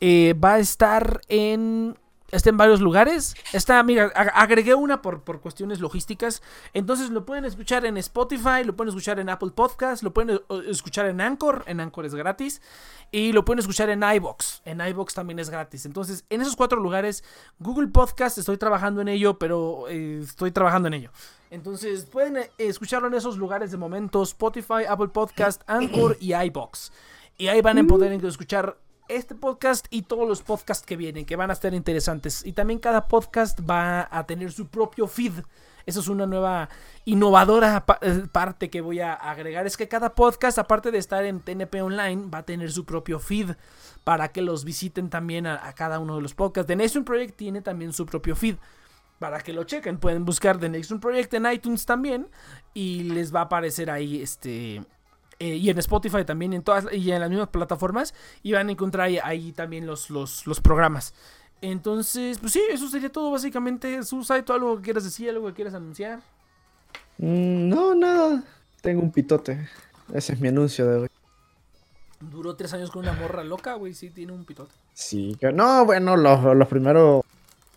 Eh, 0.00 0.34
va 0.34 0.54
a 0.54 0.58
estar 0.58 1.20
en. 1.28 1.96
Está 2.32 2.50
en 2.50 2.56
varios 2.56 2.80
lugares. 2.80 3.36
Está, 3.52 3.80
mira, 3.84 4.12
ag- 4.12 4.32
agregué 4.34 4.74
una 4.74 5.00
por, 5.00 5.22
por 5.22 5.40
cuestiones 5.40 5.78
logísticas. 5.78 6.42
Entonces 6.74 7.10
lo 7.10 7.24
pueden 7.24 7.44
escuchar 7.44 7.86
en 7.86 7.96
Spotify, 7.98 8.64
lo 8.64 8.74
pueden 8.74 8.88
escuchar 8.88 9.20
en 9.20 9.28
Apple 9.28 9.52
Podcast, 9.54 10.02
lo 10.02 10.12
pueden 10.12 10.40
escuchar 10.68 11.06
en 11.06 11.20
Anchor. 11.20 11.62
En 11.68 11.78
Anchor 11.78 12.04
es 12.04 12.16
gratis. 12.16 12.60
Y 13.12 13.30
lo 13.32 13.44
pueden 13.44 13.60
escuchar 13.60 13.90
en 13.90 14.02
iBox. 14.02 14.60
En 14.64 14.80
iBox 14.80 15.14
también 15.14 15.38
es 15.38 15.50
gratis. 15.50 15.86
Entonces, 15.86 16.24
en 16.28 16.40
esos 16.40 16.56
cuatro 16.56 16.80
lugares, 16.80 17.22
Google 17.60 17.86
Podcast, 17.86 18.38
estoy 18.38 18.56
trabajando 18.58 19.00
en 19.00 19.06
ello, 19.06 19.38
pero 19.38 19.84
eh, 19.88 20.18
estoy 20.24 20.50
trabajando 20.50 20.88
en 20.88 20.94
ello. 20.94 21.10
Entonces, 21.52 22.06
pueden 22.06 22.38
eh, 22.38 22.50
escucharlo 22.58 23.06
en 23.06 23.14
esos 23.14 23.38
lugares 23.38 23.70
de 23.70 23.76
momento: 23.76 24.20
Spotify, 24.24 24.84
Apple 24.88 25.08
Podcast, 25.08 25.62
Anchor 25.68 26.16
y 26.18 26.34
iBox. 26.34 26.92
Y 27.38 27.46
ahí 27.46 27.60
van 27.60 27.78
a 27.78 27.84
poder 27.84 28.12
escuchar 28.24 28.76
este 29.08 29.34
podcast 29.34 29.86
y 29.90 30.02
todos 30.02 30.28
los 30.28 30.42
podcasts 30.42 30.84
que 30.84 30.96
vienen, 30.96 31.24
que 31.24 31.36
van 31.36 31.50
a 31.50 31.52
estar 31.52 31.74
interesantes. 31.74 32.44
Y 32.44 32.52
también 32.52 32.78
cada 32.78 33.08
podcast 33.08 33.60
va 33.68 34.08
a 34.10 34.26
tener 34.26 34.52
su 34.52 34.68
propio 34.68 35.06
feed. 35.06 35.32
Eso 35.86 36.00
es 36.00 36.08
una 36.08 36.26
nueva 36.26 36.68
innovadora 37.04 37.84
eh, 38.00 38.24
parte 38.32 38.70
que 38.70 38.80
voy 38.80 39.00
a 39.00 39.14
agregar. 39.14 39.66
Es 39.66 39.76
que 39.76 39.86
cada 39.86 40.14
podcast, 40.14 40.58
aparte 40.58 40.90
de 40.90 40.98
estar 40.98 41.24
en 41.24 41.40
TNP 41.40 41.80
Online, 41.80 42.28
va 42.28 42.38
a 42.38 42.42
tener 42.44 42.72
su 42.72 42.84
propio 42.84 43.20
feed 43.20 43.52
para 44.02 44.28
que 44.28 44.42
los 44.42 44.64
visiten 44.64 45.10
también 45.10 45.46
a, 45.46 45.72
cada 45.74 46.00
uno 46.00 46.16
de 46.16 46.22
los 46.22 46.34
podcasts. 46.34 46.66
The 46.66 46.76
Nation 46.76 47.04
Project 47.04 47.36
tiene 47.36 47.62
también 47.62 47.92
su 47.92 48.04
propio 48.04 48.34
feed. 48.34 48.56
Para 49.18 49.40
que 49.40 49.52
lo 49.52 49.64
chequen, 49.64 49.98
pueden 49.98 50.24
buscar 50.26 50.58
The 50.58 50.68
Next 50.68 50.92
Project 51.00 51.32
en 51.34 51.50
iTunes 51.50 51.86
también. 51.86 52.28
Y 52.74 53.04
les 53.04 53.34
va 53.34 53.40
a 53.40 53.44
aparecer 53.44 53.90
ahí 53.90 54.20
este. 54.20 54.82
Eh, 55.38 55.56
y 55.56 55.70
en 55.70 55.78
Spotify 55.78 56.24
también, 56.24 56.52
en 56.52 56.62
todas, 56.62 56.86
y 56.92 57.10
en 57.10 57.20
las 57.20 57.30
mismas 57.30 57.48
plataformas. 57.48 58.14
Y 58.42 58.52
van 58.52 58.68
a 58.68 58.72
encontrar 58.72 59.06
ahí, 59.06 59.18
ahí 59.22 59.52
también 59.52 59.86
los, 59.86 60.10
los, 60.10 60.46
los 60.46 60.60
programas. 60.60 61.14
Entonces, 61.60 62.38
pues 62.38 62.52
sí, 62.52 62.62
eso 62.70 62.88
sería 62.88 63.10
todo 63.10 63.30
básicamente. 63.30 64.02
Su 64.02 64.22
site, 64.22 64.52
algo 64.52 64.76
que 64.76 64.82
quieras 64.82 65.04
decir, 65.04 65.28
algo 65.30 65.46
que 65.48 65.54
quieras 65.54 65.74
anunciar. 65.74 66.20
Mm, 67.18 67.68
no, 67.68 67.94
nada. 67.94 68.44
Tengo 68.80 69.02
un 69.02 69.10
pitote. 69.10 69.68
Ese 70.12 70.34
es 70.34 70.40
mi 70.40 70.48
anuncio 70.48 70.86
de 70.86 70.96
hoy. 71.00 71.08
Duró 72.20 72.56
tres 72.56 72.72
años 72.72 72.90
con 72.90 73.02
una 73.02 73.12
morra 73.12 73.44
loca, 73.44 73.74
güey. 73.74 73.94
Sí, 73.94 74.10
tiene 74.10 74.32
un 74.32 74.44
pitote. 74.44 74.74
Sí, 74.94 75.36
que 75.40 75.52
no, 75.52 75.84
bueno, 75.84 76.16
los, 76.16 76.56
los 76.56 76.68
primeros. 76.68 77.22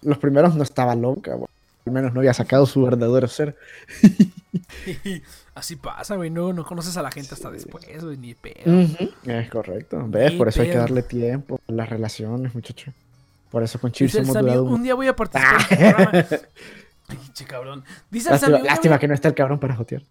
Los 0.02 0.18
primeros 0.18 0.56
no 0.56 0.64
estaba 0.64 0.96
loca, 0.96 1.36
güey. 1.36 1.50
Al 1.86 1.94
menos 1.94 2.14
no 2.14 2.20
había 2.20 2.34
sacado 2.34 2.66
su 2.66 2.84
verdadero 2.84 3.28
ser. 3.28 3.58
Así 5.56 5.76
pasa, 5.76 6.16
güey. 6.16 6.30
No, 6.30 6.53
no 6.53 6.66
conoces 6.66 6.95
a 6.98 7.02
la 7.02 7.11
gente 7.11 7.34
hasta 7.34 7.52
después, 7.52 7.86
güey. 8.02 8.18
Ni 8.18 8.34
pedo. 8.34 8.88
Es 9.26 9.50
correcto. 9.50 10.03
¿Ves? 10.08 10.32
Ni 10.34 10.38
Por 10.38 10.48
eso 10.48 10.61
hay 10.61 10.69
que 10.72 10.78
darle 10.78 11.03
tiempo 11.03 11.60
a 11.68 11.72
las 11.72 11.90
relaciones, 11.90 12.53
muchachos. 12.56 12.94
Por 13.52 13.64
eso 13.64 13.80
con 13.80 13.92
Chips 13.92 14.16
el 14.16 14.24
hemos 14.24 14.38
durado 14.38 14.64
un- 14.64 14.84
día 14.84 14.94
voy 14.95 15.08
a 15.08 15.16
participar 15.16 15.61
en 15.61 15.68
tu 15.69 15.76
programa. 15.95 16.11
Ay, 17.08 17.18
che 17.34 17.45
cabrón. 17.45 17.84
Dice 18.11 18.32
el 18.32 18.40
Sammy, 18.40 18.52
Lástima, 18.53 18.72
lástima 18.72 19.00
que 19.00 19.08
no 19.08 19.14
está 19.16 19.28
el 19.30 19.34
cabrón 19.34 19.60
para 19.60 19.76
jotear. 19.76 20.03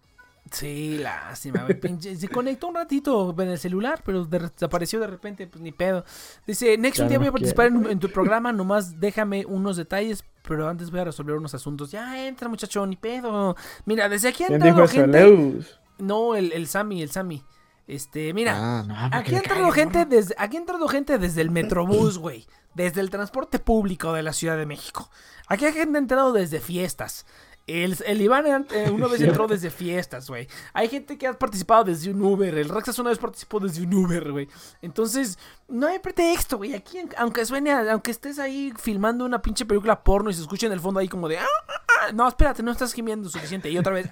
Sí, 0.51 0.97
lástima, 0.97 1.67
pinche- 1.67 2.15
Se 2.15 2.27
conectó 2.27 2.67
un 2.67 2.75
ratito 2.75 3.35
en 3.39 3.49
el 3.49 3.57
celular, 3.59 4.01
pero 4.05 4.25
de- 4.25 4.39
desapareció 4.39 4.99
de 4.99 5.07
repente, 5.07 5.47
pues 5.47 5.61
ni 5.61 5.71
pedo. 5.71 6.03
Dice, 6.47 6.77
Next, 6.77 6.99
un 6.99 7.07
día 7.09 7.17
voy 7.19 7.27
a 7.27 7.31
participar 7.31 7.67
en, 7.67 7.99
tu 7.99 8.09
programa, 8.09 8.51
nomás 8.51 8.99
déjame 8.99 9.45
unos 9.45 9.77
detalles, 9.77 10.23
pero 10.47 10.67
antes 10.67 10.91
voy 10.91 10.99
a 11.01 11.05
resolver 11.05 11.35
unos 11.35 11.53
asuntos. 11.53 11.91
Ya 11.91 12.25
entra, 12.27 12.47
muchacho, 12.49 12.85
ni 12.85 12.95
pedo. 12.95 13.55
Mira, 13.85 14.09
desde 14.09 14.29
aquí 14.29 14.43
ha 14.43 14.47
¿Quién 14.47 14.61
dijo 14.61 14.83
entrado 14.83 14.87
gente. 14.87 15.67
No, 15.99 16.35
el, 16.35 16.51
el 16.53 16.67
Sammy, 16.67 17.01
el 17.01 17.11
Sammy. 17.11 17.43
Este, 17.87 18.33
mira, 18.35 18.53
Ah, 18.55 18.83
no, 18.87 18.93
porque 18.95 19.15
aquí 19.17 19.35
ha 19.35 19.37
entrado 19.39 19.71
gente 19.71 20.05
desde, 20.05 20.35
aquí 20.37 20.57
ha 20.57 20.59
entrado 20.59 20.87
gente 20.87 21.17
desde 21.17 21.41
el 21.41 21.49
Metrobús, 21.49 22.17
güey. 22.19 22.45
Desde 22.75 23.01
el 23.01 23.09
transporte 23.09 23.57
público 23.57 24.13
de 24.13 24.21
la 24.21 24.31
Ciudad 24.31 24.55
de 24.57 24.67
México. 24.67 25.09
Aquí 25.47 25.65
hay 25.65 25.73
gente 25.73 25.97
entrado 25.97 26.31
desde 26.31 26.59
fiestas. 26.59 27.25
El, 27.69 27.95
el 28.05 28.21
Iván 28.21 28.65
eh, 28.71 28.89
una 28.91 29.07
vez 29.07 29.21
entró 29.21 29.47
desde 29.47 29.69
fiestas, 29.69 30.27
güey. 30.29 30.47
Hay 30.73 30.87
gente 30.89 31.17
que 31.17 31.27
ha 31.27 31.33
participado 31.37 31.83
desde 31.83 32.09
un 32.11 32.21
Uber. 32.21 32.57
El 32.57 32.69
Rexas 32.69 32.97
una 32.99 33.09
vez 33.09 33.19
participó 33.19 33.59
desde 33.59 33.83
un 33.83 33.93
Uber, 33.93 34.31
güey. 34.31 34.47
Entonces, 34.81 35.37
no 35.67 35.87
hay 35.87 35.99
pretexto, 35.99 36.57
güey. 36.57 36.73
Aquí, 36.73 36.97
aunque 37.17 37.45
suene, 37.45 37.71
a- 37.71 37.91
aunque 37.91 38.11
estés 38.11 38.39
ahí 38.39 38.73
filmando 38.77 39.25
una 39.25 39.41
pinche 39.41 39.65
película 39.65 40.03
porno 40.03 40.29
y 40.29 40.33
se 40.33 40.41
escuche 40.41 40.65
en 40.67 40.73
el 40.73 40.79
fondo 40.79 40.99
ahí 40.99 41.07
como 41.07 41.27
de. 41.27 41.37
"Ah, 41.37 41.45
ah, 41.67 41.73
ah". 42.07 42.11
No, 42.13 42.27
espérate, 42.27 42.63
no 42.63 42.71
estás 42.71 42.93
gimiendo 42.93 43.29
suficiente. 43.29 43.69
Y 43.69 43.77
otra 43.77 43.93
vez. 43.93 44.09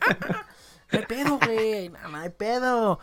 No 0.92 1.00
hay 1.00 1.06
pedo, 1.06 1.40
güey. 1.44 1.90
No, 1.90 2.08
no 2.10 2.18
hay 2.18 2.30
pedo. 2.30 3.00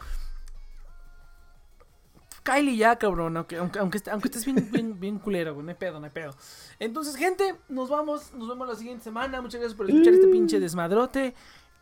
Kylie 2.45 2.77
ya, 2.77 2.97
cabrón, 2.97 3.37
aunque, 3.37 3.57
aunque, 3.57 3.79
aunque, 3.81 3.97
est- 3.99 4.09
aunque 4.09 4.29
estés 4.29 4.45
bien, 4.45 4.69
bien, 4.71 5.01
bien 5.01 5.19
culero, 5.19 5.55
güey, 5.55 5.65
no 5.65 5.71
hay 5.73 5.77
pedo, 5.77 5.99
no 5.99 6.05
hay 6.07 6.13
pedo. 6.13 6.35
Entonces, 6.79 7.17
gente, 7.17 7.57
nos 7.69 7.89
vamos, 7.89 8.33
nos 8.35 8.49
vemos 8.49 8.69
la 8.69 8.77
siguiente 8.77 9.03
semana. 9.03 9.41
Muchas 9.41 9.61
gracias 9.61 9.77
por 9.77 9.89
escuchar 9.91 10.15
este 10.15 10.29
pinche 10.29 10.61
desmadrote. 10.61 11.35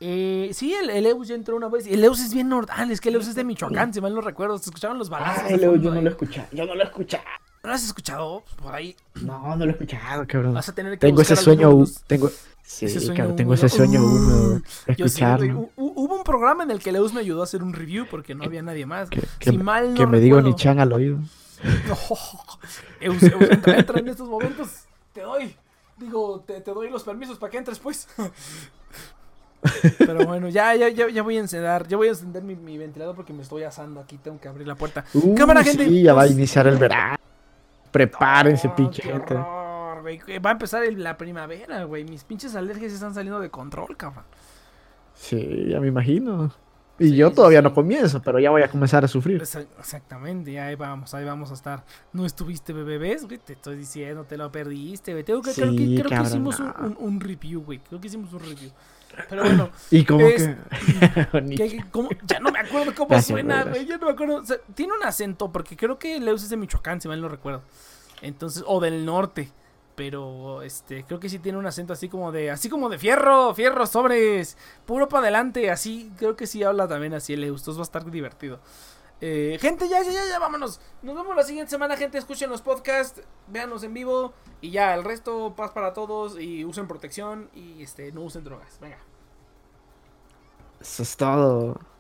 Eh, 0.04 0.50
sí, 0.52 0.72
el, 0.74 0.90
el 0.90 1.06
Eus 1.06 1.28
ya 1.28 1.34
entró 1.34 1.56
una 1.56 1.68
vez. 1.68 1.86
El 1.86 2.02
Eus 2.02 2.20
es 2.20 2.32
bien 2.34 2.48
nordal, 2.48 2.90
es 2.90 3.00
que 3.00 3.08
el 3.10 3.16
Eus 3.16 3.28
es 3.28 3.34
de 3.34 3.44
Michoacán, 3.44 3.92
si 3.92 4.00
mal 4.00 4.14
no 4.14 4.20
recuerdo. 4.20 4.56
Se 4.58 4.70
escucharon 4.70 4.98
los 4.98 5.08
balazos. 5.10 5.48
De 5.48 5.56
Leo, 5.58 5.72
fondo 5.72 5.84
yo 5.84 5.94
no 5.94 6.00
lo 6.00 6.08
he 6.08 6.10
escuchado. 6.12 6.48
Yo 6.52 6.64
no 6.66 6.74
lo 6.74 6.80
he 6.82 6.86
escuchado. 6.86 7.24
¿No 7.62 7.68
lo 7.68 7.74
has 7.74 7.84
escuchado? 7.84 8.44
Por 8.60 8.74
ahí 8.74 8.96
No, 9.22 9.54
no 9.54 9.64
lo 9.64 9.70
he 9.70 9.74
escuchado, 9.74 10.26
cabrón. 10.26 10.54
vas 10.54 10.68
a 10.68 10.74
tener 10.74 10.92
que 10.94 10.98
Tengo 11.06 11.22
ese 11.22 11.36
sueño. 11.36 11.84
Tengo. 12.08 12.30
Sí, 12.64 12.86
ese 12.86 13.00
sueño 13.00 13.16
cabrón, 13.16 13.36
tengo 13.36 13.54
ese 13.54 13.68
sueño 13.68 14.02
húmedo. 14.02 14.54
Uh, 14.56 15.08
sí, 15.08 15.22
hubo 15.76 16.16
un 16.16 16.24
programa 16.24 16.62
en 16.62 16.70
el 16.70 16.78
que 16.78 16.90
el 16.90 16.96
Eus 16.96 17.12
me 17.12 17.20
ayudó 17.20 17.40
a 17.42 17.44
hacer 17.44 17.62
un 17.62 17.72
review 17.74 18.06
porque 18.10 18.34
no 18.34 18.44
había 18.44 18.62
nadie 18.62 18.86
más. 18.86 19.10
Que, 19.10 19.22
que- 19.38 19.50
si 19.50 19.58
mal 19.58 19.90
no 19.90 19.94
que 19.98 20.06
me 20.06 20.20
digo 20.20 20.40
ni 20.40 20.54
chan 20.54 20.78
al 20.80 20.92
oído. 20.92 21.18
Eus, 23.00 23.22
Eus, 23.22 23.42
entra, 23.50 23.78
entra 23.78 23.98
en 24.00 24.08
estos 24.08 24.28
momentos. 24.28 24.68
Te 25.12 25.20
doy. 25.22 25.54
Digo, 25.98 26.42
te, 26.46 26.60
te 26.60 26.70
doy 26.72 26.88
los 26.90 27.02
permisos 27.04 27.36
para 27.38 27.50
que 27.50 27.58
entres, 27.58 27.78
pues. 27.78 28.08
Pero 29.98 30.24
bueno, 30.26 30.48
ya, 30.48 30.74
ya, 30.74 30.88
ya, 30.88 31.08
ya 31.08 31.22
voy 31.22 31.36
a 31.36 31.40
encender, 31.40 31.86
ya 31.86 31.96
voy 31.96 32.08
a 32.08 32.10
encender 32.10 32.42
mi, 32.42 32.56
mi 32.56 32.78
ventilador 32.78 33.14
porque 33.14 33.32
me 33.32 33.42
estoy 33.42 33.62
asando 33.62 34.00
aquí, 34.00 34.18
tengo 34.18 34.40
que 34.40 34.48
abrir 34.48 34.66
la 34.66 34.74
puerta. 34.74 35.04
Uh, 35.14 35.34
Cámara, 35.36 35.62
gente. 35.62 35.86
Sí, 35.86 36.02
ya 36.02 36.14
va 36.14 36.22
a 36.22 36.26
iniciar 36.26 36.66
el 36.66 36.78
verano. 36.78 37.16
Prepárense, 37.92 38.68
Oh, 38.68 38.74
pinche 38.74 39.02
gente. 39.02 39.34
Güey. 40.02 40.20
Va 40.38 40.50
a 40.50 40.52
empezar 40.52 40.82
el- 40.84 41.02
la 41.02 41.16
primavera, 41.16 41.84
güey. 41.84 42.04
Mis 42.04 42.24
pinches 42.24 42.54
alergias 42.54 42.92
están 42.92 43.14
saliendo 43.14 43.40
de 43.40 43.50
control, 43.50 43.96
cabrón. 43.96 44.24
Sí, 45.14 45.66
ya 45.68 45.80
me 45.80 45.88
imagino. 45.88 46.52
Y 46.98 47.08
Sí, 47.08 47.16
yo 47.16 47.32
todavía 47.32 47.60
sí. 47.60 47.64
no 47.64 47.74
comienzo, 47.74 48.20
pero 48.22 48.38
ya 48.38 48.50
voy 48.50 48.62
a 48.62 48.68
comenzar 48.68 49.04
a 49.04 49.08
sufrir. 49.08 49.40
Exa- 49.42 49.66
Exactamente, 49.78 50.60
ahí 50.60 50.74
vamos, 50.74 51.12
ahí 51.14 51.24
vamos 51.24 51.50
a 51.50 51.54
estar. 51.54 51.84
No 52.12 52.24
estuviste 52.26 52.72
bebés, 52.72 53.24
güey, 53.24 53.38
te 53.38 53.54
estoy 53.54 53.76
diciendo, 53.76 54.24
te 54.24 54.36
lo 54.36 54.52
perdiste, 54.52 55.12
güey. 55.12 55.24
Tengo 55.24 55.42
que, 55.42 55.52
creo 55.52 55.74
que, 56.08 56.22
hicimos 56.22 56.60
un, 56.60 56.66
no. 56.66 56.74
un- 56.86 56.96
un 56.98 57.20
review, 57.20 57.62
güey. 57.62 57.78
Creo 57.78 58.00
que 58.00 58.06
hicimos 58.08 58.32
un 58.32 58.40
review. 58.40 58.70
Pero 59.28 59.42
bueno, 59.42 59.70
Y 59.90 60.04
como 60.04 60.26
Es- 60.26 60.48
que. 60.48 61.40
Ni- 61.42 61.56
¿qué- 61.56 61.68
qué- 61.68 61.84
cómo? 61.90 62.08
ya 62.26 62.38
no 62.40 62.50
me 62.52 62.58
acuerdo 62.60 62.94
cómo 62.94 63.08
Gracias, 63.08 63.26
suena, 63.34 63.62
güey, 63.62 63.74
güey. 63.74 63.86
Ya 63.86 63.96
no 63.98 64.06
me 64.06 64.12
acuerdo. 64.12 64.36
O 64.36 64.44
sea, 64.44 64.58
tiene 64.74 64.92
un 64.92 65.02
acento, 65.02 65.50
porque 65.50 65.76
creo 65.76 65.98
que 65.98 66.20
Leus 66.20 66.42
es 66.44 66.50
de 66.50 66.56
Michoacán, 66.56 67.00
si 67.00 67.08
mal 67.08 67.20
no 67.20 67.28
recuerdo. 67.28 67.62
Entonces, 68.20 68.62
o 68.66 68.80
del 68.80 69.04
norte. 69.04 69.48
Pero 69.94 70.62
este, 70.62 71.04
creo 71.04 71.20
que 71.20 71.28
sí 71.28 71.38
tiene 71.38 71.58
un 71.58 71.66
acento 71.66 71.92
así 71.92 72.08
como 72.08 72.32
de. 72.32 72.50
Así 72.50 72.68
como 72.68 72.88
de 72.88 72.98
fierro, 72.98 73.54
fierro, 73.54 73.86
sobres. 73.86 74.56
Puro 74.86 75.08
para 75.08 75.24
adelante. 75.24 75.70
Así, 75.70 76.10
creo 76.16 76.36
que 76.36 76.46
sí 76.46 76.62
habla 76.62 76.88
también 76.88 77.14
así 77.14 77.34
el 77.34 77.42
Leus. 77.42 77.60
Entonces 77.60 77.78
va 77.78 77.82
a 77.82 77.84
estar 77.84 78.10
divertido. 78.10 78.60
Eh, 79.20 79.58
gente, 79.60 79.88
ya, 79.88 80.02
ya, 80.02 80.10
ya, 80.10 80.26
ya, 80.28 80.38
vámonos. 80.38 80.80
Nos 81.02 81.14
vemos 81.14 81.36
la 81.36 81.42
siguiente 81.42 81.70
semana, 81.70 81.96
gente. 81.96 82.18
Escuchen 82.18 82.50
los 82.50 82.62
podcasts, 82.62 83.22
véanos 83.48 83.82
en 83.84 83.94
vivo. 83.94 84.32
Y 84.60 84.70
ya, 84.70 84.94
el 84.94 85.04
resto, 85.04 85.54
paz 85.54 85.72
para 85.72 85.92
todos. 85.92 86.40
Y 86.40 86.64
usen 86.64 86.88
protección. 86.88 87.50
Y 87.54 87.82
este, 87.82 88.12
no 88.12 88.22
usen 88.22 88.44
drogas. 88.44 88.78
Venga. 88.80 88.98
Eso 90.80 91.02
es 91.02 91.16
todo. 91.16 91.91